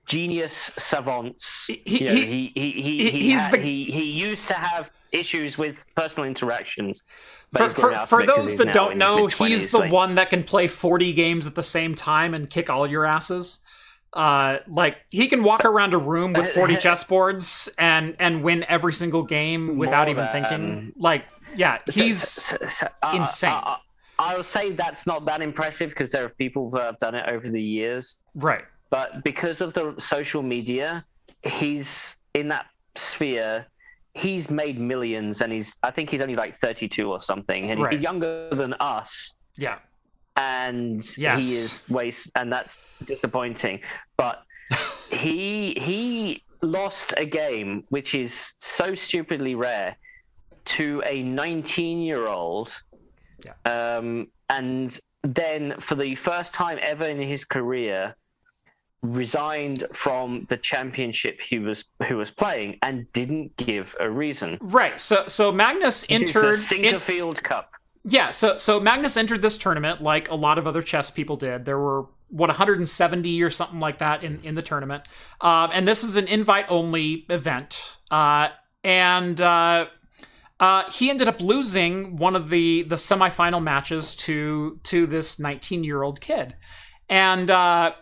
genius 0.06 0.70
savants. 0.78 1.64
He- 1.66 1.82
You 1.84 2.06
know, 2.06 2.14
he- 2.14 2.24
he, 2.24 2.52
he, 2.54 2.70
he, 2.70 2.82
he- 2.82 3.10
he, 3.10 3.18
he's 3.30 3.44
ha- 3.46 3.50
the- 3.52 3.58
he, 3.58 3.84
he 3.86 4.10
used 4.10 4.46
to 4.48 4.54
have 4.54 4.90
issues 5.12 5.56
with 5.56 5.76
personal 5.96 6.26
interactions. 6.28 7.00
For, 7.52 7.70
for, 7.70 7.94
for 8.06 8.22
those 8.24 8.56
that 8.56 8.74
don't 8.74 8.96
know, 8.96 9.26
he's 9.28 9.70
the 9.70 9.78
like- 9.78 9.92
one 9.92 10.16
that 10.16 10.30
can 10.30 10.42
play 10.42 10.66
40 10.66 11.12
games 11.12 11.46
at 11.46 11.54
the 11.54 11.62
same 11.62 11.94
time 11.94 12.34
and 12.34 12.50
kick 12.50 12.68
all 12.68 12.86
your 12.86 13.06
asses. 13.06 13.60
Uh, 14.14 14.58
like 14.68 14.98
he 15.10 15.26
can 15.26 15.42
walk 15.42 15.64
around 15.64 15.92
a 15.92 15.98
room 15.98 16.32
with 16.32 16.52
40 16.52 16.74
chessboards 16.86 17.68
and 17.78 18.14
and 18.20 18.42
win 18.44 18.64
every 18.68 18.92
single 18.92 19.24
game 19.24 19.76
without 19.76 20.08
even 20.08 20.24
than- 20.24 20.32
thinking. 20.44 20.92
Like, 20.96 21.24
yeah, 21.56 21.78
he's 21.92 22.50
uh, 23.02 23.12
insane. 23.14 23.50
uh, 23.52 23.56
uh, 23.56 23.76
I'll 24.20 24.44
say 24.44 24.70
that's 24.70 25.06
not 25.06 25.24
that 25.26 25.42
impressive 25.42 25.90
because 25.90 26.10
there 26.10 26.24
are 26.24 26.28
people 26.28 26.70
that 26.70 26.82
have 26.82 26.98
done 27.00 27.16
it 27.16 27.30
over 27.32 27.48
the 27.50 27.60
years. 27.60 28.18
right. 28.36 28.64
but 28.90 29.24
because 29.24 29.60
of 29.60 29.74
the 29.74 29.94
social 29.98 30.42
media, 30.42 31.04
he's 31.42 32.14
in 32.34 32.46
that 32.48 32.66
sphere. 32.94 33.66
He's 34.16 34.48
made 34.48 34.78
millions, 34.78 35.40
and 35.40 35.52
he's 35.52 35.74
I 35.82 35.90
think 35.90 36.08
he's 36.10 36.20
only 36.20 36.36
like 36.36 36.56
32 36.60 37.10
or 37.10 37.20
something, 37.20 37.72
and 37.72 37.82
Right. 37.82 37.94
he's 37.94 38.02
younger 38.02 38.48
than 38.50 38.74
us. 38.78 39.34
Yeah. 39.56 39.78
And 40.36 41.04
Yes. 41.16 41.44
he 41.46 41.52
is 41.54 41.84
waste, 41.88 42.30
and 42.34 42.52
that's 42.52 42.76
disappointing. 43.04 43.80
But 44.16 44.42
he 45.10 45.74
he 45.80 46.42
lost 46.62 47.14
a 47.16 47.24
game, 47.26 47.84
which 47.90 48.14
is 48.14 48.32
so 48.58 48.94
stupidly 48.94 49.54
rare, 49.54 49.96
to 50.64 51.02
a 51.06 51.22
19 51.22 52.00
year 52.00 52.26
old. 52.26 52.74
Um, 53.66 54.28
and 54.48 54.98
then 55.22 55.74
for 55.80 55.94
the 55.94 56.14
first 56.16 56.52
time 56.54 56.78
ever 56.82 57.04
in 57.06 57.20
his 57.20 57.44
career, 57.44 58.16
resigned 59.02 59.86
from 59.92 60.46
the 60.48 60.56
championship 60.56 61.38
he 61.40 61.58
was 61.58 61.84
who 62.08 62.16
was 62.16 62.30
playing 62.30 62.78
and 62.82 63.10
didn't 63.12 63.54
give 63.58 63.94
a 64.00 64.08
reason. 64.10 64.56
Right. 64.60 64.98
So 64.98 65.26
so 65.28 65.52
Magnus 65.52 66.02
was 66.02 66.08
the 66.08 66.14
entered 66.14 66.70
in- 66.70 67.34
Cup. 67.42 67.70
Yeah, 68.04 68.30
so 68.30 68.58
so 68.58 68.78
Magnus 68.80 69.16
entered 69.16 69.40
this 69.40 69.56
tournament 69.56 70.02
like 70.02 70.30
a 70.30 70.34
lot 70.34 70.58
of 70.58 70.66
other 70.66 70.82
chess 70.82 71.10
people 71.10 71.36
did. 71.36 71.64
There 71.64 71.78
were 71.78 72.06
what 72.28 72.48
170 72.48 73.42
or 73.42 73.50
something 73.50 73.80
like 73.80 73.98
that 73.98 74.22
in 74.22 74.40
in 74.42 74.54
the 74.54 74.62
tournament, 74.62 75.08
um, 75.40 75.70
and 75.72 75.88
this 75.88 76.04
is 76.04 76.16
an 76.16 76.28
invite 76.28 76.66
only 76.68 77.24
event. 77.30 77.98
Uh, 78.10 78.48
and 78.82 79.40
uh, 79.40 79.86
uh, 80.60 80.90
he 80.90 81.08
ended 81.08 81.28
up 81.28 81.40
losing 81.40 82.16
one 82.16 82.36
of 82.36 82.50
the 82.50 82.82
the 82.82 82.96
semifinal 82.96 83.62
matches 83.62 84.14
to 84.16 84.78
to 84.84 85.06
this 85.06 85.38
19 85.38 85.82
year 85.82 86.02
old 86.02 86.20
kid, 86.20 86.54
and 87.08 87.50
uh, 87.50 87.92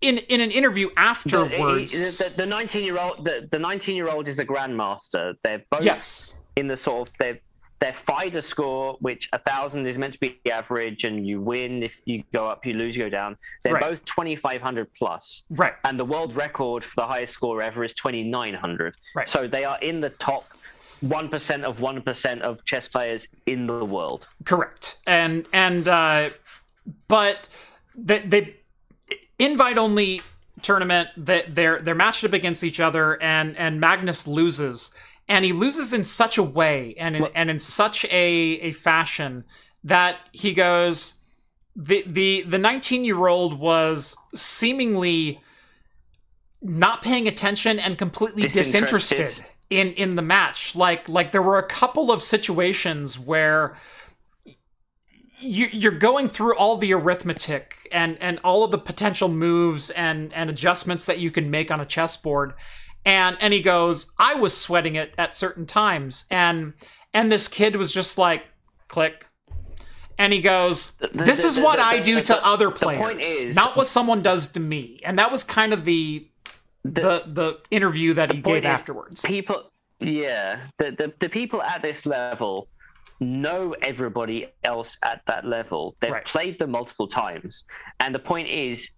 in 0.00 0.18
in 0.18 0.40
an 0.40 0.52
interview 0.52 0.88
afterwards, 0.96 2.18
the, 2.18 2.32
the 2.36 2.46
19 2.46 2.84
year 2.84 2.98
old 2.98 3.28
the, 3.50 3.58
19 3.58 3.96
year 3.96 4.08
old 4.08 4.28
is 4.28 4.38
a 4.38 4.44
grandmaster. 4.44 5.34
They're 5.42 5.64
both 5.70 5.82
yes, 5.82 6.34
in 6.54 6.68
the 6.68 6.76
sort 6.76 7.08
of 7.08 7.18
their 7.18 7.40
their 7.80 7.92
FIDE 7.92 8.42
score, 8.44 8.96
which 9.00 9.28
a 9.32 9.38
thousand 9.38 9.86
is 9.86 9.96
meant 9.98 10.12
to 10.14 10.18
be 10.20 10.38
the 10.44 10.50
average, 10.52 11.04
and 11.04 11.26
you 11.26 11.40
win 11.40 11.82
if 11.82 11.94
you 12.06 12.24
go 12.32 12.46
up, 12.46 12.66
you 12.66 12.74
lose, 12.74 12.96
you 12.96 13.04
go 13.04 13.08
down. 13.10 13.36
They're 13.62 13.74
Right. 13.74 13.82
both 13.82 14.04
2,500 14.04 14.88
plus. 14.94 15.42
right, 15.50 15.74
and 15.84 15.98
the 15.98 16.04
world 16.04 16.34
record 16.34 16.84
for 16.84 16.92
the 16.96 17.06
highest 17.06 17.32
score 17.34 17.62
ever 17.62 17.84
is 17.84 17.92
2900 17.94 18.94
Right. 19.14 19.28
so 19.28 19.46
they 19.46 19.64
are 19.64 19.78
in 19.80 20.00
the 20.00 20.10
top 20.10 20.48
1% 21.04 21.62
of 21.64 21.76
1% 21.78 22.40
of 22.40 22.64
chess 22.64 22.88
players 22.88 23.28
in 23.46 23.66
the 23.68 23.84
world 23.84 24.26
Correct. 24.44 24.96
And 25.06 25.46
and 25.52 25.86
uh 25.86 26.30
but 27.06 27.46
they, 27.94 28.18
they 28.20 28.56
invite 29.38 29.78
only 29.78 30.20
tournament 30.62 31.08
that 31.16 31.54
they're 31.54 31.78
they're 31.80 31.94
matched 31.94 32.24
up 32.24 32.32
against 32.32 32.64
each 32.64 32.80
other 32.80 33.20
and 33.22 33.56
and 33.56 33.78
Magnus 33.80 34.26
loses 34.26 34.92
and 35.28 35.44
he 35.44 35.52
loses 35.52 35.92
in 35.92 36.04
such 36.04 36.38
a 36.38 36.42
way 36.42 36.94
and 36.98 37.16
in, 37.16 37.28
and 37.34 37.50
in 37.50 37.58
such 37.58 38.04
a 38.06 38.08
a 38.10 38.72
fashion 38.72 39.44
that 39.84 40.16
he 40.32 40.52
goes 40.52 41.20
the 41.76 42.02
the 42.06 42.42
the 42.42 42.58
19 42.58 43.04
year 43.04 43.28
old 43.28 43.58
was 43.58 44.16
seemingly 44.34 45.40
not 46.60 47.02
paying 47.02 47.28
attention 47.28 47.78
and 47.78 47.96
completely 47.96 48.48
Disinterested. 48.48 49.18
disinterested 49.18 49.46
in 49.70 49.92
in 49.92 50.16
the 50.16 50.22
match 50.22 50.74
like 50.74 51.08
like 51.08 51.30
there 51.32 51.42
were 51.42 51.58
a 51.58 51.66
couple 51.66 52.10
of 52.10 52.22
situations 52.22 53.18
where 53.18 53.76
you, 55.40 55.68
you're 55.70 55.92
going 55.92 56.28
through 56.28 56.56
all 56.56 56.78
the 56.78 56.92
arithmetic 56.92 57.88
and 57.92 58.18
and 58.20 58.40
all 58.42 58.64
of 58.64 58.70
the 58.70 58.78
potential 58.78 59.28
moves 59.28 59.90
and 59.90 60.32
and 60.32 60.50
adjustments 60.50 61.04
that 61.04 61.18
you 61.20 61.30
can 61.30 61.50
make 61.50 61.70
on 61.70 61.80
a 61.80 61.86
chessboard 61.86 62.54
and 63.04 63.36
and 63.40 63.52
he 63.54 63.62
goes 63.62 64.12
i 64.18 64.34
was 64.34 64.56
sweating 64.56 64.94
it 64.96 65.14
at 65.18 65.34
certain 65.34 65.66
times. 65.66 66.24
And 66.30 66.74
and 67.14 67.30
this 67.32 67.48
kid 67.48 67.76
was 67.76 67.92
just 67.92 68.18
like 68.18 68.44
click. 68.88 69.26
And 70.18 70.32
he 70.32 70.40
goes 70.40 71.00
this 71.14 71.44
is 71.44 71.56
what 71.58 71.78
i 71.78 72.00
do 72.00 72.20
to 72.20 72.44
other 72.46 72.66
the 72.66 72.72
players 72.72 73.00
point 73.00 73.20
is- 73.22 73.54
not 73.54 73.76
what 73.76 73.86
someone 73.86 74.20
does 74.22 74.48
to 74.50 74.60
me. 74.60 75.00
And 75.04 75.18
that 75.18 75.30
was 75.30 75.44
kind 75.44 75.72
of 75.72 75.84
the 75.84 76.26
the 76.84 77.22
the 77.26 77.58
interview 77.70 78.14
that 78.14 78.32
he 78.32 78.40
gave 78.40 78.64
afterwards. 78.64 79.22
people 79.22 79.70
yeah 80.00 80.60
the, 80.78 80.92
the, 80.92 81.12
the 81.20 81.28
people 81.28 81.60
at 81.62 81.82
this 81.82 82.06
level 82.06 82.68
know 83.20 83.74
everybody 83.82 84.46
else 84.62 84.96
at 85.02 85.20
that 85.26 85.44
level. 85.44 85.96
They've 86.00 86.12
Right. 86.12 86.24
played 86.24 86.58
them 86.60 86.70
multiple 86.70 87.08
times. 87.08 87.64
And 87.98 88.14
the 88.14 88.20
point 88.20 88.48
is 88.48 88.88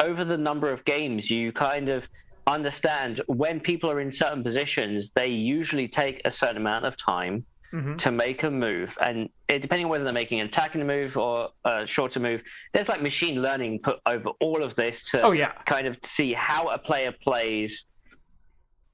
over 0.00 0.24
the 0.24 0.36
number 0.36 0.68
of 0.72 0.84
games 0.84 1.30
you 1.30 1.52
kind 1.52 1.88
of 1.88 2.04
understand 2.46 3.20
when 3.26 3.60
people 3.60 3.90
are 3.90 4.00
in 4.00 4.12
certain 4.12 4.42
positions 4.42 5.10
they 5.14 5.28
usually 5.28 5.86
take 5.88 6.20
a 6.24 6.30
certain 6.30 6.56
amount 6.56 6.84
of 6.84 6.94
time 6.96 7.44
Mhm. 7.72 7.98
to 7.98 8.10
make 8.10 8.42
a 8.42 8.50
move 8.50 8.98
and 9.00 9.28
it, 9.48 9.60
depending 9.60 9.84
on 9.86 9.90
whether 9.92 10.02
they're 10.02 10.12
making 10.12 10.40
an 10.40 10.48
attacking 10.48 10.84
move 10.84 11.16
or 11.16 11.50
a 11.64 11.86
shorter 11.86 12.18
move 12.18 12.42
there's 12.72 12.88
like 12.88 13.00
machine 13.00 13.40
learning 13.40 13.78
put 13.80 14.00
over 14.06 14.30
all 14.40 14.64
of 14.64 14.74
this 14.74 15.08
to 15.10 15.22
oh 15.22 15.30
yeah 15.30 15.52
kind 15.66 15.86
of 15.86 15.96
see 16.04 16.32
how 16.32 16.66
a 16.66 16.78
player 16.78 17.14
plays, 17.22 17.84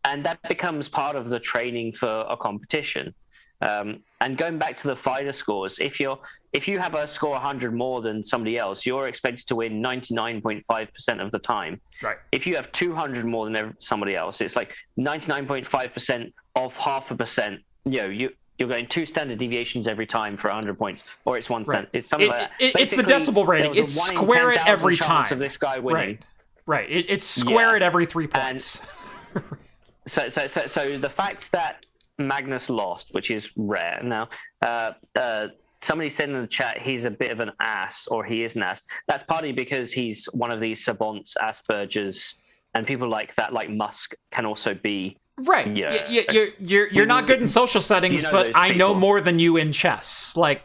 and 0.05 0.27
that 0.27 0.39
becomes 0.49 0.89
part 0.89 1.17
of 1.17 1.31
the 1.31 1.41
training 1.41 1.93
for 1.93 2.27
a 2.29 2.37
competition. 2.37 3.15
Um, 3.63 4.03
and 4.21 4.37
going 4.37 4.59
back 4.59 4.77
to 4.83 4.89
the 4.89 4.97
fighter 4.97 5.33
scores, 5.33 5.79
if 5.79 5.99
you're 5.99 6.19
if 6.53 6.67
you 6.69 6.79
have 6.79 6.95
a 6.95 7.07
score 7.09 7.31
100 7.33 7.75
more 7.75 8.01
than 8.01 8.25
somebody 8.25 8.57
else, 8.59 8.87
you're 8.87 9.09
expected 9.09 9.47
to 9.49 9.57
win 9.57 9.83
99.5% 9.83 11.21
of 11.25 11.31
the 11.33 11.39
time. 11.39 11.81
right 12.03 12.17
If 12.33 12.47
you 12.47 12.55
have 12.57 12.71
200 12.73 13.25
more 13.27 13.49
than 13.49 13.75
somebody 13.81 14.15
else, 14.17 14.41
it's 14.41 14.57
like 14.57 14.73
99.5% 14.99 16.33
of 16.55 16.73
half 16.75 17.11
a 17.11 17.17
percent. 17.17 17.61
You 17.85 17.99
know, 18.03 18.07
you 18.09 18.31
you're 18.59 18.69
going 18.71 18.87
two 18.87 19.05
standard 19.05 19.39
deviations 19.39 19.87
every 19.87 20.07
time 20.07 20.35
for 20.39 20.49
100 20.49 20.79
points, 20.79 21.05
or 21.27 21.37
it's 21.37 21.51
one 21.51 21.65
Right. 21.65 21.75
standard. 21.75 21.91
It's 21.93 22.09
something 22.09 22.29
It- 22.29 22.33
like 22.33 22.51
it- 22.59 22.75
it's 22.81 22.97
the 22.97 23.03
decibel 23.03 23.47
rating. 23.47 23.73
there 23.75 23.83
was 23.83 23.93
a 23.99 24.01
It's 24.01 24.13
square 24.15 24.53
it 24.53 24.57
10,000 24.57 24.73
every 24.73 24.97
time. 24.97 25.31
of 25.33 25.39
this 25.39 25.57
guy 25.59 25.79
winning. 25.79 26.01
right 26.09 26.19
right 26.69 26.91
it, 26.91 27.11
it's 27.11 27.25
square 27.25 27.71
Yeah. 27.71 27.77
at 27.77 27.83
every 27.83 28.07
three 28.07 28.27
points 28.27 28.81
so, 30.09 30.29
so, 30.31 30.47
so, 30.49 30.67
so 30.67 30.99
the 30.99 31.09
fact 31.11 31.53
that 31.53 31.85
Magnus 32.19 32.71
lost, 32.71 33.09
which 33.13 33.31
is 33.31 33.49
rare 33.57 34.01
now, 34.03 34.29
uh, 34.63 34.93
uh, 35.17 35.49
somebody 35.87 36.11
said 36.11 36.29
in 36.29 36.41
the 36.41 36.47
chat 36.47 36.79
he's 36.83 37.05
a 37.05 37.11
bit 37.11 37.31
of 37.31 37.41
an 37.41 37.53
ass 37.61 38.07
or 38.09 38.25
he 38.25 38.43
is 38.45 38.57
an 38.57 38.63
ass. 38.63 38.83
That's 39.09 39.25
partly 39.25 39.53
because 39.53 39.93
he's 39.93 40.27
one 40.33 40.51
of 40.53 40.61
these 40.61 40.85
savants, 40.85 41.35
Asperger's, 41.41 42.35
and 42.75 42.87
people 42.87 43.09
like 43.09 43.35
that, 43.37 43.53
like 43.53 43.71
Musk, 43.71 44.15
can 44.31 44.45
also 44.45 44.75
be. 44.75 45.17
Right. 45.39 45.75
Yeah. 45.77 45.93
Yeah. 46.09 46.09
You, 46.09 46.23
you're 46.33 46.49
you're 46.59 46.89
you're 46.93 47.07
not 47.07 47.27
good 47.27 47.41
in 47.41 47.49
social 47.49 47.81
settings, 47.81 48.23
You 48.23 48.29
know 48.29 48.33
but 48.33 48.53
I 48.55 48.71
know 48.71 48.95
more 48.95 49.21
than 49.21 49.39
you 49.39 49.57
in 49.57 49.73
chess. 49.73 50.37
Like, 50.37 50.63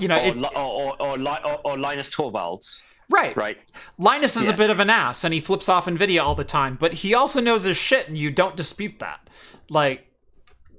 you 0.00 0.08
know, 0.08 0.18
Or, 0.18 0.26
it, 0.26 0.36
or, 0.36 0.96
or, 1.00 1.18
or, 1.18 1.60
or, 1.64 1.78
Linus 1.78 2.08
Torvalds, 2.10 2.78
right. 3.10 3.36
right? 3.36 3.58
Linus 3.98 4.36
is 4.36 4.48
a 4.48 4.52
bit 4.52 4.70
of 4.70 4.78
an 4.78 4.90
ass, 4.90 5.24
and 5.24 5.34
he 5.34 5.40
flips 5.40 5.68
off 5.68 5.86
Nvidia 5.86 6.22
all 6.22 6.36
the 6.36 6.44
time, 6.44 6.76
but 6.78 6.92
he 6.92 7.14
also 7.14 7.40
knows 7.40 7.64
his 7.64 7.76
shit, 7.76 8.06
and 8.08 8.16
you 8.16 8.30
don't 8.30 8.54
dispute 8.56 9.00
that. 9.00 9.28
Like, 9.68 10.06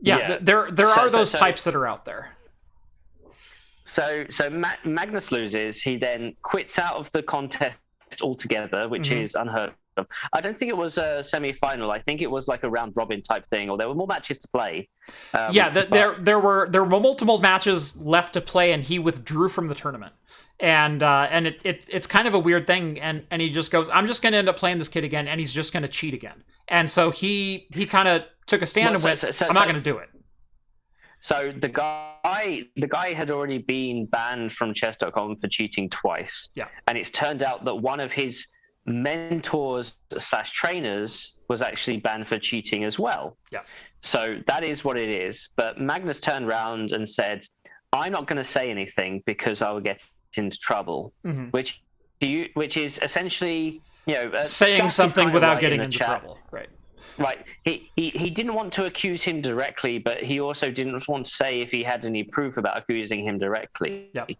yeah, 0.01 0.17
Yeah. 0.19 0.27
th- 0.27 0.39
there 0.43 0.71
there 0.71 0.87
So- 0.87 1.01
are 1.01 1.09
so- 1.09 1.17
those 1.17 1.31
so- 1.31 1.37
types 1.37 1.63
that 1.65 1.75
are 1.75 1.85
out 1.85 2.05
there. 2.05 2.29
So, 3.99 4.25
so 4.29 4.49
Ma- 4.49 4.79
Magnus 4.85 5.31
loses. 5.31 5.81
He 5.81 5.97
then 5.97 6.33
quits 6.41 6.79
out 6.79 6.95
of 6.95 7.11
the 7.11 7.21
contest 7.21 7.75
altogether, 8.21 8.87
which 8.87 9.09
Mhm. 9.09 9.23
is 9.23 9.35
unheard 9.35 9.71
of. 9.97 10.07
I 10.31 10.39
don't 10.39 10.57
think 10.57 10.69
it 10.69 10.77
was 10.77 10.97
a 10.97 11.23
semi-final. 11.23 11.91
I 11.91 11.99
think 11.99 12.21
it 12.21 12.31
was 12.31 12.47
like 12.47 12.63
a 12.63 12.69
round 12.69 12.93
robin 12.95 13.21
type 13.21 13.45
thing, 13.49 13.69
or 13.69 13.77
there 13.77 13.89
were 13.89 13.95
more 13.95 14.07
matches 14.07 14.37
to 14.39 14.47
play. 14.47 14.87
Um, 15.33 15.53
yeah, 15.53 15.69
th- 15.69 15.89
but- 15.89 15.91
there 15.93 16.15
there 16.19 16.39
were 16.39 16.69
there 16.69 16.83
were 16.83 16.99
multiple 16.99 17.39
matches 17.39 17.97
left 18.01 18.33
to 18.35 18.41
play, 18.41 18.71
and 18.71 18.83
he 18.83 18.99
withdrew 18.99 19.49
from 19.49 19.67
the 19.67 19.75
tournament. 19.75 20.13
And 20.61 21.03
uh, 21.03 21.27
and 21.29 21.47
it, 21.47 21.59
it 21.65 21.85
it's 21.89 22.07
kind 22.07 22.27
of 22.27 22.33
a 22.33 22.39
weird 22.39 22.65
thing, 22.67 22.99
and 23.01 23.25
and 23.31 23.41
he 23.41 23.49
just 23.49 23.69
goes, 23.71 23.89
I'm 23.89 24.07
just 24.07 24.21
going 24.21 24.31
to 24.31 24.37
end 24.37 24.47
up 24.49 24.55
playing 24.55 24.77
this 24.77 24.87
kid 24.89 25.03
again, 25.03 25.27
and 25.27 25.39
he's 25.41 25.53
just 25.53 25.73
going 25.73 25.83
to 25.83 25.89
cheat 25.89 26.13
again. 26.13 26.43
And 26.69 26.89
so 26.89 27.11
he 27.11 27.67
he 27.73 27.85
kind 27.85 28.07
of 28.07 28.23
took 28.45 28.61
a 28.61 28.65
stand 28.65 28.85
Well, 28.87 28.93
and 28.95 29.01
so- 29.03 29.07
went, 29.09 29.19
so- 29.19 29.31
so- 29.31 29.47
I'm 29.47 29.53
not 29.53 29.65
going 29.65 29.75
to 29.75 29.81
do 29.81 29.97
it. 29.97 30.09
So 31.21 31.51
the 31.61 31.67
guy, 31.69 32.63
the 32.75 32.87
guy 32.87 33.13
had 33.13 33.29
already 33.29 33.57
been 33.57 34.05
banned 34.05 34.53
from 34.53 34.73
chess.com 34.73 35.37
for 35.37 35.47
cheating 35.49 35.89
twice. 35.89 36.49
Yeah. 36.55 36.67
And 36.87 36.97
it's 36.97 37.09
turned 37.11 37.43
out 37.43 37.65
that 37.65 37.75
one 37.75 37.99
of 37.99 38.11
his 38.11 38.45
mentors 38.85 39.93
slash 40.17 40.51
trainers 40.53 41.33
was 41.47 41.61
actually 41.61 41.97
banned 41.97 42.27
for 42.27 42.39
cheating 42.39 42.83
as 42.83 42.97
well. 42.99 43.37
Yeah. 43.51 43.61
So 44.01 44.37
that 44.47 44.63
is 44.63 44.83
what 44.83 44.97
it 44.97 45.09
is. 45.09 45.49
But 45.55 45.79
Magnus 45.79 46.19
turned 46.21 46.45
around 46.45 46.91
and 46.91 47.07
said, 47.07 47.45
"I'm 47.93 48.11
not 48.11 48.27
going 48.27 48.37
to 48.37 48.49
say 48.49 48.69
anything 48.69 49.21
because 49.25 49.61
I 49.61 49.71
will 49.71 49.81
get 49.81 49.99
into 50.35 50.57
trouble," 50.57 51.13
Mhm. 51.25 51.51
which 51.51 51.81
you, 52.21 52.49
which 52.53 52.77
is 52.77 52.99
essentially. 53.01 53.81
You 54.05 54.15
know, 54.15 54.43
Saying 54.43 54.89
something 54.89 55.31
without 55.31 55.53
right 55.55 55.61
getting 55.61 55.81
in 55.81 55.85
into 55.85 55.99
chat. 55.99 56.07
trouble, 56.21 56.39
right? 56.49 56.69
Right. 57.17 57.43
He, 57.65 57.89
he 57.95 58.09
he 58.09 58.29
didn't 58.29 58.53
want 58.53 58.73
to 58.73 58.85
accuse 58.85 59.23
him 59.23 59.41
directly, 59.41 59.99
but 59.99 60.17
he 60.17 60.39
also 60.39 60.71
didn't 60.71 61.07
want 61.07 61.25
to 61.25 61.31
say 61.31 61.61
if 61.61 61.69
he 61.69 61.83
had 61.83 62.05
any 62.05 62.23
proof 62.23 62.57
about 62.57 62.77
accusing 62.77 63.23
him 63.25 63.37
directly. 63.37 64.09
Yep. 64.13 64.31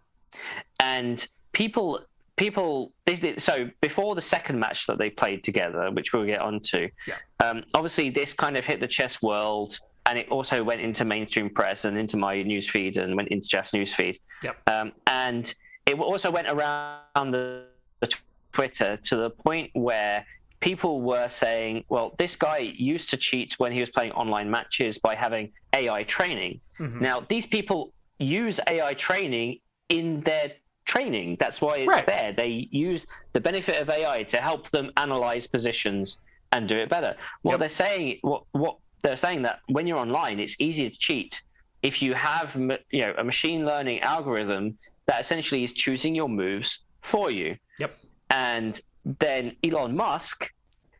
And 0.80 1.26
people 1.52 2.04
people 2.36 2.92
so 3.38 3.68
before 3.82 4.14
the 4.14 4.22
second 4.22 4.58
match 4.58 4.86
that 4.86 4.98
they 4.98 5.10
played 5.10 5.44
together, 5.44 5.90
which 5.90 6.12
we'll 6.12 6.24
get 6.24 6.40
onto. 6.40 6.88
Yeah. 7.06 7.16
Um, 7.44 7.64
obviously, 7.74 8.10
this 8.10 8.32
kind 8.32 8.56
of 8.56 8.64
hit 8.64 8.80
the 8.80 8.88
chess 8.88 9.20
world, 9.20 9.78
and 10.06 10.18
it 10.18 10.28
also 10.30 10.64
went 10.64 10.80
into 10.80 11.04
mainstream 11.04 11.50
press 11.50 11.84
and 11.84 11.98
into 11.98 12.16
my 12.16 12.36
newsfeed 12.36 12.96
and 12.96 13.14
went 13.14 13.28
into 13.28 13.46
chess 13.46 13.72
newsfeed. 13.72 14.18
Yep. 14.42 14.56
Um, 14.68 14.92
and 15.06 15.54
it 15.86 15.98
also 15.98 16.30
went 16.30 16.48
around 16.48 17.30
the, 17.30 17.64
the 18.00 18.10
Twitter 18.52 18.98
to 19.04 19.16
the 19.16 19.30
point 19.30 19.70
where 19.74 20.24
people 20.60 21.00
were 21.00 21.28
saying, 21.28 21.84
well, 21.88 22.14
this 22.18 22.36
guy 22.36 22.58
used 22.58 23.10
to 23.10 23.16
cheat 23.16 23.54
when 23.58 23.72
he 23.72 23.80
was 23.80 23.90
playing 23.90 24.12
online 24.12 24.50
matches 24.50 24.98
by 24.98 25.14
having 25.14 25.52
AI 25.74 26.02
training. 26.04 26.60
Mhm. 26.78 27.00
Now, 27.00 27.20
these 27.28 27.46
people 27.46 27.92
use 28.18 28.60
AI 28.66 28.94
training 28.94 29.58
in 29.88 30.20
their 30.22 30.52
training. 30.84 31.36
That's 31.40 31.60
why 31.60 31.78
it's 31.78 31.88
Right. 31.88 32.06
there. 32.06 32.32
They 32.36 32.68
use 32.70 33.06
the 33.32 33.40
benefit 33.40 33.80
of 33.80 33.88
AI 33.88 34.22
to 34.24 34.36
help 34.38 34.70
them 34.70 34.90
analyze 34.96 35.46
positions 35.46 36.18
and 36.52 36.68
do 36.68 36.76
it 36.76 36.88
better. 36.88 37.16
What 37.42 37.52
Yep. 37.52 37.60
they're 37.60 37.68
saying, 37.86 38.18
what 38.22 38.42
what 38.52 38.76
they're 39.02 39.16
saying 39.16 39.42
that 39.42 39.60
when 39.68 39.86
you're 39.86 39.98
online, 39.98 40.38
it's 40.40 40.56
easy 40.58 40.90
to 40.90 40.96
cheat 40.96 41.40
if 41.82 42.02
you 42.02 42.12
have 42.12 42.54
you 42.90 43.00
know 43.06 43.14
a 43.16 43.24
machine 43.24 43.64
learning 43.64 44.00
algorithm 44.00 44.76
that 45.06 45.20
essentially 45.20 45.64
is 45.64 45.72
choosing 45.72 46.14
your 46.14 46.28
moves 46.28 46.80
for 47.02 47.30
you. 47.30 47.56
Yep. 47.78 47.96
And 48.30 48.80
then 49.04 49.56
Elon 49.64 49.96
Musk 49.96 50.48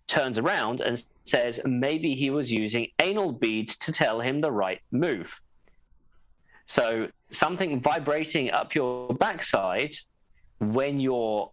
turns 0.08 0.38
around 0.38 0.80
and 0.80 1.02
says 1.24 1.60
maybe 1.64 2.14
he 2.14 2.30
was 2.30 2.50
using 2.50 2.88
anal 3.00 3.32
beads 3.32 3.76
to 3.76 3.92
tell 3.92 4.20
him 4.20 4.40
the 4.40 4.50
right 4.50 4.80
move. 4.90 5.28
So 6.66 7.08
something 7.32 7.80
vibrating 7.80 8.50
up 8.50 8.74
your 8.74 9.14
backside 9.14 9.94
when 10.58 11.00
you're 11.00 11.50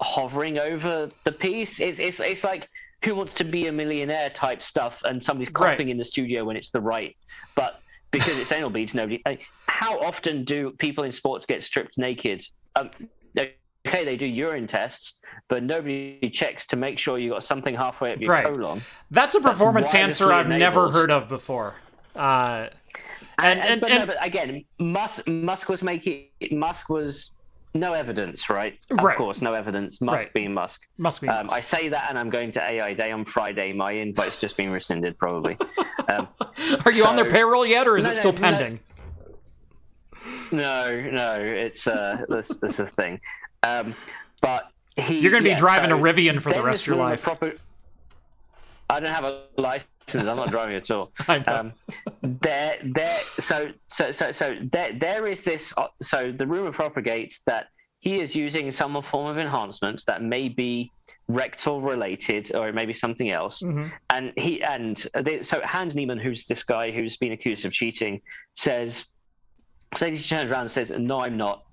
hovering 0.00 0.58
over 0.58 1.10
the 1.24 1.32
piece. 1.32 1.80
It's 1.80 1.98
it's 1.98 2.20
it's 2.20 2.44
like 2.44 2.68
who 3.04 3.14
wants 3.14 3.34
to 3.34 3.44
be 3.44 3.68
a 3.68 3.72
millionaire 3.72 4.30
type 4.30 4.62
stuff, 4.62 4.98
and 5.04 5.22
somebody's 5.22 5.52
Right. 5.54 5.80
in 5.80 5.98
the 5.98 6.04
studio 6.04 6.44
when 6.44 6.56
it's 6.56 6.70
the 6.70 6.80
right, 6.80 7.16
but 7.54 7.80
because 8.10 8.38
it's 8.38 8.50
anal 8.52 8.70
beads, 8.70 8.94
nobody. 8.94 9.20
like, 9.26 9.40
How 9.68 9.98
often 10.00 10.44
do 10.44 10.70
people 10.78 11.04
in 11.04 11.12
sports 11.12 11.44
get 11.46 11.62
stripped 11.62 11.98
naked? 11.98 12.44
Um, 12.74 12.90
okay, 13.86 14.04
they 14.04 14.16
do 14.16 14.26
urine 14.26 14.66
tests, 14.66 15.14
but 15.48 15.62
nobody 15.62 16.30
checks 16.32 16.66
to 16.66 16.76
make 16.76 16.98
sure 16.98 17.18
you 17.18 17.30
got 17.30 17.44
something 17.44 17.74
halfway 17.74 18.12
up 18.12 18.20
your 18.20 18.30
Right. 18.32 18.44
colon. 18.44 18.80
That's 19.10 19.34
a 19.34 19.40
performance 19.40 19.94
answer 19.94 20.32
I've 20.32 20.48
never 20.48 20.90
heard 20.90 21.10
of 21.10 21.28
before. 21.28 21.74
Uh, 22.14 22.68
And, 23.38 23.60
And- 23.60 23.68
and- 23.68 23.80
but, 23.82 23.90
no, 23.90 24.06
but 24.06 24.24
again, 24.24 24.64
Musk, 24.78 25.26
Musk 25.28 25.68
was 25.68 25.82
making 25.82 26.28
Musk 26.52 26.88
was 26.88 27.32
no 27.74 27.92
evidence, 27.92 28.48
right? 28.48 28.78
Right. 28.90 29.12
Of 29.12 29.18
course, 29.18 29.42
no 29.42 29.52
evidence. 29.52 30.00
Musk 30.00 30.16
Right. 30.16 30.32
being 30.32 30.54
Musk. 30.54 30.80
must 30.96 31.20
be. 31.20 31.28
Um, 31.28 31.48
I 31.52 31.60
say 31.60 31.90
that, 31.90 32.06
and 32.08 32.18
I'm 32.18 32.30
going 32.30 32.50
to 32.52 32.62
AI 32.62 32.94
Day 32.94 33.12
on 33.12 33.26
Friday. 33.26 33.74
My 33.74 33.92
invite's 33.92 34.40
just 34.40 34.56
been 34.56 34.70
rescinded, 34.72 35.18
probably. 35.18 35.58
Um, 36.08 36.28
Are 36.86 36.90
you 36.92 37.04
on 37.04 37.14
their 37.16 37.30
payroll 37.30 37.66
yet, 37.66 37.86
or 37.86 37.98
is 37.98 38.06
No, 38.06 38.12
it 38.12 38.14
still 38.16 38.32
no. 38.32 38.38
pending? 38.40 38.80
no, 40.50 41.00
no, 41.10 41.34
it's 41.40 41.86
uh, 41.86 42.24
this 42.28 42.48
this 42.48 42.72
is 42.74 42.80
a 42.80 42.86
thing. 42.86 43.20
Um, 43.66 43.94
but 44.40 44.70
he, 44.96 45.20
You're 45.20 45.30
going 45.30 45.42
to 45.42 45.48
be 45.48 45.50
yeah, 45.50 45.58
driving 45.58 45.90
so 45.90 45.96
a 45.96 46.00
Rivian 46.00 46.40
for 46.40 46.52
the 46.52 46.62
rest 46.62 46.82
of 46.82 46.88
your 46.88 46.96
life. 46.96 47.22
Proper, 47.22 47.54
I 48.88 49.00
don't 49.00 49.12
have 49.12 49.24
a 49.24 49.44
license. 49.56 49.88
I'm 50.14 50.24
not 50.24 50.50
driving 50.50 50.76
at 50.76 50.90
all. 50.90 51.10
Um, 51.28 51.72
there, 52.22 52.78
there. 52.82 53.18
So, 53.18 53.72
so, 53.88 54.12
so, 54.12 54.30
so 54.32 54.56
there, 54.72 54.92
there 54.98 55.26
is 55.26 55.42
this. 55.42 55.72
uh, 55.76 55.88
So 56.02 56.32
the 56.32 56.46
rumor 56.46 56.72
propagates 56.72 57.40
that 57.46 57.66
he 58.00 58.20
is 58.20 58.34
using 58.34 58.70
some 58.70 59.00
form 59.02 59.26
of 59.26 59.38
enhancements 59.38 60.04
that 60.04 60.22
may 60.22 60.48
be 60.48 60.92
rectal 61.28 61.80
related, 61.80 62.54
or 62.54 62.68
it 62.68 62.74
may 62.74 62.86
be 62.86 62.94
something 62.94 63.30
else. 63.32 63.60
Mhm. 63.62 63.90
And 64.10 64.32
he 64.36 64.62
and 64.62 65.04
they, 65.24 65.42
so 65.42 65.60
Hans 65.64 65.96
Niemann, 65.96 66.18
who's 66.18 66.46
this 66.46 66.62
guy 66.62 66.92
who's 66.92 67.16
been 67.16 67.32
accused 67.32 67.64
of 67.64 67.72
cheating, 67.72 68.20
says. 68.54 69.06
So 69.96 70.08
he 70.10 70.22
turns 70.22 70.50
around 70.50 70.62
and 70.62 70.70
says, 70.70 70.90
"No, 70.90 71.18
I'm 71.20 71.36
not." 71.36 71.65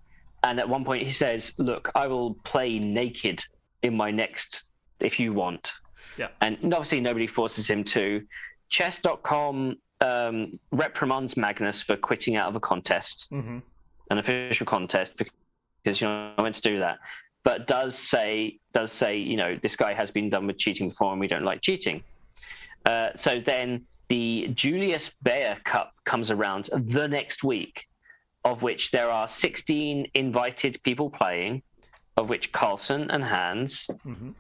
And 0.43 0.59
at 0.59 0.67
one 0.67 0.83
point 0.83 1.03
he 1.07 1.13
says, 1.13 1.53
"Look, 1.57 1.89
I 1.95 2.07
will 2.07 2.35
play 2.43 2.79
naked 2.79 3.43
in 3.81 3.95
my 3.95 4.11
next 4.11 4.65
if 4.99 5.19
you 5.19 5.33
want." 5.33 5.71
Yeah. 6.17 6.27
And 6.41 6.57
obviously 6.73 7.01
nobody 7.01 7.27
forces 7.27 7.67
him 7.69 7.83
to. 7.85 8.25
Chess.com 8.69 9.77
um, 10.01 10.51
reprimands 10.71 11.37
Magnus 11.37 11.81
for 11.81 11.95
quitting 11.95 12.35
out 12.35 12.49
of 12.49 12.55
a 12.55 12.59
contest, 12.59 13.27
Mhm. 13.31 13.61
an 14.09 14.17
official 14.17 14.65
contest, 14.65 15.13
because 15.15 16.01
you're 16.01 16.09
not 16.09 16.39
meant 16.43 16.55
to 16.55 16.61
do 16.61 16.79
that. 16.79 16.97
But 17.43 17.67
does 17.67 17.97
say 17.97 18.59
does 18.73 18.91
say 18.91 19.17
you 19.17 19.37
know 19.37 19.57
this 19.61 19.75
guy 19.75 19.93
has 19.93 20.11
been 20.11 20.29
done 20.29 20.47
with 20.47 20.57
cheating 20.57 20.89
before, 20.89 21.11
and 21.11 21.19
we 21.19 21.27
don't 21.27 21.43
like 21.43 21.61
cheating. 21.61 22.03
Uh, 22.85 23.09
so 23.15 23.39
then 23.39 23.85
the 24.09 24.49
Julius 24.53 25.11
Baer 25.21 25.57
Cup 25.63 25.93
comes 26.05 26.31
around 26.31 26.69
the 26.73 27.07
next 27.07 27.43
week, 27.43 27.85
of 28.45 28.61
which 28.61 28.91
there 28.91 29.09
are 29.09 29.27
16 29.27 30.07
invited 30.13 30.81
people 30.83 31.09
playing, 31.09 31.61
of 32.17 32.29
which 32.29 32.51
Carlsen 32.51 33.09
and 33.11 33.23
Hans 33.23 33.87
Mhm. 34.05 34.33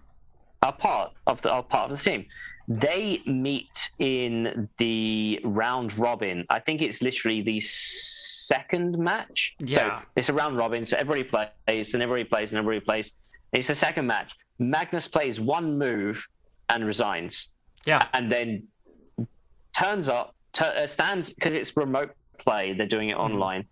are 0.61 0.73
part 0.73 1.11
of 1.27 1.41
the 1.41 1.51
are 1.51 1.63
part 1.63 1.91
of 1.91 1.97
the 1.97 2.03
team. 2.03 2.25
They 2.67 3.21
meet 3.25 3.89
in 3.99 4.69
the 4.77 5.39
round 5.43 5.97
robin. 5.97 6.45
I 6.49 6.59
think 6.59 6.81
it's 6.81 7.01
literally 7.01 7.41
the 7.41 7.59
second 7.61 8.97
match. 8.97 9.53
Yeah. 9.59 10.01
So 10.01 10.05
it's 10.15 10.29
a 10.29 10.33
round 10.33 10.55
robin. 10.57 10.85
So 10.85 10.95
everybody 10.97 11.23
plays 11.67 11.93
and 11.93 12.01
everybody 12.03 12.23
plays 12.29 12.49
and 12.51 12.57
everybody 12.59 12.85
plays. 12.85 13.11
It's 13.51 13.69
a 13.69 13.75
second 13.75 14.07
match. 14.07 14.31
Magnus 14.59 15.07
plays 15.07 15.39
one 15.39 15.77
move 15.77 16.25
and 16.69 16.85
resigns, 16.85 17.49
Yeah. 17.85 18.07
and 18.13 18.31
then 18.31 18.67
turns 19.77 20.07
up, 20.07 20.35
tu- 20.53 20.63
uh, 20.63 20.87
stands 20.87 21.29
because 21.31 21.53
it's 21.53 21.75
remote 21.75 22.11
play. 22.43 22.73
They're 22.73 22.87
doing 22.87 23.09
it 23.09 23.17
Mm-hmm. 23.17 23.33
online. 23.33 23.65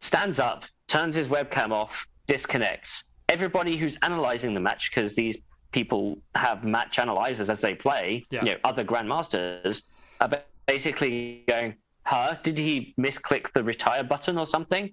Stands 0.00 0.38
up, 0.38 0.62
turns 0.88 1.14
his 1.14 1.28
webcam 1.28 1.70
off, 1.72 1.90
disconnects. 2.26 3.04
Everybody 3.28 3.76
who's 3.76 3.96
analyzing 4.02 4.54
the 4.54 4.60
match 4.60 4.90
because 4.90 5.14
these 5.14 5.36
people 5.72 6.18
have 6.34 6.64
match 6.64 6.98
analyzers 6.98 7.48
as 7.48 7.60
they 7.60 7.74
play. 7.74 8.26
Yeah. 8.30 8.44
You 8.44 8.52
know, 8.52 8.58
other 8.64 8.84
grandmasters 8.84 9.82
are 10.20 10.30
basically 10.66 11.44
going, 11.48 11.74
"Huh? 12.04 12.36
Did 12.42 12.58
he 12.58 12.94
misclick 12.98 13.52
the 13.54 13.62
retire 13.62 14.02
button 14.02 14.36
or 14.38 14.46
something?" 14.46 14.90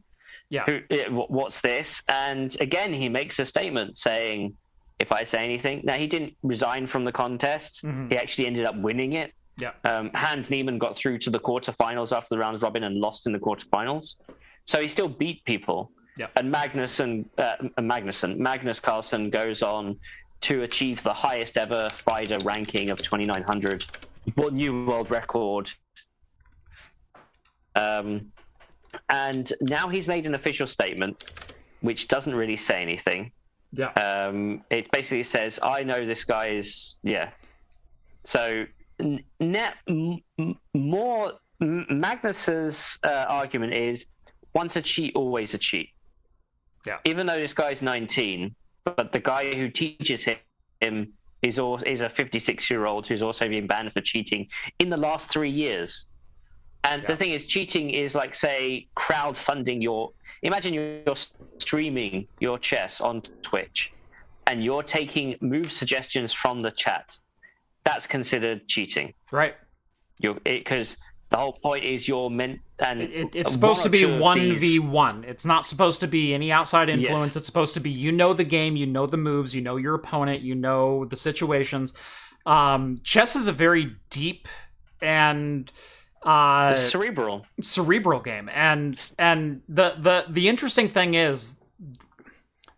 Yeah. 0.49 0.63
Who, 0.65 0.81
eh, 0.91 1.05
wh- 1.09 1.29
what's 1.31 1.61
this? 1.61 2.01
And 2.07 2.55
again, 2.61 2.93
he 2.93 3.09
makes 3.09 3.39
a 3.39 3.45
statement 3.45 3.97
saying, 3.97 4.55
if 4.99 5.11
I 5.11 5.23
say 5.25 5.43
anything. 5.43 5.81
Now, 5.83 5.93
he 5.93 6.07
didn't 6.07 6.33
resign 6.41 6.87
from 6.87 7.03
the 7.05 7.11
contest. 7.11 7.83
Mhm. 7.83 8.09
He 8.11 8.17
actually 8.17 8.47
ended 8.47 8.65
up 8.65 8.75
winning 8.77 9.13
it. 9.13 9.31
Yeah. 9.57 9.71
Um, 9.83 10.11
Hans 10.13 10.49
Niemann 10.49 10.77
got 10.77 10.95
through 10.95 11.19
to 11.19 11.29
the 11.29 11.39
quarterfinals 11.39 12.11
after 12.11 12.27
the 12.29 12.37
rounds 12.37 12.61
robin 12.61 12.83
and 12.83 12.95
lost 12.95 13.25
in 13.25 13.33
the 13.33 13.39
quarterfinals. 13.39 14.15
So 14.65 14.81
he 14.81 14.87
still 14.87 15.07
beat 15.07 15.43
people. 15.45 15.91
Yeah. 16.17 16.27
And 16.35 16.51
Magnus 16.51 16.99
and 16.99 17.29
uh, 17.37 17.55
Magnuson, 17.79 18.37
Magnus 18.37 18.79
Carlsen 18.79 19.29
goes 19.29 19.61
on 19.61 19.97
to 20.41 20.63
achieve 20.63 21.01
the 21.03 21.13
highest 21.13 21.57
ever 21.57 21.89
FIDE 21.89 22.43
ranking 22.43 22.89
of 22.89 23.01
2900, 23.01 23.85
but 24.35 24.53
new 24.53 24.85
world 24.85 25.09
record. 25.09 25.71
Um, 27.75 28.31
and 29.09 29.51
now 29.61 29.89
he's 29.89 30.07
made 30.07 30.25
an 30.25 30.35
official 30.35 30.67
statement, 30.67 31.23
which 31.81 32.07
doesn't 32.07 32.33
really 32.33 32.57
say 32.57 32.81
anything. 32.81 33.31
Yeah. 33.73 33.89
Um, 33.91 34.63
it 34.69 34.91
basically 34.91 35.23
says, 35.23 35.59
"I 35.61 35.83
know 35.83 36.05
this 36.05 36.23
guy 36.23 36.47
is 36.47 36.95
yeah." 37.03 37.31
So, 38.23 38.65
net 39.39 39.75
more 40.73 41.33
M- 41.61 41.85
Magnus's 41.89 42.97
uh, 43.03 43.25
argument 43.27 43.73
is, 43.73 44.05
once 44.53 44.75
a 44.75 44.81
cheat, 44.81 45.15
always 45.15 45.53
a 45.53 45.57
cheat. 45.57 45.89
Yeah. 46.85 46.97
Even 47.05 47.27
though 47.27 47.37
this 47.37 47.53
guy's 47.53 47.81
19, 47.81 48.55
but 48.83 49.11
the 49.11 49.19
guy 49.19 49.53
who 49.55 49.69
teaches 49.69 50.25
him 50.81 51.13
is 51.41 51.59
al- 51.59 51.81
is 51.83 52.01
a 52.01 52.09
56 52.09 52.69
year 52.69 52.85
old 52.85 53.07
who's 53.07 53.21
also 53.21 53.47
been 53.47 53.67
banned 53.67 53.93
for 53.93 54.01
cheating 54.01 54.47
in 54.79 54.89
the 54.89 54.97
last 54.97 55.29
three 55.29 55.49
years. 55.49 56.05
And 56.83 57.01
Yeah. 57.01 57.09
the 57.09 57.15
thing 57.17 57.31
is, 57.31 57.45
cheating 57.45 57.89
is 57.89 58.15
like, 58.15 58.33
say, 58.35 58.87
crowdfunding 58.95 59.81
your. 59.81 60.11
Imagine 60.43 60.73
you're 60.73 61.15
streaming 61.59 62.27
your 62.39 62.59
chess 62.59 63.01
on 63.01 63.21
Twitch, 63.41 63.91
and 64.45 64.63
you're 64.63 64.83
taking 64.83 65.35
move 65.41 65.71
suggestions 65.71 66.31
from 66.31 66.61
the 66.61 66.71
chat. 66.71 67.17
That's 67.87 68.05
considered 68.07 68.67
cheating. 68.67 69.13
Right. 69.31 69.55
You're 70.19 70.35
because 70.43 70.97
the 71.29 71.37
whole 71.37 71.53
point 71.53 71.83
is 71.83 72.07
you're 72.07 72.29
meant 72.29 72.59
and 72.79 73.01
It, 73.01 73.11
it- 73.11 73.35
it's 73.35 73.51
supposed 73.51 73.83
to 73.83 73.89
be 73.89 74.05
one 74.05 74.57
v 74.57 74.79
one. 74.79 75.23
It's 75.23 75.45
not 75.45 75.65
supposed 75.65 75.99
to 76.01 76.07
be 76.07 76.33
any 76.33 76.51
outside 76.51 76.89
influence. 76.89 77.31
Yes. 77.31 77.37
It's 77.37 77.45
supposed 77.47 77.73
to 77.75 77.79
be 77.79 77.89
you 77.89 78.11
know 78.11 78.33
the 78.33 78.43
game, 78.43 78.75
you 78.75 78.85
know 78.85 79.05
the 79.05 79.17
moves, 79.17 79.53
you 79.55 79.61
know 79.61 79.77
your 79.77 79.95
opponent, 79.95 80.41
you 80.41 80.55
know 80.55 81.05
the 81.05 81.15
situations. 81.15 81.93
Um, 82.45 82.99
chess 83.03 83.35
is 83.35 83.47
a 83.47 83.51
very 83.51 83.95
deep 84.09 84.47
and 85.01 85.71
uh, 86.23 86.75
cerebral. 86.89 87.45
cerebral 87.61 88.19
game, 88.21 88.49
and 88.53 89.11
and 89.19 89.61
the 89.69 89.95
the 89.99 90.25
the 90.29 90.47
interesting 90.49 90.87
thing 90.89 91.13
is 91.13 91.61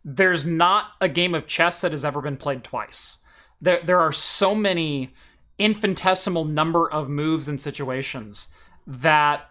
there's 0.05 0.45
not 0.45 0.85
a 1.01 1.07
game 1.09 1.35
of 1.35 1.45
chess 1.47 1.81
that 1.81 1.91
has 1.91 2.03
ever 2.05 2.21
been 2.21 2.37
played 2.37 2.63
twice. 2.63 3.19
There 3.61 3.79
there 3.83 3.99
are 3.99 4.13
so 4.13 4.55
many 4.55 5.13
infinitesimal 5.57 6.45
number 6.45 6.89
of 6.89 7.09
moves 7.09 7.47
and 7.49 7.59
situations 7.59 8.53
that 8.87 9.49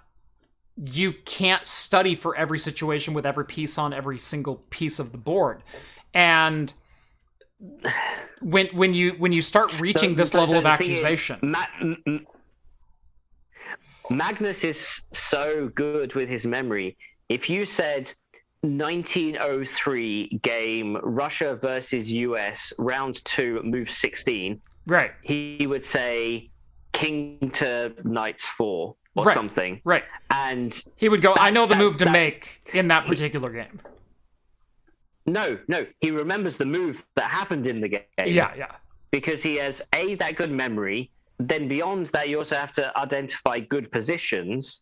you 0.76 1.12
can't 1.12 1.66
study 1.66 2.14
for 2.14 2.36
every 2.36 2.58
situation 2.58 3.12
with 3.12 3.26
every 3.26 3.44
piece 3.44 3.76
on 3.78 3.92
every 3.92 4.18
single 4.18 4.56
piece 4.70 4.98
of 4.98 5.12
the 5.12 5.18
board. 5.18 5.62
And 6.14 6.72
when 8.40 8.68
when 8.68 8.94
you 8.94 9.10
when 9.12 9.32
you 9.32 9.42
start 9.42 9.72
reaching 9.80 10.10
So- 10.10 10.16
this 10.16 10.30
so- 10.30 10.38
level 10.40 10.54
so 10.54 10.66
of 10.66 10.78
thing 10.78 10.90
is, 10.92 11.04
accusation, 11.04 11.38
Ma- 11.42 12.18
Magnus 14.10 14.64
is 14.64 15.00
so 15.12 15.68
good 15.74 16.14
with 16.14 16.28
his 16.28 16.44
memory. 16.44 16.96
If 17.28 17.50
you 17.50 17.66
said 17.66 18.10
1903 18.62 20.40
game 20.42 20.96
Russia 21.02 21.56
versus 21.60 22.10
US 22.10 22.72
round 22.78 23.24
two 23.24 23.60
move 23.64 23.90
16, 23.90 24.60
right, 24.86 25.12
he 25.22 25.66
would 25.66 25.84
say 25.86 26.50
king 26.92 27.50
to 27.54 27.94
knights 28.04 28.44
four 28.56 28.96
or 29.14 29.24
Right. 29.26 29.34
something. 29.34 29.80
right. 29.84 30.04
And 30.30 30.80
He 30.96 31.08
would 31.08 31.22
go, 31.22 31.34
I 31.36 31.50
know 31.50 31.66
the 31.66 31.74
that- 31.74 31.78
move 31.78 31.96
to 31.98 32.04
that- 32.06 32.12
make 32.12 32.60
in 32.72 32.88
that 32.88 33.06
particular 33.06 33.50
game. 33.50 33.80
no, 35.26 35.58
no, 35.68 35.86
he 36.00 36.10
remembers 36.10 36.56
the 36.56 36.66
move 36.66 37.02
that 37.16 37.30
happened 37.30 37.66
in 37.66 37.80
the 37.80 37.88
game. 37.88 38.02
Yeah, 38.24 38.54
yeah. 38.56 38.72
because 39.10 39.42
he 39.42 39.56
has 39.56 39.80
a 39.94 40.14
that 40.16 40.36
good 40.36 40.50
memory. 40.50 41.10
Then 41.38 41.68
beyond 41.68 42.06
that, 42.08 42.28
you 42.28 42.38
also 42.38 42.56
have 42.56 42.72
to 42.74 42.98
identify 42.98 43.60
good 43.60 43.90
positions, 43.92 44.80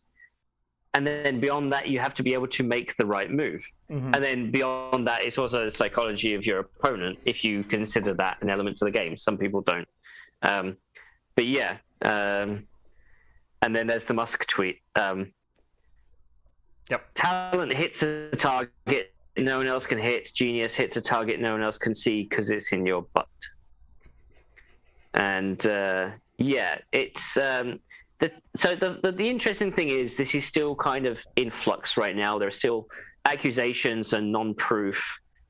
and 0.97 1.05
then 1.05 1.39
beyond 1.39 1.71
that, 1.73 1.87
you 1.87 1.99
have 1.99 2.15
to 2.15 2.23
be 2.23 2.33
able 2.33 2.47
to 2.47 2.63
make 2.63 2.97
the 2.97 3.05
right 3.05 3.29
move. 3.29 3.63
Mhm. 3.89 4.15
And 4.15 4.23
then 4.23 4.51
beyond 4.51 5.07
that, 5.07 5.23
it's 5.23 5.37
also 5.37 5.65
the 5.65 5.71
psychology 5.71 6.33
of 6.33 6.43
your 6.45 6.59
opponent, 6.59 7.19
if 7.25 7.43
you 7.43 7.63
consider 7.63 8.13
that 8.15 8.41
an 8.41 8.49
element 8.49 8.77
to 8.77 8.85
the 8.85 8.91
game. 8.91 9.15
Some 9.17 9.37
people 9.37 9.61
don't. 9.61 9.87
Um, 10.41 10.77
but 11.35 11.45
yeah, 11.45 11.77
um, 12.01 12.67
and 13.61 13.75
then 13.75 13.85
there's 13.87 14.05
the 14.05 14.13
Musk 14.13 14.45
tweet. 14.47 14.81
Um, 14.95 15.31
Yep. 16.89 17.05
Talent 17.15 17.73
hits 17.73 18.01
a 18.01 18.31
target 18.37 19.13
no 19.35 19.57
one 19.57 19.67
else 19.67 19.85
can 19.85 19.99
hit. 19.99 20.33
Genius 20.33 20.73
hits 20.73 20.95
a 20.97 21.01
target 21.01 21.39
no 21.39 21.51
one 21.51 21.61
else 21.61 21.77
can 21.77 21.93
see 21.93 22.23
because 22.23 22.49
it's 22.49 22.71
in 22.71 22.85
your 22.85 23.03
butt. 23.13 23.27
And 25.13 25.65
uh, 25.67 26.11
yeah, 26.37 26.79
it's 26.91 27.37
um, 27.37 27.79
the, 28.19 28.31
so 28.55 28.75
the, 28.75 28.99
the 29.03 29.11
the 29.11 29.29
interesting 29.29 29.71
thing 29.71 29.89
is 29.89 30.17
this 30.17 30.33
is 30.33 30.45
still 30.45 30.75
kind 30.75 31.05
of 31.05 31.17
in 31.35 31.51
flux 31.51 31.97
right 31.97 32.15
now. 32.15 32.37
There 32.39 32.47
are 32.47 32.51
still 32.51 32.87
accusations 33.25 34.13
and 34.13 34.31
non-proof. 34.31 34.97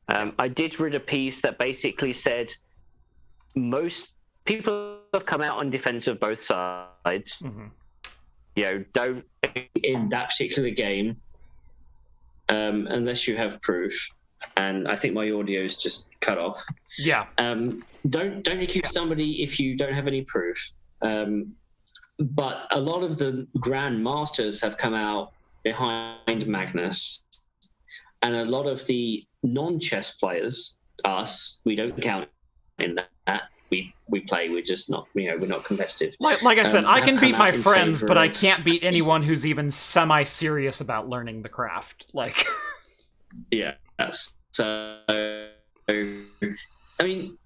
Um, 0.09 0.33
I 0.39 0.47
did 0.47 0.79
read 0.79 0.95
a 0.95 0.99
piece 0.99 1.41
that 1.41 1.57
basically 1.59 2.13
said 2.13 2.49
most 3.55 4.09
people 4.45 4.99
have 5.13 5.25
come 5.25 5.41
out 5.41 5.57
on 5.57 5.69
defense 5.69 6.07
of 6.07 6.19
both 6.19 6.41
sides. 6.41 7.37
Mhm. 7.41 7.71
You 8.55 8.63
know, 8.63 8.85
don't 8.93 9.25
in 9.83 10.09
that 10.09 10.29
particular 10.29 10.71
game, 10.71 11.17
um, 12.49 12.87
unless 12.87 13.27
you 13.27 13.37
have 13.37 13.61
proof. 13.61 14.09
And 14.55 14.87
I 14.87 14.95
think 14.95 15.13
my 15.13 15.31
audio 15.31 15.61
is 15.61 15.75
just 15.77 16.07
cut 16.19 16.37
off. 16.37 16.63
Yeah, 16.97 17.25
Um, 17.37 17.83
don't 18.09 18.43
don't 18.43 18.61
accuse 18.61 18.91
somebody 18.91 19.43
if 19.43 19.59
you 19.59 19.75
don't 19.75 19.93
have 19.93 20.07
any 20.07 20.23
proof. 20.23 20.71
Um, 21.01 21.55
but 22.19 22.67
a 22.71 22.79
lot 22.79 23.03
of 23.03 23.17
the 23.17 23.47
grandmasters 23.59 24.61
have 24.61 24.77
come 24.77 24.93
out 24.93 25.33
behind 25.63 26.47
Magnus, 26.47 27.23
and 28.21 28.35
a 28.35 28.45
lot 28.45 28.67
of 28.67 28.85
the 28.87 29.25
non-chess 29.43 30.17
players, 30.17 30.77
us, 31.05 31.61
we 31.65 31.75
don't 31.75 32.01
count 32.01 32.27
in 32.79 32.95
that. 33.25 33.43
We 33.69 33.93
we 34.07 34.21
play. 34.21 34.47
We're 34.47 34.61
just 34.61 34.89
not. 34.89 35.07
You 35.13 35.31
know, 35.31 35.37
we're 35.37 35.47
not 35.47 35.65
competitive. 35.65 36.15
like, 36.21 36.41
like 36.41 36.57
I 36.57 36.63
said, 36.63 36.85
Um, 36.85 36.89
I 36.89 37.01
can 37.01 37.19
beat 37.19 37.37
my 37.37 37.51
friends, 37.51 38.01
but 38.01 38.17
I 38.17 38.29
can't 38.29 38.63
beat 38.63 38.83
anyone 38.91 39.23
who's 39.23 39.45
even 39.45 39.69
semi-serious 39.69 40.79
about 40.79 41.09
learning 41.09 41.41
the 41.41 41.49
craft. 41.49 42.05
Like, 42.13 42.45
Yeah. 43.51 43.73
So, 44.51 44.99
I 45.89 47.03
mean, 47.03 47.37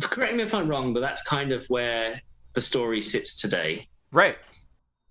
correct 0.00 0.34
me 0.34 0.42
if 0.42 0.54
I'm 0.54 0.68
wrong, 0.68 0.92
but 0.92 1.00
that's 1.00 1.22
kind 1.22 1.52
of 1.52 1.64
where 1.68 2.20
the 2.54 2.60
story 2.60 3.00
sits 3.02 3.36
today. 3.36 3.88
Right? 4.12 4.36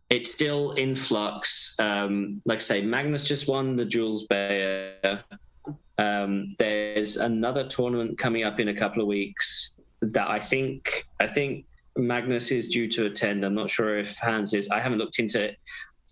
It's 0.09 0.31
still 0.31 0.71
in 0.71 0.95
flux. 0.95 1.75
Um, 1.79 2.41
like 2.45 2.57
I 2.57 2.61
say, 2.61 2.81
Magnus 2.81 3.23
just 3.23 3.47
won 3.47 3.75
the 3.75 3.85
Jules 3.85 4.25
Baer. 4.27 5.23
Um, 5.97 6.47
there's 6.57 7.17
another 7.17 7.67
tournament 7.67 8.17
coming 8.17 8.43
up 8.43 8.59
in 8.59 8.69
a 8.69 8.73
couple 8.73 9.01
of 9.01 9.07
weeks 9.07 9.75
that 10.01 10.29
I 10.29 10.39
think 10.39 11.05
I 11.19 11.27
think 11.27 11.65
Magnus 11.97 12.51
is 12.51 12.69
due 12.69 12.87
to 12.89 13.05
attend. 13.05 13.43
I'm 13.43 13.53
not 13.53 13.69
sure 13.69 13.99
if 13.99 14.17
Hans 14.17 14.53
is. 14.53 14.69
I 14.69 14.79
haven't 14.79 14.97
looked 14.97 15.19
into 15.19 15.43
it. 15.43 15.57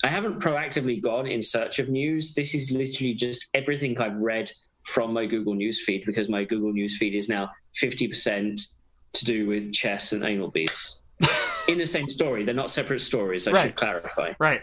I 0.04 0.08
haven't 0.08 0.40
proactively 0.40 1.02
gone 1.02 1.26
in 1.26 1.42
search 1.42 1.80
of 1.80 1.90
news. 1.90 2.36
This 2.36 2.54
is 2.54 2.72
literally 2.72 3.16
just 3.16 3.50
everything 3.54 3.98
I've 3.98 4.20
read 4.20 4.52
from 4.84 5.12
my 5.12 5.26
Google 5.26 5.56
News 5.56 5.84
feed 5.84 6.04
because 6.06 6.30
my 6.30 6.44
Google 6.44 6.72
News 6.72 6.98
feed 6.98 7.16
is 7.16 7.30
now 7.30 7.50
50% 7.82 8.78
to 9.14 9.26
do 9.26 9.48
with 9.48 9.74
chess 9.74 10.14
and 10.14 10.24
anal 10.24 10.52
beads. 10.52 11.02
in 11.68 11.78
the 11.78 11.88
same 11.88 12.10
story, 12.10 12.44
they're 12.44 12.54
not 12.56 12.70
separate 12.70 13.00
stories. 13.02 13.48
I 13.48 13.52
Right. 13.52 13.64
should 13.68 13.76
clarify. 13.76 14.34
Right. 14.40 14.62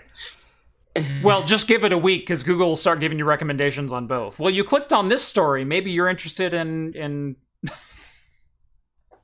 Well, 1.22 1.44
just 1.44 1.66
give 1.66 1.82
it 1.84 1.92
a 1.92 1.98
week 1.98 2.22
because 2.22 2.42
Google 2.44 2.68
will 2.68 2.76
start 2.76 3.00
giving 3.00 3.18
you 3.18 3.24
recommendations 3.24 3.92
on 3.92 4.06
both. 4.06 4.38
Well, 4.38 4.50
you 4.50 4.62
clicked 4.62 4.92
on 4.92 5.08
this 5.08 5.24
story. 5.24 5.64
Maybe 5.64 5.90
you're 5.90 6.08
interested 6.08 6.54
in 6.54 6.92
in 6.94 7.36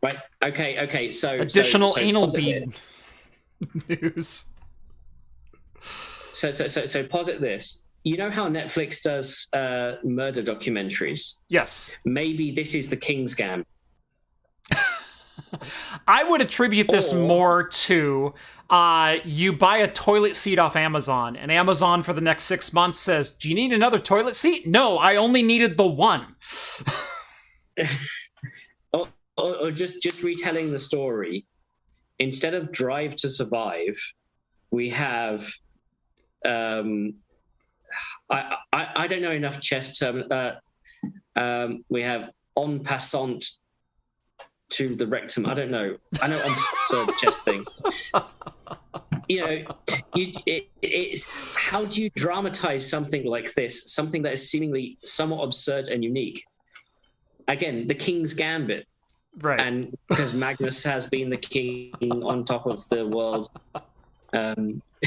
Right. 0.03 0.17
Okay. 0.43 0.81
Okay. 0.85 1.11
So 1.11 1.39
additional 1.39 1.89
so, 1.89 1.95
so 1.97 2.01
anal 2.01 2.33
bead 2.33 2.75
news. 3.89 4.47
So 5.81 6.51
so 6.53 6.69
so 6.69 6.87
so 6.87 7.05
posit 7.05 7.41
this. 7.41 7.85
You 8.03 8.17
know 8.17 8.31
how 8.31 8.49
Netflix 8.49 9.03
does 9.03 9.47
uh, 9.53 9.97
murder 10.03 10.43
documentaries? 10.43 11.37
Yes. 11.51 11.95
Maybe 12.07 12.51
this 12.51 12.75
is 12.75 12.89
the 12.89 12.97
King's 12.97 13.35
Gam. 13.35 13.65
I 16.07 16.25
would 16.25 16.41
attribute 16.41 16.89
this 16.89 17.13
Or- 17.13 17.19
more 17.27 17.69
to 17.69 18.35
uh, 18.69 19.17
you 19.25 19.53
buy 19.53 19.79
a 19.79 19.89
toilet 19.89 20.37
seat 20.37 20.59
off 20.59 20.77
Amazon, 20.77 21.37
and 21.37 21.51
Amazon 21.51 22.03
for 22.03 22.13
the 22.13 22.21
next 22.21 22.45
six 22.45 22.73
months 22.73 22.99
says, 22.99 23.31
Do 23.31 23.49
you 23.49 23.55
need 23.55 23.73
another 23.73 23.99
toilet 23.99 24.37
seat? 24.37 24.67
No, 24.67 24.99
I 24.99 25.17
only 25.17 25.43
needed 25.43 25.77
the 25.77 25.87
one. 25.87 26.37
or, 29.41 29.57
or 29.57 29.71
just 29.71 30.03
just 30.03 30.23
retelling 30.23 30.71
the 30.71 30.79
story 30.79 31.47
instead 32.19 32.55
of 32.55 32.71
drive 32.71 33.17
to 33.17 33.29
survive 33.29 33.97
we 34.71 34.91
have 34.91 35.51
um 36.45 37.15
i 38.31 38.57
i, 38.73 38.87
I 38.97 39.07
don't 39.07 39.23
know 39.23 39.31
enough 39.31 39.61
chess 39.61 39.99
term 39.99 40.25
uh, 40.31 40.53
um 41.37 41.85
we 41.89 42.03
have 42.03 42.31
en 42.57 42.81
passant 42.81 43.45
to 44.71 44.95
the 44.97 45.07
rectum 45.07 45.47
i 45.47 45.55
don't 45.55 45.71
know 45.71 45.97
i 46.23 46.29
know 46.29 46.41
absurd 46.41 47.09
chess 47.19 47.43
thing 47.43 47.65
you 49.29 49.41
know 49.41 49.65
you, 50.15 50.33
it, 50.47 50.69
it's 50.83 51.55
how 51.57 51.85
do 51.85 52.03
you 52.03 52.11
dramatize 52.17 52.89
something 52.89 53.25
like 53.27 53.53
this 53.55 53.93
something 53.93 54.23
that 54.23 54.33
is 54.33 54.49
seemingly 54.49 54.97
somewhat 55.05 55.43
absurd 55.43 55.89
and 55.89 56.03
unique 56.05 56.45
again 57.49 57.87
the 57.89 57.95
king's 57.95 58.35
gambit 58.35 58.87
Right. 59.41 59.61
and 59.61 59.97
because 60.09 60.35
Magnus 60.35 60.83
has 60.83 61.07
been 61.09 61.31
the 61.31 61.37
king 61.37 61.93
on 62.25 62.43
top 62.45 62.67
of 62.67 62.87
the 62.89 63.07
world. 63.07 63.49
Um, 64.33 64.83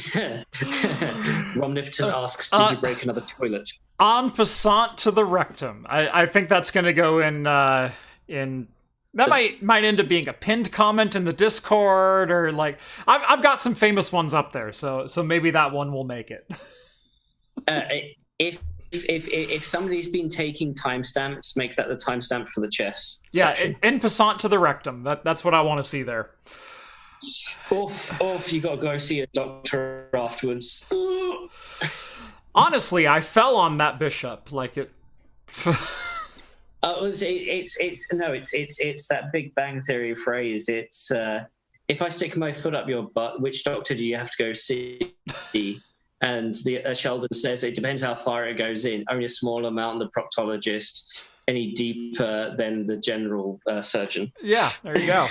Romnifton 1.56 2.12
asks, 2.12 2.50
"Did 2.50 2.60
Uh, 2.62 2.70
you 2.72 2.78
break 2.78 3.04
another 3.04 3.22
toilet?" 3.22 3.70
en 4.00 4.32
passant 4.32 4.98
to 5.00 5.12
the 5.12 5.26
rectum. 5.26 5.86
I, 5.90 6.22
I 6.24 6.26
think 6.26 6.48
that's 6.50 6.72
going 6.72 6.86
to 6.86 6.94
go 6.94 7.20
in 7.20 7.46
uh, 7.46 7.92
in 8.30 8.70
that 9.16 9.30
might 9.30 9.62
might 9.62 9.84
end 9.84 10.00
up 10.00 10.08
being 10.08 10.28
a 10.28 10.34
pinned 10.34 10.72
comment 10.72 11.16
in 11.16 11.26
the 11.26 11.34
Discord 11.34 12.32
or 12.32 12.52
like 12.52 12.80
I've 13.08 13.22
I've 13.28 13.44
got 13.44 13.60
some 13.60 13.76
famous 13.76 14.12
ones 14.12 14.34
up 14.34 14.52
there, 14.52 14.74
so 14.74 15.08
so 15.08 15.24
maybe 15.24 15.52
that 15.52 15.72
one 15.72 15.92
will 15.92 16.06
make 16.06 16.32
it. 16.32 16.50
Uh, 17.68 17.84
if 18.40 18.62
if 18.92 19.08
if 19.08 19.28
if 19.30 19.66
somebody's 19.66 20.10
been 20.10 20.28
taking 20.28 20.74
timestamps, 20.74 21.56
make 21.56 21.76
that 21.76 21.88
the 21.88 21.96
timestamp 21.96 22.48
for 22.48 22.62
the 22.62 22.68
chess. 22.68 23.22
Yeah, 23.32 23.54
in, 23.56 23.76
in 23.84 24.00
passant 24.00 24.40
to 24.42 24.50
the 24.50 24.60
rectum. 24.60 25.04
That 25.04 25.24
that's 25.24 25.46
what 25.46 25.54
I 25.54 25.62
want 25.62 25.78
to 25.78 25.84
see 25.84 26.04
there. 26.04 26.32
Oof, 27.72 28.22
oof, 28.22 28.52
you 28.52 28.60
got 28.60 28.76
to 28.76 28.82
go 28.82 28.98
see 28.98 29.22
a 29.22 29.28
doctor 29.34 30.10
afterwards. 30.14 30.92
Honestly, 32.56 33.08
I 33.08 33.22
fell 33.22 33.56
on 33.56 33.78
that 33.78 34.00
bishop 34.00 34.52
like 34.52 34.78
it. 34.78 34.92
Uh, 36.84 36.96
it's, 37.04 37.22
it's 37.22 37.78
it's 37.80 38.14
no, 38.14 38.34
it's 38.34 38.54
it's 38.54 38.80
it's 38.82 39.08
that 39.08 39.32
Big 39.32 39.56
Bang 39.56 39.82
Theory 39.82 40.16
phrase. 40.16 40.68
It's 40.68 41.10
uh, 41.12 41.46
if 41.88 42.02
I 42.02 42.10
stick 42.10 42.36
my 42.36 42.52
foot 42.52 42.76
up 42.76 42.90
your 42.90 43.04
butt, 43.04 43.42
which 43.42 43.64
doctor 43.64 43.96
do 43.96 44.06
you 44.06 44.18
have 44.18 44.30
to 44.32 44.44
go 44.44 44.54
see? 44.54 45.16
And 46.22 46.54
the 46.66 46.84
uh, 46.86 46.94
Sheldon 46.94 47.34
says 47.34 47.64
it 47.64 47.76
depends 47.76 48.02
how 48.02 48.16
far 48.16 48.48
it 48.48 48.58
goes 48.58 48.86
in. 48.86 49.06
Only 49.10 49.26
a 49.26 49.30
small 49.30 49.66
amount. 49.66 50.00
The 50.00 50.10
proctologist, 50.10 51.24
any 51.48 51.72
deeper 51.72 52.54
than 52.58 52.86
the 52.86 52.98
general 52.98 53.60
uh, 53.70 53.82
surgeon. 53.82 54.32
Yeah, 54.42 54.70
there 54.84 54.98
you 54.98 55.08
go. 55.08 55.28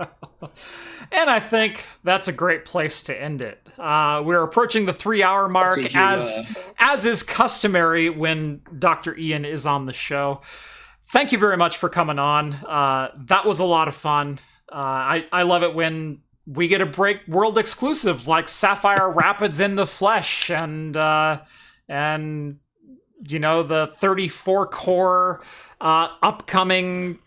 and 1.12 1.30
I 1.30 1.40
think 1.40 1.84
that's 2.04 2.28
a 2.28 2.32
great 2.32 2.64
place 2.64 3.02
to 3.04 3.20
end 3.20 3.42
it. 3.42 3.60
Uh, 3.78 4.22
we're 4.24 4.42
approaching 4.42 4.86
the 4.86 4.92
three-hour 4.92 5.48
mark, 5.48 5.78
you, 5.78 5.88
as 5.94 6.38
uh, 6.38 6.60
as 6.78 7.04
is 7.04 7.22
customary 7.22 8.10
when 8.10 8.60
Dr. 8.78 9.16
Ian 9.16 9.44
is 9.44 9.66
on 9.66 9.86
the 9.86 9.92
show. 9.92 10.40
Thank 11.06 11.32
you 11.32 11.38
very 11.38 11.56
much 11.56 11.78
for 11.78 11.88
coming 11.88 12.18
on. 12.18 12.52
Uh, 12.52 13.12
that 13.26 13.44
was 13.46 13.58
a 13.60 13.64
lot 13.64 13.88
of 13.88 13.94
fun. 13.94 14.38
Uh, 14.70 14.76
I 14.76 15.26
I 15.32 15.42
love 15.42 15.62
it 15.62 15.74
when 15.74 16.20
we 16.46 16.68
get 16.68 16.78
to 16.78 16.86
break 16.86 17.26
world 17.28 17.58
exclusives 17.58 18.28
like 18.28 18.48
Sapphire 18.48 19.10
Rapids 19.12 19.60
in 19.60 19.74
the 19.74 19.86
flesh 19.86 20.50
and 20.50 20.96
uh, 20.96 21.42
and 21.88 22.58
you 23.28 23.38
know 23.38 23.62
the 23.62 23.88
34 23.96 24.66
core 24.68 25.42
uh, 25.80 26.08
upcoming 26.22 27.18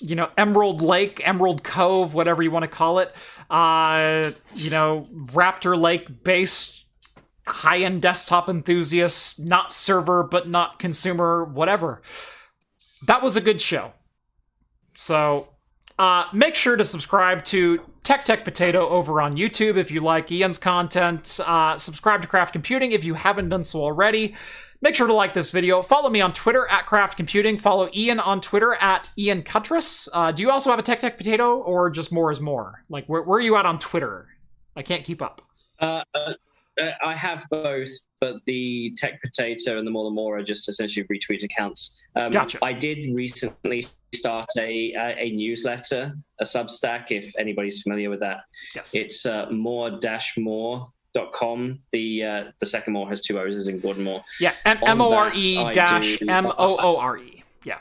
you 0.00 0.16
know 0.16 0.28
emerald 0.36 0.80
lake 0.80 1.26
emerald 1.26 1.62
cove 1.62 2.14
whatever 2.14 2.42
you 2.42 2.50
want 2.50 2.64
to 2.64 2.68
call 2.68 2.98
it 2.98 3.14
uh 3.50 4.30
you 4.54 4.70
know 4.70 5.04
raptor 5.26 5.80
lake 5.80 6.24
based 6.24 6.86
high-end 7.46 8.02
desktop 8.02 8.48
enthusiasts 8.48 9.38
not 9.38 9.70
server 9.70 10.22
but 10.22 10.48
not 10.48 10.78
consumer 10.78 11.44
whatever 11.44 12.02
that 13.06 13.22
was 13.22 13.36
a 13.36 13.40
good 13.40 13.60
show 13.60 13.92
so 14.94 15.48
uh, 15.98 16.26
make 16.32 16.54
sure 16.54 16.76
to 16.76 16.84
subscribe 16.84 17.44
to 17.44 17.80
Tech 18.04 18.24
Tech 18.24 18.44
Potato 18.44 18.88
over 18.88 19.20
on 19.20 19.34
YouTube 19.34 19.76
if 19.76 19.90
you 19.90 20.00
like 20.00 20.30
Ian's 20.30 20.58
content. 20.58 21.40
Uh, 21.44 21.76
subscribe 21.76 22.22
to 22.22 22.28
Craft 22.28 22.52
Computing 22.52 22.92
if 22.92 23.04
you 23.04 23.14
haven't 23.14 23.48
done 23.48 23.64
so 23.64 23.82
already. 23.82 24.34
Make 24.80 24.94
sure 24.94 25.08
to 25.08 25.12
like 25.12 25.34
this 25.34 25.50
video. 25.50 25.82
Follow 25.82 26.08
me 26.08 26.20
on 26.20 26.32
Twitter 26.32 26.66
at 26.70 26.86
Craft 26.86 27.16
Computing. 27.16 27.58
Follow 27.58 27.88
Ian 27.94 28.20
on 28.20 28.40
Twitter 28.40 28.74
at 28.80 29.10
Ian 29.18 29.42
Cutress. 29.42 30.08
Uh, 30.12 30.30
do 30.30 30.42
you 30.42 30.50
also 30.50 30.70
have 30.70 30.78
a 30.78 30.82
Tech 30.82 31.00
Tech 31.00 31.18
Potato 31.18 31.58
or 31.58 31.90
just 31.90 32.12
more 32.12 32.30
is 32.30 32.40
more? 32.40 32.84
Like, 32.88 33.04
where, 33.06 33.22
where 33.22 33.38
are 33.38 33.42
you 33.42 33.56
at 33.56 33.66
on 33.66 33.80
Twitter? 33.80 34.28
I 34.76 34.82
can't 34.82 35.04
keep 35.04 35.20
up. 35.20 35.42
Uh, 35.80 36.04
uh, 36.14 36.34
uh, 36.80 36.90
I 37.04 37.14
have 37.16 37.44
both, 37.50 37.90
but 38.20 38.36
the 38.46 38.92
Tech 38.96 39.20
Potato 39.20 39.78
and 39.78 39.86
the 39.86 39.90
More 39.90 40.04
the 40.04 40.14
More 40.14 40.38
are 40.38 40.44
just 40.44 40.68
essentially 40.68 41.04
retweet 41.08 41.42
accounts. 41.42 42.00
Um, 42.14 42.30
Gotcha. 42.30 42.58
I 42.62 42.72
did 42.72 43.04
recently 43.16 43.84
start 44.14 44.46
a, 44.56 44.92
a 44.94 45.16
a 45.18 45.30
newsletter, 45.32 46.14
a 46.40 46.44
Substack. 46.44 47.06
If 47.10 47.32
anybody's 47.36 47.82
familiar 47.82 48.10
with 48.10 48.20
that, 48.20 48.42
Yes. 48.76 48.94
it's 48.94 49.26
uh, 51.16 51.20
more-moore.com. 51.20 51.80
The 51.92 52.24
uh, 52.24 52.44
the 52.58 52.66
second 52.66 52.92
more 52.92 53.08
has 53.08 53.22
two 53.22 53.38
O's 53.38 53.54
as 53.54 53.68
in 53.68 53.80
Gordon 53.80 54.04
Moore. 54.04 54.22
yeah, 54.40 54.54
M 54.64 55.00
O 55.00 55.12
R 55.12 55.32
E 55.34 55.72
dash 55.72 56.20
M 56.22 56.46
O 56.46 56.52
O 56.58 56.96
R 56.96 57.18
E. 57.18 57.42
Yeah. 57.64 57.78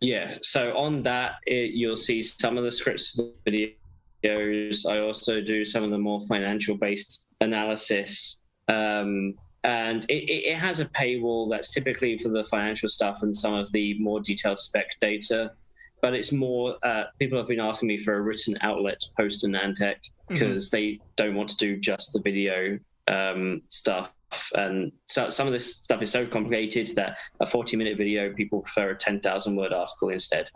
Yeah. 0.00 0.36
So 0.42 0.76
on 0.76 1.02
that, 1.04 1.36
it, 1.46 1.72
you'll 1.74 1.96
see 1.96 2.22
some 2.22 2.56
of 2.58 2.64
the 2.64 2.72
scripts 2.72 3.18
videos. 3.46 4.86
I 4.88 5.00
also 5.00 5.40
do 5.40 5.64
some 5.64 5.84
of 5.84 5.90
the 5.90 5.98
more 5.98 6.20
financial 6.22 6.76
based 6.76 7.26
analysis. 7.40 8.40
Um, 8.68 9.34
and 9.64 10.04
it, 10.08 10.30
it 10.30 10.56
has 10.56 10.80
a 10.80 10.86
paywall 10.86 11.50
that's 11.50 11.72
typically 11.72 12.16
for 12.18 12.28
the 12.28 12.44
financial 12.44 12.88
stuff 12.88 13.22
and 13.22 13.36
some 13.36 13.54
of 13.54 13.70
the 13.72 13.98
more 13.98 14.20
detailed 14.20 14.60
spec 14.60 14.98
data. 15.00 15.52
But 16.00 16.14
it's 16.14 16.32
more, 16.32 16.76
uh, 16.82 17.04
people 17.18 17.38
have 17.38 17.48
been 17.48 17.60
asking 17.60 17.88
me 17.88 17.98
for 17.98 18.14
a 18.14 18.20
written 18.20 18.56
outlet 18.60 19.02
post 19.16 19.44
in 19.44 19.52
AnandTech 19.52 19.96
because 20.28 20.70
they 20.70 21.00
don't 21.16 21.34
want 21.34 21.48
to 21.50 21.56
do 21.56 21.76
just 21.76 22.12
the 22.12 22.20
video 22.20 22.78
um, 23.08 23.62
stuff. 23.68 24.10
And 24.54 24.92
so 25.06 25.30
some 25.30 25.46
of 25.46 25.54
this 25.54 25.76
stuff 25.76 26.02
is 26.02 26.10
so 26.10 26.26
complicated 26.26 26.88
that 26.96 27.16
a 27.40 27.46
40 27.46 27.76
minute 27.78 27.96
video, 27.96 28.32
people 28.34 28.60
prefer 28.60 28.90
a 28.90 28.96
10,000 28.96 29.56
word 29.56 29.72
article 29.72 30.10
instead. 30.10 30.50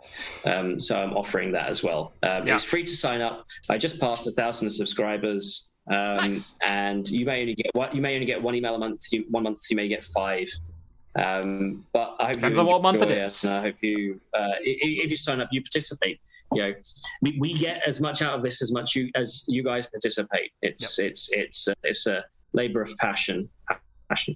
Um, 0.45 0.79
so 0.79 0.97
I'm 1.01 1.13
offering 1.17 1.51
that 1.53 1.69
as 1.69 1.83
well. 1.83 2.13
Um, 2.21 2.45
Yeah. 2.47 2.53
It's 2.55 2.63
free 2.63 2.83
to 2.83 2.95
sign 2.95 3.21
up. 3.21 3.45
I 3.69 3.77
just 3.79 3.99
passed 3.99 4.27
a 4.27 4.31
thousand 4.31 4.69
subscribers. 4.71 5.73
Um, 5.89 6.15
Nice. 6.15 6.55
and 6.69 7.05
you 7.09 7.25
may 7.25 7.41
only 7.41 7.55
get 7.55 7.73
one. 7.73 7.93
You 7.93 8.01
may 8.01 8.13
only 8.13 8.25
get 8.25 8.41
one 8.41 8.55
email 8.55 8.75
a 8.75 8.77
month. 8.77 9.01
You, 9.11 9.25
one 9.29 9.43
month 9.43 9.59
you 9.69 9.75
may 9.75 9.87
get 9.89 10.05
five. 10.05 10.47
Um, 11.15 11.85
but 11.93 12.15
I 12.19 12.27
hope 12.27 12.35
Depends 12.35 12.57
you 12.57 12.61
on 12.61 12.67
what 12.67 12.81
month 12.81 13.01
it 13.01 13.11
is. 13.11 13.43
And 13.43 13.53
I 13.53 13.61
hope 13.61 13.75
you, 13.81 14.19
uh, 14.33 14.53
if 14.61 15.09
you 15.09 15.17
sign 15.17 15.41
up, 15.41 15.49
you 15.51 15.61
participate. 15.61 16.19
You 16.51 16.61
know, 16.61 16.73
we, 17.21 17.37
we 17.39 17.53
get 17.53 17.81
as 17.87 18.01
much 18.01 18.21
out 18.21 18.33
of 18.33 18.41
this 18.41 18.61
as 18.61 18.71
much 18.71 18.95
you 18.95 19.09
as 19.15 19.43
you 19.47 19.63
guys 19.63 19.87
participate. 19.87 20.51
It's 20.61 20.99
it's 20.99 21.31
it's 21.31 21.67
uh, 21.67 21.73
it's 21.83 22.05
a 22.07 22.25
labor 22.53 22.81
of 22.81 22.95
passion, 22.97 23.49
passion, 24.09 24.35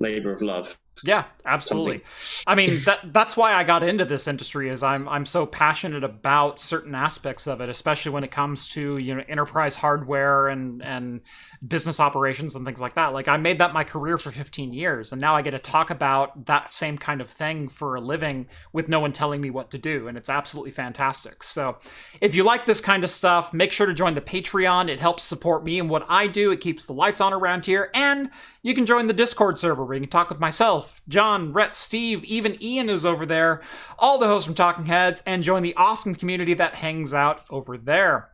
labor 0.00 0.32
of 0.32 0.42
love. 0.42 0.78
Yeah, 1.04 1.24
absolutely. 1.44 2.02
I 2.46 2.54
mean 2.54 2.82
that 2.84 3.12
that's 3.12 3.36
why 3.36 3.52
I 3.52 3.64
got 3.64 3.82
into 3.82 4.04
this 4.04 4.26
industry 4.26 4.70
is 4.70 4.82
I'm 4.82 5.08
I'm 5.08 5.26
so 5.26 5.44
passionate 5.44 6.02
about 6.02 6.58
certain 6.58 6.94
aspects 6.94 7.46
of 7.46 7.60
it, 7.60 7.68
especially 7.68 8.12
when 8.12 8.24
it 8.24 8.30
comes 8.30 8.68
to, 8.68 8.96
you 8.96 9.14
know, 9.14 9.22
enterprise 9.28 9.76
hardware 9.76 10.48
and 10.48 10.82
and 10.82 11.20
business 11.66 12.00
operations 12.00 12.54
and 12.54 12.64
things 12.64 12.80
like 12.80 12.94
that. 12.94 13.12
Like 13.12 13.28
I 13.28 13.36
made 13.36 13.58
that 13.58 13.74
my 13.74 13.84
career 13.84 14.16
for 14.16 14.30
15 14.30 14.72
years 14.72 15.12
and 15.12 15.20
now 15.20 15.36
I 15.36 15.42
get 15.42 15.50
to 15.50 15.58
talk 15.58 15.90
about 15.90 16.46
that 16.46 16.70
same 16.70 16.96
kind 16.96 17.20
of 17.20 17.28
thing 17.28 17.68
for 17.68 17.96
a 17.96 18.00
living 18.00 18.46
with 18.72 18.88
no 18.88 19.00
one 19.00 19.12
telling 19.12 19.40
me 19.40 19.50
what 19.50 19.70
to 19.72 19.78
do 19.78 20.08
and 20.08 20.16
it's 20.16 20.30
absolutely 20.30 20.72
fantastic. 20.72 21.42
So, 21.42 21.78
if 22.20 22.34
you 22.34 22.42
like 22.42 22.64
this 22.66 22.80
kind 22.80 23.04
of 23.04 23.10
stuff, 23.10 23.52
make 23.52 23.72
sure 23.72 23.86
to 23.86 23.94
join 23.94 24.14
the 24.14 24.20
Patreon. 24.20 24.88
It 24.88 25.00
helps 25.00 25.24
support 25.24 25.64
me 25.64 25.78
and 25.78 25.90
what 25.90 26.06
I 26.08 26.26
do. 26.26 26.50
It 26.52 26.60
keeps 26.60 26.86
the 26.86 26.92
lights 26.92 27.20
on 27.20 27.32
around 27.32 27.66
here 27.66 27.90
and 27.94 28.30
you 28.66 28.74
can 28.74 28.84
join 28.84 29.06
the 29.06 29.12
Discord 29.12 29.60
server 29.60 29.84
where 29.84 29.94
you 29.94 30.00
can 30.00 30.10
talk 30.10 30.28
with 30.28 30.40
myself, 30.40 31.00
John, 31.06 31.52
Rhett, 31.52 31.72
Steve, 31.72 32.24
even 32.24 32.60
Ian 32.60 32.90
is 32.90 33.06
over 33.06 33.24
there, 33.24 33.62
all 33.96 34.18
the 34.18 34.26
hosts 34.26 34.44
from 34.44 34.56
Talking 34.56 34.86
Heads, 34.86 35.22
and 35.24 35.44
join 35.44 35.62
the 35.62 35.72
awesome 35.76 36.16
community 36.16 36.52
that 36.54 36.74
hangs 36.74 37.14
out 37.14 37.42
over 37.48 37.78
there. 37.78 38.30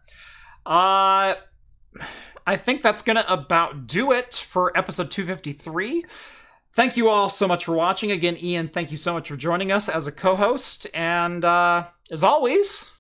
Uh, 0.65 1.35
I 2.47 2.57
think 2.57 2.81
that's 2.81 3.03
going 3.03 3.17
to 3.17 3.31
about 3.31 3.87
do 3.87 4.11
it 4.13 4.35
for 4.35 4.75
episode 4.75 5.11
253. 5.11 6.03
Thank 6.73 6.97
you 6.97 7.11
all 7.11 7.29
so 7.29 7.47
much 7.47 7.67
for 7.67 7.73
watching. 7.73 8.11
Again, 8.11 8.39
Ian, 8.43 8.69
thank 8.69 8.91
you 8.91 8.97
so 8.97 9.13
much 9.13 9.29
for 9.29 9.37
joining 9.37 9.71
us 9.71 9.91
as 9.91 10.07
a 10.07 10.13
co 10.13 10.35
host. 10.35 10.87
And 10.95 11.45
uh, 11.45 11.85
as 12.11 12.25
always, 12.25 12.91